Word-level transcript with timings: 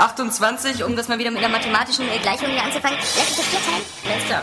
28, 0.00 0.82
um 0.84 0.96
das 0.96 1.08
mal 1.08 1.18
wieder 1.18 1.30
mit 1.30 1.40
einer 1.44 1.48
mathematischen 1.52 2.08
äh, 2.10 2.18
Gleichung 2.18 2.48
hier 2.50 2.62
anzufangen, 2.62 2.96
lässt 2.98 3.16
sich 3.16 3.36
das 3.36 3.46
vier 3.46 3.58
teilen? 3.60 3.84
Alles 4.12 4.24
klar. 4.26 4.42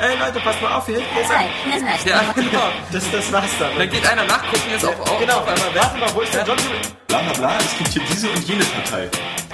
Ey 0.00 0.18
Leute, 0.18 0.40
passt 0.40 0.60
mal 0.62 0.72
auf 0.74 0.86
hier. 0.86 0.98
Ist 0.98 1.06
Nein, 1.28 1.46
ein- 1.64 1.80
das 1.80 1.88
reicht. 1.90 2.06
Ja, 2.06 2.22
genau. 2.34 2.68
Das, 2.92 3.04
das 3.10 3.32
war's 3.32 3.50
dann. 3.58 3.70
Dann 3.78 3.90
geht 3.90 4.06
einer 4.06 4.24
nachgucken, 4.24 4.70
jetzt 4.70 4.84
auf, 4.84 4.98
auf, 5.00 5.18
Genau, 5.18 5.38
auf 5.38 5.48
einmal 5.48 5.74
warte 5.74 5.98
mal, 5.98 6.14
wo 6.14 6.20
ist 6.20 6.34
der 6.34 6.44
John? 6.44 6.56
Bla 7.08 7.18
bla 7.22 7.32
bla, 7.32 7.58
es 7.58 7.78
gibt 7.78 7.90
hier 7.90 8.02
diese 8.10 8.28
und 8.30 8.46
jene 8.48 8.64
Partei. 8.64 9.08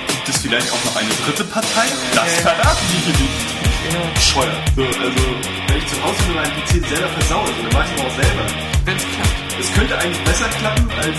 Gibt 0.07 0.29
es 0.29 0.39
vielleicht 0.43 0.71
auch 0.73 0.85
noch 0.85 0.97
eine 0.97 1.11
dritte 1.25 1.45
Partei? 1.45 1.87
Das 2.15 2.35
verraten 2.41 2.87
die 2.93 3.13
hier 3.13 3.15
nicht. 3.15 4.15
Bescheuert. 4.15 4.53
So, 4.77 4.83
also, 4.83 5.01
wenn 5.69 5.79
ich 5.79 5.87
zu 5.87 6.03
Hause 6.05 6.23
mit 6.29 6.37
meinem 6.37 6.53
PC 6.63 6.87
selber 6.89 7.09
versaue, 7.09 7.47
dann 7.47 7.71
mach 7.73 7.85
ich 7.87 7.95
es 7.95 8.01
auch 8.05 8.23
selber. 8.23 8.45
Wenn's 8.85 9.03
klappt. 9.03 9.38
Es 9.61 9.73
könnte 9.75 9.99
eigentlich 9.99 10.23
besser 10.25 10.49
klappen, 10.61 10.91
als, 11.03 11.19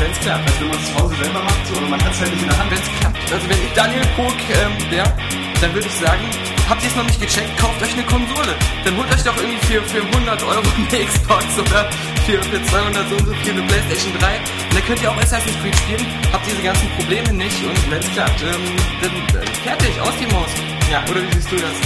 Wenn's 0.00 0.18
klappt. 0.20 0.48
als 0.48 0.60
wenn 0.60 0.68
man 0.68 0.78
es 0.78 0.86
zu 0.88 0.94
Hause 0.96 1.14
selber 1.22 1.42
macht, 1.42 1.66
so, 1.66 1.76
aber 1.76 1.88
man 1.88 2.04
hat 2.04 2.12
es 2.12 2.20
halt 2.20 2.30
nicht 2.32 2.42
in 2.42 2.48
der 2.48 2.58
Hand. 2.58 2.70
Wenn's 2.70 2.90
klappt. 3.00 3.32
Also 3.32 3.48
wenn 3.48 3.58
ich 3.58 3.72
Daniel 3.74 4.06
Pog 4.16 4.36
ähm, 4.48 4.90
wäre, 4.90 5.12
dann 5.60 5.74
würde 5.74 5.86
ich 5.86 5.94
sagen, 5.94 6.24
habt 6.68 6.82
ihr 6.82 6.88
es 6.88 6.96
noch 6.96 7.04
nicht 7.04 7.20
gecheckt, 7.20 7.52
kauft 7.58 7.82
euch 7.82 7.92
eine 7.92 8.04
Konsole. 8.04 8.52
Dann 8.84 8.96
holt 8.96 9.08
euch 9.12 9.22
doch 9.22 9.36
irgendwie 9.36 9.60
für, 9.66 9.82
für 9.82 10.02
100 10.02 10.42
Euro 10.42 10.68
eine 10.76 11.04
Xbox 11.04 11.44
oder 11.58 11.90
für, 12.24 12.42
für 12.42 12.62
200 12.64 13.08
so 13.08 13.16
und 13.16 13.26
so 13.26 13.34
viel 13.44 13.52
eine 13.52 13.62
Playstation 13.62 14.12
3. 14.18 14.36
Und 14.36 14.74
dann 14.74 14.84
könnt 14.84 15.02
ihr 15.02 15.10
auch 15.10 15.20
Assassin's 15.20 15.56
Creed 15.60 15.76
spielen, 15.76 16.06
habt 16.32 16.46
diese 16.46 16.62
ganzen 16.62 16.88
Probleme 16.96 17.32
nicht 17.32 17.60
und 17.64 17.90
wenn's 17.90 18.08
klappt, 18.12 18.40
ähm, 18.42 18.64
dann 19.00 19.42
äh, 19.42 19.46
fertig, 19.64 20.00
aus 20.00 20.14
die 20.20 20.28
Maus. 20.32 20.50
Ja. 20.90 21.04
Oder 21.10 21.20
wie 21.22 21.32
siehst 21.32 21.52
du 21.52 21.56
das? 21.56 21.76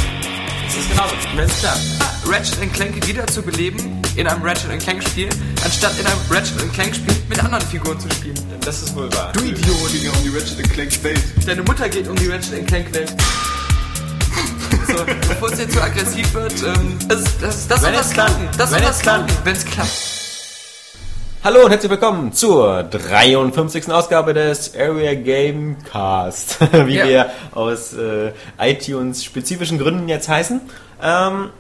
Das 0.67 0.77
ist 0.77 0.91
genauso. 0.91 1.15
Wenn's 1.35 1.59
klappt. 1.61 2.10
Ratchet 2.31 2.73
Clank 2.73 3.07
wieder 3.09 3.27
zu 3.27 3.43
beleben 3.43 4.01
in 4.17 4.27
einem 4.27 4.43
Ratchet 4.43 4.79
Clank 4.81 5.03
Spiel, 5.03 5.29
anstatt 5.65 5.99
in 5.99 6.07
einem 6.07 6.21
Ratchet 6.31 6.73
Clank 6.73 6.95
Spiel 6.95 7.15
mit 7.29 7.43
anderen 7.43 7.65
Figuren 7.67 7.99
zu 7.99 8.09
spielen. 8.11 8.39
Das 8.65 8.83
ist 8.83 8.95
wohl 8.95 9.13
wahr. 9.15 9.33
Du 9.33 9.41
Idiot! 9.41 9.67
ja 10.03 10.11
um 10.13 10.23
die 10.23 10.29
Ratchet 10.29 10.71
Clank 10.73 11.05
Welt. 11.05 11.21
Deine 11.47 11.63
Mutter 11.63 11.89
geht 11.89 12.07
um 12.09 12.15
die 12.17 12.29
Ratchet 12.29 12.67
Clank 12.69 12.95
Welt. 12.95 13.13
So, 14.87 15.05
bevor 15.05 15.51
es 15.53 15.59
jetzt 15.59 15.73
zu 15.75 15.83
aggressiv 15.83 16.33
wird, 16.35 16.55
ähm, 16.63 16.99
das, 17.09 17.25
das, 17.41 17.67
das 17.69 17.83
Wenn 17.83 17.95
soll 17.95 18.03
klappt. 18.03 18.15
klappen. 18.15 18.49
Das 18.59 18.71
soll 18.71 18.79
Wenn 18.81 18.89
was 18.89 18.97
es 18.97 19.03
klappt. 19.03 19.27
klappen, 19.29 19.45
wenn 19.45 19.57
es 19.57 19.65
klappt. 19.65 19.91
Hallo 21.43 21.65
und 21.65 21.71
herzlich 21.71 21.91
willkommen 21.91 22.33
zur 22.33 22.83
53. 22.85 23.91
Ausgabe 23.91 24.35
des 24.35 24.75
Area 24.77 25.15
Gamecast, 25.15 26.59
wie 26.87 26.95
Ja. 26.97 27.09
wir 27.09 27.31
aus 27.55 27.93
äh, 27.95 28.33
iTunes 28.61 29.25
spezifischen 29.25 29.79
Gründen 29.79 30.09
jetzt 30.09 30.29
heißen. 30.29 30.61
Ähm, 31.03 31.51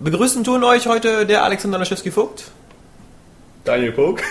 begrüßen 0.00 0.44
tun 0.44 0.64
euch 0.64 0.86
heute 0.86 1.26
der 1.26 1.44
Alexander 1.44 1.78
Laschewski-Vogt. 1.78 2.44
Daniel 3.64 3.92
Pog. 3.92 4.22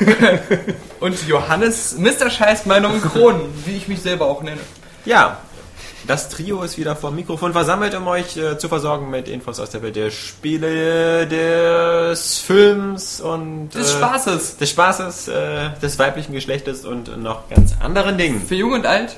Und 0.99 1.27
Johannes, 1.27 1.95
Mr. 1.97 2.29
Scheißmeinung 2.29 3.01
Kronen, 3.01 3.41
wie 3.65 3.77
ich 3.77 3.87
mich 3.87 4.01
selber 4.01 4.25
auch 4.25 4.41
nenne. 4.41 4.61
Ja, 5.05 5.37
das 6.07 6.29
Trio 6.29 6.63
ist 6.63 6.77
wieder 6.77 6.95
vor 6.95 7.11
dem 7.11 7.17
Mikrofon 7.17 7.51
versammelt, 7.51 7.93
um 7.93 8.07
euch 8.07 8.37
äh, 8.37 8.57
zu 8.57 8.69
versorgen 8.69 9.09
mit 9.09 9.27
Infos 9.27 9.59
aus 9.59 9.69
der 9.71 9.81
Welt 9.81 9.95
der 9.95 10.09
Spiele, 10.09 11.27
des 11.27 12.39
Films 12.39 13.19
und 13.19 13.69
Des 13.75 13.93
äh, 13.93 13.97
Spaßes. 13.97 14.57
des 14.57 14.69
Spaßes, 14.69 15.27
äh, 15.27 15.69
des 15.81 15.99
weiblichen 15.99 16.33
Geschlechtes 16.33 16.85
und 16.85 17.21
noch 17.21 17.49
ganz 17.49 17.73
anderen 17.81 18.17
Dingen. 18.17 18.41
Für 18.41 18.55
jung 18.55 18.71
und 18.71 18.85
alt, 18.85 19.17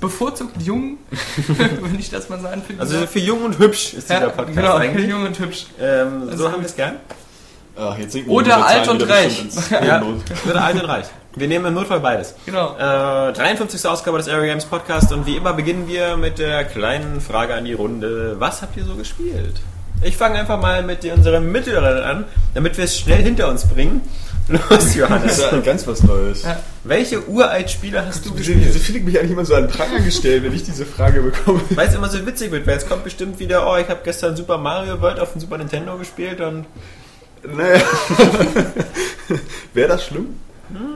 bevorzugt 0.00 0.60
jung, 0.62 0.98
wenn 1.46 1.98
ich 1.98 2.10
das 2.10 2.28
mal 2.28 2.40
so 2.40 2.48
anfügen 2.48 2.80
Also 2.80 3.06
für 3.06 3.18
jung 3.18 3.44
und 3.44 3.58
hübsch 3.58 3.94
ist 3.94 4.08
dieser 4.10 4.30
Podcast 4.30 4.56
genau, 4.56 4.72
für 4.76 4.80
eigentlich. 4.80 5.08
jung 5.08 5.24
und 5.24 5.38
hübsch. 5.38 5.66
Ähm, 5.80 6.28
so 6.36 6.46
ist 6.46 6.52
haben 6.52 6.62
wir 6.62 6.66
es 6.66 6.76
gern. 6.76 6.96
Ach, 7.76 7.96
Oder 8.26 8.66
alt 8.66 8.88
und 8.88 9.08
reich. 9.08 9.44
Ja, 9.70 10.02
oder 10.48 10.64
alt 10.64 10.82
und 10.82 10.88
reich. 10.88 11.06
Wir 11.34 11.46
nehmen 11.46 11.64
im 11.66 11.74
Notfall 11.74 12.00
beides. 12.00 12.34
Genau. 12.44 12.74
Äh, 12.76 13.32
53. 13.32 13.86
Ausgabe 13.86 14.18
des 14.18 14.28
Area 14.28 14.46
Games 14.46 14.64
Podcast 14.64 15.12
und 15.12 15.26
wie 15.26 15.36
immer 15.36 15.52
beginnen 15.52 15.86
wir 15.88 16.16
mit 16.16 16.38
der 16.38 16.64
kleinen 16.64 17.20
Frage 17.20 17.54
an 17.54 17.64
die 17.64 17.72
Runde. 17.72 18.36
Was 18.38 18.62
habt 18.62 18.76
ihr 18.76 18.84
so 18.84 18.96
gespielt? 18.96 19.60
Ich 20.02 20.16
fange 20.16 20.38
einfach 20.38 20.60
mal 20.60 20.82
mit 20.82 21.04
unserem 21.04 21.52
Mittleren 21.52 22.02
an, 22.02 22.24
damit 22.54 22.76
wir 22.76 22.84
es 22.84 22.98
schnell 22.98 23.22
hinter 23.22 23.48
uns 23.48 23.66
bringen. 23.66 24.00
Los, 24.50 24.62
Das 24.68 24.94
Johannes. 24.94 25.38
ist 25.38 25.52
ja 25.52 25.58
ganz 25.60 25.86
was 25.86 26.02
Neues. 26.02 26.42
Ja. 26.42 26.60
Welche 26.84 27.26
Uralt-Spiele 27.28 28.04
hast 28.04 28.24
du 28.26 28.30
Wieso, 28.34 28.48
wieso 28.48 28.58
gespielt? 28.60 28.84
fühle 28.84 28.98
ich 28.98 29.04
mich 29.04 29.18
eigentlich 29.18 29.30
immer 29.32 29.44
so 29.44 29.54
an 29.54 29.64
den 29.66 29.70
Pranger 29.70 30.00
gestellt, 30.00 30.42
wenn 30.44 30.52
ich 30.54 30.64
diese 30.64 30.84
Frage 30.84 31.20
bekomme? 31.22 31.60
Weil 31.70 31.88
es 31.88 31.94
immer 31.94 32.08
so 32.08 32.24
witzig 32.26 32.50
wird, 32.50 32.66
weil 32.66 32.76
es 32.76 32.86
kommt 32.88 33.04
bestimmt 33.04 33.38
wieder, 33.38 33.66
oh, 33.70 33.76
ich 33.76 33.88
habe 33.88 34.00
gestern 34.04 34.36
Super 34.36 34.58
Mario 34.58 35.00
World 35.00 35.20
auf 35.20 35.32
dem 35.32 35.40
Super 35.40 35.58
Nintendo 35.58 35.96
gespielt 35.96 36.40
und 36.40 36.66
Naja. 37.44 37.80
Wäre 39.74 39.88
das 39.88 40.04
schlimm? 40.06 40.26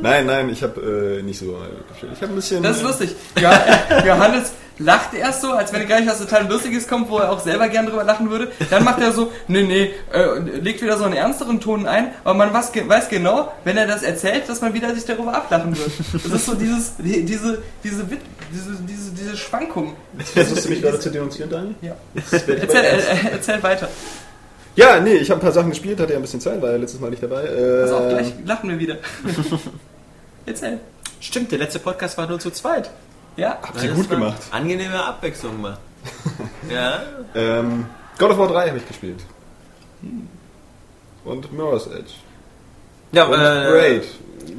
Nein, 0.02 0.26
nein, 0.26 0.50
ich 0.50 0.62
habe 0.62 1.18
äh, 1.18 1.22
nicht 1.22 1.38
so 1.38 1.56
gespielt. 1.90 2.12
Ich 2.14 2.22
habe 2.22 2.32
ein 2.32 2.36
bisschen. 2.36 2.62
Das 2.62 2.76
ist 2.76 2.82
lustig. 2.84 3.14
Ja, 3.40 3.60
Johannes 4.06 4.52
lacht 4.78 5.14
erst 5.14 5.40
so, 5.42 5.52
als 5.52 5.72
wenn 5.72 5.86
gleich 5.86 6.06
was 6.06 6.18
total 6.18 6.48
Lustiges 6.48 6.88
kommt, 6.88 7.08
wo 7.08 7.18
er 7.18 7.30
auch 7.30 7.38
selber 7.40 7.68
gern 7.68 7.86
drüber 7.86 8.02
lachen 8.04 8.28
würde. 8.30 8.50
Dann 8.70 8.82
macht 8.84 9.00
er 9.00 9.12
so, 9.12 9.30
nee, 9.46 9.62
nee, 9.62 9.90
äh, 10.12 10.38
legt 10.60 10.82
wieder 10.82 10.96
so 10.98 11.04
einen 11.04 11.14
ernsteren 11.14 11.60
Ton 11.60 11.86
ein, 11.86 12.12
aber 12.24 12.34
man 12.34 12.52
weiß, 12.52 12.72
ge- 12.72 12.88
weiß 12.88 13.08
genau, 13.08 13.52
wenn 13.64 13.76
er 13.76 13.86
das 13.86 14.02
erzählt, 14.02 14.48
dass 14.48 14.60
man 14.60 14.74
wieder 14.74 14.92
sich 14.94 15.04
darüber 15.04 15.34
ablachen 15.34 15.76
wird. 15.78 15.90
Das 16.12 16.24
ist 16.32 16.46
so 16.46 16.54
dieses, 16.54 16.96
die, 16.98 17.24
diese, 17.24 17.62
diese, 17.84 18.10
Wit- 18.10 18.20
diese, 18.52 18.72
diese, 18.88 19.10
diese 19.12 19.36
Schwankung. 19.36 19.94
Versuchst 20.32 20.64
du 20.64 20.68
mich 20.70 20.82
gerade 20.82 20.98
zu 20.98 21.10
denunzieren, 21.10 21.50
Daniel? 21.50 21.74
Ja. 21.80 21.96
Erzähl, 22.32 22.56
äh, 22.84 23.00
erzähl 23.32 23.62
weiter. 23.62 23.88
Ja, 24.76 24.98
nee, 24.98 25.14
ich 25.14 25.30
habe 25.30 25.38
ein 25.40 25.42
paar 25.44 25.52
Sachen 25.52 25.70
gespielt, 25.70 26.00
hatte 26.00 26.12
ja 26.14 26.18
ein 26.18 26.22
bisschen 26.22 26.40
Zeit, 26.40 26.60
war 26.60 26.72
ja 26.72 26.76
letztes 26.78 26.98
Mal 27.00 27.10
nicht 27.10 27.22
dabei. 27.22 27.44
Äh, 27.44 27.82
Pass 27.82 27.92
auf, 27.92 28.08
gleich 28.08 28.32
lachen 28.44 28.70
wir 28.70 28.78
wieder. 28.80 28.96
Erzähl. 30.46 30.80
stimmt, 31.20 31.52
der 31.52 31.58
letzte 31.60 31.78
Podcast 31.78 32.18
war 32.18 32.26
nur 32.26 32.38
zu 32.38 32.50
zweit. 32.50 32.90
Ja? 33.36 33.58
Habt 33.62 33.82
ihr 33.82 33.92
gut 33.92 34.08
gemacht. 34.08 34.42
Angenehme 34.50 35.02
Abwechslung 35.04 35.60
mal. 35.60 35.78
ja. 36.70 37.02
Ähm, 37.34 37.86
God 38.18 38.30
of 38.30 38.38
War 38.38 38.48
3 38.48 38.68
habe 38.68 38.78
ich 38.78 38.86
gespielt. 38.86 39.20
Und 41.24 41.52
Mirror's 41.52 41.86
Edge. 41.86 42.12
Ja, 43.12 43.24
Und 43.24 43.34
äh, 43.34 43.70
Braid. 43.70 44.04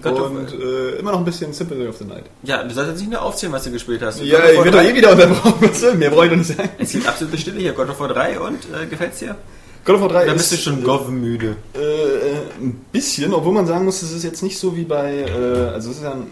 God 0.02 0.20
und 0.20 0.52
äh, 0.54 0.98
immer 0.98 1.12
noch 1.12 1.20
ein 1.20 1.26
bisschen 1.26 1.54
Symphony 1.54 1.88
of 1.88 1.98
the 1.98 2.06
Night. 2.06 2.26
Ja, 2.44 2.64
du 2.64 2.74
solltest 2.74 3.00
nicht 3.00 3.12
nur 3.12 3.22
aufzählen, 3.22 3.54
was 3.54 3.64
du 3.64 3.72
gespielt 3.72 4.02
hast. 4.02 4.20
Ja, 4.22 4.40
ich 4.50 4.58
werde 4.58 4.72
doch 4.72 4.80
3 4.80 4.90
eh 4.90 4.96
wieder 4.96 5.12
unterbrochen. 5.12 6.00
Mehr 6.00 6.10
brauche 6.10 6.26
ich 6.26 6.32
doch 6.32 6.38
nicht 6.38 6.58
sagen. 6.58 6.70
Es 6.80 6.92
gibt 6.92 7.08
absolute 7.08 7.38
Stille 7.38 7.60
hier. 7.60 7.74
God 7.74 7.90
of 7.90 8.00
War 8.00 8.08
3 8.10 8.40
und 8.40 8.60
äh, 8.74 8.86
gefällt's 8.88 9.20
dir? 9.20 9.36
God 9.84 9.96
of 9.96 10.02
War 10.02 10.10
3 10.10 10.26
Da 10.26 10.32
ist, 10.34 10.50
bist 10.50 10.52
du 10.54 10.72
schon. 10.72 10.84
Äh, 10.84 11.78
äh, 11.80 12.36
ein 12.60 12.86
bisschen, 12.92 13.34
obwohl 13.34 13.54
man 13.54 13.68
sagen 13.68 13.86
muss, 13.86 14.02
es 14.02 14.12
ist 14.12 14.24
jetzt 14.24 14.42
nicht 14.42 14.58
so 14.58 14.76
wie 14.76 14.86
bei, 14.86 15.20
äh, 15.22 15.74
also 15.74 15.92
es 15.92 15.98
ist 15.98 16.04
ja 16.04 16.14
ein- 16.14 16.28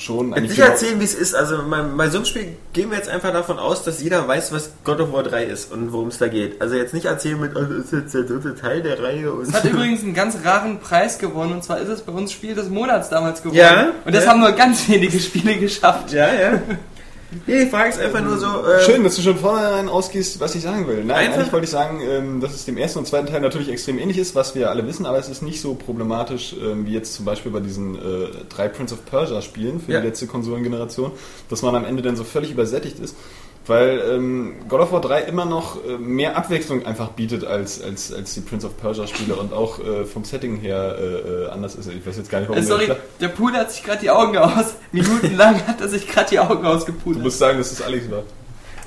schon 0.00 0.34
eigentlich 0.34 0.56
du 0.56 0.62
erzählen, 0.62 0.98
wie 0.98 1.04
es 1.04 1.14
ist? 1.14 1.34
Also 1.34 1.58
bei, 1.68 1.82
bei 1.82 2.08
so 2.08 2.18
einem 2.18 2.24
Spiel 2.24 2.56
gehen 2.72 2.90
wir 2.90 2.96
jetzt 2.96 3.08
einfach 3.08 3.32
davon 3.32 3.58
aus, 3.58 3.84
dass 3.84 4.02
jeder 4.02 4.26
weiß, 4.26 4.52
was 4.52 4.72
God 4.84 5.00
of 5.00 5.12
War 5.12 5.22
3 5.22 5.44
ist 5.44 5.72
und 5.72 5.92
worum 5.92 6.08
es 6.08 6.18
da 6.18 6.28
geht. 6.28 6.60
Also 6.60 6.76
jetzt 6.76 6.94
nicht 6.94 7.06
erzählen 7.06 7.40
mit, 7.40 7.56
oh, 7.56 7.62
das 7.62 7.86
ist 7.86 7.92
jetzt 7.92 8.14
der 8.14 8.22
dritte 8.22 8.54
Teil 8.54 8.82
der 8.82 9.02
Reihe 9.02 9.32
und 9.32 9.48
Es 9.48 9.52
hat 9.52 9.64
übrigens 9.70 10.02
einen 10.02 10.14
ganz 10.14 10.38
raren 10.44 10.80
Preis 10.80 11.18
gewonnen 11.18 11.52
und 11.52 11.64
zwar 11.64 11.78
ist 11.78 11.88
es 11.88 12.00
bei 12.00 12.12
uns 12.12 12.32
Spiel 12.32 12.54
des 12.54 12.68
Monats 12.68 13.08
damals 13.08 13.42
geworden. 13.42 13.58
Ja, 13.58 13.92
Und 14.04 14.14
das 14.14 14.24
ja. 14.24 14.30
haben 14.30 14.40
nur 14.40 14.52
ganz 14.52 14.88
wenige 14.88 15.20
Spiele 15.20 15.56
geschafft. 15.56 16.12
Ja, 16.12 16.32
ja. 16.32 16.62
Nee, 17.46 17.64
die 17.64 17.70
Frage 17.70 17.90
ist 17.90 18.00
einfach 18.00 18.22
nur 18.22 18.38
so. 18.38 18.46
Äh, 18.64 18.80
Schön, 18.84 19.04
dass 19.04 19.14
du 19.14 19.22
schon 19.22 19.36
vornherein 19.36 19.88
ausgehst, 19.88 20.40
was 20.40 20.54
ich 20.56 20.62
sagen 20.62 20.88
will. 20.88 21.04
Nein, 21.04 21.16
Einfach- 21.16 21.34
eigentlich 21.38 21.52
wollte 21.52 21.64
ich 21.64 21.70
sagen, 21.70 22.00
ähm, 22.02 22.40
dass 22.40 22.54
es 22.54 22.64
dem 22.64 22.76
ersten 22.76 22.98
und 22.98 23.06
zweiten 23.06 23.26
Teil 23.28 23.40
natürlich 23.40 23.68
extrem 23.68 23.98
ähnlich 24.00 24.18
ist, 24.18 24.34
was 24.34 24.54
wir 24.56 24.68
alle 24.70 24.84
wissen, 24.86 25.06
aber 25.06 25.18
es 25.18 25.28
ist 25.28 25.40
nicht 25.42 25.60
so 25.60 25.74
problematisch 25.74 26.56
ähm, 26.60 26.86
wie 26.86 26.92
jetzt 26.92 27.14
zum 27.14 27.24
Beispiel 27.24 27.52
bei 27.52 27.60
diesen 27.60 27.94
äh, 27.94 28.28
drei 28.48 28.66
Prince 28.68 28.94
of 28.94 29.04
Persia 29.06 29.42
Spielen 29.42 29.80
für 29.80 29.92
Ja. 29.92 30.00
die 30.00 30.08
letzte 30.08 30.26
Konsolengeneration, 30.26 31.12
dass 31.48 31.62
man 31.62 31.74
am 31.76 31.84
Ende 31.84 32.02
dann 32.02 32.16
so 32.16 32.24
völlig 32.24 32.50
übersättigt 32.50 32.98
ist. 32.98 33.14
Weil 33.70 34.02
ähm, 34.10 34.54
God 34.68 34.80
of 34.80 34.92
War 34.92 35.00
3 35.00 35.20
immer 35.22 35.44
noch 35.44 35.76
äh, 35.84 35.96
mehr 35.96 36.36
Abwechslung 36.36 36.84
einfach 36.84 37.10
bietet 37.10 37.44
als, 37.44 37.80
als, 37.82 38.12
als 38.12 38.34
die 38.34 38.40
Prince 38.40 38.66
of 38.66 38.76
Persia 38.76 39.06
Spiele 39.06 39.34
und 39.36 39.52
auch 39.52 39.78
äh, 39.78 40.04
vom 40.04 40.24
Setting 40.24 40.56
her 40.56 40.96
äh, 40.98 41.04
äh, 41.04 41.48
anders 41.50 41.76
ist. 41.76 41.88
Ich 41.88 42.04
weiß 42.04 42.16
jetzt 42.16 42.30
gar 42.30 42.40
nicht, 42.40 42.48
warum 42.48 42.62
Äh, 42.62 42.66
sorry, 42.66 42.90
der- 43.20 43.28
Pool 43.28 43.52
hat 43.52 43.70
sich 43.70 43.84
gerade 43.84 44.00
die 44.00 44.10
Augen 44.10 44.36
aus. 44.36 44.74
Minutenlang 44.92 45.66
hat 45.66 45.80
er 45.80 45.88
sich 45.88 46.06
gerade 46.08 46.28
die 46.30 46.40
Augen 46.40 46.62
Du 46.64 46.68
ausgepudert. 46.68 47.22
musst 47.22 47.38
sagen, 47.38 47.58
dass 47.58 47.70
das 47.70 47.80
Alex 47.82 48.10
war. 48.10 48.24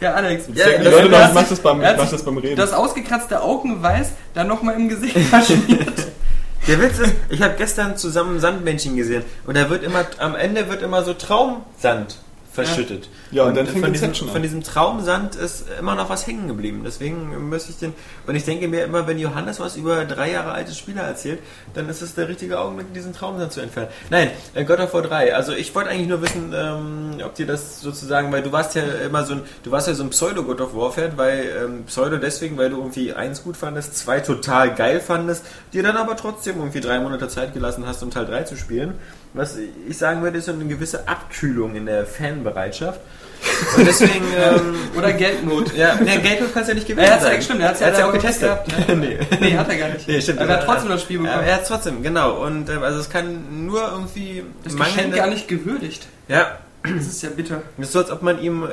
Ja, 0.02 0.16
Alex. 0.16 0.48
Ja, 0.54 0.66
Denken 0.66 0.80
die 0.80 0.86
das- 0.90 0.94
Leute 0.96 1.10
noch, 1.10 1.28
ich 1.30 1.34
mach 1.34 1.48
das 1.48 1.60
beim, 1.62 1.82
ich 1.82 1.98
mach 1.98 2.12
das 2.12 2.24
beim 2.24 2.38
Reden. 2.38 2.56
Das 2.58 2.74
ausgekratzte 2.74 3.42
Augenweiß 3.42 4.10
dann 4.34 4.48
nochmal 4.48 4.76
im 4.76 4.90
Gesicht 4.90 5.18
verschmiert. 5.18 5.94
Der 6.68 6.82
Witz 6.82 7.00
ist, 7.00 7.14
ich 7.30 7.42
habe 7.42 7.56
gestern 7.58 7.98
zusammen 7.98 8.40
Sandmännchen 8.40 8.96
gesehen 8.96 9.24
und 9.48 9.56
da 9.58 9.70
wird 9.70 9.84
immer, 9.84 10.06
am 10.20 10.34
Ende 10.36 10.70
wird 10.70 10.82
immer 10.82 11.04
so 11.04 11.14
Traumsand 11.14 12.18
verschüttet. 12.54 13.10
Ja, 13.32 13.46
und 13.46 13.58
dann 13.58 13.66
fängt 13.66 13.84
von 13.84 13.94
diesem, 13.94 14.14
von 14.14 14.42
diesem 14.42 14.64
Traumsand 14.64 15.36
ist 15.36 15.66
immer 15.80 15.96
noch 15.96 16.10
was 16.10 16.28
hängen 16.28 16.48
geblieben. 16.48 16.84
Deswegen 16.86 17.50
müsste 17.50 17.72
ich 17.72 17.78
den, 17.78 17.94
und 18.28 18.36
ich 18.36 18.46
denke 18.46 18.68
mir 18.68 18.84
immer, 18.84 19.08
wenn 19.08 19.18
Johannes 19.18 19.60
was 19.60 19.76
über 19.76 20.06
drei 20.06 20.32
Jahre 20.32 20.52
alte 20.52 20.72
Spieler 20.74 21.02
erzählt, 21.02 21.40
dann 21.74 21.90
ist 21.90 22.02
es 22.02 22.14
der 22.14 22.30
richtige 22.30 22.60
Augenblick, 22.60 22.94
diesen 22.94 23.14
Traumsand 23.14 23.52
zu 23.52 23.62
entfernen. 23.62 23.90
Nein, 24.12 24.30
äh, 24.54 24.64
God 24.66 24.80
of 24.80 24.94
War 24.94 25.02
3. 25.02 25.36
Also 25.36 25.54
ich 25.54 25.74
wollte 25.74 25.90
eigentlich 25.90 26.08
nur 26.08 26.22
wissen, 26.22 26.54
ähm, 26.56 27.18
ob 27.26 27.34
dir 27.34 27.48
das 27.48 27.82
sozusagen, 27.82 28.32
weil 28.32 28.44
du 28.44 28.52
warst 28.52 28.76
ja 28.76 28.84
immer 29.04 29.26
so 29.26 29.34
ein, 29.34 29.42
du 29.64 29.72
warst 29.72 29.88
ja 29.88 29.96
so 29.96 30.04
ein 30.04 30.12
Pseudo-God 30.12 30.62
of 30.62 30.76
War-Fan, 30.76 31.14
weil, 31.18 31.46
ähm, 31.64 31.84
Pseudo 31.86 32.18
deswegen, 32.18 32.58
weil 32.58 32.70
du 32.70 32.78
irgendwie 32.78 33.14
eins 33.14 33.44
gut 33.44 33.58
fandest, 33.58 33.98
zwei 33.98 34.20
total 34.20 34.76
geil 34.76 35.00
fandest, 35.00 35.44
dir 35.74 35.82
dann 35.82 35.98
aber 35.98 36.16
trotzdem 36.16 36.58
irgendwie 36.58 36.82
drei 36.82 37.00
Monate 37.00 37.28
Zeit 37.30 37.54
gelassen 37.54 37.88
hast, 37.88 38.04
um 38.04 38.12
Teil 38.12 38.28
3 38.28 38.44
zu 38.44 38.58
spielen. 38.58 39.00
Was 39.34 39.58
ich 39.58 39.98
sagen 39.98 40.22
würde, 40.22 40.38
ist 40.38 40.46
so 40.46 40.52
eine 40.54 40.66
gewisse 40.66 41.08
Abkühlung 41.08 41.76
in 41.76 41.86
der 41.86 42.06
Fanbereitschaft. 42.06 43.00
Und 43.78 43.86
deswegen, 43.86 44.24
ähm, 44.38 44.76
Oder 44.98 45.12
Geldnot. 45.12 45.76
ja, 45.76 45.96
ne, 45.96 46.18
Geldnot 46.20 46.54
kann 46.54 46.62
es 46.62 46.70
ja 46.70 46.76
nicht 46.76 46.88
gewesen 46.88 47.06
Er 47.06 47.16
hat's 47.16 47.26
ja, 47.26 47.42
stimmt, 47.42 47.60
er 47.62 47.68
hat's 47.70 47.82
er 47.82 47.92
ja 47.92 48.00
ja 48.00 48.06
auch 48.08 48.14
getestet. 48.14 48.42
gehabt, 48.66 48.88
ne? 48.88 48.96
nee. 48.96 49.20
Nee, 49.42 49.58
hat 49.58 49.68
er 49.70 49.76
gar 49.76 49.90
nicht. 49.90 50.08
Nee, 50.08 50.22
stimmt. 50.22 50.40
Aber 50.40 50.50
er 50.52 50.58
hat 50.60 50.66
trotzdem 50.66 50.90
das 50.90 51.02
Spiel 51.02 51.20
bekommen. 51.20 51.44
er 51.44 51.56
hat 51.56 51.68
trotzdem, 51.68 52.02
genau. 52.02 52.42
Und 52.42 52.70
ähm, 52.70 52.82
also 52.84 53.00
es 53.00 53.10
kann 53.10 53.66
nur 53.66 53.82
irgendwie 53.92 54.44
das 54.64 54.78
Geschenk 54.78 55.14
gar 55.14 55.28
nicht 55.28 55.50
gewürdigt. 55.50 56.08
Ja, 56.30 56.58
Das 56.84 57.08
ist 57.08 57.24
ja 57.24 57.30
bitter. 57.30 57.62
das 57.78 57.88
ist 57.88 57.94
so, 57.94 58.00
als 58.00 58.12
ob 58.12 58.22
man 58.24 58.42
ihm 58.42 58.64
äh, 58.64 58.68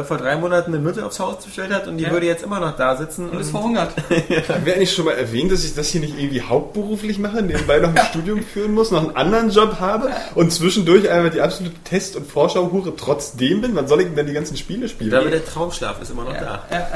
äh, 0.00 0.04
vor 0.04 0.16
drei 0.16 0.36
Monaten 0.36 0.72
eine 0.74 0.82
Nutte 0.82 1.04
aufs 1.04 1.20
Haus 1.20 1.44
bestellt 1.44 1.70
hat 1.70 1.86
und 1.86 1.98
die 1.98 2.04
Ja. 2.04 2.10
würde 2.12 2.24
jetzt 2.26 2.42
immer 2.42 2.60
noch 2.60 2.74
da 2.76 2.96
sitzen. 2.96 3.28
Und 3.28 3.38
ist 3.40 3.50
verhungert. 3.50 3.90
Haben 4.48 4.64
wir 4.64 4.74
eigentlich 4.74 4.92
schon 4.94 5.04
mal 5.04 5.12
erwähnt, 5.14 5.52
dass 5.52 5.62
ich 5.64 5.74
das 5.74 5.88
hier 5.88 6.00
nicht 6.00 6.18
irgendwie 6.18 6.40
hauptberuflich 6.40 7.18
mache, 7.18 7.42
nebenbei 7.42 7.78
noch 7.78 7.94
ein 7.94 8.06
Studium 8.06 8.42
führen 8.42 8.72
muss, 8.72 8.90
noch 8.90 9.02
einen 9.06 9.16
anderen 9.16 9.50
Job 9.50 9.78
habe 9.80 10.10
und 10.34 10.50
zwischendurch 10.50 11.10
einfach 11.10 11.30
die 11.32 11.42
absolute 11.42 11.76
Test- 11.84 12.16
und 12.16 12.26
Vorschauhure 12.26 12.96
trotzdem 12.96 13.60
bin? 13.60 13.74
Wann 13.76 13.86
soll 13.86 14.00
ich 14.00 14.06
denn 14.06 14.16
dann 14.16 14.26
die 14.26 14.32
ganzen 14.32 14.56
Spiele 14.56 14.86
ich 14.86 14.92
spielen? 14.92 15.10
glaube, 15.10 15.30
der 15.30 15.44
Traumschlaf 15.44 16.00
ist 16.00 16.10
immer 16.10 16.24
noch 16.24 16.32
da. 16.32 16.62
Ja. 16.70 16.88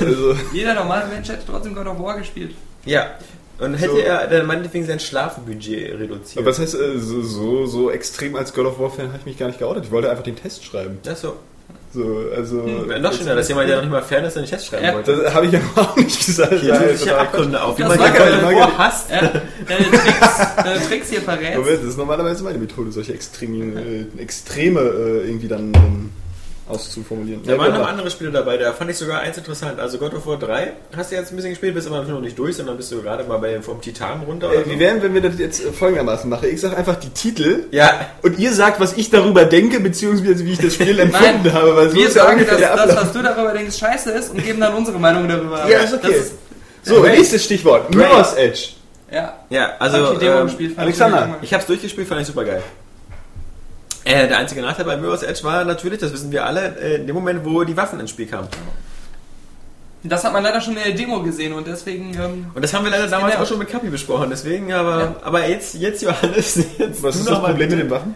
Also, 0.00 0.36
Jeder 0.52 0.74
normale 0.74 1.06
Mensch 1.06 1.28
hätte 1.28 1.42
trotzdem 1.44 1.74
God 1.74 1.86
of 1.86 1.98
War 1.98 2.16
gespielt. 2.18 2.54
Ja. 2.84 3.06
Und 3.58 3.74
hätte 3.74 3.92
So. 3.92 3.98
er 3.98 4.26
dann 4.26 4.46
meinetwegen 4.46 4.84
sein 4.86 5.00
Schlafbudget 5.00 5.98
reduziert. 5.98 6.38
aber 6.38 6.46
was 6.50 6.58
heißt, 6.58 6.74
äh, 6.74 6.98
so, 6.98 7.22
so, 7.22 7.66
so 7.66 7.90
extrem 7.90 8.36
als 8.36 8.52
God 8.52 8.66
of 8.66 8.78
War-Fan 8.78 9.08
habe 9.08 9.18
ich 9.20 9.24
mich 9.26 9.38
gar 9.38 9.46
nicht 9.46 9.58
geoutet. 9.58 9.84
Ich 9.86 9.90
wollte 9.90 10.10
einfach 10.10 10.24
den 10.24 10.36
Test 10.36 10.64
schreiben. 10.64 10.98
Ach 11.10 11.16
so. 11.16 11.36
So, 11.94 12.24
also, 12.36 12.66
Wäre 12.88 13.00
noch 13.00 13.12
schöner, 13.14 13.34
dass 13.36 13.48
jemand, 13.48 13.68
der 13.70 13.76
noch 13.76 13.82
nicht 13.84 13.92
mal 13.92 14.02
Fan 14.02 14.22
ist, 14.24 14.36
einen 14.36 14.46
Test 14.46 14.66
schreiben 14.66 14.84
Ja. 14.84 14.94
wollte. 14.94 15.16
Das 15.16 15.32
habe 15.34 15.46
ich 15.46 15.52
ja 15.52 15.60
noch 15.60 15.88
auch 15.88 15.96
nicht 15.96 16.26
gesagt. 16.26 16.52
Hier 16.60 16.68
Ja, 16.74 16.78
tun 16.80 16.96
sich 16.96 17.06
ja 17.06 17.16
Abgründe 17.18 17.62
auf, 17.62 17.78
wie 17.78 17.82
Das 17.82 17.96
man 17.96 18.00
ja 18.00 18.08
God 18.10 18.20
of 18.36 18.42
War 18.42 18.52
ich. 18.52 18.78
hasst. 18.78 19.10
Ja, 19.10 19.20
deine 19.20 19.90
Tricks, 19.90 20.38
deine 20.56 20.80
Tricks 20.86 21.08
hier 21.08 21.22
verrät. 21.22 21.56
Moment, 21.56 21.78
das 21.78 21.84
ist 21.88 21.96
normalerweise 21.96 22.44
meine 22.44 22.58
Methode, 22.58 22.92
solche 22.92 23.14
extreme, 23.14 23.80
äh, 23.80 24.04
Extreme 24.20 24.80
äh, 24.80 25.26
irgendwie 25.28 25.48
dann 25.48 25.72
ähm, 25.74 26.10
auszuformulieren. 26.68 27.42
Da 27.44 27.56
waren 27.58 27.66
genau. 27.66 27.78
noch 27.80 27.88
andere 27.88 28.10
Spiele 28.10 28.30
dabei, 28.30 28.56
da 28.56 28.72
fand 28.72 28.90
ich 28.90 28.96
sogar 28.96 29.20
eins 29.20 29.38
interessant. 29.38 29.78
Also 29.78 29.98
God 29.98 30.14
of 30.14 30.26
War 30.26 30.36
3 30.38 30.72
hast 30.96 31.12
du 31.12 31.16
jetzt 31.16 31.30
ein 31.30 31.36
bisschen 31.36 31.50
gespielt, 31.50 31.74
bist 31.74 31.86
aber 31.86 32.02
noch 32.02 32.20
nicht 32.20 32.38
durch, 32.38 32.56
sondern 32.56 32.76
bist 32.76 32.90
du 32.90 33.02
gerade 33.02 33.24
mal 33.24 33.38
bei, 33.38 33.60
vom 33.62 33.80
Titan 33.80 34.22
runter. 34.22 34.52
Äh, 34.52 34.56
Oder 34.58 34.66
wie 34.66 34.72
so. 34.74 34.78
wären, 34.80 35.02
wenn 35.02 35.14
wir 35.14 35.20
das 35.20 35.38
jetzt 35.38 35.64
äh, 35.64 35.72
folgendermaßen 35.72 36.28
machen? 36.28 36.48
Ich 36.50 36.60
sage 36.60 36.76
einfach 36.76 36.96
die 36.96 37.10
Titel 37.10 37.64
Ja, 37.70 38.06
und 38.22 38.38
ihr 38.38 38.52
sagt, 38.52 38.80
was 38.80 38.96
ich 38.96 39.10
darüber 39.10 39.44
denke, 39.44 39.78
beziehungsweise 39.80 40.44
wie 40.44 40.52
ich 40.52 40.58
das 40.58 40.74
Spiel 40.74 40.98
empfunden 40.98 41.52
habe. 41.52 41.76
Weil 41.76 41.90
so 41.90 41.96
wir 41.96 42.04
ja 42.04 42.10
sagen, 42.10 42.44
dass 42.46 42.60
das, 42.60 42.70
Ablauf. 42.70 42.96
was 42.96 43.12
du 43.12 43.22
darüber 43.22 43.52
denkst, 43.52 43.78
scheiße 43.78 44.10
ist 44.10 44.30
und 44.32 44.44
geben 44.44 44.60
dann 44.60 44.74
unsere 44.74 44.98
Meinung 44.98 45.28
darüber. 45.28 45.68
Ja, 45.68 45.80
ist 45.80 45.94
okay. 45.94 46.08
Das 46.08 46.16
ist, 46.16 46.32
So, 46.82 47.00
Great. 47.00 47.18
nächstes 47.18 47.44
Stichwort. 47.44 47.94
Mirror's 47.94 48.34
Edge. 48.34 48.70
ja. 49.12 49.34
ja, 49.50 49.70
Also, 49.78 50.20
ähm, 50.20 50.50
Alexander, 50.76 51.36
ich 51.40 51.46
ich 51.48 51.52
habe 51.52 51.60
es 51.60 51.66
durchgespielt, 51.66 52.08
fand 52.08 52.22
ich 52.22 52.26
super 52.26 52.44
geil. 52.44 52.62
Äh, 54.06 54.28
der 54.28 54.38
einzige 54.38 54.62
Nachteil 54.62 54.84
bei 54.84 54.96
Mirror's 54.96 55.22
Edge 55.24 55.42
war 55.42 55.64
natürlich, 55.64 55.98
das 55.98 56.12
wissen 56.12 56.30
wir 56.30 56.46
alle, 56.46 56.76
äh, 56.80 56.94
in 56.96 57.06
dem 57.08 57.14
Moment, 57.16 57.44
wo 57.44 57.64
die 57.64 57.76
Waffen 57.76 57.98
ins 57.98 58.10
Spiel 58.10 58.26
kamen. 58.26 58.46
Das 60.04 60.22
hat 60.22 60.32
man 60.32 60.44
leider 60.44 60.60
schon 60.60 60.76
in 60.76 60.82
der 60.84 60.92
Demo 60.92 61.20
gesehen 61.22 61.52
und 61.52 61.66
deswegen. 61.66 62.14
Ähm, 62.14 62.46
Und 62.54 62.62
das 62.62 62.72
haben 62.72 62.84
wir 62.84 62.92
leider 62.92 63.08
damals 63.08 63.36
auch 63.36 63.46
schon 63.46 63.58
mit 63.58 63.68
Kapi 63.68 63.88
besprochen, 63.88 64.28
deswegen, 64.30 64.72
aber, 64.72 65.00
Ja. 65.00 65.16
aber 65.24 65.48
jetzt, 65.48 65.74
jetzt 65.74 66.02
Johannes, 66.02 66.56
jetzt 66.78 67.02
Was 67.02 67.16
ist 67.16 67.28
das 67.28 67.40
Problem 67.40 67.68
mit 67.68 67.78
den 67.80 67.90
Waffen? 67.90 68.14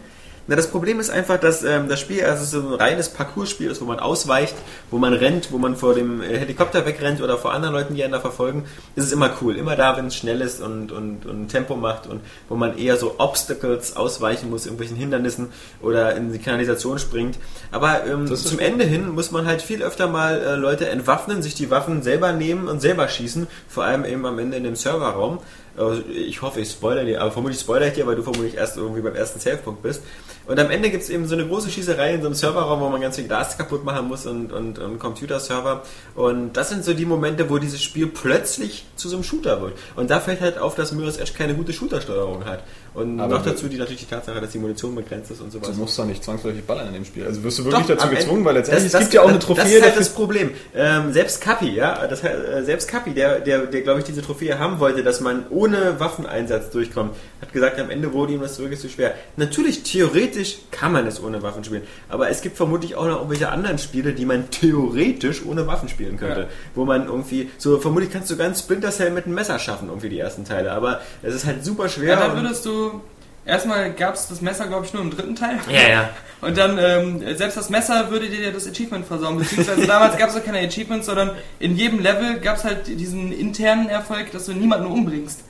Na, 0.51 0.57
das 0.57 0.67
Problem 0.67 0.99
ist 0.99 1.11
einfach, 1.11 1.39
dass 1.39 1.63
ähm, 1.63 1.89
das 1.89 2.01
Spiel 2.01 2.25
also 2.25 2.45
so 2.45 2.67
ein 2.67 2.75
reines 2.75 3.11
Parcours-Spiel 3.11 3.71
ist, 3.71 3.81
wo 3.81 3.85
man 3.85 4.01
ausweicht, 4.01 4.57
wo 4.91 4.99
man 4.99 5.13
rennt, 5.13 5.53
wo 5.53 5.59
man 5.59 5.77
vor 5.77 5.95
dem 5.95 6.21
äh, 6.21 6.39
Helikopter 6.39 6.85
wegrennt 6.85 7.23
oder 7.23 7.39
vor 7.39 7.55
anderen 7.55 7.73
Leuten, 7.73 7.95
die 7.95 8.03
einen 8.03 8.15
da 8.15 8.19
verfolgen. 8.19 8.65
Es 8.97 9.05
ist 9.05 9.13
immer 9.13 9.31
cool. 9.41 9.55
Immer 9.55 9.77
da, 9.77 9.97
wenn 9.97 10.07
es 10.07 10.17
schnell 10.17 10.41
ist 10.41 10.61
und, 10.61 10.91
und, 10.91 11.25
und 11.25 11.47
Tempo 11.47 11.77
macht 11.77 12.09
und 12.09 12.21
wo 12.49 12.57
man 12.57 12.77
eher 12.77 12.97
so 12.97 13.15
Obstacles 13.19 13.95
ausweichen 13.95 14.51
muss, 14.51 14.65
irgendwelchen 14.67 14.97
Hindernissen 14.97 15.53
oder 15.83 16.17
in 16.17 16.33
die 16.33 16.41
Kanalisation 16.41 16.99
springt. 16.99 17.39
Aber 17.71 18.05
ähm, 18.05 18.27
zum. 18.27 18.59
Ende 18.59 18.85
hin 18.85 19.11
muss 19.11 19.31
man 19.31 19.47
halt 19.47 19.63
viel 19.63 19.85
öfter 19.85 20.09
mal 20.09 20.41
äh, 20.41 20.57
Leute 20.57 20.89
entwaffnen, 20.89 21.45
sich 21.45 21.55
die 21.55 21.71
Waffen 21.71 22.03
selber 22.03 22.33
nehmen 22.33 22.67
und 22.67 22.81
selber 22.81 23.09
schießen. 23.09 23.47
Vor 23.69 23.85
allem 23.85 24.05
eben 24.05 24.27
am 24.27 24.41
Ende 24.41 24.57
in 24.57 24.65
dem 24.65 24.75
Serverraum. 24.75 25.39
Also 25.77 26.03
ich 26.09 26.43
hoffe, 26.43 26.61
ich 26.61 26.71
spoilere 26.71 27.05
dir, 27.05 27.23
aber 27.23 27.31
vermutlich 27.31 27.61
spoilere 27.61 27.89
ich 27.89 27.95
dir, 27.95 28.07
weil 28.07 28.17
du 28.17 28.23
vermutlich 28.23 28.57
erst 28.57 28.77
irgendwie 28.77 29.01
beim 29.01 29.15
ersten 29.15 29.39
Savepunkt 29.39 29.83
bist. 29.83 30.03
Und 30.51 30.59
am 30.59 30.69
Ende 30.69 30.91
gibt 30.91 31.05
es 31.05 31.11
eben 31.11 31.29
so 31.29 31.37
eine 31.37 31.47
große 31.47 31.71
Schießerei 31.71 32.15
in 32.15 32.23
so 32.23 32.27
einem 32.27 32.35
Serverraum, 32.35 32.81
wo 32.81 32.89
man 32.89 33.01
ganz 33.01 33.15
viel 33.15 33.27
Glas 33.27 33.57
kaputt 33.57 33.85
machen 33.85 34.09
muss 34.09 34.27
und, 34.27 34.53
und, 34.53 34.81
und 34.81 34.99
Computerserver. 34.99 35.83
Und 36.17 36.55
das 36.57 36.71
sind 36.71 36.85
so 36.85 36.93
die 36.93 37.07
Momente, 37.07 37.49
wo 37.49 37.59
dieses 37.59 37.81
Spiel 37.81 38.09
plötzlich 38.09 38.85
zu 38.97 39.09
so 39.09 39.15
einem 39.15 39.23
Shooter 39.23 39.63
wird. 39.63 39.75
Und 39.95 40.11
da 40.11 40.19
fällt 40.19 40.41
halt 40.41 40.59
auf, 40.59 40.75
dass 40.75 40.91
Mirror's 40.91 41.19
Edge 41.19 41.31
keine 41.39 41.55
gute 41.55 41.73
Shootersteuerung 41.73 42.45
hat. 42.47 42.65
Und 42.95 43.21
Aber 43.21 43.37
noch 43.37 43.45
dazu 43.45 43.69
die 43.69 43.77
natürlich 43.77 44.01
die 44.01 44.07
Tatsache, 44.13 44.41
dass 44.41 44.51
die 44.51 44.59
Munition 44.59 44.93
begrenzt 44.97 45.31
ist 45.31 45.41
und 45.41 45.53
sowas. 45.53 45.71
Du 45.71 45.77
musst 45.77 45.97
doch 45.97 46.05
nicht 46.05 46.25
zwangsläufig 46.25 46.65
ballern 46.65 46.89
in 46.89 46.95
dem 46.95 47.05
Spiel. 47.05 47.25
Also 47.25 47.41
wirst 47.45 47.61
du 47.61 47.65
wirklich 47.67 47.83
Doch, 47.87 47.95
dazu 47.95 48.09
Ende- 48.09 48.17
gezwungen, 48.17 48.45
weil 48.45 48.55
letztendlich 48.57 48.91
das, 48.91 49.01
es 49.03 49.07
gibt 49.07 49.15
ja 49.15 49.23
auch 49.23 49.29
eine 49.29 49.39
das- 49.39 49.47
Trophäe 49.47 49.63
Das 49.63 49.73
ist 49.73 49.83
halt 49.85 49.97
das 49.99 50.09
Problem. 50.09 50.51
Ähm, 50.75 51.13
selbst 51.13 51.41
Kapi, 51.41 51.69
ja, 51.77 52.09
das, 52.09 52.25
äh, 52.25 52.65
selbst 52.65 52.89
Kapi, 52.89 53.13
der, 53.15 53.39
der, 53.39 53.67
der 53.67 53.83
glaube 53.83 54.01
ich 54.01 54.07
diese 54.07 54.23
Trophäe 54.23 54.59
haben 54.59 54.81
wollte, 54.81 55.05
dass 55.05 55.21
man 55.21 55.45
ohne 55.51 56.01
Waffeneinsatz 56.01 56.71
durchkommt, 56.71 57.15
hat 57.41 57.53
gesagt, 57.53 57.79
am 57.79 57.91
Ende 57.91 58.13
wurde 58.13 58.33
ihm 58.33 58.41
das 58.41 58.59
wirklich 58.59 58.81
zu 58.81 58.89
schwer. 58.89 59.15
Natürlich, 59.37 59.85
theoretisch 59.85 60.40
kann 60.71 60.93
man 60.93 61.07
es 61.07 61.23
ohne 61.23 61.43
Waffen 61.43 61.65
spielen, 61.65 61.83
aber 62.09 62.29
es 62.31 62.41
gibt 62.43 62.57
vermutlich 62.57 62.95
auch 62.97 63.07
noch 63.07 63.17
irgendwelche 63.17 63.51
anderen 63.51 63.79
Spiele, 63.79 64.13
die 64.13 64.25
man 64.25 64.51
theoretisch 64.51 65.45
ohne 65.45 65.67
Waffen 65.67 65.89
spielen 65.89 66.17
könnte, 66.17 66.41
Ja. 66.43 66.47
wo 66.75 66.85
man 66.85 67.07
irgendwie, 67.07 67.51
so 67.59 67.79
vermutlich 67.79 68.11
kannst 68.13 68.31
du 68.31 68.37
ganz 68.37 68.61
Splinter 68.61 68.91
Cell 68.91 69.11
mit 69.11 69.27
einem 69.27 69.35
Messer 69.35 69.59
schaffen, 69.59 69.89
irgendwie 69.89 70.09
die 70.09 70.19
ersten 70.19 70.45
Teile, 70.45 70.73
aber 70.73 71.01
es 71.23 71.35
ist 71.35 71.47
halt 71.47 71.65
super 71.65 71.89
schwer. 71.89 72.15
ja, 72.15 72.27
dann 72.29 72.43
würdest 72.43 72.65
du. 72.67 73.01
Erstmal 73.47 73.93
gab 73.95 74.15
es 74.15 74.29
das 74.29 74.43
Messer, 74.43 74.67
glaube 74.67 74.85
ich, 74.85 74.93
nur 74.93 75.03
im 75.03 75.11
dritten 75.11 75.35
Teil. 75.35 75.59
ja, 75.71 75.89
ja. 75.89 76.11
Und 76.43 76.57
dann, 76.59 76.79
ähm, 76.79 77.37
selbst 77.37 77.57
das 77.57 77.71
Messer 77.71 78.11
würde 78.11 78.29
dir 78.29 78.53
das 78.53 78.67
Achievement 78.69 79.07
versauen. 79.07 79.39
Beziehungsweise 79.39 79.87
damals 79.87 80.17
gab 80.19 80.29
es 80.29 80.35
ja 80.35 80.41
keine 80.41 80.59
Achievements, 80.59 81.07
sondern 81.07 81.31
in 81.59 81.75
jedem 81.77 82.01
Level 82.01 82.39
gab 82.41 82.59
es 82.59 82.65
halt 82.65 82.87
diesen 82.87 83.33
internen 83.33 83.89
Erfolg, 83.89 84.31
dass 84.33 84.45
du 84.47 84.53
niemanden 84.53 84.87
umbringst. 84.87 85.41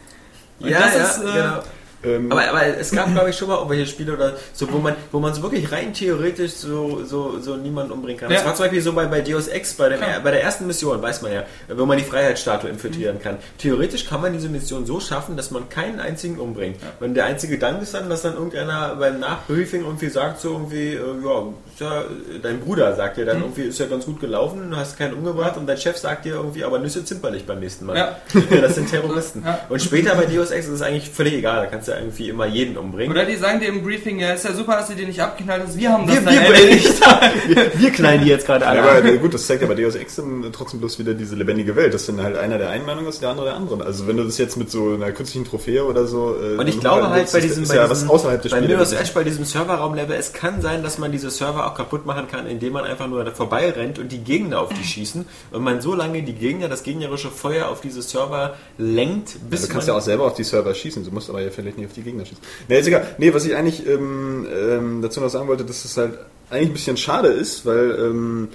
Und 0.61 0.69
ja, 0.69 0.81
das 0.81 0.95
ja, 0.97 1.05
ist, 1.05 1.19
äh, 1.19 1.23
genau. 1.33 1.63
Ähm, 2.03 2.33
Aber, 2.33 2.49
aber 2.49 2.67
es 2.79 2.91
gab, 2.93 3.13
glaube 3.13 3.31
ich, 3.31 3.37
schon 3.37 3.49
mal 3.49 3.57
irgendwelche 3.57 3.87
Spiele 3.87 4.15
oder 4.15 4.35
so, 4.53 4.71
wo 4.73 4.79
man, 4.79 4.95
wo 5.13 5.21
man 5.21 5.35
so 5.35 5.43
wirklich 5.43 5.71
rein 5.71 5.93
theoretisch 5.93 6.53
so, 6.53 7.05
so, 7.05 7.39
so 7.41 7.57
niemanden 7.57 7.93
umbringen 7.93 8.19
kann. 8.21 8.31
Das 8.31 8.41
Ja. 8.41 8.47
war 8.47 8.55
zum 8.55 8.65
Beispiel 8.65 8.81
so 8.81 8.93
bei, 8.95 9.05
bei 9.07 9.21
Deus 9.21 9.49
Ex, 9.49 9.75
bei, 9.75 9.89
dem, 9.91 10.01
bei 10.01 10.31
der 10.31 10.43
ersten 10.43 10.67
Mission, 10.67 11.03
weiß 11.03 11.21
man 11.23 11.33
ja, 11.33 11.45
wo 11.69 11.85
man 11.87 11.99
die 11.99 12.05
Freiheitsstatue 12.05 12.71
infiltrieren 12.71 13.21
kann. 13.21 13.37
Theoretisch 13.59 14.07
kann 14.07 14.23
man 14.23 14.33
diese 14.33 14.49
Mission 14.49 14.87
so 14.87 14.99
schaffen, 15.01 15.37
dass 15.37 15.51
man 15.51 15.69
keinen 15.69 16.01
einzigen 16.01 16.39
umbringt. 16.39 16.77
Und 17.01 17.15
der 17.15 17.27
einzige 17.27 17.59
Dank 17.59 17.83
ist 17.83 17.93
dann, 17.93 18.09
dass 18.09 18.23
dann 18.23 18.35
irgendeiner 18.35 18.97
beim 18.97 19.21
Nachbriefing 19.21 19.83
irgendwie 19.85 20.09
sagt, 20.09 20.41
so 20.41 20.53
irgendwie, 20.53 20.95
äh, 20.95 20.99
ja, 21.25 21.43
ja, 21.81 22.05
dein 22.43 22.61
Bruder 22.61 22.95
sagt 22.95 23.17
dir 23.17 23.25
dann 23.25 23.41
irgendwie, 23.41 23.63
ist 23.63 23.79
ja 23.81 23.87
ganz 23.87 24.05
gut 24.07 24.21
gelaufen, 24.21 24.71
du 24.71 24.77
hast 24.77 24.99
keinen 24.99 25.15
umgebracht 25.15 25.57
und 25.57 25.67
dein 25.67 25.77
Chef 25.79 25.97
sagt 25.97 26.25
dir 26.25 26.35
irgendwie, 26.35 26.63
aber 26.65 26.79
Nüsse 26.79 27.05
zimperlich 27.05 27.47
beim 27.47 27.61
nächsten 27.61 27.87
Mal. 27.87 27.97
Ja. 27.97 28.17
das 28.61 28.75
sind 28.77 28.91
Terroristen. 28.91 29.43
Ja. 29.45 29.61
Und 29.69 29.83
später 29.83 30.15
bei 30.15 30.27
Deus 30.27 30.51
Ex 30.51 30.67
ist 30.67 30.75
es 30.75 30.83
eigentlich 30.83 31.11
völlig 31.11 31.35
egal, 31.35 31.57
da 31.63 31.67
kannst 31.67 31.89
du 31.89 31.93
irgendwie 31.93 32.29
immer 32.29 32.47
jeden 32.47 32.77
umbringen. 32.77 33.13
Oder 33.13 33.25
die 33.25 33.37
sagen 33.37 33.61
dir 33.61 33.69
im 33.69 33.83
Briefing, 33.83 34.19
ja, 34.21 34.33
ist 34.33 34.45
ja 34.45 34.53
super, 34.53 34.77
dass 34.77 34.89
du 34.89 34.95
dir 34.95 35.07
nicht 35.07 35.21
abgeknallt 35.21 35.63
hast. 35.67 35.77
Wir 35.79 35.91
haben 35.93 36.07
das 36.07 36.17
Wir, 36.17 36.23
dann 36.23 36.35
wir, 36.35 36.41
erledigt. 36.43 37.01
wir, 37.49 37.71
wir 37.81 37.91
knallen 37.91 38.23
die 38.23 38.29
jetzt 38.29 38.47
gerade 38.47 38.67
alle. 38.67 38.79
Ja, 38.81 38.85
aber 38.99 39.09
an. 39.09 39.19
gut, 39.21 39.35
das 39.35 39.47
zeigt 39.47 39.63
ja 39.63 39.69
bei 39.69 39.75
Deus 39.75 39.95
Ex 39.95 40.21
trotzdem 40.53 40.81
bloß 40.81 40.99
wieder 40.99 41.15
diese 41.15 41.35
lebendige 41.37 41.75
Welt, 41.77 41.95
dass 41.95 42.07
dann 42.07 42.23
halt 42.23 42.37
einer 42.37 42.59
der 42.59 42.71
einen 42.71 42.87
Meinung 42.87 43.07
ist, 43.07 43.21
der 43.23 43.31
andere 43.31 43.47
der 43.47 43.57
anderen. 43.57 43.83
Also 43.83 44.07
wenn 44.07 44.17
du 44.17 44.25
das 44.25 44.39
jetzt 44.39 44.57
mit 44.57 44.71
so 44.71 44.95
einer 44.95 45.13
künstlichen 45.13 45.45
Trophäe 45.47 45.85
oder 45.85 46.07
so... 46.07 46.37
Äh, 46.41 46.57
Und 46.59 46.69
ich 46.69 46.79
glaube 46.81 47.09
halt 47.11 47.25
das 47.25 47.33
bei 47.33 47.39
ist- 47.39 47.45
diesem, 47.49 47.67
bei 47.69 47.77
ja 47.77 47.89
diesem 47.89 48.09
was 48.09 48.15
außerhalb 48.15 48.43
des 48.43 48.51
bei 48.53 48.59
Spiels. 48.59 48.71
Mirror's 48.71 48.93
Edge, 48.93 49.11
bei 49.15 49.25
diesem 49.25 49.45
Serverraum-Level, 49.45 50.17
es 50.17 50.33
kann 50.33 50.61
sein, 50.61 50.83
dass 50.83 50.99
man 50.99 51.11
diese 51.13 51.31
Server 51.31 51.65
auch 51.71 51.75
kaputt 51.75 52.07
machen 52.07 52.27
kann, 52.29 52.47
indem 52.47 52.75
man 52.75 52.85
einfach 52.85 53.07
nur 53.07 53.25
da 53.25 53.31
vorbei 53.31 53.71
rennt 53.71 53.99
und 53.99 54.11
die 54.11 54.19
Gegner 54.19 54.61
auf 54.61 54.73
die 54.73 54.85
schießen 54.85 55.25
und 55.53 55.63
man 55.63 55.81
so 55.81 55.95
lange 55.95 56.23
die 56.23 56.35
Gegner, 56.35 56.69
das 56.69 56.83
gegnerische 56.83 57.31
Feuer 57.31 57.69
auf 57.69 57.81
diese 57.81 58.03
Server 58.03 58.57
lenkt, 58.79 59.37
bis 59.49 59.63
du 59.63 59.69
kannst 59.69 59.89
ja 59.89 59.95
auch 59.95 60.01
selber 60.01 60.25
auf 60.25 60.35
die 60.35 60.45
Server 60.45 60.75
schießen, 60.75 61.05
du 61.05 61.11
musst 61.11 61.31
aber 61.31 61.41
ja 61.41 61.51
vielleicht 61.51 61.79
nicht 61.79 61.87
auf 61.87 61.95
die 61.95 62.03
Gegner 62.03 62.25
schießen. 62.25 62.43
Nee, 62.69 62.81
ist 62.81 62.87
egal. 62.87 63.15
Nee, 63.19 63.33
was 63.33 63.45
ich 63.45 63.55
eigentlich 63.55 63.87
ähm, 63.87 64.47
ähm, 64.53 65.03
dazu 65.03 65.21
noch 65.21 65.31
sagen 65.31 65.49
wollte, 65.49 65.65
dass 65.65 65.85
es 65.85 65.97
halt 65.97 66.19
eigentlich 66.51 66.71
ein 66.71 66.75
bisschen 66.75 66.97
schade 66.97 67.29
ist, 67.29 67.65
weil 67.65 67.97
ähm, 67.99 68.49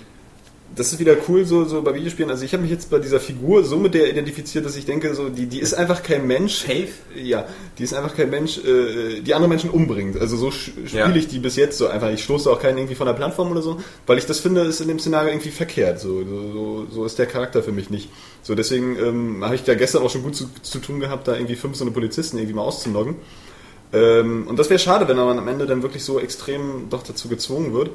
das 0.75 0.91
ist 0.91 1.00
wieder 1.00 1.15
cool 1.27 1.46
so, 1.46 1.63
so 1.65 1.82
bei 1.82 1.94
Videospielen. 1.94 2.29
Also 2.29 2.44
ich 2.44 2.51
habe 2.53 2.63
mich 2.63 2.72
jetzt 2.72 2.89
bei 2.89 3.00
dieser 3.00 3.20
Figur 3.20 3.63
so 3.63 3.77
mit 3.77 3.94
der 3.94 4.10
identifiziert, 4.10 4.65
dass 4.65 4.75
ich 4.75 4.86
denke, 4.86 5.15
so 5.15 5.29
die, 5.29 5.46
die 5.46 5.60
ist 5.60 5.74
einfach 5.74 6.03
kein 6.03 6.27
Mensch. 6.27 6.63
Faith? 6.63 6.89
Ja, 7.15 7.46
die 7.77 7.84
ist 7.84 7.94
einfach 7.94 8.15
kein 8.15 8.29
Mensch, 8.29 8.58
äh, 8.58 9.22
die 9.22 9.34
andere 9.34 9.48
Menschen 9.50 9.70
umbringt. 9.70 10.20
Also 10.20 10.36
so 10.36 10.51
spiele 10.51 10.84
Ja. 10.91 11.15
ich 11.15 11.27
die 11.27 11.39
bis 11.39 11.55
jetzt 11.55 11.77
so 11.77 11.88
einfach. 11.88 12.10
Ich 12.12 12.24
stoße 12.24 12.51
auch 12.51 12.60
keinen 12.62 12.77
irgendwie 12.77 12.96
von 12.96 13.08
der 13.08 13.13
Plattform 13.13 13.51
oder 13.51 13.62
so, 13.62 13.79
weil 14.05 14.17
ich 14.17 14.25
das 14.25 14.39
finde, 14.39 14.62
ist 14.62 14.82
in 14.82 14.88
dem 14.89 15.00
Szenario 15.00 15.29
irgendwie 15.29 15.51
verkehrt. 15.51 16.00
So, 16.00 16.24
so, 16.24 16.88
so, 16.91 17.05
ist 17.05 17.17
der 17.20 17.25
Charakter 17.25 17.63
für 17.63 17.72
mich 17.72 17.89
nicht. 17.89 18.10
So 18.44 18.53
deswegen 18.53 18.98
ähm, 19.00 19.44
habe 19.46 19.55
ich 19.55 19.63
da 19.63 19.75
gestern 19.75 20.03
auch 20.03 20.10
schon 20.10 20.24
gut 20.24 20.36
zu, 20.36 20.50
zu 20.62 20.79
tun 20.79 21.00
gehabt, 21.00 21.27
da 21.27 21.36
irgendwie 21.36 21.55
fünf 21.55 21.77
so 21.77 21.86
eine 21.86 21.91
Polizisten 21.91 22.38
irgendwie 22.38 22.55
mal 22.55 22.63
auszuloggen. 22.63 23.15
Ähm, 23.94 24.48
und 24.48 24.60
das 24.60 24.70
wäre 24.70 24.79
schade, 24.79 25.08
wenn 25.08 25.15
man 25.15 25.38
am 25.39 25.48
Ende 25.48 25.65
dann 25.67 25.84
wirklich 25.84 26.03
so 26.03 26.20
extrem 26.20 26.89
doch 26.89 27.03
dazu 27.03 27.29
gezwungen 27.29 27.74
wird. 27.74 27.91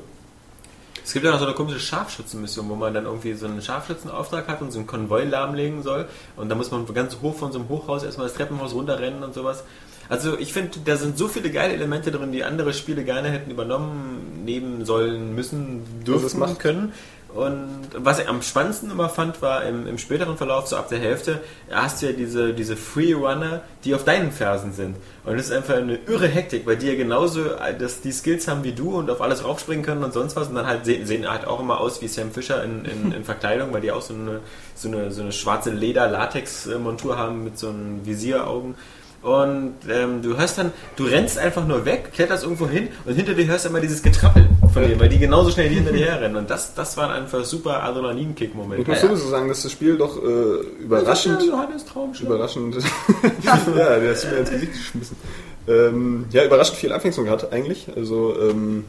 Es 1.04 1.12
gibt 1.12 1.25
ja 1.25 1.30
noch 1.33 1.38
so 1.38 1.47
eine 1.47 1.54
komische 1.54 1.80
Scharfschützenmission, 1.80 2.69
wo 2.69 2.75
man 2.76 2.92
dann 2.95 3.04
irgendwie 3.07 3.35
so 3.35 3.47
einen 3.47 3.62
Scharfschützenauftrag 3.62 4.49
hat 4.49 4.61
und 4.62 4.71
so 4.71 4.78
einen 4.78 4.87
Konvoi 4.87 5.25
lahmlegen 5.25 5.83
soll. 5.83 6.07
Und 6.37 6.49
da 6.49 6.54
muss 6.54 6.71
man 6.71 6.87
ganz 6.92 7.16
hoch 7.23 7.37
von 7.37 7.52
so 7.52 7.59
einem 7.59 7.69
Hochhaus 7.69 8.02
erstmal 8.04 8.26
das 8.28 8.37
Treppenhaus 8.37 8.75
runterrennen 8.75 9.23
und 9.23 9.35
sowas. 9.35 9.64
Also 10.09 10.37
ich 10.38 10.52
finde, 10.52 10.78
da 10.85 10.97
sind 10.97 11.16
so 11.16 11.28
viele 11.28 11.50
geile 11.50 11.73
Elemente 11.75 12.11
drin, 12.11 12.33
die 12.33 12.42
andere 12.42 12.73
Spiele 12.73 13.04
gerne 13.04 13.28
hätten 13.30 13.50
übernommen, 13.50 14.42
nehmen 14.45 14.85
sollen, 14.85 15.35
müssen, 15.37 15.83
dürfen, 16.04 16.23
das 16.25 16.35
macht- 16.35 16.59
können. 16.59 16.92
Und 17.34 17.88
was 17.94 18.18
ich 18.18 18.28
am 18.28 18.42
spannendsten 18.42 18.90
immer 18.90 19.08
fand, 19.08 19.40
war 19.40 19.64
im, 19.64 19.87
im 19.87 19.99
späteren 19.99 20.37
Verlauf, 20.37 20.66
so 20.66 20.76
ab 20.76 20.88
der 20.88 20.99
Hälfte, 20.99 21.40
hast 21.70 22.02
du 22.02 22.06
ja 22.06 22.12
diese, 22.12 22.52
diese 22.52 22.76
Free-Runner, 22.76 23.62
die 23.84 23.94
auf 23.94 24.04
deinen 24.04 24.32
Fersen 24.32 24.72
sind. 24.72 24.96
Und 25.25 25.37
das 25.37 25.46
ist 25.46 25.52
einfach 25.52 25.76
eine 25.76 25.96
irre 25.96 26.26
Hektik, 26.26 26.66
weil 26.66 26.76
die 26.76 26.88
ja 26.88 26.96
genauso 26.96 27.44
das, 27.78 28.00
die 28.00 28.10
Skills 28.10 28.49
haben 28.49 28.64
wie 28.64 28.72
du 28.72 28.99
und 28.99 29.10
auf 29.10 29.20
alles 29.20 29.44
raufspringen 29.44 29.84
können 29.84 30.02
und 30.02 30.12
sonst 30.12 30.34
was. 30.34 30.49
Und 30.49 30.56
dann 30.56 30.66
halt 30.66 30.84
sehen, 30.84 31.06
sehen 31.06 31.30
halt 31.30 31.46
auch 31.46 31.60
immer 31.60 31.78
aus 31.78 32.02
wie 32.02 32.08
Sam 32.08 32.32
Fisher 32.32 32.64
in, 32.64 32.84
in, 32.84 33.12
in 33.16 33.25
Verkleidung, 33.25 33.72
weil 33.72 33.80
die 33.80 33.92
auch 33.92 34.02
so 34.02 34.14
eine, 34.14 34.40
so 34.75 34.88
eine, 34.88 35.12
so 35.12 35.22
eine 35.22 35.32
schwarze 35.32 35.70
Leder-Latex-Montur 35.70 37.16
haben 37.16 37.44
mit 37.44 37.58
so 37.58 37.68
einem 37.68 38.04
Visieraugen. 38.04 38.75
Und 39.22 39.74
ähm, 39.90 40.22
du 40.22 40.38
hörst 40.38 40.56
dann, 40.56 40.72
du 40.96 41.04
rennst 41.04 41.36
einfach 41.36 41.66
nur 41.66 41.84
weg, 41.84 42.10
kletterst 42.14 42.42
irgendwo 42.42 42.66
hin 42.66 42.88
und 43.04 43.14
hinter 43.14 43.34
dir 43.34 43.46
hörst 43.46 43.66
du 43.66 43.68
immer 43.68 43.80
dieses 43.80 44.02
Getrappel 44.02 44.48
von 44.72 44.82
denen, 44.82 44.98
weil 44.98 45.10
die 45.10 45.18
genauso 45.18 45.50
schnell 45.50 45.68
hinter 45.68 45.92
dir 45.92 46.06
herrennen. 46.06 46.36
Und 46.36 46.48
das, 46.48 46.74
das 46.74 46.96
waren 46.96 47.10
einfach 47.10 47.44
super 47.44 47.82
Adrenalinkick-Momente. 47.82 48.80
Ich 48.80 48.88
muss 48.88 49.00
sowieso 49.02 49.28
sagen, 49.28 49.48
dass 49.48 49.62
das 49.62 49.72
Spiel 49.72 49.98
doch 49.98 50.16
äh, 50.22 50.82
überraschend, 50.82 51.42
Traumschlag. 51.86 52.30
überraschend, 52.30 52.76
ja, 53.42 53.56
der 53.66 53.98
du 53.98 54.26
mir 54.28 54.38
ins 54.38 54.50
Gesicht 54.50 54.72
geschmissen. 54.72 55.16
Ähm, 55.68 56.24
ja, 56.30 56.44
überraschend 56.44 56.78
viel 56.78 56.92
Abwechslung 56.92 57.28
hat 57.28 57.52
eigentlich. 57.52 57.88
Also 57.94 58.34
ähm, 58.40 58.86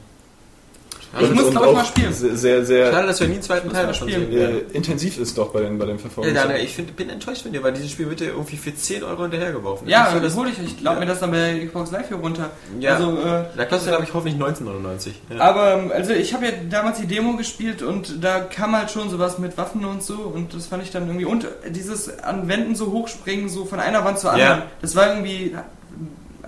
Ich 1.19 1.29
und- 1.29 1.35
muss, 1.35 1.51
glaube 1.51 1.65
ich, 1.65 1.71
auch 1.71 1.75
mal 1.75 1.85
spielen. 1.85 2.13
Sehr, 2.13 2.63
sehr, 2.65 2.91
Schade, 2.91 3.07
dass 3.07 3.19
wir 3.19 3.27
nie 3.27 3.33
einen 3.33 3.41
zweiten 3.43 3.69
Teil 3.69 3.85
mal 3.85 3.91
davon 3.91 4.09
spielen. 4.09 4.31
äh, 4.31 4.57
intensiv 4.71 5.17
ist 5.17 5.37
doch 5.37 5.49
bei 5.51 5.59
den, 5.61 5.77
bei 5.77 5.85
den 5.85 5.95
Ja, 5.97 6.01
Verfolgungen. 6.01 6.35
Daniel, 6.35 6.63
ich 6.63 6.73
find, 6.73 6.95
bin 6.95 7.09
enttäuscht 7.09 7.41
von 7.43 7.51
dir, 7.51 7.61
weil 7.63 7.73
dieses 7.73 7.91
Spiel 7.91 8.07
wird 8.09 8.21
dir 8.21 8.29
irgendwie 8.29 8.55
für 8.55 8.73
10 8.73 9.03
Euro 9.03 9.23
hinterhergeworfen. 9.23 9.87
Ja, 9.89 10.13
Ich 10.15 10.21
das 10.21 10.35
hole 10.35 10.49
ich. 10.49 10.59
Ich 10.59 10.81
lade 10.81 10.99
mir 11.01 11.05
das 11.05 11.19
dann 11.19 11.31
bei 11.31 11.65
Xbox 11.65 11.91
Live 11.91 12.07
hier 12.07 12.17
runter. 12.17 12.49
Ja. 12.79 12.95
Also, 12.95 13.17
äh, 13.17 13.43
da 13.57 13.65
kostet 13.65 13.89
glaube 13.89 14.05
ich 14.05 14.13
hoffentlich 14.13 14.35
19,99. 14.41 15.09
Ja. 15.35 15.41
Aber 15.41 15.73
ähm, 15.73 15.91
also 15.93 16.13
ich 16.13 16.33
habe 16.33 16.45
ja 16.45 16.51
damals 16.69 16.99
die 16.99 17.07
Demo 17.07 17.35
gespielt 17.35 17.81
und 17.81 18.23
da 18.23 18.39
kam 18.39 18.75
halt 18.77 18.89
schon 18.91 19.09
sowas 19.09 19.37
mit 19.37 19.57
Waffen 19.57 19.83
und 19.83 20.01
so 20.03 20.13
und 20.15 20.53
das 20.53 20.67
fand 20.67 20.81
ich 20.83 20.91
dann 20.91 21.07
irgendwie 21.07 21.25
und 21.25 21.45
dieses 21.69 22.19
an 22.19 22.47
Wänden 22.47 22.75
so 22.75 22.91
hochspringen 22.91 23.49
so 23.49 23.65
von 23.65 23.79
einer 23.81 24.05
Wand 24.05 24.19
zur 24.19 24.31
anderen, 24.31 24.59
Ja. 24.59 24.65
das 24.81 24.95
war 24.95 25.07
irgendwie 25.09 25.55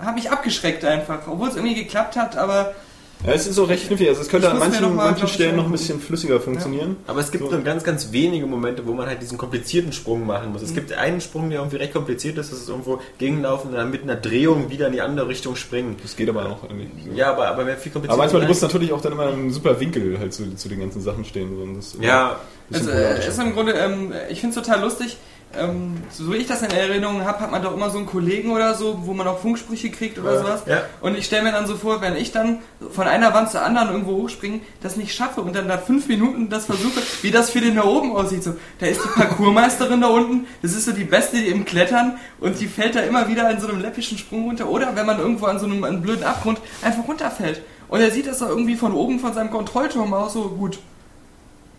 hat 0.00 0.14
mich 0.16 0.30
abgeschreckt 0.30 0.84
einfach, 0.84 1.20
obwohl 1.28 1.48
es 1.48 1.54
irgendwie 1.56 1.74
geklappt 1.76 2.16
hat, 2.16 2.36
aber 2.36 2.74
Ja, 3.26 3.32
es 3.32 3.46
ist 3.46 3.54
so 3.56 3.64
recht 3.64 3.86
knifflig. 3.86 4.08
Also 4.10 4.20
es 4.20 4.28
könnte 4.28 4.50
an 4.50 4.58
manchen, 4.58 4.82
noch 4.82 4.92
mal, 4.92 5.10
manchen 5.10 5.28
Stellen 5.28 5.56
noch 5.56 5.64
ein 5.64 5.72
bisschen 5.72 5.98
flüssiger 5.98 6.40
funktionieren. 6.40 6.96
Aber 7.06 7.20
es 7.20 7.30
gibt 7.30 7.44
So. 7.44 7.50
nur 7.50 7.60
ganz, 7.62 7.82
ganz 7.82 8.12
wenige 8.12 8.46
Momente, 8.46 8.86
wo 8.86 8.92
man 8.92 9.06
halt 9.06 9.22
diesen 9.22 9.38
komplizierten 9.38 9.92
Sprung 9.92 10.26
machen 10.26 10.52
muss. 10.52 10.60
Es 10.62 10.70
Mhm. 10.70 10.74
gibt 10.74 10.92
einen 10.92 11.20
Sprung, 11.22 11.48
der 11.48 11.60
irgendwie 11.60 11.76
recht 11.78 11.94
kompliziert 11.94 12.36
ist, 12.36 12.52
das 12.52 12.58
ist 12.60 12.68
irgendwo 12.68 13.00
gegenlaufen 13.18 13.70
und 13.70 13.76
dann 13.76 13.90
mit 13.90 14.02
einer 14.02 14.16
Drehung 14.16 14.68
wieder 14.70 14.88
in 14.88 14.92
die 14.92 15.00
andere 15.00 15.26
Richtung 15.28 15.56
springen. 15.56 15.96
Das 16.02 16.16
geht 16.16 16.28
aber 16.28 16.44
auch 16.46 16.64
irgendwie. 16.64 16.88
So. 17.10 17.16
Ja, 17.16 17.30
aber, 17.32 17.48
aber 17.48 17.64
mehr 17.64 17.76
viel 17.78 17.92
komplizierter. 17.92 18.12
Aber 18.12 18.22
manchmal 18.24 18.42
du 18.42 18.48
musst 18.48 18.62
natürlich 18.62 18.92
auch 18.92 19.00
dann 19.00 19.12
immer 19.12 19.30
im 19.30 19.50
super 19.50 19.80
Winkel 19.80 20.18
halt 20.18 20.34
zu, 20.34 20.54
zu 20.54 20.68
den 20.68 20.80
ganzen 20.80 21.00
Sachen 21.00 21.24
stehen. 21.24 21.78
Ist 21.78 21.96
Ja, 22.02 22.32
ein 22.32 22.36
bisschen 22.68 22.88
also, 22.88 22.90
äh, 22.90 23.02
problematisch. 23.04 23.28
ist 23.28 23.38
im 23.40 23.52
Grunde, 23.54 23.72
ähm, 23.72 24.12
ich 24.28 24.40
finde 24.40 24.58
es 24.58 24.64
total 24.66 24.82
lustig. 24.82 25.16
Ähm, 25.58 25.96
so 26.10 26.32
wie 26.32 26.36
ich 26.38 26.46
das 26.46 26.62
in 26.62 26.70
Erinnerung 26.70 27.24
habe, 27.24 27.40
hat 27.40 27.50
man 27.50 27.62
doch 27.62 27.72
immer 27.74 27.90
so 27.90 27.98
einen 27.98 28.06
Kollegen 28.06 28.50
oder 28.50 28.74
so, 28.74 28.98
wo 29.06 29.14
man 29.14 29.26
auch 29.28 29.38
Funksprüche 29.38 29.90
kriegt 29.90 30.18
oder 30.18 30.34
Ja. 30.34 30.38
sowas. 30.40 30.62
Ja. 30.66 30.82
Und 31.00 31.16
ich 31.16 31.26
stelle 31.26 31.42
mir 31.44 31.52
dann 31.52 31.66
so 31.66 31.76
vor, 31.76 32.00
wenn 32.00 32.16
ich 32.16 32.32
dann 32.32 32.58
von 32.90 33.06
einer 33.06 33.32
Wand 33.34 33.50
zur 33.50 33.62
anderen 33.62 33.90
irgendwo 33.90 34.12
hochspringen, 34.22 34.60
das 34.82 34.96
nicht 34.96 35.14
schaffe 35.14 35.40
und 35.42 35.54
dann 35.54 35.68
da 35.68 35.78
fünf 35.78 36.08
Minuten 36.08 36.48
das 36.48 36.66
versuche, 36.66 37.00
wie 37.22 37.30
das 37.30 37.50
für 37.50 37.60
den 37.60 37.76
da 37.76 37.84
oben 37.84 38.14
aussieht. 38.16 38.42
So, 38.42 38.54
da 38.80 38.86
ist 38.86 39.00
die 39.04 39.08
Parkourmeisterin 39.08 40.00
da 40.00 40.08
unten, 40.08 40.46
das 40.62 40.72
ist 40.72 40.84
so 40.86 40.92
die 40.92 41.04
Beste 41.04 41.36
die 41.36 41.46
im 41.48 41.64
Klettern 41.64 42.18
und 42.40 42.58
die 42.60 42.66
fällt 42.66 42.94
da 42.96 43.00
immer 43.00 43.28
wieder 43.28 43.50
in 43.50 43.60
so 43.60 43.68
einem 43.68 43.80
läppischen 43.80 44.18
Sprung 44.18 44.44
runter. 44.46 44.68
Oder 44.68 44.94
wenn 44.96 45.06
man 45.06 45.18
irgendwo 45.18 45.46
an 45.46 45.58
so 45.58 45.66
einem, 45.66 45.84
einem 45.84 46.02
blöden 46.02 46.24
Abgrund 46.24 46.60
einfach 46.82 47.06
runterfällt. 47.06 47.62
Und 47.88 48.00
er 48.00 48.10
sieht 48.10 48.26
das 48.26 48.38
da 48.38 48.48
irgendwie 48.48 48.76
von 48.76 48.92
oben 48.92 49.20
von 49.20 49.32
seinem 49.34 49.50
Kontrollturm 49.50 50.12
aus 50.14 50.32
so 50.32 50.48
gut. 50.48 50.78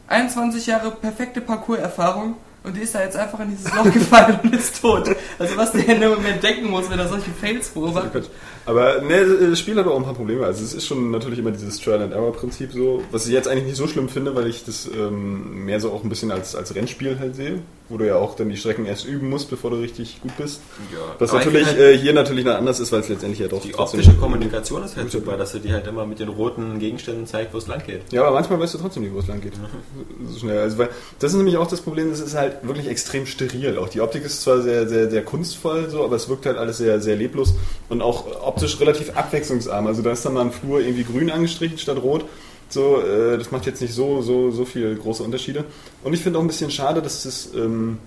21 0.07 0.67
Jahre 0.67 0.91
perfekte 0.91 1.41
Parcours-Erfahrung 1.41 2.35
und 2.65 2.75
die 2.75 2.81
ist 2.81 2.95
da 2.95 3.01
jetzt 3.01 3.15
einfach 3.15 3.39
in 3.39 3.51
dieses 3.51 3.73
Loch 3.73 3.83
gefallen 3.93 4.39
und 4.43 4.55
ist 4.55 4.81
tot. 4.81 5.15
Also 5.39 5.57
was 5.57 5.71
der 5.71 5.87
in 5.87 6.01
dem 6.01 6.11
Moment 6.11 6.41
denken 6.41 6.69
muss, 6.69 6.89
wenn 6.89 6.99
er 6.99 7.07
solche 7.07 7.31
Fails 7.31 7.69
beobachtet. 7.69 8.29
Aber 8.65 9.01
ne, 9.01 9.25
das 9.49 9.59
Spiel 9.59 9.77
hat 9.77 9.85
auch 9.85 9.95
ein 9.95 10.03
paar 10.03 10.15
Probleme. 10.15 10.45
Also 10.45 10.63
es 10.63 10.73
ist 10.73 10.87
schon 10.87 11.11
natürlich 11.11 11.39
immer 11.39 11.51
dieses 11.51 11.79
Trial 11.79 12.01
and 12.01 12.13
Error 12.13 12.33
Prinzip 12.33 12.71
so, 12.71 13.03
was 13.11 13.27
ich 13.27 13.33
jetzt 13.33 13.47
eigentlich 13.47 13.65
nicht 13.65 13.77
so 13.77 13.87
schlimm 13.87 14.09
finde, 14.09 14.35
weil 14.35 14.47
ich 14.47 14.65
das 14.65 14.87
ähm, 14.87 15.65
mehr 15.65 15.79
so 15.79 15.91
auch 15.91 16.03
ein 16.03 16.09
bisschen 16.09 16.31
als, 16.31 16.55
als 16.55 16.73
Rennspiel 16.73 17.19
halt 17.19 17.35
sehe, 17.35 17.59
wo 17.89 17.97
du 17.97 18.07
ja 18.07 18.15
auch 18.15 18.35
dann 18.35 18.49
die 18.49 18.57
Strecken 18.57 18.85
erst 18.85 19.05
üben 19.05 19.29
musst, 19.29 19.49
bevor 19.49 19.69
du 19.69 19.77
richtig 19.77 20.21
gut 20.21 20.35
bist. 20.37 20.61
ja. 20.91 20.99
Was 21.19 21.29
Aber 21.29 21.39
ich 21.41 21.45
natürlich 21.45 21.67
halt, 21.67 21.79
äh, 21.79 21.97
hier 21.97 22.13
natürlich 22.13 22.43
noch 22.45 22.55
anders 22.55 22.79
ist, 22.79 22.91
weil 22.91 23.01
es 23.01 23.09
letztendlich 23.09 23.39
ja 23.39 23.47
doch 23.47 23.61
die 23.61 23.75
optische 23.75 24.13
Kommunikation 24.13 24.83
ist 24.83 24.97
halt 24.97 25.11
super, 25.11 25.37
dass 25.37 25.53
er 25.53 25.59
die 25.59 25.71
halt 25.71 25.85
immer 25.85 26.05
mit 26.05 26.19
den 26.19 26.29
roten 26.29 26.79
Gegenständen 26.79 27.27
zeigt, 27.27 27.53
wo 27.53 27.59
es 27.59 27.67
lang 27.67 27.83
geht. 27.85 28.01
Ja, 28.11 28.23
aber 28.23 28.31
manchmal 28.31 28.59
weißt 28.59 28.73
du 28.73 28.77
trotzdem 28.79 29.03
nicht, 29.03 29.13
wo 29.13 29.19
es 29.19 29.27
lang 29.27 29.41
geht. 29.41 29.53
So 30.27 30.39
schnell. 30.39 30.57
Also, 30.57 30.79
weil 30.79 30.89
das 31.19 31.31
ist 31.31 31.37
nämlich 31.37 31.57
auch 31.57 31.67
das 31.67 31.81
Problem, 31.81 32.09
das 32.09 32.19
ist 32.19 32.35
halt 32.35 32.67
wirklich 32.67 32.87
extrem 32.87 33.27
steril. 33.27 33.77
Auch 33.77 33.89
die 33.89 34.01
Optik 34.01 34.25
ist 34.25 34.41
zwar 34.41 34.61
sehr, 34.61 34.87
sehr, 34.87 35.11
sehr 35.11 35.23
kunstvoll, 35.23 35.89
so, 35.89 36.03
aber 36.03 36.15
es 36.15 36.27
wirkt 36.29 36.47
halt 36.47 36.57
alles 36.57 36.77
sehr, 36.77 36.99
sehr 36.99 37.15
leblos 37.15 37.53
und 37.89 38.01
auch 38.01 38.43
optisch 38.55 38.79
relativ 38.79 39.15
abwechslungsarm. 39.15 39.87
Also 39.87 40.01
da 40.01 40.11
ist 40.11 40.25
dann 40.25 40.33
mal 40.33 40.41
ein 40.41 40.51
Flur 40.51 40.79
irgendwie 40.79 41.03
grün 41.03 41.29
angestrichen 41.29 41.77
statt 41.77 41.97
rot. 42.01 42.25
So, 42.69 43.01
äh, 43.01 43.37
das 43.37 43.51
macht 43.51 43.65
jetzt 43.65 43.81
nicht 43.81 43.93
so, 43.93 44.21
so, 44.21 44.51
so 44.51 44.65
viel 44.65 44.95
große 44.95 45.21
Unterschiede. 45.21 45.65
Und 46.03 46.13
ich 46.13 46.21
finde 46.21 46.39
auch 46.39 46.43
ein 46.43 46.47
bisschen 46.47 46.71
schade, 46.71 47.01
dass 47.01 47.23
das, 47.23 47.49
ähm, 47.53 47.99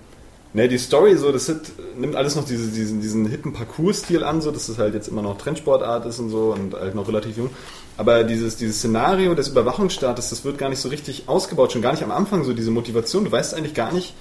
Ne, 0.51 0.67
die 0.67 0.79
Story, 0.79 1.15
so, 1.15 1.31
das 1.31 1.47
hat, 1.47 1.61
nimmt 1.95 2.15
alles 2.15 2.35
noch 2.35 2.43
diese, 2.43 2.71
diesen, 2.71 3.01
diesen 3.01 3.27
hippen 3.27 3.53
Parcours-Stil 3.53 4.23
an, 4.23 4.41
so, 4.41 4.49
dass 4.49 4.67
es 4.67 4.79
halt 4.79 4.95
jetzt 4.95 5.07
immer 5.07 5.21
noch 5.21 5.37
Trendsportart 5.37 6.07
ist 6.07 6.17
und 6.17 6.31
so 6.31 6.53
und 6.53 6.73
halt 6.73 6.95
noch 6.95 7.07
relativ 7.07 7.37
jung. 7.37 7.51
Aber 7.97 8.23
dieses, 8.23 8.57
dieses 8.57 8.77
Szenario 8.79 9.35
des 9.35 9.49
Überwachungsstaates, 9.49 10.31
das 10.31 10.43
wird 10.45 10.57
gar 10.57 10.69
nicht 10.69 10.79
so 10.79 10.89
richtig 10.89 11.29
ausgebaut, 11.29 11.71
schon 11.71 11.83
gar 11.83 11.91
nicht 11.91 12.01
am 12.01 12.09
Anfang 12.09 12.45
so 12.45 12.53
diese 12.53 12.71
Motivation. 12.71 13.25
Du 13.25 13.31
weißt 13.31 13.53
eigentlich 13.53 13.75
gar 13.75 13.93
nicht, 13.93 14.15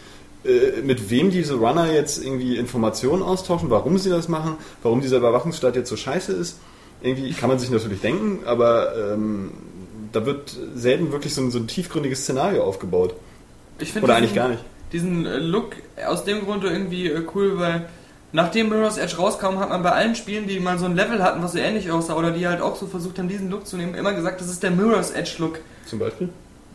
mit 0.85 1.11
wem 1.11 1.31
diese 1.31 1.55
Runner 1.55 1.93
jetzt 1.93 2.23
irgendwie 2.25 2.57
Informationen 2.57 3.23
austauschen, 3.23 3.71
warum 3.71 3.99
sie 3.99 4.09
das 4.11 4.29
machen, 4.29 4.57
warum 4.83 5.01
dieser 5.01 5.19
Überwachungsstaat 5.19 5.77
jetzt 5.77 5.89
so 5.91 5.97
scheiße 5.97 6.33
ist. 6.33 6.59
Irgendwie 7.03 7.33
kann 7.33 7.49
man 7.49 7.59
sich 7.59 7.71
natürlich 7.71 8.01
denken, 8.01 8.41
aber 8.47 8.93
ähm, 9.15 9.51
da 10.13 10.25
wird 10.27 10.57
selten 10.75 11.13
wirklich 11.13 11.35
so 11.35 11.43
ein, 11.43 11.51
so 11.51 11.59
ein 11.59 11.67
tiefgründiges 11.67 12.23
Szenario 12.23 12.65
aufgebaut. 12.65 13.15
Oder 13.79 13.85
diesen- 13.85 14.11
eigentlich 14.11 14.35
gar 14.35 14.49
nicht. 14.49 14.65
Diesen 14.93 15.27
äh, 15.27 15.39
Look 15.39 15.77
aus 16.07 16.25
dem 16.25 16.45
Grund 16.45 16.65
irgendwie 16.65 17.09
äh, 17.09 17.23
cool, 17.35 17.59
weil 17.59 17.89
nachdem 18.33 18.71
Mirror's 18.71 18.97
Edge 18.97 19.17
rauskam, 19.17 19.59
hat 19.59 19.69
man 19.69 19.83
bei 19.83 19.91
allen 19.93 20.15
Spielen, 20.15 20.47
die 20.47 20.59
mal 20.61 20.79
so 20.79 20.87
ein 20.87 20.97
Level 20.97 21.23
hatten, 21.23 21.43
was 21.43 21.53
so 21.53 21.59
ähnlich 21.59 21.91
aussah, 21.91 22.17
oder 22.17 22.31
die 22.31 22.47
halt 22.49 22.61
auch 22.63 22.75
so 22.77 22.87
versucht 22.87 23.19
haben, 23.19 23.29
diesen 23.29 23.51
Look 23.51 23.67
zu 23.67 23.77
nehmen, 23.77 23.95
immer 23.95 24.13
gesagt, 24.15 24.41
das 24.41 24.49
ist 24.49 24.63
der 24.63 24.71
Mirror's 24.71 25.11
Edge 25.11 25.33
Look. 25.39 25.59
Zum 25.87 25.99
Beispiel? 25.99 26.31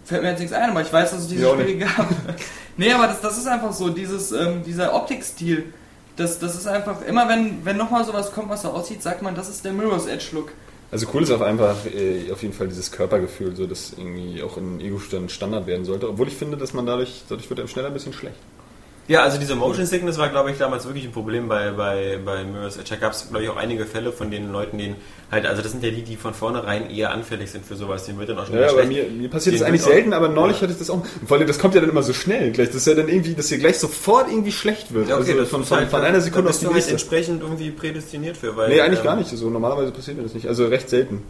Fällt 0.06 0.22
mir 0.22 0.30
jetzt 0.30 0.40
nichts 0.40 0.54
ein, 0.54 0.70
aber 0.70 0.82
ich 0.82 0.92
weiß, 0.92 1.12
dass 1.12 1.22
es 1.22 1.28
diese 1.28 1.50
auch 1.50 1.60
Spiele 1.60 1.78
gab. 1.78 2.08
nee, 2.78 2.92
aber 2.92 3.08
das, 3.08 3.22
das 3.22 3.38
ist 3.38 3.48
einfach 3.48 3.72
so, 3.72 3.90
dieses, 3.90 4.32
ähm, 4.32 4.64
dieser 4.66 4.94
Optikstil. 4.94 5.74
Das, 6.16 6.40
das 6.40 6.56
ist 6.56 6.68
einfach, 6.68 7.02
immer 7.04 7.28
wenn, 7.30 7.66
wenn 7.66 7.78
nochmal 7.78 8.06
sowas 8.06 8.32
kommt, 8.34 8.50
was 8.50 8.62
so 8.64 8.70
aussieht, 8.70 9.02
sagt 9.02 9.22
man, 9.22 9.34
das 9.34 9.50
ist 9.50 9.66
der 9.66 9.74
Mirror's 9.74 10.06
Edge 10.06 10.28
Look. 10.34 10.52
Also 10.92 11.08
cool 11.14 11.24
ist 11.24 11.32
auch 11.32 11.42
einfach 11.42 11.76
äh, 11.88 12.32
auf 12.32 12.44
jeden 12.44 12.54
Fall 12.54 12.68
dieses 12.68 12.92
Körpergefühl, 12.92 13.56
so 13.56 13.66
das 13.66 13.94
irgendwie 13.98 14.44
auch 14.44 14.58
in 14.58 14.80
Ego-Stand 14.80 15.32
Standard 15.32 15.66
werden 15.66 15.86
sollte. 15.86 16.08
Obwohl 16.08 16.28
ich 16.28 16.36
finde, 16.36 16.56
dass 16.56 16.74
man 16.74 16.86
dadurch, 16.86 17.24
dadurch 17.28 17.50
wird 17.50 17.60
einem 17.60 17.68
schneller 17.68 17.88
ein 17.88 17.94
bisschen 17.94 18.14
schlecht. 18.14 18.36
Ja, 19.08 19.24
also 19.24 19.38
diese 19.38 19.56
Motion 19.56 19.86
Sickness 19.86 20.18
war, 20.18 20.30
glaube 20.30 20.52
ich, 20.52 20.58
damals 20.58 20.86
wirklich 20.86 21.04
ein 21.04 21.12
Problem 21.12 21.50
bei, 21.50 21.72
bei, 21.72 22.18
bei 22.24 22.46
Mirror's 22.46 22.78
Edge. 22.78 22.92
Da 22.92 22.96
gab 22.96 23.12
es, 23.12 23.28
glaube 23.28 23.44
ich, 23.44 23.50
auch 23.50 23.58
einige 23.58 23.86
Fälle 23.86 24.14
von 24.14 24.32
den 24.32 24.50
Leuten, 24.50 24.78
denen 24.78 24.96
halt, 25.30 25.46
also 25.46 25.62
das 25.62 25.72
sind 25.72 25.84
ja 25.84 25.92
die, 25.92 26.04
die 26.04 26.16
von 26.16 26.34
vornherein 26.34 26.90
eher 26.90 27.12
anfällig 27.12 27.52
sind 27.52 27.66
für 27.66 27.76
sowas. 27.76 28.06
Denen 28.06 28.18
wird 28.20 28.30
dann 28.30 28.40
auch 28.40 28.48
schon 28.48 28.58
Ja, 28.58 28.70
aber 28.70 28.86
mir, 28.86 29.04
mir 29.06 29.30
passiert 29.30 29.56
das 29.56 29.62
Den 29.62 29.68
eigentlich 29.68 29.82
selten, 29.82 30.14
aber 30.14 30.30
neulich 30.30 30.58
Ja. 30.58 30.62
hatte 30.64 30.74
ich 30.74 30.80
das 30.80 30.90
auch. 30.90 31.06
Vor 31.28 31.38
allem, 31.38 31.48
das 31.48 31.60
kommt 31.60 31.76
ja 31.76 31.82
dann 31.82 31.90
immer 31.90 32.02
so 32.04 32.14
schnell 32.14 32.52
gleich. 32.52 32.68
Das 32.68 32.78
ist 32.78 32.88
ja 32.88 32.94
dann 32.94 33.10
irgendwie, 33.10 33.34
dass 33.34 33.48
dir 33.48 33.58
gleich 33.58 33.78
sofort 33.78 34.30
irgendwie 34.30 34.54
schlecht 34.54 34.94
wird. 34.94 35.10
Ja, 35.10 35.16
okay, 35.18 35.32
also 35.32 35.42
das 35.42 35.50
von, 35.50 35.66
von, 35.66 35.78
halt, 35.80 35.90
von 35.90 36.02
einer 36.02 36.22
Sekunde 36.22 36.50
auf 36.50 36.60
die 36.60 36.66
halt 36.66 36.76
nächste. 36.76 36.92
entsprechend 36.92 37.42
irgendwie 37.42 37.72
prädestiniert 37.72 38.38
für, 38.38 38.56
weil... 38.56 38.70
Nee, 38.70 38.80
eigentlich 38.80 39.00
ähm, 39.00 39.06
gar 39.06 39.16
nicht. 39.18 39.30
So, 39.30 39.50
normalerweise 39.50 39.92
passiert 39.92 40.16
mir 40.16 40.24
das 40.24 40.34
nicht. 40.34 40.48
Also 40.48 40.66
recht 40.68 40.90
selten. 40.90 41.24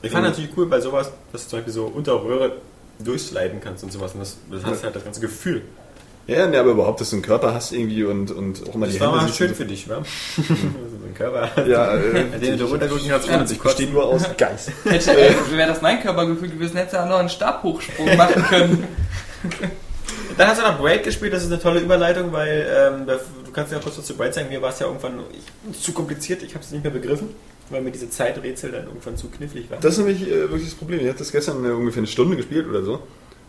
Ich 0.00 0.10
fand 0.10 0.24
natürlich 0.24 0.50
cool 0.56 0.66
bei 0.66 0.80
sowas, 0.80 1.10
dass 1.32 1.44
du 1.44 1.50
zum 1.50 1.58
Beispiel 1.58 1.72
so 1.74 1.84
unter 1.84 2.22
Röhre 2.22 2.52
durchsliden 2.98 3.60
kannst 3.60 3.84
und 3.84 3.92
sowas. 3.92 4.12
Und 4.14 4.20
das, 4.20 4.38
das 4.50 4.64
hast 4.64 4.84
halt 4.84 4.96
das 4.96 5.04
ganze 5.04 5.20
Gefühl. 5.20 5.62
Ja, 6.26 6.46
nee, 6.46 6.56
aber 6.56 6.70
überhaupt, 6.70 7.00
dass 7.00 7.10
du 7.10 7.16
einen 7.16 7.22
Körper 7.22 7.52
hast 7.52 7.72
irgendwie 7.72 8.04
und, 8.04 8.30
und 8.30 8.68
auch 8.68 8.74
immer 8.74 8.86
Das 8.86 8.94
die 8.94 9.00
war 9.00 9.12
Hände 9.12 9.26
mal 9.26 9.32
schön 9.32 9.48
und 9.50 9.56
für 9.56 9.66
dich, 9.66 9.88
wa? 9.88 10.02
so 10.36 10.42
ein 10.42 11.14
Körper. 11.14 11.50
so. 11.54 11.70
Ja, 11.70 11.94
äh, 11.96 12.38
Den 12.38 12.58
du 12.58 12.64
runtergucken 12.64 13.08
kannst, 13.08 13.28
ja, 13.28 13.34
ohne 13.34 13.44
ich 13.44 13.48
zu 13.50 13.58
bestehe 13.58 13.86
kotzen. 13.86 13.92
nur 13.92 14.04
aus 14.06 14.22
Geist. 14.38 14.70
Hätte, 14.84 15.10
äh, 15.12 15.34
wäre 15.50 15.68
das 15.68 15.82
mein 15.82 16.00
Körpergefühl 16.00 16.48
gewesen, 16.48 16.76
hätte 16.78 16.96
er 16.96 17.06
noch 17.06 17.18
einen 17.18 17.28
Stabhochsprung 17.28 18.16
machen 18.16 18.42
können. 18.44 18.84
Dann 20.38 20.48
hast 20.48 20.60
du 20.60 20.66
noch 20.66 20.78
Braid 20.78 21.04
gespielt, 21.04 21.32
das 21.32 21.44
ist 21.44 21.52
eine 21.52 21.60
tolle 21.60 21.80
Überleitung, 21.80 22.32
weil 22.32 22.66
ähm, 22.74 23.06
du 23.06 23.52
kannst 23.52 23.72
ja 23.72 23.78
kurz 23.78 23.98
was 23.98 24.06
zu 24.06 24.16
Braid 24.16 24.34
sagen. 24.34 24.48
Mir 24.48 24.62
war 24.62 24.70
es 24.70 24.78
ja 24.78 24.86
irgendwann 24.86 25.20
ich, 25.70 25.80
zu 25.80 25.92
kompliziert, 25.92 26.42
ich 26.42 26.54
habe 26.54 26.64
es 26.64 26.70
nicht 26.72 26.82
mehr 26.82 26.92
begriffen, 26.92 27.28
weil 27.70 27.82
mir 27.82 27.92
diese 27.92 28.10
Zeiträtsel 28.10 28.72
dann 28.72 28.86
irgendwann 28.86 29.16
zu 29.16 29.28
knifflig 29.28 29.70
waren. 29.70 29.80
Das 29.80 29.98
ist 29.98 30.04
nämlich 30.04 30.22
äh, 30.26 30.40
wirklich 30.40 30.64
das 30.64 30.74
Problem. 30.74 31.00
Ich 31.00 31.06
habe 31.06 31.18
das 31.18 31.30
gestern 31.30 31.64
äh, 31.64 31.68
ungefähr 31.68 32.00
eine 32.00 32.06
Stunde 32.08 32.36
gespielt 32.36 32.66
oder 32.66 32.82
so. 32.82 33.00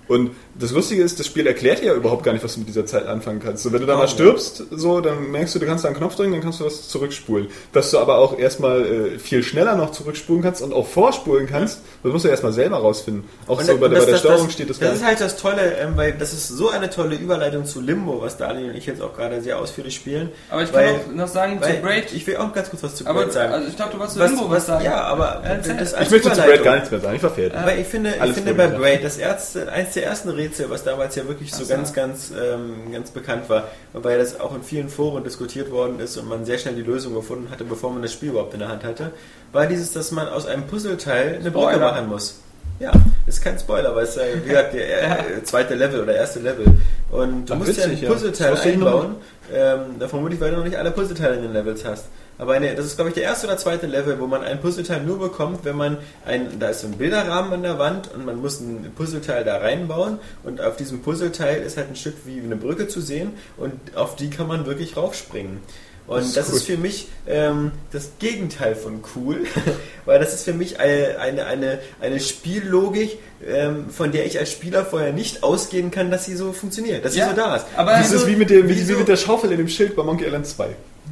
Und 0.08 0.32
das 0.58 0.72
Lustige 0.72 1.02
ist, 1.02 1.20
das 1.20 1.26
Spiel 1.26 1.48
erklärt 1.48 1.80
dir 1.82 1.86
ja 1.88 1.94
überhaupt 1.96 2.24
gar 2.24 2.32
nicht, 2.34 2.44
was 2.44 2.54
du 2.54 2.60
mit 2.60 2.70
dieser 2.70 2.86
Zeit 2.86 3.08
anfangen 3.08 3.42
kannst. 3.44 3.64
So, 3.64 3.74
wenn 3.74 3.82
du 3.82 3.88
da 3.88 3.96
Oh, 3.96 3.98
mal 3.98 4.04
ja. 4.04 4.08
stirbst, 4.08 4.64
so, 4.72 5.02
dann 5.02 5.32
merkst 5.32 5.56
du, 5.56 5.60
du 5.60 5.66
kannst 5.66 5.84
da 5.84 5.90
einen 5.90 5.98
Knopf 5.98 6.16
drücken, 6.16 6.32
dann 6.32 6.42
kannst 6.42 6.60
du 6.60 6.66
was 6.66 6.88
zurückspulen. 6.88 7.48
Dass 7.74 7.90
du 7.92 7.98
aber 8.00 8.18
auch 8.20 8.38
erstmal 8.38 8.86
äh, 8.86 9.20
viel 9.20 9.42
schneller 9.44 9.76
noch 9.76 9.92
zurückspulen 9.92 10.44
kannst 10.44 10.62
und 10.62 10.74
auch 10.74 10.86
vorspulen 10.88 11.48
kannst, 11.48 11.80
das 12.04 12.12
musst 12.14 12.24
du 12.26 12.30
erstmal 12.30 12.54
selber 12.54 12.78
rausfinden. 12.78 13.24
Auch 13.48 13.60
Und 13.60 13.66
so 13.66 13.78
bei, 13.78 13.88
der- 13.88 13.90
das- 13.90 14.00
bei 14.00 14.06
der 14.06 14.12
das- 14.14 14.20
Steuerung 14.22 14.46
das, 14.46 14.54
steht 14.54 14.70
das, 14.70 14.80
Das 14.80 14.96
ist 14.96 15.06
halt 15.06 15.20
das 15.22 15.38
Tolle, 15.38 15.78
ähm, 15.80 15.94
weil 15.96 16.14
das 16.14 16.34
ist 16.34 16.48
so 16.50 16.70
eine 16.70 16.90
tolle 16.90 17.16
Überleitung 17.16 17.66
zu 17.66 17.82
Limbo, 17.82 18.22
was 18.22 18.38
Daniel 18.38 18.70
und 18.70 18.76
ich 18.78 18.86
jetzt 18.86 19.02
auch 19.02 19.16
gerade 19.16 19.42
sehr 19.42 19.58
ausführlich 19.60 19.96
spielen. 19.96 20.30
Aber 20.50 20.62
ich 20.64 20.72
kann 20.72 20.84
weil, 20.84 20.96
auch 20.96 21.16
noch 21.16 21.28
sagen 21.28 21.60
zu 21.62 21.70
Braid. 21.82 22.14
Ich 22.14 22.28
will 22.28 22.38
auch 22.38 22.54
ganz 22.54 22.70
kurz 22.70 22.84
was 22.84 22.96
zu 22.96 23.08
aber 23.08 23.22
Braid 23.24 23.34
sagen. 23.34 23.54
also 23.54 23.68
ich 23.68 23.76
glaube, 23.76 23.92
du 23.94 23.98
wolltest 24.00 24.18
zu 24.20 24.24
Limbo 24.24 24.50
was 24.52 24.66
sagen. 24.68 24.86
Ja, 24.86 25.02
aber 25.02 25.42
Erzähl. 25.44 25.78
das 25.78 25.92
Ich 25.94 25.98
als 25.98 26.12
möchte 26.12 26.32
zu 26.32 26.42
Braid 26.42 26.64
gar 26.64 26.76
nichts 26.76 26.92
mehr 26.92 27.00
sagen, 27.00 27.16
ich 27.16 27.24
war 27.24 27.32
fertig. 27.32 27.60
Weil 27.64 27.80
ich 27.80 27.88
finde, 27.88 28.14
ich 28.24 28.32
finde 28.34 28.54
bei. 28.54 28.68
Braid, 28.68 29.04
das 29.04 29.18
erste, 29.18 29.72
eins 29.72 29.95
der 29.96 30.06
ersten 30.06 30.30
Rätsel, 30.30 30.70
was 30.70 30.84
damals 30.84 31.16
ja 31.16 31.28
wirklich 31.28 31.54
so 31.54 31.64
so. 31.64 31.74
ganz, 31.74 31.94
ganz, 31.94 32.32
ähm, 32.32 32.92
ganz 32.92 33.12
bekannt 33.12 33.50
war, 33.50 33.70
wobei 33.94 34.18
das 34.18 34.40
auch 34.40 34.56
in 34.56 34.64
vielen 34.64 34.90
Foren 34.90 35.24
diskutiert 35.24 35.72
worden 35.72 36.00
ist 36.00 36.18
und 36.18 36.28
man 36.28 36.46
sehr 36.46 36.58
schnell 36.58 36.76
die 36.76 36.84
Lösung 36.84 37.14
gefunden 37.14 37.50
hatte, 37.52 37.64
bevor 37.64 37.92
man 37.92 38.02
das 38.02 38.14
Spiel 38.14 38.30
überhaupt 38.30 38.54
in 38.54 38.60
der 38.60 38.70
Hand 38.70 38.84
hatte, 38.84 39.12
war 39.52 39.68
dieses, 39.68 39.94
dass 39.94 40.12
man 40.12 40.28
aus 40.28 40.46
einem 40.46 40.68
Puzzleteil 40.68 41.38
eine 41.40 41.52
Brücke 41.52 41.78
machen 41.78 42.08
muss. 42.08 42.40
Ja, 42.80 42.92
ist 43.26 43.42
kein 43.42 43.58
Spoiler, 43.58 43.96
weil 43.96 44.04
es 44.04 44.16
ja, 44.16 44.24
wie 44.44 44.48
gesagt, 44.48 44.74
der 44.74 45.20
äh, 45.38 45.44
zweite 45.44 45.76
Level 45.76 46.02
oder 46.02 46.16
erste 46.16 46.40
Level. 46.40 46.66
Und 47.10 47.50
du 47.50 47.54
Ach, 47.54 47.58
musst 47.58 47.70
witzig, 47.70 47.86
ja 47.86 47.92
ein 47.92 48.04
ja. 48.04 48.10
Puzzleteil 48.12 48.54
ich 48.54 48.78
noch 48.78 48.88
einbauen, 48.88 49.16
ähm, 49.54 49.80
da 50.00 50.08
vermutlich, 50.08 50.40
weil 50.42 50.52
du 50.52 50.58
noch 50.58 50.66
nicht 50.66 50.76
alle 50.76 50.92
Puzzleteile 50.92 51.36
in 51.36 51.44
den 51.44 51.54
Levels 51.54 51.86
hast. 51.86 52.08
Aber 52.38 52.54
eine, 52.54 52.76
das 52.76 52.86
ist, 52.86 52.96
glaube 52.98 53.10
ich, 53.10 53.14
der 53.14 53.24
erste 53.24 53.48
oder 53.48 53.58
zweite 53.58 53.88
Level, 53.88 54.20
wo 54.20 54.28
man 54.28 54.44
ein 54.44 54.60
Puzzleteil 54.60 55.02
nur 55.04 55.20
bekommt, 55.20 55.64
wenn 55.64 55.78
man 55.78 55.98
ein, 56.26 56.60
da 56.60 56.70
ist 56.70 56.82
so 56.82 56.88
ein 56.88 56.98
Bilderrahmen 56.98 57.54
an 57.54 57.64
der 57.64 57.80
Wand 57.80 58.14
und 58.14 58.26
man 58.26 58.42
muss 58.42 58.60
ein 58.60 58.92
Puzzleteil 58.94 59.46
da 59.46 59.58
reinbauen 59.58 60.20
und 60.44 60.60
auf 60.60 60.76
diesem 60.76 61.02
Puzzleteil 61.02 61.62
ist 61.62 61.78
halt 61.78 61.90
ein 61.90 61.96
Stück 61.96 62.16
wie 62.26 62.42
eine 62.42 62.58
Brücke 62.58 62.90
zu 62.90 63.00
sehen 63.00 63.32
und 63.56 63.74
auf 63.96 64.18
die 64.18 64.30
kann 64.30 64.48
man 64.48 64.66
wirklich 64.66 64.98
raufspringen. 64.98 65.62
Und 66.08 66.20
Das 66.20 66.34
das 66.34 66.50
ist 66.50 66.56
ist, 66.56 66.70
cool. 66.70 66.76
für 66.76 66.82
mich 66.82 67.08
ähm, 67.28 67.72
das 67.92 68.10
Gegenteil 68.20 68.76
von 68.76 69.04
cool, 69.16 69.40
weil 70.06 70.20
das 70.20 70.34
ist 70.36 70.44
für 70.44 70.54
mich 70.54 70.80
eine, 70.80 71.18
eine, 71.20 71.46
eine, 71.48 71.80
eine 72.00 72.20
Spiellogik, 72.20 73.18
ähm, 73.48 73.90
von 73.90 74.12
der 74.12 74.26
ich 74.28 74.38
als 74.38 74.52
Spieler 74.52 74.86
vorher 74.86 75.14
nicht 75.14 75.42
ausgehen 75.44 75.90
kann, 75.90 76.12
dass 76.12 76.26
sie 76.26 76.36
so 76.36 76.54
funktioniert, 76.54 77.04
dass 77.04 77.16
Ja, 77.16 77.26
sie 77.26 77.32
so 77.32 77.36
da 77.38 77.56
ist. 77.56 77.66
aber- 77.76 77.92
Das 77.94 78.12
ist 78.12 78.28
wie 78.28 78.36
mit, 78.36 78.50
der, 78.52 78.70
wie, 78.70 78.88
wie 78.88 78.94
mit 78.94 79.08
der 79.08 79.18
Schaufel 79.18 79.52
in 79.52 79.58
dem 79.58 79.68
Schild 79.68 79.96
bei 79.96 80.04
Monkey 80.04 80.26
Island 80.26 80.46
2. 80.46 80.68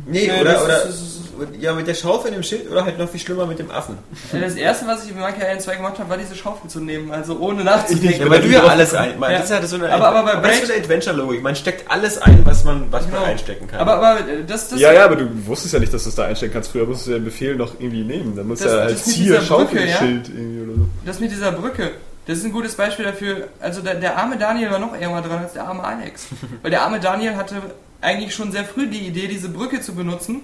Nee, 0.06 0.28
Nee, 0.28 0.42
oder, 0.42 0.64
oder 0.64 0.84
ist- 0.86 1.12
ja, 1.60 1.74
mit 1.74 1.88
der 1.88 1.94
Schaufel 1.96 2.28
in 2.30 2.34
dem 2.36 2.44
Schild 2.44 2.70
oder 2.70 2.86
halt 2.86 3.00
noch 3.00 3.10
viel 3.10 3.20
schlimmer 3.20 3.46
mit 3.48 3.58
dem 3.58 3.72
Affen. 3.72 3.98
Das 4.32 4.54
erste, 4.56 4.86
was 4.86 5.04
ich 5.04 5.12
in 5.12 5.20
Monkey 5.20 5.42
Island 5.42 5.62
2 5.62 5.76
gemacht 5.78 5.98
habe, 5.98 6.10
war 6.10 6.18
diese 6.18 6.36
Schaufel 6.36 6.70
zu 6.70 6.80
nehmen, 6.80 7.12
also 7.12 7.38
ohne 7.40 7.64
nachzudenken. 7.64 8.22
Ja, 8.22 8.30
weil 8.30 8.42
du 8.42 8.48
ja 8.50 8.64
alles 8.64 8.94
ein. 8.94 9.18
Man, 9.18 9.32
Ja. 9.32 9.38
Das 9.40 9.50
ist 9.50 9.52
ja 9.52 9.66
so 9.66 9.76
eine, 9.78 9.92
Aber- 9.92 10.10
aber 10.10 10.36
bei 10.42 10.48
das 10.50 10.62
ist 10.64 10.72
eine 10.72 10.82
Adventure-Logik. 10.84 11.42
Man 11.42 11.56
steckt 11.56 11.90
alles 11.90 12.18
ein, 12.22 12.46
was 12.46 12.64
man, 12.64 12.86
was 12.92 13.06
Genau. 13.08 13.22
man 13.22 13.30
einstecken 13.30 13.68
kann. 13.68 13.80
Aber, 13.80 13.96
aber 13.96 14.20
äh, 14.30 14.44
das, 14.46 14.70
das, 14.70 14.80
Ja, 14.80 14.94
ja, 14.94 15.06
aber 15.06 15.16
du 15.16 15.28
wusstest 15.48 15.74
ja 15.74 15.80
nicht, 15.80 15.94
dass 15.94 16.04
du 16.04 16.10
es 16.10 16.16
da 16.16 16.26
einstellen 16.26 16.54
kannst. 16.54 16.72
Früher 16.72 16.86
musstest 16.86 17.08
du 17.08 17.12
den 17.14 17.26
Befehl 17.26 17.56
noch 17.56 17.74
irgendwie 17.80 18.04
nehmen. 18.04 18.36
Dann 18.36 18.48
musst 18.48 18.64
du 18.64 18.70
ja 18.70 18.82
halt 18.82 18.96
mit 19.08 19.16
dieser 19.16 19.42
Schaufel, 19.42 19.66
Brücke, 19.68 19.90
ja? 19.90 19.98
Schild 19.98 20.30
irgendwie 20.30 20.62
oder 20.64 20.74
so. 20.76 20.88
das 21.06 21.20
mit 21.20 21.32
dieser 21.32 21.52
Brücke, 21.52 21.92
das 22.28 22.38
ist 22.38 22.46
ein 22.46 22.52
gutes 22.52 22.76
Beispiel 22.76 23.06
dafür. 23.06 23.48
Also 23.60 23.82
der, 23.82 23.96
der 23.96 24.18
arme 24.18 24.38
Daniel 24.38 24.70
war 24.72 24.80
noch 24.80 24.96
eher 24.96 25.10
mal 25.10 25.22
dran 25.22 25.40
als 25.44 25.54
der 25.54 25.68
arme 25.68 25.84
Alex. 25.84 26.28
Weil 26.62 26.72
der 26.72 26.84
arme 26.84 27.00
Daniel 27.00 27.36
hatte 27.36 27.56
eigentlich 28.04 28.36
schon 28.36 28.52
sehr 28.52 28.66
früh 28.66 28.88
die 28.88 29.08
Idee, 29.08 29.28
diese 29.28 29.50
Brücke 29.50 29.82
zu 29.82 29.96
benutzen. 29.96 30.42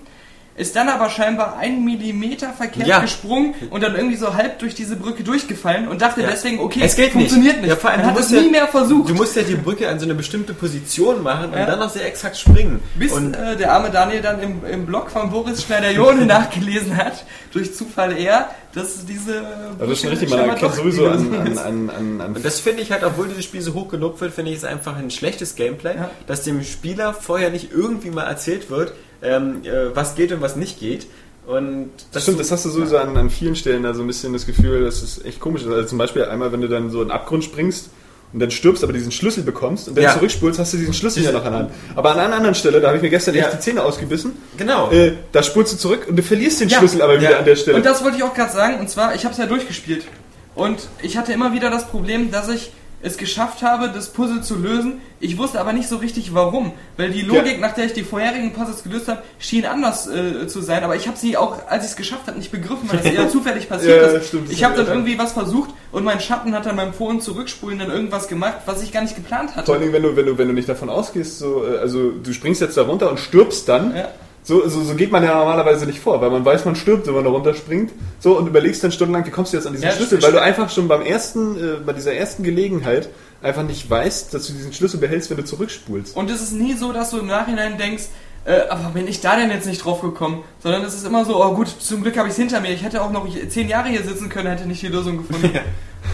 Ist 0.59 0.75
dann 0.75 0.89
aber 0.89 1.09
scheinbar 1.09 1.57
einen 1.57 1.85
Millimeter 1.85 2.49
verkehrt 2.51 2.85
Ja. 2.87 2.99
gesprungen 2.99 3.55
und 3.69 3.81
dann 3.81 3.95
irgendwie 3.95 4.17
so 4.17 4.35
halb 4.35 4.59
durch 4.59 4.75
diese 4.75 4.97
Brücke 4.97 5.23
durchgefallen 5.23 5.87
und 5.87 6.01
dachte 6.01 6.21
Ja. 6.21 6.27
deswegen, 6.29 6.59
okay, 6.59 6.81
Es 6.83 6.95
geht 6.97 7.13
funktioniert 7.13 7.53
nicht. 7.55 7.61
nicht. 7.61 7.69
Ja, 7.69 7.75
vor 7.77 7.89
allem, 7.91 8.01
dann 8.01 8.09
du 8.13 8.15
hat 8.19 8.25
es 8.25 8.29
nie 8.31 8.49
mehr 8.49 8.67
versucht. 8.67 9.09
Du 9.09 9.13
musst 9.15 9.35
ja 9.37 9.43
die 9.43 9.55
Brücke 9.55 9.87
an 9.87 9.99
so 9.99 10.05
eine 10.05 10.15
bestimmte 10.15 10.53
Position 10.53 11.23
machen 11.23 11.45
und 11.45 11.55
dann 11.55 11.79
noch 11.79 11.89
sehr 11.89 12.05
exakt 12.05 12.37
springen. 12.37 12.81
Bis 12.95 13.13
und 13.13 13.35
äh, 13.35 13.55
der 13.55 13.71
arme 13.71 13.89
Daniel 13.89 14.21
dann 14.21 14.41
im, 14.41 14.65
im 14.65 14.85
Blog 14.85 15.09
von 15.09 15.29
Boris 15.29 15.63
Schneider-Jone 15.63 16.25
nachgelesen 16.25 16.97
hat, 16.97 17.23
durch 17.53 17.73
Zufall 17.73 18.17
er, 18.17 18.49
dass 18.73 19.05
diese. 19.05 19.37
Also 19.79 19.79
das 19.79 19.89
ist 19.91 20.01
schon 20.01 20.09
richtig, 20.09 20.29
man 20.29 20.39
erkennt 20.49 20.75
sowieso 20.75 21.07
an, 21.07 21.33
an, 21.33 21.57
an, 21.57 21.89
an, 21.89 22.21
an 22.21 22.35
Und 22.35 22.43
das 22.45 22.59
finde 22.59 22.81
ich 22.83 22.91
halt, 22.91 23.03
obwohl 23.05 23.29
dieses 23.29 23.45
Spiel 23.45 23.61
so 23.61 23.73
hoch 23.73 23.87
gelobt 23.87 24.19
wird, 24.21 24.33
finde 24.33 24.51
ich 24.51 24.57
es 24.57 24.65
einfach 24.65 24.97
ein 24.97 25.09
schlechtes 25.09 25.55
Gameplay, 25.55 25.95
Ja. 25.95 26.09
dass 26.27 26.43
dem 26.43 26.63
Spieler 26.63 27.13
vorher 27.13 27.49
nicht 27.49 27.71
irgendwie 27.71 28.09
mal 28.11 28.23
erzählt 28.25 28.69
wird, 28.69 28.91
ähm, 29.21 29.61
äh, 29.63 29.95
was 29.95 30.15
geht 30.15 30.31
und 30.31 30.41
was 30.41 30.55
nicht 30.55 30.79
geht. 30.79 31.07
Und 31.47 31.89
Das 32.11 32.23
stimmt, 32.23 32.39
das 32.39 32.51
hast 32.51 32.65
du 32.65 32.69
sowieso 32.69 32.97
an, 32.97 33.17
an 33.17 33.29
vielen 33.29 33.55
Stellen 33.55 33.83
da 33.83 33.93
so 33.93 34.01
ein 34.01 34.07
bisschen 34.07 34.33
das 34.33 34.45
Gefühl, 34.45 34.83
dass 34.85 35.01
es 35.01 35.23
echt 35.25 35.39
komisch 35.39 35.63
ist. 35.63 35.67
Also 35.69 35.87
zum 35.87 35.97
Beispiel 35.97 36.25
einmal, 36.25 36.51
wenn 36.51 36.61
du 36.61 36.67
dann 36.67 36.89
so 36.91 37.01
in 37.01 37.07
den 37.07 37.11
Abgrund 37.11 37.43
springst 37.43 37.89
und 38.31 38.39
dann 38.39 38.51
stirbst, 38.51 38.83
aber 38.83 38.93
diesen 38.93 39.11
Schlüssel 39.11 39.41
bekommst 39.43 39.87
und 39.87 39.95
dann 39.97 40.03
Ja. 40.03 40.13
zurückspulst, 40.13 40.59
hast 40.59 40.73
du 40.73 40.77
diesen 40.77 40.93
Schlüssel 40.93 41.23
ja 41.23 41.31
noch 41.31 41.43
an 41.43 41.51
der 41.51 41.59
Hand. 41.61 41.71
Aber 41.95 42.11
an 42.11 42.19
einer 42.19 42.35
anderen 42.35 42.53
Stelle, 42.53 42.79
da 42.79 42.87
habe 42.89 42.97
ich 42.97 43.01
mir 43.03 43.09
gestern 43.09 43.33
Ja. 43.33 43.45
echt 43.45 43.53
die 43.55 43.59
Zähne 43.61 43.81
ausgebissen, 43.83 44.33
Genau. 44.57 44.91
äh, 44.91 45.13
da 45.31 45.41
spulst 45.41 45.73
du 45.73 45.77
zurück 45.77 46.05
und 46.07 46.15
du 46.17 46.21
verlierst 46.21 46.61
den 46.61 46.69
Ja. 46.69 46.77
Schlüssel 46.77 47.01
aber 47.01 47.19
wieder 47.19 47.39
an 47.39 47.45
der 47.45 47.55
Stelle. 47.55 47.77
Und 47.77 47.85
das 47.85 48.03
wollte 48.03 48.17
ich 48.17 48.23
auch 48.23 48.35
gerade 48.35 48.53
sagen, 48.53 48.79
und 48.79 48.87
zwar, 48.87 49.15
ich 49.15 49.23
habe 49.25 49.31
es 49.31 49.39
ja 49.39 49.47
durchgespielt. 49.47 50.05
Und 50.53 50.87
ich 51.01 51.17
hatte 51.17 51.33
immer 51.33 51.53
wieder 51.53 51.71
das 51.71 51.87
Problem, 51.87 52.29
dass 52.29 52.49
ich 52.49 52.71
es 53.01 53.17
geschafft 53.17 53.61
habe, 53.63 53.89
das 53.93 54.09
Puzzle 54.09 54.41
zu 54.41 54.55
lösen. 54.55 54.99
Ich 55.21 55.37
wusste 55.37 55.59
aber 55.59 55.71
nicht 55.73 55.87
so 55.87 55.97
richtig 55.97 56.33
warum. 56.33 56.73
Weil 56.97 57.11
die 57.11 57.21
Logik, 57.21 57.53
Ja. 57.53 57.57
nach 57.59 57.73
der 57.73 57.85
ich 57.85 57.93
die 57.93 58.03
vorherigen 58.03 58.51
Puzzles 58.53 58.83
gelöst 58.83 59.07
habe, 59.07 59.21
schien 59.39 59.65
anders 59.65 60.07
äh, 60.07 60.47
zu 60.47 60.61
sein. 60.61 60.83
Aber 60.83 60.95
ich 60.95 61.07
habe 61.07 61.17
sie 61.17 61.37
auch, 61.37 61.67
als 61.69 61.85
ich 61.85 61.91
es 61.91 61.95
geschafft 61.95 62.27
habe, 62.27 62.37
nicht 62.37 62.51
begriffen, 62.51 62.89
weil 62.89 62.97
das 62.99 63.07
eher 63.11 63.29
zufällig 63.31 63.69
passiert 63.69 64.01
Ja, 64.01 64.07
ist. 64.17 64.27
stimmt, 64.27 64.51
ich 64.51 64.63
habe 64.63 64.75
dann 64.75 64.87
irgendwie 64.87 65.17
was 65.17 65.31
versucht 65.33 65.69
und 65.91 66.03
mein 66.03 66.19
Schatten 66.19 66.53
hat 66.53 66.65
dann 66.65 66.75
beim 66.75 66.93
Vor- 66.93 67.09
und 67.09 67.23
Zurückspulen 67.23 67.79
dann 67.79 67.89
irgendwas 67.91 68.27
gemacht, 68.27 68.57
was 68.65 68.83
ich 68.83 68.91
gar 68.91 69.01
nicht 69.01 69.15
geplant 69.15 69.55
hatte. 69.55 69.65
Vor 69.65 69.77
Dingen, 69.79 69.93
wenn 69.93 70.03
du, 70.03 70.15
wenn 70.15 70.25
du, 70.25 70.37
wenn 70.37 70.47
du 70.47 70.53
nicht 70.53 70.67
davon 70.69 70.89
ausgehst, 70.89 71.39
so, 71.39 71.65
äh, 71.65 71.77
also 71.79 72.11
du 72.11 72.33
springst 72.33 72.59
jetzt 72.61 72.75
da 72.77 72.81
runter 72.83 73.09
und 73.09 73.19
stirbst 73.19 73.67
dann. 73.69 73.95
Ja. 73.95 74.09
So, 74.43 74.67
so, 74.67 74.81
so 74.81 74.95
geht 74.95 75.11
man 75.11 75.23
ja 75.23 75.35
normalerweise 75.35 75.85
nicht 75.85 75.99
vor, 75.99 76.21
weil 76.21 76.29
man 76.29 76.43
weiß, 76.43 76.65
man 76.65 76.75
stirbt, 76.75 77.05
wenn 77.07 77.13
man 77.13 77.23
da 77.23 77.29
runterspringt. 77.29 77.91
So, 78.19 78.37
und 78.37 78.47
überlegst 78.47 78.83
dann 78.83 78.91
stundenlang, 78.91 79.25
wie 79.25 79.31
kommst 79.31 79.53
du 79.53 79.57
jetzt 79.57 79.67
an 79.67 79.73
diesen 79.73 79.87
Ja, 79.87 79.91
Schlüssel, 79.91 80.21
weil 80.23 80.31
du 80.31 80.41
einfach 80.41 80.69
schon 80.69 80.87
beim 80.87 81.01
ersten, 81.01 81.57
äh, 81.57 81.77
bei 81.85 81.93
dieser 81.93 82.13
ersten 82.13 82.43
Gelegenheit 82.43 83.09
einfach 83.41 83.63
nicht 83.63 83.89
weißt, 83.89 84.33
dass 84.33 84.47
du 84.47 84.53
diesen 84.53 84.73
Schlüssel 84.73 84.99
behältst, 84.99 85.29
wenn 85.29 85.37
du 85.37 85.45
zurückspulst. 85.45 86.15
Und 86.15 86.29
es 86.31 86.41
ist 86.41 86.53
nie 86.53 86.73
so, 86.73 86.91
dass 86.91 87.11
du 87.11 87.19
im 87.19 87.27
Nachhinein 87.27 87.77
denkst, 87.77 88.05
äh, 88.45 88.61
aber 88.69 88.89
bin 88.89 89.07
ich 89.07 89.21
da 89.21 89.35
denn 89.35 89.51
jetzt 89.51 89.67
nicht 89.67 89.83
drauf 89.83 90.01
gekommen? 90.01 90.43
Sondern 90.63 90.83
es 90.83 90.93
ist 90.95 91.05
immer 91.05 91.25
so, 91.25 91.43
oh 91.43 91.53
gut, 91.53 91.67
zum 91.67 92.01
Glück 92.01 92.17
habe 92.17 92.27
ich 92.27 92.33
es 92.33 92.39
hinter 92.39 92.61
mir. 92.61 92.71
Ich 92.71 92.83
hätte 92.83 93.01
auch 93.01 93.11
noch 93.11 93.27
zehn 93.49 93.67
Jahre 93.67 93.89
hier 93.89 94.03
sitzen 94.03 94.29
können, 94.29 94.47
hätte 94.47 94.67
nicht 94.67 94.81
die 94.81 94.87
Lösung 94.87 95.17
gefunden. 95.17 95.51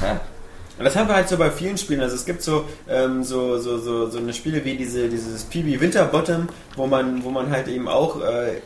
Ja. 0.02 0.20
Und 0.78 0.84
das 0.84 0.96
haben 0.96 1.08
wir 1.08 1.16
halt 1.16 1.30
so 1.30 1.38
bei 1.38 1.50
vielen 1.52 1.78
Spielen. 1.78 2.02
Also 2.02 2.16
es 2.16 2.26
gibt 2.26 2.42
so, 2.42 2.66
ähm, 2.90 3.24
so, 3.24 3.58
so, 3.60 3.78
so, 3.78 4.10
so 4.10 4.18
eine 4.18 4.34
Spiele 4.34 4.66
wie 4.66 4.76
diese, 4.76 5.08
dieses 5.08 5.44
PB 5.46 5.80
Winterbottom, 5.80 6.50
wo 6.76 6.86
man, 6.86 7.24
wo 7.24 7.30
man 7.30 7.50
halt 7.50 7.68
eben 7.68 7.88
auch 7.88 8.22
äh, 8.22 8.62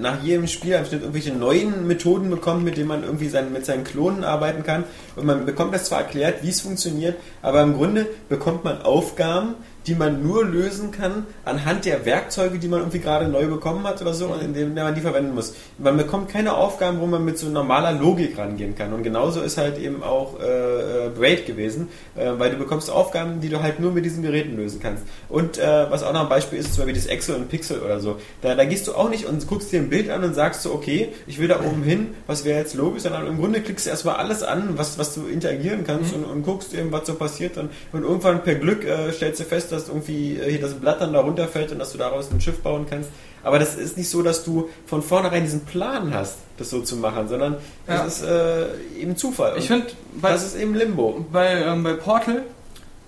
nach 0.00 0.22
jedem 0.22 0.48
Spiel 0.48 0.74
am 0.74 0.84
Schnitt 0.84 1.02
irgendwelche 1.02 1.32
neuen 1.32 1.86
Methoden 1.86 2.30
bekommt, 2.30 2.64
mit 2.64 2.76
denen 2.76 2.88
man 2.88 3.04
irgendwie 3.04 3.28
sein, 3.28 3.52
mit 3.52 3.64
seinen 3.64 3.84
Klonen 3.84 4.24
arbeiten 4.24 4.64
kann. 4.64 4.84
Und 5.14 5.24
man 5.24 5.46
bekommt 5.46 5.72
das 5.74 5.84
zwar 5.84 6.00
erklärt, 6.00 6.42
wie 6.42 6.50
es 6.50 6.60
funktioniert, 6.60 7.16
aber 7.42 7.62
im 7.62 7.74
Grunde 7.74 8.06
bekommt 8.28 8.64
man 8.64 8.82
Aufgaben, 8.82 9.54
die 9.86 9.94
man 9.94 10.22
nur 10.22 10.44
lösen 10.44 10.90
kann 10.90 11.26
anhand 11.44 11.84
der 11.84 12.04
Werkzeuge, 12.04 12.58
die 12.58 12.68
man 12.68 12.80
irgendwie 12.80 13.00
gerade 13.00 13.28
neu 13.28 13.46
bekommen 13.46 13.84
hat 13.84 14.00
oder 14.00 14.14
so, 14.14 14.26
und 14.26 14.42
in 14.42 14.54
dem 14.54 14.74
man 14.74 14.94
die 14.94 15.00
verwenden 15.00 15.34
muss. 15.34 15.54
Man 15.78 15.96
bekommt 15.96 16.28
keine 16.28 16.54
Aufgaben, 16.54 17.00
wo 17.00 17.06
man 17.06 17.24
mit 17.24 17.38
so 17.38 17.48
normaler 17.48 17.92
Logik 17.92 18.38
rangehen 18.38 18.74
kann. 18.74 18.92
Und 18.92 19.02
genauso 19.02 19.40
ist 19.40 19.58
halt 19.58 19.78
eben 19.78 20.02
auch 20.02 20.40
äh, 20.40 21.06
äh, 21.06 21.10
Braid 21.10 21.46
gewesen, 21.46 21.88
äh, 22.16 22.30
weil 22.38 22.50
du 22.50 22.56
bekommst 22.56 22.90
Aufgaben, 22.90 23.40
die 23.40 23.48
du 23.48 23.62
halt 23.62 23.80
nur 23.80 23.92
mit 23.92 24.04
diesen 24.04 24.22
Geräten 24.22 24.56
lösen 24.56 24.80
kannst. 24.80 25.04
Und 25.28 25.58
äh, 25.58 25.90
was 25.90 26.02
auch 26.02 26.12
noch 26.12 26.22
ein 26.22 26.28
Beispiel 26.28 26.58
ist, 26.58 26.74
zum 26.74 26.84
Beispiel 26.84 26.94
das 26.94 27.06
Excel 27.06 27.36
und 27.36 27.48
Pixel 27.48 27.80
oder 27.80 28.00
so. 28.00 28.16
Da, 28.40 28.54
da 28.54 28.64
gehst 28.64 28.86
du 28.86 28.94
auch 28.94 29.10
nicht 29.10 29.26
und 29.26 29.46
guckst 29.46 29.72
dir 29.72 29.80
ein 29.80 29.88
Bild 29.88 30.10
an 30.10 30.22
und 30.22 30.34
sagst 30.34 30.62
so, 30.62 30.72
okay, 30.72 31.08
ich 31.26 31.38
will 31.40 31.48
da 31.48 31.60
oben 31.60 31.82
hin, 31.82 32.14
was 32.26 32.44
wäre 32.44 32.58
jetzt 32.58 32.74
logisch, 32.74 33.02
sondern 33.02 33.26
im 33.26 33.38
Grunde 33.38 33.60
klickst 33.60 33.86
du 33.86 33.90
erstmal 33.90 34.16
alles 34.16 34.42
an, 34.42 34.78
was, 34.78 34.98
was 34.98 35.14
du 35.14 35.26
interagieren 35.26 35.84
kannst 35.84 36.14
und, 36.14 36.24
und 36.24 36.42
guckst 36.42 36.74
eben, 36.74 36.92
was 36.92 37.06
so 37.06 37.14
passiert. 37.14 37.58
Und, 37.58 37.70
und 37.92 38.02
irgendwann 38.02 38.42
per 38.42 38.54
Glück 38.54 38.84
äh, 38.84 39.12
stellst 39.12 39.40
du 39.40 39.44
fest, 39.44 39.71
dass 39.72 39.88
irgendwie 39.88 40.36
äh, 40.36 40.50
hier 40.50 40.60
das 40.60 40.74
Blatt 40.74 41.00
dann 41.00 41.12
da 41.12 41.20
runterfällt 41.20 41.72
und 41.72 41.78
dass 41.78 41.92
du 41.92 41.98
daraus 41.98 42.30
ein 42.30 42.40
Schiff 42.40 42.60
bauen 42.60 42.86
kannst. 42.88 43.10
Aber 43.44 43.58
das 43.58 43.74
ist 43.74 43.96
nicht 43.96 44.08
so, 44.08 44.22
dass 44.22 44.44
du 44.44 44.68
von 44.86 45.02
vornherein 45.02 45.42
diesen 45.42 45.64
Plan 45.64 46.14
hast, 46.14 46.36
das 46.58 46.70
so 46.70 46.80
zu 46.82 46.96
machen, 46.96 47.28
sondern 47.28 47.54
Ja. 47.88 48.04
das 48.04 48.20
ist 48.20 48.22
äh, 48.28 48.66
eben 49.00 49.16
Zufall. 49.16 49.54
Ich 49.56 49.70
Und 49.70 49.78
finde, 49.82 49.92
bei, 50.20 50.30
das 50.30 50.44
ist 50.44 50.54
eben 50.56 50.74
Limbo. 50.74 51.24
bei, 51.32 51.54
ähm, 51.62 51.82
bei 51.82 51.94
Portal 51.94 52.42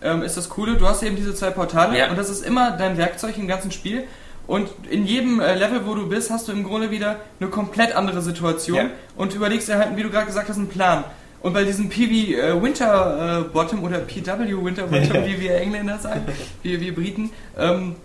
ähm, 0.03 0.23
ist 0.23 0.37
das 0.37 0.49
Coole, 0.49 0.75
du 0.77 0.87
hast 0.89 1.03
eben 1.05 1.15
diese 1.17 1.35
zwei 1.35 1.51
Portale 1.51 1.97
Ja. 1.99 2.11
und 2.11 2.19
das 2.19 2.31
ist 2.31 2.45
immer 2.45 2.73
dein 2.73 2.99
Werkzeug 2.99 3.39
im 3.39 3.47
ganzen 3.47 3.71
Spiel. 3.71 4.05
Und 4.47 4.69
in 4.91 5.07
jedem 5.07 5.41
äh, 5.41 5.55
Level, 5.55 5.87
wo 5.87 5.95
du 5.95 6.07
bist, 6.09 6.31
hast 6.31 6.49
du 6.49 6.53
im 6.53 6.65
Grunde 6.65 6.91
wieder 6.91 7.17
eine 7.41 7.49
komplett 7.49 7.95
andere 7.97 8.21
Situation 8.21 8.77
Ja. 8.77 8.91
und 9.17 9.35
überlegst 9.35 9.69
dir 9.69 9.79
halt, 9.79 9.97
wie 9.97 10.03
du 10.03 10.11
gerade 10.11 10.27
gesagt 10.27 10.49
hast, 10.51 10.59
einen 10.59 10.69
Plan. 10.69 11.05
Und 11.45 11.53
bei 11.53 11.65
diesem 11.65 11.91
PV 11.91 12.39
äh, 12.39 12.63
Winter 12.63 13.43
äh, 13.43 13.53
Bottom 13.53 13.85
oder 13.85 13.99
PW 13.99 14.65
Winter 14.65 14.87
Bottom, 14.87 15.25
wie 15.27 15.39
wir 15.39 15.57
Engländer 15.57 15.99
sagen, 15.99 16.23
wie 16.63 16.81
wir 16.81 16.95
Briten, 16.95 17.33
ähm, 17.59 17.97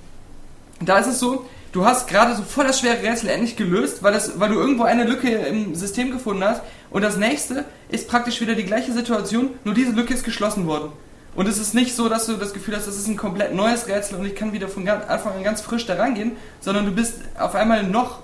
da 0.82 0.97
ist 0.97 1.08
es 1.08 1.19
so, 1.19 1.45
du 1.71 1.86
hast 1.86 2.10
gerade 2.10 2.36
so 2.36 2.43
voll 2.43 2.67
das 2.67 2.82
schwere 2.82 3.02
Rätsel 3.02 3.30
endlich 3.30 3.56
gelöst, 3.56 4.04
weil, 4.04 4.12
das, 4.12 4.41
weil 4.41 4.49
du 4.49 4.56
irgendwo 4.56 4.84
eine 4.84 5.06
Lücke 5.06 5.30
im 5.30 5.73
System 5.73 6.12
gefunden 6.12 6.43
hast. 6.43 6.62
Und 6.89 7.02
das 7.02 7.15
nächste 7.15 7.63
ist 7.88 8.10
praktisch 8.10 8.41
wieder 8.41 8.56
die 8.56 8.65
gleiche 8.65 8.91
Situation, 8.91 9.52
nur 9.63 9.73
diese 9.73 9.93
Lücke 9.93 10.13
ist 10.13 10.25
geschlossen 10.25 10.67
worden. 10.67 10.91
Und 11.34 11.47
es 11.47 11.60
ist 11.60 11.73
nicht 11.73 11.95
so, 11.95 12.10
dass 12.10 12.25
du 12.25 12.34
das 12.34 12.52
Gefühl 12.52 12.75
hast, 12.75 12.89
das 12.89 12.97
ist 12.97 13.08
ein 13.08 13.15
komplett 13.15 13.56
neues 13.56 13.88
Rätsel 13.88 14.19
und 14.19 14.25
ich 14.25 14.36
kann 14.36 14.52
wieder 14.52 14.67
von 14.67 14.86
Anfang 14.86 15.38
an 15.38 15.43
ganz 15.45 15.62
frisch 15.62 15.86
da 15.86 15.95
rangehen, 15.95 16.34
sondern 16.60 16.86
du 16.86 16.91
bist 16.91 17.21
auf 17.39 17.56
einmal 17.56 17.84
noch 17.84 18.19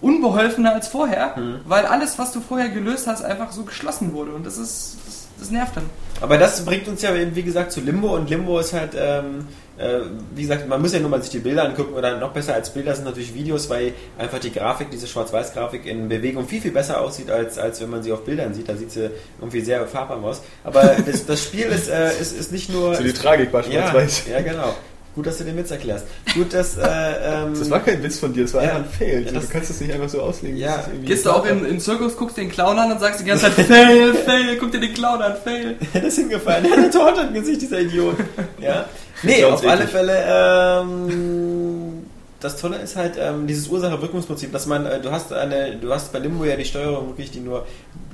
unbeholfener 0.00 0.74
als 0.74 0.88
vorher, 0.88 1.34
weil 1.66 1.86
alles, 1.86 2.18
was 2.18 2.32
du 2.32 2.40
vorher 2.40 2.68
gelöst 2.68 3.06
hast, 3.06 3.22
einfach 3.22 3.52
so 3.52 3.64
geschlossen 3.64 4.12
wurde. 4.12 4.32
Und 4.32 4.46
das 4.46 4.56
ist, 4.56 4.98
das, 5.06 5.28
das 5.38 5.50
nervt 5.50 5.76
dann. 5.76 5.84
Aber 6.20 6.38
das 6.38 6.64
bringt 6.64 6.88
uns 6.88 7.02
ja, 7.02 7.14
eben, 7.14 7.34
wie 7.34 7.42
gesagt, 7.42 7.72
zu 7.72 7.80
Limbo 7.80 8.14
und 8.14 8.28
Limbo 8.28 8.58
ist 8.58 8.72
halt, 8.72 8.92
ähm, 8.96 9.46
äh, 9.78 10.00
wie 10.34 10.42
gesagt, 10.42 10.68
man 10.68 10.80
muss 10.82 10.92
ja 10.92 11.00
nur 11.00 11.08
mal 11.08 11.22
sich 11.22 11.30
die 11.30 11.38
Bilder 11.38 11.64
angucken 11.64 11.94
oder 11.94 12.18
noch 12.18 12.32
besser 12.32 12.54
als 12.54 12.70
Bilder 12.70 12.94
sind 12.94 13.04
natürlich 13.04 13.34
Videos, 13.34 13.70
weil 13.70 13.94
einfach 14.18 14.38
die 14.38 14.52
Grafik, 14.52 14.90
diese 14.90 15.06
Schwarz-Weiß-Grafik 15.06 15.86
in 15.86 16.08
Bewegung 16.08 16.46
viel, 16.46 16.60
viel 16.60 16.72
besser 16.72 17.00
aussieht, 17.00 17.30
als, 17.30 17.58
als 17.58 17.80
wenn 17.80 17.90
man 17.90 18.02
sie 18.02 18.12
auf 18.12 18.24
Bildern 18.24 18.52
sieht. 18.52 18.68
Da 18.68 18.76
sieht 18.76 18.90
sie 18.90 19.10
irgendwie 19.38 19.62
sehr 19.62 19.86
farbarm 19.86 20.24
aus. 20.24 20.42
Aber 20.64 20.82
das, 21.06 21.24
das 21.24 21.42
Spiel 21.42 21.66
ist, 21.66 21.88
äh, 21.88 22.10
ist, 22.20 22.38
ist 22.38 22.52
nicht 22.52 22.70
nur... 22.70 22.94
So 22.94 23.02
die 23.02 23.12
Tragik 23.12 23.50
bei 23.50 23.62
ja, 23.62 23.88
Schwarz-Weiß. 23.88 24.24
ja, 24.30 24.40
genau. 24.42 24.74
Gut, 25.14 25.26
dass 25.26 25.38
du 25.38 25.44
den 25.44 25.56
Witz 25.56 25.70
erklärst. 25.72 26.06
Gut, 26.34 26.54
dass... 26.54 26.76
Äh, 26.76 26.82
ähm, 27.24 27.54
Das 27.58 27.68
war 27.68 27.80
kein 27.80 28.00
Witz 28.02 28.18
von 28.20 28.32
dir, 28.32 28.44
das 28.44 28.54
war 28.54 28.62
Ja. 28.62 28.76
einfach 28.76 28.84
ein 28.84 28.90
Fail. 28.98 29.22
Ja, 29.24 29.28
du 29.32 29.34
das- 29.40 29.50
kannst 29.50 29.70
das 29.70 29.80
nicht 29.80 29.92
einfach 29.92 30.08
so 30.08 30.22
auslegen. 30.22 30.56
Ja. 30.56 30.84
Gehst 31.04 31.26
du 31.26 31.30
auch 31.30 31.44
in, 31.46 31.58
in 31.58 31.64
den 31.64 31.80
Zirkus, 31.80 32.16
guckst 32.16 32.36
den 32.36 32.48
Clown 32.50 32.78
an 32.78 32.92
und 32.92 33.00
sagst 33.00 33.20
die 33.20 33.24
ganze 33.24 33.46
Zeit, 33.56 33.66
fail, 33.66 34.14
fail, 34.14 34.56
guck 34.58 34.70
dir 34.70 34.80
den 34.80 34.94
Clown 34.94 35.20
an, 35.20 35.34
fail. 35.42 35.76
das 35.92 36.04
ist 36.04 36.18
hingefallen. 36.18 36.64
Er 36.64 36.70
hat 36.70 36.78
eine 36.78 36.90
Torte 36.90 37.20
im 37.22 37.34
Gesicht, 37.34 37.60
dieser 37.62 37.80
Idiot. 37.80 38.16
Ja. 38.60 38.84
Nee, 39.22 39.44
auf 39.44 39.66
alle. 39.66 39.86
Fälle, 39.88 40.14
ähm, 40.26 42.06
das 42.40 42.56
Tolle 42.56 42.78
ist 42.78 42.96
halt 42.96 43.16
ähm, 43.18 43.46
dieses 43.46 43.68
Ursache-Wirkungsprinzip, 43.68 44.52
dass 44.52 44.66
man, 44.66 44.86
äh, 44.86 45.00
du 45.00 45.10
hast 45.10 45.32
eine, 45.32 45.76
du 45.76 45.92
hast 45.92 46.12
bei 46.12 46.18
Limbo 46.18 46.44
ja 46.44 46.56
die 46.56 46.64
Steuerung 46.64 47.08
wirklich, 47.08 47.30
die 47.30 47.40
nur 47.40 47.66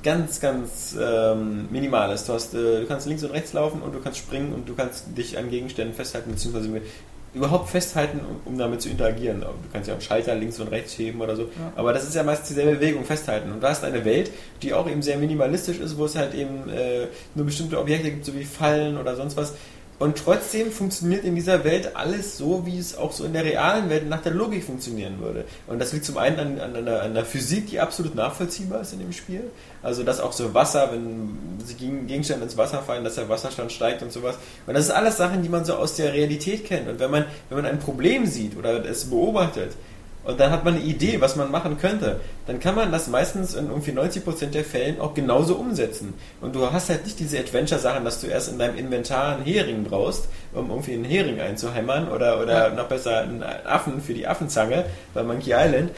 ganz, 0.02 0.40
ganz 0.40 0.96
ähm, 1.00 1.68
minimal 1.70 2.12
ist. 2.12 2.28
Du 2.28 2.32
hast, 2.32 2.54
äh, 2.54 2.80
du 2.80 2.86
kannst 2.86 3.06
links 3.06 3.22
und 3.22 3.30
rechts 3.30 3.52
laufen 3.52 3.82
und 3.82 3.94
du 3.94 4.00
kannst 4.00 4.18
springen 4.18 4.52
und 4.52 4.68
du 4.68 4.74
kannst 4.74 5.16
dich 5.16 5.38
an 5.38 5.48
Gegenständen 5.48 5.94
festhalten, 5.94 6.30
beziehungsweise 6.32 6.68
mit, 6.68 6.82
überhaupt 7.36 7.68
festhalten, 7.68 8.20
um, 8.20 8.52
um 8.52 8.58
damit 8.58 8.80
zu 8.80 8.88
interagieren. 8.88 9.42
Du 9.42 9.46
kannst 9.72 9.88
ja 9.88 9.94
auch 9.94 9.98
einen 9.98 10.06
Schalter 10.06 10.34
links 10.34 10.58
und 10.58 10.68
rechts 10.68 10.98
heben 10.98 11.20
oder 11.20 11.36
so. 11.36 11.50
Aber 11.76 11.92
das 11.92 12.04
ist 12.04 12.14
ja 12.14 12.22
meistens 12.22 12.48
dieselbe 12.48 12.76
Bewegung, 12.76 13.04
festhalten. 13.04 13.52
Und 13.52 13.62
du 13.62 13.68
hast 13.68 13.84
eine 13.84 14.04
Welt, 14.04 14.30
die 14.62 14.72
auch 14.72 14.88
eben 14.88 15.02
sehr 15.02 15.18
minimalistisch 15.18 15.78
ist, 15.78 15.98
wo 15.98 16.06
es 16.06 16.16
halt 16.16 16.34
eben 16.34 16.68
äh, 16.70 17.06
nur 17.34 17.44
bestimmte 17.44 17.78
Objekte 17.78 18.10
gibt, 18.10 18.24
so 18.24 18.34
wie 18.34 18.44
Fallen 18.44 18.96
oder 18.96 19.14
sonst 19.16 19.36
was. 19.36 19.52
Und 19.98 20.18
trotzdem 20.18 20.70
funktioniert 20.70 21.24
in 21.24 21.34
dieser 21.34 21.64
Welt 21.64 21.96
alles 21.96 22.36
so, 22.36 22.66
wie 22.66 22.78
es 22.78 22.98
auch 22.98 23.12
so 23.12 23.24
in 23.24 23.32
der 23.32 23.44
realen 23.44 23.88
Welt 23.88 24.06
nach 24.06 24.20
der 24.20 24.32
Logik 24.32 24.62
funktionieren 24.62 25.20
würde. 25.20 25.46
Und 25.66 25.78
das 25.78 25.94
liegt 25.94 26.04
zum 26.04 26.18
einen 26.18 26.38
an, 26.38 26.60
an, 26.60 26.76
einer, 26.76 27.00
an 27.00 27.10
einer 27.12 27.24
Physik, 27.24 27.70
die 27.70 27.80
absolut 27.80 28.14
nachvollziehbar 28.14 28.82
ist 28.82 28.92
in 28.92 28.98
dem 28.98 29.12
Spiel. 29.12 29.44
Also, 29.82 30.02
dass 30.02 30.20
auch 30.20 30.32
so 30.32 30.52
Wasser, 30.52 30.90
wenn 30.92 31.38
sie 31.64 31.74
gegen 31.74 32.06
Gegenstände 32.06 32.44
ins 32.44 32.58
Wasser 32.58 32.82
fallen, 32.82 33.04
dass 33.04 33.14
der 33.14 33.30
Wasserstand 33.30 33.72
steigt 33.72 34.02
und 34.02 34.12
sowas. 34.12 34.36
Und 34.66 34.74
das 34.74 34.84
ist 34.84 34.90
alles 34.90 35.16
Sachen, 35.16 35.42
die 35.42 35.48
man 35.48 35.64
so 35.64 35.74
aus 35.74 35.96
der 35.96 36.12
Realität 36.12 36.66
kennt. 36.66 36.88
Und 36.88 37.00
wenn 37.00 37.10
man, 37.10 37.24
wenn 37.48 37.56
man 37.56 37.66
ein 37.66 37.78
Problem 37.78 38.26
sieht 38.26 38.54
oder 38.58 38.84
es 38.84 39.06
beobachtet, 39.06 39.72
und 40.26 40.40
dann 40.40 40.50
hat 40.50 40.64
man 40.64 40.74
eine 40.74 40.82
Idee, 40.84 41.20
was 41.20 41.36
man 41.36 41.50
machen 41.50 41.78
könnte, 41.78 42.20
dann 42.46 42.58
kann 42.60 42.74
man 42.74 42.90
das 42.92 43.06
meistens 43.08 43.54
in 43.54 43.68
irgendwie 43.68 43.92
90% 43.92 44.46
der 44.46 44.64
Fällen 44.64 45.00
auch 45.00 45.14
genauso 45.14 45.54
umsetzen. 45.54 46.14
Und 46.40 46.54
du 46.54 46.70
hast 46.72 46.88
halt 46.90 47.04
nicht 47.04 47.18
diese 47.20 47.38
Adventure-Sachen, 47.38 48.04
dass 48.04 48.20
du 48.20 48.26
erst 48.26 48.50
in 48.50 48.58
deinem 48.58 48.76
Inventar 48.76 49.36
einen 49.36 49.44
Hering 49.44 49.84
brauchst, 49.84 50.28
um 50.52 50.68
irgendwie 50.70 50.94
einen 50.94 51.04
Hering 51.04 51.40
einzuhämmern 51.40 52.08
oder, 52.08 52.40
oder 52.42 52.68
Ja. 52.68 52.74
noch 52.74 52.88
besser 52.88 53.20
einen 53.20 53.42
Affen 53.42 54.00
für 54.02 54.14
die 54.14 54.26
Affenzange 54.26 54.84
bei 55.14 55.22
Monkey 55.22 55.52
Island. 55.52 55.90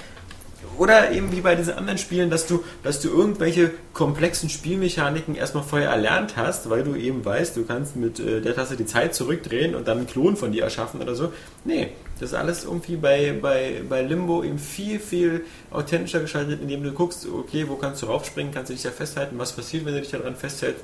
Oder 0.76 1.10
eben 1.12 1.32
wie 1.32 1.40
bei 1.40 1.54
diesen 1.54 1.74
anderen 1.74 1.98
Spielen, 1.98 2.30
dass 2.30 2.46
du, 2.46 2.62
dass 2.82 3.00
du 3.00 3.08
irgendwelche 3.08 3.70
komplexen 3.94 4.48
Spielmechaniken 4.48 5.34
erstmal 5.34 5.62
vorher 5.64 5.90
erlernt 5.90 6.36
hast, 6.36 6.68
weil 6.70 6.82
du 6.84 6.94
eben 6.94 7.24
weißt, 7.24 7.56
du 7.56 7.64
kannst 7.64 7.96
mit 7.96 8.20
äh, 8.20 8.40
der 8.40 8.54
Taste 8.54 8.76
die 8.76 8.86
Zeit 8.86 9.14
zurückdrehen 9.14 9.74
und 9.74 9.88
dann 9.88 9.98
einen 9.98 10.06
Klon 10.06 10.36
von 10.36 10.52
dir 10.52 10.64
erschaffen 10.64 11.00
oder 11.00 11.14
so. 11.14 11.32
Nee, 11.64 11.88
das 12.20 12.30
ist 12.30 12.34
alles 12.34 12.64
irgendwie 12.64 12.96
bei, 12.96 13.32
bei, 13.40 13.82
bei 13.88 14.02
Limbo 14.02 14.42
eben 14.42 14.58
viel, 14.58 14.98
viel 14.98 15.44
authentischer 15.70 16.20
geschaltet, 16.20 16.60
indem 16.60 16.82
du 16.82 16.92
guckst, 16.92 17.26
okay, 17.26 17.68
wo 17.68 17.76
kannst 17.76 18.02
du 18.02 18.06
raufspringen, 18.06 18.52
kannst 18.52 18.70
du 18.70 18.74
dich 18.74 18.82
da 18.82 18.90
festhalten, 18.90 19.38
was 19.38 19.52
passiert, 19.52 19.84
wenn 19.84 19.94
du 19.94 20.00
dich 20.00 20.10
daran 20.10 20.34
festhältst. 20.34 20.82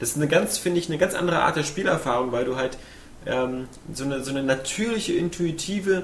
Das 0.00 0.10
ist 0.10 0.16
eine 0.16 0.26
ganz, 0.26 0.58
finde 0.58 0.80
ich, 0.80 0.88
eine 0.88 0.98
ganz 0.98 1.14
andere 1.14 1.40
Art 1.40 1.56
der 1.56 1.62
Spielerfahrung, 1.62 2.32
weil 2.32 2.44
du 2.44 2.56
halt 2.56 2.76
ähm, 3.26 3.68
so, 3.94 4.04
eine, 4.04 4.24
so 4.24 4.30
eine 4.30 4.42
natürliche, 4.42 5.12
intuitive 5.12 6.02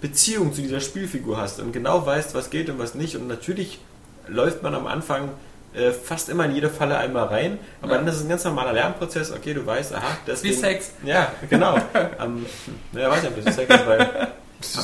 Beziehung 0.00 0.52
zu 0.54 0.62
dieser 0.62 0.80
Spielfigur 0.80 1.36
hast 1.36 1.60
und 1.60 1.72
genau 1.72 2.06
weißt, 2.06 2.34
was 2.34 2.50
geht 2.50 2.70
und 2.70 2.78
was 2.78 2.94
nicht. 2.94 3.16
Und 3.16 3.26
natürlich 3.26 3.80
läuft 4.28 4.62
man 4.62 4.74
am 4.74 4.86
Anfang 4.86 5.30
äh, 5.74 5.92
fast 5.92 6.28
immer 6.28 6.44
in 6.46 6.54
jede 6.54 6.68
Falle 6.68 6.96
einmal 6.98 7.26
rein, 7.26 7.58
aber 7.82 7.92
Ja. 7.92 7.98
dann 7.98 8.08
ist 8.08 8.16
es 8.16 8.22
ein 8.22 8.28
ganz 8.28 8.44
normaler 8.44 8.72
Lernprozess. 8.72 9.30
Okay, 9.32 9.54
du 9.54 9.64
weißt, 9.64 9.94
aha, 9.94 10.16
das 10.26 10.42
Wie 10.42 10.52
Sex. 10.52 10.92
Ja, 11.04 11.32
genau. 11.48 11.76
ähm, 12.20 12.46
ja, 12.92 13.10
weiß 13.10 13.22
nicht, 13.22 13.32
ob 13.38 13.44
das 13.44 13.54
Sex 13.56 13.74
ist, 13.74 13.86
weil 13.86 13.98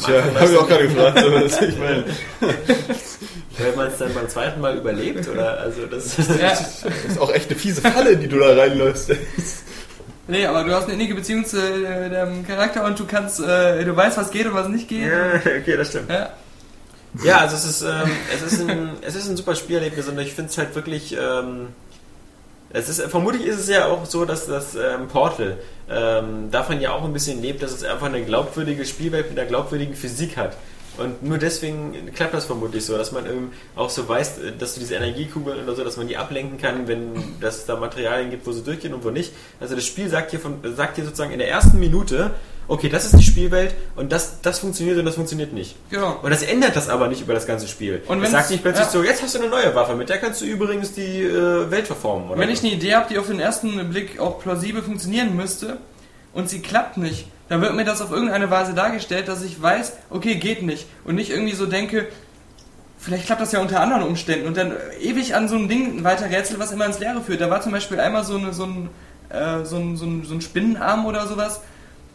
Ja, 0.08 0.40
habe 0.40 0.52
ich 0.52 0.56
auch 0.58 0.68
gerade 0.68 0.88
gefragt. 0.88 1.18
So, 1.18 1.64
ich 1.66 1.78
meine, 1.78 2.04
wenn 3.58 3.74
man 3.74 3.88
es 3.88 3.98
dann 3.98 4.14
beim 4.14 4.28
zweiten 4.28 4.60
Mal 4.60 4.76
überlebt 4.76 5.28
oder 5.28 5.58
also 5.60 5.86
das 5.86 6.16
Ja. 6.40 6.50
das 6.50 6.84
ist 7.08 7.18
auch 7.20 7.32
echt 7.32 7.50
eine 7.50 7.58
fiese 7.58 7.80
Falle, 7.82 8.16
die 8.16 8.28
du 8.28 8.38
da 8.38 8.54
reinläufst. 8.54 9.10
Nee, 10.28 10.44
aber 10.46 10.64
du 10.64 10.72
hast 10.74 10.84
eine 10.84 10.94
innige 10.94 11.14
Beziehung 11.14 11.44
zu 11.46 11.56
äh, 11.58 12.10
deinem 12.10 12.46
Charakter 12.46 12.84
und 12.84 12.98
du 12.98 13.06
kannst, 13.06 13.38
äh, 13.40 13.84
du 13.84 13.94
weißt, 13.94 14.16
was 14.18 14.30
geht 14.30 14.46
und 14.46 14.54
was 14.54 14.68
nicht 14.68 14.88
geht. 14.88 15.08
ja, 15.10 15.34
okay, 15.36 15.76
das 15.76 15.88
stimmt. 15.88 16.10
Ja. 16.10 16.30
Ja, 17.24 17.38
also 17.38 17.56
es 17.56 17.64
ist, 17.64 17.82
ähm, 17.82 18.10
es 18.34 18.52
ist, 18.52 18.60
ein, 18.60 18.90
es 19.02 19.14
ist 19.14 19.28
ein 19.28 19.36
super 19.36 19.54
Spielerlebnis 19.54 20.08
und 20.08 20.18
ich 20.18 20.34
finde 20.34 20.50
es 20.50 20.58
halt 20.58 20.74
wirklich. 20.74 21.16
Ähm, 21.18 21.68
es 22.70 22.88
ist, 22.88 23.00
vermutlich 23.02 23.46
ist 23.46 23.60
es 23.60 23.68
ja 23.68 23.86
auch 23.86 24.04
so, 24.06 24.24
dass 24.24 24.46
das 24.46 24.74
ähm, 24.74 25.08
Portal 25.08 25.56
ähm, 25.88 26.50
davon 26.50 26.80
ja 26.80 26.92
auch 26.92 27.04
ein 27.04 27.12
bisschen 27.12 27.40
lebt, 27.40 27.62
dass 27.62 27.72
es 27.72 27.84
einfach 27.84 28.06
eine 28.06 28.24
glaubwürdige 28.24 28.84
Spielwelt 28.84 29.30
mit 29.30 29.38
einer 29.38 29.48
glaubwürdigen 29.48 29.94
Physik 29.94 30.36
hat. 30.36 30.56
Und 30.98 31.22
nur 31.22 31.38
deswegen 31.38 32.12
klappt 32.14 32.34
das 32.34 32.46
vermutlich 32.46 32.84
so, 32.84 32.96
dass 32.96 33.12
man 33.12 33.26
eben 33.26 33.52
auch 33.74 33.90
so 33.90 34.08
weiß, 34.08 34.38
äh, 34.38 34.52
dass 34.58 34.74
du 34.74 34.80
diese 34.80 34.94
Energiekugeln 34.94 35.62
oder 35.62 35.74
so, 35.74 35.84
dass 35.84 35.96
man 35.96 36.08
die 36.08 36.16
ablenken 36.16 36.58
kann, 36.58 36.88
wenn 36.88 37.12
dass 37.40 37.58
es 37.58 37.66
da 37.66 37.76
Materialien 37.76 38.30
gibt, 38.30 38.46
wo 38.46 38.52
sie 38.52 38.62
durchgehen 38.62 38.94
und 38.94 39.04
wo 39.04 39.10
nicht. 39.10 39.32
Also 39.60 39.74
das 39.74 39.84
Spiel 39.86 40.08
sagt 40.08 40.32
dir, 40.32 40.40
von, 40.40 40.58
sagt 40.74 40.96
dir 40.96 41.04
sozusagen 41.04 41.32
in 41.32 41.38
der 41.38 41.48
ersten 41.48 41.78
Minute, 41.78 42.32
okay, 42.68 42.88
das 42.88 43.04
ist 43.04 43.16
die 43.16 43.22
Spielwelt 43.22 43.74
und 43.94 44.10
das, 44.12 44.40
das 44.40 44.58
funktioniert 44.58 44.98
und 44.98 45.04
das 45.04 45.14
funktioniert 45.14 45.52
nicht. 45.52 45.76
Genau. 45.90 46.18
Und 46.22 46.30
das 46.30 46.42
ändert 46.42 46.74
das 46.76 46.88
aber 46.88 47.08
nicht 47.08 47.20
über 47.20 47.34
das 47.34 47.46
ganze 47.46 47.68
Spiel. 47.68 48.02
Und 48.06 48.22
es 48.22 48.30
sagt 48.30 48.50
nicht 48.50 48.62
plötzlich 48.62 48.86
ja. 48.86 48.92
so, 48.92 49.04
jetzt 49.04 49.22
hast 49.22 49.34
du 49.34 49.40
eine 49.40 49.48
neue 49.48 49.74
Waffe, 49.74 49.94
mit 49.94 50.08
der 50.08 50.18
kannst 50.18 50.40
du 50.40 50.46
übrigens 50.46 50.92
die 50.92 51.22
äh, 51.22 51.70
Welt 51.70 51.86
verformen. 51.86 52.30
Oder 52.30 52.40
Wenn 52.40 52.50
ich 52.50 52.60
eine 52.60 52.72
Idee 52.72 52.94
habe, 52.94 53.06
die 53.08 53.18
auf 53.18 53.28
den 53.28 53.40
ersten 53.40 53.88
Blick 53.90 54.18
auch 54.18 54.40
plausibel 54.40 54.82
funktionieren 54.82 55.36
müsste 55.36 55.78
und 56.32 56.50
sie 56.50 56.60
klappt 56.60 56.96
nicht, 56.96 57.28
dann 57.48 57.60
wird 57.60 57.74
mir 57.74 57.84
das 57.84 58.02
auf 58.02 58.10
irgendeine 58.10 58.50
Weise 58.50 58.74
dargestellt, 58.74 59.28
dass 59.28 59.42
ich 59.42 59.60
weiß, 59.60 59.92
okay, 60.10 60.34
geht 60.36 60.62
nicht. 60.62 60.86
Und 61.04 61.14
nicht 61.14 61.30
irgendwie 61.30 61.54
so 61.54 61.66
denke, 61.66 62.08
vielleicht 62.98 63.26
klappt 63.26 63.40
das 63.40 63.52
ja 63.52 63.60
unter 63.60 63.80
anderen 63.80 64.02
Umständen 64.02 64.46
und 64.48 64.56
dann 64.56 64.72
ewig 65.00 65.34
an 65.34 65.48
so 65.48 65.56
ein 65.56 65.68
Ding 65.68 66.02
weiter 66.02 66.28
rätsel, 66.28 66.58
was 66.58 66.72
immer 66.72 66.86
ins 66.86 66.98
Leere 66.98 67.20
führt. 67.20 67.40
Da 67.40 67.50
war 67.50 67.60
zum 67.60 67.72
Beispiel 67.72 68.00
einmal 68.00 68.24
so, 68.24 68.36
eine, 68.36 68.52
so, 68.52 68.64
ein, 68.64 68.90
äh, 69.28 69.64
so, 69.64 69.76
ein, 69.76 69.96
so, 69.96 70.06
ein, 70.06 70.24
so 70.24 70.34
ein 70.34 70.40
Spinnenarm 70.40 71.06
oder 71.06 71.26
sowas, 71.26 71.60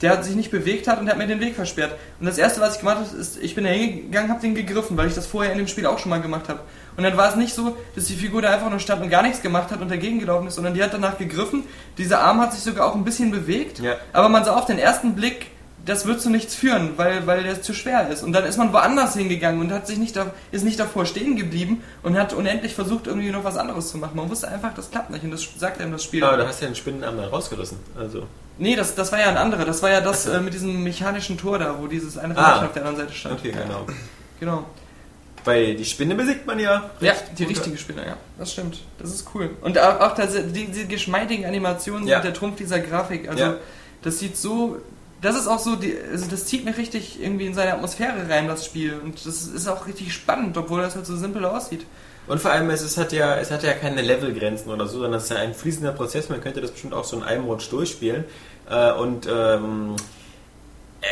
der 0.02 0.24
sich 0.24 0.36
nicht 0.36 0.52
bewegt 0.52 0.88
hat 0.88 1.00
und 1.00 1.06
der 1.06 1.14
hat 1.14 1.20
mir 1.20 1.28
den 1.28 1.40
Weg 1.40 1.56
versperrt. 1.56 1.96
Und 2.20 2.26
das 2.26 2.38
erste, 2.38 2.60
was 2.62 2.74
ich 2.76 2.80
gemacht 2.80 2.98
habe, 2.98 3.18
ist, 3.18 3.38
ich 3.42 3.56
bin 3.56 3.64
da 3.64 3.70
hingegangen, 3.70 4.30
habe 4.32 4.42
den 4.42 4.56
gegriffen, 4.56 4.98
weil 4.98 5.08
ich 5.08 5.14
das 5.16 5.28
vorher 5.28 5.52
in 5.52 5.58
dem 5.58 5.68
Spiel 5.68 5.86
auch 5.86 6.00
schon 6.00 6.10
mal 6.10 6.22
gemacht 6.22 6.50
habe. 6.50 6.60
Und 6.98 7.04
dann 7.04 7.16
war 7.18 7.30
es 7.30 7.36
nicht 7.36 7.54
so, 7.54 7.78
dass 7.96 8.06
die 8.06 8.16
Figur 8.16 8.42
da 8.42 8.50
einfach 8.52 8.70
nur 8.70 8.80
stand 8.80 9.02
und 9.02 9.10
gar 9.10 9.22
nichts 9.24 9.42
gemacht 9.42 9.72
hat 9.72 9.82
und 9.82 9.90
dagegen 9.92 10.20
gelaufen 10.20 10.48
ist, 10.48 10.56
sondern 10.56 10.74
die 10.74 10.84
hat 10.84 10.94
danach 10.94 11.18
gegriffen. 11.18 11.64
Dieser 11.98 12.22
Arm 12.22 12.42
hat 12.42 12.54
sich 12.54 12.64
sogar 12.64 12.88
auch 12.88 12.96
ein 12.96 13.04
bisschen 13.04 13.32
bewegt, 13.32 13.80
Ja. 13.80 13.96
aber 14.14 14.30
man 14.30 14.44
sah 14.44 14.56
auf 14.56 14.66
den 14.66 14.80
ersten 14.80 15.16
Blick, 15.16 15.48
das 15.86 16.06
wird 16.06 16.22
zu 16.22 16.30
nichts 16.30 16.54
führen, 16.54 16.92
weil, 16.98 17.26
weil 17.26 17.44
der 17.44 17.62
zu 17.62 17.74
schwer 17.74 18.08
ist. 18.10 18.22
Und 18.24 18.34
dann 18.34 18.46
ist 18.46 18.58
man 18.58 18.72
woanders 18.72 19.16
hingegangen 19.16 19.62
und 19.62 19.72
hat 19.72 19.88
sich 19.88 19.98
nicht 19.98 20.16
da, 20.16 20.32
ist 20.52 20.64
nicht 20.64 20.80
davor 20.80 21.06
stehen 21.06 21.36
geblieben 21.38 21.84
und 22.04 22.18
hat 22.20 22.34
unendlich 22.34 22.76
versucht, 22.76 23.08
irgendwie 23.08 23.32
noch 23.32 23.44
was 23.44 23.58
anderes 23.58 23.90
zu 23.90 23.98
machen. 23.98 24.16
Man 24.16 24.30
wusste 24.30 24.48
einfach, 24.48 24.74
das 24.76 24.92
klappt 24.92 25.10
nicht 25.10 25.24
und 25.24 25.32
das 25.32 25.48
sagt 25.58 25.82
einem 25.82 25.92
das 25.94 26.04
Spiel. 26.04 26.24
Aber 26.24 26.38
du 26.38 26.48
hast 26.48 26.62
ja 26.62 26.68
den 26.68 26.76
Spinnenarm 26.76 27.18
dann 27.18 27.30
rausgerissen. 27.30 27.78
Also. 27.98 28.28
Nee, 28.58 28.76
das, 28.76 28.94
das 28.94 29.12
war 29.12 29.20
ja 29.20 29.28
ein 29.30 29.38
anderer. 29.38 29.66
Das 29.66 29.82
war 29.82 29.90
ja 29.90 30.02
das 30.02 30.28
äh, 30.28 30.40
mit 30.40 30.54
diesem 30.54 30.84
mechanischen 30.84 31.38
Tor 31.38 31.58
da, 31.58 31.76
wo 31.80 31.88
dieses 31.88 32.18
eine 32.18 32.38
Ah. 32.38 32.52
Rädchen 32.54 32.68
auf 32.68 32.74
der 32.74 32.86
anderen 32.86 33.08
Seite 33.08 33.18
stand. 33.18 33.40
Okay, 33.40 33.52
genau. 33.52 33.88
Genau. 34.40 34.66
Weil 35.44 35.76
die 35.76 35.86
Spinne 35.86 36.14
besiegt 36.14 36.46
man 36.46 36.60
ja. 36.60 36.92
Ja, 37.00 37.14
die 37.36 37.46
richtige 37.46 37.76
Spinne, 37.78 38.06
ja. 38.06 38.18
Das 38.38 38.52
stimmt. 38.52 38.82
Das 39.00 39.10
ist 39.12 39.26
cool. 39.34 39.50
Und 39.62 39.80
auch, 39.80 40.00
auch 40.00 40.14
das, 40.14 40.34
die, 40.54 40.66
die 40.68 40.88
geschmeidigen 40.88 41.46
Animationen 41.46 42.08
Ja. 42.08 42.18
sind 42.18 42.26
der 42.26 42.34
Trumpf 42.36 42.58
dieser 42.58 42.80
Grafik. 42.80 43.28
Also, 43.28 43.44
Ja. 43.44 43.56
das 44.04 44.20
sieht 44.20 44.38
so. 44.38 44.78
Das 45.22 45.36
ist 45.36 45.48
auch 45.48 45.60
so, 45.60 45.76
die, 45.76 45.96
also 46.12 46.26
das 46.30 46.46
zieht 46.46 46.66
mich 46.66 46.78
richtig 46.78 47.22
irgendwie 47.22 47.46
in 47.46 47.54
seine 47.54 47.74
Atmosphäre 47.74 48.28
rein, 48.28 48.48
das 48.48 48.66
Spiel. 48.66 49.00
Und 49.00 49.24
das 49.26 49.44
ist 49.44 49.68
auch 49.68 49.86
richtig 49.86 50.14
spannend, 50.14 50.58
obwohl 50.58 50.82
das 50.82 50.96
halt 50.96 51.06
so 51.06 51.16
simpel 51.16 51.46
aussieht. 51.46 51.86
Und 52.28 52.40
vor 52.40 52.52
allem, 52.52 52.70
es, 52.70 52.82
ist, 52.82 52.98
hat 52.98 53.12
ja, 53.12 53.36
es 53.38 53.52
hat 53.52 53.64
ja 53.64 53.74
keine 53.74 54.02
Levelgrenzen 54.02 54.72
oder 54.72 54.88
so, 54.88 55.00
sondern 55.00 55.16
es 55.16 55.26
ist 55.26 55.30
ja 55.30 55.38
ein 55.38 55.54
fließender 55.54 55.92
Prozess. 55.92 56.30
Man 56.30 56.42
könnte 56.42 56.62
das 56.62 56.72
bestimmt 56.72 56.94
auch 56.94 57.04
so 57.04 57.18
in 57.18 57.24
einem 57.24 57.46
Rutsch 57.46 57.72
durchspielen. 57.72 58.26
Äh, 58.70 58.94
und 58.94 59.28
ähm, 59.32 59.96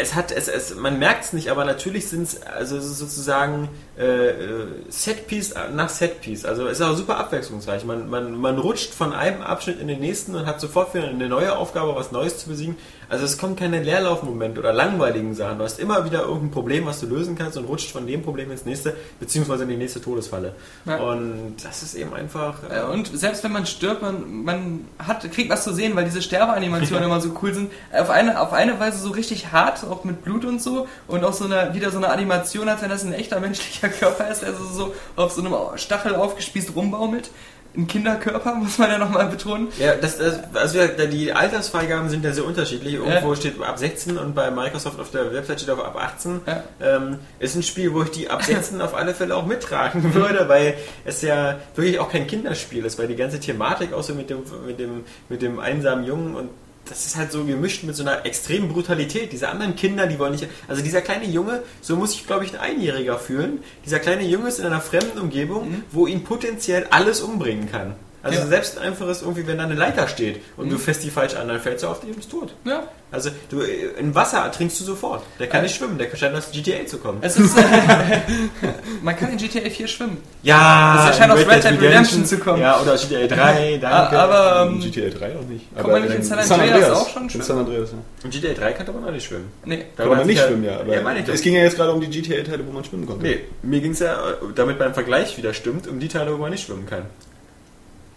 es 0.01 0.13
hat, 0.13 0.31
es, 0.31 0.47
es, 0.47 0.75
man 0.75 0.99
merkt 0.99 1.25
es 1.25 1.33
nicht, 1.33 1.49
aber 1.49 1.65
natürlich 1.65 2.07
sind 2.09 2.23
es 2.23 2.43
also 2.43 2.77
es 2.77 2.85
ist 2.85 2.99
sozusagen 2.99 3.69
äh, 3.97 4.29
äh, 4.29 4.67
Setpiece 4.89 5.55
nach 5.73 5.89
Setpiece. 5.89 6.45
Also 6.45 6.67
es 6.67 6.79
ist 6.79 6.85
auch 6.85 6.95
super 6.95 7.17
abwechslungsreich. 7.17 7.85
Man, 7.85 8.07
man, 8.09 8.35
man 8.35 8.59
rutscht 8.59 8.93
von 8.93 9.13
einem 9.13 9.41
Abschnitt 9.41 9.79
in 9.79 9.87
den 9.87 9.99
nächsten 9.99 10.35
und 10.35 10.45
hat 10.45 10.61
sofort 10.61 10.93
wieder 10.93 11.07
eine 11.07 11.27
neue 11.27 11.57
Aufgabe, 11.57 11.95
was 11.95 12.11
Neues 12.11 12.37
zu 12.37 12.49
besiegen. 12.49 12.77
Also 13.09 13.25
es 13.25 13.39
kommt 13.39 13.59
keine 13.59 13.81
Leerlaufmomente 13.81 14.59
oder 14.59 14.71
langweiligen 14.71 15.33
Sachen. 15.33 15.57
Du 15.57 15.63
hast 15.63 15.79
immer 15.79 16.05
wieder 16.05 16.21
irgendein 16.21 16.51
Problem, 16.51 16.85
was 16.85 16.99
du 16.99 17.07
lösen 17.07 17.35
kannst 17.35 17.57
und 17.57 17.65
rutscht 17.65 17.91
von 17.91 18.05
dem 18.05 18.21
Problem 18.21 18.51
ins 18.51 18.65
nächste, 18.65 18.95
beziehungsweise 19.19 19.63
in 19.63 19.69
die 19.69 19.77
nächste 19.77 19.99
Todesfalle. 19.99 20.53
Ja. 20.85 20.97
Und 20.97 21.55
das 21.63 21.81
ist 21.81 21.95
eben 21.95 22.13
einfach. 22.13 22.59
Äh, 22.69 22.83
Und 22.83 23.07
selbst 23.17 23.43
wenn 23.43 23.51
man 23.51 23.65
stirbt, 23.65 24.03
man, 24.03 24.43
man 24.43 24.85
hat, 24.99 25.29
kriegt 25.31 25.49
was 25.49 25.63
zu 25.63 25.73
sehen, 25.73 25.95
weil 25.95 26.05
diese 26.05 26.21
Sterbeanimationen 26.21 27.03
immer 27.05 27.19
so 27.19 27.35
cool 27.41 27.51
sind. 27.51 27.71
Auf 27.91 28.11
eine, 28.11 28.39
auf 28.39 28.53
eine 28.53 28.79
Weise 28.79 28.99
so 28.99 29.09
richtig 29.09 29.51
hart, 29.51 29.83
auch 29.85 30.03
mit 30.03 30.23
Blut 30.23 30.45
und 30.45 30.61
so. 30.61 30.87
Und 31.07 31.23
auch 31.23 31.33
so 31.33 31.45
eine, 31.45 31.73
wieder 31.73 31.89
so 31.89 31.97
eine 31.97 32.09
Animation, 32.09 32.69
als 32.69 32.83
wenn 32.83 32.89
das 32.89 33.03
ein 33.03 33.13
echter 33.13 33.39
menschlicher 33.39 33.89
Körper 33.99 34.29
ist, 34.29 34.43
der 34.43 34.53
so, 34.53 34.65
so 34.65 34.95
auf 35.15 35.31
so 35.31 35.41
einem 35.41 35.55
Stachel 35.77 36.13
aufgespießt 36.13 36.75
rumbaumelt. 36.75 37.31
Ein 37.75 37.87
Kinderkörper, 37.87 38.55
muss 38.55 38.79
man 38.79 38.89
ja 38.89 38.97
nochmal 38.97 39.27
betonen. 39.27 39.67
Ja, 39.77 39.95
das, 39.95 40.17
das, 40.17 40.39
also 40.53 40.79
ja, 40.79 40.87
die 40.87 41.31
Altersfreigaben 41.31 42.09
sind 42.09 42.25
ja 42.25 42.31
sehr 42.33 42.45
unterschiedlich. 42.45 42.95
Irgendwo 42.95 43.35
steht 43.35 43.61
ab 43.61 43.77
16 43.77 44.17
und 44.17 44.33
bei 44.33 44.49
Microsoft 44.49 44.99
auf 44.99 45.11
der 45.11 45.31
Website 45.31 45.61
steht 45.61 45.69
auf 45.69 45.83
ab 45.83 45.95
18. 45.95 46.41
Ja. 46.47 46.63
Ähm, 46.81 47.19
ist 47.39 47.55
ein 47.55 47.63
Spiel, 47.63 47.93
wo 47.93 48.01
ich 48.01 48.09
die 48.09 48.29
ab 48.29 48.43
16 48.43 48.81
auf 48.81 48.95
alle 48.95 49.13
Fälle 49.13 49.35
auch 49.35 49.45
mittragen 49.45 50.13
würde, 50.15 50.49
weil 50.49 50.75
es 51.05 51.21
ja 51.21 51.59
wirklich 51.75 51.99
auch 51.99 52.11
kein 52.11 52.25
Kinderspiel 52.25 52.85
ist, 52.85 52.97
weil 52.97 53.07
die 53.07 53.15
ganze 53.15 53.39
Thematik 53.39 53.93
auch 53.93 54.03
so 54.03 54.15
mit 54.15 54.31
dem, 54.31 54.39
mit 54.65 54.79
dem, 54.79 55.03
mit 55.29 55.41
dem 55.43 55.59
einsamen 55.59 56.05
Jungen 56.05 56.35
und 56.35 56.49
das 56.89 57.05
ist 57.05 57.15
halt 57.15 57.31
so 57.31 57.45
gemischt 57.45 57.83
mit 57.83 57.95
so 57.95 58.03
einer 58.03 58.25
extremen 58.25 58.69
Brutalität. 58.69 59.31
Diese 59.31 59.49
anderen 59.49 59.75
Kinder, 59.75 60.07
die 60.07 60.17
wollen 60.17 60.31
nicht. 60.31 60.47
Also 60.67 60.81
dieser 60.81 61.01
kleine 61.01 61.25
Junge, 61.25 61.63
so 61.81 61.95
muss 61.95 62.11
sich, 62.11 62.25
glaube 62.25 62.45
ich, 62.45 62.53
ein 62.53 62.59
Einjähriger 62.59 63.19
fühlen. 63.19 63.59
Dieser 63.85 63.99
kleine 63.99 64.23
Junge 64.23 64.49
ist 64.49 64.59
in 64.59 64.65
einer 64.65 64.81
fremden 64.81 65.19
Umgebung, 65.19 65.83
wo 65.91 66.07
ihn 66.07 66.23
potenziell 66.23 66.87
alles 66.89 67.21
umbringen 67.21 67.71
kann. 67.71 67.95
Also 68.21 68.39
Ja. 68.39 68.45
selbst 68.47 68.77
ein 68.77 68.83
einfaches 68.87 69.21
irgendwie, 69.21 69.47
wenn 69.47 69.57
da 69.57 69.63
eine 69.63 69.75
Leiter 69.75 70.07
steht 70.07 70.41
und 70.57 70.69
du 70.71 70.77
fährst 70.77 71.03
die 71.03 71.09
falsch 71.09 71.35
an, 71.35 71.47
dann 71.47 71.59
fällst 71.59 71.83
du 71.83 71.87
auf 71.87 72.01
die 72.01 72.07
und 72.07 72.17
bist 72.17 72.29
tot. 72.31 72.53
Ja. 72.65 72.83
Also 73.11 73.31
du, 73.49 73.61
äh, 73.61 73.97
in 73.97 74.13
Wasser 74.13 74.39
ertrinkst 74.39 74.79
du 74.79 74.83
sofort. 74.83 75.23
Der 75.39 75.47
kann 75.47 75.63
nicht 75.63 75.75
schwimmen, 75.75 75.97
der 75.97 76.15
scheint 76.15 76.35
aus 76.35 76.51
GTA 76.51 76.85
zu 76.85 76.97
kommen. 76.99 77.17
Es 77.21 77.37
ist, 77.37 77.57
äh, 77.57 77.61
man 79.01 79.15
kann 79.15 79.31
in 79.31 79.37
GTA 79.37 79.67
4 79.69 79.87
schwimmen. 79.87 80.17
Ja, 80.43 81.05
Das 81.07 81.17
scheint 81.17 81.31
aus 81.31 81.39
Red 81.39 81.63
Dead 81.63 81.81
Redemption 81.81 82.25
zu 82.25 82.37
kommen. 82.37 82.61
Ja, 82.61 82.79
oder 82.81 82.93
aus 82.93 83.07
GTA 83.07 83.25
3, 83.27 83.77
danke. 83.81 84.19
Aber 84.19 84.69
ähm, 84.69 84.79
GTA 84.79 85.09
3 85.09 85.35
auch 85.37 85.41
nicht. 85.49 85.75
Kann 85.75 85.89
man 85.91 86.01
nicht 86.03 86.13
in 86.15 86.23
San 86.23 86.39
Andreas 86.39 86.89
auch 86.91 87.09
schon 87.09 87.23
In 87.23 87.29
schwimmen? 87.29 87.43
San 87.45 87.57
Andreas, 87.59 87.89
ja. 87.91 87.97
Und 88.25 88.31
GTA 88.31 88.53
3 88.53 88.73
kann 88.73 88.87
aber 88.89 88.99
noch 88.99 89.11
nicht 89.11 89.25
schwimmen. 89.25 89.51
nee. 89.65 89.85
Da 89.95 90.03
Kann 90.03 90.17
man 90.17 90.27
nicht 90.27 90.43
schwimmen, 90.43 90.63
ja. 90.65 90.79
Aber 90.81 90.93
ja, 90.93 91.01
meine 91.01 91.19
ich 91.21 91.25
doch. 91.25 91.33
es 91.33 91.41
ging 91.41 91.55
ja 91.55 91.61
jetzt 91.63 91.77
gerade 91.77 91.91
um 91.93 92.01
die 92.01 92.09
GTA-Teile, 92.09 92.65
wo 92.67 92.71
man 92.71 92.83
schwimmen 92.83 93.07
konnte. 93.07 93.23
Nee, 93.23 93.39
mir 93.63 93.79
ging 93.81 93.93
es 93.93 93.99
ja, 93.99 94.13
äh, 94.13 94.33
damit 94.55 94.77
beim 94.77 94.93
Vergleich 94.93 95.35
wieder 95.37 95.53
stimmt, 95.53 95.87
um 95.87 95.99
die 95.99 96.09
Teile, 96.09 96.31
wo 96.33 96.37
man 96.37 96.51
nicht 96.51 96.65
schwimmen 96.65 96.85
kann. 96.85 97.03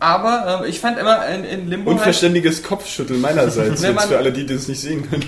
Aber 0.02 0.62
ähm, 0.64 0.68
ich 0.68 0.80
fand 0.80 0.98
immer 0.98 1.24
in, 1.28 1.44
in 1.44 1.68
Limbo 1.68 1.90
halt, 1.90 1.98
Unverständiges 2.00 2.64
Kopfschütteln 2.64 3.20
meinerseits, 3.20 3.82
jetzt 3.82 3.94
man- 3.94 4.08
für 4.08 4.18
alle, 4.18 4.32
die 4.32 4.44
das 4.44 4.66
nicht 4.66 4.80
sehen 4.80 5.08
können. 5.08 5.24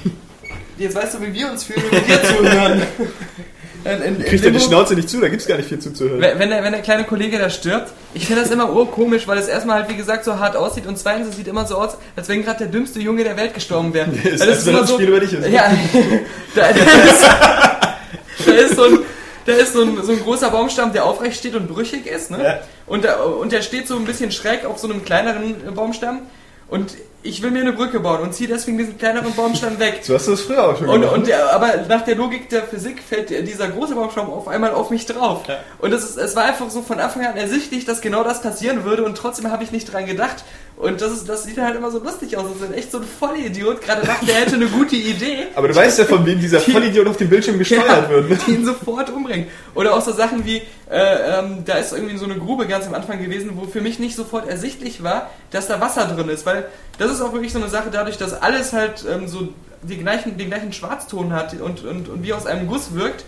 jetzt 0.76 0.96
weißt 0.96 1.14
du, 1.14 1.22
wie 1.22 1.32
wir 1.32 1.48
uns 1.48 1.62
fühlen, 1.62 1.80
wenn 1.90 2.08
wir 2.08 2.16
dir 2.16 2.22
zuhören. 2.24 2.82
In, 3.84 4.00
in, 4.00 4.16
in 4.16 4.24
Kriegt 4.24 4.42
er 4.42 4.50
die 4.50 4.60
Schnauze 4.60 4.94
nicht 4.94 5.10
zu, 5.10 5.20
da 5.20 5.28
gibt's 5.28 5.46
gar 5.46 5.58
nicht 5.58 5.68
viel 5.68 5.78
zuzuhören. 5.78 6.18
Wenn, 6.18 6.48
der, 6.48 6.64
wenn 6.64 6.72
der 6.72 6.80
kleine 6.80 7.04
Kollege 7.04 7.38
da 7.38 7.50
stirbt, 7.50 7.92
ich 8.14 8.24
finde 8.26 8.40
das 8.40 8.50
immer 8.50 8.72
urkomisch, 8.72 9.28
weil 9.28 9.36
es 9.36 9.46
erstmal 9.46 9.80
halt 9.80 9.90
wie 9.90 9.96
gesagt 9.96 10.24
so 10.24 10.38
hart 10.38 10.56
aussieht 10.56 10.86
und 10.86 10.98
zweitens 10.98 11.28
es 11.28 11.36
sieht 11.36 11.48
immer 11.48 11.66
so 11.66 11.76
aus, 11.76 11.98
als 12.16 12.26
wenn 12.30 12.42
gerade 12.42 12.60
der 12.60 12.68
dümmste 12.68 12.98
Junge 13.00 13.24
der 13.24 13.36
Welt 13.36 13.52
gestorben 13.52 13.92
wäre. 13.92 14.10
Ist, 14.24 14.40
Weil 14.40 14.48
als 14.52 14.64
wenn 14.64 14.76
das 14.76 14.90
Spiel 14.90 15.08
über 15.08 15.20
dich 15.20 15.34
ist. 15.34 15.46
Ja, 15.50 15.70
da, 16.54 16.62
da 16.62 16.68
ist, 16.72 17.24
da 18.46 18.52
ist 18.52 18.74
so 18.76 18.84
ein, 18.84 18.98
da 19.46 19.52
ist 19.52 19.72
so 19.72 19.82
ein, 19.82 20.02
so 20.02 20.12
ein 20.12 20.20
großer 20.20 20.50
Baumstamm, 20.50 20.92
der 20.92 21.04
aufrecht 21.04 21.38
steht 21.38 21.54
und 21.54 21.68
brüchig 21.68 22.06
ist, 22.06 22.30
ne? 22.30 22.42
Ja. 22.42 22.58
Und, 22.86 23.04
der, 23.04 23.26
und 23.26 23.52
der 23.52 23.62
steht 23.62 23.88
so 23.88 23.96
ein 23.96 24.04
bisschen 24.04 24.30
schräg 24.32 24.64
auf 24.64 24.78
so 24.78 24.88
einem 24.90 25.04
kleineren 25.04 25.66
äh, 25.66 25.70
Baumstamm. 25.70 26.22
Und 26.66 26.94
ich 27.22 27.42
will 27.42 27.50
mir 27.50 27.60
eine 27.60 27.72
Brücke 27.74 28.00
bauen 28.00 28.22
und 28.22 28.34
ziehe 28.34 28.48
deswegen 28.48 28.78
diesen 28.78 28.98
kleineren 28.98 29.34
Baumstamm 29.34 29.78
weg. 29.78 30.00
So 30.02 30.14
hast 30.14 30.26
du 30.26 30.32
das 30.32 30.40
früher 30.40 30.64
auch 30.64 30.76
schon 30.78 30.88
Und, 30.88 31.02
gemacht. 31.02 31.16
und 31.16 31.26
der, 31.26 31.52
aber 31.54 31.76
nach 31.88 32.02
der 32.02 32.16
Logik 32.16 32.48
der 32.48 32.62
Physik 32.64 33.02
fällt 33.02 33.30
dieser 33.30 33.68
große 33.68 33.94
Baumstamm 33.94 34.30
auf 34.30 34.48
einmal 34.48 34.72
auf 34.72 34.90
mich 34.90 35.04
drauf. 35.06 35.42
Ja. 35.46 35.58
Und 35.78 35.92
es, 35.92 36.04
ist, 36.04 36.16
es 36.16 36.34
war 36.36 36.44
einfach 36.44 36.70
so 36.70 36.82
von 36.82 36.98
Anfang 37.00 37.24
an 37.26 37.36
ersichtlich, 37.36 37.84
dass 37.84 38.00
genau 38.00 38.24
das 38.24 38.42
passieren 38.42 38.84
würde 38.84 39.04
und 39.04 39.16
trotzdem 39.16 39.50
habe 39.50 39.62
ich 39.62 39.72
nicht 39.72 39.92
dran 39.92 40.06
gedacht. 40.06 40.44
Und 40.76 41.00
das, 41.00 41.12
ist, 41.12 41.28
das 41.28 41.44
sieht 41.44 41.56
halt 41.58 41.76
immer 41.76 41.90
so 41.90 42.00
lustig 42.02 42.36
aus. 42.36 42.46
Das 42.58 42.68
ist 42.68 42.76
echt 42.76 42.90
so 42.90 42.98
ein 42.98 43.04
Vollidiot, 43.04 43.80
gerade 43.80 44.04
dachte, 44.04 44.30
er 44.30 44.40
hätte 44.40 44.56
eine 44.56 44.66
gute 44.66 44.96
Idee. 44.96 45.46
Aber 45.54 45.68
du 45.68 45.74
weißt 45.74 46.00
ja, 46.00 46.04
von 46.04 46.26
wem 46.26 46.40
dieser 46.40 46.58
Vollidiot 46.60 47.06
auf 47.06 47.16
dem 47.16 47.28
Bildschirm 47.30 47.58
gesteuert 47.58 48.08
wird. 48.08 48.28
Ne? 48.28 48.38
die 48.46 48.52
ihn 48.54 48.64
sofort 48.64 49.08
umbringen. 49.10 49.46
Oder 49.74 49.94
auch 49.94 50.02
so 50.02 50.12
Sachen 50.12 50.44
wie, 50.44 50.62
äh, 50.90 51.38
ähm, 51.38 51.64
da 51.64 51.74
ist 51.74 51.92
irgendwie 51.92 52.16
so 52.16 52.24
eine 52.24 52.36
Grube 52.36 52.66
ganz 52.66 52.86
am 52.86 52.94
Anfang 52.94 53.22
gewesen, 53.22 53.52
wo 53.54 53.66
für 53.66 53.80
mich 53.80 54.00
nicht 54.00 54.16
sofort 54.16 54.48
ersichtlich 54.48 55.02
war, 55.04 55.30
dass 55.52 55.68
da 55.68 55.80
Wasser 55.80 56.06
drin 56.06 56.28
ist. 56.28 56.44
Weil 56.44 56.66
das 56.98 57.12
ist 57.12 57.20
auch 57.20 57.32
wirklich 57.32 57.52
so 57.52 57.60
eine 57.60 57.68
Sache, 57.68 57.90
dadurch, 57.92 58.18
dass 58.18 58.34
alles 58.34 58.72
halt 58.72 59.04
ähm, 59.08 59.28
so 59.28 59.50
die 59.82 59.98
gleichen, 59.98 60.36
den 60.36 60.48
gleichen 60.48 60.72
Schwarzton 60.72 61.32
hat 61.32 61.54
und, 61.60 61.84
und, 61.84 62.08
und 62.08 62.22
wie 62.24 62.32
aus 62.32 62.46
einem 62.46 62.66
Guss 62.66 62.94
wirkt, 62.94 63.24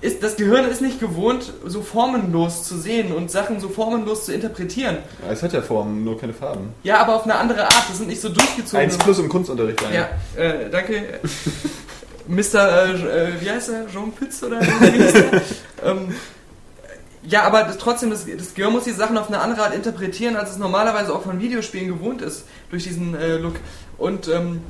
ist, 0.00 0.22
das 0.22 0.36
Gehirn 0.36 0.66
ist 0.66 0.82
nicht 0.82 1.00
gewohnt, 1.00 1.52
so 1.64 1.82
formenlos 1.82 2.64
zu 2.64 2.76
sehen 2.76 3.12
und 3.12 3.30
Sachen 3.30 3.60
so 3.60 3.68
formenlos 3.68 4.26
zu 4.26 4.32
interpretieren. 4.32 4.98
Ja, 5.24 5.32
es 5.32 5.42
hat 5.42 5.52
ja 5.52 5.62
Formen, 5.62 6.04
nur 6.04 6.18
keine 6.18 6.34
Farben. 6.34 6.74
Ja, 6.82 6.98
aber 6.98 7.16
auf 7.16 7.24
eine 7.24 7.36
andere 7.36 7.64
Art. 7.64 7.84
Das 7.88 7.98
sind 7.98 8.08
nicht 8.08 8.20
so 8.20 8.28
durchgezogen. 8.28 8.80
1 8.80 8.98
plus 8.98 9.18
im 9.18 9.28
Kunstunterricht. 9.28 9.80
Ja, 9.92 10.08
äh, 10.40 10.68
danke. 10.70 11.20
Mr. 12.28 12.38
Äh, 12.54 12.92
äh, 12.92 13.40
wie 13.40 13.50
heißt 13.50 13.70
er? 13.70 13.86
Jean 13.88 14.12
Pütz 14.12 14.42
oder 14.42 14.60
ähm, 15.84 16.14
ja, 17.22 17.42
aber 17.42 17.64
das, 17.64 17.78
trotzdem, 17.78 18.10
das, 18.10 18.24
das 18.26 18.54
Gehirn 18.54 18.72
muss 18.72 18.84
die 18.84 18.92
Sachen 18.92 19.18
auf 19.18 19.28
eine 19.28 19.40
andere 19.40 19.64
Art 19.64 19.74
interpretieren, 19.74 20.36
als 20.36 20.50
es 20.50 20.58
normalerweise 20.58 21.14
auch 21.14 21.22
von 21.22 21.40
Videospielen 21.40 21.88
gewohnt 21.88 22.22
ist, 22.22 22.44
durch 22.70 22.84
diesen 22.84 23.16
äh, 23.16 23.36
Look. 23.36 23.54
Und 23.98 24.28
ähm, 24.28 24.60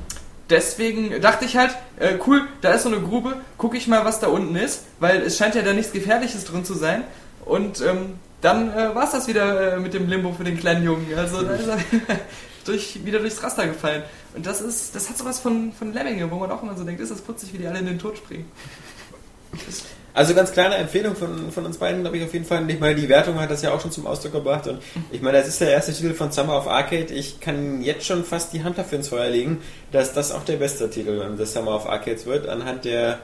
deswegen 0.49 1.21
dachte 1.21 1.45
ich 1.45 1.57
halt, 1.57 1.75
äh, 1.99 2.17
cool, 2.25 2.47
da 2.61 2.73
ist 2.73 2.83
so 2.83 2.89
eine 2.89 3.01
Grube, 3.01 3.41
gucke 3.57 3.77
ich 3.77 3.87
mal, 3.87 4.05
was 4.05 4.19
da 4.19 4.27
unten 4.27 4.55
ist, 4.55 4.83
weil 4.99 5.21
es 5.21 5.37
scheint 5.37 5.55
ja 5.55 5.61
da 5.61 5.73
nichts 5.73 5.91
Gefährliches 5.91 6.45
drin 6.45 6.65
zu 6.65 6.73
sein. 6.73 7.03
Und 7.45 7.81
ähm, 7.81 8.15
dann 8.41 8.71
äh, 8.71 8.93
war 8.93 9.05
es 9.05 9.11
das 9.11 9.27
wieder 9.27 9.75
äh, 9.75 9.79
mit 9.79 9.93
dem 9.93 10.07
Limbo 10.07 10.33
für 10.33 10.43
den 10.43 10.57
kleinen 10.57 10.83
Jungen. 10.83 11.07
Also 11.17 11.41
da 11.41 11.53
ist 11.53 11.67
er 11.67 11.77
durch, 12.65 13.05
wieder 13.05 13.19
durchs 13.19 13.41
Raster 13.41 13.67
gefallen. 13.67 14.03
Und 14.35 14.45
das 14.45 14.61
ist, 14.61 14.95
das 14.95 15.09
hat 15.09 15.17
sowas 15.17 15.39
von, 15.39 15.73
von 15.73 15.93
Lemminge, 15.93 16.29
wo 16.29 16.35
man 16.35 16.51
auch 16.51 16.61
immer 16.61 16.75
so 16.75 16.83
denkt, 16.83 17.01
ist 17.01 17.11
das 17.11 17.21
putzig, 17.21 17.53
wie 17.53 17.57
die 17.57 17.67
alle 17.67 17.79
in 17.79 17.85
den 17.85 17.99
Tod 17.99 18.17
springen. 18.17 18.51
Also 20.17 20.33
ganz 20.33 20.51
kleine 20.51 20.77
Empfehlung 20.77 21.15
von, 21.15 21.51
von 21.51 21.63
uns 21.67 21.77
beiden, 21.77 22.01
glaube 22.01 22.17
ich 22.17 22.23
auf 22.23 22.33
jeden 22.33 22.43
Fall. 22.43 22.67
Ich 22.71 22.79
meine, 22.79 22.95
die 22.95 23.07
Wertung 23.07 23.39
hat 23.39 23.51
das 23.51 23.61
ja 23.61 23.71
auch 23.71 23.79
schon 23.79 23.91
zum 23.91 24.07
Ausdruck 24.07 24.31
gebracht. 24.31 24.65
Und 24.65 24.81
ich 25.11 25.21
meine, 25.21 25.37
das 25.37 25.47
ist 25.47 25.61
der 25.61 25.69
erste 25.69 25.93
Titel 25.93 26.15
von 26.15 26.31
Summer 26.31 26.57
of 26.57 26.67
Arcade. 26.67 27.13
Ich 27.13 27.39
kann 27.39 27.83
jetzt 27.83 28.03
schon 28.03 28.23
fast 28.23 28.51
die 28.51 28.63
Hand 28.63 28.79
dafür 28.79 28.97
ins 28.97 29.09
Feuer 29.09 29.29
legen, 29.29 29.61
dass 29.91 30.13
das 30.13 30.31
auch 30.31 30.43
der 30.43 30.55
beste 30.55 30.89
Titel 30.89 31.35
des 31.35 31.53
Summer 31.53 31.75
of 31.75 31.87
Arcades 31.87 32.25
wird, 32.25 32.49
anhand 32.49 32.85
der, 32.85 33.19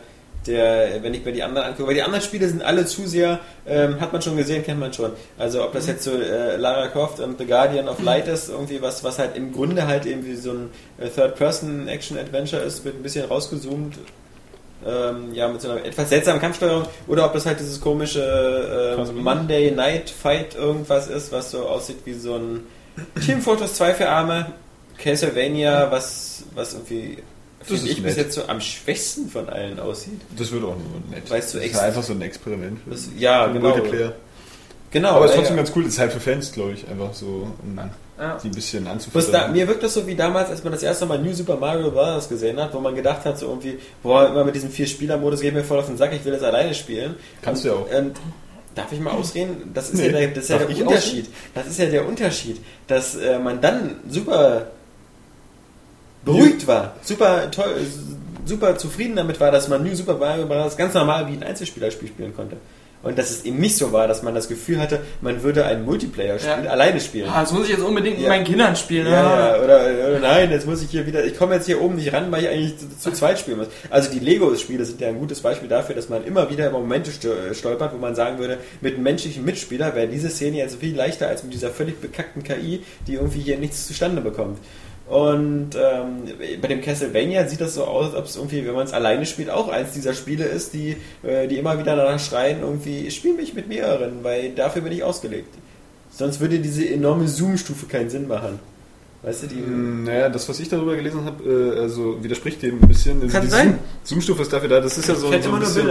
der, 0.46 1.02
wenn 1.02 1.16
ich 1.16 1.26
mir 1.26 1.32
die 1.32 1.42
anderen 1.42 1.66
angucke. 1.66 1.88
Weil 1.88 1.96
die 1.96 2.04
anderen 2.04 2.24
Spiele 2.24 2.48
sind 2.48 2.62
alle 2.62 2.86
zu 2.86 3.08
sehr, 3.08 3.40
ähm, 3.66 4.00
hat 4.00 4.14
man 4.14 4.22
schon 4.22 4.38
gesehen, 4.38 4.64
kennt 4.64 4.80
man 4.80 4.94
schon. 4.94 5.14
Also 5.40 5.64
ob 5.64 5.74
das 5.74 5.88
jetzt 5.88 6.04
so 6.04 6.12
äh, 6.12 6.58
Lara 6.58 6.90
Croft 6.90 7.20
und 7.22 7.40
The 7.40 7.48
Guardian 7.48 7.90
of 7.90 8.04
Light 8.04 8.28
ist, 8.28 8.50
irgendwie 8.50 8.84
was, 8.84 9.04
was 9.04 9.18
halt 9.18 9.36
im 9.36 9.52
Grunde 9.52 9.88
halt 9.88 10.06
irgendwie 10.06 10.36
so 10.36 10.52
ein 10.52 10.70
äh, 11.00 11.10
Third-Person-Action-Adventure 11.10 12.62
ist, 12.62 12.86
wird 12.86 12.98
ein 12.98 13.02
bisschen 13.02 13.26
rausgezoomt 13.26 13.98
ähm, 14.86 15.34
ja, 15.34 15.48
mit 15.48 15.62
so 15.62 15.72
einer 15.72 15.86
etwas 15.86 16.10
seltsamen 16.10 16.42
Kampfsteuerung 16.42 16.86
oder 17.08 17.26
ob 17.26 17.34
das 17.34 17.46
halt 17.46 17.60
dieses 17.60 17.80
komische 17.80 18.98
äh, 18.98 19.12
Monday 19.14 19.72
Night 19.72 20.10
Fight 20.10 20.56
irgendwas 20.56 21.08
ist, 21.08 21.32
was 21.32 21.52
so 21.52 21.66
aussieht 21.68 22.00
wie 22.06 22.14
so 22.14 22.36
ein 22.36 22.62
Team 23.26 23.42
Fortress 23.42 23.76
2 23.76 23.94
für 23.96 24.10
Arme, 24.10 24.54
Castlevania, 24.98 25.92
was, 25.92 26.44
was 26.54 26.74
irgendwie 26.74 27.18
finde 27.62 27.90
ich 27.90 28.04
bis 28.04 28.16
nett. 28.18 28.26
jetzt 28.26 28.36
so 28.36 28.48
am 28.48 28.62
schwächsten 28.62 29.30
von 29.30 29.50
allen 29.50 29.80
aussieht. 29.80 30.22
Das 30.38 30.52
wird 30.52 30.64
auch 30.64 30.76
nur 30.76 31.02
nett. 31.10 31.30
Weißt 31.30 31.54
du, 31.54 31.60
das 31.60 31.68
ist 31.68 31.80
einfach 31.80 32.04
so 32.04 32.14
ein 32.14 32.22
Experiment. 32.22 32.80
Das, 32.86 33.10
ja, 33.18 33.46
Für 33.46 33.54
genau. 33.54 33.70
Multiplayer. 33.70 34.14
Genau. 34.92 35.10
Aber 35.10 35.26
es 35.26 35.32
ist 35.32 35.38
trotzdem 35.38 35.58
ja. 35.58 35.64
ganz 35.64 35.76
cool, 35.76 35.84
das 35.84 35.94
ist 35.94 36.00
halt 36.00 36.12
für 36.12 36.20
Fans, 36.20 36.52
glaube 36.52 36.74
ich, 36.74 36.88
einfach 36.88 37.14
so, 37.14 37.52
um 37.64 37.80
Ja. 38.20 38.38
die 38.44 38.48
ein 38.50 38.52
bisschen 38.54 38.86
anzufüttern. 38.88 39.52
mir 39.54 39.68
wirkt 39.68 39.82
das 39.82 39.96
so 39.96 40.06
wie 40.06 40.16
damals, 40.16 40.50
als 40.52 40.64
man 40.64 40.72
das 40.74 40.84
erste 40.84 41.06
Mal 41.08 41.18
New 41.18 41.34
Super 41.34 41.56
Mario 41.58 41.90
Bros. 41.90 42.30
gesehen 42.30 42.60
hat, 42.62 42.72
wo 42.74 42.80
man 42.80 42.94
gedacht 42.94 43.26
hat, 43.26 43.40
so 43.40 43.48
irgendwie, 43.48 43.80
boah, 44.04 44.28
immer 44.30 44.44
mit 44.44 44.54
diesem 44.54 44.70
Vier-Spieler-Modus 44.70 45.42
geht 45.42 45.54
mir 45.54 45.64
voll 45.64 45.80
auf 45.80 45.88
den 45.88 45.98
Sack, 45.98 46.14
ich 46.14 46.24
will 46.24 46.32
das 46.34 46.44
alleine 46.44 46.76
spielen. 46.76 47.16
Kannst 47.42 47.64
du 47.64 47.70
ja 47.70 47.74
auch. 47.74 47.90
Und 47.92 48.16
darf 48.76 48.92
ich 48.92 49.00
mal 49.00 49.12
ausreden? 49.14 49.72
Das 49.74 49.90
ist 49.90 49.96
Nee. 49.98 50.08
ja 50.08 50.12
der, 50.20 50.28
das 50.30 50.44
ist 50.44 50.50
ja 50.50 50.58
der 50.60 50.70
Unterschied. 50.88 51.30
Das 51.56 51.66
ist 51.68 51.80
ja 51.80 51.86
der 51.88 52.08
Unterschied, 52.08 52.62
dass 52.88 53.16
äh, 53.16 53.40
man 53.40 53.60
dann 53.62 53.96
super 54.08 54.68
beruhigt 56.24 56.68
war, 56.68 56.96
super 57.02 57.50
toll, 57.52 57.76
super 58.46 58.78
zufrieden 58.78 59.16
damit 59.16 59.40
war, 59.40 59.52
dass 59.52 59.68
man 59.68 59.84
New 59.84 59.96
Super 59.96 60.16
Mario 60.18 60.46
Bros. 60.46 60.78
ganz 60.78 60.94
normal 60.94 61.28
wie 61.28 61.34
ein 61.34 61.44
Einzelspielerspiel 61.44 62.10
spielen 62.10 62.36
konnte. 62.36 62.58
Und 63.04 63.18
dass 63.20 63.30
es 63.30 63.44
eben 63.46 63.60
nicht 63.60 63.78
so 63.78 63.92
war, 63.92 64.08
dass 64.08 64.24
man 64.24 64.34
das 64.34 64.48
Gefühl 64.48 64.80
hatte, 64.80 65.02
man 65.22 65.44
würde 65.44 65.66
ein 65.66 65.84
Multiplayer-Spiel 65.86 66.66
Ja. 66.66 66.72
alleine 66.72 67.00
spielen. 67.00 67.30
Ah, 67.30 67.42
das 67.42 67.52
muss 67.52 67.66
ich 67.66 67.72
jetzt 67.72 67.84
unbedingt 67.84 68.16
mit 68.18 68.24
Ja. 68.24 68.30
meinen 68.30 68.46
Kindern 68.46 68.76
spielen. 68.76 69.06
Ja, 69.08 69.22
ah. 69.24 69.58
ja, 69.58 69.64
oder, 69.64 69.82
oder 70.10 70.20
nein, 70.20 70.50
jetzt 70.52 70.66
muss 70.66 70.82
ich 70.82 70.90
hier 70.90 71.06
wieder, 71.06 71.24
ich 71.26 71.38
komme 71.38 71.56
jetzt 71.56 71.66
hier 71.68 71.82
oben 71.82 71.96
nicht 71.96 72.12
ran, 72.14 72.32
weil 72.32 72.44
ich 72.44 72.50
eigentlich 72.50 72.78
zu, 72.78 72.86
zu 72.98 73.12
zweit 73.12 73.38
spielen 73.40 73.58
muss. 73.58 73.68
Also 73.90 74.10
die 74.12 74.20
Lego-Spiele 74.20 74.86
sind 74.86 75.00
ja 75.02 75.10
ein 75.10 75.20
gutes 75.20 75.42
Beispiel 75.42 75.68
dafür, 75.70 75.96
dass 75.96 76.10
man 76.10 76.24
immer 76.26 76.50
wieder 76.50 76.68
über 76.70 76.80
Momente 76.80 77.12
sto- 77.12 77.54
stolpert, 77.54 77.94
wo 77.94 77.98
man 77.98 78.16
sagen 78.16 78.40
würde, 78.40 78.58
mit 78.82 78.96
einem 78.96 79.04
menschlichen 79.04 79.46
Mitspieler 79.46 79.94
wäre 79.96 80.08
diese 80.08 80.30
Szene 80.30 80.58
jetzt 80.58 80.78
viel 80.80 80.96
leichter 80.96 81.28
als 81.28 81.44
mit 81.44 81.54
dieser 81.54 81.70
völlig 81.72 82.00
bekackten 82.00 82.42
KI, 82.44 82.84
die 83.06 83.16
irgendwie 83.16 83.42
hier 83.42 83.58
nichts 83.58 83.86
zustande 83.88 84.22
bekommt. 84.22 84.60
Und 85.08 85.72
ähm, 85.76 86.60
bei 86.62 86.68
dem 86.70 86.82
Castlevania 86.82 87.46
sieht 87.48 87.60
das 87.62 87.76
so 87.76 87.84
aus, 87.84 88.08
als 88.08 88.16
ob 88.16 88.26
es 88.26 88.36
irgendwie, 88.38 88.66
wenn 88.66 88.74
man 88.74 88.86
es 88.86 88.94
alleine 88.94 89.26
spielt, 89.26 89.50
auch 89.50 89.68
eins 89.68 89.92
dieser 89.92 90.14
Spiele 90.14 90.46
ist, 90.46 90.74
die, 90.74 90.96
äh, 91.24 91.48
die 91.48 91.58
immer 91.58 91.78
wieder 91.78 91.96
danach 91.96 92.20
schreien, 92.20 92.62
irgendwie, 92.62 93.12
spiel 93.12 93.34
mich 93.34 93.54
mit 93.54 93.68
mehreren, 93.68 94.24
weil 94.24 94.52
dafür 94.52 94.82
bin 94.82 94.94
ich 94.94 95.04
ausgelegt. 95.04 95.54
Sonst 96.10 96.40
würde 96.40 96.60
diese 96.60 96.88
enorme 96.88 97.28
Zoom-Stufe 97.28 97.86
keinen 97.88 98.10
Sinn 98.10 98.28
machen. 98.28 98.60
Weißt 99.24 99.44
du, 99.44 99.48
die. 99.48 99.56
Mm, 99.56 100.04
Naja, 100.06 100.30
das, 100.30 100.48
was 100.48 100.60
ich 100.60 100.70
darüber 100.70 100.96
gelesen 100.96 101.26
habe, 101.26 101.44
äh, 101.78 101.80
also 101.82 102.24
widerspricht 102.24 102.62
dem 102.62 102.82
ein 102.82 102.88
bisschen. 102.88 103.22
Also 103.22 103.34
Kann 103.34 103.42
die 103.46 103.50
sein. 103.52 103.68
Zoom- 103.68 103.78
Zoom-Stufe 104.22 104.42
ist 104.44 104.54
dafür 104.54 104.70
da, 104.70 104.80
das 104.80 104.98
ist 104.98 105.08
ja 105.10 105.16
so, 105.16 105.28
so 105.28 105.34
ein 105.34 105.60
bisschen, 105.60 105.88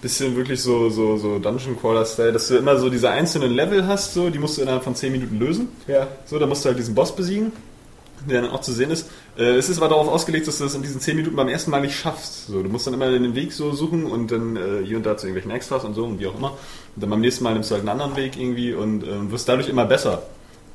bisschen 0.00 0.36
wirklich 0.36 0.60
so, 0.62 0.90
so, 0.90 1.16
so 1.16 1.38
Dungeon 1.40 1.76
Crawler-Style, 1.80 2.32
dass 2.32 2.48
du 2.48 2.56
immer 2.56 2.76
so 2.78 2.88
diese 2.88 3.10
einzelnen 3.10 3.52
Level 3.52 3.86
hast, 3.86 4.14
so, 4.14 4.30
die 4.30 4.38
musst 4.38 4.58
du 4.58 4.62
innerhalb 4.62 4.84
von 4.84 4.94
10 4.94 5.10
Minuten 5.12 5.38
lösen. 5.38 5.68
Ja. 5.88 6.06
So, 6.26 6.38
da 6.38 6.46
musst 6.46 6.64
du 6.64 6.68
halt 6.68 6.78
diesen 6.78 6.94
Boss 6.94 7.14
besiegen, 7.14 7.52
der 8.26 8.42
dann 8.42 8.50
auch 8.50 8.60
zu 8.60 8.72
sehen 8.72 8.90
ist. 8.90 9.08
Äh, 9.36 9.56
es 9.56 9.68
ist 9.68 9.78
aber 9.78 9.88
darauf 9.88 10.08
ausgelegt, 10.08 10.46
dass 10.48 10.58
du 10.58 10.64
das 10.64 10.74
in 10.74 10.82
diesen 10.82 11.00
10 11.00 11.16
Minuten 11.16 11.36
beim 11.36 11.48
ersten 11.48 11.70
Mal 11.70 11.80
nicht 11.80 11.96
schaffst. 11.98 12.46
So, 12.48 12.62
du 12.62 12.68
musst 12.68 12.86
dann 12.86 12.94
immer 12.94 13.10
den 13.10 13.34
Weg 13.34 13.52
so 13.52 13.72
suchen 13.72 14.04
und 14.06 14.30
dann 14.30 14.56
äh, 14.56 14.84
hier 14.84 14.96
und 14.96 15.06
da 15.06 15.16
zu 15.16 15.26
irgendwelchen 15.26 15.50
Extras 15.52 15.84
und 15.84 15.94
so 15.94 16.04
und 16.04 16.18
wie 16.20 16.26
auch 16.26 16.36
immer. 16.36 16.50
Und 16.50 17.02
dann 17.02 17.10
beim 17.10 17.20
nächsten 17.20 17.44
Mal 17.44 17.52
nimmst 17.54 17.70
du 17.70 17.74
halt 17.74 17.82
einen 17.82 17.90
anderen 18.00 18.16
Weg 18.16 18.36
irgendwie 18.36 18.74
und 18.74 19.04
äh, 19.04 19.30
wirst 19.30 19.48
dadurch 19.48 19.68
immer 19.68 19.84
besser. 19.84 20.22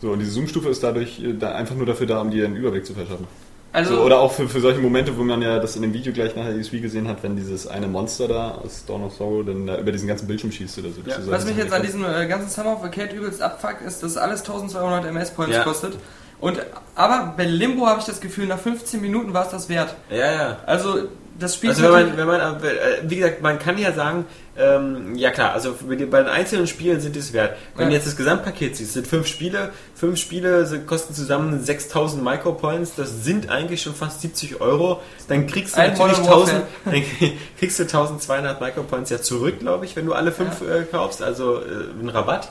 So, 0.01 0.11
und 0.11 0.19
diese 0.19 0.31
Zoom-Stufe 0.31 0.69
ist 0.69 0.83
dadurch 0.83 1.19
äh, 1.23 1.33
da 1.33 1.53
einfach 1.53 1.75
nur 1.75 1.85
dafür 1.85 2.07
da, 2.07 2.19
um 2.21 2.29
dir 2.31 2.45
einen 2.45 2.55
Überblick 2.57 2.85
zu 2.85 2.93
verschaffen. 2.93 3.27
Also, 3.75 3.95
So, 3.95 4.01
oder 4.03 4.19
auch 4.19 4.31
für, 4.31 4.47
für 4.47 4.61
solche 4.61 4.79
Momente, 4.79 5.17
wo 5.17 5.23
man 5.23 5.41
ja 5.41 5.57
das 5.57 5.75
in 5.75 5.81
dem 5.81 5.93
Video 5.93 6.13
gleich 6.13 6.35
nachher 6.35 6.55
ESV 6.55 6.73
gesehen 6.73 7.07
hat, 7.07 7.23
wenn 7.23 7.35
dieses 7.35 7.65
eine 7.65 7.87
Monster 7.87 8.27
da 8.27 8.51
aus 8.63 8.85
Dawn 8.85 9.03
of 9.03 9.13
Sorrow 9.15 9.43
dann 9.43 9.65
da 9.65 9.79
über 9.79 9.91
diesen 9.91 10.07
ganzen 10.07 10.27
Bildschirm 10.27 10.51
schießt 10.51 10.77
oder 10.77 10.89
so. 10.89 11.01
Ja, 11.09 11.15
was 11.31 11.43
mich 11.45 11.57
jetzt 11.57 11.73
an 11.73 11.81
diesem 11.81 12.05
äh, 12.05 12.27
ganzen 12.27 12.49
Summer 12.49 12.73
of 12.73 12.83
Arcade 12.83 13.15
übelst 13.15 13.41
abfuckt, 13.41 13.81
ist, 13.81 14.03
dass 14.03 14.15
alles 14.15 14.41
1200 14.41 15.05
MS-Points 15.05 15.55
Ja. 15.55 15.63
kostet. 15.63 15.93
Und, 16.43 16.59
aber 16.95 17.33
bei 17.37 17.45
Limbo 17.45 17.87
habe 17.87 18.01
ich 18.01 18.05
das 18.05 18.19
Gefühl, 18.19 18.47
nach 18.47 18.59
15 18.59 18.99
Minuten 18.99 19.33
war 19.33 19.45
es 19.45 19.51
das 19.51 19.69
wert. 19.69 19.95
Ja, 20.09 20.31
ja. 20.31 20.57
Also, 20.65 21.07
das 21.39 21.55
Spiel 21.55 21.69
Also 21.69 21.83
wenn 21.83 21.91
man, 21.91 22.17
wenn 22.17 22.27
man, 22.27 22.41
äh, 22.61 22.69
wie 23.03 23.15
gesagt, 23.15 23.41
man 23.41 23.57
kann 23.59 23.77
ja 23.77 23.93
sagen, 23.93 24.25
ähm, 24.57 25.15
ja 25.15 25.31
klar, 25.31 25.53
also 25.53 25.73
bei 25.87 25.95
den 25.95 26.27
einzelnen 26.27 26.67
Spielen 26.67 26.99
sind 26.99 27.15
es 27.15 27.31
wert. 27.31 27.55
Wenn 27.75 27.85
Ja. 27.85 27.89
du 27.91 27.95
jetzt 27.95 28.07
das 28.07 28.17
Gesamtpaket 28.17 28.75
siehst, 28.75 28.91
sind 28.93 29.07
fünf 29.07 29.25
Spiele, 29.25 29.71
fünf 29.95 30.19
Spiele 30.19 30.67
kosten 30.85 31.13
zusammen 31.13 31.63
6000 31.63 32.21
Micropoints, 32.21 32.93
das 32.95 33.23
sind 33.23 33.49
eigentlich 33.49 33.81
schon 33.81 33.95
fast 33.95 34.19
70 34.21 34.59
Euro. 34.59 35.01
Dann 35.29 35.47
kriegst 35.47 35.75
du 35.77 35.81
Ein 35.81 35.91
natürlich 35.93 36.17
Modern 36.19 36.33
1000, 36.33 36.63
dann 36.85 37.03
kriegst 37.57 37.79
du 37.79 37.83
1200 37.83 38.59
Micropoints 38.61 39.09
ja 39.09 39.21
zurück, 39.21 39.59
glaube 39.59 39.85
ich, 39.85 39.95
wenn 39.95 40.05
du 40.05 40.13
alle 40.13 40.31
fünf 40.33 40.61
äh, 40.61 40.83
kaufst, 40.83 41.23
also 41.23 41.61
äh, 41.61 41.99
einen 41.99 42.09
Rabatt. 42.09 42.49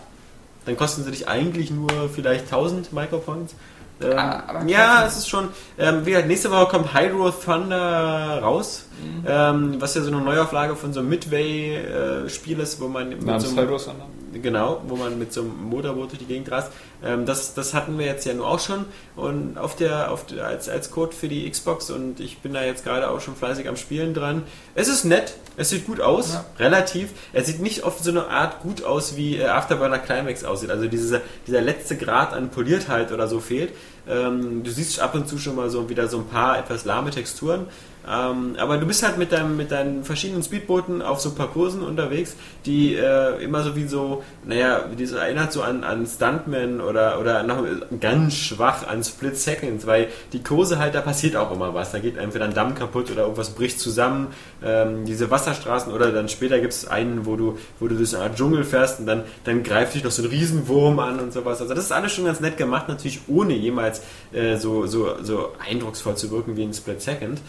Dann 0.64 0.76
kosten 0.76 1.04
sie 1.04 1.10
dich 1.10 1.28
eigentlich 1.28 1.70
nur 1.70 1.90
vielleicht 2.12 2.44
1000 2.44 2.92
Micropoints. 2.92 3.54
Ähm, 4.02 4.18
Ah, 4.18 4.62
ja, 4.66 5.04
es 5.06 5.16
ist 5.16 5.28
schon. 5.28 5.48
Ähm, 5.78 6.04
wie 6.04 6.10
gesagt, 6.10 6.28
nächste 6.28 6.50
Woche 6.50 6.66
kommt 6.66 6.94
Hydro 6.94 7.30
Thunder 7.30 8.40
raus, 8.42 8.86
Mhm. 9.02 9.24
ähm, 9.26 9.76
was 9.80 9.94
ja 9.94 10.02
so 10.02 10.12
eine 10.12 10.20
Neuauflage 10.20 10.76
von 10.76 10.92
so 10.92 11.00
einem 11.00 11.08
Midway-Spiel 11.10 12.60
ist, 12.60 12.80
wo 12.80 12.88
man 12.88 13.08
mit 13.08 13.24
Namens 13.24 13.44
so 13.44 13.50
einem, 13.50 13.58
Hydro 13.68 13.78
Thunder. 13.78 14.06
Genau, 14.40 14.80
wo 14.86 14.96
man 14.96 15.18
mit 15.18 15.32
so 15.32 15.40
einem 15.42 15.62
Motorboot 15.64 16.10
durch 16.10 16.18
die 16.20 16.26
Gegend 16.26 16.50
rast. 16.50 16.72
Ähm, 17.04 17.26
das, 17.26 17.54
das 17.54 17.74
hatten 17.74 17.98
wir 17.98 18.06
jetzt 18.06 18.24
ja 18.24 18.34
nur 18.34 18.46
auch 18.46 18.60
schon 18.60 18.84
und 19.16 19.58
auf 19.58 19.76
der, 19.76 20.10
auf 20.10 20.26
der, 20.26 20.46
als, 20.46 20.68
als 20.68 20.90
Code 20.90 21.14
für 21.14 21.28
die 21.28 21.50
Xbox 21.50 21.90
und 21.90 22.20
ich 22.20 22.38
bin 22.38 22.52
da 22.54 22.62
jetzt 22.64 22.84
gerade 22.84 23.10
auch 23.10 23.20
schon 23.20 23.34
fleißig 23.36 23.68
am 23.68 23.76
Spielen 23.76 24.14
dran. 24.14 24.42
Es 24.74 24.88
ist 24.88 25.04
nett, 25.04 25.34
es 25.56 25.70
sieht 25.70 25.86
gut 25.86 26.00
aus, 26.00 26.32
Ja. 26.34 26.44
relativ. 26.58 27.10
Es 27.32 27.46
sieht 27.46 27.60
nicht 27.60 27.82
auf 27.84 27.98
so 28.00 28.10
eine 28.10 28.28
Art 28.28 28.60
gut 28.62 28.84
aus, 28.84 29.16
wie 29.16 29.36
äh, 29.36 29.44
Afterburner 29.46 29.98
Climax 29.98 30.44
aussieht. 30.44 30.70
Also 30.70 30.86
dieser, 30.86 31.20
dieser 31.46 31.60
letzte 31.60 31.96
Grad 31.96 32.32
an 32.32 32.50
Poliertheit 32.50 33.12
oder 33.12 33.28
so 33.28 33.40
fehlt. 33.40 33.72
Ähm, 34.08 34.64
du 34.64 34.70
siehst 34.70 34.98
ab 35.00 35.14
und 35.14 35.28
zu 35.28 35.38
schon 35.38 35.54
mal 35.56 35.70
so 35.70 35.88
wieder 35.88 36.08
so 36.08 36.18
ein 36.18 36.26
paar 36.26 36.58
etwas 36.58 36.84
lahme 36.84 37.10
Texturen. 37.10 37.66
Ähm, 38.08 38.56
aber 38.58 38.78
du 38.78 38.86
bist 38.86 39.02
halt 39.02 39.18
mit, 39.18 39.32
deinem, 39.32 39.56
mit 39.56 39.70
deinen 39.70 40.04
verschiedenen 40.04 40.42
Speedbooten 40.42 41.02
auf 41.02 41.20
so 41.20 41.34
Parcoursen 41.34 41.82
unterwegs, 41.82 42.36
die 42.66 42.94
äh, 42.94 43.42
immer 43.42 43.62
so 43.62 43.76
wie 43.76 43.86
so, 43.86 44.24
naja, 44.44 44.84
das 44.98 45.12
erinnert 45.12 45.52
so 45.52 45.62
an, 45.62 45.84
an 45.84 46.06
Stuntman 46.06 46.80
oder, 46.80 47.20
oder 47.20 47.42
noch 47.42 47.64
ganz 48.00 48.34
schwach 48.34 48.86
an 48.86 49.04
Split 49.04 49.36
Seconds, 49.36 49.86
weil 49.86 50.08
die 50.32 50.42
Kurse 50.42 50.78
halt, 50.78 50.94
da 50.94 51.00
passiert 51.00 51.36
auch 51.36 51.52
immer 51.52 51.74
was. 51.74 51.92
Da 51.92 51.98
geht 51.98 52.16
entweder 52.16 52.44
ein 52.46 52.54
Damm 52.54 52.74
kaputt 52.74 53.10
oder 53.10 53.22
irgendwas 53.22 53.50
bricht 53.50 53.78
zusammen. 53.78 54.28
Ähm, 54.64 55.04
diese 55.04 55.30
Wasserstraßen 55.30 55.92
oder 55.92 56.10
dann 56.10 56.28
später 56.28 56.58
gibt 56.58 56.72
es 56.72 56.86
einen, 56.86 57.24
wo 57.26 57.36
du, 57.36 57.58
wo 57.78 57.86
du 57.86 57.96
durch 57.96 58.10
so 58.10 58.16
eine 58.16 58.26
Art 58.26 58.36
Dschungel 58.36 58.64
fährst 58.64 59.00
und 59.00 59.06
dann, 59.06 59.22
dann 59.44 59.62
greift 59.62 59.94
dich 59.94 60.02
noch 60.02 60.10
so 60.10 60.22
ein 60.22 60.28
Riesenwurm 60.28 60.98
an 60.98 61.20
und 61.20 61.32
sowas. 61.32 61.60
Also 61.60 61.74
das 61.74 61.84
ist 61.84 61.92
alles 61.92 62.12
schon 62.12 62.24
ganz 62.24 62.40
nett 62.40 62.56
gemacht, 62.56 62.88
natürlich 62.88 63.20
ohne 63.28 63.54
jemals 63.54 64.02
äh, 64.32 64.56
so, 64.56 64.86
so, 64.86 65.22
so 65.22 65.52
eindrucksvoll 65.64 66.16
zu 66.16 66.30
wirken 66.30 66.56
wie 66.56 66.64
in 66.64 66.74
Split 66.74 67.00
Second. 67.00 67.40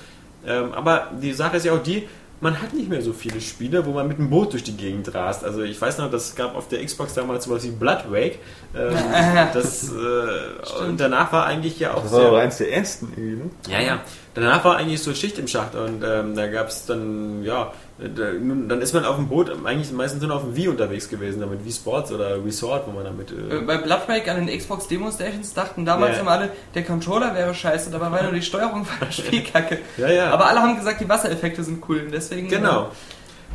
Ähm, 0.46 0.74
aber 0.74 1.12
die 1.22 1.34
Sache 1.34 1.58
ist 1.58 1.66
ja 1.66 1.74
auch 1.74 1.84
die, 1.84 2.08
man 2.42 2.62
hat 2.62 2.74
nicht 2.74 2.90
mehr 2.90 3.02
so 3.02 3.14
viele 3.14 3.40
Spiele, 3.40 3.86
wo 3.86 3.92
man 3.92 4.06
mit 4.08 4.20
einem 4.20 4.30
Boot 4.30 4.52
durch 4.52 4.64
die 4.64 4.76
Gegend 4.76 5.14
rast. 5.16 5.46
Also 5.46 5.62
ich 5.62 5.80
weiß 5.82 5.98
noch, 6.00 6.12
das 6.12 6.36
gab 6.36 6.56
auf 6.56 6.68
der 6.68 6.84
Xbox 6.84 7.14
damals 7.14 7.46
sowas 7.46 7.64
wie 7.64 7.72
Blood 7.72 8.12
Wake. 8.12 8.40
Ähm, 8.76 8.94
das, 9.54 9.90
äh, 9.92 10.84
und 10.86 11.00
danach 11.00 11.32
war 11.32 11.46
eigentlich 11.46 11.80
ja 11.80 11.94
auch 11.94 12.04
Das 12.04 12.12
war 12.12 12.20
sehr- 12.20 12.28
aber 12.28 12.40
eins 12.40 12.58
der 12.58 12.74
ersten 12.74 13.08
irgendwie, 13.16 13.44
ne? 13.44 13.50
ja, 13.70 13.80
ja. 13.80 14.00
Danach 14.34 14.66
war 14.66 14.76
eigentlich 14.78 15.02
so 15.02 15.14
Schicht 15.14 15.38
im 15.40 15.48
Schacht 15.48 15.76
und 15.76 16.04
ähm, 16.04 16.36
da 16.36 16.48
gab 16.48 16.68
es 16.68 16.86
dann, 16.88 17.44
ja, 17.44 17.72
dann 18.00 18.82
ist 18.82 18.94
man 18.94 19.06
auf 19.06 19.18
dem 19.18 19.28
Boot 19.28 19.52
eigentlich 19.66 19.92
meistens 19.92 20.22
nur 20.24 20.36
auf 20.36 20.42
dem 20.44 20.56
Wii 20.56 20.68
unterwegs 20.70 21.10
gewesen, 21.10 21.40
damit 21.42 21.64
Wii 21.64 21.72
Sports 21.72 22.12
oder 22.12 22.44
Resort, 22.44 22.88
wo 22.88 22.92
man 22.92 23.04
damit. 23.04 23.32
Äh, 23.32 23.58
Äh, 23.58 23.62
Bei 23.62 23.78
Bloodbreak 23.78 24.28
an 24.28 24.46
den 24.48 24.58
Xbox 24.58 24.88
Demo 24.88 25.12
Stations 25.12 25.54
dachten 25.54 25.86
damals 25.86 26.16
Ja. 26.16 26.22
immer 26.22 26.32
alle, 26.32 26.50
der 26.74 26.84
Controller 26.84 27.36
wäre 27.36 27.54
scheiße, 27.54 27.92
dabei 27.92 28.12
war 28.12 28.24
nur 28.24 28.32
die 28.32 28.42
Steuerung 28.42 28.84
von 28.86 28.98
der 29.08 29.12
Spielkacke. 29.12 29.80
Ja, 29.98 30.10
ja. 30.10 30.30
Aber 30.32 30.48
alle 30.48 30.62
haben 30.62 30.76
gesagt, 30.76 31.02
die 31.02 31.08
Wassereffekte 31.10 31.64
sind 31.64 31.84
cool. 31.88 32.02
und 32.06 32.12
Deswegen, 32.12 32.48
Genau. 32.48 32.90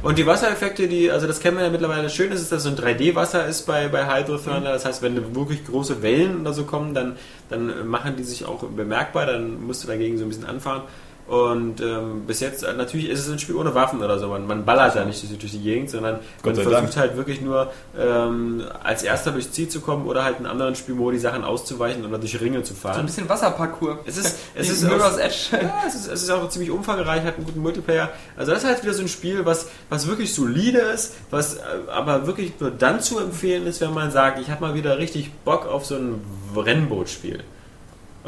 Und 0.01 0.17
die 0.17 0.25
Wassereffekte, 0.27 0.87
die, 0.87 1.11
also 1.11 1.27
das 1.27 1.41
kennen 1.41 1.57
wir 1.57 1.65
ja 1.65 1.71
mittlerweile 1.71 2.09
schön, 2.09 2.31
ist, 2.31 2.53
dass 2.53 2.63
so 2.63 2.69
ein 2.69 2.77
3D-Wasser 2.77 3.47
ist 3.47 3.67
bei, 3.67 3.89
bei 3.89 4.07
Hydro 4.07 4.39
Thunder. 4.39 4.71
Das 4.73 4.85
heißt, 4.85 5.03
wenn 5.03 5.35
wirklich 5.35 5.67
große 5.67 6.03
Wellen 6.03 6.43
oder 6.43 6.53
so 6.53 6.63
kommen, 6.63 6.95
dann, 6.95 7.17
dann 7.51 7.89
machen 7.89 8.15
die 8.17 8.23
sich 8.23 8.45
auch 8.47 8.63
bemerkbar, 8.63 9.27
dann 9.27 9.61
musst 9.67 9.83
du 9.83 9.89
dagegen 9.89 10.17
so 10.17 10.25
ein 10.25 10.29
bisschen 10.29 10.47
anfahren. 10.47 10.83
Und 11.29 11.83
ähm, 11.83 12.23
bis 12.27 12.41
jetzt, 12.41 12.63
äh, 12.65 12.73
natürlich 12.73 13.11
ist 13.11 13.21
es 13.21 13.31
ein 13.31 13.39
Spiel 13.39 13.55
ohne 13.57 13.75
Waffen 13.75 14.03
oder 14.03 14.19
so. 14.19 14.29
Man, 14.29 14.47
man 14.47 14.65
ballert 14.65 14.97
da 14.97 15.05
nicht 15.05 15.23
durch, 15.23 15.39
durch 15.39 15.53
die 15.53 15.61
Gegend, 15.61 15.91
sondern 15.91 16.21
Gott 16.43 16.57
man 16.57 16.65
versucht 16.65 16.73
Dank. 16.73 16.97
halt 16.97 17.17
wirklich 17.19 17.43
nur 17.43 17.71
ähm, 17.99 18.65
als 18.83 19.03
erster 19.03 19.33
durchs 19.33 19.53
Ziel 19.53 19.69
zu 19.69 19.81
kommen 19.83 20.07
oder 20.07 20.25
halt 20.25 20.41
in 20.41 20.47
anderen 20.47 20.75
Spielmodi 20.75 21.19
Sachen 21.19 21.45
auszuweichen 21.45 22.05
oder 22.07 22.17
durch 22.19 22.41
Ringe 22.41 22.63
zu 22.63 22.73
So 22.73 22.81
fahren. 22.81 23.01
ein 23.01 23.07
bisschen 23.07 23.29
Wasserparcours. 23.29 23.99
Es 24.07 24.17
ist, 24.17 24.39
es 24.55 24.71
ist 24.71 24.87
auch- 24.87 25.19
Edge. 25.19 25.35
ja, 25.53 25.83
es 25.87 25.95
ist, 25.97 26.09
es 26.11 26.23
ist 26.23 26.31
auch 26.31 26.49
ziemlich 26.49 26.71
umfangreich, 26.71 27.23
hat 27.25 27.37
einen 27.37 27.45
guten 27.45 27.61
Multiplayer. 27.61 28.09
Also 28.35 28.53
das 28.53 28.63
ist 28.63 28.69
halt 28.69 28.83
wieder 28.83 28.95
so 28.95 29.03
ein 29.03 29.09
Spiel, 29.09 29.45
was, 29.45 29.69
was 29.91 30.07
wirklich 30.09 30.33
solide 30.33 30.79
ist, 30.79 31.15
was 31.31 31.57
äh, 31.57 31.61
aber 31.93 32.27
wirklich 32.27 32.53
nur 32.59 32.71
dann 32.71 33.03
zu 33.03 33.19
empfehlen 33.19 33.67
ist, 33.67 33.83
wenn 33.83 33.93
man 33.93 34.11
sagt, 34.11 34.41
ich 34.41 34.49
habe 34.51 34.63
mal 34.63 34.73
wieder 34.75 34.97
richtig 34.97 35.31
Bock 35.45 35.67
auf 35.67 35.85
so 35.85 35.97
ein 35.97 36.23
Rennbootspiel. 36.57 37.41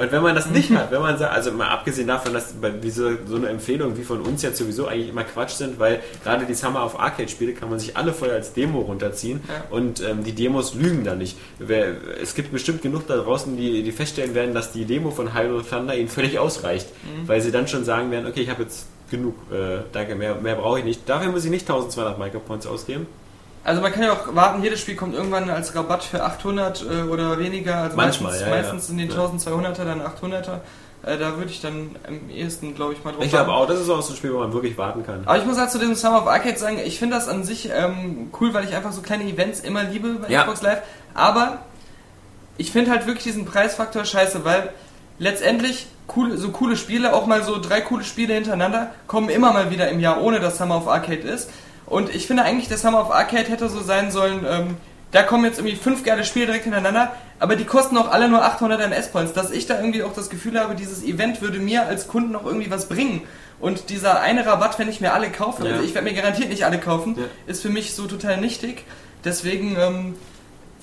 Und 0.00 0.12
wenn 0.12 0.22
man 0.22 0.34
das 0.34 0.48
nicht 0.50 0.70
hat, 0.70 0.90
wenn 0.90 1.02
man 1.02 1.18
sagt, 1.18 1.32
also 1.34 1.52
mal 1.52 1.68
abgesehen 1.68 2.08
davon, 2.08 2.32
dass 2.32 2.54
wie 2.80 2.90
so, 2.90 3.10
so 3.26 3.36
eine 3.36 3.48
Empfehlung 3.48 3.96
wie 3.98 4.02
von 4.04 4.20
uns 4.22 4.42
jetzt 4.42 4.58
sowieso 4.58 4.86
eigentlich 4.86 5.10
immer 5.10 5.24
Quatsch 5.24 5.50
sind, 5.52 5.78
weil 5.78 6.00
gerade 6.24 6.46
die 6.46 6.54
Summer 6.54 6.84
of 6.84 6.98
Arcade 6.98 7.28
Spiele 7.28 7.52
kann 7.52 7.68
man 7.70 7.78
sich 7.78 7.96
alle 7.96 8.12
vorher 8.12 8.36
als 8.36 8.52
Demo 8.52 8.80
runterziehen 8.80 9.40
Ja. 9.48 9.64
und 9.70 10.00
ähm, 10.02 10.24
die 10.24 10.32
Demos 10.32 10.74
lügen 10.74 11.04
da 11.04 11.14
nicht. 11.14 11.36
Es 12.22 12.34
gibt 12.34 12.52
bestimmt 12.52 12.82
genug 12.82 13.06
da 13.06 13.16
draußen, 13.16 13.56
die, 13.56 13.82
die 13.82 13.92
feststellen 13.92 14.34
werden, 14.34 14.54
dass 14.54 14.72
die 14.72 14.84
Demo 14.84 15.10
von 15.10 15.34
Hyrule 15.34 15.64
Thunder 15.68 15.94
ihnen 15.96 16.08
völlig 16.08 16.38
ausreicht, 16.38 16.88
weil 17.26 17.40
sie 17.40 17.50
dann 17.52 17.68
schon 17.68 17.84
sagen 17.84 18.10
werden, 18.10 18.26
okay, 18.26 18.40
ich 18.40 18.50
habe 18.50 18.62
jetzt 18.62 18.86
genug, 19.10 19.34
äh, 19.52 19.78
danke, 19.92 20.14
mehr, 20.14 20.36
mehr 20.36 20.54
brauche 20.54 20.78
ich 20.78 20.84
nicht. 20.84 21.08
Dafür 21.08 21.30
muss 21.30 21.44
ich 21.44 21.50
nicht 21.50 21.68
1200 21.68 22.18
Micropoints 22.18 22.66
ausgeben. 22.66 23.06
Also 23.62 23.82
man 23.82 23.92
kann 23.92 24.02
ja 24.02 24.12
auch 24.12 24.34
warten, 24.34 24.62
jedes 24.62 24.80
Spiel 24.80 24.96
kommt 24.96 25.14
irgendwann 25.14 25.50
als 25.50 25.74
Rabatt 25.74 26.02
für 26.02 26.22
800 26.24 26.82
äh, 26.82 27.02
oder 27.02 27.38
weniger. 27.38 27.76
Also 27.76 27.96
Manchmal, 27.96 28.32
meistens, 28.32 28.48
ja, 28.48 28.54
ja. 28.56 28.62
meistens 28.62 28.86
sind 28.86 28.98
die 28.98 29.06
Ja. 29.06 29.14
1200er 29.14 29.84
dann 29.84 30.00
800er. 30.00 30.60
Äh, 31.02 31.16
da 31.18 31.36
würde 31.36 31.50
ich 31.50 31.60
dann 31.60 31.96
am 32.06 32.30
ehesten, 32.30 32.74
glaube 32.74 32.92
ich, 32.94 33.04
mal 33.04 33.12
drauf 33.12 33.22
Ich 33.24 33.30
glaube 33.30 33.52
auch, 33.52 33.66
das 33.66 33.80
ist 33.80 33.88
auch 33.90 34.02
so 34.02 34.12
ein 34.12 34.16
Spiel, 34.16 34.32
wo 34.34 34.38
man 34.38 34.52
wirklich 34.52 34.76
warten 34.78 35.04
kann. 35.04 35.22
Aber 35.24 35.38
ich 35.38 35.44
muss 35.46 35.58
halt 35.58 35.70
zu 35.70 35.78
diesem 35.78 35.94
Summer 35.94 36.22
of 36.22 36.26
Arcade 36.28 36.58
sagen, 36.58 36.78
ich 36.84 36.98
finde 36.98 37.16
das 37.16 37.28
an 37.28 37.44
sich 37.44 37.70
ähm, 37.72 38.30
cool, 38.40 38.52
weil 38.54 38.64
ich 38.64 38.74
einfach 38.74 38.92
so 38.92 39.00
kleine 39.02 39.24
Events 39.24 39.60
immer 39.60 39.82
liebe 39.84 40.08
bei 40.14 40.28
Ja. 40.28 40.42
Xbox 40.42 40.62
Live. 40.62 40.82
Aber 41.14 41.58
ich 42.58 42.72
finde 42.72 42.90
halt 42.90 43.06
wirklich 43.06 43.24
diesen 43.24 43.44
Preisfaktor 43.46 44.04
scheiße, 44.04 44.44
weil 44.44 44.70
letztendlich 45.18 45.86
coole, 46.06 46.36
so 46.36 46.50
coole 46.50 46.76
Spiele, 46.76 47.14
auch 47.14 47.26
mal 47.26 47.42
so 47.42 47.58
drei 47.60 47.80
coole 47.80 48.04
Spiele 48.04 48.34
hintereinander, 48.34 48.90
kommen 49.06 49.28
immer 49.30 49.52
mal 49.52 49.70
wieder 49.70 49.88
im 49.88 50.00
Jahr, 50.00 50.20
ohne 50.20 50.40
dass 50.40 50.58
Summer 50.58 50.76
of 50.76 50.88
Arcade 50.88 51.20
ist. 51.28 51.50
Und 51.90 52.14
ich 52.14 52.26
finde 52.26 52.44
eigentlich, 52.44 52.68
der 52.68 52.78
Summer 52.78 53.00
of 53.02 53.10
Arcade 53.10 53.50
hätte 53.50 53.68
so 53.68 53.80
sein 53.82 54.10
sollen, 54.10 54.46
ähm, 54.48 54.76
da 55.12 55.24
kommen 55.24 55.44
jetzt 55.44 55.58
irgendwie 55.58 55.74
fünf 55.76 56.04
geile 56.04 56.24
Spiele 56.24 56.46
direkt 56.46 56.64
hintereinander, 56.64 57.12
aber 57.40 57.56
die 57.56 57.64
kosten 57.64 57.96
auch 57.98 58.10
alle 58.12 58.28
nur 58.28 58.44
800 58.44 58.80
MS-Points. 58.82 59.32
Dass 59.32 59.50
ich 59.50 59.66
da 59.66 59.76
irgendwie 59.76 60.04
auch 60.04 60.14
das 60.14 60.30
Gefühl 60.30 60.58
habe, 60.58 60.76
dieses 60.76 61.02
Event 61.02 61.42
würde 61.42 61.58
mir 61.58 61.86
als 61.86 62.06
Kunden 62.06 62.34
auch 62.36 62.46
irgendwie 62.46 62.70
was 62.70 62.88
bringen. 62.88 63.22
Und 63.58 63.90
dieser 63.90 64.20
eine 64.20 64.46
Rabatt, 64.46 64.78
wenn 64.78 64.88
ich 64.88 65.00
mir 65.00 65.12
alle 65.12 65.30
kaufe, 65.30 65.64
Ja. 65.66 65.72
also 65.72 65.84
ich 65.84 65.92
werde 65.94 66.08
mir 66.08 66.14
garantiert 66.14 66.48
nicht 66.48 66.64
alle 66.64 66.78
kaufen, 66.78 67.16
Ja. 67.18 67.24
ist 67.46 67.60
für 67.60 67.68
mich 67.70 67.92
so 67.94 68.06
total 68.06 68.36
nichtig. 68.38 68.84
Deswegen 69.24 69.76
ähm, 69.76 70.14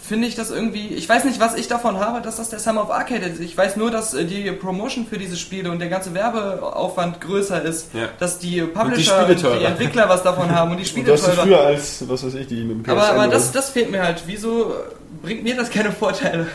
finde 0.07 0.27
ich 0.27 0.35
das 0.35 0.49
irgendwie, 0.51 0.87
ich 0.87 1.07
weiß 1.07 1.25
nicht, 1.25 1.39
was 1.39 1.55
ich 1.55 1.67
davon 1.67 1.99
habe, 1.99 2.21
dass 2.21 2.37
das 2.37 2.49
der 2.49 2.59
Summer 2.59 2.83
of 2.83 2.91
Arcade 2.91 3.25
ist. 3.25 3.39
Ich 3.41 3.57
weiß 3.57 3.75
nur, 3.75 3.91
dass 3.91 4.13
äh, 4.13 4.25
die 4.25 4.51
Promotion 4.51 5.05
für 5.05 5.17
diese 5.17 5.35
Spiele 5.37 5.69
und 5.71 5.79
der 5.79 5.89
ganze 5.89 6.13
Werbeaufwand 6.13 7.21
größer 7.21 7.61
ist, 7.61 7.93
Ja. 7.93 8.09
dass 8.19 8.39
die 8.39 8.61
Publisher 8.61 9.27
und 9.27 9.29
die, 9.37 9.41
teurer. 9.41 9.61
Entwickler 9.67 10.09
was 10.09 10.23
davon 10.23 10.49
haben 10.49 10.71
und 10.71 10.77
die 10.77 10.83
Und 10.83 10.87
Spiele 10.89 11.07
das 11.07 11.21
ist 11.21 11.27
teurer. 11.27 11.43
früher 11.43 11.59
als, 11.59 12.03
was 12.07 12.25
weiß 12.25 12.33
ich, 12.35 12.47
die 12.47 12.63
mit 12.63 12.77
dem 12.77 12.83
PSN 12.83 12.91
Aber, 12.91 13.09
aber 13.09 13.27
das, 13.27 13.51
das 13.51 13.69
fehlt 13.69 13.91
mir 13.91 14.01
halt. 14.03 14.23
Wieso 14.25 14.73
bringt 15.21 15.43
mir 15.43 15.55
das 15.55 15.69
keine 15.69 15.91
Vorteile? 15.91 16.47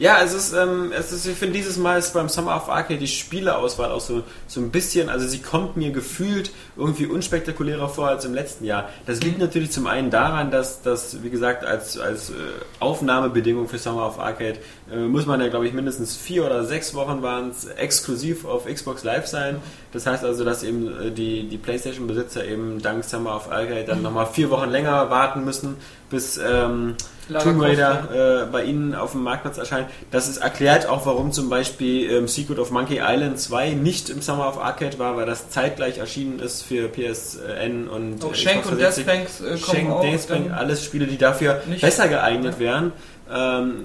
Ja, 0.00 0.22
es 0.22 0.32
ist, 0.32 0.52
ähm, 0.52 0.92
es 0.96 1.10
ist 1.10 1.26
ich 1.26 1.36
finde, 1.36 1.54
dieses 1.54 1.76
Mal 1.76 1.98
ist 1.98 2.14
beim 2.14 2.28
Summer 2.28 2.54
of 2.54 2.68
Arcade 2.68 3.00
die 3.00 3.08
Spieleauswahl 3.08 3.90
auch 3.90 4.00
so, 4.00 4.22
so 4.46 4.60
ein 4.60 4.70
bisschen, 4.70 5.08
also 5.08 5.26
sie 5.26 5.40
kommt 5.40 5.76
mir 5.76 5.90
gefühlt 5.90 6.52
irgendwie 6.76 7.06
unspektakulärer 7.06 7.88
vor 7.88 8.06
als 8.06 8.24
im 8.24 8.32
letzten 8.32 8.64
Jahr. 8.64 8.88
Das 9.06 9.20
liegt 9.22 9.40
natürlich 9.40 9.72
zum 9.72 9.88
einen 9.88 10.10
daran, 10.10 10.52
dass 10.52 10.82
das, 10.82 11.24
wie 11.24 11.30
gesagt, 11.30 11.64
als, 11.64 11.98
als 11.98 12.30
äh, 12.30 12.34
Aufnahmebedingung 12.78 13.66
für 13.66 13.78
Summer 13.78 14.06
of 14.06 14.20
Arcade 14.20 14.58
äh, 14.92 14.98
muss 14.98 15.26
man 15.26 15.40
ja, 15.40 15.48
glaube 15.48 15.66
ich, 15.66 15.72
mindestens 15.72 16.16
vier 16.16 16.46
oder 16.46 16.64
sechs 16.64 16.94
Wochen 16.94 17.22
waren 17.22 17.50
es 17.50 17.64
exklusiv 17.64 18.44
auf 18.44 18.66
Xbox 18.66 19.02
Live 19.02 19.26
sein. 19.26 19.56
Das 19.92 20.06
heißt 20.06 20.24
also, 20.24 20.44
dass 20.44 20.62
eben 20.62 20.86
äh, 20.86 21.10
die, 21.10 21.48
die 21.48 21.56
PlayStation-Besitzer 21.56 22.44
eben 22.44 22.80
dank 22.82 23.04
Summer 23.04 23.34
of 23.36 23.50
Arcade 23.50 23.84
dann 23.86 24.02
nochmal 24.02 24.26
vier 24.26 24.50
Wochen 24.50 24.68
länger 24.68 25.08
warten 25.10 25.44
müssen, 25.44 25.76
bis 26.10 26.38
ähm, 26.38 26.94
Tomb 27.42 27.62
Raider 27.62 28.44
äh, 28.44 28.46
bei 28.50 28.64
Ihnen 28.64 28.94
auf 28.94 29.12
dem 29.12 29.22
Marktplatz 29.22 29.58
erscheint. 29.58 29.88
Das 30.10 30.28
ist 30.28 30.38
erklärt 30.38 30.86
auch, 30.86 31.04
warum 31.06 31.32
zum 31.32 31.50
Beispiel 31.50 32.10
ähm, 32.10 32.28
Secret 32.28 32.58
of 32.58 32.70
Monkey 32.70 33.00
Island 33.02 33.38
2 33.38 33.70
nicht 33.70 34.08
im 34.10 34.22
Summer 34.22 34.48
of 34.48 34.58
Arcade 34.58 34.98
war, 34.98 35.16
weil 35.16 35.26
das 35.26 35.50
zeitgleich 35.50 35.98
erschienen 35.98 36.38
ist 36.38 36.62
für 36.62 36.88
PSN 36.88 37.88
und 37.88 38.24
Auch 38.24 38.32
äh, 38.32 38.34
Schenk 38.34 38.62
Xbox 38.62 38.72
und 38.72 38.80
360. 38.80 39.06
Deathbank 39.06 39.88
äh, 39.88 39.90
auch. 39.90 40.00
Deathbank, 40.02 40.52
alles 40.52 40.84
Spiele, 40.84 41.06
die 41.06 41.18
dafür 41.18 41.62
besser 41.80 42.08
geeignet 42.08 42.58
wären. 42.58 42.92
Ähm, 43.30 43.84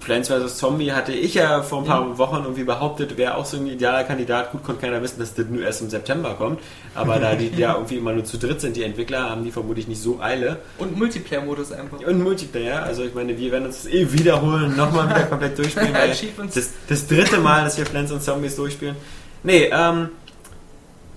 Plants 0.00 0.28
vs. 0.28 0.58
Zombie 0.58 0.92
hatte 0.92 1.12
ich 1.12 1.34
ja 1.34 1.62
vor 1.62 1.78
ein 1.78 1.84
paar 1.86 2.18
Wochen 2.18 2.42
irgendwie 2.42 2.64
behauptet, 2.64 3.16
wäre 3.16 3.36
auch 3.36 3.46
so 3.46 3.56
ein 3.56 3.66
idealer 3.66 4.04
Kandidat. 4.04 4.52
Gut, 4.52 4.62
konnte 4.62 4.82
keiner 4.82 5.02
wissen, 5.02 5.18
dass 5.18 5.34
das 5.34 5.46
nur 5.46 5.62
erst 5.62 5.80
im 5.80 5.88
September 5.88 6.34
kommt. 6.34 6.60
Aber 6.94 7.18
da 7.18 7.34
die 7.34 7.48
ja 7.56 7.74
irgendwie 7.74 7.96
immer 7.96 8.12
nur 8.12 8.24
zu 8.24 8.36
dritt 8.36 8.60
sind, 8.60 8.76
die 8.76 8.82
Entwickler, 8.82 9.30
haben 9.30 9.44
die 9.44 9.50
vermutlich 9.50 9.88
nicht 9.88 10.02
so 10.02 10.20
Eile. 10.20 10.58
Und 10.76 10.98
Multiplayer-Modus 10.98 11.72
einfach. 11.72 12.00
Und 12.00 12.22
Multiplayer, 12.22 12.82
also 12.82 13.02
ich 13.02 13.14
meine, 13.14 13.38
wir 13.38 13.50
werden 13.50 13.66
uns 13.66 13.84
das 13.84 13.92
eh 13.92 14.12
wiederholen, 14.12 14.76
nochmal 14.76 15.08
wieder 15.08 15.22
komplett 15.22 15.56
durchspielen, 15.56 15.94
das, 16.54 16.70
das 16.86 17.06
dritte 17.06 17.38
Mal, 17.38 17.64
dass 17.64 17.78
wir 17.78 17.86
Plants 17.86 18.12
und 18.12 18.22
Zombies 18.22 18.56
durchspielen. 18.56 18.96
Nee, 19.42 19.70
ähm, 19.72 20.10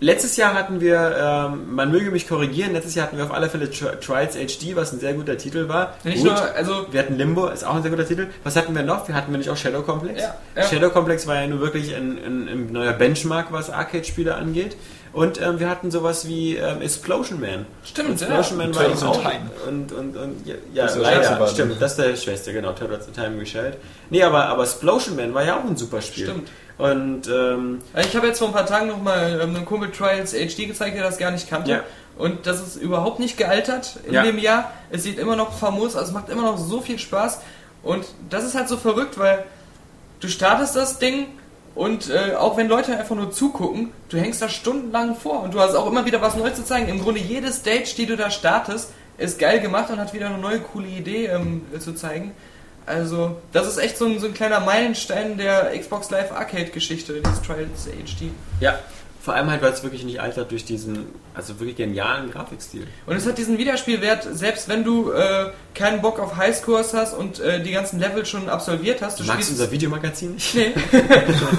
letztes 0.01 0.35
Jahr 0.35 0.53
hatten 0.53 0.81
wir, 0.81 1.15
ähm, 1.53 1.73
man 1.73 1.89
möge 1.91 2.11
mich 2.11 2.27
korrigieren, 2.27 2.73
letztes 2.73 2.95
Jahr 2.95 3.07
hatten 3.07 3.17
wir 3.17 3.23
auf 3.23 3.31
alle 3.33 3.49
Fälle 3.49 3.67
Tri- 3.67 3.95
Trials 3.99 4.35
HD, 4.35 4.75
was 4.75 4.91
ein 4.91 4.99
sehr 4.99 5.13
guter 5.13 5.37
Titel 5.37 5.69
war. 5.69 5.93
Nicht 6.03 6.17
Gut. 6.17 6.25
nur, 6.25 6.55
also 6.55 6.87
Wir 6.91 6.99
hatten 6.99 7.15
Limbo, 7.17 7.47
ist 7.47 7.63
auch 7.63 7.75
ein 7.75 7.81
sehr 7.83 7.91
guter 7.91 8.05
Titel. 8.07 8.27
Was 8.43 8.55
hatten 8.57 8.75
wir 8.75 8.83
noch? 8.83 9.07
Wir 9.07 9.15
hatten 9.15 9.31
wir 9.31 9.37
nicht 9.37 9.49
auch 9.49 9.55
Shadow 9.57 9.81
Complex? 9.83 10.21
Ja, 10.21 10.35
ja. 10.55 10.63
Shadow 10.63 10.89
Complex 10.89 11.25
war 11.27 11.35
ja 11.39 11.47
nur 11.47 11.61
wirklich 11.61 11.95
ein, 11.95 12.17
ein, 12.17 12.47
ein 12.49 12.71
neuer 12.73 12.93
Benchmark, 12.93 13.47
was 13.51 13.69
Arcade-Spiele 13.69 14.35
angeht. 14.35 14.75
Und 15.13 15.41
ähm, 15.41 15.59
wir 15.59 15.69
hatten 15.69 15.91
sowas 15.91 16.25
wie 16.27 16.55
ähm, 16.55 16.81
Explosion 16.81 17.41
Man. 17.41 17.65
Stimmt, 17.83 18.21
ja. 18.21 18.27
Explosion 18.27 18.57
Man 18.57 18.73
war 18.75 18.83
Turtles 18.83 19.03
auch. 19.03 19.21
Time. 19.21 19.51
Und, 19.67 19.91
und, 19.91 20.15
und 20.17 20.47
ja, 20.47 20.55
ja 20.73 20.85
Das 20.85 20.95
leider, 20.97 21.47
stimmt, 21.47 21.81
das 21.81 21.91
ist 21.91 21.97
der 21.99 22.15
Schwester, 22.15 22.53
genau, 22.53 22.71
Turtles 22.71 23.07
in 23.07 23.13
Time 23.13 23.37
gestellt. 23.37 23.75
Nee, 24.09 24.23
aber, 24.23 24.45
aber 24.45 24.63
Explosion 24.63 25.17
Man 25.17 25.33
war 25.33 25.43
ja 25.43 25.57
auch 25.59 25.65
ein 25.65 25.75
super 25.75 26.01
Spiel. 26.01 26.27
Stimmt. 26.27 26.47
Und 26.81 27.27
ähm, 27.27 27.79
Ich 27.99 28.15
habe 28.15 28.27
jetzt 28.27 28.39
vor 28.39 28.47
ein 28.47 28.53
paar 28.53 28.65
Tagen 28.65 28.87
nochmal 28.87 29.39
ähm, 29.41 29.55
einem 29.55 29.65
Kumpel 29.65 29.91
Trials 29.91 30.31
HD 30.33 30.67
gezeigt, 30.67 30.95
der 30.95 31.03
das 31.03 31.17
gar 31.17 31.31
nicht 31.31 31.49
kannte. 31.49 31.71
Ja. 31.71 31.83
Und 32.17 32.47
das 32.47 32.59
ist 32.59 32.75
überhaupt 32.75 33.19
nicht 33.19 33.37
gealtert 33.37 33.99
in 34.07 34.13
Ja. 34.13 34.23
dem 34.23 34.37
Jahr. 34.39 34.71
Es 34.89 35.03
sieht 35.03 35.19
immer 35.19 35.35
noch 35.35 35.53
famos, 35.57 35.95
also 35.95 36.07
es 36.09 36.13
macht 36.13 36.29
immer 36.29 36.43
noch 36.43 36.57
so 36.57 36.81
viel 36.81 36.97
Spaß. 36.99 37.41
Und 37.83 38.05
das 38.29 38.43
ist 38.43 38.55
halt 38.55 38.67
so 38.67 38.77
verrückt, 38.77 39.17
weil 39.19 39.43
du 40.19 40.27
startest 40.27 40.75
das 40.75 40.99
Ding 40.99 41.27
und 41.73 42.09
äh, 42.09 42.35
auch 42.35 42.57
wenn 42.57 42.67
Leute 42.67 42.97
einfach 42.97 43.15
nur 43.15 43.31
zugucken, 43.31 43.91
du 44.09 44.17
hängst 44.17 44.41
da 44.41 44.49
stundenlang 44.49 45.15
vor 45.15 45.41
und 45.41 45.53
du 45.53 45.59
hast 45.59 45.73
auch 45.75 45.87
immer 45.87 46.05
wieder 46.05 46.21
was 46.21 46.35
Neues 46.35 46.55
zu 46.55 46.65
zeigen. 46.65 46.89
Im 46.89 47.01
Grunde 47.01 47.21
jede 47.21 47.51
Stage, 47.51 47.93
die 47.97 48.05
du 48.05 48.17
da 48.17 48.29
startest, 48.29 48.91
ist 49.17 49.39
geil 49.39 49.59
gemacht 49.61 49.89
und 49.89 49.99
hat 49.99 50.13
wieder 50.13 50.27
eine 50.27 50.37
neue 50.37 50.59
coole 50.59 50.87
Idee 50.87 51.27
ähm, 51.27 51.61
zu 51.79 51.93
zeigen. 51.93 52.31
Also, 52.85 53.37
das 53.51 53.67
ist 53.67 53.77
echt 53.77 53.97
so 53.97 54.05
ein, 54.05 54.19
so 54.19 54.27
ein 54.27 54.33
kleiner 54.33 54.59
Meilenstein 54.59 55.37
der 55.37 55.77
Xbox 55.77 56.09
Live 56.09 56.31
Arcade 56.31 56.71
Geschichte, 56.71 57.21
dieses 57.21 57.41
Trials 57.41 57.85
HD. 57.85 58.31
ja, 58.59 58.79
vor 59.21 59.35
allem 59.35 59.51
halt, 59.51 59.61
weil 59.61 59.71
es 59.71 59.83
wirklich 59.83 60.03
nicht 60.03 60.19
altert 60.19 60.49
durch 60.49 60.65
diesen, 60.65 61.05
also 61.35 61.59
wirklich 61.59 61.75
genialen 61.75 62.31
Grafikstil. 62.31 62.87
Und 63.05 63.15
es 63.15 63.27
hat 63.27 63.37
diesen 63.37 63.59
Wiederspielwert, 63.59 64.27
selbst 64.31 64.67
wenn 64.67 64.83
du 64.83 65.11
äh, 65.11 65.51
keinen 65.75 66.01
Bock 66.01 66.19
auf 66.19 66.37
Highscores 66.37 66.95
hast 66.95 67.13
und 67.13 67.39
äh, 67.39 67.61
die 67.61 67.71
ganzen 67.71 67.99
Level 67.99 68.25
schon 68.25 68.49
absolviert 68.49 69.03
hast, 69.03 69.19
du 69.19 69.23
Magst 69.23 69.43
spielst 69.43 69.61
unser 69.61 69.71
Videomagazin 69.71 70.33
nicht? 70.33 70.55
Nee. 70.55 70.73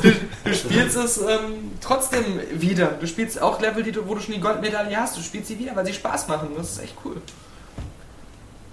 du, 0.03 0.13
du 0.45 0.55
spielst 0.55 0.97
es 0.97 1.19
ähm, 1.19 1.71
trotzdem 1.81 2.25
wieder. 2.53 2.97
Du 3.01 3.07
spielst 3.07 3.41
auch 3.41 3.61
Level, 3.61 3.85
die 3.85 3.93
du, 3.93 4.09
wo 4.09 4.17
du 4.17 4.21
schon 4.21 4.35
die 4.35 4.41
Goldmedaille 4.41 4.97
hast. 4.97 5.17
Du 5.17 5.23
spielst 5.23 5.47
sie 5.47 5.59
wieder, 5.61 5.77
weil 5.77 5.87
sie 5.87 5.95
Spaß 5.95 6.27
machen. 6.27 6.49
Das 6.57 6.73
ist 6.73 6.83
echt 6.83 6.97
cool. 7.05 7.23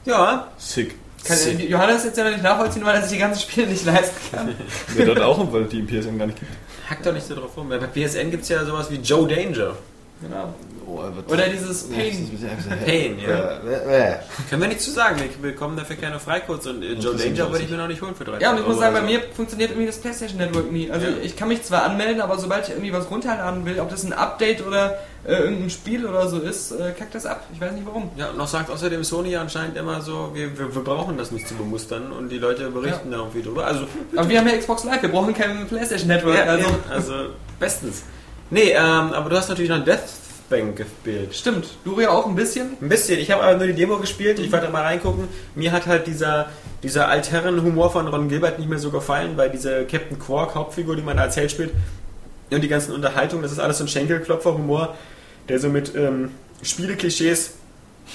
Ja, 0.06 0.48
Sick. 0.58 0.96
Kann. 1.24 1.60
Johannes 1.60 2.06
jetzt 2.06 2.18
ja 2.18 2.24
noch 2.24 2.32
nicht 2.32 2.44
nachvollziehen, 2.44 2.86
weil 2.86 2.96
er 2.96 3.02
sich 3.02 3.12
die 3.12 3.18
ganzen 3.18 3.42
Spiele 3.42 3.68
nicht 3.68 3.86
leisten 3.86 4.18
kann. 4.32 4.56
Wer 4.96 5.06
dort 5.06 5.22
auch, 5.22 5.52
weil 5.52 5.66
die 5.66 5.80
im 5.80 5.88
PSN 5.88 6.18
gar 6.18 6.28
nicht 6.28 6.40
gibt. 6.40 6.52
hack 6.90 7.04
doch 7.04 7.14
nicht 7.14 7.28
so 7.28 7.36
drauf 7.36 7.56
rum. 7.58 7.70
Bei 7.70 7.78
PSN 7.78 8.32
gibt 8.32 8.44
es 8.44 8.50
ja 8.50 8.64
sowas 8.66 8.90
wie 8.90 8.96
Joe 8.96 9.28
Danger. 9.28 9.76
genau. 10.22 10.54
Oh, 10.92 11.32
Oder 11.32 11.48
dieses 11.50 11.84
Pain. 11.90 12.40
Pain, 12.86 13.20
ja. 13.20 13.60
Können 14.50 14.62
wir 14.62 14.68
nichts 14.70 14.86
zu 14.86 14.92
sagen. 14.92 15.20
Wir 15.42 15.52
bekommen 15.52 15.78
dafür 15.78 15.96
keine 15.98 16.20
Freicodes 16.20 16.66
und 16.68 16.82
äh, 16.84 16.94
Joe 16.94 17.16
Danger 17.16 17.52
würde 17.52 17.64
ich 17.64 17.70
mir 17.70 17.78
noch 17.78 17.88
nicht 17.88 18.02
holen 18.02 18.16
für 18.16 18.24
30 18.24 18.42
Ja, 18.42 18.52
und 18.52 18.60
ich 18.60 18.66
muss 18.68 18.80
sagen, 18.80 18.94
bei 18.94 19.00
oder 19.02 19.10
mir 19.10 19.22
funktioniert 19.36 19.72
irgendwie 19.72 19.88
das 19.88 19.98
PlayStation 20.00 20.38
Network 20.40 20.72
nie. 20.72 20.90
Also 20.90 21.06
Ja. 21.08 21.14
ich 21.22 21.36
kann 21.36 21.48
mich 21.48 21.62
zwar 21.64 21.84
anmelden, 21.84 22.22
aber 22.22 22.38
sobald 22.40 22.66
ich 22.68 22.72
irgendwie 22.74 22.92
was 22.94 23.10
runterladen 23.12 23.66
will, 23.66 23.80
ob 23.80 23.90
das 23.90 24.04
ein 24.04 24.14
Update 24.14 24.66
oder 24.66 24.98
äh, 25.26 25.34
irgendein 25.36 25.70
Spiel 25.70 26.06
oder 26.06 26.28
so 26.28 26.40
ist, 26.40 26.72
äh, 26.72 26.92
kackt 26.98 27.14
das 27.14 27.26
ab. 27.26 27.46
Ich 27.54 27.62
weiß 27.62 27.74
nicht 27.74 27.86
warum. 27.86 28.10
Ja, 28.16 28.30
und 28.30 28.38
noch 28.38 28.48
sagt 28.48 28.72
außerdem 28.72 29.04
Sony 29.04 29.36
anscheinend 29.36 29.78
immer 29.78 30.02
so, 30.02 30.32
wir, 30.34 30.58
wir, 30.58 30.74
wir 30.74 30.84
brauchen 30.84 31.18
das 31.18 31.32
nicht 31.32 31.48
zu 31.48 31.56
bemustern 31.56 32.12
und 32.12 32.30
die 32.30 32.38
Leute 32.40 32.70
berichten 32.72 33.12
da 33.12 33.18
irgendwie 33.18 33.42
drüber. 33.44 33.66
Also, 33.68 33.86
Aber 34.16 34.28
wir 34.30 34.40
haben 34.40 34.48
ja 34.48 34.58
Xbox 34.58 34.84
Live, 34.86 35.02
wir 35.02 35.10
brauchen 35.10 35.34
kein 35.34 35.68
PlayStation 35.68 36.08
Network. 36.08 36.36
ja, 36.38 36.44
also 36.46 36.66
also, 36.90 37.14
also 37.14 37.30
bestens. 37.60 38.04
Nee, 38.52 38.72
ähm, 38.72 38.82
aber 39.14 39.30
du 39.30 39.38
hast 39.38 39.50
natürlich 39.50 39.70
noch 39.70 39.78
Deathbank 40.50 40.76
gespielt. 40.76 41.36
stimmt. 41.36 41.68
Du 41.84 42.00
ja 42.00 42.10
auch 42.10 42.26
ein 42.26 42.36
bisschen. 42.36 42.78
Ein 42.82 42.90
bisschen. 42.90 43.20
Ich 43.20 43.32
habe 43.32 43.44
aber 43.44 43.58
nur 43.58 43.68
die 43.68 43.74
Demo 43.74 43.98
gespielt. 43.98 44.40
Ich 44.40 44.52
wollte 44.52 44.70
mal 44.70 44.84
reingucken. 44.84 45.28
Mir 45.56 45.72
hat 45.72 45.88
halt 45.88 46.08
dieser, 46.08 46.50
dieser 46.84 47.08
Altherren-Humor 47.08 47.92
von 47.92 48.08
Ron 48.08 48.30
Gilbert 48.30 48.60
nicht 48.60 48.70
mehr 48.70 48.80
so 48.80 48.92
gefallen, 48.92 49.38
weil 49.38 49.50
diese 49.50 49.86
Captain 49.86 50.20
Quark 50.20 50.56
Hauptfigur, 50.56 50.96
die 50.96 51.02
man 51.02 51.18
da 51.18 51.24
als 51.24 51.38
Held 51.38 51.52
spielt, 51.52 51.72
und 52.52 52.62
die 52.62 52.68
ganzen 52.68 52.94
Unterhaltungen, 52.94 53.44
das 53.44 53.52
ist 53.52 53.60
alles 53.60 53.78
so 53.78 53.84
ein 53.84 53.88
Schenkelklopfer-Humor, 53.88 54.96
der 55.48 55.60
so 55.60 55.70
mit 55.70 55.96
ähm, 55.96 56.32
Spieleklischees 56.64 57.54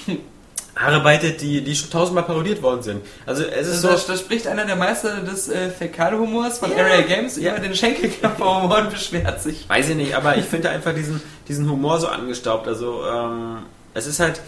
arbeitet, 0.75 1.41
die, 1.41 1.61
die 1.61 1.75
schon 1.75 1.89
tausendmal 1.89 2.25
parodiert 2.25 2.61
worden 2.61 2.81
sind. 2.83 3.01
Also 3.25 3.43
es 3.43 3.67
ist 3.67 3.85
Also, 3.85 3.97
so... 3.97 4.11
da, 4.13 4.17
spricht 4.17 4.45
einer 4.47 4.65
der 4.65 4.75
Meister 4.75 5.21
des 5.21 5.49
äh, 5.49 5.69
Fäkalhumors 5.69 6.59
von 6.59 6.71
Ja. 6.71 6.77
Area 6.77 7.01
Games 7.01 7.37
Ja. 7.37 7.53
über 7.53 7.61
den 7.61 7.75
Schenkelklopferhumor 7.75 8.79
und 8.79 8.89
beschwert 8.89 9.41
sich. 9.41 9.67
Weiß 9.69 9.89
ich 9.89 9.95
nicht, 9.95 10.15
aber 10.15 10.37
ich 10.37 10.45
finde 10.45 10.69
einfach 10.69 10.93
diesen, 10.93 11.21
diesen 11.47 11.69
Humor 11.69 11.99
so 11.99 12.07
angestaubt. 12.07 12.67
Also, 12.67 13.03
ähm, 13.05 13.57
es 13.93 14.05
ist 14.05 14.19
halt, 14.19 14.41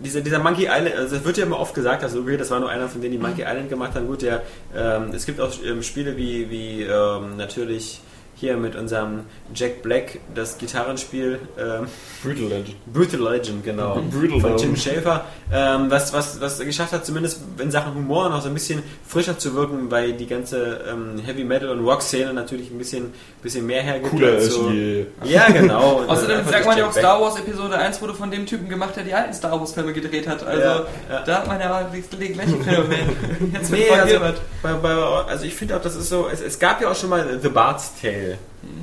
dieser, 0.00 0.20
dieser 0.20 0.38
Monkey 0.38 0.66
Island, 0.66 0.94
also 0.96 1.16
es 1.16 1.24
wird 1.24 1.38
ja 1.38 1.44
immer 1.44 1.58
oft 1.58 1.74
gesagt, 1.74 2.04
also 2.04 2.20
okay, 2.20 2.36
das 2.36 2.50
war 2.52 2.60
nur 2.60 2.70
einer 2.70 2.88
von 2.88 3.00
denen, 3.00 3.12
die 3.12 3.18
Monkey 3.18 3.42
Island 3.42 3.68
gemacht 3.68 3.94
haben. 3.96 4.06
Gut, 4.06 4.22
der, 4.22 4.42
ähm, 4.76 5.10
es 5.12 5.26
gibt 5.26 5.40
auch 5.40 5.50
ähm, 5.64 5.82
Spiele 5.82 6.16
wie, 6.16 6.48
wie 6.50 6.82
ähm, 6.84 7.36
natürlich 7.36 8.00
hier 8.38 8.56
mit 8.56 8.76
unserem 8.76 9.20
Jack 9.54 9.82
Black, 9.82 10.20
das 10.34 10.58
Gitarrenspiel, 10.58 11.40
ähm, 11.58 11.86
Brutal 12.22 12.48
Legend. 12.48 12.92
Brutal 12.92 13.20
Legend, 13.20 13.64
genau. 13.64 14.02
Brutal 14.10 14.40
Von 14.40 14.56
Tim 14.56 14.70
Legend. 14.70 14.78
Schäfer, 14.78 15.24
ähm, 15.52 15.90
was, 15.90 16.12
was, 16.12 16.40
was 16.40 16.58
geschafft 16.60 16.92
hat, 16.92 17.04
zumindest 17.04 17.40
in 17.58 17.70
Sachen 17.70 17.94
Humor 17.94 18.28
noch 18.28 18.42
so 18.42 18.48
ein 18.48 18.54
bisschen 18.54 18.82
frischer 19.06 19.38
zu 19.38 19.54
wirken, 19.54 19.90
weil 19.90 20.12
die 20.12 20.26
ganze 20.26 20.80
ähm, 20.88 21.18
Heavy 21.24 21.44
Metal 21.44 21.68
und 21.70 21.84
Rock-Szene 21.84 22.32
natürlich 22.32 22.70
ein 22.70 22.78
bisschen, 22.78 23.12
bisschen 23.42 23.66
mehr 23.66 23.82
hergibt. 23.82 24.10
Cooler 24.10 24.36
ist 24.36 24.52
so. 24.52 24.70
je. 24.70 25.06
Ja, 25.24 25.48
genau. 25.50 26.00
Und 26.00 26.08
Außerdem 26.08 26.46
sagt 26.46 26.66
man 26.66 26.78
ja 26.78 26.86
auch. 26.86 26.92
Star 26.92 27.20
Wars 27.20 27.38
Episode 27.38 27.76
1 27.76 28.00
wurde 28.02 28.14
von 28.14 28.30
dem 28.30 28.46
Typen 28.46 28.68
gemacht, 28.68 28.94
der 28.96 29.04
die 29.04 29.14
alten 29.14 29.32
Star 29.32 29.58
Wars 29.58 29.72
Filme 29.72 29.92
gedreht 29.92 30.26
hat. 30.26 30.46
Also 30.46 30.62
Ja, 30.62 30.86
ja. 31.10 31.22
da 31.24 31.34
hat 31.38 31.46
man 31.46 31.60
ja 31.60 31.90
das 31.90 32.18
gleiche 32.18 32.56
Phänomen. 32.56 33.16
Jetzt 33.52 33.70
Nee, 33.70 33.90
also, 33.90 34.18
bei, 34.62 34.72
bei, 34.74 34.90
also 34.90 35.44
ich 35.44 35.54
finde 35.54 35.76
auch, 35.76 35.82
das 35.82 35.96
ist 35.96 36.08
so, 36.08 36.28
es, 36.32 36.40
es 36.40 36.58
gab 36.58 36.80
ja 36.80 36.90
auch 36.90 36.96
schon 36.96 37.10
mal 37.10 37.38
The 37.40 37.48
Bard's 37.48 37.92
Tale, 38.00 38.27
Undertale. 38.28 38.38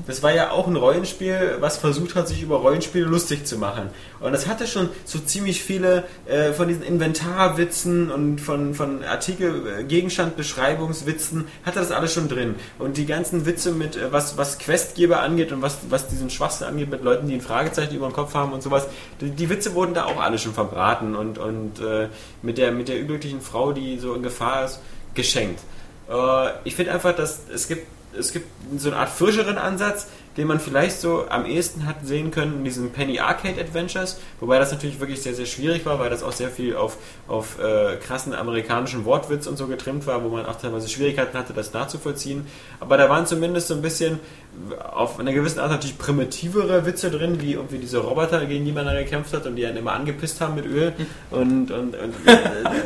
Das 0.08 0.24
war 0.24 0.34
ja 0.34 0.52
auch 0.52 0.68
ein 0.68 0.76
Rollenspiel, 0.78 1.58
was 1.60 1.78
versucht 1.78 2.16
hat, 2.16 2.28
sich 2.28 2.42
über 2.42 2.58
Rollenspiele 2.58 3.06
lustig 3.06 3.46
zu 3.46 3.58
machen. 3.58 3.90
Und 4.22 4.32
das 4.32 4.48
hatte 4.48 4.68
schon 4.68 4.90
so 5.04 5.20
ziemlich 5.20 5.62
viele 5.62 6.06
äh, 6.26 6.54
von 6.54 6.68
diesen 6.70 6.84
Inventarwitzen 6.84 8.10
und 8.10 8.40
von, 8.40 8.74
von 8.74 9.04
Artikel, 9.04 9.86
äh, 9.90 10.10
hatte 11.66 11.80
das 11.80 11.92
alles 11.92 12.14
schon 12.14 12.30
drin. 12.30 12.56
Und 12.80 12.98
die 12.98 13.06
ganzen 13.06 13.46
Witze 13.46 13.72
mit, 13.72 13.98
äh, 13.98 14.12
was, 14.12 14.38
was 14.38 14.60
Questgeber 14.60 15.22
angeht 15.22 15.52
und 15.52 15.62
was, 15.62 15.80
was 15.90 16.08
diesen 16.08 16.30
Schwachsinn 16.30 16.68
angeht, 16.68 16.90
mit 16.90 17.04
Leuten, 17.04 17.28
die 17.28 17.36
ein 17.36 17.42
Fragezeichen 17.42 17.96
über 17.96 18.08
den 18.08 18.14
Kopf 18.14 18.34
haben 18.34 18.54
und 18.54 18.64
sowas, 18.64 18.88
die, 19.20 19.30
die 19.30 19.50
Witze 19.50 19.74
wurden 19.74 19.94
da 19.94 20.06
auch 20.06 20.22
alle 20.22 20.40
schon 20.40 20.54
verbraten 20.54 21.16
und, 21.16 21.38
und 21.38 21.80
äh, 21.80 22.08
mit, 22.42 22.58
der, 22.58 22.72
mit 22.72 22.88
der 22.88 23.02
üblichen 23.02 23.42
Frau, 23.42 23.74
die 23.74 24.00
so 24.00 24.14
in 24.14 24.24
Gefahr 24.24 24.66
ist, 24.66 24.80
geschenkt. 25.16 25.60
Äh, 26.10 26.50
ich 26.64 26.76
finde 26.76 26.94
einfach, 26.94 27.16
dass 27.16 27.42
es 27.54 27.68
gibt 27.68 27.88
es 28.18 28.32
gibt 28.32 28.48
so 28.78 28.90
eine 28.90 28.98
Art 28.98 29.10
frischeren 29.10 29.58
Ansatz, 29.58 30.08
den 30.38 30.48
man 30.48 30.60
vielleicht 30.60 31.00
so 31.00 31.26
am 31.30 31.46
ehesten 31.46 31.86
hat 31.86 31.96
sehen 32.04 32.32
können 32.32 32.58
in 32.58 32.64
diesen 32.66 32.92
Penny 32.92 33.20
Arcade 33.20 33.60
Adventures, 33.60 34.20
wobei 34.40 34.60
das 34.60 34.72
natürlich 34.72 35.00
wirklich 35.00 35.22
sehr, 35.22 35.34
sehr 35.34 35.46
schwierig 35.46 35.86
war, 35.86 36.00
weil 36.00 36.10
das 36.10 36.24
auch 36.24 36.34
sehr 36.34 36.50
viel 36.50 36.76
auf, 36.76 36.98
auf 37.28 37.58
äh, 37.60 37.96
krassen 37.98 38.34
amerikanischen 38.34 39.06
Wortwitz 39.06 39.48
und 39.48 39.58
so 39.58 39.68
getrimmt 39.68 40.06
war, 40.08 40.24
wo 40.24 40.30
man 40.30 40.46
auch 40.46 40.58
teilweise 40.58 40.90
Schwierigkeiten 40.90 41.38
hatte, 41.38 41.54
das 41.54 41.72
nachzuvollziehen. 41.72 42.46
Aber 42.82 42.98
da 42.98 43.10
waren 43.10 43.26
zumindest 43.26 43.70
so 43.70 43.76
ein 43.76 43.82
bisschen 43.82 44.20
auf 44.94 45.20
eine 45.20 45.34
gewisse 45.34 45.62
Art 45.62 45.72
natürlich 45.72 45.98
primitivere 45.98 46.86
Witze 46.86 47.12
drin, 47.12 47.42
wie 47.42 47.54
irgendwie 47.54 47.78
diese 47.78 48.00
Roboter, 48.00 48.46
gegen 48.46 48.66
die 48.66 48.72
man 48.72 48.86
da 48.86 48.94
gekämpft 48.94 49.34
hat 49.34 49.46
und 49.46 49.56
die 49.56 49.66
einen 49.66 49.78
immer 49.78 49.94
angepisst 49.94 50.42
haben 50.42 50.56
mit 50.56 50.66
Öl. 50.66 50.94
Und, 51.32 51.72
und, 51.72 51.96
und 51.96 51.96
äh, 52.26 52.34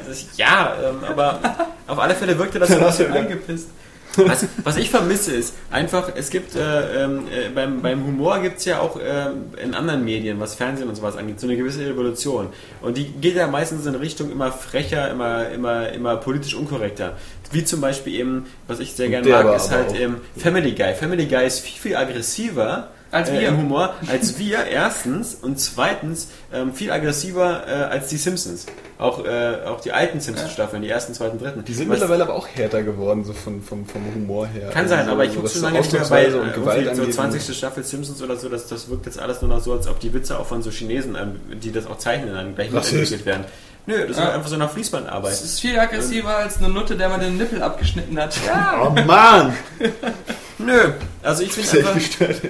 das, 0.07 0.37
ja, 0.37 0.75
ähm, 0.83 1.03
aber 1.03 1.39
auf 1.87 1.97
alle 1.97 2.13
Fälle 2.13 2.37
wirkte 2.37 2.59
das 2.59 2.69
so 2.69 2.75
ein 2.75 2.85
bisschen 2.85 3.13
angepisst. 3.13 3.69
Was, 4.15 4.47
was, 4.63 4.77
ich 4.77 4.89
vermisse 4.89 5.33
ist 5.33 5.53
einfach, 5.69 6.11
es 6.15 6.29
gibt 6.29 6.55
äh, 6.55 7.05
äh, 7.05 7.09
beim, 7.53 7.81
beim 7.81 8.03
Humor 8.05 8.39
gibt 8.39 8.57
es 8.57 8.65
ja 8.65 8.79
auch 8.79 8.99
äh, 8.99 9.31
in 9.61 9.73
anderen 9.73 10.03
Medien, 10.03 10.39
was 10.39 10.55
Fernsehen 10.55 10.89
und 10.89 10.95
sowas 10.95 11.15
angeht, 11.15 11.39
so 11.39 11.47
eine 11.47 11.55
gewisse 11.55 11.85
Revolution. 11.85 12.49
Und 12.81 12.97
die 12.97 13.05
geht 13.05 13.35
ja 13.35 13.47
meistens 13.47 13.85
in 13.85 13.95
Richtung 13.95 14.31
immer 14.31 14.51
frecher, 14.51 15.09
immer, 15.09 15.49
immer, 15.49 15.89
immer 15.89 16.17
politisch 16.17 16.55
unkorrekter. 16.55 17.17
Wie 17.51 17.63
zum 17.63 17.81
Beispiel 17.81 18.15
eben, 18.15 18.45
was 18.67 18.79
ich 18.79 18.93
sehr 18.93 19.09
gerne 19.09 19.27
mag, 19.27 19.55
ist 19.55 19.71
halt 19.71 19.95
eben 19.95 20.17
Family 20.37 20.73
Guy. 20.73 20.93
Family 20.95 21.25
Guy 21.25 21.45
ist 21.45 21.59
viel, 21.59 21.79
viel 21.79 21.95
aggressiver 21.95 22.89
als 23.11 23.31
wir. 23.31 23.41
Äh, 23.41 23.45
im 23.45 23.57
Humor 23.57 23.95
als 24.07 24.37
wir, 24.39 24.65
erstens. 24.65 25.35
Und 25.35 25.59
zweitens 25.59 26.29
ähm, 26.53 26.73
viel 26.73 26.91
aggressiver 26.91 27.63
äh, 27.67 27.71
als 27.71 28.07
die 28.07 28.17
Simpsons. 28.17 28.65
Auch, 28.97 29.23
äh, 29.23 29.59
auch 29.65 29.79
die 29.79 29.93
alten 29.93 30.19
Simpsons-Staffeln, 30.19 30.81
die 30.81 30.89
ersten, 30.89 31.13
zweiten, 31.13 31.39
dritten. 31.39 31.63
Die 31.63 31.73
sind 31.73 31.87
Was, 31.87 31.99
mittlerweile 31.99 32.23
aber 32.23 32.33
auch 32.33 32.47
härter 32.47 32.83
geworden, 32.83 33.23
so 33.23 33.31
vom, 33.31 33.63
vom, 33.63 33.85
vom 33.85 34.01
Humor 34.13 34.47
her. 34.47 34.71
Kann 34.71 34.89
sein, 34.89 34.99
also, 34.99 35.11
aber 35.11 35.23
ich 35.23 35.33
gucke 35.33 35.47
schon 35.47 35.61
lange 35.61 35.79
nicht 35.79 35.93
mehr 35.93 36.05
bei 36.09 36.35
und 36.35 36.53
Gewalt 36.53 36.95
so 36.95 37.05
20. 37.05 37.57
Staffel 37.57 37.83
Simpsons 37.85 38.21
oder 38.21 38.35
so, 38.35 38.49
das, 38.49 38.67
das 38.67 38.89
wirkt 38.89 39.05
jetzt 39.05 39.17
alles 39.17 39.41
nur 39.41 39.49
noch 39.49 39.61
so, 39.61 39.71
als 39.71 39.87
ob 39.87 40.01
die 40.01 40.13
Witze 40.13 40.37
auch 40.37 40.45
von 40.45 40.61
so 40.61 40.69
Chinesen, 40.69 41.15
ähm, 41.15 41.39
die 41.61 41.71
das 41.71 41.87
auch 41.87 41.97
zeichnen, 41.97 42.33
dann 42.33 42.55
gleich 42.55 42.71
mitentwickelt 42.71 43.25
werden. 43.25 43.45
Nö, 43.85 44.05
das 44.05 44.17
ja. 44.17 44.25
ist 44.25 44.35
einfach 44.35 44.49
so 44.49 44.57
nach 44.57 44.69
Fließbandarbeit. 44.69 45.31
Das 45.31 45.43
ist 45.43 45.61
viel 45.61 45.79
aggressiver 45.79 46.35
als 46.35 46.57
eine 46.57 46.69
Nutte, 46.69 46.97
der 46.97 47.09
man 47.09 47.21
den 47.21 47.37
Nippel 47.37 47.63
abgeschnitten 47.63 48.19
hat. 48.19 48.37
Ja. 48.45 48.83
Oh 48.85 49.01
Mann! 49.07 49.55
Nö, 50.59 50.91
also 51.23 51.43
ich 51.43 51.53
finde 51.53 51.79
einfach... 51.79 51.93
Gestört, 51.95 52.41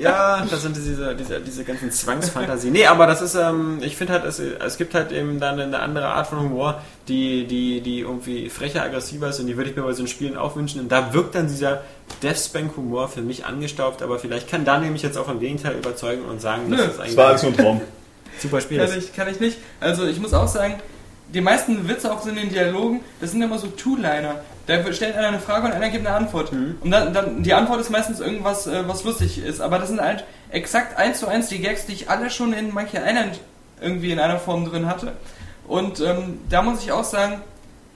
ja, 0.00 0.46
das 0.48 0.62
sind 0.62 0.76
diese, 0.76 1.14
diese, 1.14 1.40
diese 1.40 1.64
ganzen 1.64 1.90
Zwangsfantasien. 1.90 2.72
Nee, 2.72 2.86
aber 2.86 3.06
das 3.06 3.22
ist, 3.22 3.34
ähm, 3.34 3.78
ich 3.82 3.96
finde 3.96 4.14
halt, 4.14 4.24
es, 4.24 4.38
es 4.38 4.76
gibt 4.78 4.94
halt 4.94 5.12
eben 5.12 5.40
dann 5.40 5.60
eine 5.60 5.78
andere 5.80 6.08
Art 6.08 6.26
von 6.26 6.40
Humor, 6.40 6.82
die, 7.08 7.46
die, 7.46 7.80
die 7.80 8.00
irgendwie 8.00 8.48
frecher, 8.50 8.82
aggressiver 8.82 9.28
ist 9.28 9.40
und 9.40 9.46
die 9.46 9.56
würde 9.56 9.70
ich 9.70 9.76
mir 9.76 9.82
bei 9.82 9.92
so 9.92 10.06
Spielen 10.06 10.36
auch 10.36 10.56
wünschen. 10.56 10.80
Und 10.80 10.90
da 10.90 11.12
wirkt 11.12 11.34
dann 11.34 11.48
dieser 11.48 11.82
Deathspank-Humor 12.22 13.08
für 13.08 13.22
mich 13.22 13.44
angestaubt, 13.44 14.02
aber 14.02 14.18
vielleicht 14.18 14.48
kann 14.48 14.64
Daniel 14.64 14.90
mich 14.90 15.02
jetzt 15.02 15.18
auch 15.18 15.26
vom 15.26 15.40
Gegenteil 15.40 15.76
überzeugen 15.76 16.24
und 16.24 16.40
sagen, 16.40 16.70
dass 16.70 16.80
Nö, 16.80 16.86
das 16.86 16.98
eigentlich. 16.98 17.14
Das 17.14 17.16
war 17.16 17.26
alles 17.28 17.42
nur 17.42 17.52
ein 17.52 17.56
Traum. 17.58 17.80
Super 18.38 18.60
Spiel 18.60 18.78
kann 18.78 18.98
Ich, 18.98 19.12
kann 19.12 19.28
ich 19.28 19.40
nicht. 19.40 19.58
Also 19.80 20.06
ich 20.06 20.20
muss 20.20 20.32
auch 20.32 20.48
sagen, 20.48 20.74
die 21.34 21.40
meisten 21.40 21.88
Witze 21.88 22.12
auch 22.12 22.22
so 22.22 22.30
in 22.30 22.36
den 22.36 22.48
Dialogen, 22.48 23.00
das 23.20 23.32
sind 23.32 23.42
immer 23.42 23.58
so 23.58 23.66
Two-Liner. 23.66 24.36
Da 24.68 24.92
stellt 24.92 25.16
einer 25.16 25.28
eine 25.28 25.40
Frage 25.40 25.66
und 25.66 25.72
einer 25.72 25.88
gibt 25.88 26.06
eine 26.06 26.14
Antwort. 26.14 26.52
Mhm. 26.52 26.76
Und 26.82 26.90
dann, 26.90 27.14
dann, 27.14 27.42
die 27.42 27.54
Antwort 27.54 27.80
ist 27.80 27.88
meistens 27.88 28.20
irgendwas, 28.20 28.66
äh, 28.66 28.86
was 28.86 29.02
lustig 29.02 29.42
ist. 29.42 29.62
Aber 29.62 29.78
das 29.78 29.88
sind 29.88 29.98
halt 29.98 30.24
exakt 30.50 30.98
eins 30.98 31.20
zu 31.20 31.26
eins 31.26 31.48
die 31.48 31.58
Gags, 31.58 31.86
die 31.86 31.94
ich 31.94 32.10
alle 32.10 32.28
schon 32.28 32.52
in 32.52 32.74
Monkey 32.74 32.98
Island 32.98 33.40
irgendwie 33.80 34.12
in 34.12 34.18
einer 34.18 34.38
Form 34.38 34.66
drin 34.66 34.86
hatte. 34.86 35.14
Und 35.66 36.00
ähm, 36.00 36.40
da 36.50 36.60
muss 36.60 36.82
ich 36.82 36.92
auch 36.92 37.04
sagen, 37.04 37.40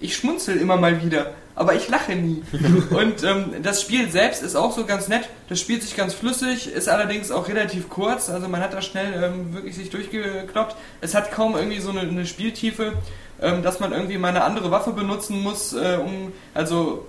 ich 0.01 0.17
schmunzel 0.17 0.57
immer 0.57 0.79
mal 0.79 1.03
wieder, 1.03 1.33
aber 1.55 1.75
ich 1.75 1.89
lache 1.91 2.15
nie. 2.15 2.43
und 2.91 3.23
ähm, 3.23 3.63
das 3.63 3.83
Spiel 3.83 4.11
selbst 4.11 4.43
ist 4.43 4.57
auch 4.57 4.73
so 4.73 4.87
ganz 4.87 5.09
nett. 5.09 5.29
Das 5.51 5.61
spielt 5.61 5.83
sich 5.83 5.95
ganz 5.95 6.15
flüssig, 6.15 6.73
ist 6.73 6.89
allerdings 6.89 7.31
auch 7.31 7.49
relativ 7.49 7.91
kurz. 7.91 8.31
Also 8.31 8.49
man 8.49 8.63
hat 8.63 8.73
da 8.73 8.81
schnell 8.81 9.13
ähm, 9.23 9.53
wirklich 9.53 9.77
sich 9.77 9.91
durchgekloppt. 9.91 10.75
Es 11.03 11.15
hat 11.15 11.33
kaum 11.33 11.55
irgendwie 11.55 11.81
so 11.81 11.91
eine, 11.91 12.01
eine 12.01 12.25
Spieltiefe 12.25 12.95
ähm, 13.43 13.63
dass 13.63 13.81
man 13.81 13.93
irgendwie 13.93 14.19
mal 14.19 14.29
eine 14.29 14.45
andere 14.45 14.71
Waffe 14.71 14.93
benutzen 14.93 15.43
muss, 15.43 15.73
äh, 15.73 15.99
um, 16.01 16.33
also 16.55 17.07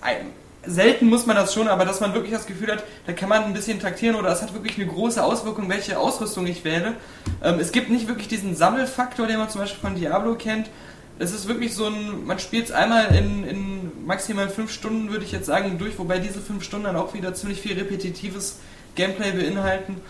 ein, 0.00 0.32
selten 0.66 1.06
muss 1.06 1.26
man 1.26 1.36
das 1.36 1.54
schon, 1.54 1.68
aber 1.68 1.84
dass 1.84 2.00
man 2.00 2.14
wirklich 2.14 2.32
das 2.32 2.46
Gefühl 2.46 2.72
hat, 2.72 2.84
da 3.06 3.12
kann 3.12 3.28
man 3.28 3.44
ein 3.44 3.54
bisschen 3.54 3.80
taktieren 3.80 4.16
oder 4.16 4.30
es 4.30 4.42
hat 4.42 4.52
wirklich 4.54 4.76
eine 4.76 4.86
große 4.86 5.22
Auswirkung, 5.22 5.68
welche 5.68 5.98
Ausrüstung 5.98 6.46
ich 6.46 6.64
wähle. 6.64 6.94
Ähm, 7.42 7.58
es 7.60 7.72
gibt 7.72 7.90
nicht 7.90 8.08
wirklich 8.08 8.28
diesen 8.28 8.54
Sammelfaktor, 8.54 9.26
den 9.26 9.38
man 9.38 9.48
zum 9.48 9.60
Beispiel 9.60 9.80
von 9.80 9.94
Diablo 9.94 10.34
kennt. 10.34 10.68
Es 11.20 11.32
ist 11.32 11.48
wirklich 11.48 11.74
so 11.74 11.86
ein, 11.86 12.26
man 12.26 12.38
spielt 12.38 12.66
es 12.66 12.72
einmal 12.72 13.14
in, 13.14 13.44
in 13.44 14.06
maximal 14.06 14.48
fünf 14.48 14.72
Stunden, 14.72 15.10
würde 15.10 15.24
ich 15.24 15.32
jetzt 15.32 15.46
sagen, 15.46 15.78
durch, 15.78 15.98
wobei 15.98 16.18
diese 16.18 16.40
fünf 16.40 16.62
Stunden 16.62 16.86
dann 16.86 16.96
auch 16.96 17.14
wieder 17.14 17.34
ziemlich 17.34 17.60
viel 17.60 17.76
repetitives 17.76 18.58
Gameplay 18.94 19.32
beinhalten. 19.32 20.00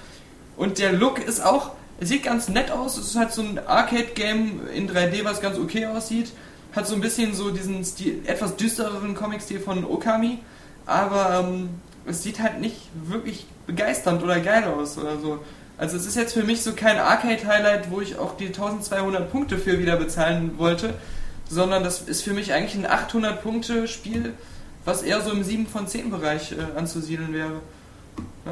Und 0.56 0.78
der 0.78 0.92
Look 0.92 1.18
ist 1.18 1.44
auch, 1.44 1.70
es 2.01 2.09
sieht 2.09 2.22
ganz 2.22 2.49
nett 2.49 2.70
aus. 2.70 2.96
Es 2.96 3.09
ist 3.09 3.16
halt 3.16 3.32
so 3.32 3.42
ein 3.42 3.59
Arcade-Game 3.66 4.68
in 4.74 4.88
3D, 4.88 5.24
was 5.24 5.40
ganz 5.40 5.59
okay 5.59 5.86
aussieht. 5.86 6.32
Hat 6.74 6.86
so 6.86 6.94
ein 6.94 7.01
bisschen 7.01 7.34
so 7.34 7.51
diesen 7.51 7.84
Stil, 7.84 8.22
etwas 8.26 8.57
düstereren 8.57 9.14
Comic-Stil 9.14 9.61
von 9.61 9.84
Okami. 9.84 10.38
Aber 10.86 11.44
ähm, 11.44 11.70
es 12.07 12.22
sieht 12.22 12.40
halt 12.40 12.61
nicht 12.61 12.76
wirklich 13.05 13.46
begeisternd 13.66 14.22
oder 14.22 14.40
geil 14.40 14.64
aus 14.64 14.96
oder 14.96 15.18
so. 15.18 15.40
Also 15.76 15.96
es 15.96 16.07
ist 16.07 16.16
jetzt 16.16 16.34
für 16.34 16.42
mich 16.42 16.62
so 16.62 16.72
kein 16.72 16.99
Arcade-Highlight, 16.99 17.90
wo 17.90 18.01
ich 18.01 18.18
auch 18.18 18.36
die 18.36 18.46
1200 18.46 19.30
Punkte 19.30 19.59
für 19.59 19.78
wieder 19.78 19.96
bezahlen 19.96 20.59
wollte, 20.59 20.94
sondern 21.49 21.84
das 21.84 22.01
ist 22.03 22.22
für 22.22 22.32
mich 22.32 22.53
eigentlich 22.53 22.74
ein 22.74 22.86
800-Punkte-Spiel, 22.86 24.34
was 24.84 25.03
eher 25.03 25.20
so 25.20 25.30
im 25.30 25.44
7 25.44 25.66
von 25.66 25.86
10 25.86 26.11
Bereich 26.11 26.53
äh, 26.53 26.78
anzusiedeln 26.78 27.32
wäre. 27.32 27.61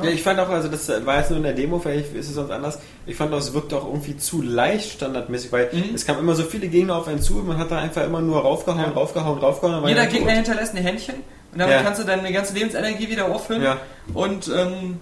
Ja. 0.02 0.10
ich 0.10 0.22
fand 0.22 0.38
auch, 0.40 0.48
also 0.48 0.68
das 0.68 0.88
war 1.06 1.18
jetzt 1.18 1.30
nur 1.30 1.38
in 1.38 1.44
der 1.44 1.54
Demo, 1.54 1.78
vielleicht 1.78 2.14
ist 2.14 2.28
es 2.28 2.34
sonst 2.34 2.50
anders. 2.50 2.78
Ich 3.06 3.16
fand 3.16 3.32
auch, 3.32 3.38
es 3.38 3.54
wirkt 3.54 3.72
auch 3.72 3.86
irgendwie 3.86 4.16
zu 4.16 4.42
leicht 4.42 4.92
standardmäßig, 4.92 5.52
weil 5.52 5.70
mhm. 5.72 5.94
es 5.94 6.04
kamen 6.04 6.18
immer 6.18 6.34
so 6.34 6.42
viele 6.42 6.68
Gegner 6.68 6.96
auf 6.96 7.08
einen 7.08 7.20
zu 7.20 7.38
und 7.38 7.48
man 7.48 7.58
hat 7.58 7.70
da 7.70 7.78
einfach 7.78 8.04
immer 8.04 8.20
nur 8.20 8.40
raufgehauen, 8.40 8.82
ja. 8.82 8.90
raufgehauen, 8.90 9.38
raufgehauen. 9.38 9.86
Jeder 9.88 10.06
Gegner 10.06 10.28
tot. 10.28 10.36
hinterlässt 10.36 10.74
ein 10.74 10.82
Händchen 10.82 11.14
und 11.52 11.58
damit 11.58 11.74
ja. 11.74 11.82
kannst 11.82 12.00
du 12.00 12.04
deine 12.04 12.30
ganze 12.32 12.54
Lebensenergie 12.54 13.08
wieder 13.08 13.26
auffüllen. 13.26 13.62
Ja. 13.62 13.78
Und 14.12 14.48
ähm, 14.48 15.00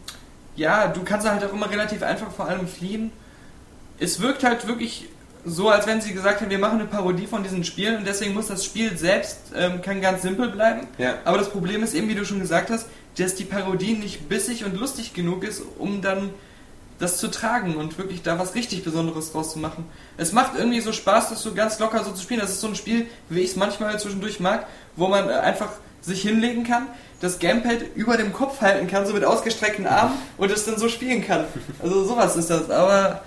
ja, 0.56 0.88
du 0.88 1.02
kannst 1.02 1.28
halt 1.28 1.44
auch 1.44 1.52
immer 1.52 1.70
relativ 1.70 2.02
einfach 2.02 2.30
vor 2.30 2.48
allem 2.48 2.68
fliehen. 2.68 3.10
Es 3.98 4.20
wirkt 4.20 4.44
halt 4.44 4.66
wirklich 4.68 5.08
so, 5.44 5.68
als 5.68 5.86
wenn 5.86 6.00
sie 6.00 6.14
gesagt 6.14 6.40
haben, 6.40 6.50
wir 6.50 6.58
machen 6.58 6.80
eine 6.80 6.88
Parodie 6.88 7.26
von 7.26 7.42
diesen 7.42 7.64
Spielen 7.64 7.98
und 7.98 8.06
deswegen 8.06 8.34
muss 8.34 8.46
das 8.46 8.64
Spiel 8.64 8.96
selbst 8.96 9.38
ähm, 9.54 9.82
kann 9.82 10.00
ganz 10.00 10.22
simpel 10.22 10.48
bleiben. 10.48 10.86
Ja. 10.98 11.14
Aber 11.24 11.38
das 11.38 11.50
Problem 11.50 11.82
ist 11.82 11.94
eben, 11.94 12.08
wie 12.08 12.14
du 12.14 12.24
schon 12.24 12.40
gesagt 12.40 12.70
hast, 12.70 12.86
dass 13.18 13.34
die 13.34 13.44
Parodie 13.44 13.94
nicht 13.94 14.28
bissig 14.28 14.64
und 14.64 14.76
lustig 14.76 15.14
genug 15.14 15.44
ist, 15.44 15.62
um 15.78 16.02
dann 16.02 16.30
das 16.98 17.18
zu 17.18 17.28
tragen 17.28 17.76
und 17.76 17.98
wirklich 17.98 18.22
da 18.22 18.38
was 18.38 18.54
richtig 18.54 18.84
Besonderes 18.84 19.32
draus 19.32 19.52
zu 19.52 19.58
machen. 19.58 19.84
Es 20.16 20.32
macht 20.32 20.52
irgendwie 20.56 20.80
so 20.80 20.92
Spaß, 20.92 21.30
das 21.30 21.42
so 21.42 21.52
ganz 21.52 21.78
locker 21.78 22.04
so 22.04 22.12
zu 22.12 22.22
spielen. 22.22 22.40
Das 22.40 22.50
ist 22.50 22.60
so 22.60 22.68
ein 22.68 22.76
Spiel, 22.76 23.06
wie 23.28 23.40
ich 23.40 23.50
es 23.50 23.56
manchmal 23.56 23.98
zwischendurch 23.98 24.40
mag, 24.40 24.66
wo 24.96 25.08
man 25.08 25.28
äh, 25.28 25.32
einfach 25.32 25.70
sich 26.00 26.22
hinlegen 26.22 26.64
kann, 26.64 26.86
das 27.20 27.38
Gamepad 27.38 27.78
über 27.94 28.16
dem 28.16 28.32
Kopf 28.32 28.60
halten 28.60 28.86
kann, 28.86 29.06
so 29.06 29.14
mit 29.14 29.24
ausgestreckten 29.24 29.86
Armen 29.86 30.14
und 30.36 30.50
es 30.50 30.66
dann 30.66 30.78
so 30.78 30.88
spielen 30.88 31.24
kann. 31.24 31.46
Also 31.82 32.04
sowas 32.04 32.36
ist 32.36 32.50
das. 32.50 32.70
Aber 32.70 33.22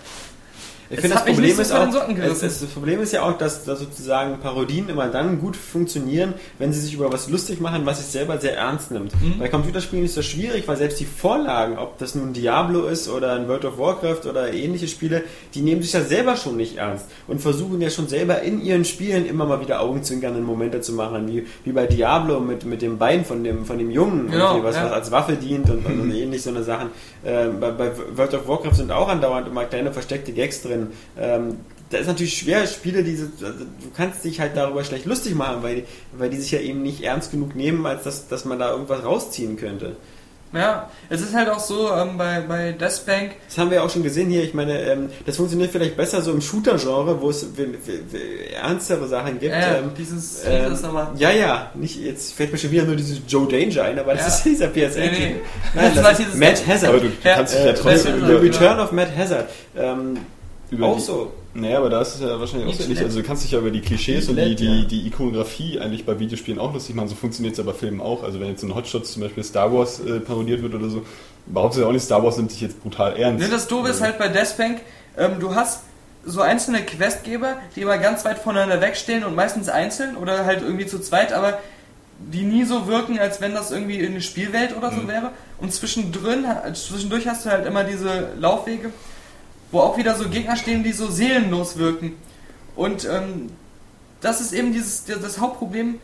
ich 0.89 0.99
finde, 1.01 1.15
das 1.15 1.25
Problem 1.25 1.59
ist 1.59 1.71
auch, 1.73 1.87
es, 2.17 2.43
es, 2.43 2.59
das 2.61 2.69
Problem 2.69 3.01
ist 3.01 3.11
ja 3.11 3.23
auch, 3.23 3.37
dass, 3.37 3.65
dass 3.65 3.79
sozusagen 3.79 4.39
Parodien 4.39 4.87
immer 4.89 5.07
dann 5.07 5.39
gut 5.39 5.55
funktionieren, 5.55 6.33
wenn 6.59 6.71
sie 6.71 6.79
sich 6.79 6.93
über 6.93 7.11
was 7.11 7.29
lustig 7.29 7.59
machen, 7.59 7.85
was 7.85 7.99
sich 7.99 8.07
selber 8.07 8.37
sehr 8.37 8.55
ernst 8.55 8.91
nimmt. 8.91 9.13
Mhm. 9.21 9.39
Bei 9.39 9.49
Computerspielen 9.49 10.05
ist 10.05 10.15
das 10.15 10.25
schwierig, 10.25 10.67
weil 10.67 10.77
selbst 10.77 10.99
die 10.99 11.05
Vorlagen, 11.05 11.77
ob 11.77 11.97
das 11.97 12.15
nun 12.15 12.33
Diablo 12.33 12.85
ist 12.85 13.09
oder 13.09 13.33
ein 13.33 13.47
World 13.47 13.65
of 13.65 13.77
Warcraft 13.77 14.29
oder 14.29 14.53
ähnliche 14.53 14.87
Spiele, 14.87 15.23
die 15.53 15.61
nehmen 15.61 15.81
sich 15.81 15.91
ja 15.91 16.01
selber 16.01 16.37
schon 16.37 16.55
nicht 16.55 16.77
ernst 16.77 17.05
und 17.27 17.41
versuchen 17.41 17.81
ja 17.81 17.89
schon 17.89 18.07
selber 18.07 18.41
in 18.41 18.63
ihren 18.63 18.85
Spielen 18.85 19.25
immer 19.25 19.45
mal 19.45 19.59
wieder 19.59 19.81
augenzwinkernde 19.81 20.39
Momente 20.39 20.79
zu 20.81 20.93
machen, 20.93 21.27
wie, 21.27 21.45
wie 21.65 21.71
bei 21.73 21.85
Diablo 21.85 22.39
mit, 22.39 22.65
mit 22.65 22.81
dem 22.81 22.97
Bein 22.97 23.25
von 23.25 23.43
dem, 23.43 23.65
von 23.65 23.77
dem 23.77 23.91
Jungen, 23.91 24.31
genau, 24.31 24.63
was, 24.63 24.75
ja. 24.75 24.85
was 24.85 24.91
als 24.91 25.11
Waffe 25.11 25.33
dient 25.33 25.69
und, 25.69 25.85
und, 25.85 25.99
und 25.99 26.11
ähnlich 26.15 26.43
so 26.43 26.49
eine 26.49 26.63
Sachen. 26.63 26.89
Äh, 27.23 27.47
bei, 27.59 27.71
bei 27.71 27.91
World 28.15 28.33
of 28.33 28.47
Warcraft 28.47 28.75
sind 28.75 28.91
auch 28.91 29.09
andauernd 29.09 29.47
immer 29.47 29.65
kleine 29.65 29.91
versteckte 29.91 30.31
Gags 30.31 30.61
drin 30.61 30.76
drin. 30.77 30.87
Ähm, 31.19 31.57
da 31.89 31.97
ist 31.99 32.07
natürlich 32.07 32.37
schwer, 32.37 32.67
Spiele, 32.67 33.01
diese, 33.03 33.29
also 33.41 33.59
du 33.63 33.89
kannst 33.95 34.23
dich 34.25 34.41
halt 34.41 34.57
darüber 34.57 34.83
schlecht 34.83 35.05
lustig 35.05 35.35
machen, 35.35 35.63
weil, 35.63 35.85
weil 36.17 36.29
die 36.29 36.37
sich 36.37 36.51
ja 36.51 36.59
eben 36.59 36.81
nicht 36.81 37.01
ernst 37.01 37.31
genug 37.31 37.55
nehmen, 37.55 37.85
als 37.85 38.03
dass, 38.03 38.27
dass 38.27 38.43
man 38.43 38.59
da 38.59 38.71
irgendwas 38.71 39.05
rausziehen 39.05 39.55
könnte. 39.55 39.95
Ja, 40.53 40.89
es 41.09 41.19
ist 41.21 41.33
halt 41.35 41.49
auch 41.49 41.59
so 41.59 41.91
ähm, 41.93 42.17
bei, 42.17 42.39
bei 42.41 42.71
Death 42.71 43.05
Bank, 43.05 43.31
Das 43.47 43.57
haben 43.57 43.69
wir 43.69 43.83
auch 43.83 43.89
schon 43.89 44.01
gesehen 44.03 44.29
hier. 44.29 44.43
Ich 44.43 44.53
meine, 44.53 44.79
ähm, 44.81 45.09
das 45.25 45.35
funktioniert 45.35 45.71
vielleicht 45.71 45.97
besser 45.97 46.21
so 46.21 46.31
im 46.31 46.39
Shooter-Genre, 46.39 47.21
wo 47.21 47.29
es 47.29 47.45
ernstere 48.61 49.07
Sachen 49.07 49.39
gibt. 49.39 49.53
äh, 49.53 49.79
ähm, 49.79 49.91
dieses, 49.97 50.43
ähm, 50.45 50.63
dieses 50.69 50.81
nochmal. 50.83 51.09
ja, 51.17 51.31
ja, 51.31 51.71
nicht, 51.75 51.97
jetzt 52.01 52.33
fällt 52.33 52.51
mir 52.51 52.57
schon 52.57 52.71
wieder 52.71 52.83
nur 52.83 52.95
dieses 52.95 53.19
Joe 53.27 53.47
Danger 53.47 53.83
ein, 53.83 53.99
aber 53.99 54.13
das 54.13 54.21
Ja. 54.23 54.27
ist 54.27 54.43
dieser 54.43 54.67
PSN. 54.67 54.99
Nee, 54.99 55.09
nee. 55.11 55.35
Nein, 55.73 55.91
Das 55.95 56.03
das, 56.03 56.19
ist 56.19 56.35
Matt 56.37 56.67
Hazard. 56.67 56.89
Aber 56.93 56.99
du, 57.01 57.07
Ja, 57.23 57.35
kannst 57.35 57.53
dich 57.53 57.63
ja 57.63 57.71
äh, 57.71 57.73
trotzdem 57.73 58.21
Hazard. 58.23 58.41
Return 58.41 58.79
of 58.79 58.91
Matt 58.93 59.15
Hazard. 59.17 59.49
Ähm, 59.75 60.17
über 60.69 60.87
auch 60.87 60.97
die, 60.97 61.01
so. 61.01 61.31
Naja, 61.53 61.77
aber 61.77 61.89
da 61.89 62.01
ist 62.01 62.15
es 62.15 62.21
ja 62.21 62.39
wahrscheinlich 62.39 62.65
auch 62.65 62.67
Nicht 62.67 62.77
so 62.77 62.83
ähnlich. 62.83 63.01
Also 63.01 63.21
du 63.21 63.25
kannst 63.25 63.43
dich 63.43 63.51
ja 63.51 63.59
über 63.59 63.71
die 63.71 63.81
Klischees 63.81 64.29
und 64.29 64.35
die, 64.35 64.55
die, 64.55 64.65
schlecht, 64.65 64.91
die 64.91 65.07
Ikonografie 65.07 65.79
eigentlich 65.79 66.05
bei 66.05 66.19
Videospielen 66.19 66.59
auch 66.59 66.73
lustig 66.73 66.95
machen. 66.95 67.07
So 67.07 67.15
funktioniert 67.15 67.53
es 67.53 67.57
ja 67.57 67.63
bei 67.63 67.73
Filmen 67.73 68.01
auch. 68.01 68.23
Also 68.23 68.39
wenn 68.39 68.49
jetzt 68.49 68.63
in 68.63 68.75
Hotshots 68.75 69.13
zum 69.13 69.23
Beispiel 69.23 69.43
Star 69.43 69.73
Wars 69.73 69.99
äh, 69.99 70.19
parodiert 70.19 70.61
wird 70.61 70.75
oder 70.75 70.89
so, 70.89 71.03
behauptet 71.45 71.81
ja 71.81 71.87
auch 71.87 71.91
nicht, 71.91 72.03
Star 72.03 72.23
Wars 72.23 72.37
nimmt 72.37 72.51
sich 72.51 72.61
jetzt 72.61 72.81
brutal 72.81 73.15
ernst. 73.17 73.43
Ne, 73.43 73.49
das 73.49 73.67
Doofe 73.67 73.89
ist 73.89 74.01
halt 74.01 74.17
bei 74.17 74.27
Death 74.27 74.57
Bank, 74.57 74.81
ähm, 75.17 75.39
du 75.39 75.55
hast 75.55 75.83
so 76.25 76.41
einzelne 76.41 76.81
Questgeber, 76.83 77.55
die 77.75 77.81
immer 77.81 77.97
ganz 77.97 78.25
weit 78.25 78.39
voneinander 78.39 78.81
wegstehen 78.81 79.23
und 79.23 79.35
meistens 79.35 79.69
einzeln 79.69 80.17
oder 80.17 80.45
halt 80.45 80.61
irgendwie 80.61 80.85
zu 80.85 80.99
zweit, 80.99 81.31
aber 81.31 81.59
die 82.19 82.43
nie 82.43 82.65
so 82.65 82.87
wirken, 82.87 83.19
als 83.19 83.39
wenn 83.41 83.53
das 83.53 83.71
irgendwie 83.71 83.99
in 83.99 84.11
eine 84.11 84.21
Spielwelt 84.21 84.75
oder 84.75 84.91
so 84.91 85.07
wäre. 85.07 85.31
Und 85.59 85.71
zwischendrin, 85.71 86.45
zwischendurch 86.73 87.27
hast 87.27 87.45
du 87.45 87.49
halt 87.49 87.65
immer 87.65 87.83
diese 87.83 88.29
Laufwege, 88.39 88.91
wo 89.71 89.79
auch 89.79 89.97
wieder 89.97 90.15
so 90.15 90.29
Gegner 90.29 90.55
stehen, 90.55 90.83
die 90.83 90.93
so 90.93 91.09
seelenlos 91.09 91.77
wirken. 91.77 92.13
Und 92.75 93.05
ähm, 93.05 93.49
das 94.21 94.41
ist 94.41 94.53
eben 94.53 94.73
dieses 94.73 95.05
das 95.05 95.39
Hauptproblem. 95.39 95.99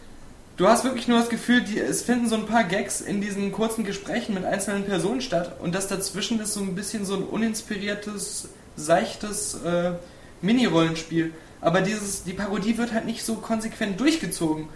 Du 0.56 0.68
hast 0.68 0.84
wirklich 0.84 1.08
nur 1.08 1.20
das 1.20 1.30
Gefühl, 1.30 1.62
die, 1.62 1.80
es 1.80 2.04
finden 2.04 2.30
so 2.30 2.36
ein 2.36 2.46
paar 2.46 2.64
Gags 2.64 3.02
in 3.02 3.22
diesen 3.22 3.52
kurzen 3.52 3.84
Gesprächen 3.84 4.36
mit 4.36 4.46
einzelnen 4.46 4.86
Personen 4.86 5.22
statt 5.22 5.56
und 5.60 5.74
das 5.74 5.88
dazwischen 5.88 6.40
ist 6.40 6.54
so 6.54 6.62
ein 6.62 6.76
bisschen 6.76 7.06
so 7.06 7.16
ein 7.16 7.24
uninspiriertes, 7.24 8.50
seichtes 8.76 9.56
äh, 9.64 9.94
Mini-Rollenspiel. 10.42 11.34
Aber 11.60 11.82
dieses, 11.82 12.24
die 12.24 12.34
Parodie 12.34 12.78
wird 12.78 12.94
halt 12.94 13.06
nicht 13.06 13.24
so 13.24 13.36
konsequent 13.36 14.00
durchgezogen. 14.00 14.68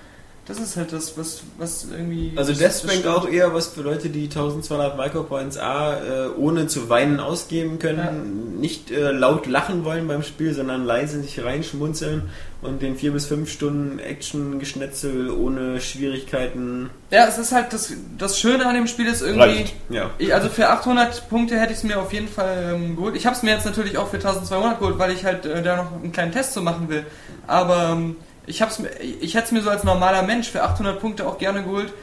Das 0.47 0.59
ist 0.59 0.77
halt 0.77 0.93
das, 0.93 1.17
was, 1.17 1.41
was 1.57 1.87
irgendwie. 1.91 2.31
Also 2.37 2.53
das- 2.53 2.81
Deathbank 2.81 3.05
auch 3.05 3.27
eher 3.27 3.53
was 3.53 3.67
für 3.67 3.81
Leute, 3.81 4.09
die 4.09 4.23
1200 4.29 4.95
Micropoints 4.97 5.57
A 5.57 5.97
äh, 5.97 6.27
ohne 6.37 6.67
zu 6.67 6.87
weinen 6.89 7.19
ausgeben 7.19 7.79
können, 7.79 8.57
nicht 8.61 8.89
äh, 8.89 9.11
laut 9.11 9.45
lachen 9.45 9.83
wollen 9.83 10.07
beim 10.07 10.23
Spiel, 10.23 10.53
sondern 10.53 10.85
leise 10.85 11.21
sich 11.21 11.43
reinschmunzeln 11.43 12.29
und 12.61 12.81
den 12.81 12.95
4 12.95 13.11
bis 13.11 13.25
5 13.25 13.51
Stunden 13.51 13.99
Action-Geschnetzel 13.99 15.29
ohne 15.31 15.79
Schwierigkeiten. 15.81 16.89
Ja, 17.11 17.27
es 17.27 17.37
ist 17.37 17.51
halt 17.51 17.73
das, 17.73 17.93
das 18.17 18.39
Schöne 18.39 18.65
an 18.65 18.75
dem 18.75 18.87
Spiel 18.87 19.07
ist 19.07 19.21
irgendwie. 19.21 19.65
Ja. 19.89 20.11
Ich, 20.17 20.33
also 20.33 20.49
für 20.49 20.69
800 20.69 21.29
Punkte 21.29 21.59
hätte 21.59 21.73
ich 21.73 21.79
es 21.79 21.83
mir 21.83 21.99
auf 21.99 22.13
jeden 22.13 22.27
Fall 22.27 22.73
ähm, 22.75 22.95
geholt. 22.95 23.15
Ich 23.15 23.25
habe 23.25 23.35
es 23.35 23.43
mir 23.43 23.51
jetzt 23.51 23.65
natürlich 23.65 23.97
auch 23.97 24.07
für 24.07 24.17
1200 24.17 24.79
geholt, 24.79 24.97
weil 24.97 25.11
ich 25.11 25.25
halt 25.25 25.45
äh, 25.45 25.61
da 25.61 25.77
noch 25.83 25.91
einen 26.01 26.11
kleinen 26.11 26.31
Test 26.31 26.53
zu 26.53 26.61
machen 26.61 26.89
will. 26.89 27.05
Aber 27.45 27.89
ähm, 27.91 28.15
ich, 28.47 28.61
hab's 28.61 28.79
mir, 28.79 28.89
ich 28.99 29.35
hätte 29.35 29.45
es 29.45 29.51
mir 29.51 29.61
so 29.61 29.69
als 29.69 29.83
normaler 29.83 30.23
Mensch 30.23 30.49
für 30.49 30.63
800 30.63 30.99
Punkte 30.99 31.27
auch 31.27 31.37
gerne 31.37 31.63
geholt, 31.63 31.93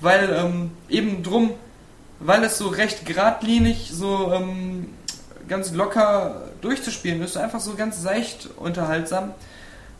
weil 0.00 0.30
ähm, 0.32 0.70
eben 0.88 1.22
drum, 1.22 1.52
weil 2.20 2.44
es 2.44 2.58
so 2.58 2.68
recht 2.68 3.06
geradlinig, 3.06 3.90
so 3.92 4.32
ähm, 4.32 4.90
ganz 5.48 5.72
locker 5.72 6.42
durchzuspielen 6.60 7.22
ist, 7.22 7.36
einfach 7.36 7.60
so 7.60 7.74
ganz 7.74 8.00
seicht 8.00 8.48
unterhaltsam. 8.56 9.32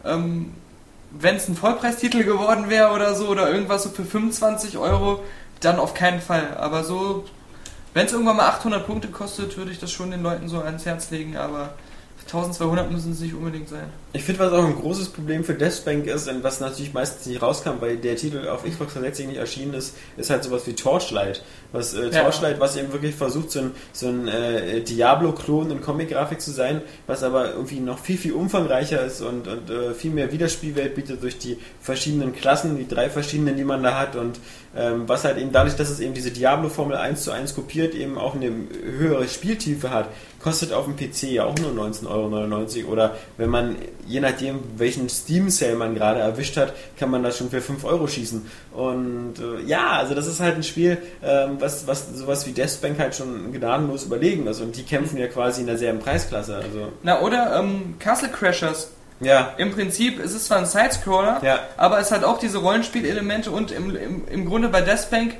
Ähm, 0.05 0.53
wenn 1.11 1.37
es 1.37 1.49
ein 1.49 1.57
Vollpreistitel 1.57 2.25
geworden 2.25 2.69
wäre 2.69 2.93
oder 2.93 3.15
so 3.15 3.29
oder 3.29 3.51
irgendwas 3.51 3.85
so 3.85 3.91
für 3.91 4.05
25 4.05 4.79
Euro, 4.79 5.23
dann 5.61 5.79
auf 5.79 5.95
keinen 5.95 6.21
Fall. 6.21 6.57
Aber 6.59 6.85
so, 6.85 7.25
wenn 7.95 8.07
es 8.07 8.13
irgendwann 8.13 8.37
mal 8.37 8.49
800 8.49 8.87
Punkte 8.87 9.09
kostet, 9.09 9.57
würde 9.57 9.71
ich 9.71 9.79
das 9.79 9.91
schon 9.91 10.11
den 10.11 10.23
Leuten 10.23 10.49
so 10.49 10.61
ans 10.61 10.85
Herz 10.85 11.11
legen, 11.11 11.37
aber 11.37 11.75
1200 12.27 12.91
müssen 12.91 13.13
es 13.13 13.21
nicht 13.21 13.35
unbedingt 13.35 13.69
sein. 13.69 13.89
Ich 14.17 14.23
finde, 14.23 14.43
was 14.43 14.53
auch 14.53 14.65
ein 14.65 14.77
großes 14.77 15.09
Problem 15.09 15.43
für 15.43 15.55
Deathbank 15.55 16.07
ist 16.07 16.29
und 16.29 16.45
was 16.45 16.61
natürlich 16.61 16.95
meistens 16.95 17.27
nicht 17.27 17.43
rauskam, 17.43 17.81
weil 17.81 17.97
der 17.97 18.15
Titel 18.15 18.47
auf 18.47 18.63
Xbox 18.63 18.93
360 18.93 19.27
nicht 19.27 19.39
erschienen 19.39 19.75
ist, 19.75 19.97
ist 20.17 20.31
halt 20.31 20.45
sowas 20.45 20.69
wie 20.69 20.75
Torchlight. 20.75 21.43
Was 21.73 21.95
äh, 21.95 22.11
Ja. 22.11 22.23
Torchlight, 22.23 22.61
was 22.61 22.77
eben 22.77 22.93
wirklich 22.93 23.17
versucht, 23.17 23.51
so 23.51 23.59
ein, 23.59 23.71
so 23.93 24.07
ein 24.07 24.29
äh, 24.29 24.83
Diablo-Klon 24.83 25.73
in 25.73 25.81
Comic-Grafik 25.81 26.41
zu 26.41 26.53
sein, 26.53 26.83
was 27.09 27.25
aber 27.25 27.55
irgendwie 27.55 27.81
noch 27.81 27.99
viel, 27.99 28.17
viel 28.17 28.35
umfangreicher 28.35 29.05
ist 29.05 29.21
und, 29.21 29.49
und 29.49 29.69
äh, 29.69 29.95
viel 29.95 30.13
mehr 30.13 30.31
Wiederspielwelt 30.31 30.95
bietet 30.95 31.21
durch 31.21 31.39
die 31.39 31.59
verschiedenen 31.81 32.37
Klassen, 32.37 32.79
die 32.79 32.87
drei 32.87 33.11
verschiedenen, 33.11 33.57
die 33.57 33.65
man 33.65 33.83
da 33.83 33.99
hat 33.99 34.15
und 34.15 34.39
ähm, 34.77 35.09
was 35.09 35.25
halt 35.25 35.39
eben 35.39 35.53
dadurch, 35.53 35.77
dass 35.77 35.91
es 35.91 36.01
eben 36.01 36.15
diese 36.15 36.31
Diablo-Formel 36.31 36.97
1 36.97 37.23
zu 37.25 37.31
1 37.31 37.55
kopiert, 37.55 37.95
eben 37.95 38.19
auch 38.19 38.35
eine 38.35 38.51
höhere 38.97 39.29
Spieltiefe 39.29 39.91
hat, 39.91 40.09
kostet 40.45 40.73
auf 40.73 40.85
dem 40.85 40.97
PC 40.97 41.31
ja 41.31 41.45
auch 41.45 41.55
nur 41.59 41.71
19,99 41.71 42.79
Euro 42.81 42.93
oder 42.93 43.17
wenn 43.39 43.51
man, 43.51 43.77
je 44.07 44.21
nachdem 44.21 44.61
welchen 44.77 45.09
Steam-Sale 45.09 45.75
man 45.77 45.95
gerade 45.95 46.21
erwischt 46.21 46.57
hat, 46.57 46.73
kann 46.99 47.11
man 47.11 47.23
das 47.23 47.39
schon 47.39 47.51
für 47.51 47.61
5 47.61 47.85
Euro 47.85 48.07
schießen. 48.07 48.47
Und 48.73 49.35
äh, 49.39 49.63
ja, 49.67 49.93
also 49.93 50.15
das 50.15 50.27
ist 50.27 50.41
halt 50.41 50.57
ein 50.57 50.63
Spiel, 50.63 50.99
ähm, 51.23 51.57
was, 51.61 51.87
was 51.87 52.09
sowas 52.15 52.47
wie 52.47 52.53
Deathbank 52.53 52.99
halt 52.99 53.15
schon 53.15 53.53
gnadenlos 53.53 54.05
überlegen 54.05 54.47
ist 54.47 54.61
und 54.61 54.77
die 54.77 54.83
kämpfen 54.83 55.17
ja 55.19 55.27
quasi 55.29 55.61
in 55.63 55.67
derselben 55.67 56.01
Preisklasse. 56.01 56.57
Also 56.57 56.93
Na, 57.03 57.21
oder 57.21 57.59
ähm, 57.59 57.95
Castle 57.99 58.29
Crashers. 58.29 58.91
ja, 59.21 59.55
Im 59.59 59.73
Prinzip 59.73 60.19
ist 60.19 60.35
es 60.35 60.47
zwar 60.47 60.59
ein 60.59 60.67
Sidescroller, 60.67 61.41
Ja. 61.45 61.61
aber 61.77 61.99
es 62.01 62.11
hat 62.11 62.25
auch 62.25 62.39
diese 62.39 62.59
Rollenspielelemente 62.59 63.51
und 63.51 63.71
im, 63.71 63.95
im, 63.97 64.29
im 64.29 64.45
Grunde 64.47 64.69
bei 64.69 64.81
Deathbank, 64.81 65.35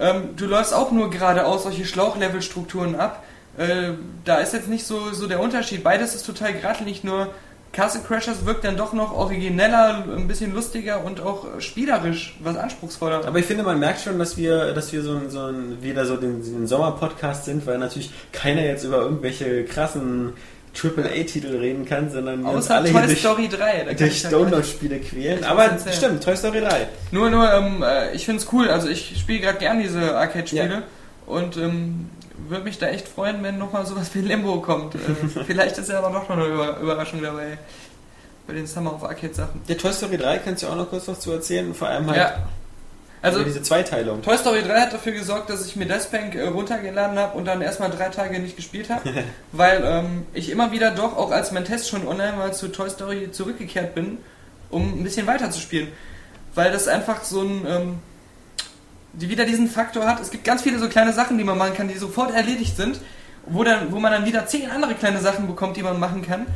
ähm, 0.00 0.36
du 0.36 0.46
läufst 0.46 0.72
auch 0.72 0.92
nur 0.92 1.10
geradeaus 1.10 1.64
solche 1.64 1.84
Schlauchlevel-Strukturen 1.84 2.94
ab. 2.94 3.24
Äh, 3.56 3.94
da 4.24 4.36
ist 4.36 4.52
jetzt 4.52 4.68
nicht 4.68 4.86
so, 4.86 5.12
so 5.12 5.26
der 5.26 5.40
Unterschied. 5.40 5.82
Beides 5.82 6.14
ist 6.14 6.24
total 6.24 6.52
geradlinig, 6.52 7.02
nur 7.02 7.34
Castle 7.72 8.00
Crashers 8.06 8.44
wirkt 8.46 8.64
dann 8.64 8.76
doch 8.76 8.92
noch 8.92 9.12
origineller, 9.12 10.04
ein 10.16 10.26
bisschen 10.26 10.54
lustiger 10.54 11.04
und 11.04 11.20
auch 11.20 11.60
spielerisch, 11.60 12.36
was 12.40 12.56
anspruchsvoller. 12.56 13.26
Aber 13.26 13.38
ich 13.38 13.44
finde, 13.46 13.62
man 13.62 13.78
merkt 13.78 14.00
schon, 14.00 14.18
dass 14.18 14.36
wir, 14.36 14.72
dass 14.72 14.92
wir 14.92 15.02
so 15.02 15.12
ein, 15.16 15.30
so 15.30 15.40
ein 15.46 15.82
wieder 15.82 16.06
so 16.06 16.16
den, 16.16 16.42
den 16.42 16.66
Sommer-Podcast 16.66 17.44
sind, 17.44 17.66
weil 17.66 17.78
natürlich 17.78 18.10
keiner 18.32 18.62
jetzt 18.62 18.84
über 18.84 18.98
irgendwelche 18.98 19.64
krassen 19.64 20.32
AAA-Titel 20.74 21.56
reden 21.56 21.84
kann, 21.84 22.10
sondern 22.10 22.42
wir 22.42 22.48
Außer 22.50 22.76
alle 22.76 22.88
hier 22.88 22.98
Toy 22.98 23.06
durch, 23.06 23.18
Story 23.20 23.48
3. 23.48 23.84
Da 23.84 23.92
durch 23.94 24.22
Download-Spiele 24.22 24.98
quälen. 25.00 25.44
Aber 25.44 25.76
stimmt, 25.92 26.22
Toy 26.22 26.36
Story 26.36 26.60
3. 26.60 26.88
Nur, 27.10 27.30
nur, 27.30 27.52
ähm, 27.52 27.82
äh, 27.82 28.12
ich 28.14 28.24
finde 28.24 28.42
es 28.42 28.52
cool. 28.52 28.68
Also 28.68 28.88
ich 28.88 29.18
spiele 29.18 29.40
gerade 29.40 29.58
gern 29.58 29.80
diese 29.80 30.16
Arcade-Spiele 30.16 30.68
Ja. 30.68 30.82
und 31.26 31.56
ähm, 31.56 32.06
würde 32.48 32.64
mich 32.64 32.78
da 32.78 32.86
echt 32.86 33.08
freuen, 33.08 33.42
wenn 33.42 33.58
nochmal 33.58 33.86
sowas 33.86 34.14
wie 34.14 34.20
Limbo 34.20 34.60
kommt. 34.60 34.94
Äh, 34.94 34.98
vielleicht 35.46 35.78
ist 35.78 35.88
ja 35.88 35.98
aber 35.98 36.10
doch 36.10 36.28
noch 36.28 36.36
eine 36.36 36.46
Über 36.46 36.78
Überraschung 36.78 37.22
dabei 37.22 37.58
bei 38.46 38.54
den 38.54 38.66
Summer 38.66 38.94
of 38.94 39.04
Arcade 39.04 39.34
Sachen. 39.34 39.60
Der 39.68 39.76
Toy 39.76 39.92
Story 39.92 40.16
3 40.16 40.38
kannst 40.38 40.62
du 40.62 40.68
auch 40.68 40.76
noch 40.76 40.88
kurz 40.88 41.06
was 41.06 41.20
zu 41.20 41.30
erzählen, 41.32 41.74
vor 41.74 41.88
allem 41.88 42.06
halt 42.06 42.16
Ja. 42.16 42.48
Also 43.20 43.42
diese 43.42 43.62
Zweiteilung. 43.62 44.22
Toy 44.22 44.38
Story 44.38 44.62
3 44.62 44.80
hat 44.80 44.92
dafür 44.92 45.12
gesorgt, 45.12 45.50
dass 45.50 45.66
ich 45.66 45.76
mir 45.76 45.86
Deathbank 45.86 46.34
äh, 46.34 46.46
runtergeladen 46.46 47.18
habe 47.18 47.36
und 47.36 47.44
dann 47.46 47.60
erstmal 47.60 47.90
drei 47.90 48.08
Tage 48.08 48.38
nicht 48.38 48.56
gespielt 48.56 48.90
habe, 48.90 49.24
weil 49.52 49.82
ähm, 49.84 50.26
ich 50.34 50.50
immer 50.50 50.72
wieder 50.72 50.92
doch, 50.92 51.16
auch 51.16 51.30
als 51.30 51.50
mein 51.52 51.64
Test 51.64 51.88
schon 51.88 52.06
online 52.06 52.38
war, 52.38 52.52
zu 52.52 52.68
Toy 52.68 52.88
Story 52.88 53.30
zurückgekehrt 53.32 53.94
bin, 53.94 54.18
um 54.70 55.00
ein 55.00 55.04
bisschen 55.04 55.26
weiter 55.26 55.50
zu 55.50 55.60
spielen. 55.60 55.88
Weil 56.54 56.72
das 56.72 56.88
einfach 56.88 57.24
so 57.24 57.42
ein, 57.42 57.66
ähm, 57.68 57.98
die 59.20 59.28
wieder 59.28 59.44
diesen 59.44 59.68
Faktor 59.68 60.06
hat, 60.06 60.20
es 60.20 60.30
gibt 60.30 60.44
ganz 60.44 60.62
viele 60.62 60.78
so 60.78 60.88
kleine 60.88 61.12
Sachen, 61.12 61.38
die 61.38 61.44
man 61.44 61.58
machen 61.58 61.74
kann, 61.74 61.88
die 61.88 61.98
sofort 61.98 62.32
erledigt 62.32 62.76
sind, 62.76 63.00
wo, 63.46 63.64
dann, 63.64 63.92
wo 63.92 63.98
man 63.98 64.12
dann 64.12 64.26
wieder 64.26 64.46
zehn 64.46 64.70
andere 64.70 64.94
kleine 64.94 65.20
Sachen 65.20 65.46
bekommt, 65.46 65.76
die 65.76 65.82
man 65.82 65.98
machen 65.98 66.22
kann. 66.22 66.46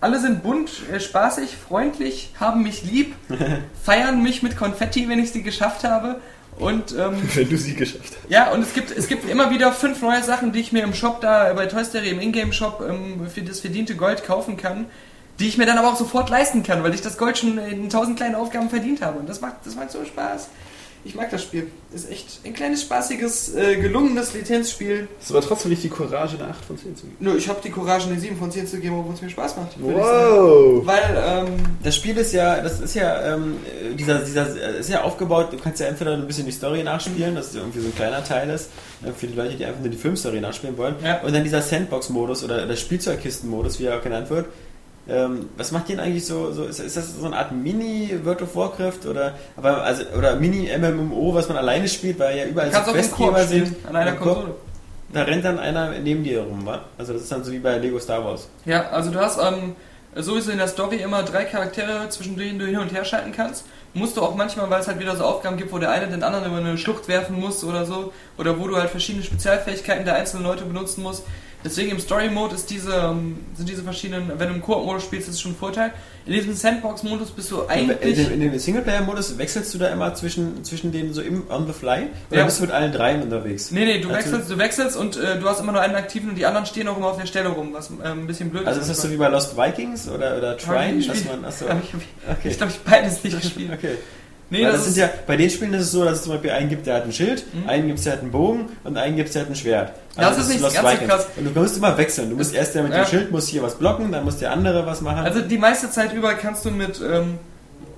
Alle 0.00 0.18
sind 0.18 0.42
bunt, 0.42 0.70
äh, 0.92 0.98
spaßig, 0.98 1.56
freundlich, 1.56 2.30
haben 2.38 2.62
mich 2.64 2.82
lieb, 2.82 3.14
feiern 3.84 4.22
mich 4.22 4.42
mit 4.42 4.56
Konfetti, 4.56 5.08
wenn 5.08 5.18
ich 5.18 5.30
sie 5.32 5.42
geschafft 5.42 5.84
habe. 5.84 6.20
Und 6.58 6.92
ähm, 6.92 7.16
Wenn 7.34 7.48
du 7.48 7.56
sie 7.56 7.74
geschafft 7.74 8.12
hast. 8.22 8.30
ja, 8.30 8.50
und 8.50 8.62
es 8.62 8.74
gibt, 8.74 8.90
es 8.90 9.08
gibt 9.08 9.28
immer 9.28 9.50
wieder 9.50 9.72
fünf 9.72 10.02
neue 10.02 10.22
Sachen, 10.22 10.52
die 10.52 10.60
ich 10.60 10.72
mir 10.72 10.82
im 10.82 10.92
Shop 10.92 11.20
da, 11.20 11.52
bei 11.54 11.66
Toy 11.66 11.84
Story, 11.84 12.10
im 12.10 12.20
Ingame-Shop 12.20 12.84
ähm, 12.88 13.26
für 13.32 13.42
das 13.42 13.60
verdiente 13.60 13.96
Gold 13.96 14.24
kaufen 14.24 14.56
kann, 14.56 14.86
die 15.38 15.48
ich 15.48 15.56
mir 15.56 15.64
dann 15.64 15.78
aber 15.78 15.88
auch 15.88 15.96
sofort 15.96 16.28
leisten 16.28 16.62
kann, 16.62 16.82
weil 16.82 16.94
ich 16.94 17.00
das 17.00 17.16
Gold 17.16 17.38
schon 17.38 17.56
in 17.58 17.88
tausend 17.88 18.16
kleinen 18.18 18.34
Aufgaben 18.34 18.68
verdient 18.68 19.00
habe. 19.00 19.18
Und 19.18 19.28
das 19.28 19.40
macht, 19.40 19.56
das 19.64 19.76
macht 19.76 19.92
so 19.92 20.04
Spaß. 20.04 20.48
Ich 21.04 21.14
mag 21.16 21.30
das 21.30 21.42
Spiel. 21.42 21.66
Ist 21.92 22.08
echt 22.10 22.40
ein 22.44 22.54
kleines, 22.54 22.82
spaßiges, 22.82 23.54
äh, 23.56 23.76
gelungenes 23.76 24.34
Lizenzspiel. 24.34 25.08
Das 25.18 25.30
ist 25.30 25.36
aber 25.36 25.44
trotzdem 25.44 25.70
nicht 25.72 25.82
die 25.82 25.88
Courage, 25.88 26.36
eine 26.38 26.48
8 26.50 26.64
von 26.64 26.78
10 26.78 26.96
zu 26.96 27.02
geben. 27.06 27.16
Nö, 27.18 27.36
ich 27.36 27.48
habe 27.48 27.60
die 27.62 27.70
Courage, 27.70 28.06
eine 28.08 28.20
7 28.20 28.36
von 28.36 28.50
10 28.52 28.66
zu 28.68 28.78
geben, 28.78 28.98
obwohl 29.00 29.14
es 29.14 29.20
mir 29.20 29.28
Spaß 29.28 29.56
macht. 29.56 29.78
würde 29.80 29.98
ich 29.98 30.04
sagen. 30.04 30.36
Wow! 30.36 30.86
Weil, 30.86 31.24
ähm, 31.48 31.48
Das 31.82 31.96
Spiel 31.96 32.16
ist 32.16 32.32
ja, 32.32 32.60
das 32.60 32.80
ist 32.80 32.94
ja, 32.94 33.34
ähm, 33.34 33.56
dieser, 33.98 34.20
dieser, 34.20 34.56
äh, 34.76 34.78
ist 34.80 34.90
ja 34.90 35.02
aufgebaut, 35.02 35.48
du 35.52 35.56
kannst 35.58 35.80
ja 35.80 35.86
entweder 35.86 36.12
ein 36.14 36.26
bisschen 36.26 36.46
die 36.46 36.52
Story 36.52 36.82
nachspielen, 36.84 37.34
dass 37.34 37.48
es 37.48 37.56
irgendwie 37.56 37.80
so 37.80 37.88
ein 37.88 37.94
kleiner 37.96 38.22
Teil 38.22 38.48
ist, 38.50 38.70
äh, 39.04 39.10
für 39.12 39.26
die 39.26 39.34
Leute, 39.34 39.56
die 39.56 39.64
einfach 39.64 39.80
nur 39.80 39.90
die 39.90 39.98
Filmstory 39.98 40.40
nachspielen 40.40 40.78
wollen, 40.78 40.94
Ja. 41.04 41.20
und 41.22 41.34
dann 41.34 41.42
dieser 41.42 41.62
Sandbox-Modus 41.62 42.44
oder 42.44 42.64
der 42.64 42.76
Spielzeugkisten-Modus, 42.76 43.80
wie 43.80 43.86
er 43.86 43.98
auch 43.98 44.02
genannt 44.02 44.30
wird, 44.30 44.46
Ähm, 45.08 45.48
was 45.56 45.72
macht 45.72 45.88
den 45.88 45.98
eigentlich 45.98 46.24
so? 46.24 46.52
so 46.52 46.64
ist, 46.64 46.78
ist 46.78 46.96
das 46.96 47.16
so 47.18 47.26
eine 47.26 47.36
Art 47.36 47.50
Mini 47.50 48.16
World 48.22 48.42
of 48.42 48.54
Warcraft 48.54 49.08
oder 49.10 49.34
aber 49.56 49.82
also 49.82 50.04
oder 50.16 50.36
Mini 50.36 50.70
MMO, 50.78 51.34
was 51.34 51.48
man 51.48 51.56
alleine 51.56 51.88
spielt, 51.88 52.18
weil 52.20 52.38
ja 52.38 52.44
überall 52.44 52.72
so 52.72 52.92
Questgeber 52.92 53.44
sind. 53.44 53.74
an 53.88 53.96
einer. 53.96 54.12
Konsole. 54.12 54.54
Da 55.12 55.24
rennt 55.24 55.44
dann 55.44 55.58
einer 55.58 55.90
neben 55.98 56.24
dir 56.24 56.42
rum, 56.42 56.64
wa? 56.64 56.82
Also 56.96 57.12
das 57.12 57.22
ist 57.22 57.32
dann 57.32 57.44
so 57.44 57.52
wie 57.52 57.58
bei 57.58 57.76
Lego 57.78 57.98
Star 57.98 58.24
Wars. 58.24 58.48
Ja, 58.64 58.88
also 58.90 59.10
du 59.10 59.18
hast 59.18 59.38
ähm, 59.38 59.76
sowieso 60.14 60.50
in 60.52 60.58
der 60.58 60.68
Story 60.68 60.96
immer 60.96 61.22
drei 61.22 61.44
Charaktere, 61.44 62.08
zwischen 62.08 62.36
denen 62.36 62.58
du 62.58 62.66
hin 62.66 62.78
und 62.78 62.92
her 62.92 63.04
schalten 63.04 63.32
kannst. 63.32 63.66
Musst 63.94 64.16
du 64.16 64.22
auch 64.22 64.34
manchmal, 64.34 64.70
weil 64.70 64.80
es 64.80 64.88
halt 64.88 64.98
wieder 65.00 65.16
so 65.16 65.24
Aufgaben 65.24 65.58
gibt, 65.58 65.70
wo 65.70 65.78
der 65.78 65.90
eine 65.90 66.06
den 66.06 66.22
anderen 66.22 66.46
über 66.46 66.56
eine 66.56 66.78
Schlucht 66.78 67.08
werfen 67.08 67.38
muss 67.38 67.62
oder 67.62 67.84
so, 67.84 68.12
oder 68.38 68.58
wo 68.58 68.66
du 68.68 68.76
halt 68.76 68.88
verschiedene 68.88 69.22
Spezialfähigkeiten 69.22 70.06
der 70.06 70.14
einzelnen 70.14 70.44
Leute 70.44 70.64
benutzen 70.64 71.02
musst. 71.02 71.24
Deswegen 71.64 71.90
im 71.92 72.00
Story-Mode 72.00 72.54
ist 72.54 72.70
diese, 72.70 72.92
ähm, 72.92 73.38
sind 73.54 73.68
diese 73.68 73.82
verschiedenen, 73.82 74.32
wenn 74.38 74.48
du 74.48 74.54
im 74.54 74.62
Koop-Modus 74.62 75.04
spielst, 75.04 75.28
ist 75.28 75.34
es 75.36 75.40
schon 75.40 75.52
ein 75.52 75.56
Vorteil. 75.56 75.92
In 76.26 76.32
diesem 76.32 76.54
Sandbox-Modus 76.54 77.30
bist 77.30 77.50
du 77.50 77.62
In 77.62 77.68
eigentlich... 77.68 78.16
dem, 78.16 78.32
in 78.34 78.40
dem 78.40 78.58
Singleplayer-Modus 78.58 79.38
wechselst 79.38 79.72
du 79.74 79.78
da 79.78 79.88
immer 79.88 80.14
zwischen, 80.14 80.64
zwischen 80.64 80.92
denen 80.92 81.12
so 81.14 81.20
im 81.22 81.48
on 81.50 81.66
the 81.66 81.72
fly 81.72 82.08
oder 82.30 82.40
Ja. 82.40 82.44
bist 82.44 82.58
du 82.58 82.62
mit 82.62 82.72
allen 82.72 82.92
dreien 82.92 83.22
unterwegs? 83.22 83.70
Nee, 83.70 83.84
nee, 83.84 84.00
du 84.00 84.08
Also- 84.08 84.18
wechselst, 84.18 84.50
du 84.50 84.58
wechselst 84.58 84.96
und 84.96 85.16
äh, 85.16 85.38
du 85.38 85.48
hast 85.48 85.60
immer 85.60 85.72
nur 85.72 85.80
einen 85.80 85.94
aktiven 85.94 86.30
und 86.30 86.36
die 86.36 86.46
anderen 86.46 86.66
stehen 86.66 86.86
auch 86.88 86.96
immer 86.96 87.08
auf 87.08 87.18
der 87.18 87.26
Stelle 87.26 87.48
rum, 87.48 87.70
was 87.72 87.90
ähm, 87.90 87.98
ein 88.04 88.26
bisschen 88.26 88.50
blöd 88.50 88.66
Also 88.66 88.80
ist 88.80 88.90
das 88.90 89.00
so 89.02 89.10
wie 89.10 89.16
bei 89.16 89.28
Lost 89.28 89.56
Vikings 89.56 90.08
oder, 90.08 90.36
oder 90.38 90.56
Trine, 90.56 91.04
dass 91.04 91.24
man 91.24 91.44
achso, 91.44 91.64
okay. 91.66 92.48
ich 92.48 92.56
glaube, 92.56 92.72
ich 92.72 92.78
beides 92.80 93.22
nicht 93.24 93.40
gespielt. 93.40 93.70
Okay. 93.72 93.96
Nee, 94.52 94.64
Weil 94.64 94.72
das, 94.72 94.84
das 94.84 94.94
sind 94.94 94.98
ja, 95.02 95.08
bei 95.26 95.36
den 95.38 95.48
Spielen 95.48 95.72
ist 95.72 95.82
es 95.82 95.92
so, 95.92 96.04
dass 96.04 96.18
es 96.18 96.22
zum 96.24 96.32
Beispiel 96.32 96.50
einen 96.50 96.68
gibt, 96.68 96.86
der 96.86 96.96
hat 96.96 97.04
ein 97.04 97.12
Schild, 97.12 97.42
Mhm. 97.54 97.68
einen 97.68 97.86
gibt, 97.88 98.04
der 98.04 98.12
hat 98.12 98.20
einen 98.20 98.30
Bogen 98.30 98.68
und 98.84 98.96
einen 98.98 99.16
gibt, 99.16 99.34
der 99.34 99.42
hat 99.42 99.48
ein 99.48 99.56
Schwert. 99.56 99.92
Ja, 100.16 100.28
das 100.28 100.38
ist 100.38 100.48
nicht 100.50 100.60
ganz 100.60 100.74
so 101.00 101.06
krass. 101.06 101.26
Und 101.36 101.54
du 101.54 101.58
musst 101.60 101.76
immer 101.78 101.96
wechseln. 101.96 102.28
Du 102.28 102.36
musst 102.36 102.54
erst 102.54 102.74
der 102.74 102.82
mit 102.82 102.92
Ja. 102.92 103.02
dem 103.04 103.08
Schild 103.08 103.30
muss 103.30 103.48
hier 103.48 103.62
was 103.62 103.76
blocken, 103.76 104.12
dann 104.12 104.24
muss 104.24 104.36
der 104.36 104.52
andere 104.52 104.84
was 104.84 105.00
machen. 105.00 105.24
Also 105.24 105.40
die 105.40 105.56
meiste 105.56 105.90
Zeit 105.90 106.12
über 106.12 106.34
kannst 106.34 106.66
du 106.66 106.70
mit 106.70 107.00
ähm, 107.00 107.38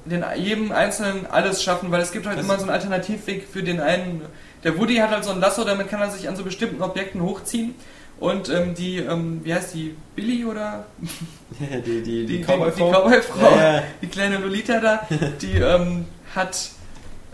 den, 0.04 0.24
jedem 0.36 0.70
Einzelnen 0.70 1.26
alles 1.26 1.60
schaffen, 1.62 1.90
weil 1.90 2.00
es 2.02 2.12
gibt 2.12 2.24
halt 2.26 2.38
Das- 2.38 2.44
immer 2.44 2.54
so 2.56 2.62
einen 2.62 2.70
Alternativweg 2.70 3.48
für 3.52 3.62
den 3.64 3.80
einen. 3.80 4.22
Der 4.62 4.78
Woody 4.78 4.94
hat 4.96 5.10
halt 5.10 5.24
so 5.24 5.32
ein 5.32 5.40
Lasso, 5.40 5.64
damit 5.64 5.88
kann 5.90 6.00
er 6.00 6.10
sich 6.10 6.28
an 6.28 6.36
so 6.36 6.44
bestimmten 6.44 6.80
Objekten 6.82 7.20
hochziehen. 7.20 7.74
Und 8.20 8.48
ähm, 8.48 8.74
die, 8.74 8.98
ähm, 8.98 9.40
wie 9.42 9.52
heißt 9.52 9.74
die, 9.74 9.96
Billy 10.14 10.44
oder 10.44 10.84
die, 11.60 11.80
die, 11.82 12.02
die, 12.02 12.26
die, 12.26 12.40
Cowboy-Frau. 12.44 12.86
die 12.86 12.92
Cowboy-Frau, 12.96 13.56
Ja, 13.56 13.74
ja. 13.78 13.82
die 14.02 14.06
kleine 14.06 14.38
Lolita 14.38 14.78
da, 14.80 15.00
die 15.42 15.54
ähm, 15.58 16.04
hat, 16.34 16.70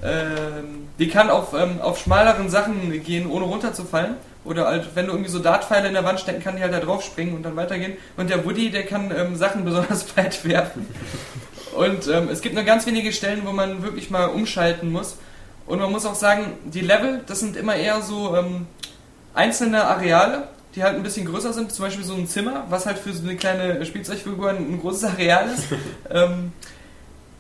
ähm, 0.03 0.89
die 0.99 1.09
kann 1.09 1.31
auf, 1.31 1.53
ähm, 1.53 1.81
auf 1.81 1.99
schmaleren 1.99 2.49
Sachen 2.49 3.03
gehen, 3.03 3.31
ohne 3.31 3.45
runterzufallen. 3.45 4.17
Oder 4.45 4.67
halt, 4.67 4.89
wenn 4.95 5.07
du 5.07 5.13
irgendwie 5.13 5.31
so 5.31 5.39
Dartpfeile 5.39 5.89
in 5.89 5.95
der 5.95 6.05
Wand 6.05 6.21
stecken, 6.21 6.43
kann 6.43 6.57
die 6.57 6.63
halt 6.63 6.73
da 6.73 6.81
drauf 6.81 7.05
springen 7.05 7.35
und 7.35 7.43
dann 7.43 7.57
weitergehen. 7.57 7.95
Und 8.17 8.31
der 8.31 8.45
Woody, 8.45 8.71
der 8.71 8.87
kann 8.87 9.13
ähm, 9.17 9.37
Sachen 9.37 9.65
besonders 9.67 10.17
weit 10.17 10.45
werfen. 10.45 10.87
Und 11.77 12.09
ähm, 12.09 12.29
es 12.31 12.41
gibt 12.41 12.55
nur 12.55 12.65
ganz 12.65 12.87
wenige 12.87 13.13
Stellen, 13.13 13.43
wo 13.45 13.53
man 13.53 13.83
wirklich 13.83 14.11
mal 14.11 14.27
umschalten 14.27 14.91
muss. 14.91 15.17
Und 15.67 15.79
man 15.79 15.93
muss 15.93 16.07
auch 16.07 16.15
sagen, 16.15 16.55
die 16.65 16.81
Level, 16.81 17.21
das 17.27 17.41
sind 17.41 17.57
immer 17.57 17.77
eher 17.77 18.01
so 18.03 18.37
ähm, 18.37 18.67
einzelne 19.35 19.85
Areale, 19.85 20.49
die 20.75 20.83
halt 20.83 20.97
ein 20.97 21.03
bisschen 21.03 21.27
größer 21.27 21.53
sind. 21.53 21.71
Zum 21.71 21.85
Beispiel 21.85 22.05
so 22.05 22.15
ein 22.15 22.27
Zimmer, 22.27 22.65
was 22.71 22.87
halt 22.87 22.99
für 22.99 23.13
so 23.13 23.23
eine 23.23 23.37
kleine 23.37 23.85
Spielzeugfigur 23.85 24.51
ein, 24.51 24.73
ein 24.73 24.81
großes 24.81 25.05
Areal 25.05 25.51
ist. 25.51 25.67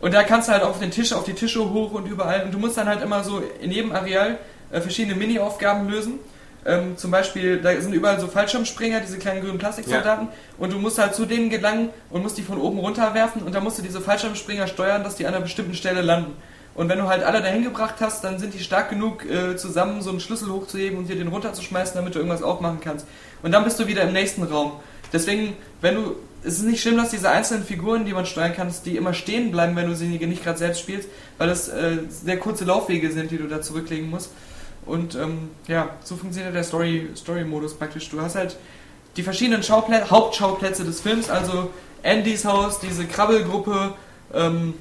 und 0.01 0.15
da 0.15 0.23
kannst 0.23 0.49
du 0.49 0.53
halt 0.53 0.63
auf 0.63 0.79
den 0.79 0.91
Tisch, 0.91 1.13
auf 1.13 1.25
die 1.25 1.35
Tische 1.35 1.61
hoch 1.71 1.93
und 1.93 2.07
überall. 2.07 2.45
Und 2.45 2.55
du 2.55 2.59
musst 2.59 2.77
dann 2.77 2.89
halt 2.89 3.03
immer 3.03 3.23
so 3.23 3.43
in 3.61 3.71
jedem 3.71 3.93
Areal 3.93 4.39
äh, 4.71 4.81
verschiedene 4.81 5.15
Mini-Aufgaben 5.15 5.89
lösen. 5.89 6.19
Ähm, 6.65 6.97
zum 6.97 7.11
Beispiel, 7.11 7.59
da 7.59 7.79
sind 7.81 7.93
überall 7.93 8.19
so 8.21 8.27
Fallschirmspringer, 8.27 9.01
diese 9.01 9.19
kleinen 9.19 9.43
grünen 9.43 9.59
Plastiksoldaten. 9.59 10.29
Und 10.59 10.73
du 10.73 10.79
musst 10.79 10.99
halt 10.99 11.15
zu 11.15 11.27
denen 11.27 11.51
gelangen 11.51 11.91
und 12.11 12.23
musst 12.23 12.39
die 12.39 12.43
von 12.43 12.59
oben 12.59 12.79
runterwerfen. 12.79 13.43
Und 13.43 13.55
dann 13.55 13.63
musst 13.63 13.79
du 13.79 13.83
diese 13.83 14.01
Fallschirmspringer 14.01 14.67
steuern, 14.67 15.05
dass 15.05 15.17
die 15.17 15.27
an 15.27 15.35
einer 15.35 15.43
bestimmten 15.43 15.75
Stelle 15.75 16.01
landen. 16.01 16.35
Und 16.75 16.89
wenn 16.89 16.99
du 16.99 17.09
halt 17.09 17.23
alle 17.23 17.43
dahin 17.43 17.65
gebracht 17.65 17.97
hast, 18.01 18.25
dann 18.25 18.39
sind 18.39 18.55
die 18.55 18.61
stark 18.61 18.91
genug, 18.91 19.27
äh, 19.27 19.57
zusammen 19.57 20.03
so 20.03 20.11
einen 20.11 20.21
Schlüssel 20.21 20.51
hochzuheben 20.51 20.99
und 20.99 21.09
dir 21.09 21.17
den 21.17 21.29
runterzuschmeißen, 21.29 21.95
damit 21.95 22.15
du 22.15 22.21
irgendwas 22.21 22.43
aufmachen 22.43 22.81
kannst. 22.81 23.07
Und 23.43 23.53
dann 23.53 23.65
bist 23.65 23.79
du 23.81 23.87
wieder 23.87 24.03
im 24.03 24.13
nächsten 24.13 24.45
Raum. 24.45 24.73
Deswegen, 25.13 25.57
wenn 25.81 25.97
du, 25.97 26.17
es 26.43 26.55
ist 26.55 26.65
nicht 26.65 26.81
schlimm, 26.81 26.97
dass 26.97 27.11
diese 27.11 27.31
einzelnen 27.31 27.65
Figuren, 27.65 28.05
die 28.05 28.13
man 28.13 28.27
steuern 28.27 28.55
kann, 28.55 28.73
die 28.85 28.97
immer 28.97 29.15
stehen 29.15 29.51
bleiben, 29.51 29.77
wenn 29.77 29.89
du 29.89 29.95
sie 29.95 30.07
nicht 30.07 30.43
gerade 30.43 30.59
selbst 30.59 30.81
spielst, 30.81 31.09
weil 31.39 31.49
das 31.49 31.69
äh, 31.69 31.99
sehr 32.09 32.39
kurze 32.39 32.65
Laufwege 32.65 33.11
sind, 33.13 33.31
die 33.31 33.39
du 33.39 33.47
da 33.47 33.61
zurücklegen 33.61 34.09
musst. 34.09 34.31
Und 34.87 35.15
ähm, 35.15 35.51
ja, 35.69 35.91
so 36.03 36.17
funktioniert 36.17 36.55
der 36.55 36.65
Story- 36.65 37.09
Story-Modus 37.15 37.75
praktisch. 37.75 38.09
Du 38.09 38.21
hast 38.21 38.35
halt 38.35 38.57
die 39.17 39.23
verschiedenen 39.23 39.63
Schauplä 39.63 40.03
Hauptschauplätze 40.09 40.85
des 40.85 41.01
Films, 41.01 41.29
also 41.29 41.71
Andys 42.03 42.45
Haus, 42.45 42.81
diese 42.81 43.05
Krabbelgruppe, 43.05 43.95
ähm, 44.33 44.75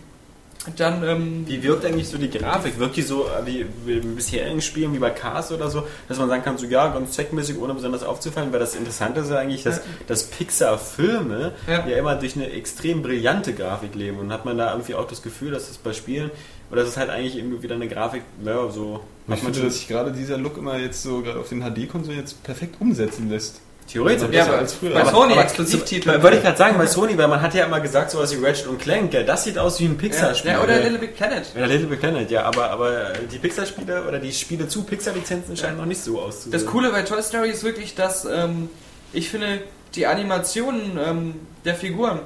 dann 0.75 1.03
ähm, 1.03 1.43
Wie 1.47 1.63
wirkt 1.63 1.85
eigentlich 1.85 2.09
so 2.09 2.17
die 2.17 2.29
Grafik? 2.29 2.77
Wirkt 2.79 2.97
die 2.97 3.01
so 3.01 3.25
äh, 3.27 3.45
wie, 3.45 3.65
wie 3.85 3.93
in 3.99 4.15
bisherigen 4.15 4.61
Spielen, 4.61 4.93
wie 4.93 4.99
bei 4.99 5.09
Cars 5.09 5.51
oder 5.51 5.69
so, 5.69 5.83
dass 6.07 6.19
man 6.19 6.27
sagen 6.27 6.43
kann, 6.43 6.57
so 6.57 6.65
ja, 6.65 6.89
ganz 6.89 7.13
zweckmäßig, 7.13 7.57
ohne 7.59 7.73
besonders 7.73 8.03
aufzufallen? 8.03 8.51
Weil 8.51 8.59
das 8.59 8.75
Interessante 8.75 9.21
ist 9.21 9.29
ja 9.29 9.37
eigentlich, 9.37 9.63
dass, 9.63 9.77
Ja. 9.77 9.83
dass 10.07 10.23
Pixar-Filme 10.25 11.53
Ja. 11.67 11.87
ja. 11.87 11.95
immer 11.97 12.15
durch 12.15 12.35
eine 12.35 12.51
extrem 12.51 13.01
brillante 13.01 13.53
Grafik 13.53 13.95
leben. 13.95 14.19
Und 14.19 14.31
hat 14.33 14.45
man 14.45 14.57
da 14.57 14.71
irgendwie 14.71 14.95
auch 14.95 15.07
das 15.07 15.21
Gefühl, 15.21 15.51
dass 15.51 15.67
das 15.69 15.77
bei 15.77 15.93
Spielen, 15.93 16.29
oder 16.71 16.81
dass 16.81 16.89
es 16.91 16.97
halt 16.97 17.09
eigentlich 17.09 17.37
irgendwie 17.37 17.63
wieder 17.63 17.75
eine 17.75 17.87
Grafik, 17.87 18.23
ja, 18.43 18.69
so. 18.69 18.99
Ich 19.27 19.39
finde, 19.39 19.61
dass 19.61 19.75
sich 19.75 19.87
gerade 19.87 20.11
dieser 20.11 20.37
Look 20.37 20.57
immer 20.57 20.77
jetzt 20.77 21.03
so 21.03 21.21
gerade 21.21 21.39
auf 21.39 21.49
den 21.49 21.61
HD-Konsolen 21.61 22.19
jetzt 22.19 22.43
perfekt 22.43 22.75
umsetzen 22.79 23.29
lässt. 23.29 23.61
Theoretisch. 23.91 24.27
Ja, 24.31 24.45
aber 24.45 24.59
als 24.59 24.73
früher. 24.73 24.93
bei 24.93 25.05
Sony 25.05 25.33
Exklusivtitel. 25.33 26.21
Wollte 26.21 26.37
ich 26.37 26.43
gerade 26.43 26.57
sagen, 26.57 26.77
bei 26.77 26.85
Sony, 26.85 27.17
weil 27.17 27.27
man 27.27 27.41
hat 27.41 27.55
ja 27.55 27.65
immer 27.65 27.79
gesagt, 27.79 28.11
sowas 28.11 28.31
wie 28.35 28.45
Ratchet 28.45 28.67
und 28.67 28.79
Clank, 28.79 29.13
ja, 29.13 29.23
das 29.23 29.43
sieht 29.43 29.57
aus 29.57 29.79
wie 29.79 29.85
ein 29.85 29.93
ja, 29.93 29.97
Pixar-Spiel. 29.97 30.51
ja, 30.51 30.61
oder 30.61 30.79
Little 30.79 30.99
Big 30.99 31.15
Planet. 31.15 31.43
Ja, 31.55 31.65
Little 31.65 31.87
Big 31.87 31.99
Planet, 31.99 32.29
ja, 32.29 32.43
aber, 32.43 32.69
aber 32.69 33.13
die 33.31 33.39
Pixar-Spiele 33.39 34.03
oder 34.07 34.19
die 34.19 34.31
Spiele 34.31 34.67
zu 34.67 34.83
Pixar-Lizenzen 34.83 35.57
scheinen 35.57 35.77
noch 35.77 35.85
nicht 35.85 36.03
so 36.03 36.21
auszusehen. 36.21 36.51
Das 36.51 36.67
Coole 36.67 36.91
bei 36.91 37.01
Toy 37.01 37.21
Story 37.23 37.49
ist 37.49 37.63
wirklich, 37.63 37.95
dass 37.95 38.25
ähm, 38.25 38.69
ich 39.11 39.29
finde, 39.29 39.61
die 39.95 40.05
Animationen 40.05 40.99
ähm, 41.03 41.35
der 41.65 41.73
Figuren, 41.73 42.19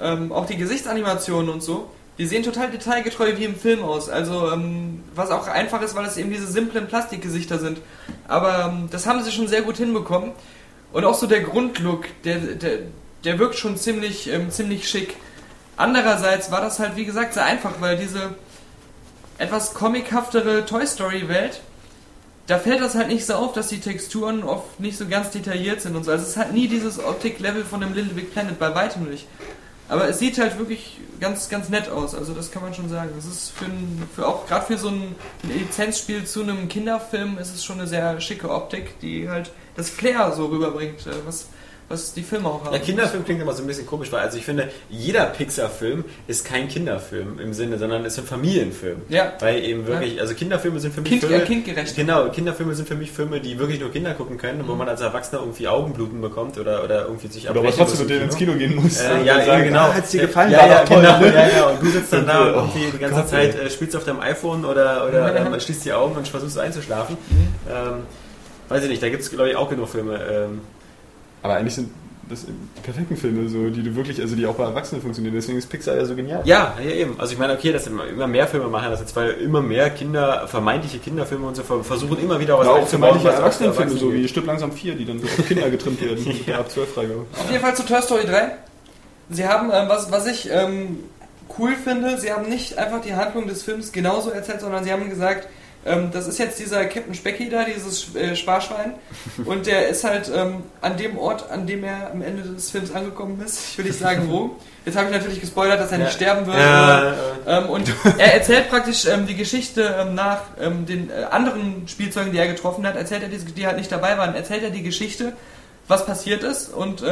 ähm, 0.00 0.32
auch 0.32 0.46
die 0.46 0.56
Gesichtsanimationen 0.56 1.48
und 1.48 1.62
so, 1.62 1.90
die 2.18 2.26
sehen 2.26 2.42
total 2.42 2.72
detailgetreu 2.72 3.36
wie 3.36 3.44
im 3.44 3.54
Film 3.54 3.84
aus. 3.84 4.08
Also, 4.08 4.50
ähm, 4.50 5.04
was 5.14 5.30
auch 5.30 5.46
einfach 5.46 5.80
ist, 5.82 5.94
weil 5.94 6.06
es 6.06 6.16
eben 6.16 6.30
diese 6.30 6.48
simplen 6.48 6.88
Plastikgesichter 6.88 7.60
sind. 7.60 7.78
Aber 8.26 8.72
ähm, 8.72 8.88
das 8.90 9.06
haben 9.06 9.22
sie 9.22 9.30
schon 9.30 9.46
sehr 9.46 9.62
gut 9.62 9.76
hinbekommen. 9.76 10.32
Und 10.92 11.04
auch 11.04 11.14
so 11.14 11.26
der 11.26 11.40
Grundlook, 11.40 12.06
der, 12.24 12.38
der, 12.38 12.78
der 13.24 13.38
wirkt 13.38 13.56
schon 13.56 13.76
ziemlich, 13.76 14.30
ähm, 14.30 14.50
ziemlich 14.50 14.88
schick. 14.88 15.16
Andererseits 15.76 16.50
war 16.50 16.60
das 16.60 16.78
halt, 16.78 16.96
wie 16.96 17.04
gesagt, 17.04 17.34
sehr 17.34 17.44
einfach, 17.44 17.80
weil 17.80 17.96
diese 17.96 18.34
etwas 19.38 19.74
comichaftere 19.74 20.66
Toy 20.66 20.86
Story 20.86 21.28
Welt, 21.28 21.60
da 22.48 22.58
fällt 22.58 22.80
das 22.80 22.94
halt 22.94 23.08
nicht 23.08 23.26
so 23.26 23.34
auf, 23.34 23.52
dass 23.52 23.68
die 23.68 23.80
Texturen 23.80 24.42
oft 24.42 24.80
nicht 24.80 24.96
so 24.96 25.06
ganz 25.06 25.30
detailliert 25.30 25.82
sind 25.82 25.94
und 25.94 26.04
so. 26.04 26.10
Also 26.10 26.24
es 26.24 26.36
halt 26.36 26.52
nie 26.52 26.66
dieses 26.66 26.98
Optik-Level 26.98 27.64
von 27.64 27.80
dem 27.80 27.92
Little 27.92 28.14
Big 28.14 28.32
Planet, 28.32 28.58
bei 28.58 28.74
weitem 28.74 29.08
nicht. 29.10 29.26
Aber 29.88 30.08
es 30.08 30.18
sieht 30.18 30.38
halt 30.38 30.58
wirklich 30.58 30.98
ganz, 31.18 31.48
ganz 31.48 31.68
nett 31.68 31.88
aus, 31.88 32.14
also 32.14 32.34
das 32.34 32.50
kann 32.50 32.62
man 32.62 32.74
schon 32.74 32.88
sagen. 32.88 33.10
Es 33.18 33.24
ist 33.24 33.50
für, 33.50 33.64
ein, 33.64 34.08
für 34.14 34.26
auch 34.26 34.46
gerade 34.46 34.66
für 34.66 34.78
so 34.78 34.88
ein 34.88 35.14
Lizenzspiel 35.42 36.24
zu 36.24 36.42
einem 36.42 36.68
Kinderfilm 36.68 37.38
ist 37.38 37.54
es 37.54 37.64
schon 37.64 37.78
eine 37.78 37.88
sehr 37.88 38.20
schicke 38.20 38.50
Optik, 38.50 39.00
die 39.00 39.28
halt 39.28 39.50
das 39.76 39.88
Flair 39.88 40.32
so 40.32 40.46
rüberbringt, 40.46 41.06
äh, 41.06 41.10
was, 41.24 41.48
was 41.88 42.12
die 42.12 42.22
Filme 42.22 42.48
auch 42.48 42.64
haben. 42.64 42.74
Ja, 42.74 42.78
Kinderfilm 42.80 43.24
klingt 43.24 43.40
immer 43.40 43.54
so 43.54 43.62
ein 43.62 43.66
bisschen 43.66 43.86
komisch, 43.86 44.12
weil 44.12 44.20
also 44.20 44.36
ich 44.36 44.44
finde, 44.44 44.68
jeder 44.90 45.24
Pixar-Film 45.24 46.04
ist 46.26 46.44
kein 46.44 46.68
Kinderfilm 46.68 47.38
im 47.40 47.54
Sinne, 47.54 47.78
sondern 47.78 48.04
ist 48.04 48.18
ein 48.18 48.26
Familienfilm. 48.26 49.02
Ja. 49.08 49.32
Weil 49.40 49.64
eben 49.64 49.86
wirklich, 49.86 50.20
also 50.20 50.34
Kinderfilme 50.34 50.80
sind 50.80 50.94
für 50.94 51.00
mich 51.00 51.10
Kind, 51.10 51.24
Filme, 51.24 51.42
äh, 51.42 51.46
kindgerecht. 51.46 51.96
Genau, 51.96 52.28
Kinderfilme 52.28 52.74
sind 52.74 52.86
für 52.86 52.94
mich 52.94 53.10
Filme, 53.10 53.40
die 53.40 53.58
wirklich 53.58 53.80
nur 53.80 53.90
Kinder 53.90 54.12
gucken 54.14 54.36
können, 54.36 54.64
wo 54.66 54.74
man 54.74 54.88
als 54.88 55.00
Erwachsener 55.00 55.40
irgendwie 55.40 55.66
Augenbluten 55.68 56.20
bekommt 56.20 56.58
oder, 56.58 56.84
oder 56.84 57.06
irgendwie 57.06 57.28
sich 57.28 57.48
Oder 57.48 57.60
aber 57.60 57.70
trotzdem 57.72 58.00
mit 58.00 58.10
denen 58.10 58.22
ins 58.24 58.36
Kino. 58.36 58.52
Gehen 58.52 58.74
muss. 58.76 59.00
Äh, 59.00 59.24
ja, 59.24 59.42
ja, 59.42 59.60
genau. 59.60 59.80
Ah, 59.80 59.94
hat's 59.94 60.10
dir 60.10 60.22
gefallen? 60.22 60.50
Ja, 60.50 60.66
ja, 60.66 60.84
toll, 60.84 61.00
genau. 61.00 61.20
ne? 61.20 61.34
Ja, 61.34 61.48
ja, 61.48 61.66
und 61.68 61.82
du 61.82 61.90
sitzt 61.90 62.12
dann 62.12 62.26
da 62.26 62.46
und 62.46 62.54
Oh, 62.58 62.60
irgendwie 62.74 62.90
die 62.92 62.98
ganze 62.98 63.20
Gott, 63.20 63.28
Zeit 63.28 63.54
äh, 63.54 63.70
spielst 63.70 63.94
auf 63.94 64.04
deinem 64.04 64.20
iPhone 64.20 64.64
oder, 64.64 65.06
oder 65.06 65.34
äh, 65.34 65.48
man 65.48 65.60
schließt 65.60 65.84
die 65.84 65.92
Augen 65.92 66.16
und 66.16 66.26
versuchst 66.26 66.58
einzuschlafen. 66.58 67.16
Ähm, 67.68 68.02
weiß 68.68 68.82
ich 68.82 68.90
nicht, 68.90 69.02
da 69.02 69.08
gibt 69.08 69.22
es, 69.22 69.30
glaube 69.30 69.50
ich, 69.50 69.56
auch 69.56 69.70
genug 69.70 69.88
Filme. 69.88 70.18
Ähm, 70.30 70.60
Aber 71.42 71.56
eigentlich 71.56 71.74
sind 71.74 71.90
das 72.28 72.44
die 72.46 72.80
perfekten 72.82 73.16
Filme, 73.16 73.48
so, 73.48 73.70
die 73.70 73.82
du 73.82 73.94
wirklich, 73.96 74.20
also 74.20 74.36
die 74.36 74.46
auch 74.46 74.54
bei 74.54 74.64
Erwachsenen 74.64 75.00
funktionieren. 75.00 75.34
Deswegen 75.34 75.58
ist 75.58 75.68
Pixar 75.68 75.96
ja 75.96 76.04
so 76.04 76.14
genial. 76.14 76.42
ja, 76.44 76.74
ja, 76.82 76.90
eben. 76.90 77.18
Also 77.18 77.32
ich 77.32 77.38
meine, 77.38 77.54
okay, 77.54 77.72
dass 77.72 77.86
immer, 77.86 78.06
immer 78.06 78.26
mehr 78.26 78.46
Filme 78.46 78.68
machen 78.68 78.90
das 78.90 79.00
jetzt, 79.00 79.16
weil 79.16 79.30
immer 79.30 79.62
mehr 79.62 79.90
Kinder, 79.90 80.46
vermeintliche 80.46 80.98
Kinderfilme 80.98 81.46
und 81.46 81.56
so 81.56 81.62
versuchen 81.62 82.18
immer 82.20 82.38
wieder 82.38 82.58
was 82.58 82.66
Oder 82.66 82.76
auch 82.76 82.88
vermeintliche 82.88 83.30
Erwachsenenfilme, 83.30 83.92
so 83.92 84.12
wie 84.12 84.28
Stück 84.28 84.46
langsam 84.46 84.72
4, 84.72 84.94
die 84.94 85.04
dann 85.04 85.18
so 85.20 85.26
auf 85.26 85.48
Kinder 85.48 85.70
getrimmt 85.70 86.00
werden, 86.00 86.24
der 86.46 86.58
ab 86.58 86.70
12 86.70 86.92
Freigabe. 86.92 87.26
Auf 87.32 87.50
jeden 87.50 87.62
Fall 87.62 87.74
zu 87.74 87.84
Toy 87.84 88.02
Story 88.02 88.24
3. 88.26 88.52
Sie 89.30 89.46
haben, 89.46 89.70
ähm, 89.72 89.88
was, 89.88 90.10
was 90.10 90.26
ich 90.26 90.50
ähm, 90.50 90.98
cool 91.58 91.74
finde, 91.76 92.18
sie 92.18 92.32
haben 92.32 92.48
nicht 92.48 92.78
einfach 92.78 93.00
die 93.00 93.14
Handlung 93.14 93.46
des 93.46 93.62
Films 93.62 93.92
genauso 93.92 94.30
erzählt, 94.30 94.60
sondern 94.60 94.84
sie 94.84 94.92
haben 94.92 95.08
gesagt, 95.08 95.48
Ähm, 95.86 96.10
das 96.12 96.26
ist 96.26 96.38
jetzt 96.38 96.58
dieser 96.58 96.84
Captain 96.86 97.14
Specky 97.14 97.48
da, 97.48 97.64
dieses 97.64 98.14
äh, 98.14 98.34
Sparschwein. 98.34 98.94
Und 99.44 99.66
der 99.66 99.88
ist 99.88 100.04
halt 100.04 100.30
ähm, 100.34 100.62
an 100.80 100.96
dem 100.96 101.16
Ort, 101.18 101.50
an 101.50 101.66
dem 101.66 101.84
er 101.84 102.10
am 102.10 102.22
Ende 102.22 102.42
des 102.42 102.70
Films 102.70 102.92
angekommen 102.92 103.40
ist. 103.44 103.72
Ich 103.72 103.78
will 103.78 103.86
nicht 103.86 103.98
sagen 103.98 104.28
wo. 104.28 104.56
Jetzt 104.84 104.96
habe 104.96 105.08
ich 105.08 105.12
natürlich 105.12 105.40
gespoilert, 105.40 105.80
dass 105.80 105.92
er 105.92 105.98
nicht 105.98 106.12
sterben 106.12 106.46
wird. 106.46 106.58
Ja, 106.58 107.14
Ähm, 107.46 107.68
und 107.68 107.92
er 108.18 108.34
erzählt 108.34 108.70
praktisch 108.70 109.06
ähm, 109.06 109.26
die 109.26 109.36
Geschichte 109.36 109.94
ähm, 109.98 110.14
nach 110.14 110.42
ähm, 110.60 110.86
den 110.86 111.10
äh, 111.10 111.24
anderen 111.30 111.86
Spielzeugen, 111.86 112.32
die 112.32 112.38
er 112.38 112.48
getroffen 112.48 112.86
hat. 112.86 112.96
Erzählt 112.96 113.22
er, 113.22 113.28
die, 113.28 113.38
die 113.38 113.66
halt 113.66 113.76
nicht 113.76 113.92
dabei 113.92 114.16
waren, 114.18 114.34
erzählt 114.34 114.62
er 114.62 114.70
die 114.70 114.82
Geschichte, 114.82 115.34
was 115.86 116.06
passiert 116.06 116.42
ist. 116.42 116.72
Und 116.72 117.02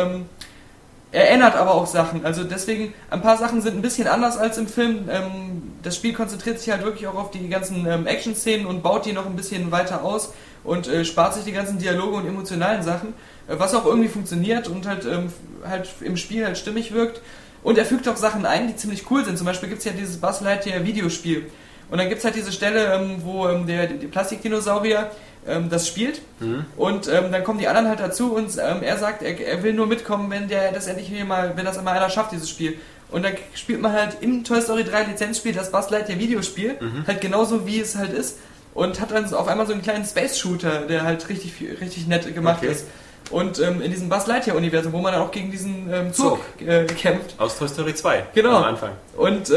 er 1.13 1.31
ändert 1.31 1.55
aber 1.55 1.75
auch 1.75 1.87
Sachen. 1.87 2.25
Also 2.25 2.45
deswegen, 2.45 2.93
ein 3.11 3.23
paar 3.23 3.37
Sachen 3.37 3.63
sind 3.63 3.77
ein 3.77 3.83
bisschen 3.83 4.09
anders 4.09 4.37
als 4.37 4.59
im 4.59 4.67
Film. 4.67 5.09
Ähm, 5.09 5.63
das 5.83 5.97
Spiel 5.97 6.13
konzentriert 6.13 6.59
sich 6.59 6.71
halt 6.71 6.83
wirklich 6.83 7.07
auch 7.07 7.15
auf 7.15 7.31
die 7.31 7.49
ganzen 7.49 7.87
ähm, 7.87 8.07
Action-Szenen 8.07 8.67
und 8.67 8.83
baut 8.83 9.07
die 9.07 9.13
noch 9.13 9.27
ein 9.27 9.37
bisschen 9.37 9.71
weiter 9.71 10.05
aus 10.05 10.33
und 10.65 10.89
äh, 10.89 11.05
spart 11.05 11.35
sich 11.35 11.45
die 11.45 11.53
ganzen 11.53 11.79
Dialoge 11.79 12.17
und 12.17 12.27
emotionalen 12.27 12.83
Sachen, 12.83 13.15
äh, 13.49 13.55
was 13.57 13.75
auch 13.75 13.87
irgendwie 13.87 14.09
funktioniert 14.09 14.69
und 14.69 14.87
halt, 14.87 15.05
ähm, 15.07 15.33
halt 15.67 15.89
im 16.01 16.17
Spiel 16.17 16.45
halt 16.45 16.59
stimmig 16.59 16.93
wirkt. 16.93 17.23
Und 17.63 17.79
er 17.79 17.85
fügt 17.85 18.09
auch 18.09 18.17
Sachen 18.17 18.45
ein, 18.45 18.69
die 18.69 18.77
ziemlich 18.77 19.11
cool 19.11 19.25
sind. 19.25 19.39
Zum 19.39 19.47
Beispiel 19.47 19.69
gibt 19.69 19.81
es 19.81 19.85
ja 19.85 19.93
dieses 19.93 20.19
Buzz 20.19 20.41
Lightyear 20.41 20.85
Videospiel. 20.85 21.47
Und 21.91 21.99
dann 21.99 22.09
gibt 22.09 22.19
es 22.19 22.25
halt 22.25 22.35
diese 22.35 22.53
Stelle, 22.53 22.93
ähm, 22.95 23.17
wo 23.25 23.49
ähm, 23.49 23.67
der, 23.67 23.87
die 23.87 24.07
Plastikdinosaurier 24.07 25.11
ähm, 25.47 25.69
das 25.71 25.87
spielt. 25.87 26.21
Und 26.77 27.09
ähm, 27.09 27.31
dann 27.31 27.45
kommen 27.45 27.59
die 27.61 27.69
anderen 27.69 27.89
halt 27.89 28.01
dazu 28.01 28.35
und 28.35 28.51
ähm, 28.59 28.83
er 28.83 28.97
sagt, 28.99 29.23
er, 29.23 29.39
er 29.41 29.63
will 29.63 29.73
nur 29.73 29.87
mitkommen, 29.87 30.31
wenn 30.31 30.49
der 30.49 30.73
das 30.73 30.87
endlich 30.89 31.11
mal, 31.25 31.53
wenn 31.57 31.65
das 31.65 31.77
immer 31.77 31.93
einer 31.93 32.11
schafft, 32.11 32.33
dieses 32.33 32.51
Spiel. 32.51 32.79
Und 33.11 33.25
dann 33.25 33.35
spielt 33.55 33.81
man 33.81 33.93
halt 33.93 34.17
im 34.21 34.43
Toy 34.43 34.61
Story 34.61 34.83
3 34.83 35.05
Lizenzspiel 35.05 35.53
das 35.53 35.71
Buzz 35.71 35.91
Lightyear 35.91 36.19
Videospiel, 36.19 36.77
halt 37.07 37.21
genauso 37.21 37.65
wie 37.67 37.81
es 37.81 37.95
halt 37.97 38.13
ist. 38.13 38.39
Und 38.75 39.01
hat 39.01 39.13
dann 39.13 39.33
auf 39.33 39.47
einmal 39.47 39.67
so 39.67 39.73
einen 39.73 39.81
kleinen 39.83 40.05
Space 40.05 40.37
Shooter, 40.39 40.81
der 40.83 41.05
halt 41.05 41.29
richtig, 41.29 41.55
richtig 41.81 42.09
nett 42.09 42.35
gemacht 42.35 42.59
Okay. 42.63 42.73
ist. 42.73 42.87
Und 43.31 43.59
ähm, 43.61 43.81
in 43.81 43.91
diesem 43.91 44.09
Buzz 44.09 44.27
Lightyear 44.27 44.57
Universum, 44.57 44.93
wo 44.93 44.99
man 44.99 45.13
dann 45.13 45.23
auch 45.23 45.31
gegen 45.31 45.51
diesen 45.51 45.89
ähm, 45.93 46.13
Zug 46.13 46.41
äh, 46.61 46.85
kämpft. 46.85 47.37
Aus 47.39 47.57
Toy 47.59 47.69
Story 47.69 47.95
2. 47.95 48.25
Genau. 48.35 48.57
Am 48.57 48.65
Anfang. 48.65 48.91
Und 49.17 49.51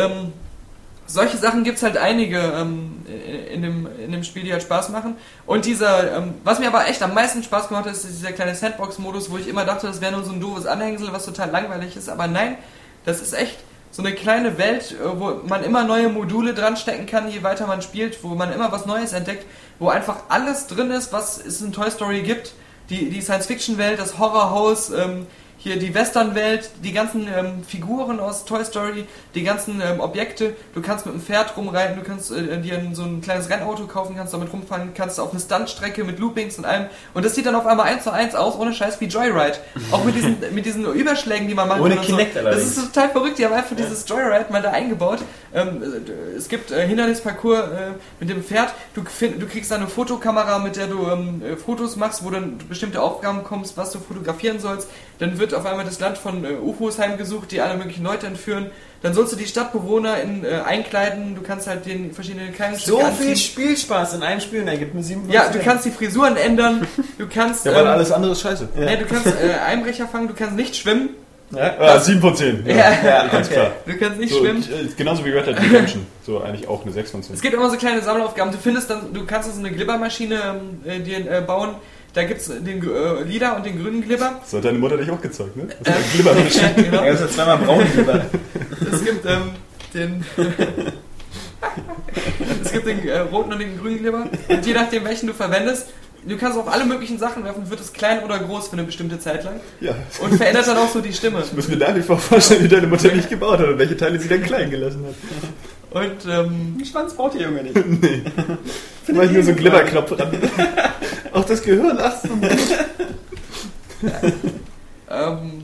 solche 1.09 1.37
Sachen 1.37 1.63
gibt 1.63 1.77
es 1.77 1.83
halt 1.83 1.97
einige 1.97 2.37
ähm, 2.37 3.03
in, 3.51 3.63
dem, 3.63 3.87
in 3.99 4.11
dem 4.11 4.23
Spiel, 4.23 4.43
die 4.43 4.53
halt 4.53 4.61
Spaß 4.61 4.89
machen. 4.89 5.15
Und 5.47 5.65
dieser, 5.65 6.15
ähm, 6.17 6.35
was 6.43 6.59
mir 6.59 6.67
aber 6.67 6.87
echt 6.87 7.01
am 7.01 7.13
meisten 7.13 7.41
Spaß 7.43 7.67
gemacht 7.67 7.85
hat, 7.85 7.93
ist 7.93 8.07
dieser 8.07 8.31
kleine 8.31 8.53
Sandbox-Modus, 8.53 9.31
wo 9.31 9.37
ich 9.37 9.47
immer 9.47 9.65
dachte, 9.65 9.87
das 9.87 10.01
wäre 10.01 10.11
nur 10.11 10.23
so 10.23 10.31
ein 10.31 10.39
doofes 10.39 10.67
Anhängsel, 10.67 11.11
was 11.11 11.25
total 11.25 11.49
langweilig 11.49 11.95
ist. 11.95 12.09
Aber 12.09 12.27
nein, 12.27 12.57
das 13.05 13.21
ist 13.21 13.33
echt 13.33 13.57
so 13.91 14.03
eine 14.03 14.13
kleine 14.13 14.59
Welt, 14.59 14.91
äh, 14.91 15.19
wo 15.19 15.41
man 15.47 15.63
immer 15.63 15.83
neue 15.83 16.09
Module 16.09 16.53
dran 16.53 16.77
stecken 16.77 17.07
kann, 17.07 17.29
je 17.31 17.41
weiter 17.41 17.65
man 17.65 17.81
spielt, 17.81 18.23
wo 18.23 18.29
man 18.35 18.53
immer 18.53 18.71
was 18.71 18.85
Neues 18.85 19.13
entdeckt, 19.13 19.45
wo 19.79 19.89
einfach 19.89 20.17
alles 20.29 20.67
drin 20.67 20.91
ist, 20.91 21.11
was 21.11 21.43
es 21.43 21.61
in 21.61 21.73
Toy 21.73 21.89
Story 21.89 22.21
gibt. 22.21 22.53
Die, 22.91 23.09
die 23.09 23.21
Science-Fiction-Welt, 23.21 23.99
das 23.99 24.17
Horrorhaus, 24.17 24.91
ähm, 24.91 25.27
hier 25.59 25.77
die 25.77 25.93
Western-Welt, 25.93 26.71
die 26.83 26.93
ganzen 26.93 27.27
ähm, 27.27 27.63
Figuren 27.67 28.21
aus 28.21 28.45
Toy 28.45 28.63
Story, 28.63 29.05
die 29.35 29.43
ganzen 29.43 29.81
ähm, 29.81 29.99
Objekte. 29.99 30.55
Du 30.73 30.81
kannst 30.81 31.05
mit 31.05 31.13
dem 31.13 31.21
Pferd 31.21 31.55
rumreiten, 31.57 31.97
du 31.97 32.01
kannst 32.01 32.31
äh, 32.31 32.61
dir 32.61 32.81
so 32.93 33.03
ein 33.03 33.19
kleines 33.19 33.49
Rennauto 33.49 33.85
kaufen, 33.85 34.15
kannst 34.15 34.33
damit 34.33 34.53
rumfahren, 34.53 34.93
kannst 34.93 35.19
auf 35.19 35.31
eine 35.31 35.41
Stuntstrecke 35.41 36.05
mit 36.05 36.17
Loopings 36.17 36.57
und 36.57 36.65
allem. 36.65 36.85
Und 37.13 37.25
das 37.25 37.35
sieht 37.35 37.45
dann 37.45 37.55
auf 37.55 37.67
einmal 37.67 37.87
eins 37.87 38.05
zu 38.05 38.11
eins 38.11 38.35
aus, 38.35 38.57
ohne 38.57 38.73
Scheiß 38.73 39.01
wie 39.01 39.05
Joyride. 39.05 39.57
Auch 39.91 40.05
mit 40.05 40.15
diesen, 40.15 40.37
mit 40.53 40.65
diesen 40.65 40.85
Überschlägen, 40.85 41.49
die 41.49 41.53
man 41.53 41.67
macht. 41.67 41.81
Ohne 41.81 41.97
Kinect 41.97 42.33
so. 42.33 42.39
allerdings. 42.39 42.75
Das 42.75 42.77
ist 42.77 42.93
total 42.93 43.09
verrückt, 43.09 43.37
die 43.37 43.45
haben 43.45 43.53
einfach 43.53 43.75
dieses 43.75 44.07
Joyride 44.07 44.45
mal 44.51 44.61
da 44.61 44.71
eingebaut. 44.71 45.19
Ähm, 45.53 45.81
äh, 45.83 46.37
es 46.37 46.47
gibt 46.47 46.71
äh, 46.71 46.87
Hindernisparcours 46.87 47.59
äh, 47.59 47.91
mit 48.19 48.29
dem 48.29 48.43
Pferd. 48.43 48.73
Du, 48.93 49.03
find, 49.03 49.41
du 49.41 49.47
kriegst 49.47 49.73
eine 49.73 49.87
Fotokamera, 49.87 50.59
mit 50.59 50.77
der 50.77 50.87
du 50.87 51.07
ähm, 51.09 51.41
äh, 51.43 51.57
Fotos 51.57 51.95
machst, 51.97 52.23
wo 52.23 52.29
dann 52.29 52.57
bestimmte 52.69 53.01
Aufgaben 53.01 53.43
kommst, 53.43 53.75
was 53.75 53.91
du 53.91 53.99
fotografieren 53.99 54.59
sollst. 54.59 54.87
Dann 55.19 55.37
wird 55.37 55.48
auf 55.53 55.65
einmal 55.65 55.85
das 55.85 55.99
Land 55.99 56.17
von 56.17 56.43
äh, 56.45 56.49
UFOs 56.53 56.99
heimgesucht, 56.99 57.51
die 57.51 57.61
alle 57.61 57.77
möglichen 57.77 58.03
Leute 58.03 58.27
entführen. 58.27 58.71
Dann 59.01 59.13
sollst 59.13 59.31
du 59.31 59.37
die 59.37 59.45
Stadtbewohner 59.45 60.19
in, 60.21 60.43
äh, 60.43 60.59
einkleiden. 60.65 61.35
Du 61.35 61.41
kannst 61.41 61.67
halt 61.67 61.85
den 61.85 62.11
verschiedenen 62.13 62.53
Kleidungsstücke 62.53 62.97
So 62.99 63.05
anziehen. 63.05 63.27
viel 63.27 63.37
Spielspaß 63.37 64.15
in 64.15 64.23
einem 64.23 64.41
Spiel 64.41 64.67
er 64.67 64.77
gibt 64.77 64.93
mir 64.93 65.03
7 65.03 65.29
Ja, 65.29 65.49
du 65.49 65.59
kannst 65.59 65.85
die 65.85 65.91
Frisuren 65.91 66.35
ändern. 66.35 66.85
Du 67.17 67.25
kannst, 67.27 67.65
Ja, 67.65 67.73
weil 67.73 67.81
ähm, 67.83 67.87
alles 67.87 68.11
andere 68.11 68.33
ist 68.33 68.41
scheiße. 68.41 68.67
nee, 68.75 68.97
du 68.97 69.05
kannst 69.05 69.27
äh, 69.27 69.53
Einbrecher 69.65 70.07
fangen. 70.07 70.27
Du 70.27 70.33
kannst 70.33 70.55
nicht 70.55 70.75
schwimmen. 70.75 71.09
Ja? 71.51 71.73
Ah, 71.79 71.99
7 71.99 72.19
von 72.21 72.35
10. 72.35 72.63
Ja, 72.67 72.75
Ja, 72.75 73.27
ganz 73.27 73.47
okay. 73.47 73.55
klar. 73.55 73.71
Du 73.87 73.97
kannst 73.97 74.19
nicht 74.19 74.33
So, 74.33 74.39
schwimmen. 74.39 74.61
äh, 74.63 74.87
genauso 74.95 75.25
wie 75.25 75.31
Red 75.31 75.47
Dead 75.47 75.59
Redemption. 75.59 76.05
So 76.25 76.41
eigentlich 76.43 76.67
auch 76.67 76.83
eine 76.83 76.91
6 76.91 77.09
von 77.11 77.23
10. 77.23 77.33
Es 77.35 77.41
gibt 77.41 77.53
immer 77.55 77.69
so 77.71 77.77
kleine 77.77 78.01
Sammelaufgaben. 78.01 78.51
Du 78.51 78.57
findest 78.59 78.89
dann, 78.89 79.13
du 79.13 79.25
kannst 79.25 79.51
so 79.51 79.57
eine 79.59 79.71
Glibbermaschine 79.71 80.35
ähm, 80.85 80.89
äh, 80.91 80.99
dir 80.99 81.19
äh, 81.31 81.41
bauen. 81.41 81.75
Da 82.13 82.23
gibt's 82.23 82.47
den 82.47 82.81
äh, 82.81 83.23
lila 83.23 83.57
und 83.57 83.65
den 83.65 83.81
grünen 83.81 84.01
Glibber. 84.01 84.39
Das 84.41 84.53
hat 84.53 84.65
deine 84.65 84.79
Mutter 84.79 84.97
dich 84.97 85.09
auch 85.11 85.21
gezeigt, 85.21 85.55
ne? 85.55 85.67
Das 85.83 85.95
ist 85.95 86.03
ein 86.03 86.11
Glibbermensch. 86.13 86.55
ja, 86.61 86.71
genau. 86.75 87.03
Ja, 87.03 87.11
also 87.11 87.27
zweimal 87.27 87.59
braun 87.59 87.85
lieber. 87.95 88.25
Es 88.91 89.05
gibt 89.05 89.25
ähm, 89.25 89.51
den. 89.93 90.25
es 92.63 92.71
gibt 92.71 92.87
den 92.87 93.07
äh, 93.07 93.19
roten 93.19 93.53
und 93.53 93.59
den 93.59 93.77
grünen 93.77 93.99
Glibber. 93.99 94.27
Und 94.47 94.65
je 94.65 94.73
nachdem, 94.73 95.05
welchen 95.05 95.27
du 95.27 95.33
verwendest, 95.33 95.89
du 96.27 96.35
kannst 96.37 96.57
auf 96.57 96.67
alle 96.67 96.85
möglichen 96.85 97.19
Sachen 97.19 97.43
werfen, 97.43 97.69
wird 97.69 97.79
es 97.79 97.93
klein 97.93 98.23
oder 98.23 98.39
groß 98.39 98.69
für 98.69 98.73
eine 98.73 98.85
bestimmte 98.85 99.19
Zeit 99.19 99.43
lang. 99.43 99.59
Ja. 99.79 99.93
Und 100.19 100.35
verändert 100.35 100.65
dann 100.67 100.77
auch 100.77 100.89
so 100.89 101.01
die 101.01 101.13
Stimme. 101.13 101.43
Ich 101.45 101.53
muss 101.53 101.67
mir 101.67 101.77
nach 101.77 101.95
wie 101.95 102.01
vor 102.01 102.17
vorstellen, 102.17 102.63
wie 102.63 102.69
deine 102.69 102.87
Mutter 102.87 103.09
dich 103.09 103.29
gebaut 103.29 103.59
hat 103.59 103.67
und 103.67 103.77
welche 103.77 103.95
Teile 103.95 104.19
sie 104.19 104.27
dann 104.27 104.41
klein 104.41 104.71
gelassen 104.71 105.05
hat. 105.05 105.13
Und 105.91 106.25
ähm, 106.29 106.75
Den 106.77 106.85
Schwanz 106.85 107.13
braucht 107.13 107.33
der 107.33 107.41
Junge 107.43 107.63
nicht. 107.63 107.75
Mach 109.11 109.23
ich 109.23 109.31
nur 109.31 109.41
so 109.43 109.49
einen 109.49 109.57
Glibberknopf 109.57 110.15
dran. 110.15 110.31
auch 111.33 111.45
das 111.45 111.63
Gehirn, 111.63 111.97
ach 111.99 112.13
so. 112.21 112.29
ähm, 115.09 115.63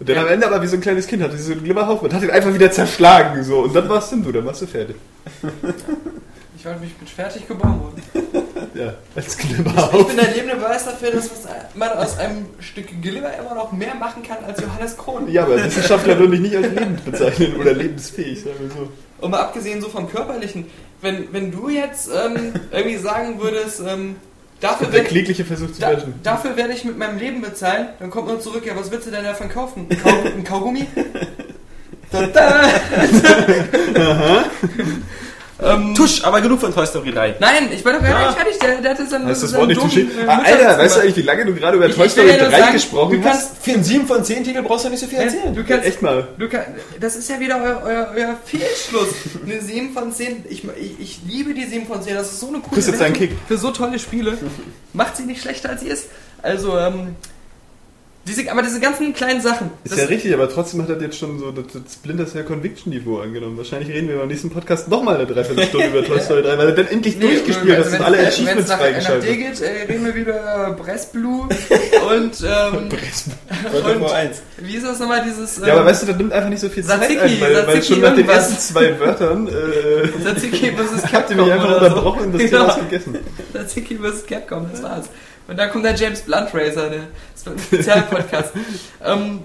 Und 0.00 0.08
dann 0.08 0.18
am 0.18 0.28
Ende 0.28 0.46
aber 0.46 0.62
wie 0.62 0.66
so 0.66 0.76
ein 0.76 0.80
kleines 0.80 1.06
Kind 1.06 1.22
hatte 1.22 1.36
sie 1.36 1.42
so 1.44 1.52
einen 1.52 1.62
Glibberhaufen 1.64 2.08
und 2.08 2.14
hat 2.14 2.22
ihn 2.22 2.30
einfach 2.30 2.54
wieder 2.54 2.70
zerschlagen. 2.70 3.44
So. 3.44 3.60
Und 3.60 3.74
dann 3.74 3.88
warst 3.88 4.12
du, 4.12 4.32
dann 4.32 4.46
warst 4.46 4.62
du 4.62 4.66
fertig. 4.66 4.96
ich 6.56 6.64
war 6.64 6.74
ich 6.82 6.94
bin 6.94 7.06
fertig 7.08 7.46
geboren 7.46 7.80
worden. 7.80 8.02
Ja, 8.74 8.94
als 9.14 9.36
Ich 9.38 9.46
Glibberhaufen. 9.48 10.06
bin 10.06 10.16
der 10.16 10.34
lebende 10.34 10.56
Beweis 10.56 10.84
dafür, 10.86 11.10
dass 11.10 11.30
man 11.74 11.90
aus 11.90 12.18
einem 12.18 12.46
Stück 12.60 12.86
Glibber 13.02 13.30
immer 13.38 13.54
noch 13.54 13.72
mehr 13.72 13.94
machen 13.94 14.22
kann 14.22 14.38
als 14.46 14.60
Johannes 14.60 14.96
Krohn. 14.96 15.30
Ja, 15.30 15.42
aber 15.42 15.62
Wissenschaftler 15.62 16.18
würden 16.18 16.32
dich 16.32 16.40
nicht 16.40 16.56
als 16.56 16.68
lebend 16.68 17.04
bezeichnen 17.04 17.56
oder 17.56 17.74
lebensfähig, 17.74 18.40
sagen 18.42 18.56
wir 18.60 18.70
so. 18.70 18.88
Und 19.20 19.30
mal 19.30 19.40
abgesehen 19.40 19.80
so 19.80 19.88
vom 19.88 20.08
Körperlichen, 20.10 20.66
wenn, 21.00 21.32
wenn 21.32 21.50
du 21.50 21.68
jetzt 21.68 22.08
ähm, 22.08 22.54
irgendwie 22.72 22.96
sagen 22.96 23.40
würdest, 23.40 23.80
ähm, 23.86 24.16
dafür, 24.60 24.86
Der 24.92 25.04
klägliche 25.04 25.44
Versuch 25.44 25.72
zu 25.72 25.80
da, 25.80 25.96
dafür 26.22 26.56
werde 26.56 26.72
ich 26.72 26.84
mit 26.84 26.98
meinem 26.98 27.18
Leben 27.18 27.40
bezahlen, 27.40 27.88
dann 27.98 28.10
kommt 28.10 28.28
man 28.28 28.40
zurück, 28.40 28.66
ja, 28.66 28.76
was 28.76 28.90
willst 28.90 29.06
du 29.06 29.10
denn 29.10 29.24
davon 29.24 29.48
kaufen? 29.48 29.86
Ein, 29.88 30.02
Kau 30.02 30.10
ein 30.10 30.44
Kaugummi? 30.44 30.86
Da, 32.10 32.26
da. 32.28 32.62
ähm, 35.64 35.94
Tusch, 35.94 36.22
aber 36.24 36.40
genug 36.40 36.60
von 36.60 36.72
Toy 36.74 36.86
Story 36.86 37.10
3. 37.12 37.36
Nein, 37.40 37.68
ich 37.72 37.84
war 37.84 37.92
doch 37.94 38.00
gar 38.02 38.10
Ja. 38.20 38.26
nicht 38.28 38.38
fertig, 38.38 38.58
der, 38.58 38.80
der 38.80 38.90
hatte 38.92 39.06
seinen, 39.06 39.26
Heißt 39.26 39.42
das 39.42 39.54
Wort 39.54 39.68
nicht 39.68 39.96
äh, 39.96 40.06
Ah, 40.26 40.40
Alter, 40.44 40.78
weißt 40.78 40.96
du 40.96 41.00
eigentlich, 41.00 41.16
wie 41.16 41.22
lange 41.22 41.44
du 41.46 41.54
gerade 41.54 41.76
über 41.76 41.86
Ich- 41.88 41.94
Toy 41.96 42.08
Story 42.08 42.28
ja 42.28 42.36
nur 42.38 42.48
3 42.50 42.58
sagen, 42.60 42.72
gesprochen 42.72 43.22
du 43.22 43.28
hast? 43.28 43.56
Für 43.62 43.70
einen 43.72 43.84
7 43.84 44.06
von 44.06 44.24
10 44.24 44.44
Titel 44.44 44.62
brauchst 44.62 44.84
du 44.84 44.90
nicht 44.90 45.00
so 45.00 45.06
viel 45.06 45.18
erzählen. 45.18 45.54
Du 45.54 45.64
kannst, 45.64 45.86
Echt 45.86 46.02
mal. 46.02 46.28
Du 46.38 46.48
kann, 46.48 46.62
das 47.00 47.16
ist 47.16 47.28
ja 47.30 47.40
wieder 47.40 47.60
euer, 47.62 47.82
euer, 47.84 48.12
euer 48.16 48.36
Fehlschluss. 48.44 49.08
Eine 49.44 49.60
7 49.60 49.92
von 49.92 50.12
10. 50.12 50.44
Ich, 50.48 50.64
ich, 50.64 51.00
ich 51.00 51.20
liebe 51.28 51.54
die 51.54 51.64
7 51.66 51.86
von 51.86 52.02
10. 52.02 52.14
Das 52.14 52.30
ist 52.32 52.40
so 52.40 52.48
eine 52.48 52.58
coole 52.58 52.74
Kriegst 52.74 52.88
jetzt 52.88 53.02
einen 53.02 53.14
Wertung 53.14 53.28
Kick. 53.36 53.38
für 53.48 53.58
so 53.58 53.70
tolle 53.70 53.98
Spiele. 53.98 54.36
Macht 54.92 55.16
sie 55.16 55.24
nicht 55.24 55.40
schlechter 55.42 55.70
als 55.70 55.80
sie 55.80 55.88
ist. 55.88 56.06
Also, 56.42 56.76
ähm, 56.78 57.16
diese, 58.26 58.50
aber 58.50 58.62
diese 58.62 58.80
ganzen 58.80 59.12
kleinen 59.12 59.40
Sachen. 59.42 59.70
Ist 59.84 59.98
ja 59.98 60.04
richtig, 60.06 60.32
aber 60.32 60.48
trotzdem 60.48 60.80
hat 60.82 60.88
er 60.88 61.00
jetzt 61.00 61.18
schon 61.18 61.38
so 61.38 61.50
das, 61.52 61.66
das 61.72 61.92
Splinter 61.94 62.26
Cell 62.26 62.44
Conviction 62.44 62.90
Niveau 62.92 63.18
angenommen. 63.18 63.56
Wahrscheinlich 63.58 63.90
reden 63.90 64.08
wir 64.08 64.16
beim 64.16 64.28
nächsten 64.28 64.48
Podcast 64.50 64.88
nochmal 64.88 65.16
eine 65.16 65.26
Dreiviertelstunde 65.26 65.86
über 65.88 66.04
Toy 66.06 66.20
Story 66.20 66.42
3, 66.42 66.56
weil 66.58 66.68
er 66.68 66.74
dann 66.74 66.86
endlich 66.88 67.16
Nee, 67.18 67.26
durchgespielt 67.26 67.78
hat 67.78 67.92
wenn- 67.92 67.98
und 68.00 68.04
alle 68.06 68.18
wenn- 68.18 68.26
Achievements 68.26 68.68
nach, 68.68 68.76
nach 68.78 68.82
freigeschaltet. 68.84 69.28
dir 69.28 69.36
geht, 69.36 69.60
äh, 69.60 69.82
reden 69.92 70.04
wir 70.06 70.14
wieder 70.14 70.34
über 70.38 70.70
Bressblue 70.82 71.42
und, 72.16 72.40
ähm, 72.42 72.88
Folge 73.70 73.98
und 73.98 74.10
1. 74.10 74.42
wie 74.58 74.76
ist 74.76 74.86
das 74.86 74.98
nochmal 74.98 75.22
dieses, 75.24 75.58
ähm, 75.58 75.64
Ja, 75.66 75.74
aber 75.74 75.84
weißt 75.86 76.02
du, 76.02 76.06
das 76.06 76.16
nimmt 76.16 76.32
einfach 76.32 76.48
nicht 76.48 76.60
so 76.60 76.68
viel 76.70 76.82
Zeit 76.84 77.00
Tzatziki, 77.00 77.20
ein, 77.20 77.40
weil, 77.40 77.54
weil 77.54 77.64
Tzatziki 77.64 77.92
schon 77.94 78.00
nach 78.02 78.14
den 78.16 78.28
ersten 78.28 78.58
zwei 78.58 78.98
Wörtern 79.00 79.48
äh, 79.48 79.52
Tzatziki 80.22 80.72
vs. 80.72 81.12
habt 81.12 81.30
ihr 81.30 81.36
Capcom 81.36 81.44
mich 81.44 81.52
einfach 81.52 81.76
unterbrochen 81.76 82.24
und 82.24 82.32
das 82.34 82.42
Thema 82.50 82.58
Genau. 82.62 82.68
ist 82.74 82.80
gegessen. 82.90 83.18
Tzatziki 83.52 83.98
vs. 83.98 84.26
Capcom, 84.26 84.66
das 84.72 84.82
war's. 84.82 85.06
Und 85.46 85.58
dann 85.58 85.70
kommt 85.70 85.84
der 85.84 85.94
James 85.94 86.22
Blunt 86.22 86.54
Racer, 86.54 86.88
der 86.88 87.00
ein 87.46 87.58
Spezialpodcast. 87.58 88.52
ähm, 89.04 89.42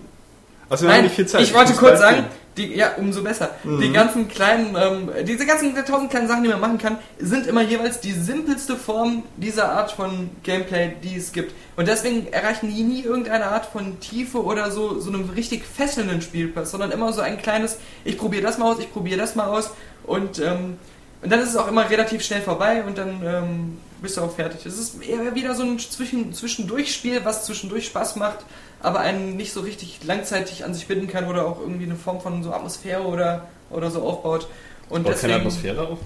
Also 0.70 0.86
wir 0.86 0.89
haben 0.89 0.97
nein, 0.97 1.04
nicht 1.06 1.16
viel 1.16 1.28
Zeit. 1.28 1.41
ich 1.41 1.54
wollte 1.54 1.74
kurz 1.74 2.00
sagen, 2.00 2.26
die, 2.58 2.76
ja, 2.76 2.91
umso 2.97 3.24
besser. 3.24 3.52
Mhm. 3.64 3.82
Die 3.82 3.91
ganzen 3.91 4.28
kleinen, 4.28 4.76
ähm, 4.76 5.10
diese 5.26 5.45
ganzen 5.45 5.74
tausend 5.86 6.10
kleinen 6.10 6.28
Sachen, 6.28 6.43
die 6.43 6.50
man 6.50 6.60
machen 6.60 6.78
kann, 6.78 6.97
sind 7.18 7.47
immer 7.47 7.62
jeweils 7.62 8.00
die 8.00 8.12
simpelste 8.12 8.76
Form 8.76 9.24
dieser 9.38 9.72
Art 9.72 9.91
von 9.91 10.30
Gameplay, 10.43 10.93
die 11.04 11.16
es 11.16 11.32
gibt. 11.32 11.54
Und 11.76 11.88
deswegen 11.88 12.32
erreichen 12.32 12.74
die 12.74 12.84
nie 12.84 13.02
irgendeine 13.02 13.45
Art 13.47 13.66
von 13.66 14.00
Tiefe 14.00 14.43
oder 14.43 14.72
so, 14.72 15.00
so 15.00 15.10
einem 15.10 15.30
richtig 15.30 15.64
fesselnden 15.66 16.22
Spielpass, 16.22 16.72
sondern 16.72 16.91
immer 16.91 17.14
so 17.14 17.22
ein 17.22 17.38
kleines, 17.38 17.78
ich 18.04 18.18
probiere 18.18 18.43
das 18.43 18.58
mal 18.58 18.72
aus, 18.72 18.80
ich 18.80 18.91
probiere 18.91 19.20
das 19.20 19.36
mal 19.36 19.47
aus 19.47 19.72
und 20.04 20.39
ähm, 20.39 20.78
und 21.22 21.32
dann 21.32 21.41
ist 21.41 21.50
es 21.50 21.58
auch 21.58 21.68
immer 21.68 21.89
relativ 21.89 22.24
schnell 22.24 22.41
vorbei 22.41 22.84
und 22.84 22.97
dann 22.97 23.22
ähm, 23.24 23.78
bist 24.02 24.18
du 24.18 24.22
auch 24.22 24.34
fertig. 24.34 24.66
Es 24.66 24.78
ist 24.78 25.02
eher 25.04 25.36
wieder 25.36 25.56
so 25.56 25.64
ein 25.64 25.80
Zwischen 25.80 26.34
Zwischendurchspiel, 26.34 27.26
was 27.26 27.45
zwischendurch 27.45 27.86
Spaß 27.88 28.16
macht, 28.16 28.39
aber 28.82 29.00
einen 29.00 29.36
nicht 29.36 29.54
so 29.54 29.62
richtig 29.62 30.00
langzeitig 30.04 30.66
an 30.66 30.74
sich 30.74 30.88
binden 30.88 31.08
kann 31.08 31.28
oder 31.28 31.45
auch 31.45 31.60
irgendwie 31.60 31.86
eine 31.86 31.95
Form 31.95 32.22
von 32.22 32.43
so 32.43 32.54
Atmosphäre 32.54 33.04
oder, 33.04 33.47
oder 33.70 33.91
so 33.91 34.02
aufbaut. 34.02 34.47
Und 34.89 35.04
Baut 35.04 35.20
keine 35.20 35.34
deswegen, 35.34 35.34
Atmosphäre 35.34 35.88
auf? 35.88 36.00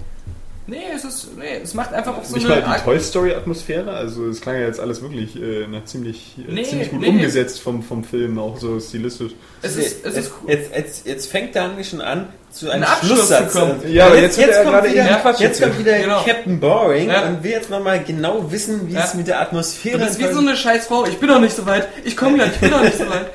Nee, 0.66 0.78
es 0.94 1.04
ist, 1.04 1.36
nee, 1.36 1.60
es 1.62 1.74
macht 1.74 1.92
einfach 1.92 2.16
auch 2.16 2.24
so 2.24 2.34
Nicht 2.36 2.50
eine 2.50 2.62
mal 2.66 2.78
die 2.78 2.84
Toy 2.84 3.00
Story 3.00 3.34
Atmosphäre, 3.34 3.90
also 3.92 4.28
es 4.28 4.40
klang 4.40 4.56
ja 4.56 4.62
jetzt 4.66 4.80
alles 4.80 5.02
wirklich 5.02 5.36
äh, 5.36 5.66
nach 5.66 5.84
ziemlich, 5.84 6.36
äh, 6.38 6.52
Nee, 6.52 6.62
ziemlich 6.64 6.90
gut 6.90 7.00
nee. 7.00 7.08
umgesetzt 7.08 7.60
vom, 7.60 7.82
vom 7.82 8.04
Film, 8.04 8.38
auch 8.38 8.58
so 8.58 8.78
stilistisch. 8.80 9.32
Es 9.62 9.76
ist, 9.76 10.04
es 10.06 10.16
ist 10.16 10.32
cool. 10.42 10.50
jetzt, 10.50 10.70
jetzt, 10.74 11.06
jetzt 11.06 11.30
fängt 11.30 11.54
der 11.54 11.64
eigentlich 11.64 11.88
schon 11.88 12.00
an, 12.00 12.28
zu 12.50 12.70
einem 12.70 12.84
Abschluss 12.84 13.18
Schlusssatz 13.18 13.52
zu 13.52 13.58
kommen. 13.58 13.72
Also, 13.82 13.88
Ja, 13.88 14.06
aber 14.06 14.14
jetzt, 14.16 14.38
jetzt 14.38 14.38
wird 14.38 14.48
jetzt, 14.48 14.62
kommt 14.64 14.74
gerade 14.74 14.90
wieder, 14.92 15.04
Quatsch 15.16 15.40
jetzt 15.40 15.62
kommt 15.62 15.78
wieder 15.78 15.98
Genau. 15.98 16.24
Captain 16.24 16.60
Boring 16.60 17.08
Ja. 17.08 17.26
und 17.28 17.42
wir 17.44 17.50
jetzt 17.50 17.70
nochmal 17.70 18.02
genau 18.04 18.50
wissen, 18.52 18.88
wie 18.88 18.94
Ja. 18.94 19.04
es 19.04 19.14
mit 19.14 19.26
der 19.26 19.40
Atmosphäre 19.40 19.98
Du 19.98 20.04
bist 20.06 20.18
wie 20.18 20.32
so 20.32 20.38
eine 20.38 20.56
scheiß 20.56 20.86
Frau. 20.86 21.04
Ich 21.06 21.18
bin 21.18 21.28
noch 21.28 21.40
nicht 21.40 21.56
so 21.56 21.66
weit. 21.66 21.88
Ich 22.04 22.16
komme 22.16 22.36
gleich. 22.36 22.52
Ich 22.54 22.60
bin 22.60 22.70
noch 22.70 22.82
nicht 22.82 22.96
so 22.98 23.08
weit. 23.10 23.26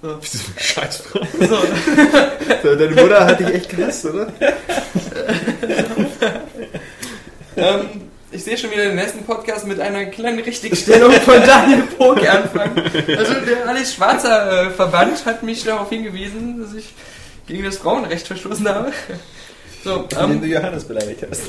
So. 0.00 0.16
Wie 0.22 0.26
so 0.26 0.38
eine 0.54 0.62
Scheißfrau. 0.62 1.20
So. 1.40 1.58
Deine 2.76 2.94
Mutter 2.94 3.26
hat 3.26 3.40
dich 3.40 3.48
echt 3.48 3.68
gehasst, 3.76 4.04
oder? 4.04 4.32
Ähm, 7.58 7.80
ich 8.30 8.44
sehe 8.44 8.58
schon 8.58 8.70
wieder 8.70 8.84
den 8.84 8.96
nächsten 8.96 9.24
Podcast 9.24 9.66
mit 9.66 9.80
einer 9.80 10.04
kleinen 10.06 10.38
Richtigstellung 10.40 11.10
von 11.22 11.40
Daniel 11.46 11.82
Poke 11.96 12.30
anfangen. 12.30 12.82
Also 13.16 13.34
der 13.46 13.66
Alice 13.68 13.94
Schwarzer 13.94 14.66
äh, 14.66 14.70
Verband 14.70 15.24
hat 15.24 15.42
mich 15.42 15.64
darauf 15.64 15.88
hingewiesen, 15.88 16.60
dass 16.60 16.74
ich 16.74 16.92
gegen 17.46 17.64
das 17.64 17.78
Frauenrecht 17.78 18.26
verstoßen 18.26 18.68
habe. 18.68 18.92
So, 19.84 20.06
ähm, 20.20 20.40
du 20.42 20.46
Johannes 20.46 20.84
beleidigt 20.84 21.24
hast. 21.30 21.44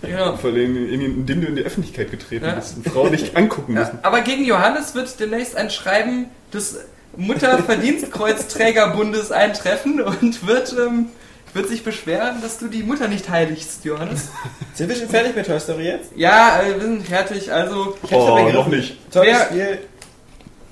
genau. 0.00 0.36
Vor 0.36 0.50
allem, 0.50 0.88
in- 0.88 1.00
indem 1.18 1.40
du 1.42 1.48
in 1.48 1.56
die 1.56 1.62
Öffentlichkeit 1.64 2.10
getreten 2.10 2.46
Ja. 2.46 2.54
bist 2.54 2.76
und 2.76 2.88
Frauen 2.88 3.10
nicht 3.10 3.36
angucken 3.36 3.74
Ja, 3.74 3.80
müssen. 3.80 3.98
aber 4.02 4.20
gegen 4.22 4.44
Johannes 4.44 4.94
wird 4.94 5.18
demnächst 5.20 5.56
ein 5.56 5.68
Schreiben 5.68 6.26
des 6.54 6.78
Mutterverdienstkreuzträgerbundes 7.16 9.32
eintreffen 9.32 10.00
und 10.00 10.46
wird, 10.46 10.74
ähm, 10.78 11.06
wird 11.54 11.68
sich 11.68 11.84
beschweren, 11.84 12.40
dass 12.40 12.58
du 12.58 12.68
die 12.68 12.82
Mutter 12.82 13.08
nicht 13.08 13.28
heiligst, 13.28 13.84
Johannes. 13.84 14.28
Sind 14.74 14.88
wir 14.88 14.96
schon 14.96 15.08
fertig 15.08 15.36
mit 15.36 15.46
Toy 15.46 15.60
Story 15.60 15.84
jetzt? 15.84 16.10
Ja, 16.16 16.60
äh, 16.62 16.74
wir 16.74 16.80
sind 16.80 17.06
fertig. 17.06 17.52
Also, 17.52 17.96
Ich 18.02 18.10
hab's 18.12 18.22
Oh, 18.22 18.36
aber 18.38 18.52
noch 18.52 18.68
nicht. 18.68 18.96
Tolles 19.12 19.28
Wer- 19.36 19.44
Spiel. 19.46 19.78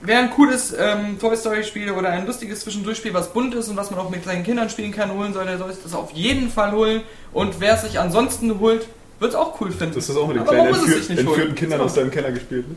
Wer 0.03 0.19
ein 0.21 0.31
cooles 0.31 0.75
ähm, 0.79 1.19
Toy 1.19 1.37
Story 1.37 1.63
Spiel 1.63 1.91
oder 1.91 2.09
ein 2.09 2.27
lustiges 2.27 2.61
Zwischendurchspiel, 2.61 3.13
was 3.13 3.35
bunt 3.35 3.55
ist 3.55 3.69
und 3.69 3.77
was 3.77 3.91
man 3.91 4.01
auch 4.01 4.09
mit 4.09 4.25
seinen 4.25 4.43
Kindern 4.45 4.71
spielen 4.71 4.93
kann, 4.93 5.13
holen 5.13 5.35
soll, 5.35 5.45
der 5.45 5.59
soll 5.59 5.71
sich 5.71 5.83
das 5.83 5.93
auf 5.93 6.13
jeden 6.13 6.51
Fall 6.51 6.73
holen. 6.73 7.03
Und 7.35 7.61
wer 7.61 7.75
es 7.75 7.83
sich 7.83 7.99
ansonsten 7.99 8.59
holt, 8.61 8.87
wird 9.19 9.33
es 9.33 9.37
auch 9.37 9.61
cool 9.61 9.71
finden. 9.71 9.97
Das 9.97 10.09
ist 10.09 10.17
auch 10.17 10.27
mit 10.27 10.37
den 10.37 10.43
Aber 10.45 10.53
kleinen 10.53 10.71
es 10.73 10.79
entführ 10.79 10.97
sich 10.97 11.09
nicht 11.11 11.19
entführten 11.19 11.45
holen. 11.49 11.55
Kindern 11.55 11.79
So. 11.81 11.85
aus 11.85 11.95
deinem 11.95 12.11
Keller 12.11 12.33
gespielt. 12.33 12.67
Ne? 12.67 12.77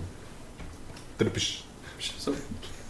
So. 2.17 2.33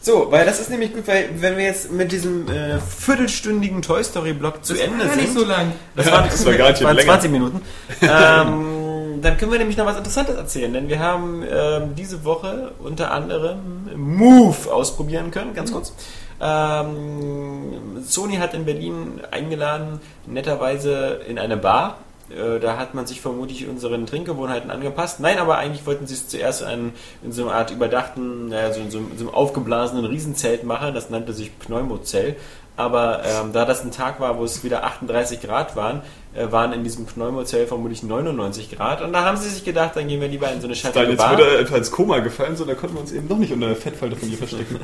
So, 0.05 0.29
weil 0.29 0.45
das 0.45 0.59
ist 0.59 0.69
nämlich 0.69 0.93
gut, 0.93 1.07
weil 1.07 1.29
wenn 1.37 1.55
wir 1.55 1.63
jetzt 1.63 1.89
mit 1.89 2.11
diesem 2.11 2.49
äh, 2.49 2.77
viertelstündigen 2.77 3.81
Toy 3.81 4.03
Story 4.03 4.33
Block 4.33 4.63
zu 4.65 4.73
Das 4.73 4.81
Ende 4.81 5.07
sind, 5.07 5.15
nicht 5.15 5.33
so 5.33 5.45
lang. 5.45 5.71
das, 5.95 6.07
Ja, 6.07 6.11
waren, 6.11 6.25
das 6.29 6.45
war 6.45 6.53
garantiert 6.55 6.87
waren 6.87 6.97
länger. 6.97 7.11
20 7.13 7.31
Minuten, 7.31 7.61
ähm, 8.01 9.21
dann 9.21 9.37
können 9.37 9.53
wir 9.53 9.59
nämlich 9.59 9.77
noch 9.77 9.85
was 9.85 9.95
Interessantes 9.95 10.35
erzählen, 10.35 10.73
denn 10.73 10.89
wir 10.89 10.99
haben 10.99 11.41
ähm, 11.49 11.95
diese 11.95 12.25
Woche 12.25 12.73
unter 12.83 13.11
anderem 13.11 13.89
Move 13.95 14.73
ausprobieren 14.73 15.31
können, 15.31 15.53
ganz 15.53 15.71
kurz. 15.71 15.93
Ähm, 16.41 18.03
Sony 18.05 18.35
hat 18.35 18.53
in 18.53 18.65
Berlin 18.65 19.21
eingeladen, 19.31 20.01
netterweise 20.27 21.21
in 21.29 21.39
eine 21.39 21.55
Bar. 21.55 21.99
Äh, 22.37 22.59
Da 22.59 22.77
hat 22.77 22.93
man 22.93 23.05
sich 23.05 23.21
vermutlich 23.21 23.67
unseren 23.67 24.05
Trinkgewohnheiten 24.05 24.71
angepasst. 24.71 25.19
Nein, 25.19 25.37
aber 25.39 25.57
eigentlich 25.57 25.85
wollten 25.85 26.07
sie 26.07 26.15
es 26.15 26.27
zuerst 26.27 26.61
in, 26.63 26.93
in 27.23 27.31
so 27.31 27.43
einer 27.47 27.55
Art 27.55 27.71
überdachten, 27.71 28.49
naja, 28.49 28.71
so, 28.73 28.79
in 28.81 28.91
so, 28.91 28.99
so 29.17 29.25
einem 29.25 29.33
aufgeblasenen 29.33 30.05
Riesenzelt 30.05 30.63
machen. 30.63 30.93
Das 30.93 31.09
nannte 31.09 31.33
sich 31.33 31.57
Pneumozell. 31.59 32.35
Aber 32.75 33.21
ähm, 33.23 33.53
da 33.53 33.65
das 33.65 33.83
ein 33.83 33.91
Tag 33.91 34.19
war, 34.19 34.39
wo 34.39 34.43
es 34.43 34.63
wieder 34.63 34.83
38 34.83 35.41
Grad 35.41 35.75
waren, 35.75 36.01
äh, 36.33 36.51
waren 36.51 36.73
in 36.73 36.83
diesem 36.83 37.05
Pneumozell 37.05 37.67
vermutlich 37.67 38.01
99 38.01 38.75
Grad. 38.75 39.01
Und 39.03 39.13
da 39.13 39.25
haben 39.25 39.37
sie 39.37 39.47
sich 39.49 39.63
gedacht, 39.63 39.91
dann 39.95 40.07
gehen 40.07 40.19
wir 40.19 40.27
lieber 40.27 40.51
in 40.51 40.59
so 40.59 40.65
eine 40.65 40.73
Dann 40.73 40.75
schattige 40.75 41.05
jetzt 41.11 41.17
Bar. 41.19 41.37
wird 41.37 41.47
er 41.51 41.59
etwa 41.59 41.77
ins 41.77 41.91
Koma 41.91 42.17
gefallen, 42.19 42.55
so 42.57 42.65
da 42.65 42.73
konnten 42.73 42.95
wir 42.95 43.01
uns 43.01 43.11
eben 43.11 43.27
noch 43.27 43.37
nicht 43.37 43.53
unter 43.53 43.67
der 43.67 43.75
Fettfalte 43.75 44.15
von 44.15 44.27
ihr 44.31 44.37
verstecken. 44.39 44.79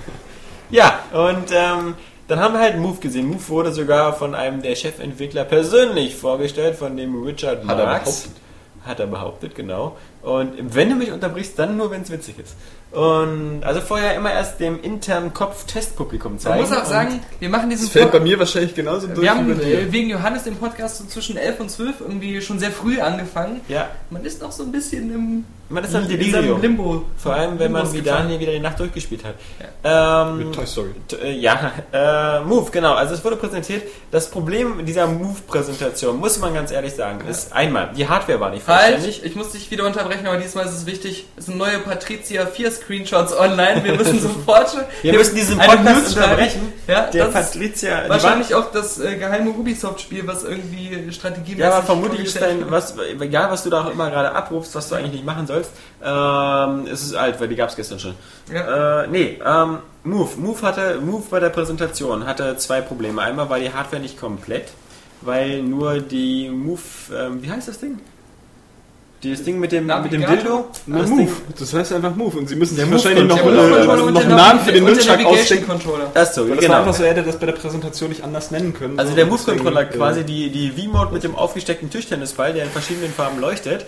Ja, 0.69 0.99
und 1.13 1.45
ähm, 1.51 1.95
dann 2.29 2.39
haben 2.39 2.53
wir 2.53 2.61
halt 2.61 2.77
Move 2.77 2.99
gesehen. 2.99 3.27
Move 3.27 3.47
wurde 3.49 3.71
sogar 3.73 4.13
von 4.13 4.33
einem 4.35 4.61
der 4.61 4.75
Chefentwickler 4.75 5.43
persönlich 5.43 6.15
vorgestellt, 6.15 6.75
von 6.75 6.95
dem 6.95 7.21
Richard 7.23 7.65
Hat 7.67 7.77
er 7.79 7.85
Marx. 7.85 8.03
behauptet. 8.21 8.41
Hat 8.85 8.99
er 9.01 9.07
behauptet, 9.07 9.55
genau. 9.55 9.97
Und 10.21 10.53
wenn 10.73 10.89
du 10.89 10.95
mich 10.95 11.11
unterbrichst, 11.11 11.59
dann 11.59 11.75
nur, 11.75 11.91
wenn 11.91 12.01
es 12.01 12.09
witzig 12.09 12.35
ist. 12.39 12.55
Und 12.97 13.61
also 13.63 13.81
vorher 13.81 14.15
immer 14.15 14.31
erst 14.31 14.59
dem 14.61 14.81
internen 14.81 15.33
Kopf-Testpublikum 15.33 16.31
Man 16.33 16.39
zeigen. 16.39 16.61
muss 16.61 16.71
auch 16.71 16.85
sagen, 16.85 17.19
wir 17.39 17.49
machen 17.49 17.69
diesen 17.69 17.85
Das 17.85 17.91
fällt 17.91 18.11
bei 18.11 18.19
mir 18.21 18.39
wahrscheinlich 18.39 18.73
genauso 18.73 19.07
durch 19.07 19.21
wir 19.21 19.29
haben 19.31 19.47
wie 19.49 19.53
bei 19.53 19.63
dir. 19.63 19.91
wegen 19.91 20.09
Johannes 20.09 20.43
den 20.43 20.55
Podcast 20.55 20.97
so 20.97 21.05
zwischen 21.05 21.35
11 21.37 21.59
und 21.59 21.69
12 21.69 21.99
irgendwie 22.01 22.41
schon 22.41 22.57
sehr 22.57 22.71
früh 22.71 22.99
angefangen. 22.99 23.59
ja, 23.67 23.89
Man 24.09 24.23
ist 24.25 24.41
noch 24.41 24.51
so 24.51 24.63
ein 24.63 24.71
bisschen 24.71 25.13
im, 25.13 25.45
man 25.69 25.83
ist 25.83 25.93
dann 25.93 26.03
in 26.03 26.09
seinem 26.09 26.19
Delirium. 26.19 26.61
Limbo. 26.61 27.05
Vor 27.17 27.33
allem, 27.33 27.57
wenn 27.59 27.71
man 27.71 27.91
wie. 27.93 28.01
Daniel 28.01 28.39
wieder 28.39 28.51
die 28.51 28.59
Nacht 28.59 28.79
durchgespielt 28.79 29.23
hat. 29.23 29.35
Ähm, 29.83 30.37
Mit 30.39 30.55
Toy 30.55 30.65
Story. 30.65 30.89
Äh, 31.23 31.31
Ja, 31.39 31.71
äh, 31.93 32.39
Move, 32.41 32.69
genau. 32.71 32.93
Also 32.93 33.13
es 33.13 33.23
wurde 33.23 33.35
präsentiert. 33.35 33.83
Das 34.11 34.29
Problem 34.29 34.85
dieser 34.85 35.07
Move-Präsentation, 35.07 36.17
muss 36.17 36.39
man 36.39 36.53
ganz 36.53 36.71
ehrlich 36.71 36.93
sagen, 36.95 37.27
ist 37.27 37.53
einmal, 37.53 37.91
die 37.95 38.07
Hardware 38.07 38.39
war 38.39 38.49
nicht 38.49 38.67
Halt, 38.67 38.93
vollständig. 38.99 39.23
ich 39.23 39.35
muss 39.35 39.51
dich 39.51 39.69
wieder 39.71 39.85
unterbrechen, 39.85 40.25
aber 40.27 40.37
diesmal 40.37 40.65
ist 40.65 40.73
es 40.73 40.85
wichtig. 40.85 41.25
Es 41.37 41.45
sind 41.45 41.57
neue 41.57 41.79
Patricia 41.79 42.45
4 42.45 42.71
Screenshots 42.71 43.37
online. 43.37 43.83
Wir 43.83 43.95
müssen 43.95 44.19
sofort. 44.21 44.75
Wir 45.01 45.13
müssen 45.13 45.35
diesen 45.35 45.57
Podcast 45.57 46.15
unterbrechen. 46.17 46.73
Ja, 46.87 47.03
Der 47.07 47.25
Patricia, 47.25 48.03
wahrscheinlich 48.07 48.53
auch 48.55 48.71
das 48.71 48.99
äh, 48.99 49.15
geheime 49.15 49.51
Ubisoft-Spiel, 49.51 50.25
was 50.27 50.43
irgendwie 50.43 51.11
Strategie 51.11 51.55
Ja, 51.57 51.71
aber 51.73 51.83
vermutlich 51.85 52.25
ist 52.25 52.41
dein, 52.41 52.69
was, 52.71 52.95
egal 53.19 53.51
was 53.51 53.63
du 53.63 53.69
da 53.69 53.83
auch 53.85 53.91
immer 53.91 54.09
gerade 54.09 54.31
abrufst, 54.33 54.73
was 54.75 54.89
du 54.89 54.95
eigentlich 54.95 55.13
nicht 55.13 55.25
machen 55.25 55.45
sollst, 55.47 55.58
ähm, 56.03 56.87
es 56.91 57.03
ist 57.03 57.15
alt, 57.15 57.39
weil 57.39 57.47
die 57.47 57.55
gab 57.55 57.69
es 57.69 57.75
gestern 57.75 57.99
schon. 57.99 58.13
Ja. 58.53 59.03
Äh, 59.03 59.07
nee, 59.07 59.39
ähm, 59.45 59.79
Move. 60.03 60.29
Move 60.37 60.61
hatte, 60.61 60.99
Move 61.01 61.23
bei 61.29 61.39
der 61.39 61.49
Präsentation 61.49 62.25
hatte 62.25 62.55
zwei 62.57 62.81
Probleme. 62.81 63.21
Einmal 63.21 63.49
war 63.49 63.59
die 63.59 63.71
Hardware 63.73 64.01
nicht 64.01 64.19
komplett, 64.19 64.69
weil 65.21 65.61
nur 65.61 65.99
die 65.99 66.49
Move, 66.49 66.79
ähm, 67.15 67.43
wie 67.43 67.51
heißt 67.51 67.67
das 67.67 67.79
Ding? 67.79 67.99
Das 69.21 69.43
Ding 69.43 69.59
mit 69.59 69.73
dem, 69.73 69.85
mit 69.85 70.13
dem? 70.13 70.25
Dildo? 70.25 70.69
Na, 70.85 70.99
das 70.99 71.09
Move. 71.09 71.23
Ding, 71.23 71.31
Das 71.59 71.73
heißt 71.73 71.91
einfach 71.91 72.15
Move. 72.15 72.37
Und 72.37 72.47
sie 72.47 72.55
müssen 72.55 72.77
sich 72.77 72.89
wahrscheinlich 72.89 73.25
noch, 73.25 73.35
Move-Controller. 73.43 74.07
äh, 74.07 74.11
noch 74.13 74.21
einen 74.21 74.29
Namen 74.29 74.59
für 74.61 74.71
den 74.71 74.85
Nunchuck 74.85 75.25
ausdenken. 75.25 75.67
Controller. 75.67 76.09
das 76.13 76.35
so, 76.35 76.43
Weil 76.43 76.51
das 76.51 76.59
genau. 76.59 76.71
war 76.75 76.79
einfach 76.79 76.93
so, 76.93 77.03
er 77.03 77.09
hätte 77.09 77.23
das 77.23 77.35
bei 77.37 77.45
der 77.47 77.53
Präsentation 77.53 78.09
nicht 78.11 78.23
anders 78.23 78.49
nennen 78.51 78.73
können. 78.73 78.97
Also 78.97 79.09
So, 79.11 79.15
der 79.17 79.25
Move-Controller, 79.25 79.81
äh, 79.81 79.85
quasi 79.87 80.23
die, 80.23 80.49
die 80.51 80.71
V-Mode 80.71 81.11
mit 81.11 81.25
dem 81.25 81.35
aufgesteckten 81.35 81.89
Tischtennisball, 81.89 82.53
der 82.53 82.63
in 82.63 82.69
verschiedenen 82.69 83.11
Farben 83.11 83.41
leuchtet, 83.41 83.87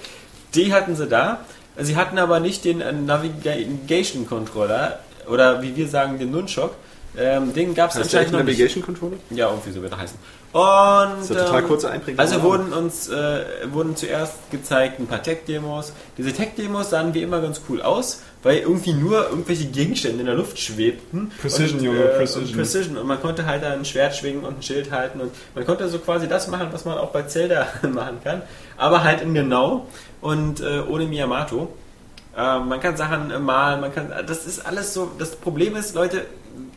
die 0.54 0.74
hatten 0.74 0.98
sie 0.98 1.08
da. 1.08 1.40
Sie 1.78 1.96
hatten 1.96 2.18
aber 2.18 2.40
nicht 2.40 2.66
den 2.66 2.82
äh, 2.82 2.92
Navigation-Controller 2.92 5.00
oder 5.28 5.62
wie 5.62 5.76
wir 5.76 5.88
sagen, 5.88 6.20
den 6.20 6.32
Nunchok. 6.32 6.76
Ähm, 7.18 7.54
den 7.54 7.76
gab 7.76 7.90
es 7.90 7.98
anscheinend 7.98 8.32
noch. 8.32 8.40
Navigation 8.40 8.84
Controller? 8.84 9.18
Ja, 9.32 9.50
irgendwie 9.50 9.72
so 9.72 9.82
wird 9.82 9.92
er 9.92 9.98
heißen. 9.98 10.18
Und 10.54 10.62
Das 10.62 11.30
ist 11.30 11.36
ja 11.36 11.46
total 11.46 11.62
ähm, 11.62 11.68
kurze 11.68 11.90
Einprägung. 11.90 12.20
also 12.20 12.42
wurden 12.42 12.74
uns 12.74 13.10
äh, 13.10 13.44
wurden 13.72 13.96
zuerst 13.96 14.52
gezeigt 14.52 15.00
ein 15.00 15.08
paar 15.08 15.24
Tech-Demos. 15.24 15.94
Diese 16.18 16.34
Tech-Demos 16.34 16.90
sahen 16.90 17.14
wie 17.14 17.22
immer 17.22 17.42
ganz 17.42 17.62
cool 17.70 17.82
aus, 17.82 18.22
weil 18.44 18.58
irgendwie 18.58 18.94
nur 18.94 19.30
irgendwelche 19.30 19.66
Gegenstände 19.66 20.20
in 20.20 20.26
der 20.26 20.36
Luft 20.36 20.60
schwebten. 20.60 21.32
Precision, 21.42 21.80
und, 21.80 21.86
Junge, 21.86 22.04
äh, 22.04 22.18
Precision. 22.18 22.46
Und 22.46 22.58
Precision. 22.58 22.98
Und 22.98 23.08
man 23.08 23.22
konnte 23.22 23.46
halt 23.46 23.64
ein 23.64 23.86
Schwert 23.86 24.16
schwingen 24.16 24.44
und 24.44 24.60
ein 24.60 24.64
Schild 24.64 24.92
halten. 24.92 25.22
Und 25.22 25.32
man 25.56 25.66
konnte 25.66 25.88
so 25.88 26.00
quasi 26.00 26.28
das 26.28 26.48
machen, 26.48 26.68
was 26.72 26.86
man 26.86 26.98
auch 26.98 27.12
bei 27.12 27.24
Zelda 27.24 27.68
machen 27.90 28.20
kann. 28.24 28.42
Aber 28.78 29.04
halt 29.04 29.22
in 29.22 29.34
genau 29.34 29.86
und 30.22 30.62
äh, 30.62 30.82
ohne 30.88 31.06
Miyamoto. 31.06 31.74
Äh, 32.38 32.60
man 32.60 32.80
kann 32.80 32.96
Sachen 32.96 33.32
äh, 33.32 33.40
malen, 33.40 33.82
man 33.82 33.94
kann. 33.94 34.12
Das 34.26 34.46
ist 34.46 34.66
alles 34.66 34.94
so. 34.94 35.12
Das 35.18 35.36
Problem 35.36 35.76
ist, 35.76 35.96
Leute, 35.96 36.26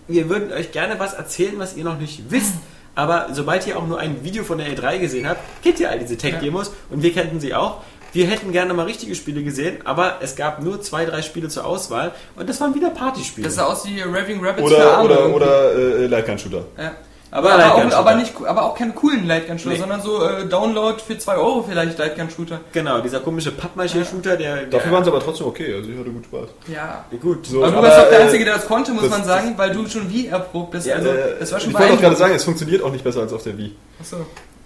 wir 0.08 0.28
würden 0.28 0.52
euch 0.52 0.72
gerne 0.72 0.98
was 0.98 1.14
erzählen, 1.14 1.54
was 1.58 1.76
ihr 1.76 1.84
noch 1.84 1.98
nicht 1.98 2.30
wisst. 2.30 2.54
Aber 2.96 3.28
sobald 3.32 3.66
ihr 3.66 3.76
auch 3.76 3.86
nur 3.86 3.98
ein 3.98 4.22
Video 4.22 4.44
von 4.44 4.58
der 4.58 4.68
E3 4.68 4.98
gesehen 4.98 5.28
habt, 5.28 5.40
kennt 5.62 5.80
ihr 5.80 5.90
all 5.90 5.98
diese 5.98 6.16
Tech-Demos 6.16 6.72
und 6.90 7.02
wir 7.02 7.12
kannten 7.12 7.40
sie 7.40 7.52
auch. 7.54 7.82
Wir 8.12 8.28
hätten 8.28 8.52
gerne 8.52 8.72
mal 8.74 8.86
richtige 8.86 9.16
Spiele 9.16 9.42
gesehen, 9.42 9.78
aber 9.84 10.18
es 10.20 10.36
gab 10.36 10.62
nur 10.62 10.80
zwei, 10.80 11.04
drei 11.04 11.20
Spiele 11.20 11.48
zur 11.48 11.64
Auswahl 11.64 12.12
und 12.36 12.48
das 12.48 12.60
waren 12.60 12.72
wieder 12.72 12.90
Partyspiele. 12.90 13.44
Das 13.48 13.56
sah 13.56 13.64
aus 13.64 13.84
wie 13.88 14.00
Raving 14.00 14.44
Rabbits 14.44 14.68
für 14.68 14.76
Oder, 14.76 14.96
Arme 14.98 15.04
oder, 15.04 15.18
irgendwie. 15.18 15.34
oder 15.34 15.74
äh, 15.74 16.06
Lightgun-Shooter. 16.06 16.64
Ja. 16.78 16.92
Aber, 17.36 17.52
aber, 17.52 17.74
auch, 17.74 17.92
aber, 17.92 18.14
nicht, 18.14 18.32
aber 18.46 18.62
auch 18.62 18.76
keine 18.76 18.92
coolen 18.92 19.26
Lightgun-Shooter, 19.26 19.74
Nee. 19.74 19.80
sondern 19.80 20.00
so 20.02 20.22
äh, 20.24 20.46
Download 20.46 21.02
für 21.04 21.18
2 21.18 21.34
Euro 21.34 21.64
vielleicht 21.68 21.98
Lightgun-Shooter. 21.98 22.60
genau, 22.72 23.00
dieser 23.00 23.18
komische 23.18 23.50
Pappmaché-Shooter, 23.50 24.36
der, 24.36 24.56
der 24.58 24.66
Dafür 24.66 24.92
waren 24.92 25.02
sie 25.02 25.10
aber 25.10 25.18
trotzdem 25.18 25.48
okay, 25.48 25.74
also 25.74 25.90
ich 25.90 25.98
hatte 25.98 26.10
gut 26.10 26.24
Spaß. 26.26 26.48
Ja. 26.72 27.04
gut. 27.20 27.44
So, 27.46 27.64
Aber 27.64 27.72
du 27.72 27.82
warst 27.82 27.98
auch 27.98 28.08
der 28.08 28.20
äh, 28.20 28.22
Einzige, 28.22 28.44
der 28.44 28.54
das 28.54 28.66
konnte, 28.66 28.92
muss 28.92 29.02
das- 29.02 29.10
man 29.10 29.24
sagen, 29.24 29.54
weil 29.56 29.72
du 29.72 29.84
schon 29.88 30.08
wie 30.10 30.28
erprobt 30.28 30.70
bist. 30.70 30.86
Ja, 30.86 30.94
also, 30.94 31.08
Äh, 31.08 31.40
das 31.40 31.50
war 31.50 31.58
schon 31.58 31.70
ich 31.70 31.78
wollte 31.78 31.92
auch 31.94 32.00
gerade 32.00 32.16
sagen, 32.16 32.34
es 32.36 32.44
funktioniert 32.44 32.82
auch 32.84 32.92
nicht 32.92 33.02
besser 33.02 33.22
als 33.22 33.32
auf 33.32 33.42
der 33.42 33.58
Wii. 33.58 33.74
Achso. 34.00 34.16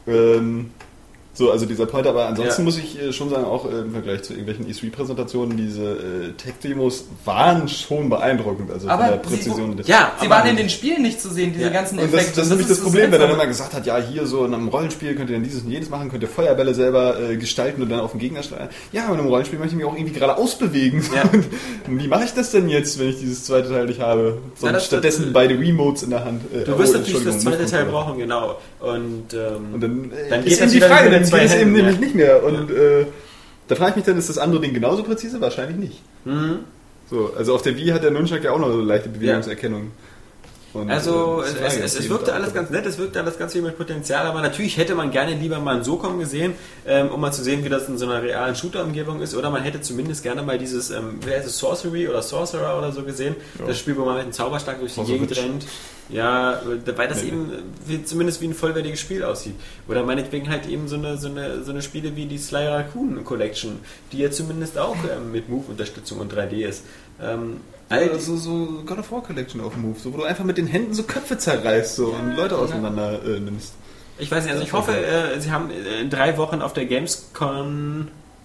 Ähm, 0.06 0.70
So, 1.38 1.52
also 1.52 1.66
dieser 1.66 1.86
Point, 1.86 2.04
aber 2.08 2.26
ansonsten 2.26 2.62
Ja. 2.62 2.64
muss 2.64 2.78
ich 2.78 3.00
äh, 3.00 3.12
schon 3.12 3.30
sagen, 3.30 3.44
auch 3.44 3.64
äh, 3.70 3.82
im 3.82 3.92
Vergleich 3.92 4.22
zu 4.24 4.32
irgendwelchen 4.32 4.66
E3-Präsentationen, 4.66 5.56
diese 5.56 5.84
äh, 5.84 6.32
Tech-Demos 6.36 7.04
waren 7.24 7.68
schon 7.68 8.08
beeindruckend, 8.10 8.72
also 8.72 8.88
Aber 8.88 9.04
von 9.04 9.12
der 9.12 9.22
sie- 9.22 9.28
Präzision. 9.36 9.76
des- 9.76 9.86
Ja, 9.86 10.10
Sie 10.20 10.28
waren 10.28 10.48
in 10.48 10.56
den 10.56 10.68
Spielen 10.68 11.02
nicht 11.02 11.20
zu 11.20 11.28
sehen, 11.30 11.52
diese 11.52 11.66
Ja. 11.66 11.70
ganzen 11.70 11.96
Und 12.00 12.06
Effekte. 12.06 12.26
das, 12.26 12.34
das 12.34 12.44
ist 12.46 12.50
nämlich 12.50 12.66
das 12.66 12.80
Problem, 12.80 13.12
wenn 13.12 13.20
er 13.20 13.28
dann 13.28 13.36
mal 13.36 13.46
gesagt 13.46 13.72
hat, 13.72 13.86
ja, 13.86 13.98
hier 13.98 14.26
so 14.26 14.44
in 14.46 14.52
einem 14.52 14.66
Rollenspiel 14.66 15.14
könnt 15.14 15.30
ihr 15.30 15.36
dann 15.36 15.44
dieses 15.44 15.62
und 15.62 15.70
jenes 15.70 15.88
machen, 15.90 16.10
könnt 16.10 16.24
ihr 16.24 16.28
Feuerbälle 16.28 16.74
selber 16.74 17.20
äh, 17.20 17.36
gestalten 17.36 17.82
und 17.82 17.88
dann 17.88 18.00
auf 18.00 18.10
den 18.10 18.18
Gegner 18.20 18.42
steuern. 18.42 18.68
Ja, 18.90 19.04
aber 19.04 19.14
in 19.14 19.20
einem 19.20 19.28
Rollenspiel 19.28 19.60
möchte 19.60 19.74
ich 19.74 19.78
mich 19.80 19.86
auch 19.86 19.94
irgendwie 19.96 20.18
gerade 20.18 20.36
ausbewegen. 20.38 21.04
Ja. 21.14 21.22
Und 21.22 21.46
wie 22.02 22.08
mache 22.08 22.24
ich 22.24 22.32
das 22.32 22.50
denn 22.50 22.68
jetzt, 22.68 22.98
wenn 22.98 23.10
ich 23.10 23.20
dieses 23.20 23.44
zweite 23.44 23.68
Teil 23.68 23.86
nicht 23.86 24.00
habe? 24.00 24.38
Sondern 24.56 24.74
das- 24.74 24.86
stattdessen 24.86 25.26
das- 25.26 25.32
beide 25.34 25.56
Remotes 25.56 26.02
in 26.02 26.10
der 26.10 26.24
Hand. 26.24 26.42
Du 26.52 26.58
oh, 26.74 26.78
wirst 26.80 26.94
natürlich 26.94 27.14
Entschuldigung, 27.24 27.34
das 27.34 27.42
zweite 27.44 27.66
Teil 27.70 27.84
brauchen, 27.84 28.18
genau. 28.18 28.58
Und, 28.80 29.34
ähm, 29.34 29.74
Und 29.74 29.80
dann, 29.80 30.10
Dann 30.30 30.40
ist 30.40 30.48
geht 30.50 30.60
das 30.62 30.72
die 30.72 30.80
Frage, 30.80 31.10
zwei 31.28 31.40
geht 31.40 31.48
es 31.48 31.54
eben 31.56 31.72
nämlich 31.72 31.94
ja. 31.94 32.00
nicht 32.00 32.14
mehr. 32.14 32.44
Und 32.44 32.70
äh, 32.70 33.06
da 33.68 33.74
frage 33.74 33.90
ich 33.90 33.96
mich 33.96 34.04
dann, 34.06 34.18
ist 34.18 34.28
das 34.28 34.38
andere 34.38 34.60
Ding 34.60 34.74
genauso 34.74 35.02
präzise? 35.02 35.40
Wahrscheinlich 35.40 35.76
nicht. 35.76 36.02
mhm. 36.24 36.60
So, 37.10 37.32
also 37.36 37.54
auf 37.54 37.62
der 37.62 37.74
Wii 37.76 37.88
hat 37.88 38.04
der 38.04 38.10
Nunchuck 38.10 38.44
ja 38.44 38.52
auch 38.52 38.58
noch 38.58 38.70
so 38.70 38.82
leichte 38.82 39.08
Bewegungserkennung. 39.08 39.92
Und, 40.78 40.90
Also 40.90 41.42
äh, 41.42 41.48
es, 41.48 41.60
war 41.60 41.66
es, 41.66 41.76
ja 41.76 41.84
es, 41.84 41.94
es 41.94 42.02
jeden 42.02 42.10
wirkte 42.10 42.32
alles 42.32 42.54
ganz 42.54 42.70
nett, 42.70 42.86
es 42.86 42.98
wirkte 42.98 43.20
alles 43.20 43.38
ganz 43.38 43.52
viel 43.52 43.62
mit 43.62 43.76
Potenzial, 43.76 44.26
aber 44.26 44.40
natürlich 44.40 44.76
hätte 44.76 44.94
man 44.94 45.10
gerne 45.10 45.34
lieber 45.34 45.58
mal 45.58 45.74
einen 45.76 45.84
SOCOM 45.84 46.18
gesehen, 46.18 46.54
ähm, 46.86 47.10
um 47.10 47.20
mal 47.20 47.32
zu 47.32 47.42
sehen, 47.42 47.64
wie 47.64 47.68
das 47.68 47.88
in 47.88 47.98
so 47.98 48.06
einer 48.06 48.22
realen 48.22 48.54
Shooter-Umgebung 48.54 49.20
ist, 49.20 49.34
oder 49.34 49.50
man 49.50 49.62
hätte 49.62 49.80
zumindest 49.80 50.22
gerne 50.22 50.42
mal 50.42 50.58
dieses, 50.58 50.90
ähm, 50.90 51.18
wer 51.24 51.38
ist 51.38 51.46
es, 51.46 51.58
Sorcery 51.58 52.08
oder 52.08 52.22
Sorcerer 52.22 52.78
oder 52.78 52.92
so 52.92 53.02
gesehen, 53.02 53.36
das 53.66 53.78
Spiel, 53.78 53.96
wo 53.96 54.04
man 54.04 54.14
mit 54.14 54.24
einem 54.24 54.32
Zauberstab 54.32 54.78
durch 54.78 54.92
die 54.92 55.00
Sorcerer. 55.00 55.18
Gegend 55.18 55.36
rennt. 55.36 55.66
Ja, 56.10 56.62
weil 56.96 57.08
das 57.08 57.22
Nee, 57.22 57.28
eben 57.28 57.52
wie, 57.86 58.02
zumindest 58.02 58.40
wie 58.40 58.46
ein 58.46 58.54
vollwertiges 58.54 58.98
Spiel 58.98 59.22
aussieht. 59.24 59.54
Oder 59.88 60.04
meinetwegen 60.04 60.48
halt 60.48 60.66
eben 60.66 60.88
so 60.88 60.96
eine, 60.96 61.18
so 61.18 61.28
eine, 61.28 61.62
so 61.64 61.70
eine 61.70 61.82
Spiele 61.82 62.16
wie 62.16 62.24
die 62.24 62.38
Sly 62.38 62.66
Raccoon 62.66 63.24
Collection, 63.24 63.80
die 64.12 64.18
ja 64.18 64.30
zumindest 64.30 64.78
auch 64.78 64.96
ähm, 65.04 65.32
mit 65.32 65.50
Move-Unterstützung 65.50 66.20
und 66.20 66.32
3D 66.32 66.66
ist. 66.66 66.84
Ähm, 67.20 67.60
all 67.88 68.06
Ja, 68.06 68.18
so, 68.18 68.36
so 68.36 68.82
God 68.84 68.98
of 68.98 69.10
War 69.12 69.22
Collection 69.22 69.60
auf 69.60 69.76
Move, 69.76 69.96
so, 69.98 70.12
wo 70.12 70.18
du 70.18 70.24
einfach 70.24 70.44
mit 70.44 70.58
den 70.58 70.66
Händen 70.66 70.94
so 70.94 71.02
Köpfe 71.02 71.38
zerreißt 71.38 71.96
so, 71.96 72.08
und 72.08 72.36
Leute 72.36 72.56
auseinander 72.56 73.22
äh, 73.24 73.40
nimmst. 73.40 73.74
Ich 74.18 74.30
weiß 74.30 74.44
nicht, 74.44 74.52
also 74.52 74.64
ich 74.64 74.72
hoffe, 74.72 74.96
äh, 74.96 75.40
sie 75.40 75.50
haben 75.52 75.70
äh, 75.70 76.00
in 76.00 76.10
drei 76.10 76.36
Wochen 76.36 76.60
auf 76.62 76.72
der 76.72 76.86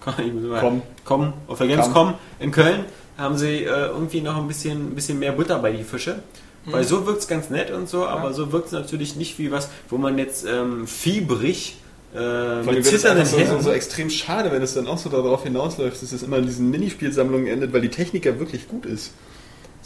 Com. 0.60 0.82
Com, 1.04 1.32
auf 1.48 1.58
der 1.58 1.66
Gamescom 1.66 2.14
in 2.38 2.50
Köln 2.50 2.84
haben 3.16 3.38
sie 3.38 3.64
äh, 3.64 3.86
irgendwie 3.86 4.20
noch 4.20 4.36
ein 4.36 4.48
bisschen, 4.48 4.90
ein 4.90 4.94
bisschen 4.94 5.18
mehr 5.18 5.32
Butter 5.32 5.58
bei 5.58 5.72
die 5.72 5.84
Fische. 5.84 6.22
Weil 6.66 6.84
so 6.84 7.06
wirkt 7.06 7.20
es 7.20 7.28
ganz 7.28 7.50
nett 7.50 7.70
und 7.70 7.88
so, 7.90 8.06
aber 8.06 8.32
so 8.32 8.50
wirkt 8.50 8.66
es 8.66 8.72
natürlich 8.72 9.16
nicht 9.16 9.38
wie 9.38 9.50
was, 9.50 9.68
wo 9.90 9.98
man 9.98 10.16
jetzt 10.16 10.46
ähm, 10.46 10.86
fiebrig 10.86 11.76
äh, 12.14 12.62
mit 12.62 12.86
zitternden 12.86 13.20
einfach 13.20 13.32
so, 13.32 13.36
so, 13.36 13.44
Händen 13.44 13.62
so 13.62 13.70
extrem 13.70 14.08
schade, 14.08 14.50
wenn 14.50 14.62
es 14.62 14.74
dann 14.74 14.86
auch 14.86 14.96
so 14.96 15.10
darauf 15.10 15.42
hinausläuft, 15.42 16.00
dass 16.00 16.12
es 16.12 16.22
immer 16.22 16.38
in 16.38 16.46
diesen 16.46 16.70
Minispielsammlungen 16.70 17.48
endet, 17.48 17.72
weil 17.72 17.82
die 17.82 17.90
Technik 17.90 18.24
ja 18.24 18.38
wirklich 18.38 18.68
gut 18.68 18.86
ist. 18.86 19.10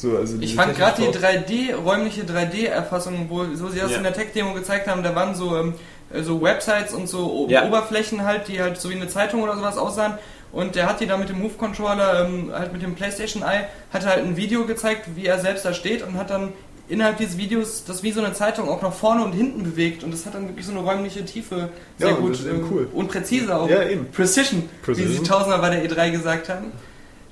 So, 0.01 0.17
also 0.17 0.37
Ich 0.41 0.55
fand 0.55 0.77
gerade 0.77 1.03
die 1.03 1.09
Technik- 1.11 1.47
3D, 1.49 1.75
räumliche 1.75 2.23
3D-Erfassung, 2.23 3.27
wo 3.29 3.45
so 3.55 3.69
sie 3.69 3.81
das 3.81 3.91
Ja. 3.91 3.97
in 3.97 4.05
der 4.05 4.13
Tech-Demo 4.15 4.55
gezeigt 4.55 4.87
haben, 4.87 5.03
da 5.03 5.15
waren 5.15 5.35
so, 5.35 5.57
ähm, 5.57 5.75
so 6.23 6.41
Websites 6.41 6.95
und 6.95 7.09
so 7.09 7.31
O- 7.33 7.47
Ja. 7.51 7.67
Oberflächen 7.67 8.25
halt, 8.25 8.47
die 8.49 8.63
halt 8.63 8.81
so 8.81 8.91
wie 8.91 8.95
eine 8.95 9.09
Zeitung 9.09 9.43
oder 9.43 9.57
sowas 9.57 9.77
aussahen. 9.77 10.15
Und 10.53 10.77
der 10.77 10.89
hat 10.89 11.01
die 11.01 11.07
da 11.07 11.17
mit 11.17 11.29
dem 11.29 11.41
Move-Controller, 11.43 12.25
ähm, 12.27 12.53
halt 12.55 12.73
mit 12.73 12.81
dem 12.81 12.95
PlayStation 12.95 13.43
Eye, 13.43 13.65
hat 13.93 14.07
halt 14.07 14.25
ein 14.25 14.37
Video 14.37 14.65
gezeigt, 14.67 15.09
wie 15.17 15.27
er 15.27 15.41
selbst 15.41 15.65
da 15.65 15.75
steht 15.75 16.03
und 16.07 16.17
hat 16.17 16.31
dann 16.31 16.53
innerhalb 16.89 17.19
dieses 17.19 17.37
Videos 17.37 17.85
das 17.85 18.03
wie 18.05 18.13
so 18.13 18.23
eine 18.23 18.33
Zeitung 18.33 18.67
auch 18.69 18.81
nach 18.81 18.95
vorne 18.95 19.23
und 19.25 19.33
hinten 19.33 19.63
bewegt 19.65 20.05
und 20.05 20.11
das 20.11 20.25
hat 20.25 20.35
dann 20.35 20.49
wirklich 20.49 20.65
so 20.65 20.73
eine 20.73 20.81
räumliche 20.81 21.23
Tiefe 21.25 21.69
sehr 21.99 22.09
Ja, 22.11 22.15
und 22.15 22.21
gut 22.23 22.33
das 22.35 22.41
ist 22.41 22.47
ähm, 22.47 22.67
cool. 22.71 22.89
und 22.95 23.09
präzise 23.09 23.55
auch. 23.55 23.69
Ja, 23.69 23.83
eben. 23.83 24.07
Precision, 24.11 24.63
wie 24.63 24.85
Precision. 24.87 25.13
sie 25.25 25.29
tausendmal 25.31 25.59
bei 25.59 25.71
der 25.71 25.85
E3 25.85 26.11
gesagt 26.13 26.49
haben. 26.49 26.73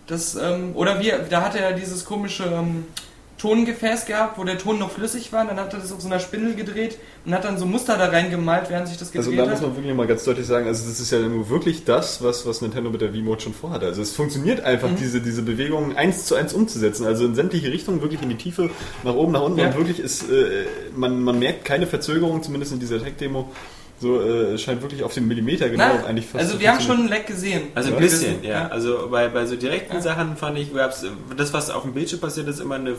Das, 0.07 0.36
ähm, 0.36 0.70
oder 0.74 1.00
wie, 1.00 1.12
da 1.30 1.42
hat 1.42 1.54
er 1.57 1.70
ja 1.70 1.76
dieses 1.76 2.04
komische 2.04 2.44
ähm, 2.44 2.84
Tongefäß 3.38 4.07
gehabt, 4.07 4.38
wo 4.38 4.44
der 4.44 4.57
Ton 4.57 4.78
noch 4.78 4.90
flüssig 4.92 5.30
war, 5.30 5.44
dann 5.44 5.59
hat 5.61 5.74
er 5.74 5.80
das 5.80 5.92
auf 5.92 6.00
so 6.00 6.07
einer 6.09 6.20
Spindel 6.20 6.54
gedreht 6.54 6.96
und 7.26 7.34
hat 7.34 7.44
dann 7.44 7.59
so 7.59 7.66
Muster 7.66 7.98
da 7.98 8.07
reingemalt, 8.07 8.70
während 8.70 8.88
sich 8.88 8.96
das 8.96 9.12
gedreht 9.12 9.26
Also 9.28 9.36
da 9.36 9.44
muss 9.50 9.61
hat. 9.61 9.66
man 9.68 9.76
wirklich 9.76 9.94
mal 9.94 10.07
ganz 10.07 10.24
deutlich 10.24 10.46
sagen, 10.46 10.66
also 10.66 10.88
das 10.88 11.00
ist 11.00 11.11
ja 11.12 11.18
nur 11.18 11.50
wirklich 11.50 11.84
das, 11.84 12.22
was, 12.22 12.46
was 12.46 12.62
Nintendo 12.62 12.88
mit 12.88 13.02
der 13.02 13.12
Wii-Mode 13.12 13.42
schon 13.42 13.52
vorhatte. 13.52 13.84
Also 13.86 14.00
es 14.00 14.12
funktioniert 14.12 14.61
einfach, 14.61 14.88
Mhm. 14.88 14.96
diese, 14.96 15.20
diese 15.20 15.42
Bewegungen 15.42 15.96
eins 15.96 16.24
zu 16.24 16.34
eins 16.34 16.54
umzusetzen. 16.54 17.04
Also 17.04 17.26
in 17.26 17.34
sämtliche 17.34 17.70
Richtungen, 17.70 18.00
wirklich 18.00 18.22
in 18.22 18.30
die 18.30 18.36
Tiefe, 18.36 18.70
nach 19.04 19.14
oben, 19.14 19.32
nach 19.32 19.42
unten. 19.42 19.59
Ja. 19.59 19.66
Und 19.66 19.76
wirklich 19.76 20.00
ist, 20.00 20.30
äh, 20.30 20.64
man, 20.94 21.22
man 21.22 21.38
merkt 21.38 21.66
keine 21.66 21.86
Verzögerung, 21.86 22.42
zumindest 22.42 22.72
in 22.72 22.80
dieser 22.80 23.02
Tech-Demo. 23.02 23.50
So, 23.99 24.20
äh, 24.20 24.53
es 24.55 24.62
scheint 24.62 24.82
wirklich 24.82 25.03
auf 25.03 25.14
den 25.14 25.26
Millimeter 25.26 25.68
genau 25.70 25.94
Na, 26.01 26.05
eigentlich 26.07 26.26
fast 26.26 26.44
also 26.44 26.61
wir 26.61 26.70
haben 26.70 26.80
schon 26.82 26.99
ein 27.05 27.09
Leck 27.09 27.26
gesehen. 27.26 27.68
Also 27.74 27.88
ein 27.88 27.94
Ja. 27.94 28.01
bisschen, 28.01 28.44
ja. 28.44 28.61
wissen- 28.64 28.72
Also 28.72 29.09
bei, 29.11 29.28
bei 29.28 29.47
so 29.47 29.57
direkten 29.57 29.94
Ja. 29.97 30.03
Sachen 30.03 30.36
fand 30.36 30.59
ich, 30.59 30.74
gab's, 30.74 31.05
das, 31.36 31.53
was 31.55 31.70
auf 31.70 31.82
dem 31.82 31.94
Bildschirm 31.94 32.20
passiert, 32.20 32.47
ist 32.49 32.61
immer 32.61 32.74
eine 32.74 32.94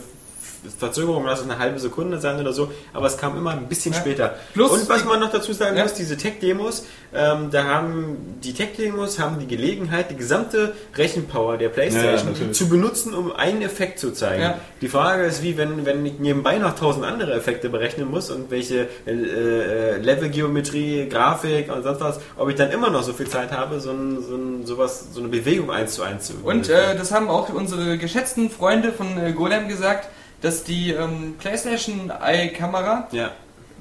Verzögerung, 0.78 1.24
lass 1.24 1.38
es 1.40 1.44
eine 1.44 1.58
halbe 1.58 1.78
Sekunde 1.78 2.18
sein 2.20 2.40
oder 2.40 2.52
so, 2.52 2.70
aber 2.92 3.06
es 3.06 3.16
kam 3.16 3.36
immer 3.38 3.52
ein 3.52 3.68
bisschen 3.68 3.92
Ja. 3.94 4.00
später. 4.00 4.34
Plus 4.54 4.70
Und 4.72 4.88
was 4.88 5.04
man 5.04 5.20
noch 5.20 5.30
dazu 5.30 5.52
sagen 5.52 5.76
Ja. 5.76 5.84
muss, 5.84 5.94
diese 5.94 6.16
Tech-Demos, 6.16 6.84
ähm, 7.14 7.50
da 7.52 7.64
haben 7.64 8.38
die 8.42 8.52
Tech-Demos 8.52 9.18
haben 9.20 9.38
die 9.38 9.46
Gelegenheit, 9.46 10.10
die 10.10 10.16
gesamte 10.16 10.74
Rechenpower 10.96 11.56
der 11.58 11.68
Ja, 11.68 11.74
Playstation 11.74 12.32
natürlich. 12.32 12.56
zu 12.56 12.68
benutzen, 12.68 13.14
um 13.14 13.32
einen 13.32 13.62
Effekt 13.62 13.98
zu 14.00 14.12
zeigen. 14.12 14.42
Ja. 14.42 14.58
Die 14.80 14.88
Frage 14.88 15.24
ist, 15.24 15.42
wie 15.42 15.56
wenn, 15.56 15.86
wenn 15.86 16.04
ich 16.04 16.18
nebenbei 16.18 16.58
noch 16.58 16.74
tausend 16.74 17.04
andere 17.04 17.32
Effekte 17.34 17.68
berechnen 17.68 18.10
muss 18.10 18.30
und 18.30 18.50
welche 18.50 18.88
äh, 19.06 19.10
äh, 19.12 19.96
Levelgeometrie, 19.98 21.08
Grafik 21.08 21.72
und 21.72 21.82
sonst 21.84 22.00
was, 22.00 22.20
ob 22.36 22.48
ich 22.48 22.56
dann 22.56 22.70
immer 22.70 22.90
noch 22.90 23.02
so 23.04 23.12
viel 23.12 23.28
Zeit 23.28 23.52
habe, 23.52 23.80
so, 23.80 23.90
ein, 23.90 24.22
so, 24.22 24.34
ein, 24.34 24.66
sowas, 24.66 25.06
so 25.12 25.20
eine 25.20 25.28
Bewegung 25.28 25.70
eins 25.70 25.94
zu 25.94 26.02
eins 26.02 26.26
zu 26.26 26.34
Und 26.42 26.68
äh, 26.68 26.96
das 26.96 27.12
haben 27.12 27.28
auch 27.28 27.48
unsere 27.50 27.96
geschätzten 27.98 28.50
Freunde 28.50 28.92
von 28.92 29.18
äh, 29.18 29.32
Golem 29.32 29.68
gesagt, 29.68 30.08
dass 30.40 30.64
die 30.64 30.92
ähm, 30.92 31.34
PlayStation 31.38 32.10
Eye-Kamera 32.10 33.08
ja. 33.12 33.30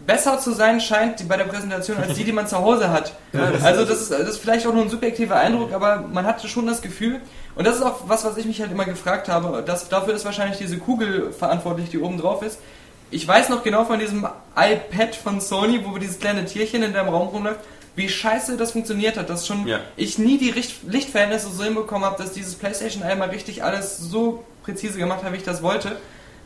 besser 0.06 0.40
zu 0.40 0.52
sein 0.54 0.82
scheint 0.82 1.28
bei 1.28 1.38
der 1.38 1.46
Präsentation 1.46 1.98
als 1.98 2.14
die, 2.14 2.24
die 2.24 2.32
man 2.32 2.48
zu 2.48 2.58
Hause 2.58 2.90
hat. 2.90 3.14
also 3.64 3.86
das 3.86 4.02
ist, 4.02 4.12
das 4.12 4.30
ist 4.30 4.38
vielleicht 4.38 4.66
auch 4.66 4.74
nur 4.74 4.84
ein 4.84 4.90
subjektiver 4.90 5.36
Eindruck, 5.36 5.74
aber 5.74 6.04
man 6.12 6.26
hatte 6.26 6.48
schon 6.48 6.66
das 6.68 6.82
Gefühl, 6.82 7.22
und 7.56 7.66
das 7.66 7.78
ist 7.78 7.84
auch 7.84 8.08
was, 8.08 8.24
was 8.26 8.38
ich 8.38 8.46
mich 8.46 8.62
halt 8.62 8.72
immer 8.72 8.86
gefragt 8.86 9.30
habe, 9.30 9.64
dass, 9.64 9.90
dafür 9.90 10.14
ist 10.14 10.26
wahrscheinlich 10.26 10.58
diese 10.58 10.78
Kugel 10.78 11.32
verantwortlich, 11.32 11.90
die 11.90 12.00
oben 12.00 12.20
drauf 12.20 12.42
ist. 12.44 12.60
Ich 13.10 13.28
weiß 13.28 13.50
noch 13.50 13.64
genau 13.64 13.86
von 13.86 14.00
diesem 14.00 14.28
iPad 14.56 15.16
von 15.16 15.40
Sony, 15.40 15.86
wo 15.86 15.98
dieses 15.98 16.20
kleine 16.20 16.46
Tierchen 16.46 16.84
in 16.84 16.94
deinem 16.94 17.10
Raum 17.10 17.30
rumläuft, 17.30 17.62
wie 17.96 18.10
scheiße 18.10 18.58
das 18.58 18.72
funktioniert 18.74 19.18
hat, 19.18 19.30
dass 19.30 19.48
schon 19.48 19.66
Ja. 19.66 19.80
ich 19.96 20.20
nie 20.20 20.38
die 20.38 20.52
Richt 20.52 20.84
Lichtverhältnisse 20.84 21.50
so 21.50 21.64
hinbekommen 21.64 22.06
habe, 22.06 22.22
dass 22.22 22.34
dieses 22.34 22.56
PlayStation 22.56 23.02
einmal 23.02 23.30
richtig 23.30 23.64
alles 23.64 23.98
so 23.98 24.44
präzise 24.64 25.00
gemacht 25.00 25.24
hat, 25.24 25.34
wie 25.34 25.38
ich 25.38 25.44
das 25.44 25.64
wollte. 25.64 25.96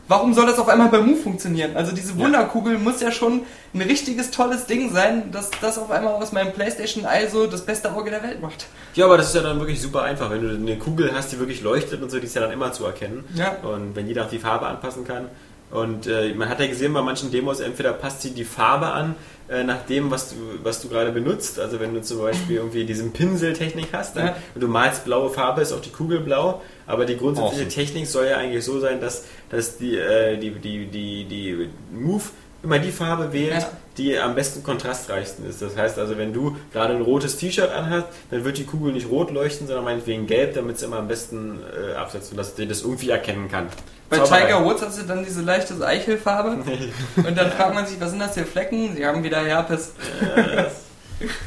Warum 0.08 0.34
soll 0.34 0.46
das 0.46 0.58
auf 0.58 0.68
einmal 0.68 0.88
bei 0.88 0.98
Move 0.98 1.16
funktionieren? 1.16 1.76
Also 1.76 1.92
diese 1.94 2.18
Wunderkugel 2.18 2.76
muss 2.78 3.00
ja 3.00 3.10
schon 3.12 3.42
ein 3.72 3.82
richtiges 3.82 4.30
tolles 4.30 4.66
Ding 4.66 4.92
sein, 4.92 5.30
dass 5.30 5.50
das 5.60 5.78
auf 5.78 5.90
einmal 5.90 6.14
aus 6.14 6.32
meinem 6.32 6.52
PlayStation 6.52 7.04
Eye 7.04 7.28
so 7.30 7.46
das 7.46 7.64
beste 7.64 7.92
Auge 7.92 8.10
der 8.10 8.22
Welt 8.22 8.42
macht. 8.42 8.66
ja, 8.94 9.04
aber 9.06 9.16
das 9.16 9.28
ist 9.28 9.34
ja 9.36 9.42
dann 9.42 9.58
wirklich 9.60 9.80
super 9.80 10.02
einfach. 10.02 10.28
Wenn 10.30 10.42
du 10.42 10.54
eine 10.54 10.76
Kugel 10.78 11.12
hast, 11.14 11.32
die 11.32 11.38
wirklich 11.38 11.62
leuchtet 11.62 12.02
und 12.02 12.10
so, 12.10 12.18
die 12.18 12.26
ist 12.26 12.34
ja 12.34 12.42
dann 12.42 12.50
immer 12.52 12.72
zu 12.72 12.84
erkennen. 12.84 13.24
Ja. 13.34 13.56
Und 13.62 13.94
wenn 13.96 14.06
jeder 14.08 14.24
auch 14.26 14.30
die 14.30 14.38
Farbe 14.40 14.66
anpassen 14.66 15.06
kann. 15.06 15.28
Und 15.70 16.06
äh, 16.06 16.34
man 16.34 16.50
hat 16.50 16.60
ja 16.60 16.66
gesehen 16.66 16.92
bei 16.92 17.00
manchen 17.00 17.30
Demos, 17.30 17.60
entweder 17.60 17.94
passt 17.94 18.20
sie 18.20 18.32
die 18.32 18.44
Farbe 18.44 18.88
an, 18.88 19.14
äh, 19.48 19.64
nach 19.64 19.86
dem, 19.86 20.10
was 20.10 20.28
du, 20.28 20.34
was 20.62 20.82
du 20.82 20.88
gerade 20.90 21.12
benutzt. 21.12 21.58
Also 21.58 21.80
wenn 21.80 21.94
du 21.94 22.02
zum 22.02 22.18
Beispiel 22.20 22.56
irgendwie 22.56 22.84
diesen 22.84 23.12
Pinseltechnik 23.12 23.88
hast 23.94 24.16
dann, 24.16 24.26
Ja. 24.26 24.36
und 24.54 24.60
du 24.60 24.68
malst 24.68 25.06
blaue 25.06 25.30
Farbe, 25.30 25.62
ist 25.62 25.72
auch 25.72 25.80
die 25.80 25.88
Kugel 25.90 26.20
blau. 26.20 26.60
Aber 26.92 27.06
die 27.06 27.16
grundsätzliche 27.16 27.64
Awesome. 27.64 27.84
Technik 27.86 28.06
soll 28.06 28.26
ja 28.26 28.36
eigentlich 28.36 28.62
so 28.64 28.78
sein, 28.78 29.00
dass, 29.00 29.24
dass 29.48 29.78
die, 29.78 29.96
äh, 29.96 30.36
die, 30.36 30.50
die, 30.50 30.84
die, 30.86 31.24
die 31.24 31.70
Move 31.90 32.24
immer 32.62 32.78
die 32.78 32.92
Farbe 32.92 33.32
wählt, 33.32 33.52
Ja. 33.62 33.70
die 33.96 34.18
am 34.18 34.34
besten 34.34 34.62
kontrastreichsten 34.62 35.48
ist. 35.48 35.62
Das 35.62 35.74
heißt 35.76 35.98
also, 35.98 36.18
wenn 36.18 36.34
du 36.34 36.54
gerade 36.72 36.94
ein 36.94 37.00
rotes 37.00 37.38
T-Shirt 37.38 37.70
anhast, 37.70 38.08
dann 38.30 38.44
wird 38.44 38.58
die 38.58 38.64
Kugel 38.64 38.92
nicht 38.92 39.08
rot 39.08 39.30
leuchten, 39.30 39.66
sondern 39.66 39.84
meinetwegen 39.86 40.26
gelb, 40.26 40.52
damit 40.54 40.76
es 40.76 40.82
immer 40.82 40.98
am 40.98 41.08
besten 41.08 41.60
äh, 41.90 41.94
absetzt 41.94 42.30
und 42.32 42.36
dass 42.36 42.54
dir 42.54 42.66
das 42.66 42.82
irgendwie 42.82 43.08
erkennen 43.08 43.48
kann. 43.50 43.68
Bei. 44.10 44.18
Tiger 44.18 44.62
Woods 44.62 44.82
hast 44.82 45.00
du 45.00 45.06
dann 45.06 45.24
diese 45.24 45.40
leichte 45.40 45.74
Eichelfarbe 45.84 46.62
und 47.16 47.38
dann 47.38 47.50
fragt 47.52 47.74
man 47.74 47.86
sich, 47.86 47.98
was 47.98 48.10
sind 48.10 48.18
das 48.20 48.34
für 48.34 48.44
Flecken? 48.44 48.94
Sie 48.94 49.06
haben 49.06 49.24
wieder 49.24 49.40
Herpes. 49.42 49.94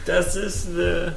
Das 0.07 0.35
ist 0.35 0.69
äh, 0.77 1.11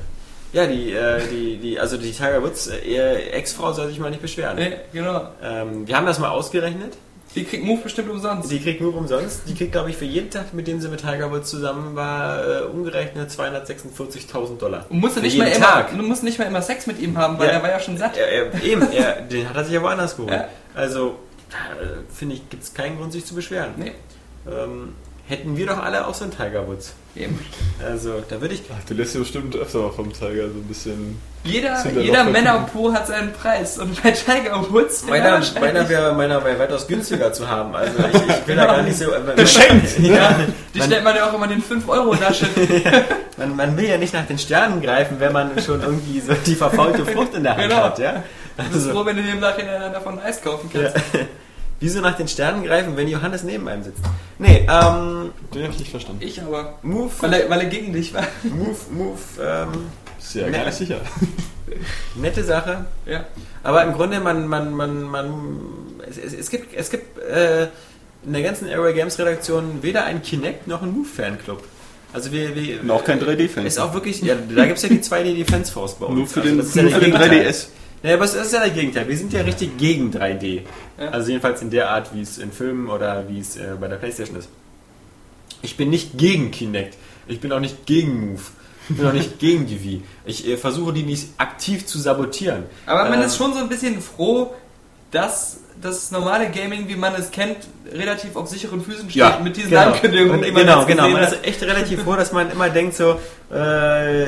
ja 0.52 0.66
die, 0.66 0.92
äh, 0.92 1.20
die, 1.30 1.56
die, 1.56 1.78
also 1.80 1.96
die 1.96 2.12
Tiger 2.12 2.42
Woods 2.42 2.68
äh, 2.68 3.30
Ex-Frau 3.30 3.72
soll 3.72 3.88
sich 3.88 3.98
mal 3.98 4.10
nicht 4.10 4.22
beschweren. 4.22 4.56
Nee, 4.56 4.72
genau. 4.92 5.28
Ähm, 5.42 5.86
wir 5.86 5.96
haben 5.96 6.06
das 6.06 6.18
mal 6.18 6.30
ausgerechnet. 6.30 6.94
Die 7.34 7.44
kriegt 7.44 7.62
Move 7.62 7.82
bestimmt 7.82 8.10
umsonst. 8.10 8.50
Die 8.50 8.58
kriegt 8.58 8.80
nur 8.80 8.96
umsonst. 8.96 9.42
Die 9.46 9.54
kriegt, 9.54 9.72
glaube 9.72 9.90
ich, 9.90 9.96
für 9.96 10.06
jeden 10.06 10.30
Tag, 10.30 10.54
mit 10.54 10.66
dem 10.66 10.80
sie 10.80 10.88
mit 10.88 11.00
Tiger 11.00 11.30
Woods 11.30 11.50
zusammen 11.50 11.94
war, 11.94 12.42
äh, 12.42 12.62
umgerechnet 12.62 13.30
246.000 13.30 14.56
Dollar. 14.58 14.86
Und 14.88 15.00
musst 15.00 15.16
du 15.18 15.20
nicht, 15.20 15.36
mehr 15.38 15.54
immer, 15.54 15.86
du 15.94 16.02
musst 16.02 16.24
nicht 16.24 16.38
mehr 16.38 16.48
immer 16.48 16.62
Sex 16.62 16.86
mit 16.86 16.98
ihm 16.98 17.18
haben, 17.18 17.38
weil 17.38 17.48
Ja. 17.48 17.52
er 17.54 17.62
war 17.62 17.70
ja 17.70 17.80
schon 17.80 17.98
satt. 17.98 18.16
Er, 18.16 18.28
er, 18.54 18.62
eben, 18.64 18.90
er, 18.92 19.20
den 19.20 19.46
hat 19.48 19.56
er 19.56 19.64
sich 19.64 19.74
ja 19.74 19.82
woanders 19.82 20.16
geholt. 20.16 20.32
Ja. 20.32 20.48
Also, 20.74 21.16
da, 21.50 21.80
äh, 21.82 21.86
finde 22.12 22.36
ich, 22.36 22.48
gibt 22.48 22.62
es 22.62 22.72
keinen 22.72 22.96
Grund, 22.98 23.12
sich 23.12 23.26
zu 23.26 23.34
beschweren. 23.34 23.72
Nee. 23.76 23.92
Ähm, 24.50 24.94
hätten 25.28 25.56
wir 25.56 25.66
doch 25.66 25.78
alle 25.82 26.06
auch 26.06 26.14
so 26.14 26.24
einen 26.24 26.36
Tiger 26.36 26.66
Woods. 26.66 26.94
Eben. 27.14 27.38
Also, 27.84 28.22
da 28.28 28.40
würde 28.40 28.54
ich. 28.54 28.62
Ach, 28.70 28.82
du 28.88 28.94
lässt 28.94 29.14
ja 29.14 29.20
bestimmt 29.20 29.54
öfter 29.56 29.78
mal 29.80 29.90
vom 29.90 30.12
Tiger 30.12 30.48
so 30.48 30.54
ein 30.58 30.64
bisschen. 30.68 31.20
Jeder, 31.44 31.84
jeder 31.98 32.24
Männerpo 32.24 32.92
hat 32.92 33.06
seinen 33.06 33.32
Preis. 33.32 33.78
Und 33.78 34.02
bei 34.02 34.10
Tiger 34.10 34.64
Woods, 34.70 35.04
Meiner, 35.06 35.40
meiner 35.60 35.88
wäre 35.88 36.14
meiner 36.14 36.44
wäre 36.44 36.58
weitaus 36.58 36.86
günstiger 36.86 37.32
zu 37.32 37.48
haben. 37.48 37.74
Also 37.74 37.92
ich, 38.12 38.14
ich 38.36 38.46
will 38.46 38.56
da 38.56 38.66
gar 38.66 38.82
nicht 38.82 38.98
so. 38.98 39.06
Geschenkt! 39.36 39.98
Ja, 39.98 40.38
die 40.74 40.78
man, 40.78 40.88
stellt 40.88 41.04
man 41.04 41.16
ja 41.16 41.28
auch 41.28 41.34
immer 41.34 41.50
in 41.50 41.60
den 41.60 41.62
5-Euro-Tasche. 41.62 42.46
man, 43.36 43.56
man 43.56 43.76
will 43.76 43.86
ja 43.88 43.96
nicht 43.98 44.12
nach 44.14 44.26
den 44.26 44.38
Sternen 44.38 44.80
greifen, 44.82 45.20
wenn 45.20 45.32
man 45.32 45.60
schon 45.60 45.80
irgendwie 45.82 46.20
so 46.20 46.32
die 46.34 46.54
verfaulte 46.54 47.04
Frucht 47.06 47.34
in 47.34 47.42
der 47.44 47.56
Hand 47.56 47.68
Genau. 47.68 47.82
hat, 47.84 47.98
ja? 47.98 48.22
Du 48.56 48.62
bist 48.64 48.74
Also, 48.74 48.90
froh, 48.90 49.06
wenn 49.06 49.16
du 49.16 49.22
dir 49.22 49.32
im 49.32 49.40
Nachhinein 49.40 49.92
davon 49.92 50.18
Eis 50.20 50.42
kaufen 50.42 50.68
ja. 50.74 50.90
Wieso 51.80 52.00
nach 52.00 52.16
den 52.16 52.26
Sternen 52.26 52.64
greifen, 52.64 52.96
wenn 52.96 53.06
Johannes 53.08 53.44
neben 53.44 53.68
einem 53.68 53.84
sitzt? 53.84 54.00
Nee, 54.38 54.66
ähm, 54.68 55.30
Den 55.54 55.64
hab 55.64 55.70
ich 55.72 55.78
nicht 55.78 55.90
verstanden. 55.90 56.20
Ich 56.24 56.42
aber. 56.42 56.78
Move, 56.82 57.10
Weil 57.20 57.32
er, 57.34 57.50
weil 57.50 57.60
er 57.60 57.66
gegen 57.66 57.92
dich 57.92 58.12
war. 58.12 58.26
Move, 58.42 58.76
Move, 58.90 59.18
ähm, 59.40 59.68
Ist 60.18 60.34
ja 60.34 60.48
gar 60.50 60.64
nicht 60.64 60.74
sicher. 60.74 61.00
nette 62.16 62.42
Sache. 62.42 62.86
Ja. 63.06 63.24
Aber 63.62 63.84
im 63.84 63.92
Grunde, 63.92 64.18
man, 64.20 64.48
man, 64.48 64.72
man, 64.74 65.02
man, 65.02 65.34
es, 66.08 66.18
es, 66.18 66.32
es 66.34 66.50
gibt, 66.50 66.74
es 66.74 66.90
gibt 66.90 67.18
äh, 67.20 67.68
in 68.24 68.32
der 68.32 68.42
ganzen 68.42 68.66
Airway 68.66 68.94
Games 68.94 69.18
Redaktion 69.18 69.82
weder 69.82 70.04
einen 70.04 70.22
Kinect 70.22 70.66
noch 70.66 70.82
einen 70.82 70.92
Move 70.92 71.08
Fanclub. 71.08 71.62
Also 72.12 72.32
wir, 72.32 72.54
wir 72.56 72.80
Und 72.80 72.90
auch 72.90 73.04
kein 73.04 73.20
3D-Fan. 73.20 73.66
Ist 73.66 73.78
auch 73.78 73.92
wirklich, 73.94 74.22
ja, 74.22 74.34
da 74.34 74.64
gibt 74.64 74.78
es 74.78 74.82
ja 74.82 74.88
die 74.88 75.00
2D 75.00 75.36
Defense 75.36 75.70
Force 75.70 75.94
bei 75.94 76.06
uns. 76.06 76.16
Nur 76.16 76.26
für 76.26 76.40
Also 76.40 76.50
den, 76.50 76.58
das 76.58 76.68
ist 76.68 76.76
ja 76.76 76.82
nur 76.82 76.90
der 76.90 76.98
für 77.00 77.04
den 77.04 77.12
Gegenteil. 77.20 77.46
3DS. 77.50 77.66
Naja, 78.02 78.14
aber 78.16 78.24
es 78.24 78.34
ist 78.34 78.52
ja 78.52 78.60
der 78.60 78.70
Gegenteil. 78.70 79.08
Wir 79.08 79.16
sind 79.18 79.32
ja 79.32 79.40
richtig 79.42 79.76
gegen 79.76 80.10
3D. 80.10 80.62
Ja. 80.98 81.10
Also 81.10 81.28
jedenfalls 81.30 81.62
in 81.62 81.70
der 81.70 81.90
Art, 81.90 82.12
wie 82.14 82.22
es 82.22 82.38
in 82.38 82.50
Filmen 82.52 82.88
oder 82.88 83.28
wie 83.28 83.38
es 83.40 83.56
äh, 83.56 83.74
bei 83.80 83.88
der 83.88 83.96
Playstation 83.96 84.36
ist. 84.36 84.48
Ich 85.62 85.76
bin 85.76 85.90
nicht 85.90 86.16
gegen 86.18 86.50
Kinect. 86.50 86.96
Ich 87.26 87.40
bin 87.40 87.52
auch 87.52 87.60
nicht 87.60 87.86
gegen 87.86 88.32
Move. 88.32 88.42
Ich 88.88 88.96
bin 88.96 89.06
auch 89.06 89.12
nicht 89.12 89.38
gegen 89.38 89.66
die 89.66 89.82
Wii. 89.82 90.02
Ich 90.24 90.46
äh, 90.48 90.56
versuche 90.56 90.92
die 90.92 91.02
nicht 91.02 91.28
aktiv 91.38 91.86
zu 91.86 91.98
sabotieren. 91.98 92.64
Aber 92.86 93.04
man 93.08 93.20
Ähm, 93.20 93.26
ist 93.26 93.36
schon 93.36 93.52
so 93.52 93.58
ein 93.60 93.68
bisschen 93.68 94.00
froh, 94.00 94.54
dass 95.10 95.60
das 95.80 96.10
normale 96.10 96.50
Gaming, 96.50 96.88
wie 96.88 96.96
man 96.96 97.14
es 97.14 97.30
kennt, 97.30 97.56
relativ 97.92 98.34
auf 98.34 98.48
sicheren 98.48 98.82
Füßen 98.82 99.08
steht 99.08 99.14
Ja, 99.16 99.38
mit 99.42 99.56
diesen 99.56 99.70
genau. 99.70 99.92
Ankündigungen, 99.92 100.38
Und, 100.38 100.44
die 100.44 100.50
man 100.52 100.62
genau, 100.66 100.84
genau. 100.84 101.08
Man 101.08 101.22
hat. 101.22 101.32
ist 101.32 101.44
echt 101.46 101.62
relativ 101.62 102.02
froh, 102.02 102.16
dass 102.16 102.32
man 102.32 102.50
immer 102.50 102.68
denkt 102.68 102.96
so, 102.96 103.20
äh, 103.54 104.24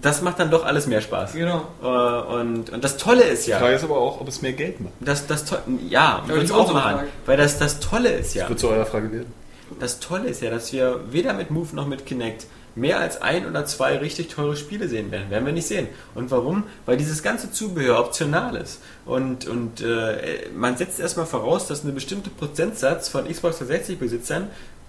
das 0.00 0.22
macht 0.22 0.38
dann 0.38 0.50
doch 0.50 0.64
alles 0.64 0.86
mehr 0.86 1.00
Spaß. 1.00 1.32
Genau. 1.32 1.66
Äh, 1.82 1.86
und, 1.86 2.70
und 2.70 2.84
das 2.84 2.96
Tolle 2.96 3.22
ist 3.24 3.46
Die 3.46 3.50
ja, 3.50 3.58
Frage 3.58 3.74
ist 3.76 3.84
aber 3.84 3.98
auch, 3.98 4.20
ob 4.20 4.28
es 4.28 4.42
mehr 4.42 4.52
Geld 4.52 4.80
macht. 4.80 4.92
das, 5.00 5.26
das 5.26 5.44
to 5.44 5.56
ja, 5.88 6.22
würde 6.26 6.40
die 6.40 6.46
ich 6.46 6.52
auch 6.52 6.72
machen. 6.72 6.96
Frage. 6.96 7.08
Weil 7.26 7.36
das, 7.36 7.58
das 7.58 7.80
Tolle 7.80 8.10
ist 8.10 8.34
ja, 8.34 8.48
Wird 8.48 8.58
zu 8.58 8.68
eurer 8.68 8.86
Frage 8.86 9.10
werden. 9.12 9.32
das 9.80 10.00
Tolle 10.00 10.28
ist 10.28 10.42
ja, 10.42 10.50
dass 10.50 10.72
wir 10.72 11.00
weder 11.10 11.32
mit 11.32 11.50
Move 11.50 11.74
noch 11.74 11.86
mit 11.86 12.06
Kinect 12.06 12.46
mehr 12.74 13.00
als 13.00 13.20
ein 13.20 13.46
oder 13.46 13.64
zwei 13.66 13.96
richtig 13.98 14.28
teure 14.28 14.56
Spiele 14.56 14.88
sehen 14.88 15.10
werden. 15.10 15.30
Werden 15.30 15.46
wir 15.46 15.52
nicht 15.52 15.66
sehen. 15.66 15.88
Und 16.14 16.30
warum? 16.30 16.64
Weil 16.86 16.96
dieses 16.96 17.22
ganze 17.22 17.50
Zubehör 17.50 17.98
optional 17.98 18.54
ist. 18.56 18.80
Und, 19.04 19.46
und 19.46 19.80
äh, 19.80 20.48
man 20.54 20.76
setzt 20.76 21.00
erstmal 21.00 21.26
voraus, 21.26 21.66
dass 21.66 21.82
eine 21.82 21.92
bestimmte 21.92 22.30
Prozentsatz 22.30 23.08
von 23.08 23.24
Xbox 23.26 23.58
360 23.58 23.98
Besitzern 23.98 24.48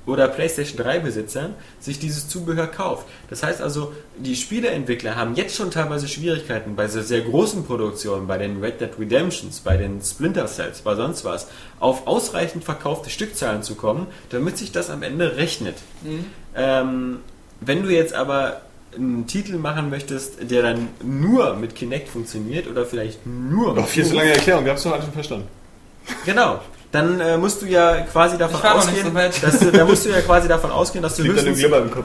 oder 0.10 0.27
PlayStation 0.27 0.77
3 0.77 0.99
Besitzern 0.99 1.53
sich 1.80 1.99
dieses 1.99 2.27
Zubehör 2.27 2.68
kauft. 2.68 3.07
Das 3.30 3.44
heißt 3.44 3.61
also, 3.61 3.94
die 4.18 4.36
Spieleentwickler 4.36 5.15
haben 5.15 5.36
jetzt 5.36 5.56
schon 5.56 5.72
teilweise 5.72 6.07
Schwierigkeiten 6.07 6.76
bei 6.76 6.88
so 6.88 7.02
sehr 7.02 7.22
großen 7.22 7.65
Produktionen, 7.65 8.27
bei 8.27 8.38
den 8.38 8.61
Red 8.61 8.81
Dead 8.81 8.91
Redemptions, 8.99 9.60
bei 9.60 9.77
den 9.77 10.02
Splinter 10.02 10.48
Cells, 10.48 10.81
bei 10.81 10.95
sonst 10.95 11.23
was, 11.26 11.48
auf 11.80 12.07
ausreichend 12.07 12.64
verkaufte 12.64 13.10
Stückzahlen 13.10 13.64
zu 13.64 13.76
kommen, 13.76 14.07
damit 14.30 14.57
sich 14.57 14.72
das 14.72 14.90
am 14.90 15.03
Ende 15.03 15.38
rechnet. 15.38 15.76
Ähm, 16.56 17.19
wenn 17.61 17.84
du 17.84 17.90
jetzt 17.90 18.14
aber 18.14 18.61
einen 18.95 19.27
Titel 19.27 19.57
machen 19.57 19.90
möchtest, 19.90 20.49
der 20.49 20.64
dann 20.64 20.90
nur 21.03 21.56
mit 21.56 21.76
Kinect 21.76 22.10
funktioniert 22.10 22.68
oder 22.68 22.86
vielleicht 22.86 23.26
nur 23.26 23.76
Doch, 23.76 23.88
viel 23.88 24.06
zu 24.06 24.15
lange 24.15 24.31
Erklärung, 24.31 24.65
wir 24.65 24.72
haben 24.72 24.77
es 24.77 24.84
doch 24.84 24.94
alle 24.94 25.03
schon 25.03 25.14
verstanden. 25.14 25.48
Genau. 26.26 26.60
Dann 26.91 27.19
äh, 27.19 27.37
musst 27.37 27.61
du 27.61 27.67
ja 27.67 28.01
quasi 28.01 28.35
davon 28.37 28.59
ausgehen, 28.67 29.05
so 29.05 29.45
dass 29.45 29.59
du, 29.59 29.71
da 29.71 29.85
musst 29.85 30.05
du 30.05 30.09
ja 30.09 30.21
quasi 30.21 30.47
davon 30.47 30.71
ausgehen, 30.71 31.03
dass 31.03 31.17
du 31.17 31.23
höchstens, 31.25 31.61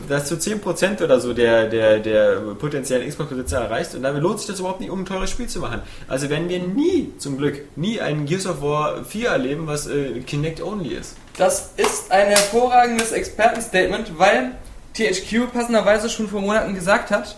dass 0.09 0.29
du 0.29 0.35
10% 0.35 1.03
oder 1.03 1.21
so 1.21 1.33
der, 1.33 1.69
der, 1.69 2.01
der 2.01 2.37
potenziellen 2.59 3.09
Xbox-Besitzer 3.09 3.63
erreichst 3.63 3.95
und 3.95 4.03
damit 4.03 4.23
lohnt 4.23 4.41
sich 4.41 4.49
das 4.49 4.61
überhaupt 4.61 4.81
nicht, 4.81 4.91
um 4.91 5.01
ein 5.01 5.07
teures 5.07 5.31
Spiel 5.31 5.49
zu 5.49 5.61
machen. 5.61 5.81
Also 6.07 6.29
werden 6.29 6.51
wir 6.51 6.59
nie, 6.59 7.13
zum 7.17 7.39
Glück, 7.39 7.63
nie 7.77 7.99
einen 7.99 8.27
Gears 8.27 8.47
of 8.47 8.61
War 8.61 9.07
4 9.07 9.31
erleben, 9.31 9.67
was 9.67 9.87
äh, 9.87 10.21
Kinect-only 10.21 10.95
ist. 10.95 11.17
Das 11.39 11.71
ist 11.79 12.13
ein 12.13 12.27
hervorragendes 12.27 13.13
Expertenstatement, 13.13 14.19
weil 14.19 14.53
THQ 14.93 15.51
passenderweise 15.51 16.11
schon 16.11 16.29
vor 16.29 16.43
Monaten 16.43 16.75
gesagt 16.75 17.11
hat, 17.11 17.37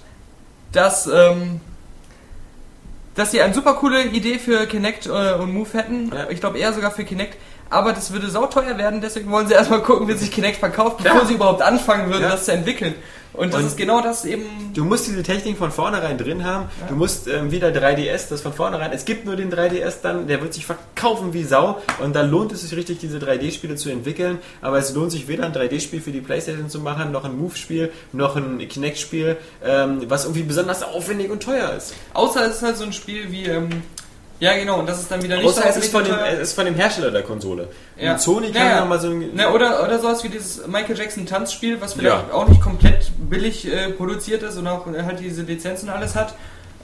dass, 0.72 1.06
ähm, 1.06 1.60
dass 3.16 3.30
sie 3.32 3.40
eine 3.42 3.52
super 3.54 3.74
coole 3.74 4.02
Idee 4.04 4.38
für 4.38 4.66
Kinect 4.66 5.06
äh, 5.06 5.32
und 5.34 5.52
Move 5.52 5.68
hätten. 5.72 6.12
Ja. 6.14 6.26
Ich 6.30 6.40
glaube 6.40 6.58
eher 6.58 6.72
sogar 6.72 6.90
für 6.92 7.04
Kinect. 7.04 7.36
Aber 7.68 7.92
das 7.92 8.12
würde 8.12 8.30
sauteuer 8.30 8.78
werden, 8.78 9.00
deswegen 9.00 9.28
wollen 9.32 9.48
sie 9.48 9.54
erstmal 9.54 9.80
gucken, 9.82 10.06
wie 10.06 10.12
sich 10.12 10.30
Kinect 10.30 10.58
verkauft, 10.58 10.98
bevor 11.02 11.22
Ja. 11.22 11.26
sie 11.26 11.34
überhaupt 11.34 11.62
anfangen 11.62 12.08
würden, 12.10 12.22
Ja. 12.22 12.30
das 12.30 12.44
zu 12.44 12.52
entwickeln. 12.52 12.94
Und 13.36 13.52
das 13.52 13.60
Und- 13.60 13.66
ist 13.66 13.76
genau 13.76 14.00
das 14.00 14.24
eben. 14.24 14.44
Du 14.74 14.84
musst 14.84 15.06
diese 15.06 15.22
Technik 15.22 15.58
von 15.58 15.70
vornherein 15.70 16.18
drin 16.18 16.44
haben. 16.44 16.68
Du 16.88 16.94
musst 16.96 17.28
ähm, 17.28 17.50
wieder 17.50 17.68
3DS, 17.68 18.28
das 18.28 18.40
von 18.40 18.52
vornherein. 18.52 18.92
Es 18.92 19.04
gibt 19.04 19.24
nur 19.26 19.36
den 19.36 19.50
3DS 19.52 19.96
dann, 20.02 20.26
der 20.26 20.40
wird 20.42 20.54
sich 20.54 20.64
verkaufen 20.66 21.32
wie 21.32 21.44
Sau. 21.44 21.80
Und 22.02 22.14
dann 22.16 22.30
lohnt 22.30 22.52
es 22.52 22.62
sich 22.62 22.74
richtig, 22.76 22.98
diese 22.98 23.18
3D-Spiele 23.18 23.76
zu 23.76 23.90
entwickeln. 23.90 24.38
Aber 24.62 24.78
es 24.78 24.94
lohnt 24.94 25.12
sich 25.12 25.28
weder 25.28 25.44
ein 25.44 25.52
3D-Spiel 25.52 26.00
für 26.00 26.12
die 26.12 26.20
Playstation 26.20 26.68
zu 26.70 26.80
machen, 26.80 27.12
noch 27.12 27.24
ein 27.24 27.36
Move-Spiel, 27.38 27.90
noch 28.12 28.36
ein 28.36 28.58
Kinect-Spiel, 28.66 29.36
ähm, 29.64 30.02
was 30.08 30.24
irgendwie 30.24 30.42
besonders 30.42 30.82
aufwendig 30.82 31.30
und 31.30 31.42
teuer 31.42 31.72
ist. 31.76 31.94
Außer 32.14 32.46
es 32.46 32.56
ist 32.56 32.62
halt 32.62 32.76
so 32.76 32.84
ein 32.84 32.92
Spiel 32.92 33.30
wie. 33.30 33.44
Ähm, 33.46 33.68
ja, 34.40 34.54
genau, 34.56 34.78
und 34.80 34.88
das 34.88 35.00
ist 35.00 35.10
dann 35.10 35.22
wieder 35.22 35.36
nicht 35.36 35.46
Außer 35.46 35.62
so 35.62 35.68
es 35.68 35.76
ist 35.76 35.92
von, 35.92 36.04
dem, 36.04 36.14
es 36.34 36.40
ist 36.40 36.52
von 36.54 36.64
dem 36.66 36.74
Hersteller 36.74 37.10
der 37.10 37.22
Konsole. 37.22 37.68
Ja. 37.96 38.12
Und 38.12 38.20
Sony 38.20 38.52
kann 38.52 38.66
Ja, 38.66 38.76
ja. 38.76 38.84
mal 38.84 39.00
so 39.00 39.08
ein. 39.08 39.34
Ne, 39.34 39.50
oder, 39.52 39.82
oder 39.82 39.98
sowas 39.98 40.22
wie 40.24 40.28
dieses 40.28 40.66
Michael 40.66 40.96
Jackson 40.98 41.24
Tanzspiel, 41.26 41.80
was 41.80 41.94
vielleicht 41.94 42.28
Ja. 42.28 42.34
auch 42.34 42.46
nicht 42.48 42.60
komplett 42.60 43.10
billig 43.30 43.66
äh, 43.72 43.90
produziert 43.90 44.42
ist 44.42 44.56
und 44.56 44.66
auch 44.66 44.86
äh, 44.86 45.02
halt 45.04 45.20
diese 45.20 45.42
Lizenzen 45.42 45.88
und 45.88 45.94
alles 45.94 46.14
hat. 46.14 46.34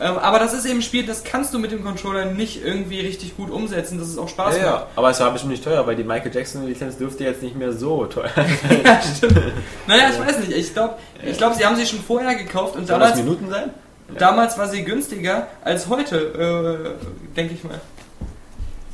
Ähm, 0.01 0.16
aber 0.16 0.39
das 0.39 0.55
ist 0.55 0.65
eben 0.65 0.79
ein 0.79 0.83
Spiel, 0.83 1.05
das 1.07 1.23
kannst 1.23 1.53
du 1.53 1.59
mit 1.59 1.70
dem 1.70 1.85
Controller 1.85 2.24
nicht 2.24 2.65
irgendwie 2.65 3.01
richtig 3.01 3.37
gut 3.37 3.51
umsetzen, 3.51 3.99
dass 3.99 4.09
es 4.09 4.16
auch 4.19 4.29
Spaß 4.29 4.57
ja, 4.57 4.62
macht. 4.65 4.74
ja, 4.81 4.87
aber 4.97 5.11
es 5.11 5.20
war 5.20 5.31
bestimmt 5.31 5.53
nicht 5.53 5.62
teuer, 5.62 5.87
weil 5.87 5.95
die 5.95 6.03
Michael 6.03 6.35
Jackson-Lizenz 6.35 6.97
dürfte 6.97 7.24
jetzt 7.24 7.43
nicht 7.43 7.55
mehr 7.55 7.73
so 7.73 8.07
teuer 8.07 8.31
sein. 8.35 8.81
Ja, 8.85 9.01
stimmt. 9.16 9.39
Naja, 9.87 10.05
ich 10.11 10.19
weiß 10.19 10.39
nicht. 10.39 10.53
Ich 10.53 10.73
glaube, 10.73 10.95
ich 11.24 11.37
glaub, 11.37 11.55
sie 11.55 11.65
haben 11.66 11.77
sie 11.77 11.87
schon 11.87 12.01
vorher 12.01 12.35
gekauft 12.35 12.74
und 12.77 12.89
Soll 12.89 12.99
das 12.99 13.11
damals, 13.11 13.16
Minuten 13.23 13.51
sein? 13.51 13.70
Damals 14.18 14.59
war 14.59 14.68
sie 14.68 14.84
günstiger 14.84 15.48
als 15.64 15.89
heute, 15.89 16.16
äh, 16.16 17.34
denke 17.36 17.55
ich 17.55 17.64
mal. 17.64 17.80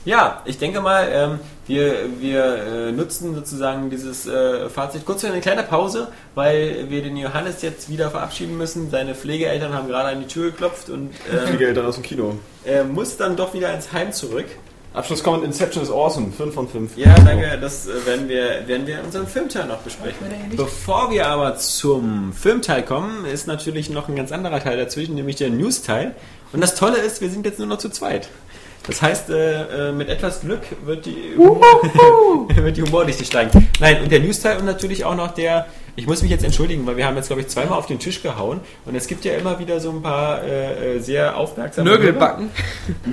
Ja, 0.05 0.43
ich 0.47 0.57
denke 0.57 0.81
mal, 0.81 1.07
ähm, 1.13 1.41
wir, 1.67 2.09
wir 2.19 2.45
äh, 2.45 2.93
nutzen 2.93 3.35
sozusagen 3.35 3.91
dieses 3.91 4.27
äh, 4.27 4.71
Fazit 4.71 5.05
kurz 5.05 5.21
für 5.21 5.27
eine 5.27 5.43
kleine 5.43 5.63
Pause, 5.63 6.09
weil 6.35 6.87
wir 6.89 7.03
den 7.03 7.17
Johannes 7.17 7.61
jetzt 7.61 7.91
wieder 7.91 8.11
verabschieden 8.11 8.57
müssen. 8.57 8.91
Seine 8.91 9.15
Pflegeeltern 9.15 9.75
haben 9.75 9.87
gerade 9.87 10.09
an 10.09 10.21
die 10.21 10.27
Tür 10.27 10.51
geklopft 10.51 10.89
und 10.89 11.11
äh, 11.31 11.63
Eltern 11.63 11.85
aus 11.85 11.97
dem 11.97 12.05
Kino. 12.05 12.37
er 12.65 12.85
muss 12.85 13.19
dann 13.19 13.37
doch 13.37 13.53
wieder 13.53 13.75
ins 13.75 13.93
Heim 13.93 14.13
zurück. 14.13 14.47
Abschlusskomment 14.95 15.45
Inception 15.45 15.83
ist 15.83 15.91
awesome. 15.91 16.33
5 16.33 16.55
von 16.55 16.69
5. 16.69 16.97
Ja, 16.97 17.15
danke, 17.15 17.59
das 17.61 17.87
äh, 17.87 18.07
werden 18.07 18.29
wir, 18.29 18.67
werden 18.67 18.87
wir 18.87 19.01
in 19.01 19.05
unserem 19.05 19.27
Filmteil 19.27 19.67
noch 19.67 19.79
besprechen. 19.79 20.27
Bevor 20.57 21.11
wir 21.11 21.27
aber 21.27 21.57
zum 21.57 22.33
Filmteil 22.33 22.83
kommen, 22.83 23.25
ist 23.27 23.47
natürlich 23.47 23.91
noch 23.91 24.09
ein 24.09 24.17
ganz 24.17 24.33
anderer 24.33 24.61
Teil 24.61 24.77
dazwischen, 24.77 25.15
nämlich 25.15 25.37
der 25.37 25.51
News-Teil. 25.51 26.15
Und 26.53 26.63
das 26.63 26.75
Tolle 26.75 26.97
ist, 26.99 27.21
wir 27.21 27.31
sind 27.31 27.45
jetzt 27.45 27.59
nur 27.59 27.69
noch 27.69 27.79
zu 27.79 27.91
zweit. 27.91 28.31
Das 28.89 29.03
heißt, 29.03 29.29
äh, 29.29 29.91
äh, 29.91 29.93
mit 29.93 30.09
etwas 30.09 30.41
Glück 30.41 30.63
wird 30.85 31.05
die, 31.05 31.37
wird 32.57 32.77
die 32.77 32.83
Humordichte 32.83 33.25
steigen. 33.25 33.69
Nein, 33.81 34.03
und 34.03 34.11
der 34.11 34.21
News-Teil 34.21 34.57
und 34.57 34.65
natürlich 34.65 35.05
auch 35.05 35.15
noch 35.15 35.35
der, 35.35 35.67
ich 35.95 36.07
muss 36.07 36.23
mich 36.23 36.31
jetzt 36.31 36.43
entschuldigen, 36.43 36.87
weil 36.87 36.97
wir 36.97 37.07
haben 37.07 37.17
jetzt, 37.17 37.27
glaube 37.27 37.43
ich, 37.43 37.49
zweimal 37.49 37.79
auf 37.79 37.85
den 37.85 37.99
Tisch 37.99 38.23
gehauen 38.23 38.61
und 38.87 38.95
es 38.95 39.07
gibt 39.07 39.27
ja 39.27 39.35
immer 39.35 39.59
wieder 39.59 39.79
so 39.79 39.91
ein 39.91 40.01
paar 40.01 40.43
äh, 40.43 40.97
äh, 40.97 41.01
sehr 41.01 41.37
aufmerksame 41.37 41.89
Nörgelbacken. 41.91 42.49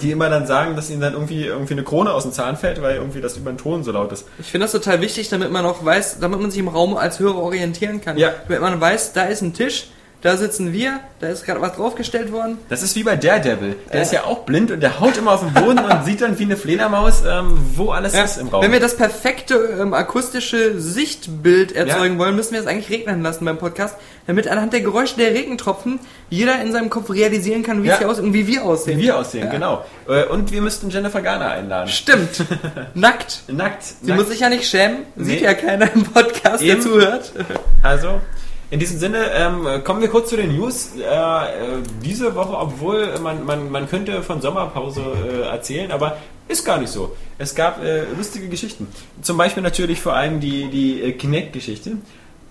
Die 0.02 0.12
immer 0.12 0.30
dann 0.30 0.48
sagen, 0.48 0.78
dass 0.78 0.90
ihnen 0.90 1.02
dann 1.02 1.14
irgendwie, 1.14 1.46
irgendwie 1.46 1.74
eine 1.74 1.84
Krone 1.84 2.14
aus 2.14 2.24
dem 2.24 2.32
Zahn 2.32 2.56
fällt, 2.56 2.82
weil 2.82 2.96
irgendwie 2.96 3.20
das 3.20 3.36
über 3.36 3.52
den 3.52 3.58
Ton 3.58 3.84
so 3.84 3.92
laut 3.92 4.14
ist. 4.14 4.26
Ich 4.40 4.48
finde 4.48 4.64
das 4.64 4.72
total 4.72 5.02
wichtig, 5.02 5.28
damit 5.28 5.52
man 5.52 5.66
auch 5.66 5.84
weiß, 5.84 6.20
damit 6.20 6.40
man 6.40 6.52
sich 6.52 6.60
im 6.62 6.70
Raum 6.70 6.96
als 6.96 7.20
Hörer 7.20 7.38
orientieren 7.38 8.00
kann. 8.00 8.18
Ja. 8.18 8.32
Damit 8.48 8.62
man 8.62 8.80
weiß, 8.80 9.12
da 9.12 9.24
ist 9.24 9.42
ein 9.42 9.54
Tisch, 9.54 9.88
da 10.26 10.38
sitzen 10.38 10.74
wir, 10.74 11.00
da 11.20 11.28
ist 11.28 11.46
gerade 11.46 11.62
was 11.62 11.74
draufgestellt 11.76 12.32
worden. 12.32 12.58
Das 12.68 12.82
ist 12.82 12.96
wie 12.96 13.04
bei 13.04 13.16
Daredevil. 13.16 13.76
Der 13.94 14.02
ist 14.02 14.12
ja 14.12 14.24
auch 14.24 14.40
blind 14.40 14.72
und 14.72 14.80
der 14.82 15.00
haut 15.00 15.16
immer 15.18 15.34
auf 15.34 15.42
den 15.42 15.54
Boden 15.54 15.78
und 15.80 16.04
sieht 16.04 16.22
dann 16.22 16.40
wie 16.40 16.44
eine 16.44 16.58
Fledermaus, 16.58 17.22
ähm, 17.28 17.60
wo 17.76 17.92
alles 17.92 18.14
Ja, 18.14 18.24
ist 18.24 18.38
im 18.38 18.48
Raum. 18.48 18.64
Wenn 18.64 18.72
wir 18.72 18.80
das 18.80 18.98
perfekte 18.98 19.54
ähm, 19.80 19.94
akustische 19.94 20.80
Sichtbild 20.82 21.74
erzeugen 21.74 22.18
wollen, 22.18 22.36
müssen 22.36 22.54
wir 22.54 22.60
es 22.60 22.66
eigentlich 22.68 22.90
regnen 22.90 23.22
lassen 23.22 23.46
beim 23.46 23.58
Podcast, 23.60 23.96
damit 24.26 24.48
anhand 24.48 24.74
der 24.74 24.82
Geräusche 24.82 25.16
der 25.18 25.32
Regentropfen 25.34 26.00
jeder 26.32 26.60
in 26.60 26.72
seinem 26.72 26.90
Kopf 26.90 27.12
realisieren 27.12 27.62
kann, 27.62 27.84
wie 27.84 27.88
Ja. 27.88 27.94
es 27.94 28.00
hier 28.00 28.10
aussieht 28.10 28.24
und 28.26 28.34
wie 28.34 28.48
wir 28.48 28.64
aussehen. 28.66 28.98
wie 29.00 29.04
wir 29.04 29.18
aussehen, 29.20 29.46
Ja. 29.46 29.52
genau. 29.52 29.86
Äh, 30.10 30.24
Und 30.26 30.52
wir 30.52 30.62
müssten 30.64 30.90
Jennifer 30.90 31.22
Garner 31.22 31.52
einladen. 31.52 31.88
Stimmt. 31.90 32.44
Nackt. 32.96 33.44
Nackt. 33.48 33.84
Sie 33.84 34.08
nackt. 34.08 34.20
muss 34.20 34.30
sich 34.30 34.40
ja 34.40 34.50
nicht 34.50 34.68
schämen. 34.68 35.04
Sieht 35.16 35.42
Nee. 35.42 35.46
ja 35.46 35.54
keiner 35.54 35.94
im 35.94 36.04
Podcast, 36.04 36.64
der 36.64 36.74
Eben. 36.74 36.82
zuhört. 36.82 37.32
Also, 37.84 38.22
in 38.72 38.80
diesem 38.80 38.98
Sinne, 38.98 39.32
ähm, 39.34 39.84
kommen 39.84 40.02
wir 40.02 40.10
kurz 40.10 40.30
zu 40.30 40.38
den 40.38 40.56
News. 40.56 40.92
Äh, 40.98 41.04
äh, 41.04 41.82
diese 42.04 42.36
Woche, 42.36 42.58
obwohl 42.58 43.20
man, 43.20 43.46
man, 43.46 43.70
man 43.70 43.88
könnte 43.88 44.24
von 44.24 44.42
Sommerpause 44.42 45.02
äh, 45.02 45.42
erzählen, 45.42 45.92
aber 45.92 46.18
ist 46.48 46.66
gar 46.66 46.78
nicht 46.80 46.92
so. 46.92 47.16
Es 47.38 47.56
gab 47.56 47.84
äh, 47.84 48.04
lustige 48.18 48.48
Geschichten. 48.50 48.88
Zum 49.22 49.38
Beispiel 49.38 49.64
natürlich 49.64 50.00
vor 50.00 50.14
allem 50.14 50.40
die, 50.40 50.70
die 50.70 51.02
äh, 51.02 51.12
Kinect-Geschichte. 51.14 51.98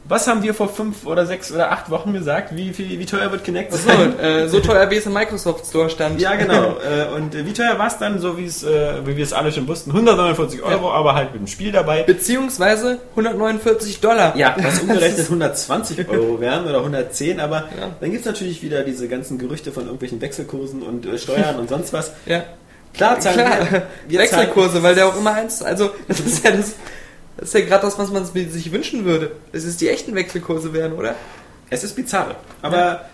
Was 0.06 0.26
haben 0.26 0.43
wir 0.43 0.52
vor 0.52 0.68
fünf 0.68 1.06
oder 1.06 1.24
sechs 1.24 1.51
oder 1.51 1.72
acht 1.72 1.89
Wochen 1.90 2.12
gesagt? 2.12 2.55
Wie, 2.55 2.74
viel, 2.74 2.98
wie 2.98 3.06
teuer 3.06 3.32
wird 3.32 3.43
Kinect 3.43 3.72
So, 3.72 3.78
sein? 3.89 4.18
äh, 4.18 4.48
so 4.48 4.60
teuer 4.60 4.90
wie 4.90 4.97
es 4.97 5.06
im 5.06 5.14
Microsoft 5.14 5.64
Store 5.66 5.89
stand. 5.89 6.20
Ja, 6.20 6.35
genau. 6.35 6.76
Äh, 6.85 7.14
und 7.16 7.35
äh, 7.35 7.47
wie 7.47 7.52
teuer 7.55 7.78
war 7.78 7.86
es 7.86 7.97
dann, 7.97 8.18
so 8.18 8.36
wie 8.36 8.44
es, 8.44 8.62
äh, 8.62 9.06
wie 9.06 9.16
wir 9.16 9.24
es 9.24 9.32
alle 9.32 9.51
schon 9.52 9.66
wussten? 9.66 9.90
149 9.93 10.62
Euro, 10.62 10.93
aber 10.93 11.14
halt 11.14 11.32
mit 11.32 11.40
dem 11.40 11.47
Spiel 11.47 11.72
dabei. 11.72 12.02
Beziehungsweise 12.02 12.98
149 13.10 14.01
Dollar. 14.01 14.36
Ja, 14.36 14.55
was 14.60 14.78
umgerechnet 14.82 15.24
120 15.26 16.06
Euro 16.09 16.39
wären 16.40 16.66
oder 16.66 16.78
110, 16.78 17.40
aber 17.40 17.68
Ja. 17.81 17.90
dann 18.01 18.10
gibt 18.10 18.20
es 18.20 18.26
natürlich 18.26 18.62
wieder 18.62 18.82
diese 18.85 19.09
ganzen 19.09 19.39
Gerüchte 19.39 19.72
von 19.72 19.85
irgendwelchen 19.85 20.20
Wechselkursen 20.20 20.82
und 20.82 21.06
äh, 21.06 21.16
Steuern 21.18 21.56
und 21.56 21.70
sonst 21.70 21.93
was. 21.94 22.12
Ja. 22.26 22.43
Klar, 22.93 23.18
zahlen 23.20 23.36
Klar, 23.39 23.70
wir, 23.70 23.82
wir 24.09 24.18
Wechselkurse, 24.20 24.82
weil 24.82 24.94
der 24.94 25.06
auch 25.09 25.16
immer 25.16 25.32
eins, 25.32 25.62
also 25.62 25.90
das 26.06 26.20
ist 26.20 26.44
ja 26.44 26.51
das, 26.52 26.74
das 27.36 27.48
ist 27.48 27.55
ja 27.55 27.66
gerade 27.66 27.82
das, 27.82 27.98
was 27.98 28.11
man 28.11 28.24
sich 28.24 28.73
wünschen 28.73 29.05
würde. 29.05 29.32
Es 29.52 29.65
ist 29.65 29.81
die 29.81 29.89
echten 29.89 30.15
Wechselkurse 30.15 30.73
wären, 30.73 30.93
oder? 30.93 31.15
Es 31.70 31.82
ist 31.82 31.97
bizarr, 31.97 32.36
aber 32.62 33.06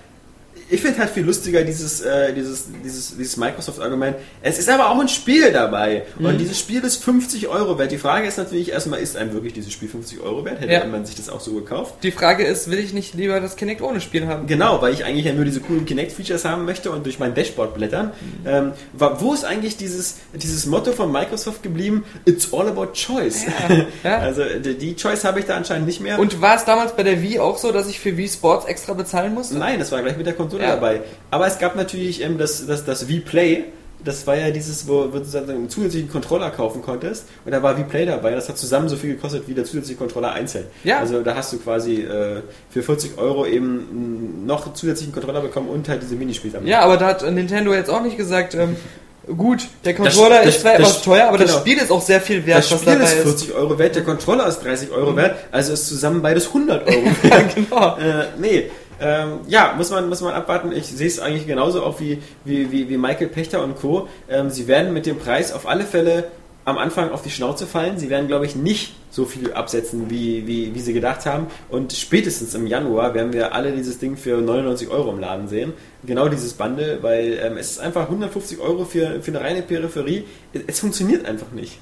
ich 0.71 0.81
finde 0.81 0.99
halt 0.99 1.11
viel 1.11 1.25
lustiger 1.25 1.63
dieses, 1.63 2.01
äh, 2.01 2.33
dieses, 2.33 2.65
dieses, 2.85 3.17
dieses 3.17 3.37
Microsoft-Argument. 3.37 4.17
Es 4.43 4.59
ist 4.59 4.69
aber 4.69 4.91
auch 4.91 5.01
ein 5.01 5.09
Spiel 5.09 5.53
dabei 5.53 6.05
Mhm. 6.19 6.27
und 6.27 6.39
dieses 6.39 6.59
Spiel 6.59 6.83
ist 6.83 7.03
50 7.03 7.49
Euro 7.49 7.79
wert. 7.79 7.91
Die 7.93 7.99
Frage 7.99 8.27
ist 8.29 8.39
natürlich 8.39 8.71
erstmal, 8.73 9.01
ist 9.01 9.17
einem 9.17 9.33
wirklich 9.33 9.53
dieses 9.53 9.73
Spiel 9.73 9.89
50 9.89 10.21
Euro 10.21 10.45
wert? 10.45 10.61
Hätte 10.61 10.73
Ja. 10.73 10.85
man 10.87 11.05
sich 11.07 11.17
das 11.17 11.29
auch 11.29 11.41
so 11.41 11.53
gekauft? 11.55 11.95
Die 12.03 12.13
Frage 12.13 12.45
ist, 12.45 12.71
will 12.71 12.79
ich 12.79 12.93
nicht 12.93 13.15
lieber 13.15 13.41
das 13.41 13.57
Kinect 13.57 13.83
ohne 13.83 14.01
Spiel 14.01 14.27
haben? 14.27 14.47
Genau, 14.47 14.81
weil 14.83 14.93
ich 14.95 15.05
eigentlich 15.05 15.27
ja 15.27 15.33
nur 15.33 15.45
diese 15.45 15.61
coolen 15.61 15.85
Kinect-Features 15.85 16.45
haben 16.45 16.65
möchte 16.65 16.91
und 16.91 17.05
durch 17.07 17.19
mein 17.19 17.35
Dashboard 17.35 17.75
blättern. 17.75 18.13
Ähm, 18.47 18.73
wa- 18.93 19.17
wo 19.21 19.35
ist 19.35 19.45
eigentlich 19.45 19.77
dieses, 19.77 20.17
dieses 20.35 20.67
Motto 20.67 20.93
von 20.93 21.11
Microsoft 21.13 21.63
geblieben? 21.63 22.05
It's 22.25 22.53
all 22.53 22.69
about 22.69 22.93
choice. 22.95 23.45
Ja. 24.05 24.19
Also 24.31 24.43
die, 24.65 24.75
die 24.75 24.95
Choice 24.97 25.25
habe 25.25 25.41
ich 25.41 25.47
da 25.47 25.57
anscheinend 25.57 25.87
nicht 25.87 26.01
mehr. 26.01 26.19
Und 26.19 26.41
war 26.41 26.57
es 26.57 26.65
damals 26.65 26.95
bei 26.95 27.03
der 27.03 27.23
Wii 27.23 27.39
auch 27.41 27.59
so, 27.59 27.73
dass 27.73 27.89
ich 27.89 27.99
für 27.99 28.17
Wii 28.17 28.29
Sports 28.29 28.67
extra 28.67 28.93
bezahlen 28.93 29.35
musste? 29.35 29.57
Nein, 29.59 29.79
das 29.79 29.91
war 29.93 30.03
gleich 30.03 30.17
mit 30.17 30.27
der 30.27 30.35
Konsole 30.35 30.60
Ja. 30.63 30.75
dabei. 30.77 31.01
Aber 31.31 31.47
es 31.47 31.59
gab 31.59 31.77
natürlich 31.77 32.23
ähm, 32.23 32.39
das, 32.39 32.67
das, 32.67 32.85
das 32.85 33.03
V-Play. 33.05 33.65
Das 34.03 34.27
war 34.27 34.35
ja 34.35 34.51
dieses, 34.51 34.89
wo, 34.89 35.05
du 35.05 35.19
sozusagen 35.19 35.51
einen 35.51 35.69
zusätzlichen 35.69 36.11
Controller 36.11 36.49
kaufen 36.51 36.81
konntest. 36.81 37.27
Und 37.45 37.53
da 37.53 37.63
war 37.63 37.77
V-Play 37.77 38.07
dabei. 38.07 38.31
Das 38.31 38.49
hat 38.49 38.57
zusammen 38.57 38.89
so 38.89 38.97
viel 38.97 39.15
gekostet 39.15 39.43
wie 39.47 39.53
der 39.53 39.65
zusätzliche 39.67 39.99
Controller 39.99 40.33
einzeln. 40.33 40.65
Ja. 40.85 41.01
Also 41.01 41.21
da 41.23 41.35
hast 41.35 41.53
du 41.53 41.59
quasi 41.59 41.97
äh, 42.03 42.41
für 42.71 42.83
40 42.83 43.19
Euro 43.19 43.45
eben 43.45 44.47
noch 44.47 44.65
einen 44.65 44.75
zusätzlichen 44.75 45.13
Controller 45.13 45.43
bekommen 45.43 45.69
und 45.69 45.87
halt 45.89 46.01
diese 46.03 46.15
Minispiele. 46.15 46.61
Ja, 46.65 46.81
aber 46.81 46.97
da 46.97 47.09
hat 47.09 47.31
Nintendo 47.31 47.75
jetzt 47.75 47.91
auch 47.91 48.03
nicht 48.03 48.17
gesagt, 48.17 48.55
ähm, 48.55 48.75
gut, 49.37 49.67
der 49.85 49.95
Controller 49.95 50.39
das- 50.45 50.55
ist 50.57 50.61
zwar 50.63 50.73
das- 50.79 50.81
etwas 50.81 51.03
teuer, 51.03 51.29
aber 51.29 51.37
das 51.37 51.49
genau. 51.51 51.61
Spiel 51.61 51.77
ist 51.77 51.91
auch 51.91 52.01
sehr 52.03 52.23
viel 52.23 52.47
wert, 52.47 52.59
Das 52.61 52.73
was 52.73 52.81
Spiel 52.81 52.93
dabei 52.95 53.05
ist 53.05 53.13
ist. 53.17 53.23
40 53.23 53.53
Euro 53.55 53.79
wert, 53.79 53.95
der 53.97 54.05
Controller 54.05 54.47
ist 54.47 54.61
30 54.61 54.91
Euro 54.93 55.15
wert, 55.15 55.37
also 55.53 55.75
ist 55.75 55.87
zusammen 55.87 56.23
beides 56.23 56.47
100 56.47 56.87
Euro 56.89 57.05
wert. 57.23 57.55
genau. 57.55 57.99
äh, 57.99 58.25
nee, 58.41 58.71
ähm, 59.01 59.41
ja, 59.49 59.75
muss 59.77 59.91
man, 59.91 60.09
muss 60.09 60.21
man 60.21 60.35
abwarten. 60.35 60.73
Ich 60.73 60.87
sehe 60.87 61.07
es 61.07 61.21
eigentlich 61.21 61.47
genauso 61.47 61.83
auch 61.83 62.01
wie, 62.01 62.23
wie, 62.45 62.71
wie, 62.71 62.89
wie 62.89 62.97
Michael 62.97 63.29
Pechter 63.29 63.63
und 63.65 63.77
Co. 63.77 64.09
Ähm, 64.29 64.51
sie 64.51 64.69
werden 64.69 64.93
mit 64.93 65.07
dem 65.07 65.19
Preis 65.19 65.53
auf 65.53 65.67
alle 65.67 65.85
Fälle 65.85 66.25
am 66.65 66.79
Anfang 66.79 67.11
auf 67.11 67.23
die 67.23 67.31
Schnauze 67.31 67.67
fallen. 67.67 67.99
Sie 67.99 68.11
werden, 68.11 68.29
glaube 68.29 68.47
ich, 68.47 68.55
nicht 68.55 68.95
so 69.11 69.25
viel 69.25 69.53
absetzen, 69.53 70.09
wie, 70.09 70.47
wie, 70.47 70.75
wie 70.75 70.81
sie 70.81 70.93
gedacht 70.93 71.27
haben. 71.27 71.49
Und 71.69 71.93
spätestens 71.93 72.55
im 72.55 72.67
Januar 72.67 73.15
werden 73.15 73.33
wir 73.33 73.55
alle 73.55 73.73
dieses 73.73 73.99
Ding 73.99 74.17
für 74.17 74.41
99 74.41 74.89
Euro 74.89 75.11
im 75.11 75.21
Laden 75.21 75.49
sehen. 75.49 75.73
Genau 76.05 76.29
dieses 76.29 76.55
Bundle, 76.55 77.03
weil 77.03 77.39
ähm, 77.43 77.57
es 77.57 77.73
ist 77.73 77.81
einfach 77.81 78.03
150 78.03 78.59
Euro 78.61 78.85
für, 78.85 79.21
für 79.21 79.31
eine 79.31 79.41
reine 79.41 79.63
Peripherie. 79.63 80.25
Es, 80.53 80.63
es 80.67 80.81
funktioniert 80.81 81.27
einfach 81.27 81.51
nicht. 81.51 81.79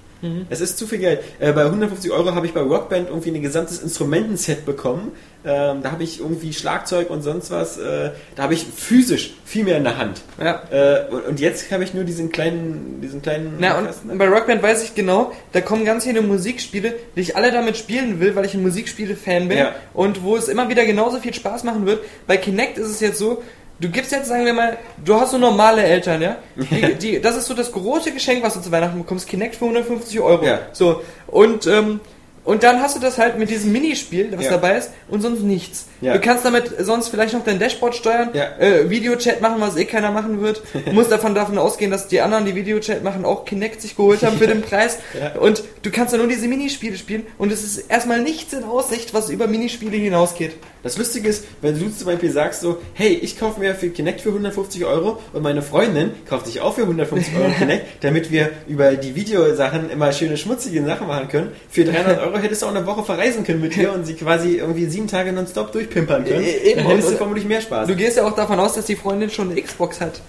Es 0.51 0.61
ist 0.61 0.79
zu 0.79 0.87
viel 0.87 0.99
Geld. 0.99 1.21
Äh, 1.39 1.53
bei 1.53 1.65
150 1.65 2.11
Euro 2.11 2.35
habe 2.35 2.47
ich 2.47 2.53
bei 2.53 2.61
Rockband 2.61 3.09
irgendwie 3.09 3.31
ein 3.31 3.43
gesamtes 3.43 3.81
Instrumentenset 3.81 4.67
bekommen. 4.67 5.13
Ähm, 5.45 5.83
da 5.83 5.93
habe 5.93 6.03
ich 6.03 6.19
irgendwie 6.19 6.53
Schlagzeug 6.53 7.11
und 7.11 7.23
sonst 7.23 7.53
was. 7.53 7.79
Äh, 7.79 8.11
da 8.35 8.43
habe 8.43 8.55
ich 8.55 8.67
physisch 8.67 9.35
viel 9.45 9.63
mehr 9.63 9.77
in 9.77 9.85
der 9.85 9.97
Hand. 9.97 10.21
Ja. 10.43 10.63
Äh, 10.71 11.05
und, 11.29 11.39
jetzt 11.39 11.71
habe 11.71 11.85
ich 11.85 11.95
nur 11.95 12.03
diesen 12.03 12.33
kleinen, 12.33 13.01
diesen 13.01 13.23
kleinen. 13.23 13.55
Na, 13.61 13.79
und 13.79 14.19
bei 14.19 14.29
Rockband 14.29 14.61
weiß 14.61 14.83
ich 14.83 14.97
genau, 14.97 15.33
da 15.53 15.61
kommen 15.61 15.85
ganz 15.85 16.03
viele 16.03 16.21
Musikspiele, 16.21 16.95
die 17.19 17.23
ich 17.23 17.37
alle 17.37 17.51
damit 17.51 17.77
spielen 17.77 18.21
will, 18.21 18.35
weil 18.37 18.45
ich 18.47 18.55
ein 18.55 18.63
Musikspiele-Fan 18.63 19.49
bin 19.49 19.59
Ja. 19.59 19.75
und 19.93 20.23
wo 20.23 20.37
es 20.37 20.47
immer 20.49 20.69
wieder 20.69 20.87
genauso 20.87 21.19
viel 21.19 21.35
Spaß 21.35 21.65
machen 21.65 21.85
wird. 21.85 22.03
Bei 22.29 22.37
Kinect 22.37 22.79
ist 22.79 22.89
es 22.89 23.01
jetzt 23.01 23.19
so, 23.19 23.43
du 23.81 23.89
gibst 23.91 24.13
jetzt, 24.13 24.29
sagen 24.29 24.47
wir 24.47 24.53
mal, 24.55 24.79
du 25.05 25.15
hast 25.21 25.33
so 25.33 25.39
normale 25.39 25.83
Eltern, 25.83 26.23
ja? 26.23 26.37
Die, 26.57 26.95
die, 27.01 27.21
das 27.21 27.37
ist 27.37 27.47
so 27.47 27.55
das 27.55 27.73
große 27.73 28.13
Geschenk, 28.13 28.43
was 28.45 28.55
du 28.55 28.61
zu 28.61 28.71
Weihnachten 28.71 28.99
bekommst, 28.99 29.29
Kinect 29.29 29.57
für 29.57 29.65
150 29.65 30.21
Euro. 30.21 30.45
Ja. 30.47 30.61
So, 30.73 31.03
und, 31.27 31.67
ähm, 31.67 32.01
und 32.49 32.63
dann 32.63 32.81
hast 32.81 32.97
du 32.97 33.01
das 33.01 33.19
halt 33.19 33.39
mit 33.39 33.51
diesem 33.51 33.73
Minispiel, 33.73 34.33
was 34.35 34.47
Ja. 34.47 34.53
dabei 34.53 34.79
ist, 34.79 34.91
und 35.09 35.21
sonst 35.21 35.43
nichts. 35.43 35.85
Ja. 36.01 36.15
Du 36.15 36.21
kannst 36.21 36.45
damit 36.47 36.73
sonst 36.81 37.09
vielleicht 37.09 37.35
noch 37.35 37.45
dein 37.45 37.59
Dashboard 37.59 37.95
steuern, 37.95 38.31
Ja. 38.33 38.57
äh, 38.59 38.89
Videochat 38.89 39.43
machen, 39.43 39.57
was 39.61 39.77
eh 39.77 39.85
keiner 39.85 40.11
machen 40.11 40.41
wird. 40.41 40.63
Du 40.87 40.93
musst 40.93 41.13
davon, 41.13 41.35
davon 41.35 41.59
ausgehen, 41.59 41.91
dass 41.91 42.09
die 42.09 42.23
anderen, 42.23 42.47
die 42.47 42.55
Videochat 42.55 43.05
machen, 43.05 43.27
auch 43.27 43.45
Kinect 43.45 43.83
sich 43.83 43.95
geholt 43.97 44.23
haben 44.23 44.39
für 44.39 44.47
den 44.47 44.63
Preis. 44.63 44.99
Und 45.41 45.63
du 45.83 45.91
kannst 45.91 46.15
dann 46.15 46.21
nur 46.21 46.29
diese 46.29 46.49
Minispiele 46.49 46.97
spielen 46.97 47.27
und 47.37 47.53
es 47.53 47.63
ist 47.65 47.91
erstmal 47.91 48.23
nichts 48.23 48.53
in 48.55 48.65
Aussicht, 48.65 49.13
was 49.13 49.29
über 49.29 49.47
Minispiele 49.47 49.97
hinausgeht. 49.97 50.53
Das 50.83 50.97
Lustige 50.97 51.29
ist, 51.29 51.45
wenn 51.61 51.79
du 51.79 51.91
zum 51.95 52.07
Beispiel 52.07 52.31
sagst 52.31 52.61
so, 52.63 52.79
hey, 52.95 53.13
ich 53.13 53.39
kaufe 53.39 53.59
mir 53.61 53.75
für 53.75 53.91
Kinect 53.91 54.21
für 54.23 54.29
150 54.31 54.85
Euro 54.85 55.19
und 55.33 55.43
meine 55.43 55.61
Freundin 55.61 56.13
kauft 56.29 56.47
sich 56.47 56.61
auch 56.61 56.75
für 56.77 56.83
150 56.83 57.35
Euro 57.37 57.51
Kinect, 57.59 57.85
damit 58.05 58.31
wir 58.31 58.51
über 58.69 58.93
die 58.93 59.15
Videosachen 59.17 59.91
immer 59.91 60.13
schöne 60.13 60.37
schmutzige 60.37 60.85
Sachen 60.85 61.09
machen 61.09 61.29
können. 61.29 61.53
Für 61.69 61.85
300 61.85 62.21
Euro 62.27 62.38
hättest 62.43 62.63
du 62.63 62.67
auch 62.67 62.71
eine 62.75 62.87
Woche 62.87 63.03
verreisen 63.05 63.45
können 63.45 63.61
mit 63.61 63.77
ihr 63.77 63.93
und 63.93 64.05
sie 64.07 64.15
quasi 64.15 64.57
irgendwie 64.57 64.87
sieben 64.87 65.09
Tage 65.09 65.33
nonstop 65.33 65.73
durchpimpern 65.73 66.25
können. 66.25 66.43
Äh, 66.45 66.71
eben, 66.71 66.79
Dann 66.81 66.87
hättest 66.89 67.13
du 67.13 67.17
vermutlich 67.17 67.45
mehr 67.47 67.61
Spaß. 67.61 67.87
Du 67.89 67.95
gehst 67.97 68.17
ja 68.17 68.25
auch 68.27 68.35
davon 68.35 68.59
aus, 68.61 68.75
dass 68.75 68.87
die 68.87 68.97
Freundin 68.97 69.31
schon 69.31 69.51
eine 69.51 69.61
Xbox 69.61 70.01
hat. 70.01 70.21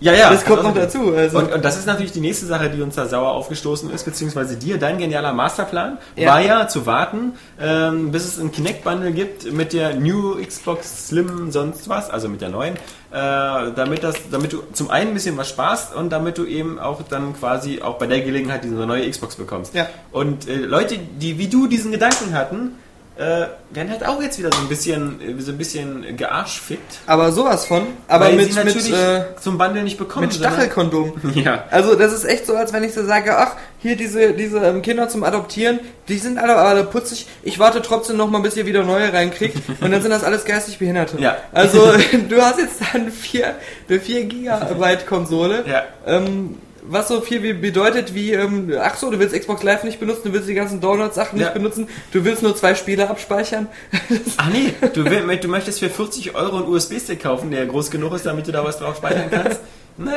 Ja, 0.00 0.12
ja. 0.12 0.28
Das 0.30 0.44
kommt 0.44 0.58
also- 0.58 0.68
noch 0.70 0.74
dazu, 0.76 1.14
also. 1.14 1.38
Und, 1.38 1.52
und 1.52 1.64
das 1.64 1.78
ist 1.78 1.86
natürlich 1.86 2.12
die 2.12 2.20
nächste 2.20 2.44
Sache, 2.46 2.68
die 2.68 2.82
uns 2.82 2.96
da 2.96 3.06
sauer 3.06 3.30
aufgestoßen 3.32 3.90
ist, 3.90 4.04
beziehungsweise 4.04 4.56
dir, 4.56 4.76
dein 4.76 4.98
genialer 4.98 5.32
Masterplan 5.32 5.98
Ja. 6.16 6.30
war 6.32 6.40
ja 6.40 6.68
zu 6.68 6.84
warten, 6.84 7.32
ähm, 7.60 8.10
bis 8.10 8.24
es 8.26 8.38
ein 8.38 8.50
Kinect-Bundle 8.52 9.12
gibt 9.12 9.50
mit 9.52 9.72
der 9.72 9.94
New 9.94 10.34
Xbox 10.44 11.08
Slim 11.08 11.50
sonst 11.52 11.88
was, 11.88 12.10
also 12.10 12.28
mit 12.28 12.40
der 12.42 12.48
neuen, 12.50 12.74
damit, 13.14 14.02
das, 14.02 14.16
damit 14.30 14.52
du 14.52 14.62
zum 14.72 14.90
einen 14.90 15.10
ein 15.10 15.14
bisschen 15.14 15.36
was 15.36 15.48
sparst 15.48 15.94
und 15.94 16.10
damit 16.10 16.36
du 16.36 16.44
eben 16.44 16.78
auch 16.78 17.02
dann 17.02 17.34
quasi 17.34 17.80
auch 17.80 17.96
bei 17.96 18.06
der 18.06 18.22
Gelegenheit 18.22 18.64
diese 18.64 18.74
neue 18.74 19.08
Xbox 19.08 19.36
bekommst. 19.36 19.74
Ja. 19.74 19.88
Und 20.10 20.48
äh, 20.48 20.56
Leute, 20.56 20.98
die 20.98 21.38
wie 21.38 21.46
du 21.46 21.68
diesen 21.68 21.92
Gedanken 21.92 22.34
hatten, 22.34 22.72
äh, 23.16 23.46
werden 23.70 23.90
halt 23.90 24.04
auch 24.06 24.20
jetzt 24.20 24.38
wieder 24.40 24.50
so 24.52 24.60
ein 24.60 24.68
bisschen, 24.68 25.20
äh, 25.20 25.40
so 25.40 25.52
ein 25.52 25.58
bisschen 25.58 26.16
gearschfickt. 26.16 26.98
Aber 27.06 27.30
sowas 27.30 27.64
von. 27.66 27.86
Aber 28.08 28.24
weil 28.26 28.34
mit, 28.36 28.52
sie 28.52 28.56
natürlich 28.58 28.90
mit, 28.90 28.98
äh, 28.98 29.22
zum 29.40 29.56
Bundle 29.56 29.84
nicht 29.84 29.98
bekommen. 29.98 30.26
mit 30.26 30.32
sondern- 30.34 30.52
Stachelkondom. 30.52 31.12
Ja. 31.34 31.64
Also 31.70 31.94
das 31.94 32.12
ist 32.12 32.24
echt 32.24 32.46
so, 32.46 32.56
als 32.56 32.72
wenn 32.72 32.82
ich 32.82 32.92
so 32.92 33.04
sage, 33.04 33.36
ach, 33.36 33.52
hier 33.78 33.96
diese, 33.96 34.32
diese 34.32 34.58
ähm, 34.58 34.82
Kinder 34.82 35.08
zum 35.08 35.22
Adoptieren, 35.22 35.78
die 36.08 36.18
sind 36.18 36.38
alle, 36.38 36.56
alle 36.56 36.84
putzig, 36.84 37.26
ich 37.42 37.58
warte 37.58 37.82
trotzdem 37.82 38.16
noch 38.16 38.28
mal, 38.30 38.40
bis 38.40 38.56
ihr 38.56 38.66
wieder 38.66 38.82
neue 38.82 39.12
reinkriegt 39.12 39.58
und 39.80 39.90
dann 39.92 40.02
sind 40.02 40.10
das 40.10 40.24
alles 40.24 40.44
geistig 40.44 40.78
Behinderte. 40.78 41.18
Ja. 41.20 41.36
Also 41.52 41.92
du 42.28 42.42
hast 42.42 42.58
jetzt 42.58 42.80
dann 42.92 43.10
vier, 43.12 43.54
eine 43.88 44.00
4 44.00 44.24
Gigabyte 44.24 45.06
Konsole, 45.06 45.64
Ja. 45.68 45.82
ähm, 46.06 46.58
was 46.86 47.08
so 47.08 47.20
viel 47.20 47.42
wie 47.42 47.52
bedeutet 47.54 48.14
wie, 48.14 48.32
ähm, 48.32 48.72
ach 48.80 48.96
so, 48.96 49.10
du 49.10 49.18
willst 49.18 49.34
Xbox 49.34 49.62
Live 49.62 49.84
nicht 49.84 50.00
benutzen, 50.00 50.22
du 50.24 50.32
willst 50.32 50.48
die 50.48 50.54
ganzen 50.54 50.80
Download-Sachen 50.80 51.38
Ja. 51.38 51.46
nicht 51.46 51.54
benutzen, 51.54 51.88
du 52.12 52.24
willst 52.24 52.42
nur 52.42 52.54
zwei 52.56 52.74
Spiele 52.74 53.08
abspeichern. 53.08 53.68
Ach 54.36 54.50
nee, 54.50 54.74
du, 54.92 55.04
will, 55.04 55.36
du 55.38 55.48
möchtest 55.48 55.78
für 55.80 55.88
40 55.90 56.34
Euro 56.34 56.58
einen 56.58 56.68
USB-Stick 56.68 57.22
kaufen, 57.22 57.50
der 57.50 57.66
groß 57.66 57.90
genug 57.90 58.12
ist, 58.14 58.26
damit 58.26 58.46
du 58.46 58.52
da 58.52 58.64
was 58.64 58.78
drauf 58.78 58.96
speichern 58.96 59.30
kannst. 59.30 59.60
Nee, 59.96 60.10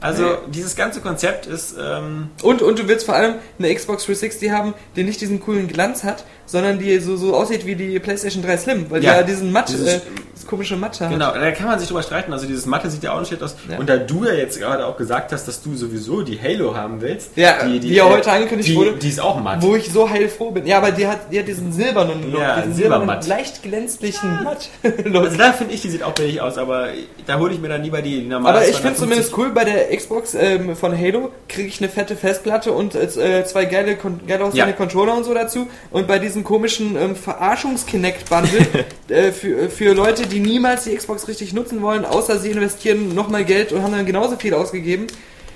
also 0.00 0.38
dieses 0.46 0.74
ganze 0.74 1.02
Konzept 1.02 1.44
ist, 1.44 1.74
ähm, 1.78 2.30
Und, 2.40 2.62
und 2.62 2.78
du 2.78 2.88
willst 2.88 3.04
vor 3.04 3.14
allem 3.14 3.34
eine 3.58 3.74
Xbox 3.74 4.06
360 4.06 4.50
haben, 4.50 4.72
die 4.96 5.04
nicht 5.04 5.20
diesen 5.20 5.38
coolen 5.38 5.68
Glanz 5.68 6.02
hat, 6.02 6.24
sondern 6.48 6.78
die 6.80 6.98
so, 6.98 7.16
so 7.16 7.36
aussieht 7.36 7.64
wie 7.66 7.76
die 7.76 7.98
PlayStation 8.00 8.42
3 8.42 8.56
Slim, 8.56 8.86
weil 8.90 9.04
Ja, 9.04 9.12
die 9.12 9.16
ja 9.18 9.22
diesen 9.22 9.52
matt, 9.52 9.68
dieses- 9.68 9.86
äh, 9.96 10.00
das 10.34 10.46
komische 10.46 10.76
Matt 10.76 11.00
hat. 11.00 11.10
genau, 11.10 11.32
da 11.32 11.50
kann 11.50 11.66
man 11.66 11.78
sich 11.78 11.88
drüber 11.88 12.02
streiten. 12.02 12.32
Also 12.32 12.46
dieses 12.46 12.64
Matte 12.64 12.88
sieht 12.90 13.02
ja 13.02 13.12
auch 13.12 13.18
nicht 13.18 13.28
schlecht 13.28 13.42
aus. 13.42 13.54
Ja. 13.70 13.76
Und 13.78 13.88
da 13.88 13.96
du 13.98 14.24
ja 14.24 14.32
jetzt 14.34 14.58
gerade 14.58 14.86
auch 14.86 14.96
gesagt 14.96 15.32
hast, 15.32 15.46
dass 15.48 15.62
du 15.62 15.74
sowieso 15.76 16.22
die 16.22 16.40
Halo 16.40 16.74
haben 16.76 17.00
willst, 17.00 17.36
Ja, 17.36 17.64
die 17.64 17.92
ja 17.92 18.04
heute 18.08 18.30
angekündigt 18.32 18.70
die, 18.70 18.76
wurde. 18.76 18.92
die 18.92 19.08
ist 19.08 19.20
auch 19.20 19.40
matt. 19.40 19.60
Wo 19.62 19.74
ich 19.76 19.92
so 19.92 20.08
heilfroh 20.08 20.50
bin. 20.52 20.64
Ja, 20.66 20.78
aber 20.78 20.92
die 20.92 21.06
hat, 21.06 21.32
die 21.32 21.38
hat 21.40 21.48
diesen 21.48 21.72
silbernen 21.72 22.30
Look, 22.32 22.40
Ja, 22.40 22.60
diesen 22.60 22.74
silbernen, 22.74 23.18
leicht 23.26 23.62
glänzlichen 23.62 24.44
Matt-Look. 24.44 25.24
Also 25.26 25.36
da 25.38 25.52
finde 25.52 25.74
ich, 25.74 25.82
die 25.82 25.90
sieht 25.90 26.02
auch 26.02 26.12
billig 26.12 26.40
aus, 26.40 26.56
aber 26.56 26.88
da 27.26 27.38
hole 27.38 27.52
ich 27.52 27.60
mir 27.60 27.68
dann 27.68 27.82
lieber 27.82 28.00
die, 28.00 28.22
die 28.22 28.26
normale 28.28 28.58
Aber 28.58 28.68
ich 28.68 28.76
finde 28.76 28.96
250. 28.96 28.98
zumindest 28.98 29.38
cool, 29.38 29.50
bei 29.50 29.64
der 29.64 29.94
Xbox 29.96 30.34
ähm, 30.34 30.76
von 30.76 30.96
Halo 30.96 31.30
kriege 31.48 31.68
ich 31.68 31.78
eine 31.80 31.88
fette 31.90 32.16
Festplatte 32.16 32.72
und 32.72 32.94
äh, 32.94 33.08
zwei 33.44 33.64
geile, 33.64 33.96
geil 34.26 34.40
aussehende. 34.42 34.72
Controller 34.74 35.16
und 35.16 35.24
so 35.24 35.34
dazu. 35.34 35.66
Und 35.90 36.06
bei 36.06 36.18
diesem 36.18 36.37
komischen 36.44 36.96
ähm, 36.96 37.16
Verarschungs-Kinect-Bundle 37.16 38.66
äh, 39.08 39.32
für, 39.32 39.70
für 39.70 39.94
Leute, 39.94 40.26
die 40.26 40.40
niemals 40.40 40.84
die 40.84 40.94
Xbox 40.94 41.28
richtig 41.28 41.52
nutzen 41.52 41.82
wollen, 41.82 42.04
außer 42.04 42.38
sie 42.38 42.50
investieren 42.50 43.14
nochmal 43.14 43.44
Geld 43.44 43.72
und 43.72 43.82
haben 43.82 43.92
dann 43.92 44.06
genauso 44.06 44.36
viel 44.36 44.54
ausgegeben. 44.54 45.06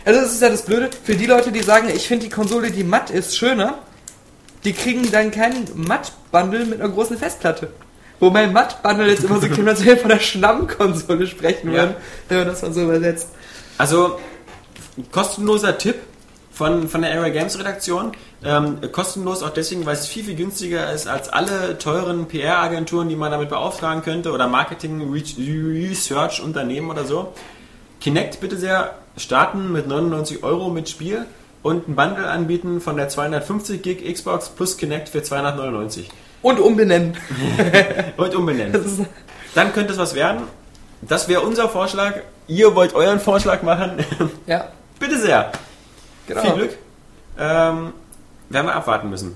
Also 0.04 0.20
das 0.20 0.32
ist 0.32 0.42
ja 0.42 0.48
das 0.48 0.62
Blöde, 0.62 0.90
für 1.04 1.14
die 1.14 1.26
Leute, 1.26 1.52
die 1.52 1.62
sagen, 1.62 1.88
ich 1.94 2.08
finde 2.08 2.26
die 2.26 2.32
Konsole, 2.32 2.70
die 2.70 2.84
matt 2.84 3.10
ist, 3.10 3.36
schöner, 3.36 3.78
die 4.64 4.72
kriegen 4.72 5.10
dann 5.10 5.30
keinen 5.30 5.64
Matt-Bundle 5.74 6.66
mit 6.66 6.80
einer 6.80 6.92
großen 6.92 7.16
Festplatte. 7.16 7.72
Wo 8.20 8.30
mein 8.30 8.52
Matt-Bundle 8.52 9.08
jetzt 9.08 9.24
immer 9.24 9.40
so 9.40 9.48
wir 9.84 9.96
von 9.96 10.08
der 10.08 10.20
Schlammkonsole 10.20 11.26
sprechen 11.26 11.72
Ja. 11.72 11.82
würden, 11.82 11.94
wenn 12.28 12.38
man 12.38 12.46
das 12.48 12.62
mal 12.62 12.72
so 12.72 12.82
übersetzt. 12.82 13.28
Also, 13.78 14.18
kostenloser 15.10 15.78
Tipp 15.78 15.96
von, 16.62 16.88
von 16.88 17.02
der 17.02 17.12
Area 17.12 17.32
Games 17.32 17.58
Redaktion. 17.58 18.12
Ähm, 18.44 18.78
kostenlos 18.92 19.42
auch 19.42 19.50
deswegen, 19.50 19.84
weil 19.84 19.94
es 19.94 20.06
viel, 20.06 20.22
viel 20.22 20.36
günstiger 20.36 20.92
ist 20.92 21.08
als 21.08 21.28
alle 21.28 21.76
teuren 21.78 22.28
PR-Agenturen, 22.28 23.08
die 23.08 23.16
man 23.16 23.32
damit 23.32 23.48
beauftragen 23.48 24.04
könnte 24.04 24.30
oder 24.30 24.46
Marketing-Research-Unternehmen 24.46 26.88
oder 26.90 27.04
so. 27.04 27.32
Kinect 28.00 28.40
bitte 28.40 28.56
sehr 28.56 28.94
starten 29.16 29.72
mit 29.72 29.88
99 29.88 30.44
Euro 30.44 30.70
mit 30.70 30.88
Spiel 30.88 31.26
und 31.62 31.88
ein 31.88 31.96
Bundle 31.96 32.28
anbieten 32.28 32.80
von 32.80 32.96
der 32.96 33.08
250 33.08 33.82
Gig 33.82 34.04
Xbox 34.12 34.50
plus 34.50 34.76
Kinect 34.76 35.08
für 35.08 35.24
299. 35.24 36.10
Und 36.42 36.60
umbenennen. 36.60 37.16
Und 38.16 38.34
umbenennen. 38.34 39.06
Dann 39.54 39.72
könnte 39.72 39.92
es 39.92 39.98
was 39.98 40.14
werden. 40.14 40.42
Das 41.00 41.28
wäre 41.28 41.42
unser 41.42 41.68
Vorschlag. 41.68 42.14
Ihr 42.48 42.74
wollt 42.74 42.94
euren 42.94 43.20
Vorschlag 43.20 43.62
machen. 43.62 44.04
ja, 44.46 44.66
Bitte 45.00 45.18
sehr. 45.18 45.52
Genau. 46.26 46.40
Viel 46.42 46.52
Glück. 46.54 46.78
Ähm, 47.38 47.92
werden 48.48 48.66
wir 48.66 48.74
abwarten 48.74 49.10
müssen. 49.10 49.34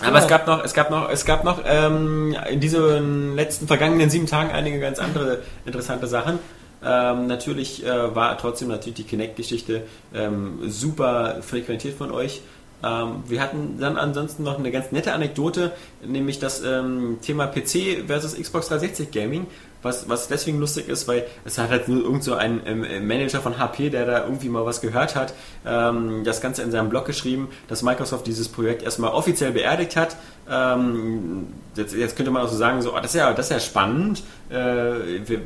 Aber 0.00 0.08
Genau. 0.08 0.18
es 0.20 0.28
gab 0.28 0.46
noch, 0.46 0.64
es 0.64 0.74
gab 0.74 0.90
noch, 0.90 1.10
es 1.10 1.24
gab 1.24 1.44
noch 1.44 1.60
ähm, 1.64 2.34
in 2.50 2.60
diesen 2.60 3.36
letzten 3.36 3.66
vergangenen 3.66 4.10
sieben 4.10 4.26
Tagen 4.26 4.50
einige 4.50 4.80
ganz 4.80 4.98
andere 4.98 5.42
interessante 5.66 6.06
Sachen. 6.06 6.38
Ähm, 6.84 7.28
natürlich 7.28 7.84
äh, 7.86 8.14
war 8.14 8.36
trotzdem 8.38 8.68
natürlich 8.68 8.94
die 8.94 9.04
Kinect-Geschichte 9.04 9.82
ähm, 10.14 10.58
super 10.66 11.36
frequentiert 11.42 11.96
von 11.96 12.10
euch. 12.10 12.40
Ähm, 12.82 13.22
wir 13.28 13.40
hatten 13.40 13.78
dann 13.78 13.96
ansonsten 13.96 14.42
noch 14.42 14.58
eine 14.58 14.72
ganz 14.72 14.90
nette 14.90 15.12
Anekdote, 15.12 15.70
nämlich 16.04 16.40
das 16.40 16.62
ähm, 16.64 17.18
Thema 17.22 17.46
PC 17.46 18.04
versus 18.08 18.34
Xbox 18.34 18.68
360 18.68 19.12
Gaming, 19.12 19.46
was, 19.82 20.08
was 20.08 20.28
deswegen 20.28 20.58
lustig 20.58 20.88
ist, 20.88 21.08
weil 21.08 21.26
es 21.44 21.58
hat 21.58 21.70
halt 21.70 21.88
nur 21.88 22.02
irgend 22.02 22.24
so 22.24 22.34
ein 22.34 22.60
ähm, 22.66 23.06
Manager 23.06 23.40
von 23.40 23.58
HP, 23.58 23.90
der 23.90 24.06
da 24.06 24.24
irgendwie 24.24 24.48
mal 24.48 24.64
was 24.64 24.80
gehört 24.80 25.16
hat, 25.16 25.34
ähm, 25.66 26.24
das 26.24 26.40
Ganze 26.40 26.62
in 26.62 26.70
seinem 26.70 26.88
Blog 26.88 27.04
geschrieben, 27.04 27.48
dass 27.68 27.82
Microsoft 27.82 28.26
dieses 28.26 28.48
Projekt 28.48 28.82
erstmal 28.82 29.10
offiziell 29.10 29.52
beerdigt 29.52 29.96
hat. 29.96 30.16
Ähm, 30.50 31.46
jetzt, 31.76 31.94
jetzt 31.94 32.16
könnte 32.16 32.30
man 32.30 32.42
auch 32.42 32.48
so 32.48 32.56
sagen, 32.56 32.82
so, 32.82 32.92
oh, 32.94 32.96
das, 33.00 33.14
ist 33.14 33.14
ja, 33.14 33.32
das 33.32 33.46
ist 33.46 33.52
ja 33.52 33.60
spannend. 33.60 34.22
Äh, 34.50 34.54
wir, 34.54 35.40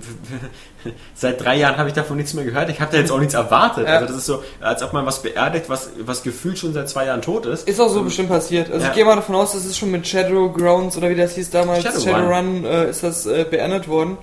seit 1.14 1.42
drei 1.44 1.56
Jahren 1.56 1.76
habe 1.76 1.88
ich 1.88 1.94
davon 1.94 2.16
nichts 2.16 2.34
mehr 2.34 2.44
gehört. 2.44 2.70
Ich 2.70 2.80
habe 2.80 2.90
da 2.92 2.98
jetzt 2.98 3.12
auch 3.12 3.18
nichts 3.18 3.34
erwartet. 3.34 3.86
Ja. 3.86 3.94
Also 3.96 4.06
das 4.06 4.16
ist 4.16 4.26
so, 4.26 4.42
als 4.60 4.82
ob 4.82 4.92
man 4.92 5.04
was 5.06 5.22
beerdigt, 5.22 5.68
was, 5.68 5.90
was 6.00 6.22
gefühlt 6.22 6.58
schon 6.58 6.72
seit 6.72 6.88
zwei 6.88 7.06
Jahren 7.06 7.22
tot 7.22 7.46
ist. 7.46 7.68
Ist 7.68 7.80
auch 7.80 7.90
so 7.90 8.02
bestimmt 8.02 8.28
passiert. 8.30 8.70
Also 8.70 8.82
Ja. 8.84 8.88
ich 8.90 8.94
gehe 8.96 9.04
mal 9.04 9.16
davon 9.16 9.34
aus, 9.34 9.52
das 9.52 9.64
ist 9.64 9.76
schon 9.78 9.90
mit 9.90 10.06
Shadowgrounds 10.06 10.96
oder 10.96 11.10
wie 11.10 11.14
das 11.14 11.34
hieß 11.34 11.50
damals, 11.50 11.82
Shadowrun. 11.82 12.02
Shadowrun, 12.04 12.64
äh, 12.64 12.90
ist 12.90 13.02
das 13.02 13.26
äh, 13.26 13.44
beendet 13.48 13.86
worden. 13.88 14.16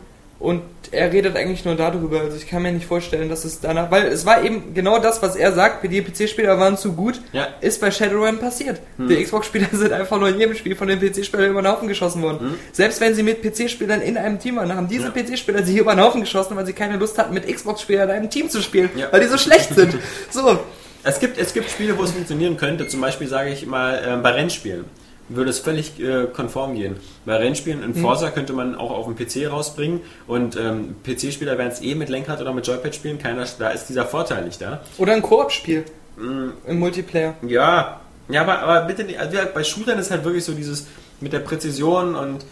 Und 0.43 0.61
er 0.91 1.09
redet 1.13 1.37
eigentlich 1.37 1.63
nur 1.63 1.75
darüber. 1.75 2.19
Also 2.19 2.35
ich 2.35 2.47
kann 2.49 2.61
mir 2.63 2.73
nicht 2.73 2.85
vorstellen, 2.85 3.29
dass 3.29 3.45
es 3.45 3.61
danach, 3.61 3.89
weil 3.91 4.07
es 4.07 4.25
war 4.25 4.43
eben 4.43 4.73
genau 4.73 4.99
das, 4.99 5.21
was 5.21 5.37
er 5.37 5.53
sagt, 5.53 5.89
die 5.89 6.01
PC-Spieler 6.01 6.59
waren 6.59 6.77
zu 6.77 6.91
gut, 6.91 7.21
Ja. 7.31 7.47
ist 7.61 7.79
bei 7.79 7.89
Shadowrun 7.91 8.39
passiert. 8.39 8.81
Die 8.97 9.23
Xbox-Spieler 9.23 9.67
sind 9.71 9.93
einfach 9.93 10.19
nur 10.19 10.27
in 10.27 10.37
jedem 10.37 10.53
Spiel 10.55 10.75
von 10.75 10.89
den 10.89 10.99
PC-Spielern 10.99 11.51
über 11.51 11.61
den 11.61 11.71
Haufen 11.71 11.87
geschossen 11.87 12.21
worden. 12.21 12.55
Selbst 12.73 12.99
wenn 12.99 13.15
sie 13.15 13.23
mit 13.23 13.41
PC-Spielern 13.41 14.01
in 14.01 14.17
einem 14.17 14.37
Team 14.37 14.57
waren, 14.57 14.75
haben 14.75 14.89
diese 14.89 15.05
Ja. 15.05 15.11
PC-Spieler 15.11 15.63
sie 15.63 15.77
über 15.77 15.95
den 15.95 16.01
Haufen 16.01 16.19
geschossen, 16.19 16.57
weil 16.57 16.65
sie 16.65 16.73
keine 16.73 16.97
Lust 16.97 17.17
hatten, 17.17 17.33
mit 17.33 17.47
Xbox-Spielern 17.47 18.09
in 18.09 18.15
einem 18.17 18.29
Team 18.29 18.49
zu 18.49 18.61
spielen, 18.61 18.89
Ja. 18.97 19.07
weil 19.11 19.21
die 19.21 19.27
so 19.27 19.37
schlecht 19.37 19.73
sind. 19.73 19.95
So, 20.29 20.59
Es 21.05 21.21
gibt, 21.21 21.37
es 21.37 21.53
gibt 21.53 21.69
Spiele, 21.69 21.97
wo 21.97 22.03
es 22.03 22.11
funktionieren 22.11 22.57
könnte. 22.57 22.85
Zum 22.89 22.99
Beispiel 22.99 23.27
sage 23.29 23.49
ich 23.51 23.65
mal 23.65 24.01
ähm, 24.05 24.21
bei 24.21 24.31
Rennspielen 24.31 24.83
würde 25.35 25.49
es 25.49 25.59
völlig 25.59 25.99
äh, 25.99 26.25
konform 26.25 26.75
gehen. 26.75 26.97
Bei 27.25 27.35
Rennspielen 27.37 27.83
in 27.83 27.95
Forza 27.95 28.29
könnte 28.31 28.53
man 28.53 28.75
auch 28.75 28.91
auf 28.91 29.05
dem 29.05 29.15
PC 29.15 29.51
rausbringen 29.51 30.01
und 30.27 30.55
ähm, 30.55 30.95
PC-Spieler 31.03 31.57
werden 31.57 31.71
es 31.71 31.81
eh 31.81 31.95
mit 31.95 32.09
Lenkrad 32.09 32.41
oder 32.41 32.53
mit 32.53 32.65
Joypad 32.67 32.93
spielen. 32.95 33.19
Keiner, 33.19 33.45
da 33.59 33.69
ist 33.69 33.87
dieser 33.87 34.05
Vorteil 34.05 34.43
nicht 34.45 34.61
da. 34.61 34.81
Oder 34.97 35.13
ein 35.13 35.21
Koop-Spiel. 35.21 35.85
Mm. 36.17 36.49
Im 36.67 36.79
Multiplayer. 36.79 37.33
Ja, 37.47 37.99
ja, 38.29 38.41
aber, 38.41 38.59
aber 38.59 38.81
bitte 38.87 39.03
nicht. 39.03 39.19
Also 39.19 39.37
bei 39.53 39.63
Shootern 39.63 39.99
ist 39.99 40.11
halt 40.11 40.23
wirklich 40.23 40.45
so 40.45 40.53
dieses 40.53 40.87
mit 41.19 41.33
der 41.33 41.39
Präzision 41.39 42.15
und 42.15 42.45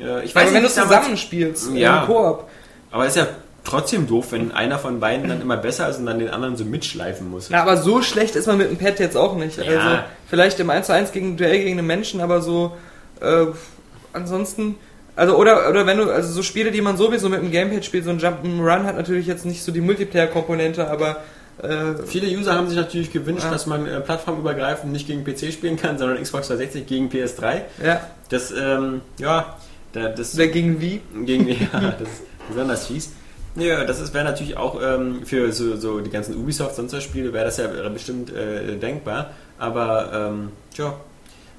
äh, 0.00 0.24
ich 0.24 0.34
weiß 0.34 0.44
Aber 0.44 0.54
wenn 0.54 0.62
du 0.62 0.68
nicht, 0.68 0.76
damals- 0.76 0.96
zusammenspielst, 0.98 1.70
Ja. 1.74 2.00
im 2.02 2.06
Koop. 2.06 2.48
Aber 2.90 3.06
ist 3.06 3.16
ja 3.16 3.26
trotzdem 3.66 4.06
doof, 4.06 4.32
wenn 4.32 4.52
einer 4.52 4.78
von 4.78 5.00
beiden 5.00 5.28
dann 5.28 5.40
immer 5.42 5.56
besser 5.56 5.88
ist 5.88 5.98
und 5.98 6.06
dann 6.06 6.18
den 6.18 6.30
anderen 6.30 6.56
so 6.56 6.64
mitschleifen 6.64 7.28
muss. 7.30 7.48
Na, 7.50 7.62
aber 7.62 7.76
so 7.76 8.00
schlecht 8.02 8.36
ist 8.36 8.46
man 8.46 8.58
mit 8.58 8.70
dem 8.70 8.78
Pad 8.78 8.98
jetzt 9.00 9.16
auch 9.16 9.36
nicht. 9.36 9.58
Ja. 9.58 9.64
Also 9.64 10.02
vielleicht 10.28 10.60
im 10.60 10.70
1 10.70 10.86
zu 10.86 10.92
1 10.94 11.12
gegen 11.12 11.36
Duell 11.36 11.58
gegen 11.58 11.78
einen 11.78 11.86
Menschen, 11.86 12.20
aber 12.20 12.40
so 12.40 12.76
äh, 13.20 13.46
ansonsten. 14.12 14.76
Also 15.14 15.36
oder 15.36 15.68
oder 15.70 15.86
wenn 15.86 15.96
du 15.96 16.10
also 16.10 16.30
so 16.30 16.42
Spiele, 16.42 16.70
die 16.70 16.82
man 16.82 16.96
sowieso 16.98 17.28
mit 17.30 17.40
dem 17.40 17.50
Gamepad 17.50 17.84
spielt, 17.84 18.04
so 18.04 18.10
ein 18.10 18.18
Jump'n'Run 18.20 18.84
hat 18.84 18.96
natürlich 18.96 19.26
jetzt 19.26 19.46
nicht 19.46 19.62
so 19.62 19.72
die 19.72 19.80
Multiplayer-Komponente, 19.80 20.88
aber 20.90 21.22
äh, 21.62 22.04
Viele 22.06 22.26
User 22.38 22.54
haben 22.54 22.68
sich 22.68 22.76
natürlich 22.76 23.10
gewünscht, 23.10 23.44
Ja. 23.44 23.50
dass 23.50 23.64
man 23.64 23.86
äh, 23.86 24.00
plattformübergreifend 24.00 24.92
nicht 24.92 25.06
gegen 25.06 25.24
PC 25.24 25.52
spielen 25.54 25.78
kann, 25.78 25.96
sondern 25.96 26.22
Xbox 26.22 26.48
360 26.48 26.86
gegen 26.86 27.08
PS3. 27.08 27.62
ja, 27.82 28.00
Das, 28.28 28.50
ähm, 28.52 29.00
ja, 29.18 29.56
da, 29.94 30.10
das 30.10 30.34
oder 30.34 30.48
gegen 30.48 30.82
wie? 30.82 31.00
gegen 31.24 31.48
ja, 31.72 31.94
das 31.98 32.08
ist 32.08 32.22
besonders 32.50 32.86
fies. 32.86 33.10
Ja, 33.56 33.84
das 33.84 34.12
wäre 34.12 34.24
natürlich 34.24 34.56
auch 34.56 34.80
ähm, 34.82 35.24
für 35.24 35.50
so, 35.50 35.76
so 35.76 36.00
die 36.00 36.10
ganzen 36.10 36.36
Ubisoft 36.36 36.76
sonst 36.76 37.02
Spiele 37.02 37.32
wäre 37.32 37.46
das 37.46 37.56
ja 37.56 37.66
bestimmt 37.88 38.30
äh, 38.32 38.76
denkbar. 38.76 39.30
Aber 39.58 40.12
ähm, 40.12 40.52
tja, 40.74 40.94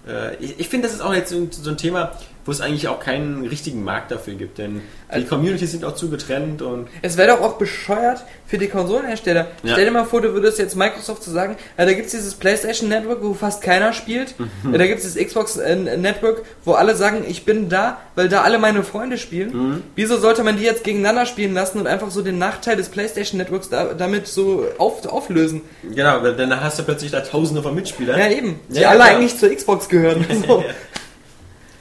äh, 0.08 0.36
ich, 0.36 0.60
ich 0.60 0.70
finde, 0.70 0.88
das 0.88 0.96
ist 0.96 1.02
auch 1.02 1.14
jetzt 1.14 1.30
so 1.30 1.70
ein 1.70 1.78
Thema, 1.78 2.12
wo 2.48 2.52
es 2.52 2.62
eigentlich 2.62 2.88
auch 2.88 3.00
keinen 3.00 3.46
richtigen 3.46 3.84
Markt 3.84 4.10
dafür 4.10 4.34
gibt, 4.36 4.58
denn 4.58 4.82
die 5.10 5.14
Also- 5.14 5.28
Communities 5.28 5.72
sind 5.72 5.86
auch 5.86 5.96
zu 5.96 6.10
getrennt 6.10 6.62
und 6.62 6.88
Es 7.02 7.18
wäre 7.18 7.36
doch 7.36 7.42
auch 7.42 7.58
bescheuert 7.58 8.24
für 8.48 8.58
die 8.58 8.68
Konsolenhersteller. 8.68 9.48
Ja. 9.64 9.74
Stell 9.74 9.86
dir 9.86 9.92
mal 9.92 10.06
vor, 10.06 10.22
du 10.22 10.34
würdest 10.34 10.58
jetzt 10.58 10.76
Microsoft 10.76 11.24
zu 11.24 11.30
sagen, 11.32 11.58
ja, 11.78 11.86
da 11.86 11.94
gibt's 11.94 12.12
dieses 12.12 12.34
PlayStation 12.36 12.90
Network, 12.90 13.22
wo 13.22 13.34
fast 13.34 13.62
keiner 13.62 13.92
spielt. 13.94 14.34
Mhm. 14.40 14.72
Ja, 14.72 14.78
da 14.78 14.88
gibt's 14.88 15.04
das 15.04 15.16
Xbox 15.24 15.58
äh, 15.58 15.76
Network, 15.76 16.44
wo 16.64 16.74
alle 16.74 16.96
sagen, 16.96 17.24
ich 17.28 17.44
bin 17.46 17.70
da, 17.70 17.98
weil 18.16 18.30
da 18.30 18.42
alle 18.44 18.58
meine 18.60 18.84
Freunde 18.84 19.18
spielen. 19.18 19.52
Mhm. 19.52 19.84
Wieso 19.96 20.18
sollte 20.18 20.44
man 20.44 20.58
die 20.58 20.64
jetzt 20.64 20.84
gegeneinander 20.86 21.26
spielen 21.26 21.54
lassen 21.54 21.80
und 21.80 21.88
einfach 21.88 22.10
so 22.12 22.22
den 22.22 22.38
Nachteil 22.38 22.78
des 22.78 22.90
PlayStation 22.90 23.38
Networks 23.38 23.68
da, 23.70 23.94
damit 23.94 24.28
so 24.28 24.66
auf, 24.78 25.06
auflösen? 25.06 25.62
genau, 25.94 26.24
weil 26.24 26.36
dann 26.36 26.60
hast 26.62 26.80
du 26.80 26.84
plötzlich 26.84 27.12
da 27.12 27.20
Tausende 27.20 27.62
von 27.62 27.76
Mitspielern. 27.76 28.18
Ja, 28.18 28.30
eben. 28.30 28.60
Die 28.70 28.80
Ja, 28.80 28.90
alle 28.90 29.00
klar. 29.04 29.10
eigentlich 29.18 29.38
zur 29.38 29.54
Xbox 29.54 29.90
gehören. 29.90 30.26
So. 30.48 30.64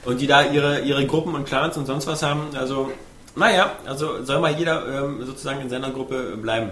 Und 0.07 0.21
die 0.21 0.27
da 0.27 0.43
ihre, 0.45 0.81
ihre 0.81 1.07
Gruppen 1.07 1.35
und 1.35 1.45
Clans 1.47 1.77
und 1.77 1.87
sonst 1.87 2.07
was 2.07 2.23
haben. 2.23 2.43
Also, 2.59 2.91
naja, 3.35 3.73
also 3.87 4.23
soll 4.25 4.39
mal 4.41 4.53
jeder 4.57 5.05
ähm, 5.05 5.25
sozusagen 5.27 5.61
in 5.61 5.69
seiner 5.69 5.91
Gruppe 5.91 6.37
bleiben. 6.41 6.71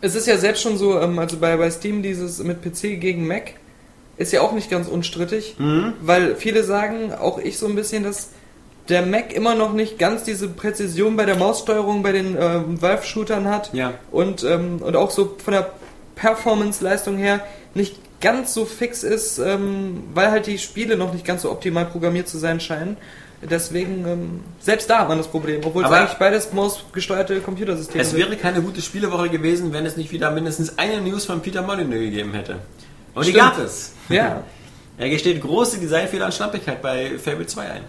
Es 0.00 0.14
ist 0.14 0.26
ja 0.26 0.36
selbst 0.36 0.62
schon 0.62 0.76
so, 0.76 1.00
ähm, 1.00 1.18
also 1.18 1.38
bei, 1.38 1.56
bei 1.56 1.70
Steam 1.70 2.02
dieses 2.02 2.38
mit 2.42 2.62
PC 2.62 3.00
gegen 3.00 3.26
Mac 3.26 3.54
ist 4.16 4.32
ja 4.32 4.40
auch 4.42 4.52
nicht 4.52 4.70
ganz 4.70 4.88
unstrittig, 4.88 5.54
Mhm. 5.58 5.92
weil 6.02 6.34
viele 6.36 6.64
sagen, 6.64 7.12
auch 7.14 7.38
ich 7.38 7.58
so 7.58 7.66
ein 7.66 7.74
bisschen, 7.76 8.02
dass 8.02 8.30
der 8.88 9.02
Mac 9.06 9.32
immer 9.32 9.54
noch 9.54 9.72
nicht 9.72 9.98
ganz 9.98 10.24
diese 10.24 10.48
Präzision 10.48 11.16
bei 11.16 11.24
der 11.26 11.36
Maussteuerung 11.36 12.02
bei 12.02 12.12
den 12.12 12.36
ähm, 12.40 12.80
Valve-Shootern 12.82 13.46
hat 13.48 13.70
Ja. 13.74 13.92
und, 14.10 14.42
ähm, 14.44 14.78
und 14.82 14.96
auch 14.96 15.10
so 15.10 15.36
von 15.42 15.52
der 15.52 15.70
Performance-Leistung 16.16 17.16
her 17.16 17.40
nicht 17.74 17.96
ganz 18.20 18.54
so 18.54 18.64
fix 18.64 19.02
ist, 19.02 19.38
ähm, 19.38 20.04
weil 20.14 20.30
halt 20.30 20.46
die 20.46 20.58
Spiele 20.58 20.96
noch 20.96 21.12
nicht 21.12 21.24
ganz 21.24 21.42
so 21.42 21.50
optimal 21.50 21.86
programmiert 21.86 22.28
zu 22.28 22.38
sein 22.38 22.60
scheinen. 22.60 22.96
Deswegen, 23.40 24.06
ähm, 24.06 24.40
selbst 24.60 24.90
da 24.90 25.00
hat 25.00 25.08
man 25.08 25.18
das 25.18 25.28
Problem, 25.28 25.60
obwohl 25.64 25.84
es 25.84 25.90
eigentlich 25.90 26.18
beides 26.18 26.52
mausgesteuerte 26.52 27.40
Computersysteme 27.40 28.02
Es 28.02 28.14
wäre 28.14 28.36
keine 28.36 28.60
gute 28.62 28.82
Spielewoche 28.82 29.28
gewesen, 29.28 29.72
wenn 29.72 29.86
es 29.86 29.96
nicht 29.96 30.10
wieder 30.10 30.32
mindestens 30.32 30.76
eine 30.76 31.00
News 31.00 31.24
von 31.24 31.40
Peter 31.40 31.62
Molyneux 31.62 32.00
gegeben 32.00 32.34
hätte. 32.34 32.56
Und 33.14 33.26
die 33.26 33.30
Stimmt. 33.30 33.44
gab 33.44 33.58
es. 33.58 33.92
Ja. 34.08 34.42
Er 35.00 35.10
gesteht 35.10 35.40
große 35.40 35.78
Designfehler 35.78 36.24
und 36.24 36.34
Schlampigkeit 36.34 36.82
bei 36.82 37.18
Fable 37.18 37.46
2 37.46 37.70
ein. 37.70 37.84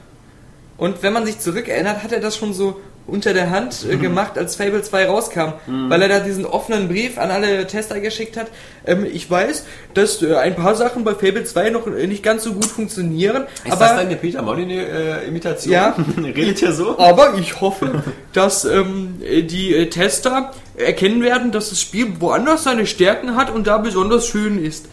Und 0.77 1.01
wenn 1.01 1.11
man 1.11 1.25
sich 1.25 1.39
zurückerinnert, 1.39 2.03
hat 2.03 2.11
er 2.11 2.19
das 2.19 2.37
schon 2.37 2.53
so 2.53 2.79
unter 3.09 3.33
der 3.33 3.49
Hand 3.49 3.83
Mhm. 3.85 3.91
äh, 3.91 3.95
gemacht, 3.97 4.37
als 4.37 4.55
Fable 4.55 4.81
2 4.81 5.07
rauskam, 5.07 5.53
weil 5.67 6.01
er 6.01 6.07
da 6.09 6.19
diesen 6.19 6.45
offenen 6.45 6.87
Brief 6.87 7.17
an 7.17 7.31
alle 7.31 7.65
Tester 7.67 7.99
geschickt 7.99 8.37
hat. 8.37 8.47
Ähm, 8.85 9.05
ich 9.11 9.29
weiß, 9.29 9.65
dass 9.93 10.21
äh, 10.21 10.35
ein 10.35 10.55
paar 10.55 10.75
Sachen 10.75 11.03
bei 11.03 11.13
Fable 11.13 11.43
2 11.43 11.69
noch 11.71 11.87
äh, 11.87 12.07
nicht 12.07 12.23
ganz 12.23 12.43
so 12.43 12.53
gut 12.53 12.65
funktionieren, 12.65 13.43
Ist 13.65 13.71
aber 13.73 13.85
das 13.85 13.95
deine 13.95 14.15
Peter 14.15 14.41
Molyneux-Imitation? 14.41 15.71
Ja. 15.73 15.95
Redet 16.17 16.61
ihr 16.61 16.71
so? 16.73 16.97
Aber 16.99 17.35
ich 17.39 17.59
hoffe, 17.61 18.03
dass 18.33 18.65
ähm, 18.65 19.15
die 19.21 19.73
äh, 19.75 19.89
Tester 19.89 20.51
erkennen 20.77 21.21
werden, 21.23 21.51
dass 21.51 21.69
das 21.69 21.81
Spiel 21.81 22.07
woanders 22.19 22.63
seine 22.63 22.85
Stärken 22.85 23.35
hat 23.35 23.49
und 23.53 23.67
da 23.67 23.77
besonders 23.77 24.27
schön 24.27 24.63
ist. 24.63 24.87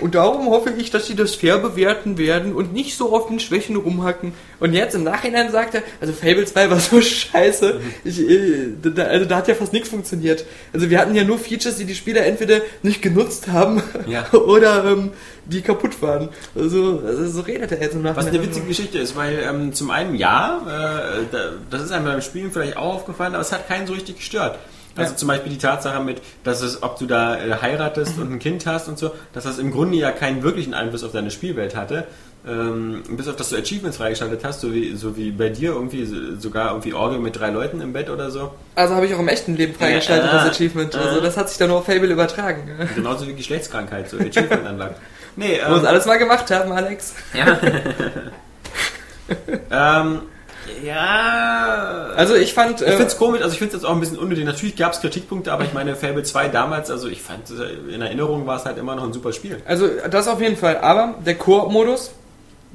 Und 0.00 0.14
darum 0.14 0.48
hoffe 0.50 0.72
ich, 0.76 0.90
dass 0.90 1.06
sie 1.06 1.14
das 1.14 1.34
fair 1.34 1.58
bewerten 1.58 2.18
werden 2.18 2.54
und 2.54 2.72
nicht 2.72 2.96
so 2.96 3.14
auf 3.14 3.28
den 3.28 3.40
Schwächen 3.40 3.76
rumhacken. 3.76 4.32
Und 4.58 4.72
jetzt 4.72 4.94
im 4.94 5.04
Nachhinein 5.04 5.50
sagt 5.50 5.74
er, 5.74 5.82
also 6.00 6.12
Fable 6.12 6.44
2 6.44 6.70
war 6.70 6.80
so 6.80 7.00
scheiße, 7.00 7.80
ich, 8.04 8.20
äh, 8.20 8.68
da, 8.82 9.04
also 9.04 9.26
da 9.26 9.36
hat 9.36 9.48
ja 9.48 9.54
fast 9.54 9.72
nichts 9.72 9.88
funktioniert. 9.88 10.44
Also 10.72 10.90
wir 10.90 10.98
hatten 10.98 11.14
ja 11.14 11.24
nur 11.24 11.38
Features, 11.38 11.76
die 11.76 11.84
die 11.84 11.94
Spieler 11.94 12.24
entweder 12.26 12.60
nicht 12.82 13.02
genutzt 13.02 13.48
haben 13.48 13.82
Ja. 14.06 14.26
oder 14.32 14.84
ähm, 14.84 15.10
die 15.46 15.62
kaputt 15.62 16.00
waren. 16.02 16.28
Also, 16.54 17.02
also 17.06 17.28
so 17.28 17.40
redet 17.42 17.72
er 17.72 17.80
jetzt 17.80 17.94
im 17.94 18.04
Was 18.04 18.16
Nachhinein. 18.16 18.34
eine 18.40 18.48
witzige 18.48 18.66
Geschichte 18.66 18.98
ist, 18.98 19.16
weil 19.16 19.38
ähm, 19.48 19.72
zum 19.72 19.90
einen 19.90 20.14
ja, 20.14 20.62
äh, 20.66 21.24
da, 21.30 21.50
das 21.70 21.82
ist 21.82 21.92
einem 21.92 22.04
beim 22.04 22.22
Spielen 22.22 22.50
vielleicht 22.52 22.76
auch 22.76 22.94
aufgefallen, 22.94 23.34
aber 23.34 23.42
es 23.42 23.52
hat 23.52 23.68
keinen 23.68 23.86
so 23.86 23.92
richtig 23.92 24.16
gestört. 24.16 24.58
Also 24.96 25.12
Ja. 25.12 25.16
zum 25.16 25.28
Beispiel 25.28 25.52
die 25.52 25.58
Tatsache 25.58 26.02
mit, 26.02 26.20
dass 26.44 26.62
es, 26.62 26.82
ob 26.82 26.98
du 26.98 27.06
da 27.06 27.36
äh, 27.36 27.54
heiratest 27.62 28.18
und 28.18 28.32
ein 28.32 28.38
Kind 28.38 28.66
hast 28.66 28.88
und 28.88 28.98
so, 28.98 29.12
dass 29.32 29.44
das 29.44 29.58
im 29.58 29.70
Grunde 29.70 29.96
ja 29.96 30.10
keinen 30.10 30.42
wirklichen 30.42 30.74
Einfluss 30.74 31.04
auf 31.04 31.12
deine 31.12 31.30
Spielwelt 31.30 31.76
hatte. 31.76 32.06
Ähm, 32.48 33.02
bis 33.10 33.28
auf 33.28 33.36
dass 33.36 33.50
du 33.50 33.56
Achievements 33.56 33.98
freigeschaltet 33.98 34.40
hast, 34.44 34.62
so 34.62 34.72
wie, 34.72 34.96
so 34.96 35.14
wie 35.16 35.30
bei 35.30 35.50
dir 35.50 35.72
irgendwie 35.72 36.06
so- 36.06 36.36
sogar 36.38 36.70
irgendwie 36.70 36.94
Orgel 36.94 37.18
mit 37.18 37.38
drei 37.38 37.50
Leuten 37.50 37.82
im 37.82 37.92
Bett 37.92 38.08
oder 38.08 38.30
so. 38.30 38.52
Also 38.74 38.94
habe 38.94 39.04
ich 39.04 39.14
auch 39.14 39.18
im 39.18 39.28
echten 39.28 39.56
Leben 39.56 39.74
freigeschaltet, 39.74 40.32
Ja, 40.32 40.44
das 40.44 40.56
Achievement. 40.56 40.96
Also 40.96 41.18
äh. 41.18 41.22
das 41.22 41.36
hat 41.36 41.50
sich 41.50 41.58
dann 41.58 41.68
nur 41.68 41.78
auf 41.78 41.84
Fable 41.86 42.08
übertragen. 42.10 42.66
Genauso 42.94 43.26
wie 43.28 43.34
Geschlechtskrankheit, 43.34 44.08
so 44.08 44.16
Achievement 44.18 44.66
anlangt. 44.66 44.96
Nee, 45.36 45.60
Wo 45.64 45.70
wir 45.70 45.76
es 45.76 45.82
ähm, 45.82 45.86
alles 45.88 46.06
mal 46.06 46.18
gemacht 46.18 46.50
haben, 46.50 46.72
Alex. 46.72 47.14
ja. 47.34 47.56
ähm, 49.70 50.22
ja. 50.84 52.10
Also 52.16 52.34
ich 52.34 52.54
fand... 52.54 52.80
Ich 52.80 52.86
äh, 52.86 52.90
finde 52.92 53.06
es 53.06 53.16
komisch, 53.16 53.42
also 53.42 53.52
ich 53.52 53.58
finde 53.58 53.76
es 53.76 53.82
jetzt 53.82 53.88
auch 53.88 53.94
ein 53.94 54.00
bisschen 54.00 54.18
unnötig. 54.18 54.44
Natürlich 54.44 54.76
gab 54.76 54.92
es 54.92 55.00
Kritikpunkte, 55.00 55.52
aber 55.52 55.64
ich 55.64 55.72
meine, 55.72 55.96
Fable 55.96 56.22
2 56.22 56.48
damals, 56.48 56.90
also 56.90 57.08
ich 57.08 57.22
fand, 57.22 57.50
äh, 57.50 57.94
in 57.94 58.02
Erinnerung 58.02 58.46
war 58.46 58.56
es 58.56 58.64
halt 58.64 58.78
immer 58.78 58.94
noch 58.94 59.04
ein 59.04 59.12
super 59.12 59.32
Spiel. 59.32 59.60
Also 59.66 59.88
das 60.10 60.28
auf 60.28 60.40
jeden 60.40 60.56
Fall. 60.56 60.78
Aber 60.78 61.14
der 61.24 61.36
Koop-Modus, 61.36 62.12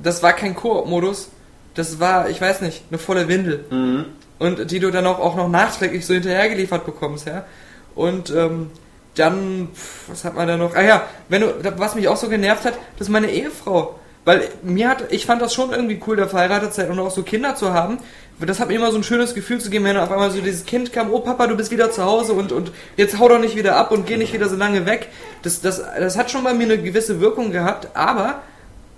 das 0.01 0.23
war 0.23 0.34
kein 0.34 0.55
Koop-Modus. 0.55 1.30
Das 1.73 1.99
war, 1.99 2.30
ich 2.30 2.39
weiß 2.39 2.61
nicht, 2.61 2.84
eine 2.89 2.97
volle 2.97 3.27
Windel. 3.27 3.65
Und 4.39 4.72
die 4.72 4.80
du 4.80 4.91
dann 4.91 5.05
auch, 5.05 5.19
auch 5.19 5.35
noch 5.35 5.49
nachträglich 5.49 6.05
so 6.05 6.13
hinterhergeliefert 6.13 6.85
bekommst, 6.85 7.27
ja. 7.27 7.45
Und 7.95 8.30
ähm, 8.30 8.72
dann, 9.15 9.69
was 10.07 10.23
hat 10.26 10.35
man 10.35 10.47
da 10.47 10.57
noch? 10.57 10.76
Ah 10.76 10.81
ja, 10.81 11.03
wenn 11.30 11.41
du, 11.41 11.53
was 11.77 11.95
mich 11.95 12.07
auch 12.07 12.17
so 12.17 12.30
genervt 12.30 12.65
hat, 12.65 12.73
das 12.97 13.07
ist 13.07 13.11
meine 13.11 13.31
Ehefrau. 13.31 13.99
Weil 14.26 14.49
mir 14.64 14.89
hat, 14.89 15.11
ich 15.11 15.27
fand 15.27 15.41
das 15.41 15.53
schon 15.53 15.72
irgendwie 15.72 16.02
cool, 16.07 16.15
da 16.15 16.27
verheiratet 16.27 16.73
zu 16.73 16.81
sein 16.81 16.89
und 16.89 16.99
auch 16.99 17.11
so 17.11 17.22
Kinder 17.22 17.56
zu 17.56 17.73
haben. 17.73 17.99
Das 18.39 18.60
hat 18.60 18.68
mir 18.68 18.76
immer 18.76 18.91
so 18.91 18.97
ein 18.97 19.03
schönes 19.03 19.34
Gefühl 19.34 19.61
zu 19.61 19.69
geben, 19.69 19.85
wenn 19.85 19.95
auf 19.95 20.11
einmal 20.11 20.31
so 20.31 20.41
dieses 20.41 20.65
Kind 20.65 20.91
kam, 20.91 21.14
oh 21.14 21.19
Papa, 21.19 21.47
du 21.47 21.56
bist 21.56 21.72
wieder 21.72 21.91
zu 21.91 22.03
Hause 22.03 22.34
und, 22.34 22.52
und 22.52 22.72
jetzt 22.97 23.18
hau 23.19 23.30
doch 23.30 23.39
nicht 23.39 23.56
wieder 23.56 23.77
ab 23.77 23.91
und 23.91 24.07
geh 24.07 24.18
nicht 24.18 24.34
wieder 24.34 24.49
so 24.49 24.57
lange 24.57 24.85
weg. 24.85 25.07
Das, 25.43 25.61
das, 25.61 25.81
das 25.97 26.18
hat 26.18 26.31
schon 26.31 26.43
bei 26.43 26.53
mir 26.53 26.64
eine 26.64 26.77
gewisse 26.80 27.22
Wirkung 27.22 27.52
gehabt, 27.52 27.95
aber 27.95 28.41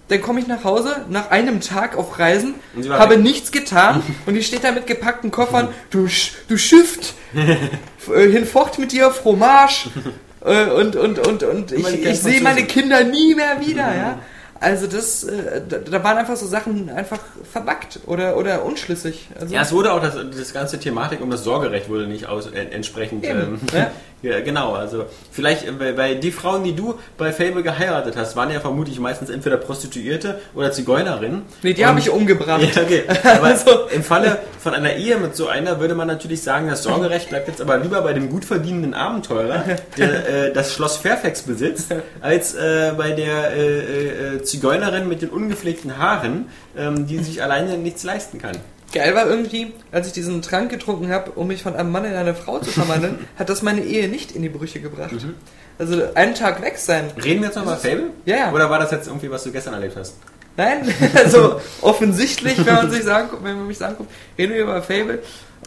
dann 0.08 0.22
komme 0.22 0.40
ich 0.40 0.48
nach 0.48 0.64
Hause 0.64 1.06
nach 1.10 1.30
einem 1.30 1.60
Tag 1.60 1.98
auf 1.98 2.18
Reisen, 2.18 2.56
habe 2.90 3.16
weg. 3.16 3.24
nichts 3.24 3.52
getan 3.52 4.02
und 4.26 4.34
die 4.34 4.44
steht 4.44 4.64
da 4.64 4.72
mit 4.72 4.88
gepackten 4.88 5.30
Koffern, 5.30 5.68
du, 5.90 6.08
du 6.48 6.58
Schift, 6.58 7.14
äh, 7.36 8.30
hinfort 8.30 8.80
mit 8.80 8.94
dir, 8.94 9.12
Fromage 9.12 9.90
äh, 10.46 10.70
und, 10.70 10.96
und, 10.96 11.20
und, 11.28 11.44
und 11.44 11.72
ich, 11.74 12.06
ich 12.06 12.20
sehe 12.22 12.42
meine. 12.42 12.64
Kinder 12.64 13.04
nie 13.04 13.36
mehr 13.36 13.60
wieder, 13.60 13.94
ja. 13.94 14.20
Also 14.60 14.88
das, 14.88 15.24
äh, 15.24 15.62
da, 15.68 16.04
waren 16.04 16.18
einfach 16.18 16.36
so 16.36 16.48
Sachen 16.48 16.90
einfach 16.90 17.20
verbackt 17.50 18.00
oder, 18.06 18.38
oder 18.38 18.64
unschlüssig. 18.66 19.30
Also, 19.40 19.54
Ja, 19.54 19.62
es 19.62 19.72
wurde 19.72 19.94
auch, 19.94 20.02
das, 20.02 20.16
das 20.16 20.54
ganze 20.54 20.80
Thematik 20.80 21.22
um 21.22 21.30
das 21.30 21.44
Sorgerecht 21.44 21.90
wurde 21.90 22.08
nicht 22.08 22.28
aus, 22.28 22.48
äh, 22.48 22.60
entsprechend. 22.72 23.26
Ähm, 23.26 23.60
ja. 23.74 23.92
ja, 24.22 24.40
genau, 24.42 24.74
also 24.74 25.06
vielleicht, 25.32 25.66
äh, 25.68 25.98
weil, 25.98 26.16
die 26.16 26.32
Frauen, 26.32 26.64
die 26.64 26.76
du 26.76 26.96
bei 27.18 27.32
Fable 27.32 27.64
geheiratet 27.64 28.16
hast, 28.18 28.36
waren 28.36 28.52
ja 28.52 28.60
vermutlich 28.60 29.00
meistens 29.00 29.30
entweder 29.30 29.58
Prostituierte 29.58 30.40
oder 30.56 30.72
Zigeunerinnen. 30.72 31.44
nee, 31.62 31.74
die 31.74 31.86
habe 31.86 32.00
ich 32.00 32.10
umgebracht. 32.10 32.62
Ja, 32.62 32.82
okay. 32.82 33.04
Aber 33.24 33.48
Also- 33.48 33.88
im 33.94 34.04
Falle 34.04 34.40
von 34.60 34.74
einer 34.74 34.96
Ehe 34.96 35.18
mit 35.18 35.36
so 35.36 35.48
einer 35.48 35.80
würde 35.80 35.96
man 35.96 36.08
natürlich 36.08 36.42
sagen, 36.42 36.68
das 36.68 36.84
Sorgerecht 36.84 37.30
bleibt 37.30 37.48
jetzt 37.48 37.62
aber 37.62 37.78
lieber 37.78 38.02
bei 38.02 38.14
dem 38.14 38.30
gut 38.30 38.44
verdienenden 38.44 38.94
Abenteurer, 38.94 39.64
der 39.98 40.30
äh, 40.48 40.54
das 40.54 40.74
Schloss 40.74 40.98
Fairfax 40.98 41.44
besitzt, 41.44 41.94
als 42.22 42.56
äh, 42.56 42.94
bei 42.98 43.12
der 43.12 43.54
äh, 43.56 44.36
äh, 44.38 44.44
Zigeunerin 44.44 45.08
mit 45.08 45.22
den 45.22 45.30
ungepflegten 45.30 45.98
Haaren, 45.98 46.48
ähm, 46.78 47.08
die 47.08 47.20
sich 47.20 47.42
alleine 47.44 47.78
nichts 47.78 48.04
leisten 48.04 48.40
kann. 48.40 48.58
Geil 48.94 49.14
war 49.16 49.28
irgendwie, 49.28 49.74
als 49.92 50.08
ich 50.08 50.14
diesen 50.14 50.42
Trank 50.42 50.70
getrunken 50.70 51.12
habe, 51.12 51.32
um 51.32 51.48
mich 51.48 51.62
von 51.62 51.76
einem 51.76 51.92
Mann 51.92 52.06
in 52.06 52.14
eine 52.14 52.34
Frau 52.34 52.60
zu 52.60 52.72
verwandeln, 52.72 53.28
hat 53.38 53.50
das 53.50 53.62
meine 53.62 53.82
Ehe 53.84 54.08
nicht 54.08 54.32
in 54.32 54.42
die 54.42 54.50
Brüche 54.50 54.80
gebracht. 54.80 55.12
Mhm. 55.12 55.36
Also 55.80 56.02
einen 56.16 56.34
Tag 56.36 56.62
weg 56.62 56.78
sein. 56.78 57.12
Reden 57.22 57.42
wir 57.42 57.48
jetzt 57.48 57.56
noch 57.56 57.66
mal 57.66 57.76
Fable? 57.78 58.12
Ja, 58.26 58.36
ja. 58.38 58.52
Oder 58.54 58.70
war 58.70 58.80
das 58.80 58.92
jetzt 58.92 59.08
irgendwie, 59.08 59.30
was 59.30 59.44
du 59.44 59.52
gestern 59.52 59.74
erlebt 59.74 59.96
hast? 59.98 60.16
Nein, 60.56 60.92
also 61.16 61.62
offensichtlich, 61.82 62.66
wenn 62.66 62.74
man 62.74 62.90
sich 62.90 63.04
sagen, 63.04 63.30
wenn 63.44 63.58
man 63.58 63.68
mich 63.68 63.78
sagen 63.78 63.96
guckt, 63.98 64.12
reden 64.38 64.54
wir 64.54 64.62
über 64.64 64.82
Fable. 64.82 65.20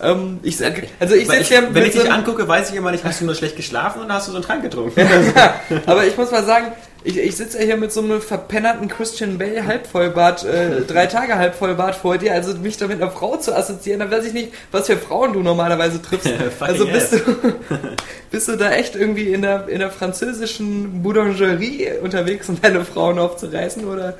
Ähm, 0.02 0.40
ich 0.42 0.56
also 0.98 1.14
ich 1.14 1.28
sitze 1.28 1.54
ja 1.54 1.62
wenn 1.72 1.84
ich 1.84 1.92
so 1.92 2.00
dich 2.00 2.10
einem- 2.10 2.20
angucke, 2.20 2.48
weiß 2.48 2.70
ich 2.70 2.76
immer 2.76 2.90
nicht, 2.90 3.04
hast 3.04 3.20
du 3.20 3.24
nur 3.26 3.34
schlecht 3.34 3.56
geschlafen 3.56 4.02
oder 4.02 4.14
hast 4.14 4.28
du 4.28 4.32
so 4.32 4.38
einen 4.38 4.46
Trank 4.46 4.62
getrunken? 4.62 4.98
ja, 5.36 5.54
aber 5.86 6.06
ich 6.06 6.16
muss 6.16 6.30
mal 6.30 6.44
sagen, 6.44 6.72
ich, 7.02 7.16
ich 7.16 7.36
sitze 7.36 7.58
ja 7.58 7.64
hier 7.64 7.76
mit 7.76 7.92
so 7.92 8.02
einem 8.02 8.20
verpennerten 8.20 8.88
Christian 8.88 9.38
Bale 9.38 9.66
Halbvollbart, 9.66 10.44
äh, 10.44 10.80
drei 10.86 11.06
Tage 11.06 11.36
Halbvollbart 11.36 11.94
vor 11.94 12.18
dir, 12.18 12.32
also 12.32 12.54
mich 12.58 12.76
da 12.76 12.86
mit 12.86 13.00
einer 13.00 13.10
Frau 13.10 13.36
zu 13.36 13.56
assoziieren, 13.56 14.00
dann 14.00 14.10
weiß 14.10 14.26
ich 14.26 14.32
nicht, 14.32 14.52
was 14.70 14.86
für 14.86 14.96
Frauen 14.96 15.32
du 15.32 15.40
normalerweise 15.40 16.00
triffst. 16.02 16.30
Also 16.60 16.86
bist 16.86 17.12
du, 17.12 17.18
bist 18.30 18.48
du 18.48 18.56
da 18.56 18.70
echt 18.72 18.94
irgendwie 18.94 19.32
in 19.32 19.42
der, 19.42 19.68
in 19.68 19.78
der 19.78 19.90
französischen 19.90 21.02
Boulangerie 21.02 21.88
unterwegs, 22.02 22.48
um 22.48 22.60
deine 22.60 22.84
Frauen 22.84 23.18
aufzureißen 23.18 23.84
oder? 23.84 24.18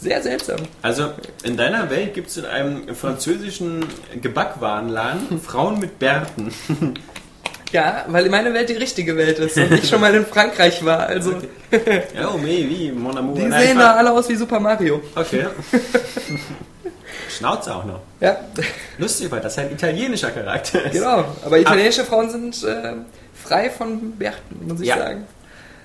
Sehr 0.00 0.22
seltsam. 0.22 0.60
Also 0.82 1.10
in 1.44 1.56
deiner 1.56 1.90
Welt 1.90 2.14
gibt 2.14 2.28
es 2.28 2.36
in 2.36 2.46
einem 2.46 2.94
französischen 2.94 3.84
Gebackwarenladen 4.20 5.40
Frauen 5.40 5.78
mit 5.78 5.98
Bärten. 5.98 6.52
Ja, 7.72 8.04
weil 8.08 8.28
meine 8.28 8.52
Welt 8.52 8.68
die 8.68 8.74
richtige 8.74 9.16
Welt 9.16 9.38
ist 9.38 9.56
und 9.56 9.70
ich 9.72 9.88
schon 9.88 10.00
mal 10.00 10.12
in 10.14 10.26
Frankreich 10.26 10.84
war, 10.84 11.06
also 11.06 11.34
Oh, 11.72 12.36
mais 12.36 12.48
wie, 12.68 12.90
mon 12.90 13.16
amour. 13.16 13.36
die 13.36 13.50
sehen 13.50 13.78
da 13.78 13.94
alle 13.94 14.10
aus 14.10 14.28
wie 14.28 14.34
Super 14.34 14.58
Mario. 14.58 15.00
Okay. 15.14 15.46
Schnauze 17.28 17.74
auch 17.74 17.84
noch. 17.84 18.00
Ja, 18.20 18.36
Lustig, 18.98 19.30
weil 19.30 19.40
das 19.40 19.52
ist 19.52 19.58
ein 19.60 19.72
italienischer 19.72 20.30
Charakter 20.30 20.84
ist. 20.84 20.92
genau. 20.92 21.24
Aber 21.44 21.58
italienische 21.58 22.04
Frauen 22.04 22.28
sind 22.30 22.62
äh, 22.64 22.94
frei 23.34 23.70
von 23.70 24.12
Bärten, 24.12 24.66
muss 24.66 24.80
ich 24.80 24.88
Ja. 24.88 24.98
sagen. 24.98 25.26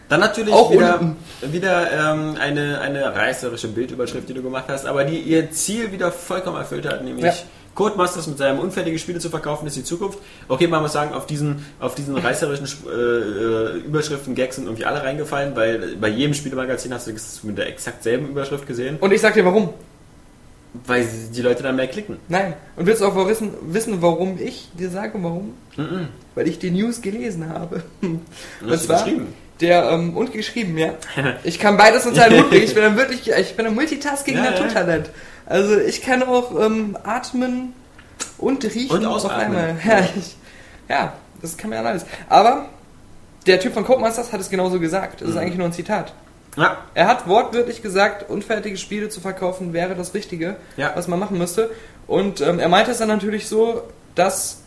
Dann 0.10 0.20
natürlich 0.20 0.54
Auch 0.54 0.72
wieder, 0.72 1.00
unten. 1.00 1.18
wieder 1.54 1.92
ähm, 2.14 2.36
eine, 2.40 2.80
eine 2.82 3.16
reißerische 3.16 3.70
Bildüberschrift, 3.70 4.30
die 4.30 4.34
du 4.36 4.44
gemacht 4.44 4.66
hast, 4.68 4.86
aber 4.86 5.04
die 5.04 5.18
ihr 5.20 5.50
Ziel 5.52 5.92
wieder 5.92 6.12
vollkommen 6.12 6.58
erfüllt 6.58 6.88
hat, 6.88 7.04
nämlich 7.04 7.26
Ja. 7.26 7.34
Codemasters 7.76 8.26
mit 8.28 8.38
seinem 8.38 8.60
unfertige 8.60 8.98
Spiele 8.98 9.20
zu 9.20 9.30
verkaufen, 9.30 9.68
ist 9.68 9.76
die 9.76 9.84
Zukunft. 9.84 10.18
Okay, 10.48 10.68
man 10.68 10.82
muss 10.82 10.94
sagen, 10.94 11.14
auf 11.14 11.28
diesen, 11.28 11.66
auf 11.80 11.94
diesen 11.94 12.16
reißerischen 12.18 12.68
äh, 12.88 12.90
äh, 12.90 13.78
Überschriften, 13.86 14.34
Gags 14.34 14.56
sind 14.56 14.66
irgendwie 14.66 14.86
alle 14.86 15.04
reingefallen, 15.04 15.56
weil 15.56 15.96
bei 15.98 16.08
jedem 16.08 16.34
Spielemagazin 16.34 16.94
hast 16.94 17.08
du 17.08 17.12
das 17.12 17.44
mit 17.44 17.58
der 17.58 17.68
exakt 17.68 18.02
selben 18.04 18.30
Überschrift 18.30 18.66
gesehen, 18.66 18.98
Und 19.00 19.12
ich 19.12 19.22
sag 19.22 19.34
dir 19.34 19.46
warum. 19.46 19.70
weil 20.86 21.06
die 21.36 21.42
Leute 21.42 21.64
dann 21.64 21.76
mehr 21.76 21.88
klicken. 21.88 22.18
Nein. 22.30 22.54
Und 22.78 22.86
willst 22.86 23.02
du 23.02 23.06
auch 23.06 23.28
wissen, 23.28 23.52
wissen, 23.68 24.02
warum 24.02 24.40
ich 24.42 24.70
dir 24.80 24.90
sage, 24.90 25.14
warum? 25.22 25.54
Weil 26.34 26.48
ich 26.48 26.60
die 26.60 26.72
News 26.72 27.02
gelesen 27.02 27.50
habe. 27.50 27.84
Und 28.02 28.22
du 28.62 28.88
geschrieben? 28.88 29.28
Der, 29.62 29.90
ähm, 29.90 30.18
und 30.18 30.34
geschrieben, 30.34 30.78
ja. 30.78 30.96
Ich 31.46 31.60
kann 31.60 31.78
beides 31.78 32.06
unter 32.06 32.26
einen 32.26 32.40
Hut 32.40 32.50
bringen. 32.50 32.64
Ich 32.64 32.76
bin 32.76 32.84
ein 32.84 32.98
wirklich, 32.98 33.30
ich 33.30 33.56
bin 33.56 33.66
ein 33.66 33.74
Multitasking 33.74 34.36
Ja, 34.36 34.52
ja. 34.52 35.04
Also 35.46 35.78
ich 35.80 36.02
kann 36.02 36.24
auch 36.24 36.60
ähm, 36.60 36.98
atmen 37.04 37.74
und 38.38 38.64
riechen 38.64 38.98
Und 38.98 39.06
auf 39.06 39.30
einmal. 39.30 39.76
Ja, 39.86 40.00
ich, 40.16 40.36
ja, 40.90 41.14
das 41.42 41.58
kann 41.58 41.70
man 41.70 41.84
ja 41.84 41.90
alles. 41.90 42.06
Aber 42.30 42.66
der 43.46 43.60
Typ 43.60 43.74
von 43.74 43.86
Codemasters 43.86 44.34
hat 44.34 44.40
es 44.42 44.50
genauso 44.50 44.80
gesagt. 44.80 45.22
Das 45.22 45.30
ist 45.30 45.38
eigentlich 45.38 45.58
nur 45.58 45.68
ein 45.68 45.74
Zitat. 45.74 46.14
Ja, 46.58 46.78
Er 46.94 47.08
hat 47.08 47.28
wortwörtlich 47.28 47.82
gesagt, 47.82 48.30
unfertige 48.30 48.78
Spiele 48.78 49.10
zu 49.10 49.20
verkaufen 49.20 49.74
wäre 49.74 49.94
das 49.94 50.14
Richtige, 50.14 50.56
Ja. 50.78 50.94
was 50.96 51.08
man 51.08 51.20
machen 51.20 51.38
müsste. 51.38 51.70
Und 52.08 52.40
ähm, 52.42 52.60
er 52.60 52.70
meinte 52.70 52.92
es 52.92 53.00
dann 53.00 53.10
natürlich 53.10 53.48
so, 53.50 53.84
dass 54.16 54.62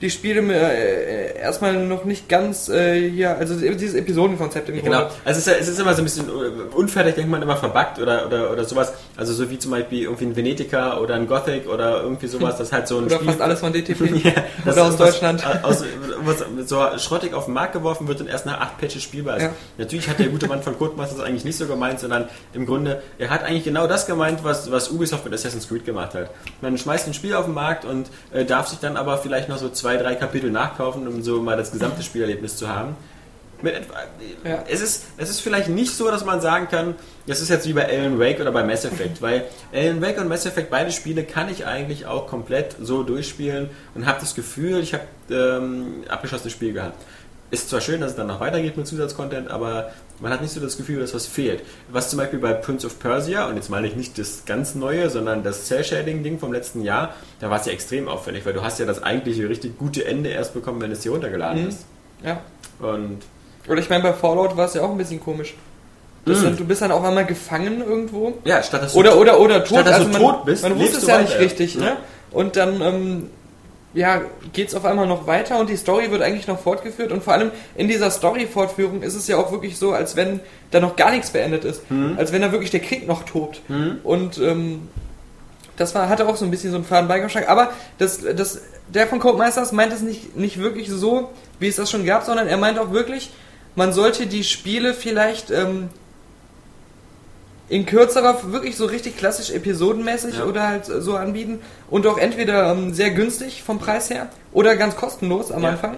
die 0.00 0.10
Spiele 0.10 0.40
äh, 0.52 1.38
erstmal 1.38 1.74
noch 1.86 2.04
nicht 2.04 2.28
ganz 2.28 2.68
äh, 2.68 3.08
hier, 3.10 3.36
also 3.38 3.54
dieses 3.58 3.94
Episodenkonzept 3.94 4.68
im 4.68 4.76
Genau. 4.82 4.98
Grunde. 5.00 5.14
Also 5.24 5.38
es 5.38 5.38
ist, 5.38 5.46
ja- 5.46 5.58
es 5.60 5.68
ist 5.68 5.80
immer 5.80 5.94
so 5.94 6.02
ein 6.02 6.04
bisschen 6.04 6.28
äh, 6.28 6.74
unfertig, 6.74 7.14
denkt 7.14 7.30
man 7.30 7.40
immer 7.40 7.56
verbuggt 7.56 7.98
oder, 7.98 8.26
oder, 8.26 8.50
oder 8.50 8.64
sowas. 8.64 8.92
Also 9.16 9.32
so 9.32 9.48
wie 9.50 9.58
zum 9.58 9.70
Beispiel 9.70 10.02
irgendwie 10.02 10.24
ein 10.26 10.36
Venetica 10.36 10.98
oder 10.98 11.14
ein 11.14 11.26
Gothic 11.26 11.68
oder 11.68 12.02
irgendwie 12.02 12.26
sowas, 12.26 12.58
das 12.58 12.72
halt 12.72 12.88
so 12.88 12.98
ein 12.98 13.04
Oder 13.04 13.16
Spiel... 13.16 13.28
fast 13.28 13.40
alles 13.40 13.60
von 13.60 13.72
DTP. 13.72 14.00
Ja, 14.24 14.32
das 14.64 14.74
Oder 14.76 14.84
aus 14.86 14.98
was- 14.98 15.10
Deutschland. 15.12 15.44
Aus, 15.62 15.84
was 16.24 16.44
so 16.68 16.82
schrottig 16.98 17.32
auf 17.34 17.44
den 17.46 17.54
Markt 17.54 17.72
geworfen 17.74 18.08
wird 18.08 18.20
und 18.20 18.26
erst 18.28 18.46
nach 18.46 18.60
acht 18.60 18.78
Patches 18.78 19.02
spielbar 19.02 19.36
ist. 19.36 19.42
Ja. 19.44 19.50
Natürlich 19.78 20.08
hat 20.08 20.18
der 20.18 20.28
gute 20.28 20.46
Mann 20.48 20.62
von 20.62 20.76
Codemasters 20.78 21.20
eigentlich 21.20 21.44
nicht 21.44 21.56
so 21.58 21.66
gemeint, 21.66 22.00
sondern 22.00 22.28
im 22.52 22.66
Grunde, 22.66 23.02
er 23.18 23.30
hat 23.30 23.42
eigentlich 23.44 23.64
genau 23.64 23.86
das 23.86 24.06
gemeint, 24.06 24.40
was, 24.42 24.70
was 24.70 24.90
Ubisoft 24.90 25.24
mit 25.24 25.34
Assassin's 25.34 25.68
Creed 25.68 25.84
gemacht 25.84 26.14
hat. 26.14 26.30
Man 26.62 26.76
schmeißt 26.78 27.06
ein 27.06 27.14
Spiel 27.14 27.34
auf 27.34 27.44
den 27.44 27.54
Markt 27.54 27.84
und 27.84 28.08
äh, 28.32 28.44
darf 28.44 28.68
sich 28.68 28.78
dann 28.80 28.96
aber 28.96 29.18
vielleicht 29.18 29.48
noch 29.48 29.58
so 29.58 29.68
zwei, 29.68 29.83
drei 29.96 30.14
Kapitel 30.14 30.50
nachkaufen, 30.50 31.06
um 31.06 31.22
so 31.22 31.40
mal 31.42 31.56
das 31.56 31.70
gesamte 31.70 32.02
Spielerlebnis 32.04 32.56
zu 32.56 32.68
haben. 32.68 32.96
Etwa, 33.62 33.94
Ja. 34.44 34.64
es, 34.68 34.82
ist, 34.82 35.04
es 35.16 35.30
ist 35.30 35.40
vielleicht 35.40 35.68
nicht 35.70 35.94
so, 35.94 36.10
dass 36.10 36.22
man 36.24 36.40
sagen 36.42 36.68
kann, 36.70 36.96
das 37.26 37.40
ist 37.40 37.48
jetzt 37.48 37.66
wie 37.66 37.72
bei 37.72 37.88
Alan 37.88 38.18
Wake 38.18 38.38
oder 38.40 38.52
bei 38.52 38.62
Mass 38.62 38.84
Effect, 38.84 39.22
weil 39.22 39.44
Alan 39.72 40.02
Wake 40.02 40.18
und 40.20 40.28
Mass 40.28 40.44
Effect, 40.44 40.68
beide 40.70 40.90
Spiele 40.92 41.24
kann 41.24 41.48
ich 41.48 41.64
eigentlich 41.64 42.04
auch 42.04 42.26
komplett 42.26 42.76
so 42.80 43.02
durchspielen 43.04 43.70
und 43.94 44.04
habe 44.06 44.20
das 44.20 44.34
Gefühl, 44.34 44.80
ich 44.80 44.92
habe 44.92 45.04
ähm, 45.30 46.04
abgeschlossenes 46.08 46.52
Spiel 46.52 46.74
gehabt. 46.74 47.02
Ist 47.54 47.70
zwar 47.70 47.80
schön, 47.80 48.00
dass 48.00 48.10
es 48.10 48.16
dann 48.16 48.26
noch 48.26 48.40
weitergeht 48.40 48.76
mit 48.76 48.86
Zusatzcontent, 48.86 49.48
aber 49.48 49.92
man 50.20 50.32
hat 50.32 50.42
nicht 50.42 50.52
so 50.52 50.60
das 50.60 50.76
Gefühl, 50.76 51.00
dass 51.00 51.14
was 51.14 51.24
fehlt. 51.26 51.62
Was 51.88 52.10
zum 52.10 52.18
Beispiel 52.18 52.40
bei 52.40 52.52
Prince 52.52 52.84
of 52.84 52.98
Persia, 52.98 53.46
und 53.48 53.54
jetzt 53.54 53.70
meine 53.70 53.86
ich 53.86 53.94
nicht 53.94 54.18
das 54.18 54.42
ganz 54.44 54.74
neue, 54.74 55.08
sondern 55.08 55.44
das 55.44 55.66
Cell-Shading-Ding 55.66 56.40
vom 56.40 56.52
letzten 56.52 56.82
Jahr, 56.82 57.14
da 57.40 57.50
war 57.50 57.60
es 57.60 57.66
ja 57.66 57.72
extrem 57.72 58.08
auffällig, 58.08 58.44
weil 58.44 58.54
du 58.54 58.62
hast 58.64 58.80
ja 58.80 58.86
das 58.86 59.02
eigentliche 59.04 59.48
richtig 59.48 59.78
gute 59.78 60.04
Ende 60.04 60.30
erst 60.30 60.52
bekommen, 60.52 60.80
wenn 60.80 60.90
es 60.90 61.02
hier 61.04 61.12
runtergeladen 61.12 61.62
Mhm. 61.62 61.68
ist. 61.68 61.84
Ja. 62.24 62.40
Und 62.80 63.18
Oder 63.68 63.78
ich 63.78 63.88
meine, 63.88 64.02
bei 64.02 64.12
Fallout 64.12 64.56
war 64.56 64.66
es 64.66 64.74
ja 64.74 64.82
auch 64.82 64.90
ein 64.90 64.98
bisschen 64.98 65.20
komisch. 65.20 65.54
Mhm. 66.26 66.34
sind, 66.34 66.58
du 66.60 66.64
bist 66.64 66.82
dann 66.82 66.90
auf 66.90 67.04
einmal 67.04 67.26
gefangen 67.26 67.82
irgendwo. 67.86 68.32
ja, 68.44 68.62
statt 68.64 68.82
dass 68.82 68.94
du 68.94 68.98
Oder, 68.98 69.16
oder, 69.18 69.38
oder 69.38 69.58
tot. 69.62 69.78
Statt 69.80 69.86
dass 69.86 69.98
du 70.02 70.08
man, 70.08 70.20
tot 70.20 70.44
bist, 70.46 70.62
man 70.64 70.76
wusste 70.78 70.96
es 70.98 71.06
ja 71.06 71.20
nicht 71.20 71.38
richtig, 71.38 71.74
Ja. 71.76 71.80
ne? 71.82 71.96
Und 72.32 72.56
dann, 72.56 72.80
ähm, 72.80 73.30
ja, 73.94 74.22
geht's 74.52 74.74
auf 74.74 74.84
einmal 74.84 75.06
noch 75.06 75.26
weiter 75.26 75.58
und 75.58 75.70
die 75.70 75.76
Story 75.76 76.10
wird 76.10 76.20
eigentlich 76.22 76.48
noch 76.48 76.60
fortgeführt 76.60 77.12
und 77.12 77.22
vor 77.22 77.32
allem 77.32 77.50
in 77.76 77.88
dieser 77.88 78.10
Story-Fortführung 78.10 79.02
ist 79.02 79.14
es 79.14 79.28
ja 79.28 79.36
auch 79.36 79.52
wirklich 79.52 79.78
so, 79.78 79.92
als 79.92 80.16
wenn 80.16 80.40
da 80.70 80.80
noch 80.80 80.96
gar 80.96 81.12
nichts 81.12 81.30
beendet 81.30 81.64
ist. 81.64 81.90
Mhm. 81.90 82.16
Als 82.18 82.32
wenn 82.32 82.42
da 82.42 82.52
wirklich 82.52 82.70
der 82.70 82.80
Krieg 82.80 83.06
noch 83.06 83.22
tobt. 83.22 83.62
Und, 84.02 84.38
ähm, 84.38 84.88
das 85.76 85.94
war, 85.94 86.08
hatte 86.08 86.28
auch 86.28 86.36
so 86.36 86.44
ein 86.44 86.50
bisschen 86.50 86.70
so 86.70 86.76
einen 86.76 86.84
faden 86.84 87.08
Beigeschmack. 87.08 87.48
Aber 87.48 87.72
das, 87.98 88.20
das, 88.36 88.62
der 88.88 89.06
von 89.06 89.18
Codemasters 89.18 89.72
meint 89.72 89.92
es 89.92 90.02
nicht, 90.02 90.36
nicht 90.36 90.58
wirklich 90.58 90.88
so, 90.88 91.30
wie 91.58 91.68
es 91.68 91.76
das 91.76 91.90
schon 91.90 92.04
gab, 92.04 92.24
sondern 92.24 92.46
er 92.46 92.56
meint 92.56 92.78
auch 92.78 92.92
wirklich, 92.92 93.32
man 93.74 93.92
sollte 93.92 94.26
die 94.26 94.44
Spiele 94.44 94.94
vielleicht 94.94 95.50
ähm, 95.50 95.88
in 97.68 97.86
kürzerer, 97.86 98.52
wirklich 98.52 98.76
so 98.76 98.84
richtig 98.86 99.16
klassisch 99.16 99.50
episodenmäßig 99.50 100.38
Ja. 100.38 100.44
oder 100.44 100.68
halt 100.68 100.84
so 100.86 101.16
anbieten 101.16 101.60
und 101.90 102.06
auch 102.06 102.18
entweder 102.18 102.70
ähm, 102.72 102.92
sehr 102.92 103.10
günstig 103.10 103.62
vom 103.62 103.78
Preis 103.78 104.10
her 104.10 104.28
oder 104.52 104.76
ganz 104.76 104.96
kostenlos 104.96 105.50
am 105.50 105.62
Ja. 105.62 105.70
Anfang. 105.70 105.96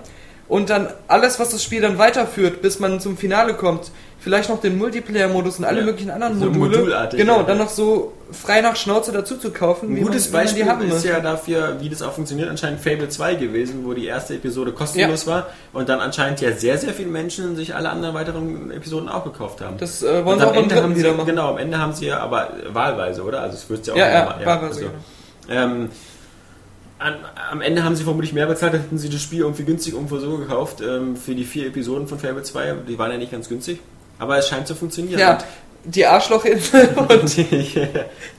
Und 0.49 0.71
dann 0.71 0.89
alles, 1.09 1.41
was 1.41 1.51
das 1.51 1.65
Spiel 1.65 1.81
dann 1.81 1.99
weiterführt, 1.99 2.63
bis 2.63 2.79
man 2.79 3.01
zum 3.01 3.17
Finale 3.17 3.55
kommt, 3.55 3.91
vielleicht 4.19 4.49
noch 4.49 4.61
den 4.61 4.77
Multiplayer-Modus 4.79 5.59
und 5.59 5.65
alle 5.67 5.81
Ja. 5.81 5.87
möglichen 5.87 6.11
anderen 6.11 6.39
So 6.41 6.47
Module, 6.47 6.79
modulartig, 6.79 7.21
genau, 7.21 7.37
ja. 7.39 7.43
dann 7.45 7.59
noch 7.59 7.69
so 7.69 8.13
frei 8.33 8.61
nach 8.61 8.75
Schnauze 8.75 9.13
dazu 9.13 9.37
zu 9.37 9.53
kaufen, 9.53 9.91
Ein 9.97 10.03
gutes 10.03 10.33
man, 10.33 10.43
Beispiel 10.43 10.63
ist 10.67 10.79
möchte. 10.95 11.09
ja 11.09 11.21
dafür, 11.21 11.77
wie 11.81 11.89
das 11.89 12.03
auch 12.03 12.13
funktioniert, 12.13 12.49
anscheinend 12.49 12.81
Fable 12.81 13.09
2 13.09 13.37
gewesen, 13.37 13.85
wo 13.85 13.93
die 13.95 14.07
erste 14.07 14.35
Episode 14.35 14.73
kostenlos 14.73 15.27
war 15.29 15.47
und 15.73 15.89
dann 15.89 16.01
anscheinend 16.01 16.41
ja 16.41 16.51
sehr, 16.53 16.77
sehr 16.79 16.93
viele 16.93 17.09
Menschen 17.11 17.55
sich 17.55 17.75
alle 17.75 17.89
anderen 17.91 18.15
weiteren 18.15 18.71
Episoden 18.73 19.09
auch 19.09 19.23
gekauft 19.25 19.61
haben. 19.61 19.77
Das 19.79 20.03
äh, 20.03 20.25
wollen 20.25 20.27
und 20.35 20.39
sie 20.41 20.45
am 20.45 20.51
auch 20.51 20.57
Ende 20.63 20.83
haben 20.83 20.95
sie, 20.95 21.01
wieder 21.01 21.13
machen. 21.13 21.27
genau, 21.27 21.51
am 21.51 21.59
Ende 21.59 21.79
haben 21.79 21.93
sie 21.93 22.07
ja 22.07 22.19
aber 22.19 22.51
wahlweise, 22.73 23.23
oder? 23.23 23.43
Also 23.43 23.57
es 23.57 23.71
wird 23.71 23.87
ja 23.87 23.93
auch 23.93 23.97
Ja, 23.99 24.09
ja, 24.09 24.23
immer- 24.23 24.47
wahlweise, 24.47 24.67
also, 24.67 24.81
genau. 24.81 24.93
ähm, 25.63 25.89
an, 26.99 27.15
am 27.53 27.61
Ende 27.61 27.85
haben 27.85 27.95
sie 27.95 28.05
vermutlich 28.05 28.33
mehr 28.33 28.47
bezahlt, 28.47 28.73
hätten 28.73 28.97
sie 28.99 29.11
das 29.11 29.21
Spiel 29.21 29.41
irgendwie 29.41 29.65
günstig 29.65 29.93
irgendwo 29.93 30.17
so 30.19 30.39
gekauft 30.39 30.81
ähm, 30.81 31.15
für 31.17 31.35
die 31.35 31.45
vier 31.45 31.67
Episoden 31.67 32.09
von 32.09 32.19
Fable 32.19 32.43
2. 32.43 32.75
Die 32.89 32.99
waren 32.99 33.13
ja 33.13 33.19
nicht 33.19 33.31
ganz 33.31 33.49
günstig. 33.49 33.79
Aber 34.19 34.39
es 34.39 34.49
scheint 34.49 34.67
zu 34.67 34.75
funktionieren. 34.75 35.19
Ja, 35.19 35.39
die 35.85 36.07
Arschlochinsel 36.07 36.89
und 37.09 37.37
die, 37.37 37.91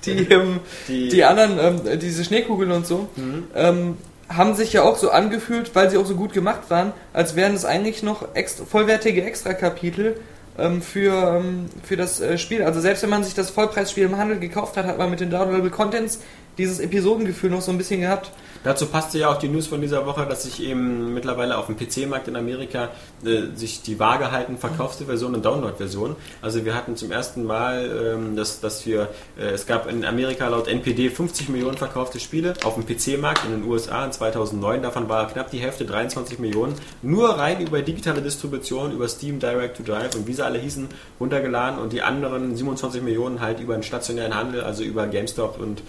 die, 0.06 0.12
ähm, 0.32 0.60
die, 0.88 1.10
die 1.10 1.24
anderen, 1.24 1.60
ähm, 1.88 2.00
diese 2.00 2.24
Schneekugeln 2.24 2.72
und 2.72 2.86
so, 2.86 3.08
ähm, 3.56 3.98
haben 4.30 4.56
sich 4.56 4.74
ja 4.74 4.84
auch 4.84 4.98
so 4.98 5.12
angefühlt, 5.12 5.74
weil 5.74 5.90
sie 5.90 5.98
auch 5.98 6.06
so 6.06 6.16
gut 6.16 6.34
gemacht 6.34 6.70
waren, 6.70 6.92
als 7.14 7.36
wären 7.36 7.56
es 7.56 7.64
eigentlich 7.64 8.04
noch 8.04 8.36
extra, 8.36 8.66
vollwertige 8.66 9.24
Extra-Kapitel 9.24 10.20
ähm, 10.58 10.82
für, 10.82 11.38
ähm, 11.38 11.68
für 11.84 11.96
das 11.96 12.20
äh, 12.20 12.38
Spiel. 12.38 12.64
Also 12.64 12.82
selbst 12.82 13.04
wenn 13.04 13.10
man 13.10 13.24
sich 13.24 13.36
das 13.36 13.50
Vollpreisspiel 13.50 14.06
im 14.06 14.18
Handel 14.18 14.40
gekauft 14.40 14.76
hat, 14.76 14.86
hat 14.86 14.98
man 14.98 15.10
mit 15.10 15.20
den 15.20 15.30
Downloadable 15.30 15.70
Contents 15.70 16.20
dieses 16.58 16.80
Episodengefühl 16.80 17.50
noch 17.50 17.62
so 17.62 17.72
ein 17.72 17.78
bisschen 17.78 18.02
gehabt. 18.02 18.32
Dazu 18.64 18.88
passte 18.88 19.20
ja 19.20 19.30
auch 19.30 19.38
die 19.38 19.48
News 19.48 19.68
von 19.68 19.82
dieser 19.82 20.06
Woche, 20.06 20.26
dass 20.26 20.44
sich 20.44 20.62
eben 20.62 21.14
mittlerweile 21.14 21.58
auf 21.58 21.68
dem 21.68 21.78
PC-Markt 21.78 22.28
in 22.28 22.36
Amerika 22.36 22.90
äh, 23.24 23.56
sich 23.56 23.82
die 23.82 24.00
Waage 24.00 24.32
halten, 24.32 24.58
verkaufte 24.58 25.06
Version 25.06 25.36
und 25.36 25.46
Download-Version. 25.46 26.16
Also 26.42 26.66
wir 26.66 26.76
hatten 26.76 26.96
zum 26.96 27.12
ersten 27.12 27.44
Mal, 27.46 28.16
ähm, 28.16 28.36
dass, 28.36 28.60
dass 28.60 28.86
wir, 28.86 29.10
äh, 29.38 29.44
es 29.52 29.68
gab 29.68 29.90
in 29.90 30.04
Amerika 30.04 30.48
laut 30.50 30.68
NPD 30.68 31.10
50 31.10 31.50
Millionen 31.50 31.78
verkaufte 31.78 32.20
Spiele 32.20 32.56
auf 32.64 32.76
dem 32.76 32.86
PC-Markt 32.86 33.46
in 33.46 33.52
den 33.52 33.64
USA 33.64 34.04
in 34.04 34.12
2009. 34.12 34.82
Davon 34.82 35.08
war 35.08 35.28
knapp 35.28 35.52
die 35.52 35.60
Hälfte, 35.60 35.86
23 35.86 36.40
Millionen, 36.40 36.76
nur 37.02 37.30
rein 37.30 37.62
über 37.62 37.82
digitale 37.82 38.22
Distribution, 38.22 38.92
über 38.92 39.08
Steam 39.08 39.40
Direct 39.40 39.78
to 39.78 39.84
Drive 39.84 40.16
und 40.16 40.28
wie 40.28 40.34
sie 40.34 40.44
alle 40.44 40.60
hießen, 40.60 40.90
runtergeladen 41.20 41.80
und 41.80 41.94
die 41.94 42.02
anderen 42.02 42.56
27 42.56 43.02
Millionen 43.02 43.40
halt 43.40 43.60
über 43.60 43.76
den 43.76 43.84
stationären 43.84 44.36
Handel, 44.36 44.62
also 44.62 44.84
über 44.84 45.08
GameStop 45.08 45.60
und 45.60 45.82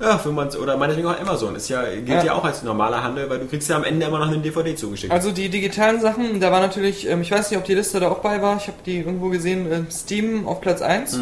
ja, 0.00 0.20
wenn 0.24 0.34
man's, 0.34 0.56
oder 0.56 0.76
meinetwegen 0.76 1.08
auch 1.08 1.18
Amazon. 1.20 1.56
Ist 1.56 1.68
ja, 1.68 1.82
gilt 1.82 2.08
ja. 2.08 2.24
Ja. 2.24 2.32
auch 2.34 2.44
als 2.44 2.62
normaler 2.62 3.02
Handel, 3.02 3.28
weil 3.30 3.38
du 3.40 3.46
kriegst 3.46 3.68
ja 3.68 3.76
am 3.76 3.84
Ende 3.84 4.06
immer 4.06 4.18
noch 4.18 4.28
einen 4.28 4.42
DVD 4.42 4.74
zugeschickt. 4.76 5.12
Also 5.12 5.30
die 5.32 5.48
digitalen 5.48 6.00
Sachen, 6.00 6.40
da 6.40 6.52
war 6.52 6.60
natürlich, 6.60 7.08
ähm, 7.08 7.22
ich 7.22 7.30
weiß 7.30 7.50
nicht, 7.50 7.58
ob 7.58 7.64
die 7.64 7.74
Liste 7.74 7.98
da 8.00 8.08
auch 8.08 8.18
bei 8.20 8.40
war, 8.42 8.56
ich 8.56 8.66
habe 8.68 8.78
die 8.86 8.98
irgendwo 8.98 9.28
gesehen, 9.28 9.70
äh, 9.70 9.90
Steam 9.90 10.46
auf 10.46 10.60
Platz 10.60 10.82
1. 10.82 11.18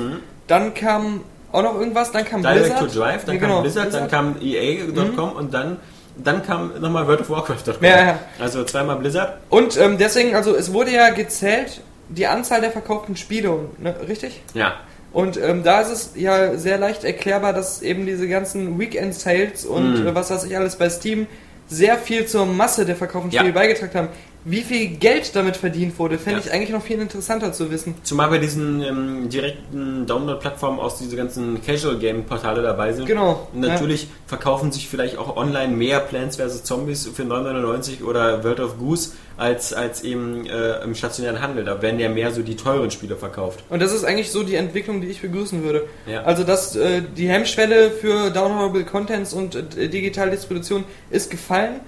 Dann 0.46 0.74
kam 0.74 1.22
auch 1.52 1.62
noch 1.62 1.74
irgendwas, 1.78 2.12
dann 2.12 2.24
kam 2.24 2.40
Mhm. 2.40 2.44
Direct 2.44 2.64
Blizzard. 2.78 2.92
to 2.92 2.98
Drive, 3.00 3.24
dann 3.24 3.34
Ja, 3.36 3.40
kam 3.40 3.48
genau, 3.50 3.60
Blizzard, 3.62 3.94
dann 3.94 4.08
kam 4.10 4.36
EA.com 4.42 5.32
und 5.32 5.54
dann, 5.54 5.78
dann 6.16 6.42
kam 6.42 6.72
nochmal 6.80 7.06
World 7.06 7.20
of 7.22 7.30
Warcraft.com. 7.30 7.74
Ja, 7.82 8.04
ja. 8.04 8.18
Also 8.38 8.62
zweimal 8.64 8.96
Blizzard. 8.96 9.38
Und 9.48 9.76
ähm, 9.78 9.96
deswegen, 9.98 10.34
also 10.34 10.54
es 10.54 10.72
wurde 10.72 10.90
ja 10.92 11.10
gezählt, 11.10 11.80
die 12.08 12.26
Anzahl 12.26 12.60
der 12.60 12.70
verkauften 12.72 13.16
Spiele, 13.16 13.58
ne, 13.78 13.94
richtig? 14.06 14.42
Ja. 14.54 14.74
Und 15.16 15.38
ähm, 15.42 15.62
da 15.62 15.80
ist 15.80 15.88
es 15.90 16.10
ja 16.14 16.58
sehr 16.58 16.76
leicht 16.76 17.02
erklärbar, 17.02 17.54
dass 17.54 17.80
eben 17.80 18.04
diese 18.04 18.28
ganzen 18.28 18.78
Weekend-Sales 18.78 19.64
und 19.64 20.04
äh, 20.06 20.14
was 20.14 20.30
weiß 20.30 20.44
ich 20.44 20.54
alles 20.54 20.76
bei 20.76 20.90
Steam 20.90 21.26
sehr 21.68 21.96
viel 21.96 22.26
zur 22.26 22.44
Masse 22.44 22.84
der 22.84 22.96
verkauften 22.96 23.30
Ja. 23.30 23.40
Spiele 23.40 23.54
beigetragen 23.54 23.94
haben. 23.94 24.08
Wie 24.48 24.60
viel 24.62 24.86
Geld 24.98 25.34
damit 25.34 25.56
verdient 25.56 25.98
wurde, 25.98 26.18
fände 26.18 26.38
Ja. 26.38 26.46
ich 26.46 26.52
eigentlich 26.52 26.70
noch 26.70 26.82
viel 26.82 27.00
interessanter 27.00 27.52
zu 27.52 27.68
wissen. 27.72 27.96
Zumal 28.04 28.28
bei 28.30 28.38
diesen 28.38 28.80
ähm, 28.80 29.28
direkten 29.28 30.06
Download-Plattformen 30.06 30.78
aus 30.78 30.98
diese 30.98 31.16
ganzen 31.16 31.60
Casual-Game-Portale 31.64 32.62
dabei 32.62 32.92
sind. 32.92 33.06
Genau, 33.06 33.48
Und 33.52 33.62
natürlich 33.62 34.06
verkaufen 34.28 34.70
sich 34.70 34.88
vielleicht 34.88 35.18
auch 35.18 35.36
online 35.36 35.74
mehr 35.74 35.98
Plants 35.98 36.36
vs. 36.36 36.62
Zombies 36.62 37.08
für 37.12 37.24
9,99 37.24 38.04
oder 38.04 38.44
World 38.44 38.60
of 38.60 38.78
Goose 38.78 39.10
als, 39.36 39.72
als 39.72 40.02
eben 40.04 40.46
äh, 40.46 40.80
im 40.84 40.94
stationären 40.94 41.42
Handel. 41.42 41.64
Da 41.64 41.82
werden 41.82 41.98
ja 41.98 42.08
mehr 42.08 42.30
so 42.30 42.42
die 42.42 42.54
teuren 42.54 42.92
Spiele 42.92 43.16
verkauft. 43.16 43.64
Und 43.68 43.82
das 43.82 43.92
ist 43.92 44.04
eigentlich 44.04 44.30
so 44.30 44.44
die 44.44 44.54
Entwicklung, 44.54 45.00
die 45.00 45.08
ich 45.08 45.22
begrüßen 45.22 45.64
würde. 45.64 45.86
Ja. 46.06 46.22
Also, 46.22 46.44
dass 46.44 46.76
äh, 46.76 47.02
die 47.16 47.28
Hemmschwelle 47.28 47.90
für 47.90 48.30
Downloadable 48.30 48.84
Contents 48.84 49.32
und 49.32 49.56
äh, 49.76 49.88
digitale 49.88 50.30
Distribution 50.30 50.84
ist 51.10 51.32
gefallen, 51.32 51.80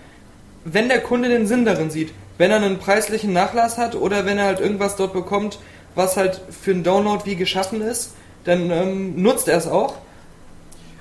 wenn 0.64 0.88
der 0.88 1.00
Kunde 1.00 1.28
den 1.28 1.46
Sinn 1.46 1.64
darin 1.64 1.90
sieht. 1.90 2.10
Wenn 2.38 2.50
er 2.50 2.56
einen 2.56 2.78
preislichen 2.78 3.32
Nachlass 3.32 3.76
hat 3.76 3.94
oder 3.94 4.24
wenn 4.24 4.38
er 4.38 4.46
halt 4.46 4.60
irgendwas 4.60 4.96
dort 4.96 5.12
bekommt, 5.12 5.58
was 5.94 6.16
halt 6.16 6.40
für 6.48 6.70
einen 6.70 6.84
Download 6.84 7.24
wie 7.24 7.36
geschaffen 7.36 7.82
ist, 7.82 8.14
dann 8.44 8.70
ähm, 8.70 9.20
nutzt 9.20 9.48
er 9.48 9.58
es 9.58 9.66
auch. 9.66 9.96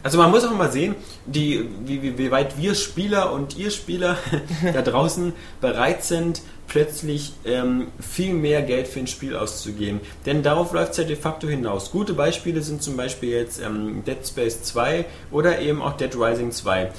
Also 0.03 0.17
man 0.17 0.31
muss 0.31 0.45
auch 0.45 0.55
mal 0.55 0.71
sehen, 0.71 0.95
die, 1.25 1.67
wie, 1.85 2.01
wie, 2.01 2.17
wie 2.17 2.31
weit 2.31 2.57
wir 2.57 2.75
Spieler 2.75 3.31
und 3.33 3.57
ihr 3.57 3.71
Spieler 3.71 4.17
da 4.73 4.81
draußen 4.81 5.33
bereit 5.59 6.03
sind, 6.03 6.41
plötzlich 6.67 7.33
ähm, 7.45 7.87
viel 7.99 8.33
mehr 8.33 8.61
Geld 8.61 8.87
für 8.87 8.99
ein 8.99 9.07
Spiel 9.07 9.35
auszugeben. 9.35 10.01
Denn 10.25 10.43
darauf 10.43 10.73
läuft 10.73 10.91
es 10.91 10.97
ja 10.97 11.03
de 11.03 11.15
facto 11.15 11.47
hinaus. 11.47 11.91
Gute 11.91 12.13
Beispiele 12.13 12.61
sind 12.61 12.83
zum 12.83 12.97
Beispiel 12.97 13.29
jetzt 13.29 13.61
ähm, 13.61 14.03
Dead 14.05 14.17
Space 14.25 14.63
2 14.63 15.05
oder 15.31 15.59
eben 15.59 15.81
auch 15.81 15.97
Dead 15.97 16.13
Rising 16.15 16.51
2. 16.51 16.91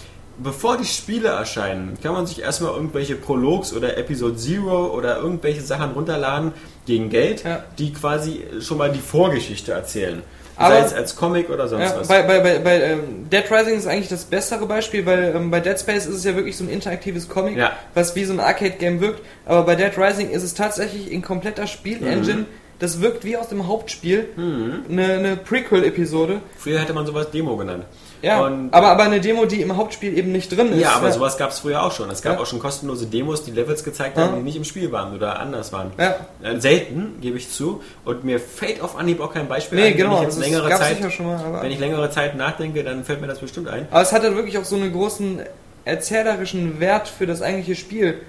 bevor 0.43 0.77
die 0.77 0.85
Spiele 0.85 1.29
erscheinen, 1.29 1.97
kann 2.03 2.13
man 2.13 2.27
sich 2.27 2.41
erstmal 2.41 2.73
irgendwelche 2.75 3.15
Prologs 3.17 3.73
oder 3.73 3.97
Episode 3.99 4.37
Zero 4.37 4.87
oder 4.95 5.19
irgendwelche 5.19 5.61
Sachen 5.61 5.93
runterladen 5.93 6.53
gegen 6.87 7.11
Geld, 7.11 7.45
Ja. 7.45 7.65
die 7.79 7.93
quasi 7.93 8.45
schon 8.61 8.79
mal 8.79 8.91
die 8.91 9.01
Vorgeschichte 9.01 9.73
erzählen. 9.73 10.23
Aber- 10.57 10.75
Sei 10.75 10.87
es 10.87 10.93
als 10.93 11.15
Comic 11.15 11.51
oder 11.51 11.69
sonst 11.69 11.83
Ja, 11.85 12.01
was. 12.01 12.09
bei 12.09 12.23
bei, 12.23 12.41
bei, 12.41 12.59
bei 12.59 12.81
ähm, 12.83 13.29
Dead 13.31 13.45
Rising 13.49 13.77
ist 13.77 13.87
eigentlich 13.87 14.09
das 14.09 14.25
bessere 14.25 14.67
Beispiel, 14.67 15.07
weil 15.07 15.33
ähm, 15.37 15.51
bei 15.53 15.61
Dead 15.61 15.79
Space 15.79 16.07
ist 16.07 16.17
es 16.17 16.25
ja 16.25 16.35
wirklich 16.35 16.57
so 16.57 16.65
ein 16.65 16.69
interaktives 16.71 17.29
Comic, 17.29 17.57
Ja. 17.57 17.73
was 17.95 18.17
wie 18.17 18.25
so 18.25 18.33
ein 18.33 18.41
Arcade-Game 18.41 19.01
wirkt. 19.01 19.23
Aber 19.47 19.63
bei 19.65 19.77
Dead 19.77 19.93
Rising 19.97 20.31
ist 20.31 20.43
es 20.43 20.55
tatsächlich 20.55 21.13
in 21.13 21.23
kompletter 21.23 21.69
Spielengine. 21.69 22.47
Das 22.81 23.01
wirkt 23.01 23.25
wie 23.25 23.37
aus 23.37 23.49
dem 23.49 23.67
Hauptspiel. 23.69 24.29
Eine, 24.37 25.05
eine 25.15 25.37
Prequel-Episode. 25.37 26.41
Früher 26.57 26.81
hätte 26.81 26.93
man 26.93 27.07
sowas 27.07 27.31
Demo 27.31 27.57
genannt. 27.57 27.85
Ja, 28.23 28.45
Und- 28.45 28.75
aber, 28.75 28.89
aber 28.89 29.05
eine 29.05 29.21
Demo, 29.21 29.45
die 29.47 29.61
im 29.63 29.77
Hauptspiel 29.77 30.17
eben 30.19 30.33
nicht 30.33 30.51
drin 30.57 30.73
ist. 30.73 30.81
Ja, 30.81 30.93
aber 30.97 31.13
sowas 31.13 31.39
gab 31.39 31.51
es 31.51 31.61
früher 31.61 31.83
auch 31.83 31.93
schon. 31.93 32.11
Es 32.11 32.21
gab 32.23 32.35
Ja. 32.37 32.41
auch 32.43 32.47
schon 32.47 32.59
kostenlose 32.59 33.07
Demos, 33.07 33.45
die 33.45 33.53
Levels 33.53 33.85
gezeigt 33.85 34.17
Ja. 34.17 34.25
haben, 34.25 34.37
die 34.37 34.43
nicht 34.43 34.57
im 34.57 34.65
Spiel 34.65 34.91
waren 34.91 35.15
oder 35.15 35.39
anders 35.39 35.73
waren. 35.73 35.93
Ja. 35.99 36.17
Äh, 36.43 36.59
Selten, 36.61 37.19
gebe 37.21 37.37
ich 37.39 37.51
zu. 37.51 37.81
Und 38.05 38.25
mir 38.25 38.41
fällt 38.41 38.81
auf 38.81 38.97
Anhieb 38.99 39.21
auch 39.21 39.33
kein 39.33 39.47
Beispiel 39.49 39.79
Nee, 39.79 39.87
ein. 39.89 39.97
genau, 39.97 40.11
Wenn 40.11 40.17
ich 40.17 40.23
jetzt 40.25 40.39
das 40.39 40.45
längere 40.45 40.69
Zeit, 40.77 41.21
mal, 41.21 41.63
wenn 41.63 41.71
ich 41.71 41.79
längere 41.79 42.11
Zeit 42.11 42.37
nachdenke, 42.37 42.83
dann 42.83 43.05
fällt 43.05 43.21
mir 43.21 43.29
das 43.29 43.39
bestimmt 43.39 43.69
ein. 43.69 43.87
Aber 43.91 44.03
es 44.03 44.13
hat 44.13 44.25
dann 44.25 44.35
wirklich 44.35 44.59
auch 44.59 44.65
so 44.65 44.75
einen 44.77 44.93
großen 44.93 45.41
erzählerischen 45.85 46.81
Wert 46.81 47.09
für 47.09 47.27
das 47.27 47.43
eigentliche 47.43 47.75
Spiel. 47.75 48.21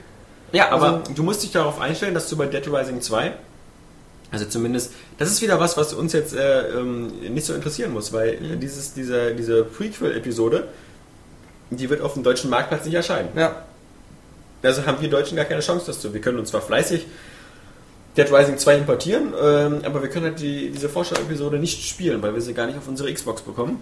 Ja, 0.52 0.70
aber 0.72 0.86
Also- 0.94 1.14
du 1.16 1.24
musst 1.24 1.44
dich 1.44 1.52
darauf 1.52 1.80
einstellen, 1.80 2.14
dass 2.14 2.28
du 2.30 2.38
bei 2.38 2.46
Dead 2.48 2.66
Rising 2.68 3.02
2, 3.02 3.32
also 4.32 4.46
zumindest, 4.46 4.94
das 5.18 5.32
ist 5.32 5.42
wieder 5.42 5.60
was, 5.60 5.76
was 5.78 5.94
uns 5.94 6.14
jetzt 6.14 6.36
äh, 6.36 6.70
ähm, 6.70 7.08
nicht 7.34 7.46
so 7.46 7.54
interessieren 7.54 7.92
muss, 7.94 8.14
weil 8.14 8.30
äh, 8.36 8.40
Mhm. 8.56 8.60
dieses, 8.60 8.94
diese, 8.94 9.34
diese 9.34 9.64
Prequel-Episode, 9.64 10.68
die 11.72 11.90
wird 11.90 12.02
auf 12.02 12.14
dem 12.14 12.24
deutschen 12.24 12.50
Marktplatz 12.50 12.86
nicht 12.86 12.96
erscheinen. 12.96 13.30
Ja. 13.36 13.64
Also 14.62 14.86
haben 14.86 15.02
wir 15.02 15.10
Deutschen 15.10 15.36
gar 15.36 15.46
keine 15.46 15.62
Chance 15.62 15.86
dazu. 15.88 16.14
Wir 16.14 16.22
können 16.22 16.38
uns 16.38 16.50
zwar 16.50 16.62
fleißig 16.62 17.06
Dead 18.18 18.32
Rising 18.32 18.58
2 18.58 18.78
importieren, 18.78 19.34
ähm, 19.42 19.82
aber 19.86 20.02
wir 20.02 20.10
können 20.10 20.26
halt 20.26 20.40
die, 20.40 20.72
diese 20.72 20.90
Vorschau-Episode 20.90 21.58
nicht 21.58 21.88
spielen, 21.88 22.22
weil 22.22 22.34
wir 22.34 22.42
sie 22.42 22.54
gar 22.54 22.66
nicht 22.66 22.78
auf 22.78 22.88
unsere 22.88 23.12
Xbox 23.14 23.42
bekommen. 23.42 23.82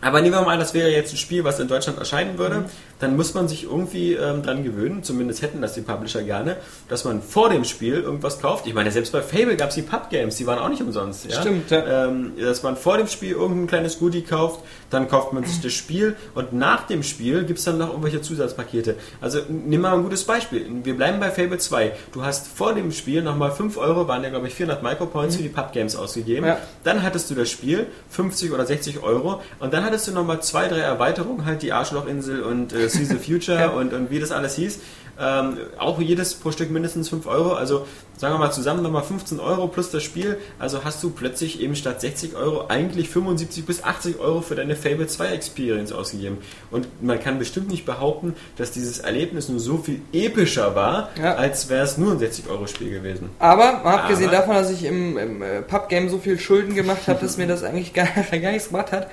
Aber 0.00 0.20
nehmen 0.20 0.34
wir 0.34 0.42
mal 0.42 0.52
an, 0.54 0.58
das 0.58 0.74
wäre 0.74 0.90
jetzt 0.90 1.12
ein 1.14 1.16
Spiel, 1.16 1.44
was 1.44 1.60
in 1.60 1.68
Deutschland 1.68 1.98
erscheinen 1.98 2.36
würde, 2.36 2.64
dann 2.98 3.16
muss 3.16 3.34
man 3.34 3.48
sich 3.48 3.64
irgendwie 3.64 4.14
ähm, 4.14 4.42
dran 4.42 4.64
gewöhnen, 4.64 5.02
zumindest 5.02 5.42
hätten 5.42 5.60
das 5.60 5.74
die 5.74 5.80
Publisher 5.80 6.22
gerne, 6.22 6.56
dass 6.88 7.04
man 7.04 7.22
vor 7.22 7.50
dem 7.50 7.64
Spiel 7.64 7.94
irgendwas 7.94 8.40
kauft. 8.40 8.66
Ich 8.66 8.74
meine, 8.74 8.90
selbst 8.90 9.12
bei 9.12 9.22
Fable 9.22 9.56
gab 9.56 9.70
es 9.70 9.74
die 9.74 9.82
Pub-Games, 9.82 10.36
die 10.36 10.46
waren 10.46 10.58
auch 10.58 10.68
nicht 10.68 10.82
umsonst. 10.82 11.30
Ja? 11.30 11.40
Stimmt, 11.40 11.70
ja. 11.70 12.06
Ähm, 12.06 12.32
dass 12.40 12.62
man 12.62 12.76
vor 12.76 12.98
dem 12.98 13.06
Spiel 13.06 13.32
irgendein 13.32 13.66
kleines 13.66 13.98
Goodie 13.98 14.22
kauft, 14.22 14.60
dann 14.90 15.08
kauft 15.08 15.32
man 15.32 15.44
sich 15.44 15.60
das 15.60 15.72
Spiel 15.72 16.16
und 16.34 16.52
nach 16.52 16.86
dem 16.86 17.02
Spiel 17.02 17.44
gibt 17.44 17.58
es 17.58 17.64
dann 17.64 17.78
noch 17.78 17.88
irgendwelche 17.88 18.22
Zusatzpakete. 18.22 18.96
Also 19.20 19.40
nimm 19.48 19.80
mal 19.80 19.94
ein 19.94 20.02
gutes 20.02 20.24
Beispiel. 20.24 20.66
Wir 20.84 20.96
bleiben 20.96 21.20
bei 21.20 21.30
Fable 21.30 21.58
2. 21.58 21.92
Du 22.12 22.22
hast 22.22 22.46
vor 22.46 22.74
dem 22.74 22.92
Spiel 22.92 23.22
nochmal 23.22 23.50
5 23.50 23.76
Euro, 23.76 24.08
waren 24.08 24.22
ja 24.22 24.30
glaube 24.30 24.46
ich 24.46 24.54
400 24.54 24.82
Micropoints 24.82 25.36
für 25.36 25.42
die 25.42 25.48
Pub-Games 25.48 25.96
ausgegeben. 25.96 26.46
Ja. 26.46 26.58
Dann 26.84 27.02
hattest 27.02 27.30
du 27.30 27.34
das 27.34 27.50
Spiel, 27.50 27.86
50 28.10 28.52
oder 28.52 28.64
60 28.64 29.02
Euro 29.02 29.42
und 29.58 29.72
dann 29.72 29.84
hattest 29.84 30.08
du 30.08 30.12
nochmal 30.12 30.42
zwei, 30.42 30.68
drei 30.68 30.78
Erweiterungen, 30.78 31.44
halt 31.44 31.62
die 31.62 31.72
Arschlochinsel 31.72 32.42
und 32.42 32.72
äh, 32.72 32.88
See 32.94 33.04
the 33.04 33.16
Future 33.16 33.58
Ja. 33.60 33.68
und, 33.68 33.92
und 33.92 34.10
wie 34.10 34.18
das 34.20 34.30
alles 34.32 34.56
hieß. 34.56 34.78
Ähm, 35.16 35.58
auch 35.78 36.00
jedes 36.00 36.34
pro 36.34 36.50
Stück 36.50 36.72
mindestens 36.72 37.08
5 37.08 37.28
Euro, 37.28 37.52
also 37.52 37.86
sagen 38.16 38.34
wir 38.34 38.38
mal 38.40 38.50
zusammen 38.50 38.82
nochmal 38.82 39.04
15 39.04 39.38
Euro 39.38 39.68
plus 39.68 39.92
das 39.92 40.02
Spiel, 40.02 40.38
also 40.58 40.82
hast 40.82 41.00
du 41.04 41.10
plötzlich 41.10 41.60
eben 41.60 41.76
statt 41.76 42.00
60 42.00 42.34
Euro 42.34 42.64
eigentlich 42.66 43.08
75 43.10 43.64
bis 43.64 43.84
80 43.84 44.18
Euro 44.18 44.40
für 44.40 44.56
deine 44.56 44.74
Fable 44.74 45.06
2 45.06 45.28
Experience 45.28 45.92
ausgegeben. 45.92 46.38
Und 46.72 46.88
man 47.00 47.20
kann 47.20 47.38
bestimmt 47.38 47.68
nicht 47.68 47.86
behaupten, 47.86 48.34
dass 48.56 48.72
dieses 48.72 48.98
Erlebnis 48.98 49.48
nur 49.48 49.60
so 49.60 49.78
viel 49.78 50.00
epischer 50.12 50.74
war, 50.74 51.10
Ja. 51.16 51.36
als 51.36 51.68
wäre 51.68 51.84
es 51.84 51.96
nur 51.96 52.10
ein 52.10 52.18
60-Euro-Spiel 52.18 52.90
gewesen. 52.90 53.30
Aber 53.38 53.84
abgesehen 53.84 54.30
Aber- 54.30 54.38
davon, 54.38 54.54
dass 54.56 54.72
ich 54.72 54.82
im, 54.84 55.16
im 55.16 55.42
äh, 55.42 55.62
Pub-Game 55.62 56.08
so 56.08 56.18
viel 56.18 56.40
Schulden 56.40 56.74
gemacht 56.74 57.06
habe, 57.06 57.20
dass 57.20 57.36
mir 57.36 57.46
das 57.46 57.62
eigentlich 57.62 57.94
gar, 57.94 58.08
gar 58.08 58.50
nichts 58.50 58.70
gemacht 58.70 58.90
hat, 58.90 59.08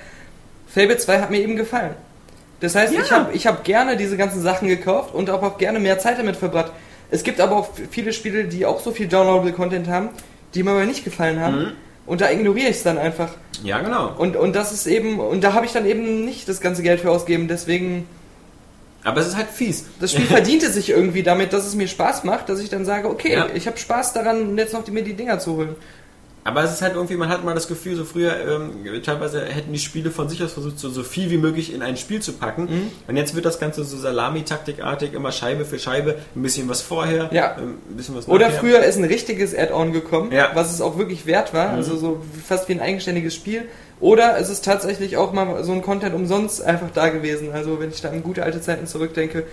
Fable 0.66 0.96
2 0.96 1.20
hat 1.20 1.30
mir 1.30 1.38
eben 1.42 1.54
gefallen. 1.54 1.94
Das 2.62 2.74
heißt, 2.74 2.92
ich 2.94 3.10
Ja. 3.10 3.16
habe 3.18 3.32
ich 3.34 3.46
hab 3.46 3.64
gerne 3.64 3.96
diese 3.98 4.16
ganzen 4.16 4.40
Sachen 4.40 4.68
gekauft 4.68 5.14
und 5.14 5.28
auch, 5.28 5.42
auch 5.42 5.58
gerne 5.58 5.78
mehr 5.80 5.98
Zeit 5.98 6.18
damit 6.18 6.36
verbracht. 6.36 6.72
Es 7.10 7.22
gibt 7.24 7.40
aber 7.40 7.56
auch 7.56 7.68
viele 7.90 8.12
Spiele, 8.14 8.44
die 8.44 8.64
auch 8.64 8.80
so 8.80 8.92
viel 8.92 9.06
downloadable 9.08 9.52
Content 9.52 9.88
haben, 9.88 10.08
die 10.54 10.62
mir 10.62 10.70
aber 10.70 10.86
nicht 10.86 11.04
gefallen 11.04 11.40
haben. 11.40 11.58
Mhm. 11.58 11.72
Und 12.06 12.20
da 12.20 12.30
ignoriere 12.30 12.68
ich 12.70 12.76
es 12.76 12.82
dann 12.82 12.98
einfach. 12.98 13.28
Ja, 13.62 13.80
genau. 13.80 14.14
Und, 14.16 14.36
und 14.36 14.56
das 14.56 14.72
ist 14.72 14.86
eben, 14.86 15.20
und 15.20 15.44
da 15.44 15.52
habe 15.52 15.66
ich 15.66 15.72
dann 15.72 15.86
eben 15.86 16.24
nicht 16.24 16.48
das 16.48 16.60
ganze 16.60 16.82
Geld 16.82 17.00
für 17.00 17.10
ausgegeben. 17.10 17.46
Deswegen, 17.48 18.06
Aber 19.04 19.20
es 19.20 19.26
ist 19.28 19.36
halt 19.36 19.48
fies. 19.50 19.86
das 20.00 20.12
Spiel 20.12 20.24
verdiente 20.38 20.70
sich 20.70 20.90
irgendwie 20.90 21.22
damit, 21.22 21.52
dass 21.52 21.66
es 21.66 21.74
mir 21.74 21.88
Spaß 21.88 22.24
macht, 22.24 22.48
dass 22.48 22.60
ich 22.60 22.70
dann 22.70 22.84
sage, 22.84 23.08
okay, 23.08 23.34
Ja. 23.34 23.46
ich 23.54 23.66
habe 23.66 23.76
Spaß 23.76 24.12
daran, 24.14 24.56
jetzt 24.56 24.72
noch 24.72 24.84
die, 24.84 24.90
mir 24.92 25.02
die 25.04 25.14
Dinger 25.14 25.38
zu 25.38 25.56
holen. 25.56 25.74
Aber 26.44 26.64
es 26.64 26.72
ist 26.72 26.82
halt 26.82 26.94
irgendwie, 26.96 27.16
man 27.16 27.28
hat 27.28 27.44
mal 27.44 27.54
das 27.54 27.68
Gefühl, 27.68 27.94
so 27.94 28.04
früher 28.04 28.34
ähm, 28.48 29.02
teilweise 29.04 29.44
hätten 29.44 29.72
die 29.72 29.78
Spiele 29.78 30.10
von 30.10 30.28
sich 30.28 30.42
aus 30.42 30.52
versucht, 30.52 30.76
so, 30.78 30.90
so 30.90 31.04
viel 31.04 31.30
wie 31.30 31.36
möglich 31.38 31.72
in 31.72 31.82
ein 31.82 31.96
Spiel 31.96 32.20
zu 32.20 32.32
packen. 32.32 32.62
Mhm. 32.64 32.90
Und 33.06 33.16
jetzt 33.16 33.36
wird 33.36 33.44
das 33.44 33.60
Ganze 33.60 33.84
so 33.84 33.96
Salami-Taktikartig, 33.96 35.12
immer 35.12 35.30
Scheibe 35.30 35.64
für 35.64 35.78
Scheibe, 35.78 36.16
ein 36.34 36.42
bisschen 36.42 36.68
was 36.68 36.80
vorher, 36.82 37.30
Ja. 37.32 37.56
ähm, 37.58 37.74
ein 37.90 37.96
bisschen 37.96 38.16
was 38.16 38.26
Oder 38.28 38.48
nachher. 38.48 38.58
früher 38.60 38.80
ist 38.82 38.96
ein 38.96 39.04
richtiges 39.04 39.56
Add-on 39.56 39.92
gekommen, 39.92 40.32
Ja. 40.32 40.50
was 40.54 40.72
es 40.72 40.80
auch 40.80 40.98
wirklich 40.98 41.26
wert 41.26 41.54
war, 41.54 41.70
also 41.70 41.96
so 41.96 42.20
fast 42.46 42.68
wie 42.68 42.72
ein 42.72 42.80
eigenständiges 42.80 43.34
Spiel. 43.34 43.68
Oder 44.00 44.36
es 44.38 44.48
ist 44.50 44.64
tatsächlich 44.64 45.16
auch 45.16 45.32
mal 45.32 45.62
so 45.62 45.70
ein 45.72 45.80
Content 45.80 46.12
umsonst 46.14 46.60
einfach 46.62 46.88
da 46.92 47.08
gewesen. 47.10 47.52
Also 47.52 47.78
wenn 47.78 47.90
ich 47.90 48.00
da 48.00 48.10
an 48.10 48.22
gute 48.24 48.42
alte 48.42 48.60
Zeiten 48.60 48.88
zurückdenke, 48.88 49.44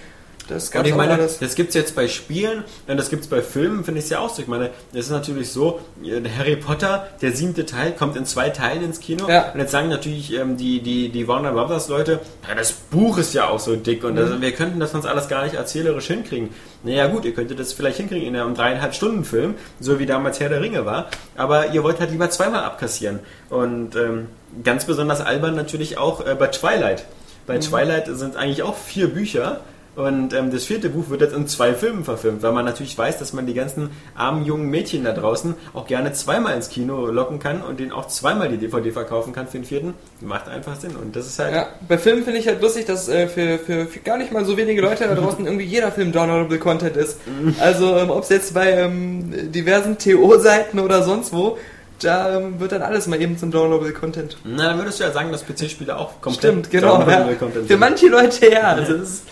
das 0.50 0.70
Und 0.70 0.86
ich 0.88 0.96
meine, 0.96 1.18
das 1.18 1.56
gibt's 1.56 1.76
jetzt 1.76 1.96
bei 1.96 2.08
Spielen 2.08 2.64
und 2.88 2.98
das 2.98 3.10
gibt's 3.10 3.28
bei 3.28 3.42
Filmen, 3.42 3.84
finde 3.84 4.00
ich 4.00 4.06
es 4.06 4.10
ja 4.10 4.20
auch 4.20 4.30
so. 4.30 4.42
Ich 4.42 4.48
meine, 4.48 4.70
es 4.94 5.06
ist 5.06 5.12
natürlich 5.12 5.52
so, 5.52 5.80
äh, 6.04 6.22
Harry 6.38 6.56
Potter, 6.56 7.08
der 7.22 7.32
siebte 7.32 7.66
Teil, 7.66 7.92
kommt 7.94 8.16
in 8.18 8.26
zwei 8.26 8.50
Teilen 8.50 8.84
ins 8.84 9.00
Kino. 9.00 9.28
Ja. 9.30 9.52
Und 9.54 9.60
jetzt 9.60 9.72
sagen 9.72 9.90
natürlich 9.90 10.34
ähm, 10.34 10.58
die, 10.58 10.82
die, 10.82 11.10
die 11.10 11.28
Warner 11.28 11.52
Brothers 11.52 11.88
Leute, 11.90 12.20
ja, 12.48 12.56
das 12.56 12.72
Buch 12.72 13.18
ist 13.18 13.34
ja 13.34 13.48
auch 13.50 13.60
so 13.60 13.76
dick 13.76 14.04
und 14.04 14.14
Mhm. 14.14 14.18
das, 14.18 14.42
wir 14.42 14.52
könnten 14.54 14.80
das 14.80 14.92
sonst 14.92 15.06
alles 15.06 15.28
gar 15.28 15.44
nicht 15.44 15.56
erzählerisch 15.56 16.08
hinkriegen. 16.08 16.50
Naja 16.84 17.08
gut, 17.08 17.26
ihr 17.26 17.34
könntet 17.34 17.60
das 17.60 17.74
vielleicht 17.74 17.98
hinkriegen 17.98 18.28
in 18.28 18.36
einem 18.36 18.56
dreieinhalb 18.56 18.94
Stunden 18.96 19.24
Film, 19.26 19.56
so 19.80 20.00
wie 20.00 20.06
damals 20.06 20.40
Herr 20.40 20.50
der 20.50 20.62
Ringe 20.62 20.86
war, 20.86 21.10
aber 21.36 21.72
ihr 21.74 21.84
wollt 21.84 22.00
halt 22.00 22.12
lieber 22.12 22.30
zweimal 22.30 22.64
abkassieren. 22.64 23.20
Und 23.50 23.96
ähm, 23.96 24.28
ganz 24.64 24.86
besonders 24.86 25.22
albern 25.22 25.56
natürlich 25.56 25.98
auch 25.98 26.26
äh, 26.26 26.36
bei 26.36 26.48
Twilight. 26.48 27.06
Bei 27.46 27.56
Mhm. 27.56 27.62
Twilight 27.62 28.08
sind 28.08 28.36
eigentlich 28.36 28.64
auch 28.64 28.78
vier 28.78 29.08
Bücher 29.08 29.62
und 30.00 30.34
ähm, 30.34 30.50
das 30.52 30.66
vierte 30.66 30.90
Buch 30.90 31.10
wird 31.10 31.22
jetzt 31.22 31.36
in 31.36 31.46
zwei 31.48 31.74
Filmen 31.74 32.04
verfilmt, 32.06 32.42
weil 32.42 32.54
man 32.54 32.64
natürlich 32.64 32.98
weiß, 32.98 33.20
dass 33.20 33.34
man 33.34 33.46
die 33.46 33.54
ganzen 33.54 33.90
armen 34.16 34.46
jungen 34.46 34.70
Mädchen 34.70 35.04
da 35.04 35.12
draußen 35.12 35.56
auch 35.74 35.88
gerne 35.88 36.14
zweimal 36.14 36.56
ins 36.56 36.70
Kino 36.70 37.08
locken 37.08 37.40
kann 37.40 37.62
und 37.62 37.80
denen 37.80 37.92
auch 37.92 38.08
zweimal 38.08 38.48
die 38.50 38.58
DVD 38.58 38.92
verkaufen 38.92 39.34
kann 39.34 39.48
für 39.48 39.58
den 39.58 39.66
vierten. 39.66 39.94
Macht 40.22 40.48
einfach 40.48 40.76
Sinn. 40.80 40.96
Und 40.96 41.16
das 41.16 41.28
ist 41.28 41.40
halt. 41.40 41.54
Ja, 41.54 41.68
bei 41.88 41.98
Filmen 41.98 42.24
finde 42.24 42.40
ich 42.40 42.48
halt 42.48 42.62
lustig, 42.62 42.86
dass 42.86 43.10
äh, 43.10 43.28
für, 43.28 43.60
für, 43.60 43.86
für 43.88 44.00
gar 44.00 44.18
nicht 44.18 44.32
mal 44.32 44.46
so 44.46 44.56
wenige 44.58 44.82
Leute 44.82 45.06
da 45.08 45.16
draußen 45.16 45.46
irgendwie 45.46 45.66
jeder 45.66 45.92
Film 45.92 46.12
downloadable 46.12 46.60
Content 46.60 46.96
ist. 46.96 47.20
Also 47.60 47.96
ähm, 47.98 48.10
ob 48.10 48.24
es 48.24 48.30
jetzt 48.30 48.54
bei 48.54 48.72
ähm, 48.72 49.52
diversen 49.52 49.98
TO-Seiten 49.98 50.80
oder 50.80 51.04
sonst 51.04 51.34
wo, 51.34 51.58
da 52.02 52.38
ähm, 52.38 52.60
wird 52.62 52.72
dann 52.72 52.82
alles 52.82 53.08
mal 53.08 53.22
eben 53.22 53.38
zum 53.38 53.52
downloadable 53.52 53.92
Content. 53.94 54.38
Na, 54.46 54.68
dann 54.70 54.78
würdest 54.78 55.00
du 55.00 55.04
ja 55.04 55.12
sagen, 55.12 55.32
dass 55.34 55.44
PC-Spiele 55.46 55.98
auch 55.98 56.22
komplett 56.22 56.52
Stimmt, 56.54 56.72
genau. 56.72 56.98
downloadable 57.00 57.32
Ja. 57.34 57.38
Content 57.38 57.64
Für 57.64 57.68
sind. 57.74 57.80
manche 57.80 58.08
Leute 58.08 58.50
ja, 58.50 58.62
also 58.72 58.94
das 58.94 59.02
ist 59.10 59.24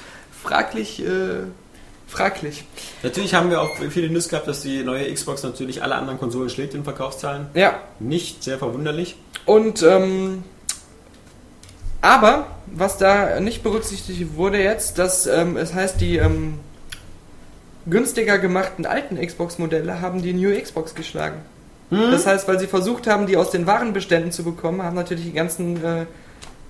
fraglich, 0.47 1.03
äh, 1.03 1.43
fraglich. 2.07 2.65
Natürlich 3.03 3.33
haben 3.33 3.49
wir 3.49 3.61
auch 3.61 3.75
viele 3.89 4.09
News 4.09 4.29
gehabt, 4.29 4.47
dass 4.47 4.61
die 4.61 4.83
neue 4.83 5.13
Xbox 5.13 5.43
natürlich 5.43 5.83
alle 5.83 5.95
anderen 5.95 6.19
Konsolen 6.19 6.49
schlägt 6.49 6.73
in 6.73 6.83
Verkaufszahlen. 6.83 7.47
Ja, 7.53 7.79
Nicht 7.99 8.43
sehr 8.43 8.57
verwunderlich. 8.57 9.17
Und 9.45 9.83
ähm, 9.83 10.43
aber 12.01 12.47
was 12.67 12.97
da 12.97 13.39
nicht 13.39 13.63
berücksichtigt 13.63 14.35
wurde 14.35 14.61
jetzt, 14.61 14.99
dass 14.99 15.25
ähm, 15.25 15.57
es 15.57 15.73
heißt, 15.73 15.99
die 15.99 16.17
ähm, 16.17 16.59
günstiger 17.85 18.37
gemachten 18.37 18.85
alten 18.85 19.19
Xbox-Modelle 19.19 20.01
haben 20.01 20.21
die 20.21 20.33
New 20.33 20.53
Xbox 20.59 20.95
geschlagen. 20.95 21.41
Das 21.89 22.27
heißt, 22.27 22.49
weil 22.49 22.59
sie 22.59 22.67
versucht 22.67 23.07
haben, 23.07 23.27
die 23.27 23.37
aus 23.37 23.49
den 23.49 23.65
Warenbeständen 23.65 24.33
zu 24.33 24.43
bekommen, 24.43 24.83
haben 24.83 24.95
natürlich 24.95 25.23
die 25.23 25.31
ganzen 25.31 25.81
äh, 25.83 26.05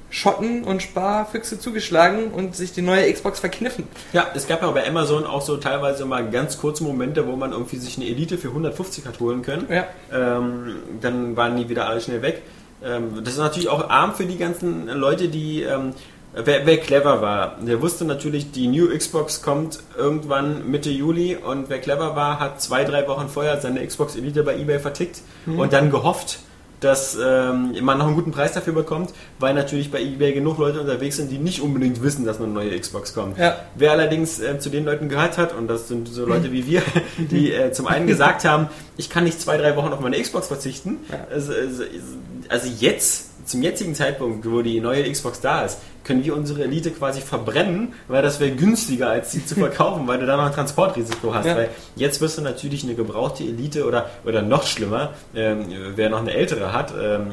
Schotten 0.09 0.63
und 0.63 0.81
Sparfüchse 0.81 1.59
zugeschlagen 1.59 2.31
und 2.31 2.55
sich 2.55 2.71
die 2.71 2.81
neue 2.81 3.11
Xbox 3.11 3.39
verkniffen. 3.39 3.85
Ja, 4.13 4.27
es 4.33 4.47
gab 4.47 4.61
ja 4.61 4.71
bei 4.71 4.87
Amazon 4.87 5.25
auch 5.25 5.41
so 5.41 5.57
teilweise 5.57 6.05
mal 6.05 6.29
ganz 6.29 6.57
kurze 6.59 6.83
Momente, 6.83 7.27
wo 7.27 7.35
man 7.35 7.51
irgendwie 7.51 7.77
sich 7.77 7.97
eine 7.97 8.07
Elite 8.07 8.37
für 8.37 8.49
150 8.49 9.05
hat 9.05 9.19
holen 9.19 9.41
können. 9.41 9.67
Ja. 9.69 9.87
Ähm, 10.13 10.77
dann 11.01 11.35
waren 11.35 11.57
die 11.57 11.67
wieder 11.67 11.87
alle 11.87 11.99
schnell 11.99 12.21
weg. 12.21 12.41
Ähm, 12.83 13.21
das 13.23 13.33
ist 13.33 13.39
natürlich 13.39 13.69
auch 13.69 13.89
arm 13.89 14.13
für 14.15 14.25
die 14.25 14.37
ganzen 14.37 14.87
Leute, 14.87 15.27
die. 15.27 15.63
Ähm, 15.63 15.93
wer, 16.33 16.65
wer 16.65 16.77
clever 16.77 17.21
war, 17.21 17.57
der 17.61 17.81
wusste 17.81 18.05
natürlich, 18.05 18.51
die 18.51 18.67
New 18.67 18.95
Xbox 18.95 19.41
kommt 19.41 19.79
irgendwann 19.97 20.69
Mitte 20.69 20.89
Juli 20.89 21.35
und 21.35 21.69
wer 21.69 21.79
clever 21.79 22.15
war, 22.15 22.39
hat 22.39 22.61
zwei, 22.61 22.83
drei 22.83 23.07
Wochen 23.07 23.27
vorher 23.27 23.59
seine 23.59 23.85
Xbox 23.85 24.15
Elite 24.15 24.43
bei 24.43 24.55
eBay 24.55 24.79
vertickt 24.79 25.21
und 25.45 25.73
dann 25.73 25.89
gehofft, 25.89 26.39
dass 26.79 27.17
ähm, 27.21 27.75
man 27.81 27.97
noch 27.97 28.07
einen 28.07 28.15
guten 28.15 28.31
Preis 28.31 28.53
dafür 28.53 28.73
bekommt, 28.73 29.13
weil 29.39 29.53
natürlich 29.53 29.91
bei 29.91 30.01
eBay 30.01 30.33
genug 30.33 30.57
Leute 30.57 30.79
unterwegs 30.79 31.17
sind, 31.17 31.31
die 31.31 31.39
nicht 31.39 31.61
unbedingt 31.61 32.03
wissen, 32.03 32.25
dass 32.25 32.37
eine 32.37 32.47
neue 32.47 32.77
Xbox 32.79 33.13
kommt. 33.13 33.37
Ja. 33.37 33.57
Wer 33.75 33.91
allerdings 33.91 34.39
äh, 34.39 34.59
zu 34.59 34.69
den 34.69 34.85
Leuten 34.85 35.09
gehört 35.09 35.37
hat, 35.37 35.55
und 35.55 35.67
das 35.67 35.87
sind 35.87 36.07
so 36.07 36.25
Leute 36.25 36.51
wie 36.51 36.67
wir, 36.67 36.81
die 37.17 37.51
äh, 37.51 37.71
zum 37.71 37.87
einen 37.87 38.07
gesagt 38.07 38.45
haben, 38.45 38.67
ich 38.95 39.09
kann 39.09 39.23
nicht 39.23 39.41
zwei, 39.41 39.57
drei 39.57 39.75
Wochen 39.75 39.91
auf 39.93 39.99
meine 39.99 40.21
Xbox 40.21 40.47
verzichten. 40.47 40.97
Also, 41.31 41.53
also, 41.53 41.83
also 42.49 42.67
jetzt, 42.79 43.47
zum 43.47 43.61
jetzigen 43.61 43.95
Zeitpunkt, 43.95 44.49
wo 44.49 44.61
die 44.61 44.81
neue 44.81 45.09
Xbox 45.09 45.39
da 45.39 45.63
ist, 45.63 45.79
können 46.07 46.23
wir 46.23 46.35
unsere 46.35 46.63
Elite 46.63 46.91
quasi 46.91 47.21
verbrennen, 47.21 47.93
weil 48.07 48.23
das 48.23 48.39
wäre 48.39 48.51
günstiger, 48.51 49.09
als 49.09 49.31
sie 49.31 49.45
zu 49.45 49.55
verkaufen, 49.59 50.07
weil 50.07 50.19
du 50.19 50.25
da 50.25 50.37
noch 50.37 50.45
ein 50.45 50.53
Transportrisiko 50.53 51.33
hast. 51.33 51.45
Ja. 51.45 51.55
Weil 51.55 51.69
jetzt 51.95 52.21
wirst 52.21 52.37
du 52.37 52.41
natürlich 52.41 52.83
eine 52.83 52.95
gebrauchte 52.95 53.43
Elite 53.43 53.85
oder, 53.85 54.09
oder 54.25 54.41
noch 54.41 54.65
schlimmer, 54.65 55.11
ähm, 55.35 55.65
wer 55.95 56.09
noch 56.09 56.19
eine 56.19 56.33
ältere 56.33 56.73
hat, 56.73 56.93
ähm, 56.99 57.31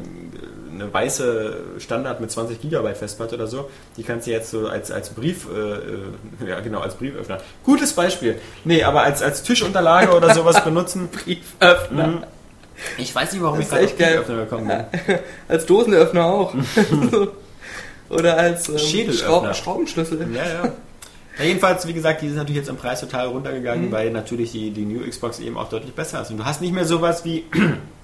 eine 0.75 0.93
weiße 0.93 1.57
Standard 1.79 2.21
mit 2.21 2.31
20 2.31 2.61
Gigabyte 2.61 2.97
Festplatte 2.97 3.37
oder 3.37 3.47
so, 3.47 3.71
die 3.97 4.03
kannst 4.03 4.27
du 4.27 4.33
jetzt 4.33 4.51
so 4.51 4.67
als, 4.67 4.91
als 4.91 5.11
Brief, 5.11 5.47
äh, 5.49 6.45
äh, 6.45 6.49
ja 6.49 6.61
genau, 6.61 6.81
als 6.81 6.95
Brieföffner. 6.97 7.39
Gutes 7.65 7.93
Beispiel. 7.93 8.41
Nee, 8.65 8.83
aber 8.83 9.03
als, 9.03 9.23
als 9.23 9.43
Tischunterlage 9.43 10.13
oder 10.15 10.35
sowas 10.35 10.63
benutzen. 10.65 11.09
Brieföffner. 11.09 12.07
Mhm. 12.09 12.25
Ich 12.99 13.15
weiß 13.15 13.33
nicht, 13.33 13.43
warum 13.43 13.59
Das 13.59 13.67
ich 13.67 13.71
gerade 13.71 13.85
echt 13.85 13.99
geil. 13.99 14.17
Brieföffner 14.19 14.45
gekommen 14.45 14.67
bin. 15.07 15.19
Als 15.49 15.65
Dosenöffner 15.65 16.25
auch. 16.25 16.55
Oder 18.15 18.37
als 18.37 18.69
ähm. 18.69 18.79
Schraub 19.13 19.55
Schraubenschlüssel. 19.55 20.27
Ja, 20.35 20.49
ja. 20.49 20.73
Ja, 21.39 21.45
jedenfalls, 21.45 21.87
wie 21.87 21.93
gesagt, 21.93 22.23
die 22.23 22.29
sind 22.29 22.37
natürlich 22.37 22.59
jetzt 22.59 22.69
im 22.69 22.77
Preis 22.77 23.01
total 23.01 23.27
runtergegangen, 23.27 23.91
weil 23.91 24.13
natürlich 24.13 24.53
die, 24.53 24.71
die 24.71 24.85
New 24.85 25.01
Xbox 25.09 25.41
eben 25.41 25.57
auch 25.57 25.69
deutlich 25.69 25.93
besser 25.93 26.23
ist. 26.23 26.31
Und 26.31 26.37
du 26.37 26.45
hast 26.45 26.61
nicht 26.61 26.73
mehr 26.73 26.85
sowas 26.85 27.25
wie 27.25 27.45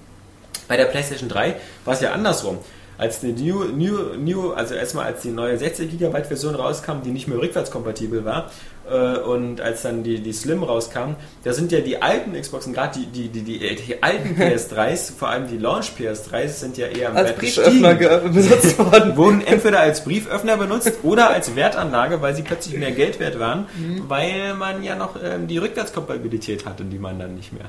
bei 0.67 0.75
der 0.75 0.85
PlayStation 0.85 1.29
3, 1.29 1.55
war 1.85 1.93
es 1.93 2.01
ja 2.01 2.11
andersrum. 2.11 2.57
Als 2.97 3.21
die 3.21 3.31
New, 3.31 3.63
New, 3.63 4.15
New, 4.17 4.51
also 4.51 4.75
erstmal 4.75 5.05
als 5.05 5.21
die 5.21 5.29
neue 5.29 5.57
60 5.57 5.97
GB 5.97 6.23
Version 6.25 6.55
rauskam, 6.55 7.01
die 7.03 7.11
nicht 7.11 7.27
mehr 7.27 7.39
rückwärtskompatibel 7.39 8.25
war, 8.25 8.51
und 8.89 9.61
als 9.61 9.83
dann 9.83 10.03
die, 10.03 10.19
die 10.19 10.33
Slim 10.33 10.63
rauskam, 10.63 11.15
da 11.43 11.53
sind 11.53 11.71
ja 11.71 11.79
die 11.79 12.01
alten 12.01 12.33
Xboxen, 12.33 12.73
gerade 12.73 12.99
die, 12.99 13.05
die, 13.29 13.41
die, 13.43 13.43
die, 13.75 14.03
alten 14.03 14.35
PS3s, 14.41 15.13
vor 15.17 15.29
allem 15.29 15.47
die 15.47 15.57
Launch 15.57 15.91
PS3s, 15.97 16.47
sind 16.49 16.77
ja 16.77 16.87
eher 16.87 17.09
am 17.09 17.17
Als 17.17 17.27
Wert 17.29 17.37
Brieföffner 17.39 17.95
gestiegen 17.95 18.33
benutzt 18.33 18.79
worden. 18.91 19.17
wurden 19.17 19.45
entweder 19.47 19.79
als 19.79 20.03
Brieföffner 20.03 20.57
benutzt 20.57 20.91
oder 21.03 21.29
als 21.29 21.55
Wertanlage, 21.55 22.21
weil 22.21 22.35
sie 22.35 22.41
plötzlich 22.41 22.75
mehr 22.77 22.91
Geld 22.91 23.19
wert 23.19 23.39
waren, 23.39 23.67
Mhm. 23.77 24.03
weil 24.09 24.53
man 24.55 24.83
ja 24.83 24.95
noch 24.95 25.15
ähm, 25.23 25.47
die 25.47 25.57
Rückwärtskompatibilität 25.59 26.65
hatte, 26.65 26.83
die 26.83 26.97
man 26.99 27.19
dann 27.19 27.35
nicht 27.35 27.53
mehr. 27.53 27.65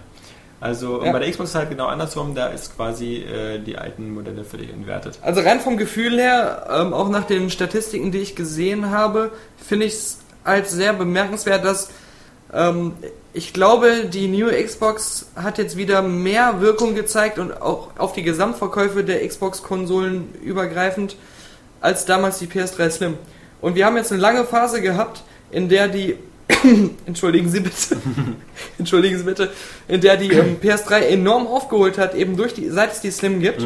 Also 0.60 1.04
Ja. 1.04 1.10
bei 1.12 1.18
der 1.18 1.30
Xbox 1.30 1.50
ist 1.50 1.56
halt 1.56 1.70
genau 1.70 1.86
andersrum, 1.86 2.34
da 2.34 2.46
ist 2.46 2.76
quasi 2.76 3.16
äh, 3.16 3.58
die 3.58 3.76
alten 3.76 4.14
Modelle 4.14 4.44
völlig 4.44 4.72
entwertet. 4.72 5.18
Also 5.20 5.40
rein 5.40 5.60
vom 5.60 5.76
Gefühl 5.76 6.18
her, 6.20 6.66
ähm, 6.72 6.94
auch 6.94 7.08
nach 7.08 7.24
den 7.24 7.50
Statistiken, 7.50 8.12
die 8.12 8.18
ich 8.18 8.36
gesehen 8.36 8.90
habe, 8.90 9.32
finde 9.56 9.86
ich 9.86 9.92
es 9.94 10.18
als 10.44 10.72
sehr 10.72 10.92
bemerkenswert, 10.92 11.64
dass 11.64 11.90
ähm, 12.52 12.92
ich 13.32 13.52
glaube, 13.52 14.06
die 14.12 14.28
New 14.28 14.48
Xbox 14.50 15.26
hat 15.36 15.58
jetzt 15.58 15.76
wieder 15.76 16.02
mehr 16.02 16.60
Wirkung 16.60 16.94
gezeigt 16.94 17.38
und 17.38 17.60
auch 17.62 17.88
auf 17.96 18.12
die 18.12 18.22
Gesamtverkäufe 18.22 19.04
der 19.04 19.26
Xbox-Konsolen 19.26 20.34
übergreifend 20.42 21.16
als 21.80 22.04
damals 22.04 22.38
die 22.38 22.46
PS3 22.46 22.90
Slim. 22.90 23.14
Und 23.60 23.74
wir 23.74 23.86
haben 23.86 23.96
jetzt 23.96 24.12
eine 24.12 24.20
lange 24.20 24.44
Phase 24.44 24.82
gehabt, 24.82 25.22
in 25.50 25.68
der 25.68 25.88
die 25.88 26.16
entschuldigen 27.06 27.48
Sie 27.48 27.60
bitte, 27.60 27.96
entschuldigen 28.78 29.16
Sie 29.18 29.24
bitte, 29.24 29.50
in 29.88 30.00
der 30.00 30.16
die 30.16 30.30
ähm, 30.32 30.58
PS3 30.62 30.98
enorm 31.00 31.46
aufgeholt 31.46 31.96
hat, 31.98 32.14
eben 32.14 32.36
durch 32.36 32.52
die, 32.54 32.68
seit 32.68 32.92
es 32.92 33.00
die 33.00 33.10
Slim 33.10 33.40
gibt. 33.40 33.62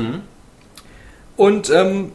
Und 1.36 1.70
ähm, 1.70 2.12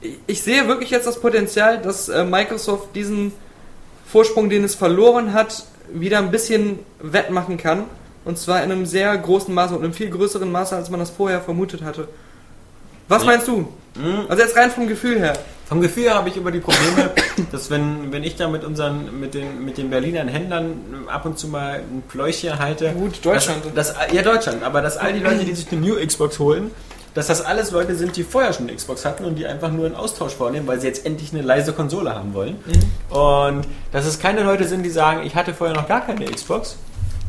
ich- 0.00 0.18
ich 0.26 0.42
sehe 0.42 0.66
wirklich 0.68 0.90
jetzt 0.90 1.06
das 1.06 1.20
Potenzial, 1.20 1.78
dass 1.80 2.08
äh, 2.08 2.24
Microsoft 2.24 2.94
diesen 2.96 3.32
Vorsprung, 4.06 4.48
den 4.50 4.64
es 4.64 4.74
verloren 4.74 5.32
hat, 5.32 5.64
wieder 5.92 6.18
ein 6.18 6.30
bisschen 6.30 6.78
wettmachen 7.00 7.56
kann. 7.56 7.84
Und 8.24 8.38
zwar 8.38 8.62
in 8.64 8.72
einem 8.72 8.86
sehr 8.86 9.16
großen 9.18 9.52
Maße 9.52 9.74
und 9.74 9.84
einem 9.84 9.92
viel 9.92 10.08
größeren 10.08 10.50
Maße, 10.50 10.74
als 10.74 10.88
man 10.90 10.98
das 11.00 11.10
vorher 11.10 11.40
vermutet 11.42 11.82
hatte. 11.82 12.08
Was 13.08 13.22
Ja. 13.22 13.26
meinst 13.30 13.48
du? 13.48 13.68
Also 14.28 14.42
jetzt 14.42 14.56
rein 14.56 14.70
vom 14.70 14.88
Gefühl 14.88 15.18
her. 15.18 15.34
Vom 15.66 15.80
Gefühl 15.80 16.04
her 16.04 16.14
habe 16.14 16.28
ich 16.28 16.36
über 16.36 16.50
die 16.50 16.58
Probleme, 16.60 17.10
dass 17.52 17.70
wenn, 17.70 18.10
wenn 18.12 18.24
ich 18.24 18.34
da 18.36 18.48
mit 18.48 18.64
unseren, 18.64 19.20
mit 19.20 19.34
den, 19.34 19.64
mit 19.64 19.76
den 19.78 19.90
Berlinern 19.90 20.26
Händlern 20.28 20.80
ab 21.06 21.24
und 21.26 21.38
zu 21.38 21.48
mal 21.48 21.74
ein 21.80 22.02
Pläuchchen 22.08 22.58
halte. 22.58 22.90
Gut, 22.92 23.24
Deutschland. 23.24 23.62
Das, 23.74 23.94
das, 23.94 24.12
ja, 24.12 24.22
Deutschland, 24.22 24.62
aber 24.62 24.80
dass 24.82 24.96
all 24.96 25.12
die 25.12 25.20
Leute, 25.20 25.44
die 25.44 25.54
sich 25.54 25.70
eine 25.70 25.80
New 25.82 25.94
Xbox 26.04 26.38
holen, 26.38 26.70
dass 27.14 27.28
das 27.28 27.40
alles 27.42 27.70
Leute 27.70 27.94
sind, 27.94 28.16
die 28.16 28.24
vorher 28.24 28.52
schon 28.52 28.68
eine 28.68 28.76
Xbox 28.76 29.04
hatten 29.04 29.24
und 29.24 29.36
die 29.36 29.46
einfach 29.46 29.70
nur 29.70 29.86
einen 29.86 29.94
Austausch 29.94 30.34
vornehmen, 30.34 30.66
weil 30.66 30.80
sie 30.80 30.88
jetzt 30.88 31.06
endlich 31.06 31.32
eine 31.32 31.42
leise 31.42 31.72
Konsole 31.72 32.14
haben 32.14 32.34
wollen. 32.34 32.56
Und 33.08 33.66
dass 33.92 34.04
es 34.04 34.18
keine 34.18 34.42
Leute 34.42 34.64
sind, 34.64 34.82
die 34.82 34.90
sagen, 34.90 35.24
ich 35.24 35.34
hatte 35.34 35.54
vorher 35.54 35.76
noch 35.76 35.88
gar 35.88 36.04
keine 36.04 36.24
Xbox, 36.26 36.76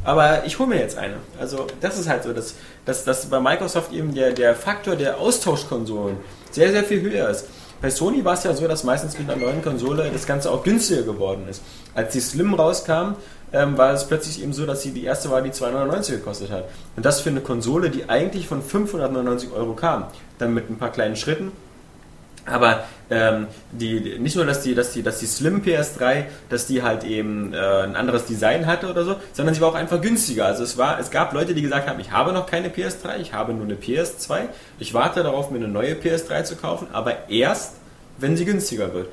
aber 0.03 0.45
ich 0.45 0.59
hole 0.59 0.69
mir 0.69 0.79
jetzt 0.79 0.97
eine. 0.97 1.15
Also 1.39 1.67
das 1.81 1.99
ist 1.99 2.09
halt 2.09 2.23
so, 2.23 2.33
dass, 2.33 2.55
dass, 2.85 3.03
dass 3.03 3.27
bei 3.27 3.39
Microsoft 3.39 3.93
eben 3.93 4.13
der, 4.13 4.31
der 4.31 4.55
Faktor 4.55 4.95
der 4.95 5.19
Austauschkonsolen 5.19 6.17
sehr, 6.51 6.71
sehr 6.71 6.83
viel 6.83 7.01
höher 7.01 7.29
ist. 7.29 7.45
Bei 7.81 7.89
Sony 7.89 8.23
war 8.23 8.33
es 8.33 8.43
ja 8.43 8.53
so, 8.53 8.67
dass 8.67 8.83
meistens 8.83 9.17
mit 9.19 9.29
einer 9.29 9.39
neuen 9.39 9.61
Konsole 9.61 10.09
das 10.11 10.25
Ganze 10.25 10.49
auch 10.49 10.63
günstiger 10.63 11.03
geworden 11.03 11.47
ist. 11.49 11.61
Als 11.93 12.13
die 12.13 12.19
Slim 12.19 12.53
rauskam, 12.53 13.15
ähm, 13.53 13.77
war 13.77 13.93
es 13.93 14.05
plötzlich 14.07 14.41
eben 14.41 14.53
so, 14.53 14.65
dass 14.65 14.81
sie 14.81 14.91
die 14.91 15.03
erste 15.03 15.29
war, 15.29 15.41
die 15.41 15.51
299 15.51 16.15
gekostet 16.15 16.51
hat. 16.51 16.65
Und 16.95 17.05
das 17.05 17.21
für 17.21 17.29
eine 17.29 17.41
Konsole, 17.41 17.89
die 17.89 18.09
eigentlich 18.09 18.47
von 18.47 18.61
599 18.61 19.51
Euro 19.51 19.73
kam. 19.73 20.05
Dann 20.37 20.53
mit 20.53 20.69
ein 20.69 20.77
paar 20.77 20.91
kleinen 20.91 21.15
Schritten. 21.15 21.51
Aber 22.45 22.83
ähm, 23.09 23.47
die, 23.71 24.19
nicht 24.19 24.35
nur, 24.35 24.45
dass 24.45 24.61
die, 24.61 24.75
dass, 24.75 24.93
die, 24.93 25.01
dass 25.01 25.19
die 25.19 25.25
Slim 25.25 25.61
PS3, 25.61 26.25
dass 26.49 26.67
die 26.67 26.83
halt 26.83 27.03
eben 27.03 27.53
äh, 27.53 27.57
ein 27.57 27.95
anderes 27.95 28.25
Design 28.25 28.67
hatte 28.67 28.87
oder 28.87 29.03
so, 29.03 29.15
sondern 29.33 29.55
sie 29.55 29.61
war 29.61 29.69
auch 29.69 29.75
einfach 29.75 29.99
günstiger. 29.99 30.45
Also 30.45 30.63
es, 30.63 30.77
war, 30.77 30.99
es 30.99 31.09
gab 31.09 31.33
Leute, 31.33 31.55
die 31.55 31.63
gesagt 31.63 31.89
haben, 31.89 31.99
ich 31.99 32.11
habe 32.11 32.33
noch 32.33 32.45
keine 32.45 32.69
PS3, 32.69 33.17
ich 33.19 33.33
habe 33.33 33.53
nur 33.53 33.65
eine 33.65 33.75
PS2, 33.75 34.41
ich 34.79 34.93
warte 34.93 35.23
darauf, 35.23 35.49
mir 35.49 35.57
eine 35.57 35.67
neue 35.67 35.95
PS3 35.95 36.43
zu 36.43 36.55
kaufen, 36.55 36.87
aber 36.93 37.29
erst, 37.29 37.73
wenn 38.19 38.37
sie 38.37 38.45
günstiger 38.45 38.93
wird. 38.93 39.07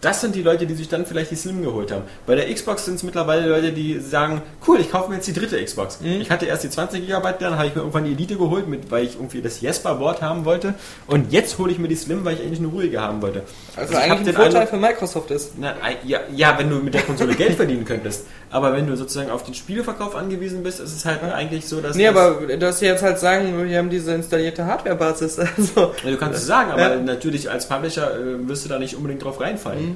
Das 0.00 0.22
sind 0.22 0.34
die 0.34 0.42
Leute, 0.42 0.66
die 0.66 0.72
sich 0.74 0.88
dann 0.88 1.04
vielleicht 1.04 1.30
die 1.30 1.36
Slim 1.36 1.62
geholt 1.62 1.92
haben. 1.92 2.04
Bei 2.26 2.34
der 2.34 2.50
Xbox 2.52 2.86
sind 2.86 2.94
es 2.94 3.02
mittlerweile 3.02 3.46
Leute, 3.46 3.70
die 3.72 4.00
sagen, 4.00 4.40
cool, 4.66 4.80
ich 4.80 4.90
kaufe 4.90 5.10
mir 5.10 5.16
jetzt 5.16 5.26
die 5.28 5.34
dritte 5.34 5.62
Xbox. 5.62 5.98
Ich 6.02 6.30
hatte 6.30 6.46
erst 6.46 6.64
die 6.64 6.70
20 6.70 7.06
GB, 7.06 7.28
dann 7.38 7.56
habe 7.58 7.66
ich 7.66 7.74
mir 7.74 7.82
irgendwann 7.82 8.04
die 8.04 8.12
Elite 8.12 8.36
geholt, 8.36 8.66
mit, 8.66 8.90
weil 8.90 9.04
ich 9.04 9.16
irgendwie 9.16 9.42
das 9.42 9.60
Jesper-Board 9.60 10.22
haben 10.22 10.46
wollte. 10.46 10.72
Und 11.06 11.30
jetzt 11.32 11.58
hole 11.58 11.70
ich 11.70 11.78
mir 11.78 11.88
die 11.88 11.96
Slim, 11.96 12.24
weil 12.24 12.36
ich 12.36 12.40
eigentlich 12.40 12.60
eine 12.60 12.68
ruhige 12.68 12.98
haben 13.00 13.20
wollte. 13.20 13.42
Also, 13.76 13.94
hab 13.94 14.02
eigentlich 14.02 14.28
ein 14.28 14.34
Vorteil 14.34 14.56
Eindruck- 14.62 14.68
für 14.70 14.76
Microsoft 14.78 15.30
ist. 15.32 15.52
na, 15.58 15.74
ja, 16.06 16.20
ja, 16.34 16.58
wenn 16.58 16.70
du 16.70 16.76
mit 16.76 16.94
der 16.94 17.02
Konsole 17.02 17.34
Geld 17.34 17.56
verdienen 17.56 17.84
könntest. 17.84 18.24
Aber 18.50 18.72
wenn 18.72 18.86
du 18.86 18.96
sozusagen 18.96 19.30
auf 19.30 19.44
den 19.44 19.54
Spieleverkauf 19.54 20.16
angewiesen 20.16 20.62
bist, 20.62 20.80
ist 20.80 20.96
es 20.96 21.04
halt 21.04 21.22
eigentlich 21.22 21.66
so, 21.68 21.80
dass... 21.80 21.94
Nee, 21.94 22.08
aber 22.08 22.46
dass 22.58 22.80
sie 22.80 22.86
jetzt 22.86 23.02
halt 23.02 23.18
sagen, 23.18 23.68
wir 23.68 23.78
haben 23.78 23.90
diese 23.90 24.12
installierte 24.14 24.64
Hardware-Basis. 24.64 25.38
Also, 25.56 25.92
Ja, 26.04 26.10
du 26.10 26.16
kannst 26.16 26.38
es 26.40 26.46
sagen, 26.46 26.70
aber 26.72 26.94
Ja. 26.94 26.96
natürlich 26.96 27.50
als 27.50 27.68
Publisher 27.68 28.14
äh, 28.18 28.48
wirst 28.48 28.64
du 28.64 28.68
da 28.70 28.78
nicht 28.78 28.96
unbedingt 28.96 29.22
drauf 29.22 29.40
reinfallen. 29.40 29.89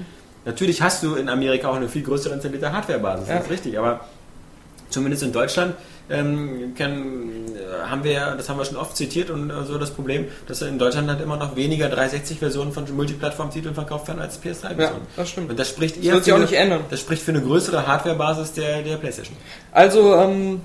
Natürlich 0.45 0.83
hast 0.83 1.03
du 1.03 1.15
in 1.17 1.29
Amerika 1.29 1.69
auch 1.69 1.77
eine 1.77 1.89
viel 1.89 2.03
größere 2.03 2.35
installierte 2.35 2.73
Hardwarebasis, 2.73 3.29
Ja. 3.29 3.35
das 3.37 3.45
ist 3.45 3.51
richtig, 3.51 3.79
aber 3.79 4.01
zumindest 4.91 5.23
in 5.23 5.33
Deutschland 5.33 5.75
ähm, 6.11 6.75
kann, 6.77 7.47
äh, 7.57 7.89
haben 7.89 8.05
wir 8.05 8.13
ja, 8.13 8.35
das 8.35 8.49
haben 8.51 8.59
wir 8.59 8.65
schon 8.67 8.77
oft 8.77 8.95
zitiert 8.95 9.31
und 9.31 9.49
äh, 9.49 9.65
so 9.65 9.79
das 9.79 9.91
Problem, 9.91 10.27
dass 10.47 10.61
in 10.61 10.79
Deutschland 10.79 11.09
halt 11.09 11.23
immer 11.23 11.39
noch 11.39 11.57
weniger 11.57 11.87
360-Versionen 11.87 12.73
von 12.73 12.85
Multiplattform-Titeln 12.95 13.75
verkauft 13.75 14.09
werden 14.09 14.21
als 14.21 14.37
PS3-Versionen. 14.39 14.81
ja, 14.81 15.17
das 15.17 15.31
stimmt. 15.31 15.49
Und 15.51 15.59
das 15.59 15.71
spricht 15.71 15.97
Das 15.97 16.05
eher 16.05 16.13
wird 16.13 16.25
sich 16.25 16.31
für 16.33 16.35
auch 16.37 16.43
eine- 16.43 16.51
nicht 16.51 16.59
ändern. 16.61 16.81
Das 16.91 17.01
spricht 17.01 17.23
für 17.23 17.31
eine 17.31 17.41
größere 17.41 17.87
Hardwarebasis 17.87 18.53
der, 18.53 18.83
der 18.83 18.99
PlayStation. 18.99 19.35
Also, 19.73 20.15
ähm, 20.15 20.61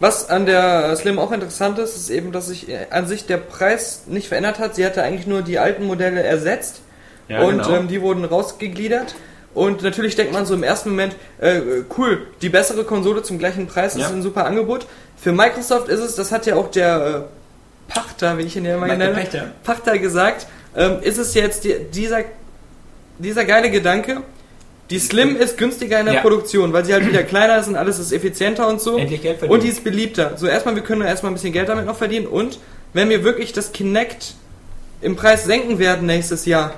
was 0.00 0.28
an 0.28 0.46
der 0.46 0.96
Slim 0.96 1.20
auch 1.20 1.30
interessant 1.30 1.78
ist, 1.78 1.94
ist 1.96 2.10
eben, 2.10 2.32
dass 2.32 2.48
sich 2.48 2.68
äh, 2.68 2.86
an 2.90 3.06
sich 3.06 3.26
der 3.26 3.36
Preis 3.36 4.02
nicht 4.08 4.26
verändert 4.26 4.58
hat. 4.58 4.74
Sie 4.74 4.84
hatte 4.84 5.02
eigentlich 5.04 5.28
nur 5.28 5.42
die 5.42 5.60
alten 5.60 5.84
Modelle 5.86 6.20
ersetzt 6.22 6.80
Ja, 7.30 7.42
und 7.42 7.62
genau. 7.62 7.76
ähm, 7.76 7.88
die 7.88 8.00
wurden 8.02 8.24
rausgegliedert. 8.24 9.14
Und 9.54 9.82
natürlich 9.82 10.14
denkt 10.16 10.32
man 10.32 10.46
so 10.46 10.54
im 10.54 10.62
ersten 10.62 10.90
Moment, 10.90 11.16
äh, 11.38 11.60
cool, 11.96 12.26
die 12.42 12.48
bessere 12.48 12.84
Konsole 12.84 13.22
zum 13.22 13.38
gleichen 13.38 13.66
Preis 13.66 13.96
Ja. 13.96 14.06
ist 14.06 14.12
ein 14.12 14.22
super 14.22 14.44
Angebot. 14.46 14.86
Für 15.16 15.32
Microsoft 15.32 15.88
ist 15.88 16.00
es, 16.00 16.14
das 16.14 16.30
hat 16.32 16.46
ja 16.46 16.56
auch 16.56 16.70
der 16.70 17.26
äh, 17.88 17.92
Pachter, 17.92 18.38
wie 18.38 18.42
ich 18.42 18.56
ihn 18.56 18.64
ja 18.64 18.74
immer 18.76 18.86
nenne, 18.86 19.12
Pachter. 19.14 19.50
Pachter 19.64 19.98
gesagt, 19.98 20.46
ähm, 20.76 20.98
ist 21.02 21.18
es 21.18 21.34
jetzt 21.34 21.64
die, 21.64 21.74
dieser, 21.92 22.20
dieser 23.18 23.44
geile 23.44 23.70
Gedanke, 23.70 24.22
die 24.90 24.98
Slim 24.98 25.36
ist 25.36 25.56
günstiger 25.58 26.00
in 26.00 26.06
der 26.06 26.16
Ja. 26.16 26.20
Produktion, 26.20 26.72
weil 26.72 26.84
sie 26.84 26.92
halt 26.92 27.06
wieder 27.06 27.22
kleiner 27.22 27.58
ist 27.58 27.68
und 27.68 27.76
alles 27.76 27.98
ist 27.98 28.12
effizienter 28.12 28.66
und 28.68 28.80
so. 28.80 28.98
Endlich 28.98 29.22
Geld 29.22 29.38
verdienen. 29.38 29.54
Und 29.58 29.64
die 29.64 29.68
ist 29.68 29.84
beliebter. 29.84 30.36
So 30.36 30.46
erstmal, 30.46 30.74
wir 30.74 30.82
können 30.82 31.02
erstmal 31.02 31.30
ein 31.30 31.34
bisschen 31.34 31.52
Geld 31.52 31.68
damit 31.68 31.86
noch 31.86 31.96
verdienen 31.96 32.26
und 32.26 32.58
wenn 32.92 33.08
wir 33.08 33.22
wirklich 33.24 33.52
das 33.52 33.72
Kinect 33.72 34.34
im 35.00 35.16
Preis 35.16 35.44
senken 35.44 35.78
werden 35.78 36.06
nächstes 36.06 36.44
Jahr, 36.44 36.74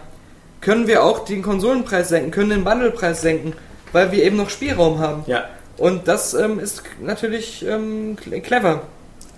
können 0.62 0.86
wir 0.86 1.05
auch 1.05 1.24
den 1.26 1.43
Konsolenpreis 1.43 2.09
senken, 2.09 2.30
können 2.30 2.51
den 2.51 2.64
Bundlepreis 2.64 3.20
senken, 3.20 3.52
weil 3.93 4.10
wir 4.12 4.24
eben 4.24 4.36
noch 4.39 4.48
Spielraum 4.48 4.98
haben. 5.01 5.24
Ja, 5.26 5.44
Und 5.76 6.09
das 6.09 6.32
ähm, 6.32 6.59
ist 6.59 6.82
natürlich 7.02 7.64
ähm, 7.68 8.16
cle- 8.16 8.40
clever. 8.40 8.82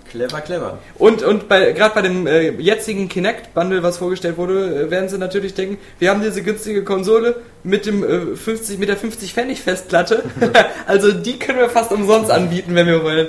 Clever, 0.09 0.39
clever. 0.39 0.77
Und, 0.97 1.23
und 1.23 1.49
bei, 1.49 1.73
gerade 1.73 1.93
bei 1.95 2.01
dem 2.01 2.25
äh, 2.25 2.51
jetzigen 2.51 3.09
Kinect-Bundle, 3.09 3.83
was 3.83 3.97
vorgestellt 3.97 4.37
wurde, 4.37 4.83
äh, 4.85 4.89
werden 4.91 5.09
sie 5.09 5.17
natürlich 5.17 5.55
denken, 5.55 5.77
wir 5.99 6.09
haben 6.09 6.21
diese 6.21 6.41
günstige 6.41 6.83
Konsole 6.85 7.35
mit 7.63 7.85
dem 7.85 8.03
äh, 8.03 8.35
50, 8.37 8.77
mit 8.77 8.87
der 8.87 8.95
50 8.95 9.33
Pfennig 9.33 9.61
Festplatte. 9.61 10.23
also 10.87 11.11
die 11.11 11.37
können 11.37 11.59
wir 11.59 11.69
fast 11.69 11.91
umsonst 11.91 12.31
anbieten, 12.31 12.75
wenn 12.75 12.87
wir 12.87 13.03
wollen. 13.03 13.27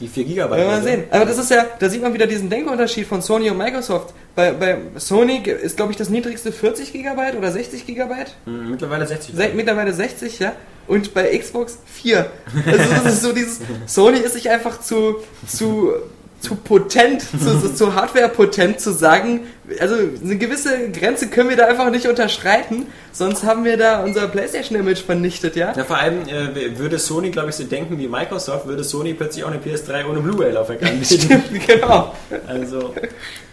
Die 0.00 0.08
4 0.08 0.24
Gigabyte. 0.24 0.58
Werden 0.58 0.70
wir 0.70 0.80
Version. 0.82 1.00
sehen. 1.00 1.04
Aber 1.10 1.24
das 1.24 1.38
ist 1.38 1.50
ja, 1.50 1.66
da 1.78 1.88
sieht 1.88 2.02
man 2.02 2.14
wieder 2.14 2.26
diesen 2.26 2.48
Denkunterschied 2.48 3.06
von 3.06 3.20
Sony 3.20 3.50
und 3.50 3.58
Microsoft. 3.58 4.14
Bei, 4.36 4.52
bei 4.52 4.78
Sony 4.96 5.38
ist, 5.38 5.76
glaube 5.76 5.90
ich, 5.92 5.98
das 5.98 6.08
niedrigste 6.08 6.52
40 6.52 6.92
Gigabyte 6.92 7.36
oder 7.36 7.50
60 7.50 7.84
Gigabyte. 7.86 8.34
Hm, 8.44 8.70
Mittlerweile 8.70 9.06
60. 9.06 9.34
Se 9.34 9.50
mittlerweile 9.54 9.92
60, 9.92 10.38
ja. 10.38 10.52
Und 10.86 11.12
bei 11.14 11.36
Xbox 11.36 11.78
4. 11.86 12.30
Also 12.66 12.78
das 13.04 13.14
ist 13.14 13.22
so 13.22 13.32
dieses, 13.32 13.60
Sony 13.86 14.18
ist 14.18 14.32
sich 14.34 14.48
einfach 14.50 14.80
zu, 14.80 15.16
zu, 15.46 15.92
zu 16.40 16.54
potent, 16.54 17.22
zu, 17.22 17.74
zu, 17.74 17.94
hardware-potent 17.94 18.80
zu 18.80 18.92
sagen, 18.92 19.46
also 19.80 19.96
eine 19.96 20.36
gewisse 20.36 20.90
Grenze 20.90 21.28
können 21.28 21.50
wir 21.50 21.56
da 21.56 21.66
einfach 21.66 21.90
nicht 21.90 22.06
unterschreiten, 22.06 22.86
sonst 23.12 23.44
haben 23.44 23.64
wir 23.64 23.76
da 23.76 24.02
unser 24.02 24.28
Playstation-Image 24.28 25.02
vernichtet, 25.02 25.56
ja. 25.56 25.72
Ja, 25.76 25.84
vor 25.84 25.98
allem 25.98 26.28
äh, 26.28 26.78
würde 26.78 26.98
Sony, 26.98 27.30
glaube 27.30 27.50
ich, 27.50 27.56
so 27.56 27.64
denken 27.64 27.98
wie 27.98 28.08
Microsoft, 28.08 28.66
würde 28.66 28.84
Sony 28.84 29.14
plötzlich 29.14 29.44
auch 29.44 29.50
eine 29.50 29.58
PS3 29.58 30.08
ohne 30.08 30.20
Blu-ray-Laufwerk 30.20 30.82
anbieten. 30.82 31.04
Stimmt, 31.20 31.66
genau. 31.66 32.14
Also, 32.46 32.94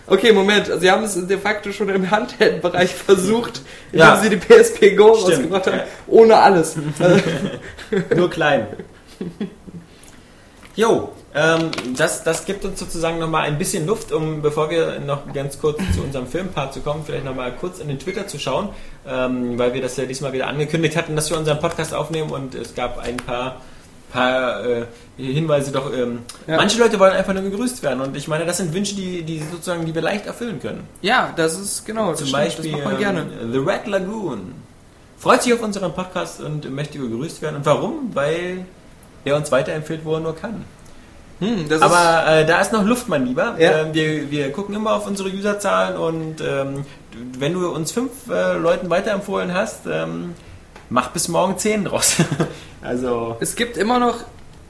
Okay, 0.07 0.31
Moment, 0.31 0.71
Sie 0.79 0.91
haben 0.91 1.03
es 1.03 1.15
de 1.27 1.37
facto 1.37 1.71
schon 1.71 1.89
im 1.89 2.11
Handheld-Bereich 2.11 2.93
versucht, 3.07 3.61
indem 3.91 4.07
Ja. 4.07 4.17
Sie 4.17 4.29
die 4.29 4.37
PSP 4.37 4.95
Go 4.95 5.15
Stimmt, 5.15 5.31
rausgebracht 5.51 5.67
haben, 5.67 5.79
ohne 6.07 6.37
alles. 6.37 6.75
Also, 6.99 7.19
nur 8.15 8.29
klein. 8.29 8.67
Jo, 10.75 11.11
ähm, 11.35 11.71
das, 11.97 12.23
das 12.23 12.45
gibt 12.45 12.63
uns 12.63 12.79
sozusagen 12.79 13.19
nochmal 13.19 13.43
ein 13.43 13.57
bisschen 13.57 13.85
Luft, 13.85 14.11
um, 14.13 14.41
bevor 14.41 14.69
wir 14.69 14.99
noch 15.01 15.31
ganz 15.33 15.59
kurz 15.59 15.79
zu 15.93 16.01
unserem 16.01 16.27
Filmpart 16.27 16.73
zu 16.73 16.79
kommen, 16.79 17.03
vielleicht 17.05 17.25
nochmal 17.25 17.51
kurz 17.59 17.79
in 17.79 17.89
den 17.89 17.99
Twitter 17.99 18.25
zu 18.25 18.39
schauen, 18.39 18.69
ähm, 19.07 19.59
weil 19.59 19.73
wir 19.73 19.81
das 19.81 19.97
ja 19.97 20.05
diesmal 20.05 20.31
wieder 20.33 20.47
angekündigt 20.47 20.95
hatten, 20.95 21.15
dass 21.15 21.29
wir 21.29 21.37
unseren 21.37 21.59
Podcast 21.59 21.93
aufnehmen 21.93 22.29
und 22.31 22.55
es 22.55 22.73
gab 22.73 22.97
ein 22.99 23.17
paar, 23.17 23.61
paar 24.13 24.65
äh, 24.65 24.85
Hinweise 25.17 25.71
doch. 25.71 25.91
Ähm, 25.93 26.19
Ja. 26.47 26.55
Manche 26.55 26.79
Leute 26.79 26.99
wollen 26.99 27.13
einfach 27.13 27.33
nur 27.33 27.43
gegrüßt 27.43 27.83
werden 27.83 27.99
und 27.99 28.15
ich 28.15 28.27
meine, 28.29 28.45
das 28.45 28.57
sind 28.57 28.73
Wünsche, 28.73 28.95
die, 28.95 29.23
die 29.23 29.39
sozusagen, 29.39 29.85
die 29.85 29.93
wir 29.93 30.01
leicht 30.01 30.25
erfüllen 30.25 30.61
können. 30.61 30.87
ja, 31.01 31.33
das 31.35 31.59
ist 31.59 31.85
genau, 31.85 32.13
Zum 32.13 32.27
stimmt, 32.27 32.43
Beispiel 32.43 32.73
ähm, 32.77 33.51
The 33.51 33.57
Red 33.57 33.87
Lagoon. 33.87 34.53
Freut 35.17 35.43
sich 35.43 35.53
auf 35.53 35.61
unseren 35.61 35.93
Podcast 35.93 36.39
und 36.41 36.69
möchte 36.71 36.97
gegrüßt 36.99 37.41
werden. 37.41 37.57
Und 37.57 37.65
warum? 37.65 38.11
Weil 38.13 38.65
er 39.23 39.35
uns 39.35 39.51
weiterempfiehlt, 39.51 40.05
wo 40.05 40.15
er 40.15 40.19
nur 40.19 40.35
kann. 40.35 40.65
Hm, 41.39 41.67
das 41.67 41.77
ist, 41.79 41.83
Aber 41.83 42.27
äh, 42.27 42.45
da 42.45 42.61
ist 42.61 42.71
noch 42.71 42.85
Luft, 42.85 43.09
mein 43.09 43.25
Lieber. 43.25 43.55
Ja. 43.59 43.79
Ähm, 43.81 43.93
wir, 43.93 44.31
wir 44.31 44.51
gucken 44.51 44.75
immer 44.75 44.93
auf 44.93 45.05
unsere 45.07 45.29
Userzahlen 45.29 45.97
und 45.97 46.41
ähm, 46.41 46.85
wenn 47.37 47.53
du 47.53 47.67
uns 47.69 47.91
fünf 47.91 48.11
äh, 48.29 48.53
Leuten 48.57 48.89
weiterempfohlen 48.89 49.53
hast, 49.53 49.81
ähm, 49.85 50.33
mach 50.89 51.09
bis 51.09 51.27
morgen 51.27 51.57
zehn 51.57 51.85
draus. 51.85 52.15
also, 52.81 53.35
es 53.41 53.55
gibt 53.55 53.75
immer 53.77 53.99
noch, 53.99 54.17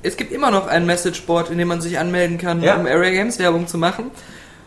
es 0.01 0.17
gibt 0.17 0.31
immer 0.31 0.49
noch 0.51 0.67
ein 0.67 0.85
Messageboard, 0.85 1.49
in 1.51 1.57
dem 1.57 1.67
man 1.67 1.81
sich 1.81 1.99
anmelden 1.99 2.37
kann, 2.37 2.61
Ja. 2.63 2.75
um 2.75 2.85
Area 2.87 3.11
Games 3.11 3.37
Werbung 3.39 3.67
zu 3.67 3.77
machen. 3.77 4.11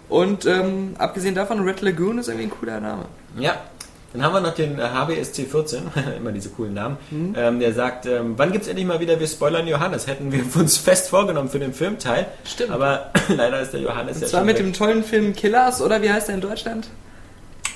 Und 0.08 0.46
ähm, 0.46 0.94
abgesehen 0.98 1.34
davon, 1.34 1.60
Red 1.60 1.80
Lagoon 1.82 2.18
ist 2.18 2.28
irgendwie 2.28 2.46
ein 2.46 2.50
cooler 2.50 2.80
Name. 2.80 3.04
ja. 3.38 3.56
Dann 4.18 4.26
haben 4.26 4.34
wir 4.34 4.40
noch 4.40 4.54
den 4.54 4.78
äh, 4.78 4.82
HBSC14, 4.82 5.78
immer 6.18 6.32
diese 6.32 6.48
coolen 6.50 6.74
Namen, 6.74 6.96
Mhm. 7.10 7.34
ähm, 7.36 7.60
der 7.60 7.72
sagt, 7.72 8.06
ähm, 8.06 8.34
wann 8.36 8.52
gibt's 8.52 8.66
endlich 8.68 8.86
mal 8.86 9.00
wieder, 9.00 9.18
wir 9.20 9.26
spoilern 9.26 9.66
Johannes, 9.66 10.06
hätten 10.06 10.32
wir 10.32 10.40
uns 10.60 10.76
fest 10.76 11.08
vorgenommen 11.10 11.48
für 11.48 11.58
den 11.60 11.72
Filmteil. 11.72 12.26
Stimmt. 12.44 12.70
Aber 12.72 13.10
leider 13.28 13.60
ist 13.60 13.72
der 13.72 13.80
Johannes 13.80 14.16
Und 14.16 14.22
ja 14.22 14.28
zwar 14.28 14.40
schon 14.40 14.46
mit 14.46 14.58
weg. 14.58 14.64
dem 14.64 14.72
tollen 14.72 15.04
Film 15.04 15.34
Killers, 15.34 15.80
oder 15.80 16.02
wie 16.02 16.10
heißt 16.10 16.28
der 16.28 16.34
in 16.34 16.40
Deutschland? 16.40 16.88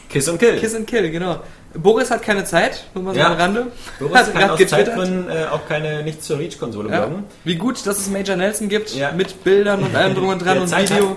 Kiss 0.08 0.28
und 0.28 0.38
Kill. 0.38 0.58
Kiss 0.58 0.74
and 0.74 0.86
Kill, 0.86 1.10
genau. 1.10 1.38
Boris 1.74 2.10
hat 2.10 2.20
keine 2.22 2.44
Zeit, 2.44 2.84
nur 2.94 3.02
mal 3.04 3.14
so 3.14 3.20
Ja. 3.20 3.28
am 3.28 3.32
Rande. 3.38 3.66
Boris 3.98 4.14
Hat 4.14 4.34
kann 4.34 4.50
aus. 4.50 4.60
Zeitgründen 4.66 5.30
äh, 5.30 5.46
auch 5.50 5.66
keine 5.66 6.02
nichts 6.02 6.26
zur 6.26 6.38
Reach-Konsole 6.38 6.90
Ja. 6.90 7.06
bloggen. 7.06 7.24
Wie 7.44 7.54
gut, 7.54 7.86
dass 7.86 7.98
es 7.98 8.10
Major 8.10 8.36
Nelson 8.36 8.68
gibt, 8.68 8.94
Ja. 8.94 9.12
mit 9.12 9.42
Bildern 9.42 9.82
und 9.82 9.94
allem 9.96 10.14
drum 10.14 10.28
und 10.28 10.44
dran 10.44 10.58
und 10.58 10.68
Zeit 10.68 10.90
Video. 10.90 11.16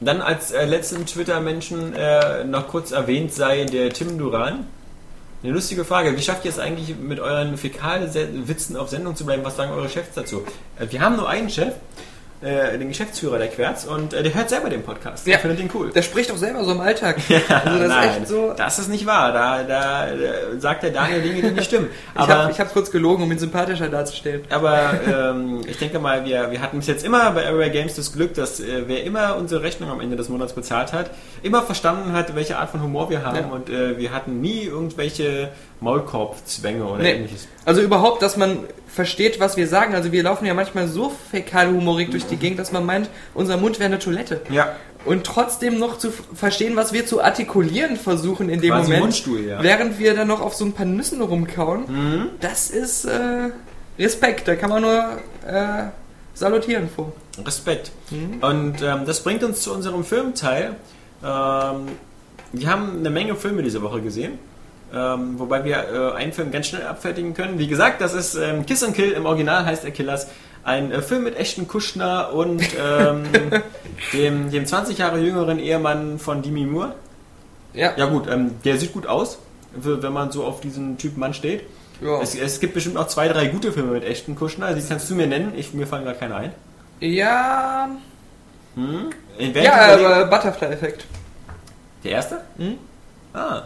Dann 0.00 0.20
als 0.20 0.50
äh, 0.50 0.66
letzten 0.66 1.06
Twitter-Menschen 1.06 1.94
äh, 1.94 2.44
noch 2.44 2.68
kurz 2.68 2.90
erwähnt 2.90 3.32
sei 3.32 3.64
der 3.64 3.90
Tim 3.90 4.18
Duran. 4.18 4.66
Eine 5.42 5.52
lustige 5.52 5.84
Frage. 5.84 6.16
Wie 6.16 6.22
schafft 6.22 6.44
ihr 6.44 6.50
es 6.50 6.58
eigentlich 6.58 6.96
mit 6.96 7.20
euren 7.20 7.56
Fäkalwitzen 7.56 8.76
auf 8.76 8.90
Sendung 8.90 9.16
zu 9.16 9.24
bleiben? 9.24 9.44
Was 9.44 9.56
sagen 9.56 9.72
eure 9.72 9.88
Chefs 9.88 10.14
dazu? 10.14 10.44
Äh, 10.78 10.86
wir 10.90 11.00
haben 11.00 11.16
nur 11.16 11.28
einen 11.28 11.48
Chef, 11.48 11.74
äh, 12.42 12.76
den 12.78 12.88
Geschäftsführer 12.88 13.38
der 13.38 13.48
Querz, 13.48 13.84
und 13.84 14.12
äh, 14.12 14.22
der 14.22 14.34
hört 14.34 14.50
selber 14.50 14.68
den 14.68 14.82
Podcast. 14.82 15.26
Ja. 15.26 15.32
Der 15.32 15.40
findet 15.40 15.60
ihn 15.60 15.70
cool. 15.74 15.90
Der 15.90 16.02
spricht 16.02 16.30
doch 16.30 16.36
selber 16.36 16.64
so 16.64 16.72
im 16.72 16.80
Alltag. 16.80 17.16
also 17.48 17.78
das 17.78 17.88
Nein, 17.88 18.22
ist 18.22 18.28
so. 18.28 18.52
das 18.56 18.78
ist 18.78 18.88
nicht 18.88 19.06
wahr. 19.06 19.32
Da, 19.32 19.62
da, 19.62 20.06
da 20.06 20.60
sagt 20.60 20.82
der 20.82 20.90
Daniel 20.90 21.22
Dinge, 21.22 21.42
die 21.42 21.50
nicht 21.50 21.64
stimmen. 21.64 21.88
Ich 22.14 22.20
Aber 22.20 22.34
habe 22.42 22.52
ich 22.52 22.60
hab 22.60 22.72
kurz 22.72 22.90
gelogen, 22.90 23.22
um 23.24 23.32
ihn 23.32 23.38
sympathischer 23.38 23.88
darzustellen. 23.88 24.42
Aber 24.50 25.00
ähm, 25.06 25.62
ich 25.66 25.78
denke 25.78 25.98
mal, 25.98 26.24
wir, 26.24 26.50
wir 26.50 26.60
hatten 26.60 26.76
bis 26.78 26.86
jetzt 26.86 27.04
immer 27.04 27.30
bei 27.30 27.46
Area 27.46 27.68
Games 27.68 27.94
das 27.96 28.12
Glück, 28.12 28.34
dass 28.34 28.60
äh, 28.60 28.84
wer 28.86 29.04
immer 29.04 29.36
unsere 29.36 29.62
Rechnung 29.62 29.90
am 29.90 30.00
Ende 30.00 30.16
des 30.16 30.28
Monats 30.28 30.52
bezahlt 30.52 30.92
hat, 30.92 31.10
immer 31.42 31.62
verstanden 31.62 32.12
hat, 32.12 32.34
welche 32.34 32.58
Art 32.58 32.70
von 32.70 32.82
Humor 32.82 33.10
wir 33.10 33.24
haben 33.24 33.36
Ja. 33.36 33.46
und 33.46 33.70
äh, 33.70 33.98
wir 33.98 34.12
hatten 34.12 34.40
nie 34.40 34.62
irgendwelche 34.64 35.48
Maulkorbzwänge 35.80 36.84
oder 36.84 37.02
Nee. 37.02 37.12
ähnliches. 37.12 37.48
Also 37.64 37.80
überhaupt, 37.82 38.22
dass 38.22 38.36
man 38.36 38.60
versteht, 38.88 39.40
was 39.40 39.56
wir 39.56 39.66
sagen. 39.68 39.94
Also 39.94 40.10
wir 40.12 40.22
laufen 40.22 40.46
ja 40.46 40.54
manchmal 40.54 40.88
so 40.88 41.12
fäkalhumorig 41.30 42.10
durch 42.10 42.26
die 42.26 42.36
Gegend, 42.36 42.58
dass 42.58 42.72
man 42.72 42.86
meint, 42.86 43.10
unser 43.34 43.56
Mund 43.58 43.78
wäre 43.78 43.86
eine 43.86 43.98
Toilette. 43.98 44.40
Ja, 44.50 44.74
Und 45.04 45.24
trotzdem 45.24 45.78
noch 45.78 45.98
zu 45.98 46.10
verstehen, 46.34 46.76
was 46.76 46.92
wir 46.92 47.06
zu 47.06 47.22
artikulieren 47.22 47.96
versuchen 47.96 48.48
in 48.48 48.60
dem 48.60 48.70
Quasi 48.70 48.84
Moment, 48.84 49.00
Mundstuhl, 49.02 49.40
ja. 49.44 49.62
während 49.62 49.98
wir 49.98 50.14
dann 50.14 50.28
noch 50.28 50.40
auf 50.40 50.54
so 50.54 50.64
ein 50.64 50.72
paar 50.72 50.86
Nüssen 50.86 51.20
rumkauen. 51.20 51.84
Mhm. 51.88 52.26
Das 52.40 52.70
ist 52.70 53.04
äh, 53.04 53.50
Respekt, 53.98 54.48
da 54.48 54.56
kann 54.56 54.70
man 54.70 54.82
nur 54.82 55.18
äh, 55.46 55.84
salutieren 56.34 56.88
vor. 56.88 57.12
Respekt. 57.44 57.92
Und 58.40 58.82
ähm, 58.82 59.02
das 59.04 59.20
bringt 59.22 59.44
uns 59.44 59.60
zu 59.60 59.72
unserem 59.74 60.04
Filmteil. 60.04 60.76
Ähm, 61.22 61.88
wir 62.52 62.68
haben 62.70 62.98
eine 62.98 63.10
Menge 63.10 63.36
Filme 63.36 63.62
diese 63.62 63.82
Woche 63.82 64.00
gesehen. 64.00 64.38
Ähm, 64.96 65.38
wobei 65.38 65.64
wir 65.64 65.76
äh, 65.76 66.16
einen 66.16 66.32
Film 66.32 66.50
ganz 66.50 66.68
schnell 66.68 66.86
abfertigen 66.86 67.34
können. 67.34 67.58
Wie 67.58 67.66
gesagt, 67.66 68.00
das 68.00 68.14
ist 68.14 68.34
ähm, 68.34 68.64
Kiss 68.64 68.82
and 68.82 68.94
Kill, 68.94 69.12
im 69.12 69.26
Original 69.26 69.66
heißt 69.66 69.84
er 69.84 69.90
Killers. 69.90 70.28
Ein 70.64 70.90
äh, 70.90 71.02
Film 71.02 71.24
mit 71.24 71.36
echten 71.36 71.68
Kuschner 71.68 72.32
und 72.32 72.62
ähm, 72.80 73.24
dem, 74.12 74.50
dem 74.50 74.64
20 74.64 74.96
Jahre 74.96 75.18
jüngeren 75.18 75.58
Ehemann 75.58 76.18
von 76.18 76.40
Demi 76.40 76.64
Moore. 76.64 76.94
Ja, 77.74 77.92
Ja 77.96 78.06
gut, 78.06 78.26
ähm, 78.26 78.52
der 78.64 78.78
sieht 78.78 78.94
gut 78.94 79.06
aus, 79.06 79.38
wenn 79.74 80.12
man 80.12 80.32
so 80.32 80.44
auf 80.44 80.60
diesen 80.60 80.96
Typ 80.96 81.18
Mann 81.18 81.34
steht. 81.34 81.64
ja. 82.00 82.20
Es, 82.22 82.34
es 82.34 82.58
gibt 82.58 82.72
bestimmt 82.72 82.96
auch 82.96 83.08
zwei, 83.08 83.28
drei 83.28 83.48
gute 83.48 83.72
Filme 83.72 83.92
mit 83.92 84.04
echten 84.04 84.34
Kuschner. 84.34 84.72
Die 84.72 84.82
kannst 84.82 85.10
du 85.10 85.14
mir 85.14 85.26
nennen. 85.26 85.52
Ich, 85.56 85.74
mir 85.74 85.86
fallen 85.86 86.06
gar 86.06 86.14
keine 86.14 86.36
ein. 86.36 86.52
ja, 87.00 87.90
Hm? 88.76 89.10
In 89.38 89.54
welchem 89.54 89.66
ja 89.66 89.94
aber 89.94 90.24
Butterfly-Effekt. 90.26 91.06
Der 92.04 92.12
erste? 92.12 92.40
Hm? 92.56 92.78
Ah, 93.34 93.62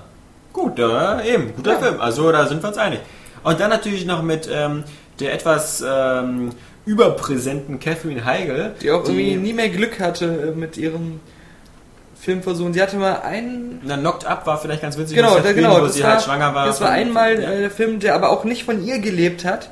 gut, 0.52 0.78
ja, 0.78 1.22
eben, 1.22 1.54
guter 1.56 1.72
Ja. 1.72 1.78
Film. 1.78 2.00
Also 2.00 2.30
da 2.32 2.46
sind 2.46 2.62
wir 2.62 2.68
uns 2.68 2.78
einig. 2.78 3.00
Und 3.42 3.60
dann 3.60 3.70
natürlich 3.70 4.04
noch 4.06 4.22
mit 4.22 4.48
ähm, 4.52 4.84
der 5.18 5.32
etwas 5.32 5.82
ähm, 5.86 6.50
überpräsenten 6.86 7.78
Catherine 7.80 8.24
Heigl. 8.24 8.74
Die 8.80 8.90
auch 8.90 9.04
irgendwie 9.04 9.36
nie 9.36 9.52
mehr 9.52 9.68
Glück 9.68 10.00
hatte 10.00 10.52
äh, 10.54 10.56
mit 10.58 10.76
ihrem 10.76 11.20
Filmversuchen. 12.20 12.74
Sie 12.74 12.82
hatte 12.82 12.96
mal 12.96 13.22
einen. 13.22 13.80
Na, 13.82 13.96
Knocked 13.96 14.26
Up 14.26 14.46
war 14.46 14.58
vielleicht 14.58 14.82
ganz 14.82 14.98
witzig, 14.98 15.16
Genau, 15.16 15.38
da, 15.38 15.52
genau. 15.52 15.80
wo 15.80 15.86
sie 15.86 16.02
war, 16.02 16.12
halt 16.12 16.22
schwanger 16.22 16.54
war. 16.54 16.66
das 16.66 16.80
war 16.80 16.90
einmal 16.90 17.40
ja. 17.40 17.50
äh, 17.50 17.60
der 17.60 17.70
Film, 17.70 17.98
der 18.00 18.14
aber 18.14 18.30
auch 18.30 18.44
nicht 18.44 18.64
von 18.64 18.84
ihr 18.84 18.98
gelebt 18.98 19.44
hat. 19.44 19.70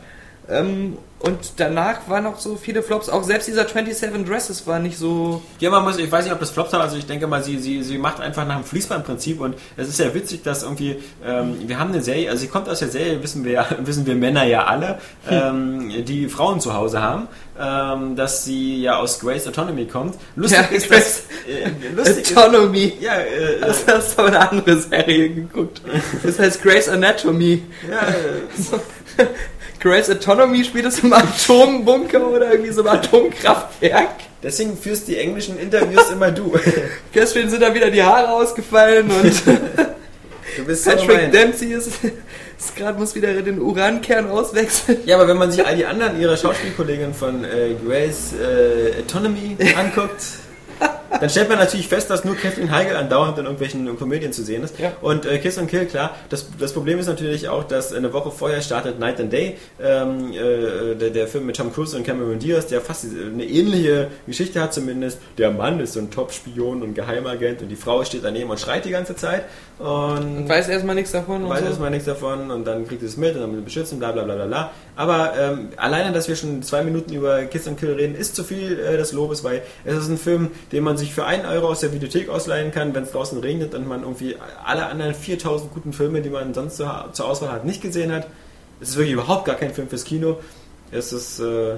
Ähm, 0.48 0.96
und 1.20 1.54
danach 1.56 2.08
waren 2.08 2.24
noch 2.24 2.38
so 2.38 2.54
viele 2.56 2.82
Flops. 2.82 3.08
Auch 3.08 3.24
selbst 3.24 3.48
dieser 3.48 3.66
27 3.68 4.24
Dresses 4.24 4.66
war 4.66 4.78
nicht 4.78 4.96
so. 4.98 5.42
Ja, 5.58 5.70
man 5.70 5.82
muss, 5.82 5.98
ich 5.98 6.10
weiß 6.10 6.24
nicht, 6.24 6.32
ob 6.32 6.38
das 6.40 6.50
Flops 6.50 6.72
hat, 6.72 6.80
also 6.80 6.96
ich 6.96 7.06
denke 7.06 7.26
mal, 7.26 7.42
sie, 7.42 7.58
sie, 7.58 7.82
sie 7.82 7.98
macht 7.98 8.20
einfach 8.20 8.46
nach 8.46 8.56
dem 8.56 8.64
Fließbandprinzip 8.64 9.40
und 9.40 9.56
es 9.76 9.88
ist 9.88 9.98
ja 9.98 10.14
witzig, 10.14 10.42
dass 10.44 10.62
irgendwie, 10.62 10.96
ähm, 11.26 11.56
wir 11.66 11.78
haben 11.78 11.90
eine 11.92 12.02
Serie, 12.02 12.30
also 12.30 12.40
sie 12.40 12.48
kommt 12.48 12.68
aus 12.68 12.78
der 12.78 12.88
Serie, 12.88 13.22
wissen 13.22 13.44
wir 13.44 13.66
wissen 13.80 14.06
wir 14.06 14.14
Männer 14.14 14.44
ja 14.44 14.64
alle, 14.66 14.98
ähm, 15.28 15.90
die 16.04 16.28
Frauen 16.28 16.60
zu 16.60 16.72
Hause 16.74 17.02
haben, 17.02 17.26
ähm, 17.60 18.14
dass 18.14 18.44
sie 18.44 18.80
ja 18.82 18.98
aus 18.98 19.18
Grace 19.18 19.48
Autonomy 19.48 19.86
kommt. 19.86 20.14
Lustig 20.36 20.58
Ja, 20.60 20.66
ist, 20.76 20.90
dass, 20.90 21.18
äh, 21.48 21.68
lustig 21.96 22.30
ist, 22.30 22.36
Autonomy. 22.38 22.92
ja, 23.00 23.14
äh, 23.16 23.58
Das 23.60 23.84
hast 23.88 24.16
du 24.16 24.22
aber 24.22 24.28
eine 24.28 24.50
andere 24.50 24.76
Serie 24.78 25.30
geguckt. 25.30 25.82
Das 26.22 26.38
heißt 26.38 26.62
Grace 26.62 26.88
Anatomy. 26.88 27.62
ja, 27.90 28.06
äh, 28.08 29.26
Grace 29.80 30.10
Autonomy 30.10 30.64
spielt 30.64 30.86
es 30.86 30.98
im 31.00 31.12
Atombunker 31.12 32.26
oder 32.28 32.50
irgendwie 32.52 32.72
so 32.72 32.80
im 32.80 32.88
Atomkraftwerk. 32.88 34.10
deswegen 34.42 34.76
führst 34.76 35.08
die 35.08 35.16
englischen 35.16 35.58
Interviews 35.58 36.10
immer 36.12 36.30
du. 36.30 36.52
Deswegen 37.14 37.48
sind 37.48 37.62
da 37.62 37.72
wieder 37.72 37.90
die 37.90 38.02
Haare 38.02 38.30
ausgefallen 38.32 39.10
und 39.10 39.42
Du 40.56 40.64
bist 40.64 40.84
so 40.84 40.90
Patrick 40.90 41.08
gemein. 41.08 41.30
Dempsey 41.30 41.72
ist, 41.72 41.88
ist 42.58 42.76
gerade 42.76 42.98
muss 42.98 43.14
wieder 43.14 43.32
den 43.42 43.60
Urankern 43.60 44.28
auswechseln. 44.28 44.98
Ja, 45.06 45.16
aber 45.16 45.28
wenn 45.28 45.36
man 45.36 45.52
sich 45.52 45.64
all 45.64 45.76
die 45.76 45.86
anderen 45.86 46.20
ihrer 46.20 46.36
Schauspielkolleginnen 46.36 47.14
von 47.14 47.44
äh, 47.44 47.74
Grace 47.86 48.32
äh, 48.32 49.00
Autonomy 49.00 49.56
anguckt, 49.76 50.22
dann 51.10 51.30
stellt 51.30 51.48
man 51.48 51.58
natürlich 51.58 51.88
fest, 51.88 52.10
dass 52.10 52.24
nur 52.24 52.36
Kathleen 52.36 52.70
Heigl 52.70 52.96
andauernd 52.96 53.38
in 53.38 53.44
irgendwelchen 53.44 53.98
Komödien 53.98 54.32
zu 54.32 54.42
sehen 54.42 54.62
ist. 54.62 54.78
Ja. 54.78 54.92
Und 55.00 55.26
äh, 55.26 55.38
Kiss 55.38 55.58
und 55.58 55.68
Kill, 55.68 55.86
klar, 55.86 56.14
das, 56.28 56.46
das 56.58 56.72
Problem 56.72 56.98
ist 56.98 57.06
natürlich 57.06 57.48
auch, 57.48 57.64
dass 57.64 57.92
eine 57.92 58.12
Woche 58.12 58.30
vorher 58.30 58.60
startet 58.62 58.98
Night 58.98 59.20
and 59.20 59.32
Day, 59.32 59.56
ähm, 59.82 60.32
äh, 60.32 60.94
der, 60.94 61.10
der 61.10 61.28
Film 61.28 61.46
mit 61.46 61.56
Tom 61.56 61.72
Cruise 61.72 61.96
und 61.96 62.04
Cameron 62.04 62.38
Diaz, 62.38 62.66
der 62.66 62.80
fast 62.80 63.04
eine 63.04 63.44
ähnliche 63.44 64.08
Geschichte 64.26 64.60
hat 64.60 64.74
zumindest. 64.74 65.18
Der 65.38 65.50
Mann 65.50 65.80
ist 65.80 65.94
so 65.94 66.00
ein 66.00 66.10
Top-Spion 66.10 66.82
und 66.82 66.94
Geheimagent 66.94 67.62
und 67.62 67.68
die 67.68 67.76
Frau 67.76 68.04
steht 68.04 68.24
daneben 68.24 68.50
und 68.50 68.60
schreit 68.60 68.84
die 68.84 68.90
ganze 68.90 69.16
Zeit. 69.16 69.44
Und 69.78 69.88
Und 69.88 70.48
weiß 70.48 70.68
erstmal 70.68 70.94
nichts 70.94 71.12
davon. 71.12 71.44
und 71.44 71.50
weiß 71.50 71.60
so. 71.60 71.66
erstmal 71.66 71.90
nichts 71.90 72.06
davon 72.06 72.50
und 72.50 72.66
dann 72.66 72.86
kriegt 72.86 73.02
es 73.02 73.16
mit 73.16 73.34
und 73.34 73.40
dann 73.40 73.52
will 73.52 73.60
beschützen, 73.62 73.98
bla 73.98 74.12
bla 74.12 74.24
bla 74.24 74.34
bla 74.34 74.46
bla. 74.46 74.70
Aber 74.96 75.32
ähm, 75.38 75.68
alleine, 75.76 76.12
dass 76.12 76.28
wir 76.28 76.36
schon 76.36 76.62
zwei 76.62 76.82
Minuten 76.82 77.14
über 77.14 77.44
Kiss 77.44 77.68
and 77.68 77.78
Kill 77.78 77.92
reden, 77.92 78.14
ist 78.16 78.34
zu 78.34 78.42
viel 78.44 78.78
äh, 78.78 78.96
des 78.96 79.12
Lobes, 79.12 79.44
weil 79.44 79.62
es 79.84 79.96
ist 79.96 80.08
ein 80.08 80.18
Film, 80.18 80.50
den 80.72 80.82
man 80.82 80.97
sich 80.98 81.14
für 81.14 81.24
einen 81.24 81.46
Euro 81.46 81.68
aus 81.68 81.80
der 81.80 81.92
Videothek 81.92 82.28
ausleihen 82.28 82.70
kann, 82.70 82.94
wenn 82.94 83.04
es 83.04 83.12
draußen 83.12 83.38
regnet 83.38 83.74
und 83.74 83.88
man 83.88 84.02
irgendwie 84.02 84.36
alle 84.64 84.86
anderen 84.86 85.14
4000 85.14 85.72
guten 85.72 85.92
Filme, 85.92 86.20
die 86.20 86.30
man 86.30 86.52
sonst 86.52 86.76
zur, 86.76 87.24
Auswahl 87.24 87.50
hat, 87.50 87.64
nicht 87.64 87.80
gesehen 87.80 88.12
hat. 88.12 88.26
Es 88.80 88.90
ist 88.90 88.96
wirklich 88.96 89.14
überhaupt 89.14 89.44
gar 89.46 89.56
kein 89.56 89.72
Film 89.72 89.88
fürs 89.88 90.04
Kino. 90.04 90.38
Es 90.90 91.12
ist... 91.12 91.40
Äh, 91.40 91.76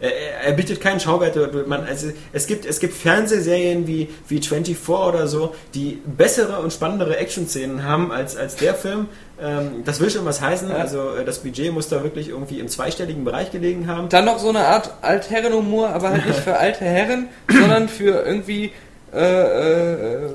er, 0.00 0.52
bietet 0.52 0.80
keinen 0.80 0.98
Schauwert. 0.98 1.36
Man, 1.66 1.84
also 1.84 2.08
es, 2.32 2.46
gibt, 2.46 2.64
es 2.64 2.80
gibt 2.80 2.94
Fernsehserien 2.94 3.86
wie, 3.86 4.08
wie 4.28 4.40
24 4.40 4.88
oder 4.88 5.26
so, 5.26 5.54
die 5.74 6.00
bessere 6.04 6.60
und 6.60 6.72
spannendere 6.72 7.18
Action-Szenen 7.18 7.84
haben 7.84 8.10
als, 8.10 8.36
als 8.36 8.56
der 8.56 8.74
Film. 8.74 9.08
Ähm, 9.40 9.82
das 9.84 10.00
will 10.00 10.10
schon 10.10 10.24
was 10.24 10.40
heißen. 10.40 10.70
Ja. 10.70 10.76
Also 10.76 11.16
äh, 11.16 11.24
das 11.24 11.40
Budget 11.40 11.72
muss 11.72 11.88
da 11.88 12.02
wirklich 12.02 12.28
irgendwie 12.28 12.60
im 12.60 12.68
zweistelligen 12.68 13.24
Bereich 13.24 13.50
gelegen 13.50 13.86
haben. 13.86 14.08
Dann 14.08 14.24
noch 14.24 14.38
so 14.38 14.48
eine 14.48 14.66
Art 14.66 14.94
Altherrenhumor, 15.02 15.90
aber 15.90 16.10
halt 16.10 16.26
nicht 16.26 16.38
für 16.44 16.56
alte 16.56 16.84
Herren, 16.84 17.28
sondern 17.50 17.88
für 17.88 18.24
irgendwie, 18.24 18.72
äh, 19.12 19.18
äh, 19.18 20.24
äh, 20.24 20.30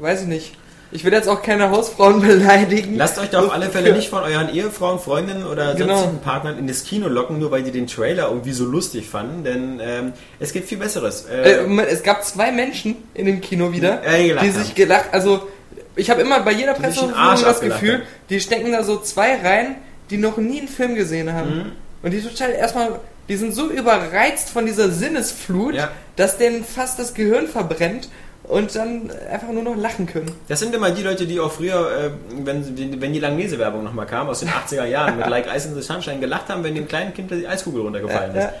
weiß 0.00 0.22
ich 0.22 0.28
nicht. 0.28 0.56
Ich 0.94 1.04
will 1.04 1.12
jetzt 1.12 1.26
auch 1.28 1.42
keine 1.42 1.70
Hausfrauen 1.70 2.20
beleidigen. 2.20 2.96
Lasst 2.96 3.18
euch 3.18 3.30
da 3.30 3.40
auf 3.40 3.52
alle 3.52 3.70
Fälle 3.70 3.92
nicht 3.96 4.10
von 4.10 4.22
euren 4.22 4.54
Ehefrauen, 4.54 4.98
Freundinnen 4.98 5.46
oder 5.46 5.74
Genau. 5.74 5.94
sonstigen 5.96 6.20
Partnern 6.22 6.58
in 6.58 6.66
das 6.66 6.84
Kino 6.84 7.08
locken, 7.08 7.38
nur 7.38 7.50
weil 7.50 7.62
die 7.62 7.70
den 7.70 7.86
Trailer 7.86 8.28
irgendwie 8.28 8.52
so 8.52 8.64
lustig 8.66 9.08
fanden, 9.08 9.42
denn 9.42 9.80
ähm, 9.82 10.12
es 10.38 10.52
gibt 10.52 10.68
viel 10.68 10.76
Besseres. 10.78 11.24
Äh, 11.24 11.62
Moment, 11.62 11.88
es 11.90 12.02
gab 12.02 12.22
zwei 12.24 12.52
Menschen 12.52 12.96
in 13.14 13.24
dem 13.26 13.40
Kino 13.40 13.72
wieder, 13.72 14.02
Ja, 14.04 14.16
die 14.18 14.28
gelacht 14.28 14.44
die 14.44 14.52
haben. 14.52 14.62
sich 14.64 14.74
gelacht, 14.74 15.04
also 15.12 15.48
ich 15.96 16.10
habe 16.10 16.20
immer 16.20 16.40
bei 16.40 16.52
jeder 16.52 16.74
Arsch 17.16 17.42
das 17.42 17.60
Gefühl, 17.60 17.94
haben. 17.94 18.02
die 18.28 18.40
stecken 18.40 18.72
da 18.72 18.82
so 18.84 18.98
zwei 19.00 19.36
rein, 19.36 19.76
die 20.10 20.18
noch 20.18 20.36
nie 20.36 20.58
einen 20.58 20.68
Film 20.68 20.94
gesehen 20.94 21.32
haben. 21.32 21.54
Mhm. 21.56 21.72
Und 22.02 22.10
die 22.10 22.20
total 22.20 22.50
erstmal, 22.52 23.00
die 23.28 23.36
sind 23.36 23.54
so 23.54 23.70
überreizt 23.70 24.50
von 24.50 24.66
dieser 24.66 24.90
Sinnesflut, 24.90 25.74
Ja. 25.74 25.90
dass 26.16 26.36
denen 26.36 26.64
fast 26.64 26.98
das 26.98 27.14
Gehirn 27.14 27.46
verbrennt 27.46 28.08
und 28.44 28.74
dann 28.74 29.10
einfach 29.30 29.48
nur 29.48 29.62
noch 29.62 29.76
lachen 29.76 30.06
können. 30.06 30.30
Das 30.48 30.60
sind 30.60 30.74
immer 30.74 30.90
die 30.90 31.02
Leute, 31.02 31.26
die 31.26 31.38
auch 31.38 31.52
früher, 31.52 31.90
äh, 31.90 32.10
wenn, 32.44 33.00
wenn 33.00 33.12
die 33.12 33.20
Langnese-Werbung 33.20 33.84
nochmal 33.84 34.06
kam, 34.06 34.28
aus 34.28 34.40
den 34.40 34.48
80er 34.48 34.84
Jahren, 34.84 35.16
mit 35.16 35.26
Like 35.28 35.46
Ice 35.54 35.68
in 35.68 35.74
the 35.74 35.82
Sunshine, 35.82 36.18
gelacht 36.18 36.48
haben, 36.48 36.64
wenn 36.64 36.74
dem 36.74 36.88
kleinen 36.88 37.14
Kind 37.14 37.30
die 37.30 37.46
Eiskugel 37.46 37.82
runtergefallen 37.82 38.34
ist. 38.34 38.42
Ja. 38.42 38.52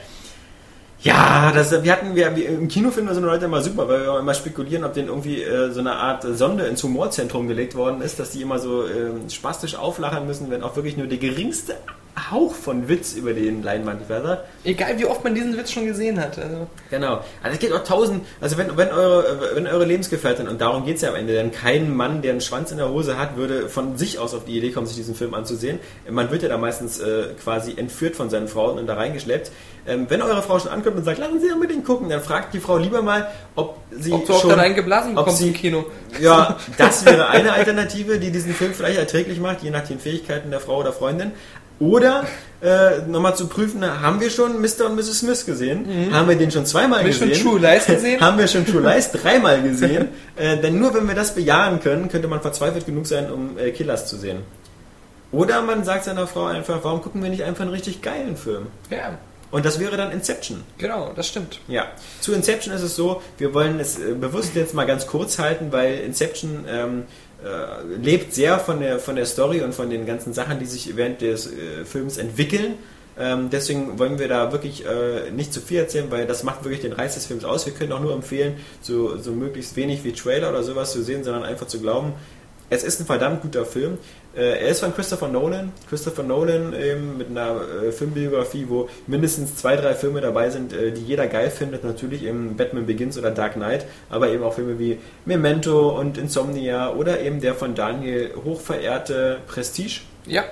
Ja, 1.02 1.50
das, 1.52 1.82
wir 1.82 1.92
hatten, 1.92 2.14
wir, 2.14 2.28
im 2.28 2.68
Kino 2.68 2.90
finden 2.90 3.08
wir 3.08 3.14
so 3.14 3.20
eine 3.20 3.26
Leute 3.26 3.46
immer 3.46 3.60
super, 3.60 3.88
weil 3.88 4.02
wir 4.02 4.20
immer 4.20 4.34
spekulieren, 4.34 4.84
ob 4.84 4.94
denen 4.94 5.08
irgendwie 5.08 5.42
äh, 5.42 5.72
so 5.72 5.80
eine 5.80 5.94
Art 5.94 6.22
Sonde 6.22 6.66
ins 6.66 6.82
Humorzentrum 6.82 7.48
gelegt 7.48 7.74
worden 7.74 8.02
ist, 8.02 8.20
dass 8.20 8.30
die 8.30 8.42
immer 8.42 8.60
so 8.60 8.86
ähm, 8.86 9.28
spastisch 9.28 9.74
auflachen 9.74 10.26
müssen, 10.26 10.48
wenn 10.50 10.62
auch 10.62 10.76
wirklich 10.76 10.96
nur 10.96 11.08
der 11.08 11.18
geringste 11.18 11.74
Hauch 12.30 12.54
von 12.54 12.88
Witz 12.88 13.14
über 13.14 13.32
den 13.32 13.62
Leinwand 13.62 14.06
fährt. 14.06 14.44
Egal 14.64 14.98
wie 14.98 15.06
oft 15.06 15.24
man 15.24 15.34
diesen 15.34 15.56
Witz 15.56 15.72
schon 15.72 15.86
gesehen 15.86 16.20
hat. 16.20 16.38
Also, 16.38 16.66
Genau. 16.90 17.24
Also 17.42 17.54
es 17.54 17.58
geht 17.58 17.72
auch 17.72 17.84
tausend, 17.84 18.24
also 18.40 18.58
wenn, 18.58 18.76
wenn, 18.76 18.90
eure, 18.90 19.54
wenn 19.54 19.66
eure 19.66 19.86
Lebensgefährtin, 19.86 20.46
und 20.46 20.60
darum 20.60 20.84
geht 20.84 20.96
es 20.96 21.02
ja 21.02 21.08
am 21.08 21.16
Ende, 21.16 21.32
denn 21.32 21.50
kein 21.52 21.94
Mann, 21.96 22.20
der 22.20 22.32
einen 22.32 22.42
Schwanz 22.42 22.70
in 22.70 22.76
der 22.76 22.90
Hose 22.90 23.18
hat, 23.18 23.36
würde 23.36 23.68
von 23.68 23.96
sich 23.96 24.18
aus 24.18 24.34
auf 24.34 24.44
die 24.44 24.58
Idee 24.58 24.70
kommen, 24.70 24.86
sich 24.86 24.96
diesen 24.96 25.14
Film 25.14 25.32
anzusehen. 25.32 25.78
Man 26.08 26.30
wird 26.30 26.42
ja 26.42 26.50
da 26.50 26.58
meistens 26.58 27.00
äh, 27.00 27.28
quasi 27.42 27.74
entführt 27.76 28.14
von 28.14 28.28
seinen 28.28 28.46
Frauen 28.46 28.78
und 28.78 28.86
da 28.86 28.94
reingeschleppt. 28.94 29.50
Ähm, 29.86 30.06
wenn 30.08 30.22
eure 30.22 30.42
Frau 30.42 30.58
schon 30.60 30.70
ankommt 30.70 30.96
und 30.96 31.04
sagt, 31.04 31.18
lassen 31.18 31.40
Sie 31.40 31.50
unbedingt 31.50 31.84
gucken, 31.84 32.08
dann 32.08 32.20
fragt 32.20 32.54
die 32.54 32.60
Frau 32.60 32.76
lieber 32.78 33.02
mal, 33.02 33.26
ob 33.56 33.78
sie 33.90 34.12
ob 34.12 34.26
du 34.26 34.32
schon... 34.34 34.50
ob 34.52 35.14
bekommst 35.16 35.38
sie- 35.38 35.48
im 35.48 35.54
Kino. 35.54 35.84
Ja, 36.20 36.56
das 36.78 37.04
wäre 37.04 37.28
eine 37.30 37.52
Alternative, 37.52 38.18
die 38.20 38.30
diesen 38.30 38.54
Film 38.54 38.74
vielleicht 38.74 38.98
erträglich 38.98 39.40
macht, 39.40 39.62
je 39.62 39.70
nach 39.70 39.86
den 39.86 39.98
Fähigkeiten 39.98 40.50
der 40.50 40.60
Frau 40.60 40.78
oder 40.78 40.92
Freundin. 40.92 41.32
Oder 41.80 42.24
äh, 42.62 42.98
nochmal 43.08 43.34
zu 43.34 43.48
prüfen, 43.48 43.84
haben 43.84 44.20
wir 44.20 44.30
schon 44.30 44.60
Mr. 44.60 44.86
und 44.86 44.94
Mrs. 44.94 45.18
Smith 45.18 45.44
gesehen? 45.46 46.12
Haben 46.12 46.28
wir 46.28 46.36
den 46.36 46.52
schon 46.52 46.64
zweimal 46.64 47.00
Haben 47.00 47.06
wir 47.06 47.12
schon 47.14 47.28
gesehen? 47.30 47.44
True 47.44 47.58
Lies 47.58 47.86
gesehen? 47.86 48.20
haben 48.20 48.38
wir 48.38 48.46
schon 48.46 48.64
True 48.64 48.82
Lies 48.82 49.10
dreimal 49.10 49.62
gesehen. 49.62 50.08
äh, 50.36 50.58
denn 50.58 50.78
nur 50.78 50.94
wenn 50.94 51.08
wir 51.08 51.16
das 51.16 51.34
bejahen 51.34 51.80
können, 51.80 52.08
könnte 52.08 52.28
man 52.28 52.40
verzweifelt 52.40 52.86
genug 52.86 53.06
sein, 53.08 53.32
um 53.32 53.58
äh, 53.58 53.72
Killers 53.72 54.06
zu 54.06 54.16
sehen. 54.16 54.44
Oder 55.32 55.60
man 55.62 55.82
sagt 55.82 56.04
seiner 56.04 56.28
Frau 56.28 56.44
einfach, 56.44 56.80
warum 56.82 57.02
gucken 57.02 57.20
wir 57.22 57.30
nicht 57.30 57.42
einfach 57.42 57.62
einen 57.62 57.70
richtig 57.72 58.00
geilen 58.00 58.36
Film? 58.36 58.66
Ja, 58.90 59.18
Und 59.52 59.66
das 59.66 59.78
wäre 59.78 59.96
dann 59.98 60.10
Inception. 60.10 60.64
genau, 60.78 61.12
das 61.14 61.28
stimmt. 61.28 61.60
Ja, 61.68 61.88
zu 62.20 62.32
Inception 62.32 62.74
ist 62.74 62.82
es 62.82 62.96
so, 62.96 63.22
wir 63.36 63.52
wollen 63.54 63.78
es 63.78 63.98
äh, 63.98 64.14
bewusst 64.14 64.56
jetzt 64.56 64.74
mal 64.74 64.86
ganz 64.86 65.06
kurz 65.06 65.38
halten, 65.38 65.70
weil 65.70 65.98
Inception 65.98 66.64
ähm, 66.66 67.02
äh, 67.44 67.96
lebt 68.02 68.34
sehr 68.34 68.58
von 68.58 68.80
der, 68.80 68.98
von 68.98 69.14
der 69.14 69.26
Story 69.26 69.60
und 69.60 69.74
von 69.74 69.90
den 69.90 70.06
ganzen 70.06 70.32
Sachen, 70.32 70.58
die 70.58 70.64
sich 70.64 70.96
während 70.96 71.20
des 71.20 71.46
äh, 71.48 71.84
Films 71.84 72.16
entwickeln. 72.16 72.74
Ähm, 73.18 73.50
deswegen 73.50 73.98
wollen 73.98 74.18
wir 74.18 74.28
da 74.28 74.52
wirklich 74.52 74.86
äh, 74.86 75.30
nicht 75.30 75.52
zu 75.52 75.60
viel 75.60 75.80
erzählen, 75.80 76.10
weil 76.10 76.26
das 76.26 76.44
macht 76.44 76.64
wirklich 76.64 76.80
den 76.80 76.94
Reiz 76.94 77.14
des 77.14 77.26
Films 77.26 77.44
aus. 77.44 77.66
Wir 77.66 77.74
können 77.74 77.92
auch 77.92 78.00
nur 78.00 78.14
empfehlen, 78.14 78.56
so, 78.80 79.18
so 79.18 79.32
möglichst 79.32 79.76
wenig 79.76 80.02
wie 80.02 80.12
Trailer 80.12 80.48
oder 80.48 80.62
sowas 80.62 80.92
zu 80.92 81.02
sehen, 81.02 81.24
sondern 81.24 81.44
einfach 81.44 81.66
zu 81.66 81.78
glauben, 81.78 82.14
es 82.70 82.84
ist 82.84 83.00
ein 83.00 83.06
verdammt 83.06 83.42
guter 83.42 83.66
Film. 83.66 83.98
Äh, 84.34 84.60
er 84.62 84.68
ist 84.68 84.80
von 84.80 84.94
Christopher 84.94 85.28
Nolan. 85.28 85.72
Christopher 85.88 86.22
Nolan 86.22 86.72
ähm, 86.74 87.18
mit 87.18 87.28
einer 87.28 87.60
äh, 87.84 87.92
Filmbiografie, 87.92 88.66
wo 88.68 88.88
mindestens 89.06 89.56
zwei, 89.56 89.76
drei 89.76 89.94
Filme 89.94 90.20
dabei 90.20 90.50
sind, 90.50 90.72
äh, 90.72 90.92
die 90.92 91.02
jeder 91.02 91.26
geil 91.26 91.50
findet. 91.50 91.84
Natürlich 91.84 92.24
eben 92.24 92.56
Batman 92.56 92.86
Begins 92.86 93.18
oder 93.18 93.30
Dark 93.30 93.54
Knight, 93.54 93.86
aber 94.08 94.28
eben 94.28 94.42
auch 94.42 94.54
Filme 94.54 94.78
wie 94.78 94.98
Memento 95.24 95.98
und 95.98 96.18
Insomnia 96.18 96.94
oder 96.94 97.20
eben 97.20 97.40
der 97.40 97.54
von 97.54 97.74
Daniel 97.74 98.30
hochverehrte 98.44 99.38
Prestige. 99.46 100.00
Ja, 100.26 100.44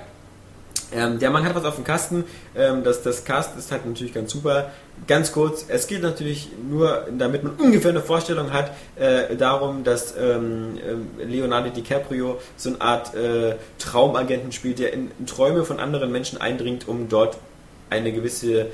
Ähm, 0.93 1.19
der 1.19 1.29
Mann 1.29 1.45
hat 1.45 1.55
was 1.55 1.63
auf 1.63 1.75
dem 1.75 1.83
Kasten. 1.83 2.25
Ähm, 2.55 2.83
das, 2.83 3.01
das 3.03 3.23
Cast 3.23 3.57
ist 3.57 3.71
halt 3.71 3.85
natürlich 3.85 4.13
ganz 4.13 4.31
super. 4.31 4.71
Ganz 5.07 5.31
kurz, 5.31 5.65
es 5.67 5.87
geht 5.87 6.01
natürlich 6.01 6.49
nur, 6.69 7.07
damit 7.17 7.43
man 7.43 7.53
ungefähr 7.55 7.91
eine 7.91 8.01
Vorstellung 8.01 8.51
hat, 8.53 8.71
äh, 8.97 9.35
darum, 9.35 9.83
dass 9.83 10.15
ähm, 10.17 10.77
ähm, 10.87 11.07
Leonardo 11.17 11.69
DiCaprio 11.69 12.39
so 12.57 12.69
eine 12.69 12.81
Art 12.81 13.15
äh, 13.15 13.55
Traumagenten 13.79 14.51
spielt, 14.51 14.79
der 14.79 14.93
in, 14.93 15.11
in 15.17 15.25
Träume 15.25 15.63
von 15.63 15.79
anderen 15.79 16.11
Menschen 16.11 16.39
eindringt, 16.39 16.87
um 16.87 17.09
dort 17.09 17.37
eine 17.89 18.11
gewisse 18.11 18.67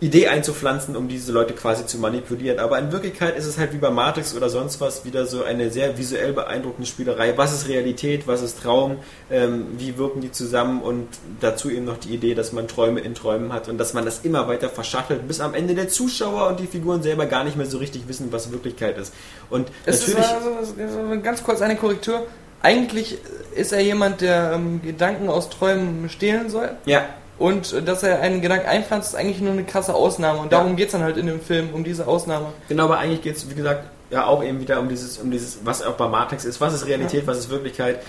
Idee 0.00 0.28
einzupflanzen, 0.28 0.96
um 0.96 1.08
diese 1.08 1.30
Leute 1.30 1.52
quasi 1.52 1.84
zu 1.84 1.98
manipulieren. 1.98 2.58
Aber 2.58 2.78
in 2.78 2.90
Wirklichkeit 2.90 3.36
ist 3.36 3.44
es 3.44 3.58
halt 3.58 3.74
wie 3.74 3.78
bei 3.78 3.90
Matrix 3.90 4.34
oder 4.34 4.48
sonst 4.48 4.80
was 4.80 5.04
wieder 5.04 5.26
so 5.26 5.44
eine 5.44 5.70
sehr 5.70 5.98
visuell 5.98 6.32
beeindruckende 6.32 6.88
Spielerei. 6.88 7.36
Was 7.36 7.52
ist 7.52 7.68
Realität, 7.68 8.26
was 8.26 8.40
ist 8.40 8.62
Traum, 8.62 8.96
ähm, 9.30 9.66
wie 9.76 9.98
wirken 9.98 10.22
die 10.22 10.32
zusammen 10.32 10.80
und 10.80 11.06
dazu 11.40 11.70
eben 11.70 11.84
noch 11.84 11.98
die 11.98 12.14
Idee, 12.14 12.34
dass 12.34 12.52
man 12.52 12.66
Träume 12.66 13.00
in 13.00 13.14
Träumen 13.14 13.52
hat 13.52 13.68
und 13.68 13.76
dass 13.76 13.92
man 13.92 14.06
das 14.06 14.20
immer 14.22 14.48
weiter 14.48 14.70
verschachtelt, 14.70 15.28
bis 15.28 15.40
am 15.40 15.52
Ende 15.52 15.74
der 15.74 15.88
Zuschauer 15.88 16.48
und 16.48 16.60
die 16.60 16.66
Figuren 16.66 17.02
selber 17.02 17.26
gar 17.26 17.44
nicht 17.44 17.58
mehr 17.58 17.66
so 17.66 17.76
richtig 17.76 18.08
wissen, 18.08 18.28
was 18.32 18.50
Wirklichkeit 18.52 18.96
ist. 18.96 19.12
Und 19.50 19.68
Es 19.84 20.08
natürlich... 20.08 20.30
ist 20.30 20.78
also, 20.78 21.20
ganz 21.20 21.42
kurz 21.42 21.60
eine 21.60 21.76
Korrektur. 21.76 22.26
Eigentlich 22.62 23.18
ist 23.54 23.72
er 23.72 23.80
jemand, 23.80 24.22
der 24.22 24.52
ähm, 24.54 24.80
Gedanken 24.82 25.28
aus 25.28 25.50
Träumen 25.50 26.08
stehlen 26.08 26.48
soll. 26.48 26.70
ja, 26.86 27.04
Und 27.40 27.72
äh, 27.72 27.82
dass 27.82 28.02
er 28.02 28.20
einen 28.20 28.42
Gedanken 28.42 28.68
einpflanzt, 28.68 29.08
ist 29.08 29.14
eigentlich 29.16 29.40
nur 29.40 29.52
eine 29.52 29.64
krasse 29.64 29.94
Ausnahme. 29.94 30.40
Und 30.40 30.52
Ja. 30.52 30.58
darum 30.58 30.76
geht 30.76 30.86
es 30.86 30.92
dann 30.92 31.02
halt 31.02 31.16
in 31.16 31.26
dem 31.26 31.40
Film, 31.40 31.70
um 31.72 31.82
diese 31.82 32.06
Ausnahme. 32.06 32.52
Genau, 32.68 32.84
aber 32.84 32.98
eigentlich 32.98 33.22
geht 33.22 33.36
es, 33.36 33.48
wie 33.50 33.54
gesagt, 33.54 33.84
ja 34.10 34.26
auch 34.26 34.44
eben 34.44 34.60
wieder 34.60 34.78
um 34.78 34.88
dieses, 34.88 35.16
um 35.18 35.30
dieses, 35.30 35.58
was 35.64 35.82
auch 35.82 35.94
bei 35.94 36.06
Matrix 36.06 36.44
ist, 36.44 36.60
was 36.60 36.74
ist 36.74 36.86
Realität, 36.86 37.26
was 37.26 37.38
ist 37.38 37.48
Wirklichkeit. 37.50 38.00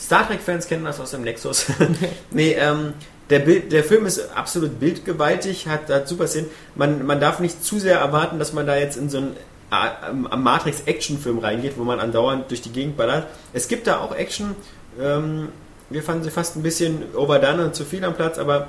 Star 0.00 0.26
Trek-Fans 0.26 0.66
kennen 0.66 0.84
das 0.84 0.98
aus 0.98 1.12
dem 1.12 1.22
Nexus. 1.22 1.66
nee, 2.32 2.52
ähm, 2.58 2.94
der, 3.30 3.38
Bild, 3.38 3.70
der 3.70 3.84
Film 3.84 4.04
ist 4.04 4.34
absolut 4.34 4.80
bildgewaltig, 4.80 5.68
hat, 5.68 5.88
hat 5.88 6.08
super 6.08 6.26
Szenen. 6.26 6.50
Man, 6.74 7.06
man 7.06 7.20
darf 7.20 7.38
nicht 7.38 7.64
zu 7.64 7.78
sehr 7.78 7.98
erwarten, 8.00 8.40
dass 8.40 8.52
man 8.52 8.66
da 8.66 8.76
jetzt 8.76 8.96
in 8.96 9.08
so 9.08 9.18
einen 9.18 9.36
äh, 9.70 10.36
Matrix-Action-Film 10.36 11.38
reingeht, 11.38 11.74
wo 11.78 11.84
man 11.84 12.00
andauernd 12.00 12.50
durch 12.50 12.62
die 12.62 12.72
Gegend 12.72 12.96
ballert. 12.96 13.28
Es 13.52 13.68
gibt 13.68 13.86
da 13.86 13.98
auch 14.00 14.12
Action. 14.14 14.56
Ähm, 15.00 15.50
wir 15.92 16.02
fanden 16.02 16.24
sie 16.24 16.30
fast 16.30 16.56
ein 16.56 16.62
bisschen 16.62 17.14
overdone 17.14 17.66
und 17.66 17.74
zu 17.74 17.84
viel 17.84 18.04
am 18.04 18.14
Platz, 18.14 18.38
aber 18.38 18.68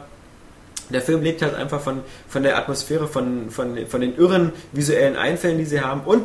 der 0.90 1.02
Film 1.02 1.24
lebt 1.24 1.41
halt 1.41 1.56
einfach 1.56 1.82
von, 1.82 2.02
von 2.28 2.44
der 2.44 2.58
Atmosphäre, 2.58 3.08
von, 3.08 3.50
von, 3.50 3.88
von 3.88 4.02
den 4.02 4.18
irren 4.18 4.52
visuellen 4.72 5.16
Einfällen, 5.16 5.58
die 5.58 5.66
sie 5.66 5.82
haben 5.82 6.02
und 6.02 6.24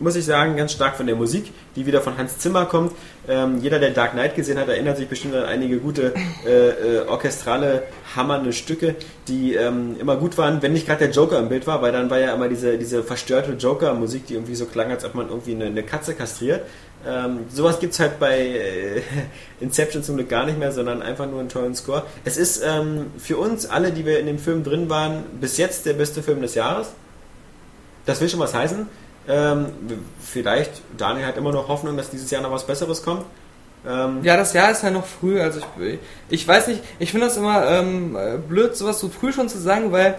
muss 0.00 0.16
ich 0.16 0.24
sagen, 0.24 0.56
ganz 0.56 0.72
stark 0.72 0.96
von 0.96 1.06
der 1.06 1.14
Musik, 1.14 1.52
die 1.76 1.84
wieder 1.86 2.00
von 2.00 2.16
Hans 2.16 2.38
Zimmer 2.38 2.64
kommt. 2.64 2.92
Ähm, 3.28 3.58
jeder, 3.60 3.78
der 3.78 3.90
Dark 3.90 4.12
Knight 4.12 4.34
gesehen 4.34 4.58
hat, 4.58 4.68
erinnert 4.68 4.96
sich 4.96 5.06
bestimmt 5.06 5.34
an 5.34 5.44
einige 5.44 5.78
gute 5.78 6.14
äh, 6.46 6.68
äh, 6.68 7.06
orchestrale, 7.06 7.82
hammernde 8.16 8.52
Stücke, 8.52 8.96
die 9.28 9.54
ähm, 9.54 9.96
immer 10.00 10.16
gut 10.16 10.38
waren, 10.38 10.62
wenn 10.62 10.72
nicht 10.72 10.86
gerade 10.86 11.00
der 11.06 11.10
Joker 11.10 11.38
im 11.38 11.50
Bild 11.50 11.66
war, 11.66 11.82
weil 11.82 11.92
dann 11.92 12.08
war 12.08 12.18
ja 12.18 12.34
immer 12.34 12.48
diese, 12.48 12.78
diese 12.78 13.02
verstörte 13.04 13.52
Joker-Musik, 13.52 14.26
die 14.26 14.34
irgendwie 14.34 14.54
so 14.54 14.64
klang, 14.64 14.90
als 14.90 15.04
ob 15.04 15.14
man 15.14 15.28
irgendwie 15.28 15.54
eine, 15.54 15.66
eine 15.66 15.82
Katze 15.82 16.14
kastriert. 16.14 16.62
Ähm, 17.06 17.46
sowas 17.48 17.80
gibt 17.80 17.94
es 17.94 18.00
halt 18.00 18.18
bei 18.18 18.38
äh, 18.38 19.02
Inception 19.60 20.02
zum 20.02 20.16
Glück 20.16 20.28
gar 20.28 20.44
nicht 20.44 20.58
mehr, 20.58 20.70
sondern 20.72 21.00
einfach 21.00 21.26
nur 21.26 21.40
einen 21.40 21.48
tollen 21.48 21.74
Score. 21.74 22.04
Es 22.24 22.36
ist 22.36 22.62
ähm, 22.64 23.06
für 23.18 23.38
uns 23.38 23.66
alle, 23.66 23.92
die 23.92 24.04
wir 24.04 24.18
in 24.20 24.26
dem 24.26 24.38
Film 24.38 24.62
drin 24.64 24.90
waren, 24.90 25.24
bis 25.40 25.56
jetzt 25.56 25.86
der 25.86 25.94
beste 25.94 26.22
Film 26.22 26.42
des 26.42 26.54
Jahres. 26.54 26.88
Das 28.04 28.20
will 28.20 28.28
schon 28.28 28.40
was 28.40 28.54
heißen. 28.54 28.86
Ähm, 29.28 29.66
vielleicht, 30.20 30.82
Daniel 30.96 31.26
hat 31.26 31.36
immer 31.36 31.52
noch 31.52 31.68
Hoffnung, 31.68 31.96
dass 31.96 32.10
dieses 32.10 32.30
Jahr 32.30 32.42
noch 32.42 32.52
was 32.52 32.66
Besseres 32.66 33.02
kommt. 33.02 33.24
Ähm, 33.86 34.20
Ja, 34.22 34.36
das 34.36 34.52
Jahr 34.52 34.70
ist 34.70 34.82
ja 34.82 34.90
noch 34.90 35.06
früh, 35.06 35.40
also 35.40 35.60
ich, 35.80 35.98
ich 36.28 36.48
weiß 36.48 36.68
nicht, 36.68 36.82
ich 36.98 37.10
finde 37.12 37.26
das 37.26 37.36
immer 37.36 37.66
ähm, 37.66 38.16
blöd, 38.48 38.76
sowas 38.76 38.98
so 39.00 39.08
früh 39.08 39.32
schon 39.32 39.48
zu 39.48 39.58
sagen, 39.58 39.92
weil 39.92 40.16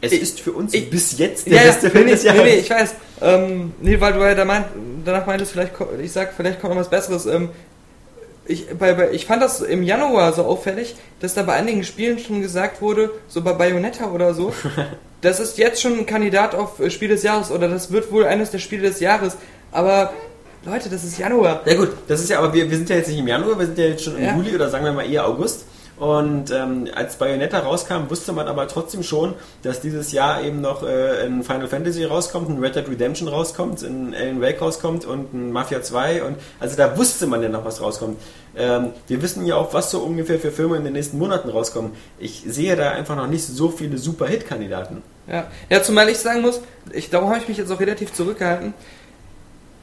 es 0.00 0.12
ich- 0.12 0.22
ist 0.22 0.40
für 0.40 0.52
uns 0.52 0.72
ich- 0.74 0.90
bis 0.90 1.18
jetzt 1.18 1.46
der 1.46 1.54
ja, 1.56 1.62
beste 1.64 1.90
Film 1.90 2.04
nee, 2.06 2.10
des 2.12 2.22
Jahres. 2.24 2.42
nee, 2.42 2.54
ich 2.56 2.70
weiß. 2.70 2.94
Ähm, 3.22 3.72
nee, 3.80 4.00
weil 4.00 4.12
du 4.14 4.20
ja 4.20 4.34
da 4.34 4.44
meint, 4.44 4.66
danach 5.04 5.26
meintest, 5.26 5.52
vielleicht, 5.52 5.72
ich 6.02 6.12
sag, 6.12 6.32
vielleicht 6.34 6.60
kommt 6.60 6.74
noch 6.74 6.80
was 6.80 6.88
Besseres. 6.90 7.26
Ähm, 7.26 7.50
ich, 8.46 8.66
bei, 8.78 8.94
bei, 8.94 9.10
ich 9.12 9.26
fand 9.26 9.42
das 9.42 9.60
im 9.60 9.82
Januar 9.82 10.32
so 10.32 10.44
auffällig, 10.44 10.96
dass 11.20 11.34
da 11.34 11.42
bei 11.42 11.52
einigen 11.52 11.84
Spielen 11.84 12.18
schon 12.18 12.40
gesagt 12.42 12.80
wurde, 12.82 13.10
so 13.28 13.42
bei 13.42 13.52
Bayonetta 13.52 14.10
oder 14.10 14.34
so, 14.34 14.52
das 15.20 15.38
ist 15.38 15.58
jetzt 15.58 15.80
schon 15.82 15.98
ein 15.98 16.06
Kandidat 16.06 16.54
auf 16.54 16.80
äh, 16.80 16.90
Spiel 16.90 17.08
des 17.08 17.22
Jahres 17.22 17.50
oder 17.50 17.68
das 17.68 17.92
wird 17.92 18.10
wohl 18.10 18.24
eines 18.24 18.50
der 18.50 18.58
Spiele 18.58 18.88
des 18.88 19.00
Jahres. 19.00 19.36
Aber 19.70 20.12
Leute, 20.64 20.88
das 20.88 21.04
ist 21.04 21.16
Januar. 21.18 21.62
Ja 21.64 21.74
gut, 21.74 21.90
das 22.08 22.20
ist 22.20 22.30
ja, 22.30 22.38
aber 22.38 22.52
wir, 22.52 22.68
wir 22.68 22.76
sind 22.76 22.88
ja 22.90 22.96
jetzt 22.96 23.08
nicht 23.08 23.18
im 23.18 23.28
Januar, 23.28 23.58
wir 23.58 23.66
sind 23.66 23.78
ja 23.78 23.84
jetzt 23.84 24.02
schon 24.04 24.16
im 24.16 24.24
Ja. 24.24 24.34
Juli 24.36 24.54
oder 24.54 24.68
sagen 24.68 24.84
wir 24.84 24.92
mal 24.92 25.08
eher 25.10 25.26
August. 25.26 25.64
Und 26.00 26.50
ähm, 26.50 26.88
als 26.94 27.16
Bayonetta 27.16 27.58
rauskam, 27.58 28.08
wusste 28.08 28.32
man 28.32 28.48
aber 28.48 28.66
trotzdem 28.68 29.02
schon, 29.02 29.34
dass 29.62 29.82
dieses 29.82 30.12
Jahr 30.12 30.42
eben 30.42 30.62
noch 30.62 30.82
äh, 30.82 31.26
ein 31.26 31.42
Final 31.42 31.68
Fantasy 31.68 32.04
rauskommt, 32.04 32.48
ein 32.48 32.58
Red 32.58 32.74
Dead 32.74 32.88
Redemption 32.88 33.28
rauskommt, 33.28 33.82
ein 33.82 34.14
Alan 34.14 34.40
Wake 34.40 34.62
rauskommt 34.62 35.04
und 35.04 35.34
ein 35.34 35.52
Mafia 35.52 35.82
2 35.82 36.22
und 36.22 36.36
also 36.58 36.74
da 36.74 36.96
wusste 36.96 37.26
man 37.26 37.42
ja 37.42 37.50
noch, 37.50 37.66
was 37.66 37.82
rauskommt. 37.82 38.18
Ähm, 38.56 38.92
wir 39.08 39.20
wissen 39.20 39.44
ja 39.44 39.56
auch, 39.56 39.74
was 39.74 39.90
so 39.90 40.00
ungefähr 40.00 40.38
für 40.38 40.50
Filme 40.50 40.78
in 40.78 40.84
den 40.84 40.94
nächsten 40.94 41.18
Monaten 41.18 41.50
rauskommen. 41.50 41.92
Ich 42.18 42.44
sehe 42.46 42.76
da 42.76 42.92
einfach 42.92 43.14
noch 43.14 43.26
nicht 43.26 43.44
so 43.44 43.68
viele 43.68 43.98
super 43.98 44.26
Hit-Kandidaten. 44.26 45.02
Ja, 45.26 45.48
ja 45.68 45.82
zumal 45.82 46.08
ich 46.08 46.16
sagen 46.16 46.40
muss, 46.40 46.62
ich, 46.92 47.10
darum 47.10 47.28
habe 47.28 47.40
ich 47.40 47.48
mich 47.48 47.58
jetzt 47.58 47.70
auch 47.70 47.78
relativ 47.78 48.14
zurückgehalten. 48.14 48.72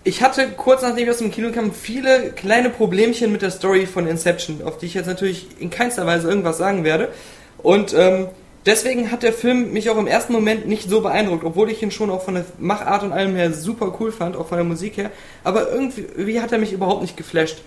Ich 0.07 0.21
hatte 0.21 0.47
kurz 0.55 0.83
nachdem 0.83 1.03
ich 1.03 1.09
aus 1.09 1.17
dem 1.17 1.31
Kino 1.31 1.51
kam 1.51 1.73
viele 1.73 2.31
kleine 2.31 2.69
Problemchen 2.69 3.29
mit 3.29 3.41
der 3.41 3.51
Story 3.51 3.85
von 3.85 4.07
Inception, 4.07 4.61
auf 4.63 4.77
die 4.77 4.85
ich 4.85 4.93
jetzt 4.93 5.07
natürlich 5.07 5.47
in 5.59 5.69
keinster 5.69 6.05
Weise 6.05 6.29
irgendwas 6.29 6.57
sagen 6.57 6.85
werde. 6.85 7.09
Und 7.57 7.93
ähm, 7.93 8.29
deswegen 8.65 9.11
hat 9.11 9.21
der 9.21 9.33
Film 9.33 9.73
mich 9.73 9.89
auch 9.89 9.97
im 9.97 10.07
ersten 10.07 10.31
Moment 10.31 10.65
nicht 10.65 10.89
so 10.89 11.01
beeindruckt, 11.01 11.43
obwohl 11.43 11.69
ich 11.69 11.83
ihn 11.83 11.91
schon 11.91 12.09
auch 12.09 12.23
von 12.23 12.35
der 12.35 12.45
Machart 12.57 13.03
und 13.03 13.11
allem 13.11 13.35
her 13.35 13.51
super 13.51 13.97
cool 13.99 14.13
fand, 14.13 14.37
auch 14.37 14.47
von 14.47 14.57
der 14.57 14.63
Musik 14.63 14.95
her. 14.95 15.11
Aber 15.43 15.69
irgendwie 15.69 16.39
hat 16.39 16.53
er 16.53 16.57
mich 16.57 16.71
überhaupt 16.71 17.01
nicht 17.01 17.17
geflasht. 17.17 17.57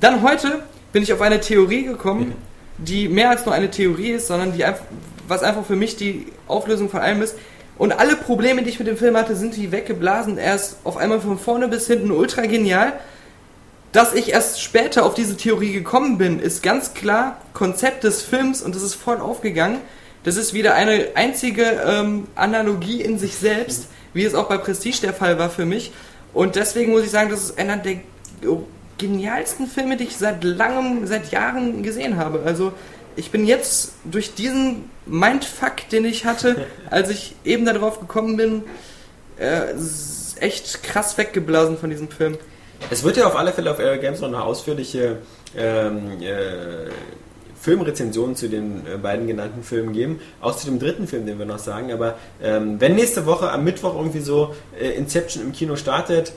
Dann 0.00 0.22
heute 0.22 0.64
bin 0.92 1.04
ich 1.04 1.12
auf 1.12 1.20
eine 1.20 1.38
Theorie 1.38 1.84
gekommen, 1.84 2.34
die 2.78 3.08
mehr 3.08 3.30
als 3.30 3.46
nur 3.46 3.54
eine 3.54 3.70
Theorie 3.70 4.10
ist, 4.10 4.26
sondern 4.26 4.54
die 4.54 4.64
was 5.28 5.44
einfach 5.44 5.64
für 5.64 5.76
mich 5.76 5.94
die 5.94 6.26
Auflösung 6.48 6.90
von 6.90 6.98
allem 6.98 7.22
ist. 7.22 7.36
Und 7.78 7.92
alle 7.92 8.16
Probleme, 8.16 8.62
die 8.62 8.70
ich 8.70 8.78
mit 8.78 8.88
dem 8.88 8.96
Film 8.96 9.16
hatte, 9.16 9.36
sind 9.36 9.56
die 9.56 9.70
weggeblasen. 9.70 10.36
Er 10.36 10.56
ist 10.56 10.78
auf 10.84 10.96
einmal 10.96 11.20
von 11.20 11.38
vorne 11.38 11.68
bis 11.68 11.86
hinten 11.86 12.10
ultra 12.10 12.42
genial. 12.42 12.94
Dass 13.92 14.12
ich 14.12 14.32
erst 14.32 14.60
später 14.60 15.06
auf 15.06 15.14
diese 15.14 15.36
Theorie 15.36 15.72
gekommen 15.72 16.18
bin, 16.18 16.40
ist 16.40 16.62
ganz 16.62 16.92
klar 16.92 17.38
Konzept 17.54 18.04
des 18.04 18.20
Films 18.22 18.60
und 18.60 18.74
das 18.74 18.82
ist 18.82 18.94
voll 18.94 19.18
aufgegangen. 19.18 19.78
Das 20.24 20.36
ist 20.36 20.52
wieder 20.52 20.74
eine 20.74 21.08
einzige 21.14 21.62
ähm, 21.86 22.26
Analogie 22.34 23.00
in 23.00 23.18
sich 23.18 23.36
selbst, 23.36 23.86
wie 24.12 24.24
es 24.24 24.34
auch 24.34 24.48
bei 24.48 24.58
Prestige 24.58 25.00
der 25.00 25.14
Fall 25.14 25.38
war 25.38 25.48
für 25.48 25.64
mich. 25.64 25.92
Und 26.34 26.56
deswegen 26.56 26.92
muss 26.92 27.04
ich 27.04 27.10
sagen, 27.10 27.30
das 27.30 27.44
ist 27.44 27.58
einer 27.58 27.78
der 27.78 28.00
genialsten 28.98 29.66
Filme, 29.66 29.96
die 29.96 30.04
ich 30.04 30.16
seit 30.16 30.44
langem, 30.44 31.06
seit 31.06 31.30
Jahren 31.30 31.82
gesehen 31.82 32.18
habe. 32.18 32.42
Also 32.44 32.72
ich 33.18 33.32
bin 33.32 33.46
jetzt 33.46 33.94
durch 34.04 34.34
diesen 34.34 34.88
Mindfuck, 35.04 35.88
den 35.90 36.04
ich 36.04 36.24
hatte, 36.24 36.66
als 36.90 37.10
ich 37.10 37.34
eben 37.44 37.64
darauf 37.64 38.00
gekommen 38.00 38.36
bin, 38.36 38.62
äh, 39.38 39.74
echt 40.40 40.82
krass 40.84 41.18
weggeblasen 41.18 41.78
von 41.78 41.90
diesem 41.90 42.08
Film. 42.08 42.38
Es 42.90 43.02
wird 43.02 43.16
ja 43.16 43.26
auf 43.26 43.34
alle 43.34 43.52
Fälle 43.52 43.72
auf 43.72 43.80
Air 43.80 43.98
Games 43.98 44.20
noch 44.20 44.28
eine 44.28 44.42
ausführliche 44.42 45.16
ähm, 45.56 46.22
äh, 46.22 46.90
Filmrezension 47.60 48.36
zu 48.36 48.48
den 48.48 48.86
äh, 48.86 48.98
beiden 48.98 49.26
genannten 49.26 49.64
Filmen 49.64 49.92
geben. 49.92 50.20
Auch 50.40 50.56
zu 50.56 50.66
dem 50.66 50.78
dritten 50.78 51.08
Film, 51.08 51.26
den 51.26 51.40
wir 51.40 51.46
noch 51.46 51.58
sagen. 51.58 51.90
Aber 51.90 52.16
ähm, 52.40 52.80
wenn 52.80 52.94
nächste 52.94 53.26
Woche 53.26 53.50
am 53.50 53.64
Mittwoch 53.64 53.96
irgendwie 53.96 54.20
so 54.20 54.54
äh, 54.80 54.90
Inception 54.90 55.42
im 55.42 55.52
Kino 55.52 55.74
startet, 55.74 56.32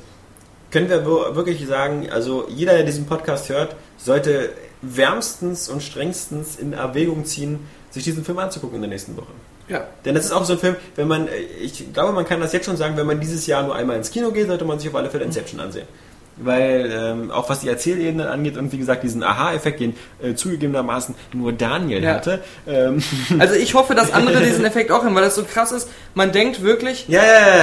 können 0.72 0.90
wir 0.90 1.06
wirklich 1.06 1.68
sagen, 1.68 2.10
also 2.10 2.48
jeder, 2.49 2.74
der 2.74 2.84
diesen 2.84 3.06
Podcast 3.06 3.49
hört, 3.49 3.76
sollte 3.98 4.49
wärmstens 4.82 5.70
und 5.70 5.84
strengstens 5.84 6.56
in 6.58 6.74
Erwägung 6.74 7.26
ziehen, 7.26 7.60
sich 7.91 8.03
diesen 8.03 8.24
Film 8.26 8.40
anzugucken 8.40 8.76
in 8.78 8.82
der 8.82 8.90
nächsten 8.90 9.16
Woche. 9.18 9.28
Ja. 9.68 9.86
Denn 10.06 10.16
das 10.16 10.26
ist 10.26 10.32
auch 10.32 10.44
so 10.44 10.53
ein 10.53 10.60
Film, 10.60 10.76
wenn 10.95 11.08
man, 11.08 11.28
ich 11.62 11.94
glaube, 11.94 12.12
man 12.14 12.26
kann 12.26 12.41
das 12.41 12.52
jetzt 12.53 12.66
schon 12.66 12.78
sagen, 12.78 12.98
wenn 12.98 13.06
man 13.06 13.20
dieses 13.20 13.48
Jahr 13.48 13.64
nur 13.64 13.76
einmal 13.76 13.98
ins 13.98 14.12
Kino 14.12 14.32
geht, 14.32 14.48
sollte 14.48 14.66
man 14.66 14.80
sich 14.80 14.90
auf 14.90 14.95
alle 14.95 15.10
Fälle 15.10 15.24
Inception 15.24 15.60
ansehen. 15.60 15.88
Weil 16.38 16.91
ähm, 16.94 17.30
auch 17.32 17.49
was 17.49 17.60
die 17.60 17.68
Erzählebene 17.70 18.30
angeht 18.30 18.58
und 18.58 18.72
wie 18.72 18.78
gesagt 18.78 19.03
diesen 19.03 19.22
Aha-Effekt, 19.22 19.80
den 19.82 19.95
äh, 20.24 20.34
zugegebenermaßen 20.34 21.14
nur 21.34 21.53
Daniel 21.53 22.03
Ja. 22.03 22.14
hatte. 22.16 22.41
Ähm, 22.68 23.03
Also 23.40 23.53
ich 23.56 23.74
hoffe, 23.76 23.94
dass 23.95 24.12
andere 24.12 24.41
diesen 24.41 24.66
Effekt 24.66 24.91
auch 24.91 25.03
haben, 25.03 25.14
weil 25.14 25.24
das 25.24 25.36
so 25.36 25.44
krass 25.44 25.72
ist. 25.72 25.90
Man 26.16 26.32
denkt 26.32 26.64
wirklich, 26.64 27.06
ja, 27.08 27.22
ja, 27.24 27.48
ja. 27.48 27.58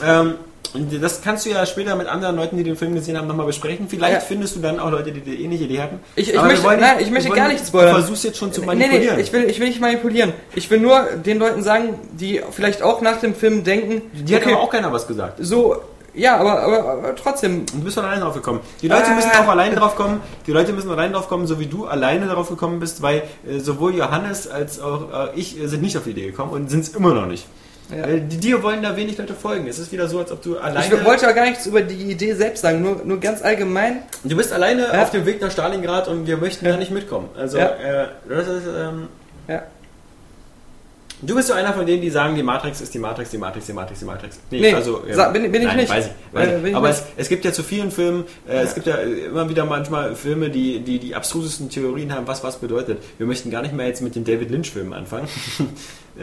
ja. 0.00 0.20
Ähm, 0.20 0.34
das 1.00 1.22
kannst 1.22 1.46
du 1.46 1.50
ja 1.50 1.64
später 1.64 1.96
mit 1.96 2.06
anderen 2.08 2.36
Leuten, 2.36 2.56
die 2.58 2.62
den 2.64 2.76
Film 2.76 2.94
gesehen 2.94 3.16
haben, 3.16 3.26
nochmal 3.26 3.46
besprechen. 3.46 3.86
Vielleicht 3.88 4.12
Ja. 4.14 4.20
findest 4.20 4.56
du 4.56 4.60
dann 4.60 4.78
auch 4.78 4.90
Leute, 4.90 5.12
die 5.12 5.20
die 5.20 5.42
ähnliche 5.42 5.64
Idee 5.64 5.80
hatten. 5.80 6.00
Ich- 6.14 6.32
ich 6.34 6.42
möchte- 6.42 6.62
wollen 6.64 6.80
nein, 6.80 6.96
ich 7.00 7.10
möchte 7.10 7.30
wir 7.30 7.36
gar 7.36 7.46
wollen- 7.46 7.54
nicht 7.56 7.66
spoilern. 7.66 7.94
Du 7.94 8.00
versuchst 8.00 8.24
jetzt 8.24 8.36
schon 8.38 8.52
zu 8.52 8.60
nee, 8.60 8.66
manipulieren. 8.66 9.16
nee, 9.16 9.22
ich 9.22 9.32
will, 9.32 9.44
ich 9.44 9.58
will 9.60 9.68
nicht 9.68 9.80
manipulieren. 9.80 10.32
Ich 10.54 10.70
will 10.70 10.80
nur 10.80 11.02
den 11.24 11.38
Leuten 11.38 11.62
sagen, 11.62 11.98
die 12.12 12.42
vielleicht 12.50 12.82
auch 12.82 13.00
nach 13.00 13.18
dem 13.20 13.34
Film 13.34 13.64
denken, 13.64 14.02
die 14.12 14.34
hat 14.36 14.46
aber 14.46 14.60
auch 14.60 14.70
keiner 14.70 14.92
was 14.92 15.06
gesagt. 15.06 15.38
so, 15.40 15.76
ja, 16.14 16.36
aber, 16.36 16.60
aber, 16.60 16.84
aber 16.90 17.14
trotzdem, 17.16 17.60
Und 17.60 17.74
du 17.74 17.80
bist 17.84 17.94
von 17.96 18.04
alleine 18.04 18.20
drauf 18.22 18.34
gekommen. 18.34 18.60
Die 18.82 18.88
Leute 18.88 19.06
Ah. 19.06 19.14
müssen 19.14 19.30
auch 19.30 19.48
alleine 19.48 19.76
drauf 19.76 19.94
kommen. 19.96 20.20
Die 20.46 20.52
Leute 20.52 20.72
müssen 20.72 20.90
alleine 20.90 21.14
drauf 21.14 21.28
kommen, 21.28 21.46
so 21.46 21.58
wie 21.60 21.66
du 21.66 21.86
alleine 21.86 22.26
darauf 22.26 22.48
gekommen 22.50 22.78
bist, 22.80 23.00
weil 23.00 23.22
äh, 23.48 23.58
sowohl 23.60 23.94
Johannes 23.94 24.48
als 24.48 24.80
auch 24.80 25.28
äh, 25.34 25.38
ich 25.38 25.58
äh, 25.62 25.66
sind 25.68 25.80
nicht 25.80 25.96
auf 25.96 26.04
die 26.04 26.10
Idee 26.10 26.26
gekommen 26.26 26.50
und 26.52 26.70
sind 26.70 26.80
es 26.80 26.88
immer 26.90 27.14
noch 27.14 27.26
nicht. 27.26 27.46
Ja. 27.94 28.02
Weil 28.02 28.20
die, 28.20 28.36
dir 28.36 28.62
wollen 28.62 28.82
da 28.82 28.96
wenig 28.96 29.16
Leute 29.16 29.32
folgen. 29.34 29.66
Es 29.66 29.78
ist 29.78 29.90
wieder 29.92 30.08
so, 30.08 30.18
als 30.18 30.30
ob 30.30 30.42
du 30.42 30.58
alleine. 30.58 30.94
ich 30.94 31.04
wollte 31.04 31.24
ja 31.24 31.32
gar 31.32 31.46
nichts 31.46 31.64
über 31.66 31.80
die 31.80 32.10
Idee 32.10 32.34
selbst 32.34 32.60
sagen, 32.60 32.82
nur, 32.82 33.00
nur 33.04 33.18
ganz 33.18 33.40
allgemein. 33.42 34.02
du 34.24 34.36
bist 34.36 34.52
alleine 34.52 34.82
Ja. 34.92 35.02
auf 35.02 35.10
dem 35.10 35.24
Weg 35.24 35.40
nach 35.40 35.50
Stalingrad 35.50 36.06
und 36.08 36.26
wir 36.26 36.36
möchten 36.36 36.66
da 36.66 36.76
nicht 36.76 36.90
mitkommen. 36.90 37.30
Also, 37.36 37.56
Ja. 37.58 37.68
äh, 37.68 38.08
das 38.28 38.46
ist. 38.48 38.64
Ähm, 38.66 39.08
Ja. 39.48 39.62
Du 41.20 41.34
bist 41.34 41.48
so 41.48 41.54
einer 41.54 41.72
von 41.72 41.84
denen, 41.84 42.00
die 42.00 42.10
sagen, 42.10 42.36
die 42.36 42.44
Matrix 42.44 42.80
ist 42.80 42.94
die 42.94 42.98
Matrix, 43.00 43.30
die 43.30 43.38
Matrix, 43.38 43.66
die 43.66 43.72
Matrix, 43.72 43.98
die 43.98 44.04
Matrix. 44.04 44.38
Nee, 44.50 44.72
also, 44.72 45.02
sa- 45.10 45.30
bin- 45.30 45.50
bin 45.50 45.62
ich 45.62 45.66
nein, 45.66 45.76
nicht. 45.78 45.90
Weiß 45.90 46.06
ich, 46.06 46.12
weiß 46.32 46.48
Äh, 46.48 46.68
ich. 46.68 46.76
Aber 46.76 46.90
es, 46.90 47.02
es 47.16 47.28
gibt 47.28 47.44
ja 47.44 47.50
zu 47.52 47.64
vielen 47.64 47.90
Filmen, 47.90 48.22
äh, 48.48 48.58
es 48.60 48.74
gibt 48.74 48.86
ja 48.86 48.94
äh, 48.98 49.24
immer 49.26 49.48
wieder 49.48 49.64
manchmal 49.64 50.14
Filme, 50.14 50.48
die, 50.48 50.78
die 50.78 51.00
die 51.00 51.16
abstrusesten 51.16 51.70
Theorien 51.70 52.14
haben, 52.14 52.28
was 52.28 52.44
was 52.44 52.58
bedeutet. 52.58 53.02
Wir 53.16 53.26
möchten 53.26 53.50
gar 53.50 53.62
nicht 53.62 53.74
mehr 53.74 53.88
jetzt 53.88 54.00
mit 54.00 54.14
den 54.14 54.22
David 54.24 54.50
Lynch-Filmen 54.50 54.92
anfangen. 54.92 55.26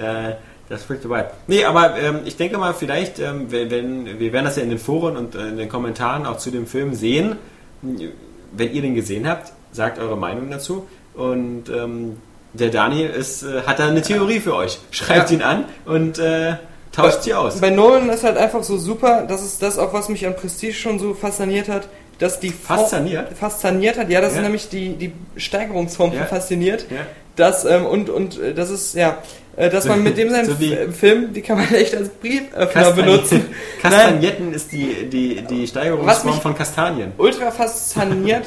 das 0.69 0.83
führt 0.83 1.01
zu 1.01 1.09
weit. 1.09 1.31
Nee, 1.47 1.63
aber 1.65 1.97
ähm, 1.97 2.19
ich 2.25 2.37
denke 2.37 2.57
mal, 2.57 2.73
vielleicht, 2.73 3.19
ähm, 3.19 3.51
wenn, 3.51 3.69
wenn, 3.69 4.19
wir 4.19 4.33
werden 4.33 4.45
das 4.45 4.55
ja 4.55 4.63
in 4.63 4.69
den 4.69 4.79
Foren 4.79 5.15
und 5.17 5.35
äh, 5.35 5.49
in 5.49 5.57
den 5.57 5.69
Kommentaren 5.69 6.25
auch 6.25 6.37
zu 6.37 6.51
dem 6.51 6.65
Film 6.67 6.93
sehen. 6.93 7.35
Wenn 7.81 8.73
ihr 8.73 8.81
den 8.81 8.95
gesehen 8.95 9.27
habt, 9.27 9.51
sagt 9.71 9.99
eure 9.99 10.17
Meinung 10.17 10.49
dazu. 10.49 10.87
Und 11.13 11.69
ähm, 11.69 12.17
der 12.53 12.69
Daniel 12.69 13.09
ist, 13.09 13.43
äh, 13.43 13.61
hat 13.65 13.79
da 13.79 13.87
eine 13.87 14.01
Theorie 14.01 14.39
für 14.39 14.55
euch. 14.55 14.79
Schreibt 14.91 15.29
Ja. 15.29 15.35
ihn 15.37 15.41
an 15.43 15.65
und 15.85 16.17
äh, 16.19 16.55
tauscht 16.91 17.23
sie 17.23 17.33
aus. 17.33 17.59
Bei 17.59 17.69
Nolan 17.69 18.09
ist 18.09 18.23
halt 18.23 18.37
einfach 18.37 18.63
so 18.63 18.77
super, 18.77 19.25
das 19.27 19.43
ist 19.43 19.61
das 19.61 19.77
auch, 19.77 19.93
was 19.93 20.09
mich 20.09 20.25
an 20.25 20.35
Prestige 20.35 20.73
schon 20.73 20.97
so 20.99 21.13
fasziniert 21.13 21.67
hat, 21.67 21.87
dass 22.19 22.39
die 22.39 22.49
Fasziniert? 22.51 23.37
fasziniert 23.37 23.97
hat, 23.97 24.09
ja, 24.09 24.21
das 24.21 24.31
Ja. 24.33 24.37
ist 24.39 24.43
nämlich 24.43 24.69
die, 24.69 24.89
die 24.95 25.11
Steigerungsform 25.37 26.13
Ja. 26.13 26.19
von 26.19 26.27
fasziniert. 26.27 26.85
Ja. 26.89 26.97
Das, 27.35 27.65
ähm, 27.65 27.85
und, 27.85 28.09
und 28.09 28.39
äh, 28.39 28.53
das 28.53 28.69
ist, 28.69 28.95
ja, 28.95 29.17
äh, 29.57 29.69
dass 29.69 29.85
man 29.85 30.01
mit 30.03 30.17
dem 30.17 30.29
seinen 30.31 30.45
So 30.45 30.59
wie- 30.59 30.73
F- 30.73 30.95
Film, 30.97 31.33
die 31.33 31.41
kann 31.41 31.57
man 31.57 31.67
echt 31.73 31.95
als 31.95 32.07
Brieföffner 32.09 32.91
benutzen. 32.91 33.45
Kastagnetten 33.81 34.53
ist 34.53 34.71
die, 34.71 35.09
die, 35.09 35.41
die 35.41 35.63
Was 35.63 35.69
Steigerungsform 35.69 36.33
mich- 36.33 36.41
von 36.41 36.55
Kastanien. 36.55 37.11
ultra 37.17 37.51
fasziniert, 37.51 38.45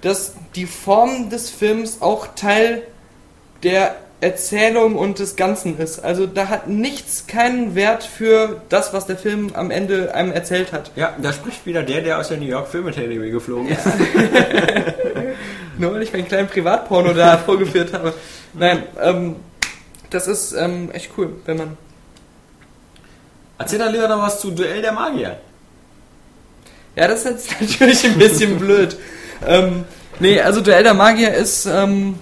dass 0.00 0.32
die 0.56 0.66
Form 0.66 1.30
des 1.30 1.50
Films 1.50 1.98
auch 2.02 2.28
Teil 2.34 2.82
der 3.62 3.94
Erzählung 4.20 4.96
und 4.96 5.18
des 5.18 5.36
Ganzen 5.36 5.78
ist. 5.78 6.02
Also 6.02 6.26
da 6.26 6.48
hat 6.48 6.68
nichts 6.68 7.26
keinen 7.26 7.74
Wert 7.74 8.02
für 8.02 8.62
das, 8.70 8.94
was 8.94 9.06
der 9.06 9.18
Film 9.18 9.50
am 9.54 9.70
Ende 9.70 10.14
einem 10.14 10.32
erzählt 10.32 10.72
hat. 10.72 10.90
Ja, 10.96 11.14
da 11.20 11.32
spricht 11.32 11.66
wieder 11.66 11.82
der, 11.82 12.00
der 12.00 12.18
aus 12.18 12.28
der 12.28 12.38
New 12.38 12.46
York 12.46 12.68
Film 12.68 12.88
Academy 12.88 13.30
geflogen 13.30 13.68
ist. 13.68 13.84
Nur 15.78 15.92
weil 15.92 16.02
ich 16.02 16.12
meinen 16.12 16.26
kleinen 16.26 16.48
Privatporno 16.48 17.12
da 17.12 17.36
vorgeführt 17.46 17.92
habe. 17.92 18.14
Nein, 18.54 18.84
ähm, 19.02 19.36
das 20.08 20.28
ist 20.28 20.52
ähm, 20.52 20.90
echt 20.92 21.10
cool, 21.18 21.34
wenn 21.44 21.58
man. 21.58 21.76
Erzähl 23.58 23.78
dann 23.78 23.92
lieber 23.92 24.08
noch 24.08 24.22
was 24.22 24.40
zu 24.40 24.50
Duell 24.50 24.80
der 24.80 24.92
Magier. 24.92 25.38
Ja, 26.94 27.08
das 27.08 27.24
ist 27.24 27.30
jetzt 27.30 27.60
natürlich 27.60 28.04
ein 28.06 28.18
bisschen 28.18 28.58
blöd. 28.58 28.96
Ähm, 29.46 29.84
nee, 30.20 30.40
also 30.40 30.62
Duell 30.62 30.82
der 30.82 30.94
Magier 30.94 31.34
ist, 31.34 31.66
ähm, 31.66 32.18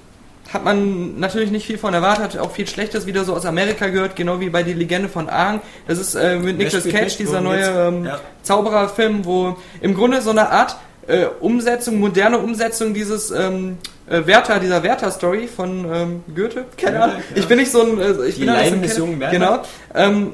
hat 0.55 0.65
man 0.65 1.19
natürlich 1.19 1.51
nicht 1.51 1.67
viel 1.67 1.79
von 1.79 1.93
erwartet, 1.93 2.39
auch 2.39 2.53
viel 2.53 2.67
Schlechtes 2.67 3.07
wieder 3.07 3.25
so 3.25 3.35
aus 3.35 3.45
Amerika 3.45 3.89
gehört, 3.89 4.17
genau 4.17 4.41
wie 4.41 4.49
bei 4.51 4.63
Die 4.63 4.73
Legende 4.73 5.09
von 5.09 5.29
Aang. 5.29 5.61
Das 5.89 5.99
ist 5.99 6.15
äh, 6.15 6.37
mit 6.37 6.57
Nicolas 6.59 6.89
Cage, 6.89 7.17
dieser 7.17 7.41
neue 7.41 7.65
ähm, 7.67 8.05
Ja. 8.05 8.21
Zaubererfilm, 8.43 9.25
wo 9.25 9.57
im 9.81 9.95
Grunde 9.95 10.23
so 10.23 10.31
eine 10.31 10.51
Art 10.51 10.77
äh, 11.07 11.27
Umsetzung, 11.41 11.99
moderne 11.99 12.39
Umsetzung 12.39 12.95
dieses 12.95 13.31
ähm, 13.31 13.79
äh, 14.09 14.27
Werther, 14.27 14.59
dieser 14.61 14.83
Werther-Story 14.83 15.49
von 15.49 15.85
ähm, 15.93 16.25
Goethe, 16.35 16.65
keine 16.77 17.03
Ahnung. 17.03 17.17
ja. 17.17 17.37
Ich 17.37 17.47
bin 17.47 17.59
nicht 17.59 17.71
so 17.71 17.83
ein, 17.83 18.01
äh, 18.01 18.13
ich 18.27 18.37
Die 18.37 18.43
bin 18.43 18.55
Leiden 18.55 18.81
des 18.81 18.97
jungen 18.97 19.21
Werther. 19.21 19.39
Genau. 19.39 19.63
Ähm, 19.95 20.33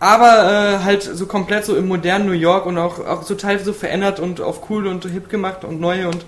aber 0.00 0.78
äh, 0.80 0.84
halt 0.84 1.02
so 1.02 1.26
komplett 1.26 1.64
so 1.64 1.74
im 1.74 1.88
modernen 1.88 2.26
New 2.26 2.32
York 2.32 2.66
und 2.66 2.78
auch, 2.78 3.04
auch 3.04 3.26
total 3.26 3.58
so 3.58 3.72
verändert 3.72 4.20
und 4.20 4.40
auf 4.40 4.70
cool 4.70 4.86
und 4.86 5.04
hip 5.06 5.28
gemacht 5.28 5.64
und 5.64 5.80
neu 5.80 6.06
und 6.06 6.24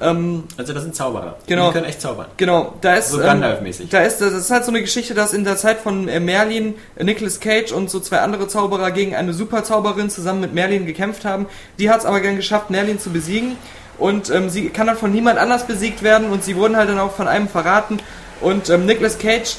ähm, 0.00 0.44
Also 0.56 0.72
das 0.72 0.82
sind 0.82 0.94
Zauberer. 0.94 1.36
Genau. 1.46 1.68
Die 1.68 1.72
können 1.74 1.86
echt 1.86 2.00
zaubern. 2.00 2.26
Genau, 2.36 2.74
da 2.80 2.94
ist 2.94 3.10
So 3.10 3.20
ähm, 3.20 3.26
Gandalf-mäßig. 3.26 3.88
Da 3.90 4.00
ist 4.00 4.20
das 4.20 4.32
ist 4.32 4.50
halt 4.50 4.64
so 4.64 4.70
eine 4.70 4.80
Geschichte, 4.80 5.14
dass 5.14 5.32
in 5.32 5.44
der 5.44 5.56
Zeit 5.56 5.78
von 5.78 6.08
äh, 6.08 6.20
Merlin, 6.20 6.74
äh, 6.96 7.04
Nicolas 7.04 7.40
Cage 7.40 7.72
und 7.72 7.90
so 7.90 8.00
zwei 8.00 8.18
andere 8.20 8.48
Zauberer 8.48 8.90
gegen 8.90 9.14
eine 9.14 9.32
Superzauberin 9.32 10.10
zusammen 10.10 10.40
mit 10.40 10.54
Merlin 10.54 10.86
gekämpft 10.86 11.24
haben. 11.24 11.46
Die 11.78 11.90
hat 11.90 12.00
es 12.00 12.06
aber 12.06 12.20
gern 12.20 12.36
geschafft, 12.36 12.70
Merlin 12.70 12.98
zu 12.98 13.10
besiegen 13.10 13.56
und 13.98 14.30
ähm, 14.30 14.48
sie 14.48 14.68
kann 14.70 14.86
dann 14.86 14.96
von 14.96 15.12
niemand 15.12 15.38
anders 15.38 15.66
besiegt 15.66 16.02
werden 16.02 16.30
und 16.30 16.44
sie 16.44 16.56
wurden 16.56 16.76
halt 16.76 16.88
dann 16.88 16.98
auch 16.98 17.12
von 17.12 17.28
einem 17.28 17.48
verraten 17.48 17.98
und 18.40 18.70
ähm, 18.70 18.86
Nicolas 18.86 19.18
Cage 19.18 19.56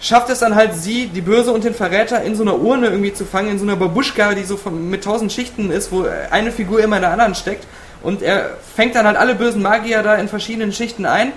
schafft 0.00 0.28
es 0.28 0.40
dann 0.40 0.54
halt 0.54 0.74
sie, 0.74 1.06
die 1.06 1.20
Böse 1.20 1.52
und 1.52 1.64
den 1.64 1.74
Verräter 1.74 2.22
in 2.22 2.34
so 2.34 2.42
einer 2.42 2.58
Urne 2.58 2.88
irgendwie 2.88 3.14
zu 3.14 3.24
fangen, 3.24 3.50
in 3.50 3.58
so 3.58 3.64
einer 3.64 3.76
Babuschka, 3.76 4.34
die 4.34 4.44
so 4.44 4.56
von, 4.56 4.90
mit 4.90 5.04
tausend 5.04 5.32
Schichten 5.32 5.70
ist, 5.70 5.92
wo 5.92 6.06
eine 6.30 6.52
Figur 6.52 6.80
immer 6.80 6.96
in 6.96 7.02
der 7.02 7.12
anderen 7.12 7.34
steckt. 7.34 7.66
Und 8.04 8.22
er 8.22 8.50
fängt 8.76 8.94
dann 8.94 9.06
halt 9.06 9.16
alle 9.16 9.34
bösen 9.34 9.62
Magier 9.62 10.02
da 10.02 10.14
in 10.14 10.28
verschiedenen 10.28 10.72
Schichten 10.72 11.06
ein. 11.06 11.32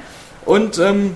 Und 0.45 0.77
ähm, 0.77 1.15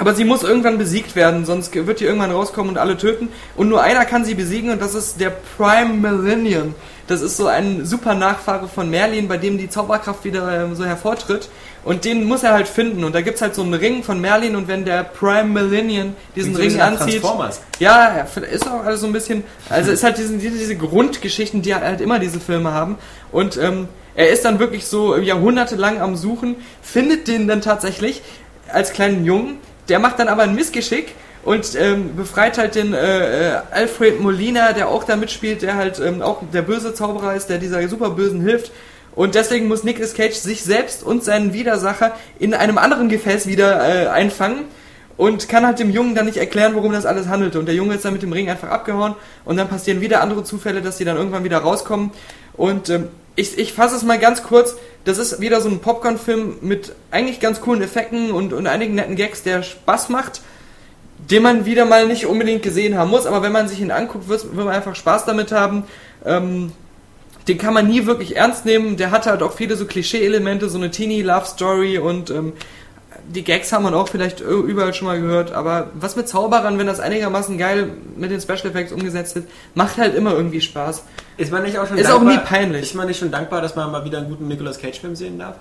aber 0.00 0.14
sie 0.14 0.24
muss 0.24 0.42
irgendwann 0.42 0.78
besiegt 0.78 1.14
werden, 1.14 1.44
sonst 1.44 1.74
wird 1.74 2.00
die 2.00 2.04
irgendwann 2.04 2.30
rauskommen 2.30 2.70
und 2.70 2.78
alle 2.78 2.96
töten. 2.96 3.28
Und 3.54 3.68
nur 3.68 3.82
einer 3.82 4.06
kann 4.06 4.24
sie 4.24 4.34
besiegen 4.34 4.70
und 4.70 4.80
das 4.80 4.94
ist 4.94 5.20
der 5.20 5.30
Prime 5.58 5.92
Millennium. 5.92 6.74
Das 7.06 7.20
ist 7.20 7.36
so 7.36 7.48
ein 7.48 7.84
super 7.84 8.14
Nachfahre 8.14 8.66
von 8.66 8.88
Merlin, 8.88 9.28
bei 9.28 9.36
dem 9.36 9.58
die 9.58 9.68
Zauberkraft 9.68 10.24
wieder 10.24 10.64
ähm, 10.64 10.74
so 10.74 10.86
hervortritt. 10.86 11.50
Und 11.84 12.06
den 12.06 12.24
muss 12.24 12.42
er 12.42 12.52
halt 12.52 12.68
finden. 12.68 13.04
Und 13.04 13.14
da 13.14 13.20
gibt's 13.20 13.42
halt 13.42 13.54
so 13.54 13.62
einen 13.62 13.74
Ring 13.74 14.02
von 14.02 14.20
Merlin 14.20 14.56
und 14.56 14.68
wenn 14.68 14.86
der 14.86 15.04
Prime 15.04 15.44
Millennium 15.44 16.14
diesen 16.34 16.56
Ring 16.56 16.76
nach 16.76 16.92
anzieht. 16.92 17.20
Transformers. 17.20 17.60
Ja, 17.78 18.16
ja, 18.16 18.42
ist 18.42 18.66
auch 18.66 18.84
alles 18.84 19.00
so 19.00 19.06
ein 19.06 19.12
bisschen. 19.12 19.44
Also 19.68 19.90
ist 19.90 20.02
halt 20.02 20.16
diese, 20.16 20.36
diese, 20.38 20.56
diese 20.56 20.76
Grundgeschichten, 20.76 21.60
die 21.60 21.74
halt 21.74 22.00
immer 22.00 22.18
diese 22.18 22.40
Filme 22.40 22.72
haben. 22.72 22.96
Und 23.32 23.58
ähm, 23.58 23.88
er 24.20 24.28
ist 24.28 24.44
dann 24.44 24.58
wirklich 24.58 24.84
so 24.84 25.16
jahrhundertelang 25.16 25.98
am 25.98 26.14
Suchen, 26.14 26.56
findet 26.82 27.26
den 27.26 27.48
dann 27.48 27.62
tatsächlich 27.62 28.20
als 28.68 28.92
kleinen 28.92 29.24
Jungen. 29.24 29.56
Der 29.88 29.98
macht 29.98 30.18
dann 30.18 30.28
aber 30.28 30.42
ein 30.42 30.54
Missgeschick 30.54 31.14
und 31.42 31.74
ähm, 31.74 32.16
befreit 32.16 32.58
halt 32.58 32.74
den 32.74 32.92
äh, 32.92 33.54
äh, 33.54 33.60
Alfred 33.70 34.20
Molina, 34.20 34.74
der 34.74 34.88
auch 34.88 35.04
da 35.04 35.16
mitspielt, 35.16 35.62
der 35.62 35.76
halt 35.76 36.00
ähm, 36.00 36.20
auch 36.20 36.42
der 36.52 36.60
böse 36.60 36.92
Zauberer 36.92 37.34
ist, 37.34 37.46
der 37.46 37.56
dieser 37.56 37.88
Superbösen 37.88 38.42
hilft. 38.42 38.72
Und 39.16 39.34
deswegen 39.34 39.68
muss 39.68 39.84
Nicolas 39.84 40.12
Cage 40.12 40.34
sich 40.34 40.64
selbst 40.64 41.02
und 41.02 41.24
seinen 41.24 41.54
Widersacher 41.54 42.14
in 42.38 42.52
einem 42.52 42.76
anderen 42.76 43.08
Gefäß 43.08 43.46
wieder 43.46 44.04
äh, 44.04 44.08
einfangen 44.08 44.66
und 45.20 45.50
kann 45.50 45.66
halt 45.66 45.78
dem 45.78 45.90
Jungen 45.90 46.14
dann 46.14 46.24
nicht 46.24 46.38
erklären, 46.38 46.74
worum 46.74 46.92
das 46.92 47.04
alles 47.04 47.28
handelte. 47.28 47.58
Und 47.58 47.66
der 47.66 47.74
Junge 47.74 47.94
ist 47.94 48.06
dann 48.06 48.14
mit 48.14 48.22
dem 48.22 48.32
Ring 48.32 48.48
einfach 48.48 48.70
abgehauen 48.70 49.14
und 49.44 49.58
dann 49.58 49.68
passieren 49.68 50.00
wieder 50.00 50.22
andere 50.22 50.44
Zufälle, 50.44 50.80
dass 50.80 50.96
die 50.96 51.04
dann 51.04 51.18
irgendwann 51.18 51.44
wieder 51.44 51.58
rauskommen. 51.58 52.10
Und 52.54 52.88
ähm, 52.88 53.08
ich, 53.36 53.58
ich 53.58 53.74
fasse 53.74 53.96
es 53.96 54.02
mal 54.02 54.18
ganz 54.18 54.42
kurz. 54.42 54.76
Das 55.04 55.18
ist 55.18 55.38
wieder 55.38 55.60
so 55.60 55.68
ein 55.68 55.80
Popcorn-Film 55.80 56.60
mit 56.62 56.94
eigentlich 57.10 57.38
ganz 57.38 57.60
coolen 57.60 57.82
Effekten 57.82 58.30
und, 58.30 58.54
und 58.54 58.66
einigen 58.66 58.94
netten 58.94 59.14
Gags, 59.14 59.42
der 59.42 59.62
Spaß 59.62 60.08
macht, 60.08 60.40
den 61.30 61.42
man 61.42 61.66
wieder 61.66 61.84
mal 61.84 62.06
nicht 62.06 62.24
unbedingt 62.24 62.62
gesehen 62.62 62.96
haben 62.96 63.10
muss. 63.10 63.26
Aber 63.26 63.42
wenn 63.42 63.52
man 63.52 63.68
sich 63.68 63.82
ihn 63.82 63.90
anguckt, 63.90 64.26
wird, 64.26 64.56
wird 64.56 64.64
man 64.64 64.74
einfach 64.74 64.96
Spaß 64.96 65.26
damit 65.26 65.52
haben. 65.52 65.84
Ähm, 66.24 66.72
den 67.46 67.58
kann 67.58 67.74
man 67.74 67.88
nie 67.88 68.06
wirklich 68.06 68.36
ernst 68.36 68.64
nehmen. 68.64 68.96
Der 68.96 69.10
hat 69.10 69.26
halt 69.26 69.42
auch 69.42 69.52
viele 69.52 69.76
so 69.76 69.84
Klischee-Elemente, 69.84 70.70
so 70.70 70.78
eine 70.78 70.90
Teenie-Love-Story 70.90 71.98
und 71.98 72.30
ähm, 72.30 72.54
die 73.32 73.44
Gags 73.44 73.72
haben 73.72 73.84
man 73.84 73.94
auch 73.94 74.08
vielleicht 74.08 74.40
überall 74.40 74.92
schon 74.92 75.06
mal 75.06 75.20
gehört, 75.20 75.52
aber 75.52 75.88
was 75.94 76.16
mit 76.16 76.28
Zauberern, 76.28 76.78
wenn 76.78 76.86
das 76.86 76.98
einigermaßen 77.00 77.56
geil 77.58 77.90
mit 78.16 78.30
den 78.30 78.40
Special 78.40 78.66
Effects 78.66 78.92
umgesetzt 78.92 79.34
wird, 79.36 79.46
macht 79.74 79.98
halt 79.98 80.14
immer 80.14 80.32
irgendwie 80.32 80.60
Spaß. 80.60 81.04
Ist 81.36 81.52
man 81.52 81.62
nicht 81.62 81.78
auch 81.78 81.86
schon 81.86 81.96
Ist 81.98 82.10
auch 82.10 82.22
nie 82.22 82.38
peinlich. 82.38 82.82
Ist 82.82 82.94
man 82.94 83.06
nicht 83.06 83.18
schon 83.20 83.30
dankbar, 83.30 83.62
dass 83.62 83.76
man 83.76 83.90
mal 83.92 84.04
wieder 84.04 84.18
einen 84.18 84.28
guten 84.28 84.48
Nicolas 84.48 84.78
Cage-Film 84.78 85.14
sehen 85.16 85.38
darf? 85.38 85.54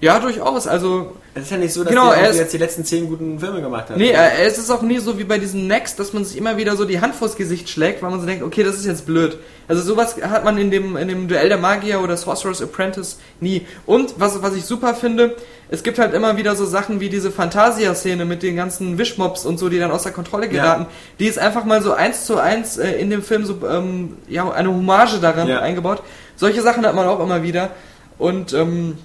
Ja, 0.00 0.18
durchaus, 0.18 0.66
also 0.66 1.12
Es 1.32 1.42
ist 1.44 1.52
ja 1.52 1.58
nicht 1.58 1.72
so, 1.72 1.84
dass 1.84 1.90
Genau, 1.92 2.10
er 2.10 2.30
ist- 2.30 2.36
jetzt 2.38 2.52
die 2.52 2.58
letzten 2.58 2.84
zehn 2.84 3.08
guten 3.08 3.38
Filme 3.38 3.60
gemacht 3.62 3.88
hat. 3.88 3.96
Nee, 3.96 4.10
äh, 4.10 4.44
es 4.44 4.58
ist 4.58 4.68
auch 4.68 4.82
nie 4.82 4.98
so 4.98 5.16
wie 5.16 5.22
bei 5.22 5.38
diesen 5.38 5.68
Next, 5.68 5.96
dass 6.00 6.12
man 6.12 6.24
sich 6.24 6.36
immer 6.36 6.56
wieder 6.56 6.74
so 6.76 6.84
die 6.84 7.00
Hand 7.00 7.14
vors 7.14 7.36
Gesicht 7.36 7.68
schlägt, 7.70 8.02
weil 8.02 8.10
man 8.10 8.18
so 8.20 8.26
denkt, 8.26 8.42
okay, 8.42 8.64
das 8.64 8.74
ist 8.74 8.84
jetzt 8.86 9.06
blöd. 9.06 9.38
Also 9.68 9.80
sowas 9.80 10.16
hat 10.20 10.44
man 10.44 10.58
in 10.58 10.72
dem, 10.72 10.96
in 10.96 11.06
dem 11.06 11.28
Duell 11.28 11.48
der 11.48 11.58
Magier 11.58 12.00
oder 12.02 12.16
Sorcerer's 12.16 12.60
Apprentice 12.60 13.18
nie. 13.38 13.64
Und 13.86 14.14
was, 14.18 14.42
was 14.42 14.56
ich 14.56 14.64
super 14.64 14.94
finde, 14.96 15.36
es 15.72 15.82
gibt 15.82 15.98
halt 15.98 16.12
immer 16.12 16.36
wieder 16.36 16.54
so 16.54 16.66
Sachen 16.66 17.00
wie 17.00 17.08
diese 17.08 17.30
Fantasia-Szene 17.30 18.26
mit 18.26 18.42
den 18.42 18.56
ganzen 18.56 18.98
Wischmops 18.98 19.46
und 19.46 19.56
so, 19.58 19.70
die 19.70 19.78
dann 19.78 19.90
außer 19.90 20.10
Kontrolle 20.10 20.48
geraten. 20.48 20.84
Die 21.18 21.24
ist 21.26 21.38
einfach 21.38 21.64
mal 21.64 21.80
so 21.80 21.94
eins 21.94 22.26
zu 22.26 22.36
eins 22.38 22.76
äh, 22.76 22.92
in 23.00 23.08
dem 23.08 23.22
Film 23.22 23.46
so, 23.46 23.56
ähm, 23.66 24.18
ja, 24.28 24.50
eine 24.52 24.68
Hommage 24.68 25.18
daran 25.22 25.48
Ja. 25.48 25.60
eingebaut. 25.60 26.02
Solche 26.36 26.60
Sachen 26.60 26.84
hat 26.84 26.94
man 26.94 27.06
auch 27.06 27.20
immer 27.20 27.42
wieder. 27.42 27.70
Und, 28.18 28.52
ähm, 28.52 28.98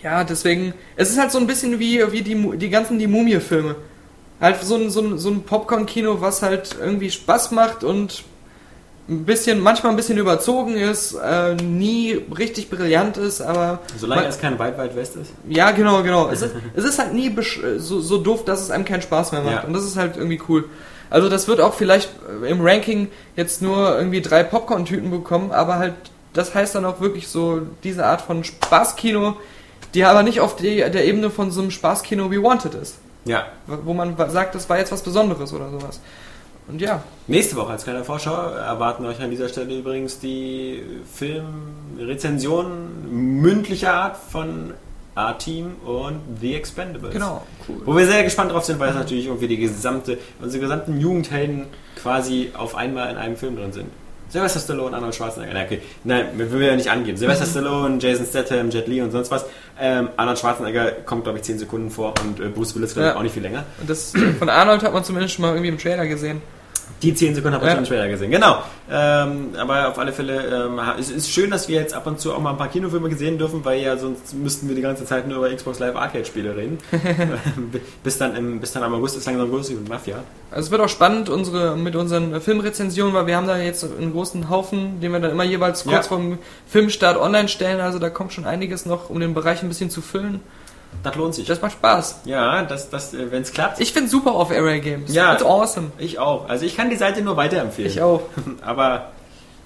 ja, 0.00 0.22
deswegen, 0.22 0.74
es 0.94 1.10
ist 1.10 1.18
halt 1.18 1.32
so 1.32 1.38
ein 1.38 1.48
bisschen 1.48 1.80
wie, 1.80 2.00
wie 2.12 2.22
die, 2.22 2.56
die 2.56 2.70
ganzen 2.70 3.00
die 3.00 3.08
Mumie-Filme. 3.08 3.74
Halt 4.40 4.62
so 4.62 4.76
ein, 4.76 4.90
so 4.90 5.00
ein, 5.00 5.18
so 5.18 5.28
ein 5.28 5.42
Popcorn-Kino, 5.42 6.20
was 6.20 6.40
halt 6.42 6.76
irgendwie 6.80 7.10
Spaß 7.10 7.50
macht 7.50 7.82
und 7.82 8.22
ein 9.10 9.24
bisschen, 9.24 9.60
manchmal 9.60 9.92
ein 9.92 9.96
bisschen 9.96 10.18
überzogen 10.18 10.76
ist, 10.76 11.14
äh, 11.14 11.54
nie 11.56 12.12
richtig 12.38 12.70
brillant 12.70 13.16
ist, 13.16 13.40
aber 13.40 13.80
Solange 13.98 14.22
man- 14.22 14.30
es 14.30 14.38
kein 14.38 14.58
Wild 14.58 14.78
Wild 14.78 14.94
West 14.94 15.16
ist. 15.16 15.32
ja, 15.48 15.72
genau, 15.72 16.02
genau. 16.02 16.28
Es 16.30 16.42
ist, 16.42 16.54
es 16.76 16.84
ist 16.84 16.98
halt 16.98 17.12
nie 17.12 17.34
so, 17.78 18.00
so 18.00 18.18
doof, 18.18 18.44
dass 18.44 18.60
es 18.62 18.70
einem 18.70 18.84
keinen 18.84 19.02
Spaß 19.02 19.32
mehr 19.32 19.42
macht. 19.42 19.54
Ja. 19.54 19.64
Und 19.64 19.72
das 19.72 19.84
ist 19.84 19.96
halt 19.96 20.16
irgendwie 20.16 20.40
cool. 20.48 20.64
Also 21.10 21.28
das 21.28 21.48
wird 21.48 21.60
auch 21.60 21.74
vielleicht 21.74 22.08
im 22.48 22.60
Ranking 22.60 23.08
jetzt 23.34 23.62
nur 23.62 23.98
irgendwie 23.98 24.20
drei 24.22 24.44
Popcorn-Tüten 24.44 25.10
bekommen, 25.10 25.50
aber 25.50 25.76
halt, 25.78 25.94
das 26.32 26.54
heißt 26.54 26.76
dann 26.76 26.84
auch 26.84 27.00
wirklich 27.00 27.26
so 27.26 27.62
diese 27.82 28.06
Art 28.06 28.20
von 28.20 28.44
Spaßkino, 28.44 29.36
die 29.94 30.04
aber 30.04 30.22
nicht 30.22 30.38
auf 30.40 30.54
die, 30.54 30.76
der 30.76 31.04
Ebene 31.04 31.30
von 31.30 31.50
so 31.50 31.62
einem 31.62 31.72
Spaßkino 31.72 32.30
wie 32.30 32.40
Wanted 32.40 32.74
ist. 32.74 32.98
Ja. 33.24 33.46
Wo 33.66 33.92
man 33.92 34.16
sagt, 34.30 34.54
das 34.54 34.68
war 34.70 34.78
jetzt 34.78 34.92
was 34.92 35.02
Besonderes 35.02 35.52
oder 35.52 35.68
sowas. 35.70 35.98
Und 36.70 36.80
ja, 36.80 37.02
Nächste 37.26 37.56
Woche 37.56 37.72
als 37.72 37.84
kleine 37.84 38.04
Vorschau 38.04 38.34
erwarten 38.34 39.04
euch 39.06 39.20
an 39.20 39.30
dieser 39.30 39.48
Stelle 39.48 39.76
übrigens 39.78 40.18
die 40.20 40.82
Filmrezension 41.14 43.10
mündlicher 43.40 43.94
Art 43.94 44.16
von 44.16 44.72
A-Team 45.14 45.72
und 45.84 46.20
The 46.40 46.54
Expendables. 46.54 47.12
genau. 47.12 47.44
Cool. 47.68 47.76
Wo 47.84 47.96
wir 47.96 48.06
sehr 48.06 48.22
gespannt 48.24 48.52
drauf 48.52 48.64
sind, 48.64 48.78
weil 48.78 48.90
es 48.90 48.94
natürlich 48.94 49.26
irgendwie 49.26 49.48
die 49.48 49.58
gesamte, 49.58 50.18
unsere 50.40 50.62
gesamten 50.62 51.00
Jugendhelden 51.00 51.66
quasi 52.00 52.52
auf 52.56 52.74
einmal 52.76 53.10
in 53.10 53.16
einem 53.16 53.36
Film 53.36 53.56
drin 53.56 53.72
sind. 53.72 53.86
Sylvester 54.28 54.60
Stallone, 54.60 54.94
Arnold 54.96 55.12
Schwarzenegger. 55.16 55.52
Nein, 55.54 55.66
okay. 55.66 55.82
Nein, 56.04 56.26
wir 56.36 56.52
will 56.52 56.62
ja 56.62 56.76
nicht 56.76 56.88
angehen. 56.88 57.16
Sylvester 57.16 57.46
Stallone, 57.46 57.98
Jason 58.00 58.24
Statham, 58.24 58.70
Jet 58.70 58.86
Li 58.86 59.02
und 59.02 59.10
sonst 59.10 59.32
was. 59.32 59.44
Ähm, 59.80 60.08
Arnold 60.16 60.38
Schwarzenegger 60.38 60.92
kommt, 61.04 61.24
glaube 61.24 61.38
ich, 61.38 61.44
10 61.44 61.58
Sekunden 61.58 61.90
vor 61.90 62.14
und 62.24 62.38
äh, 62.38 62.48
Bruce 62.48 62.76
Willis, 62.76 62.92
glaube 62.94 63.08
ich, 63.08 63.12
Ja. 63.14 63.18
auch 63.18 63.22
nicht 63.24 63.32
viel 63.34 63.42
länger. 63.42 63.64
Und 63.80 63.90
das 63.90 64.14
äh, 64.14 64.32
von 64.38 64.48
Arnold 64.48 64.84
hat 64.84 64.92
man 64.92 65.02
zumindest 65.02 65.34
schon 65.34 65.42
mal 65.42 65.48
irgendwie 65.50 65.70
im 65.70 65.78
Trailer 65.78 66.06
gesehen. 66.06 66.40
Die 67.02 67.14
10 67.14 67.34
Sekunden 67.34 67.54
habe 67.54 67.64
ich 67.64 67.70
Ja. 67.70 67.76
schon 67.76 67.84
Trailer 67.86 68.08
gesehen. 68.08 68.30
Genau. 68.30 68.58
Ähm, 68.90 69.50
aber 69.56 69.88
auf 69.88 69.98
alle 69.98 70.12
Fälle, 70.12 70.66
ähm, 70.66 70.78
es 70.98 71.10
ist 71.10 71.30
schön, 71.30 71.50
dass 71.50 71.66
wir 71.68 71.80
jetzt 71.80 71.94
ab 71.94 72.06
und 72.06 72.20
zu 72.20 72.34
auch 72.34 72.40
mal 72.40 72.50
ein 72.50 72.58
paar 72.58 72.68
Kinofilme 72.68 73.08
gesehen 73.08 73.38
dürfen, 73.38 73.64
weil 73.64 73.80
ja 73.80 73.96
sonst 73.96 74.34
müssten 74.34 74.68
wir 74.68 74.74
die 74.76 74.82
ganze 74.82 75.04
Zeit 75.06 75.26
nur 75.26 75.38
über 75.38 75.54
Xbox 75.54 75.78
Live 75.78 75.96
Arcade 75.96 76.24
Spiele 76.26 76.54
reden. 76.54 76.78
bis, 78.04 78.18
dann 78.18 78.36
im, 78.36 78.60
bis 78.60 78.72
dann 78.72 78.82
am 78.82 78.94
August 78.94 79.16
ist 79.16 79.26
langsam 79.26 79.48
größer 79.50 79.72
mit 79.74 79.88
Mafia. 79.88 80.16
Also 80.50 80.66
es 80.66 80.70
wird 80.70 80.80
auch 80.82 80.88
spannend 80.88 81.28
unsere, 81.28 81.76
mit 81.76 81.96
unseren 81.96 82.40
Filmrezensionen, 82.40 83.14
weil 83.14 83.26
wir 83.26 83.36
haben 83.36 83.46
da 83.46 83.56
jetzt 83.56 83.84
einen 83.84 84.12
großen 84.12 84.50
Haufen, 84.50 85.00
den 85.00 85.12
wir 85.12 85.20
dann 85.20 85.30
immer 85.30 85.44
jeweils 85.44 85.84
kurz 85.84 85.94
Ja. 85.94 86.02
vom 86.02 86.38
Filmstart 86.68 87.16
online 87.16 87.48
stellen. 87.48 87.80
Also 87.80 87.98
da 87.98 88.10
kommt 88.10 88.32
schon 88.32 88.44
einiges 88.44 88.84
noch, 88.86 89.08
um 89.10 89.20
den 89.20 89.32
Bereich 89.34 89.62
ein 89.62 89.68
bisschen 89.68 89.90
zu 89.90 90.02
füllen. 90.02 90.40
Das 91.02 91.14
lohnt 91.16 91.34
sich. 91.34 91.46
Das 91.46 91.62
macht 91.62 91.72
Spaß. 91.72 92.20
ja, 92.26 92.62
das, 92.62 92.90
das, 92.90 93.14
äh, 93.14 93.30
wenn 93.30 93.42
es 93.42 93.52
klappt. 93.52 93.80
Ich 93.80 93.92
finde 93.92 94.10
super 94.10 94.32
auf 94.32 94.50
Area 94.50 94.78
Games. 94.78 95.14
Ja. 95.14 95.32
It's 95.32 95.42
awesome. 95.42 95.92
Ich 95.98 96.18
auch. 96.18 96.48
Also 96.48 96.66
ich 96.66 96.76
kann 96.76 96.90
die 96.90 96.96
Seite 96.96 97.22
nur 97.22 97.36
weiterempfehlen. 97.36 97.90
Ich 97.90 98.02
auch. 98.02 98.22
Aber, 98.60 99.12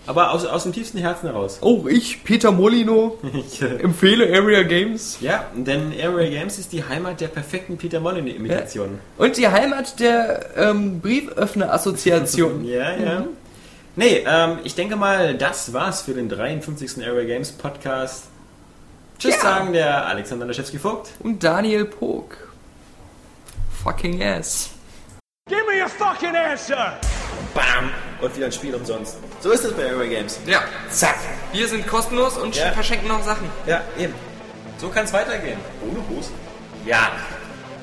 aber 0.07 0.33
aus, 0.33 0.45
aus 0.45 0.65
dem 0.65 0.73
tiefsten 0.73 0.99
Herzen 0.99 1.27
heraus. 1.29 1.59
Oh, 1.63 1.87
ich, 1.89 2.23
Peter 2.25 2.53
Molino, 2.53 3.19
äh, 3.61 3.83
empfehle 3.83 4.27
Area 4.37 4.63
Games. 4.63 5.17
ja, 5.21 5.47
denn 5.57 5.93
Area 6.01 6.29
Games 6.29 6.59
ist 6.59 6.73
die 6.73 6.85
Heimat 6.85 7.21
der 7.23 7.29
perfekten 7.29 7.79
Peter 7.79 8.01
Molyneux-Imitationen. 8.01 8.99
Und 9.17 9.37
die 9.39 9.49
Heimat 9.49 9.99
der 10.01 10.51
ähm, 10.57 11.01
Brieföffner-Assoziation. 11.01 12.65
Ja, 12.69 12.97
ja. 12.97 13.25
Nee, 13.97 14.25
ähm, 14.29 14.59
ich 14.65 14.75
denke 14.75 14.97
mal, 14.97 15.35
das 15.37 15.73
war's 15.73 16.03
für 16.03 16.13
den 16.15 16.29
53. 16.29 17.07
Area 17.07 17.25
Games 17.25 17.53
Podcast. 17.53 18.25
Tschüss 19.19 19.35
Ja. 19.37 19.41
sagen 19.41 19.73
der 19.73 20.07
Alexander 20.07 20.47
Laschewski-Vogt. 20.47 21.11
Und 21.21 21.43
Daniel 21.43 21.85
Pog. 21.87 22.37
Fucking 23.83 24.23
ass. 24.23 24.71
Give 25.49 25.61
me 25.67 25.83
a 25.85 25.89
fucking 25.89 26.35
answer! 26.35 26.95
Bam! 27.55 27.91
Und 28.21 28.35
wieder 28.35 28.47
ein 28.47 28.53
Spiel 28.53 28.75
umsonst. 28.75 29.19
So 29.41 29.51
ist 29.51 29.65
es 29.65 29.73
bei 29.75 29.91
Area 29.91 30.09
Games. 30.19 30.41
Ja, 30.47 30.63
Zack! 30.91 31.17
wir 31.53 31.69
sind 31.69 31.87
kostenlos 31.87 32.39
und 32.39 32.57
Ja. 32.57 32.73
verschenken 32.73 33.09
noch 33.09 33.23
Sachen. 33.23 33.49
Ja, 33.67 33.83
eben. 33.99 34.15
So 34.79 34.89
kann's 34.89 35.13
weitergehen. 35.13 35.59
Ohne 35.83 36.01
Hus? 36.09 36.31
Ja. 36.87 37.11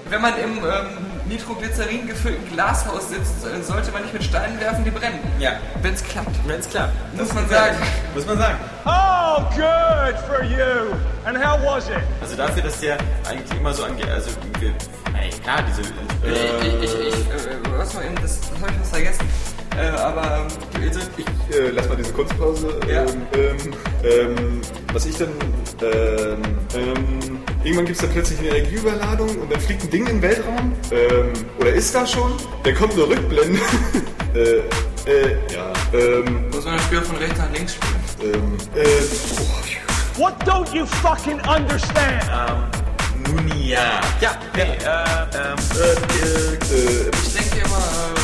Wenn 0.10 0.22
man 0.22 0.38
im 0.40 0.58
ähm, 0.58 0.98
Nitroglycerin 1.26 2.08
gefüllten 2.08 2.52
Glashaus 2.52 3.10
sitzt, 3.10 3.46
äh, 3.46 3.62
sollte 3.62 3.92
man 3.92 4.04
nicht 4.04 4.14
mit 4.14 4.24
Steinen 4.24 4.60
werfen, 4.60 4.84
die 4.84 4.92
brennen. 4.92 5.20
Ja. 5.40 5.54
Wenn 5.82 5.94
es 5.94 6.04
klappt. 6.04 6.36
Wenn's 6.48 6.70
klappt. 6.70 6.94
Muss 7.18 7.34
man 7.34 7.48
sagen. 7.50 7.78
Muss 8.14 8.26
man 8.26 8.38
sagen. 8.38 8.58
Oh, 8.86 9.42
good 9.56 10.18
for 10.28 10.44
you! 10.44 10.94
And 11.26 11.38
how 11.38 11.60
was 11.64 11.88
it? 11.90 11.98
Also 12.22 12.36
dafür, 12.36 12.64
dass 12.64 12.80
der 12.80 12.98
eigentlich 13.30 13.60
immer 13.60 13.74
so 13.74 13.84
angeht, 13.84 14.10
also 14.10 14.32
wir, 14.60 14.74
ey, 15.20 15.30
klar, 15.44 15.64
diese 15.68 15.82
Ich, 15.82 16.30
äh, 16.30 16.68
ich, 16.68 16.84
ich, 16.84 17.08
ich, 17.08 17.16
äh, 17.30 17.78
was 17.78 17.94
mal 17.94 18.06
eben, 18.06 18.16
das, 18.16 18.40
das 18.42 18.50
habe 18.60 18.72
ich 18.72 18.78
fast 18.78 18.92
vergessen. 18.92 19.30
Äh, 19.78 19.90
aber 19.98 20.48
ähm, 20.48 20.84
also, 20.88 21.00
Ich 21.18 21.56
äh, 21.56 21.70
lass 21.72 21.88
mal 21.90 21.96
diese 21.96 22.14
Kunstpause. 22.14 22.80
Ja. 22.90 23.02
Ähm, 23.04 23.08
ähm, 23.34 23.58
ähm, 24.04 24.62
was 24.94 25.06
ich 25.06 25.18
dann. 25.18 25.30
Ähm, 25.82 26.42
ähm, 26.76 27.40
irgendwann 27.64 27.86
gibt 27.86 27.98
es 27.98 28.02
dann 28.02 28.12
plötzlich 28.12 28.40
eine 28.40 28.50
Energieüberladung 28.50 29.30
und 29.30 29.52
dann 29.52 29.60
fliegt 29.60 29.84
ein 29.84 29.90
Ding 29.90 30.02
in 30.08 30.16
den 30.18 30.22
Weltraum. 30.22 30.74
Ähm, 30.92 31.34
oder 31.60 31.72
ist 31.72 31.94
da 31.96 32.06
schon? 32.06 32.34
Dann 32.64 32.76
kommen 32.76 32.92
so 32.96 33.06
Rückblenden. 33.06 33.60
äh, 34.36 34.40
äh, 35.10 35.36
ja. 35.54 35.72
Ähm, 35.94 36.50
muss 36.52 36.66
man 36.66 36.76
das 36.76 36.84
Spiel 36.86 37.02
von 37.02 37.16
rechts 37.18 37.38
nach 37.40 37.52
links 37.52 37.74
spielen. 37.76 38.34
ähm, 38.34 38.58
äh, 38.76 38.86
oh, 39.40 40.20
What 40.22 40.34
don't 40.46 40.72
you 40.76 40.86
fucking 40.86 41.40
understand? 41.48 42.22
nun 43.28 43.48
ja. 43.58 44.02
Ja, 44.20 44.32
nee, 44.56 44.62
äh, 44.62 44.66
ähm, 44.66 45.58
äh, 45.76 45.94
äh, 46.76 47.12
Ich 47.24 47.34
denke 47.34 47.66
immer, 47.66 47.78
äh, 47.78 48.12
äh, 48.12 48.18
äh, 48.18 48.18
äh, 48.18 48.21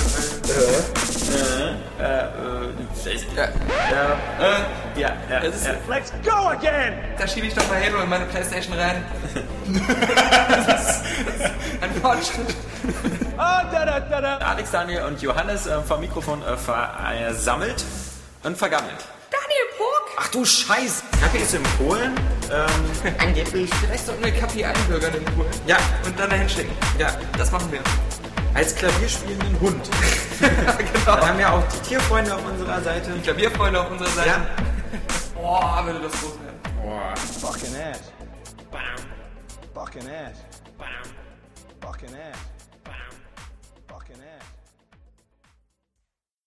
ja, 3.60 3.84
äh, 4.40 5.00
ja, 5.00 5.40
Das 5.42 5.56
ist-. 5.56 5.70
Let's 5.88 6.12
go 6.24 6.48
again! 6.50 6.94
da 7.18 7.28
schiebe 7.28 7.48
ich 7.48 7.54
doch 7.54 7.68
mal 7.68 7.80
Halo 7.84 8.02
in 8.04 8.10
meine 8.10 8.26
Playstation 8.26 8.78
rein. 8.78 9.04
das 10.66 10.98
ist 10.98 11.02
ein 11.82 11.94
Fortschritt. 12.02 12.56
Ah, 13.38 13.64
da 13.72 13.86
da 13.86 14.22
da. 14.22 14.38
Alex, 14.38 14.72
Daniel 14.72 15.04
und 15.04 15.22
Johannes 15.22 15.68
äh, 15.68 15.82
vom 15.82 16.00
Mikrofon 16.00 16.42
äh, 16.44 16.56
versammelt 16.58 17.84
und 18.44 18.58
vergammelt. 18.58 18.98
Daniel 19.30 19.68
Pog! 19.78 20.18
Ach 20.20 20.28
du 20.30 20.46
Scheiß! 20.46 21.04
Kaffee 21.22 21.40
ist 21.40 21.54
in 21.54 21.64
Polen. 21.78 22.16
Ähm, 22.52 23.14
angeblich. 23.20 23.70
Vielleicht 23.82 24.06
sollten 24.06 24.24
wir 24.24 24.32
Kapi 24.32 24.64
einbürgern 24.66 25.14
in 25.14 25.26
Polen. 25.26 25.50
Ja, 25.68 25.78
Und 26.06 26.18
dann 26.20 26.30
dahin 26.30 26.50
schicken. 26.50 26.72
ja. 26.98 27.10
Das 27.38 27.52
machen 27.52 27.72
wir. 27.72 27.80
Als 28.58 28.74
klavierspielenden 28.74 29.60
Hund. 29.60 29.88
genau. 30.40 31.06
Wir 31.06 31.28
haben 31.28 31.40
ja 31.40 31.52
auch 31.54 31.64
die 31.68 31.90
Tierfreunde 31.90 32.34
auf 32.34 32.44
unserer 32.44 32.82
Seite. 32.82 33.12
Klavierfreunde 33.22 33.80
auf 33.80 33.92
unserer 33.92 34.10
Seite. 34.10 34.30
Ja. 34.30 34.48
Boah, 35.36 35.84
würde 35.86 36.00
das 36.00 36.12
groß 36.14 36.34
werden. 36.42 36.60
Boah. 36.82 37.14
Fucking 37.40 37.76
ass. 37.76 38.12
bam, 38.72 38.82
Fucking 39.76 40.10
ass. 40.10 40.40
bam. 40.76 40.88
Fucking 41.84 42.10
ass. 42.16 42.57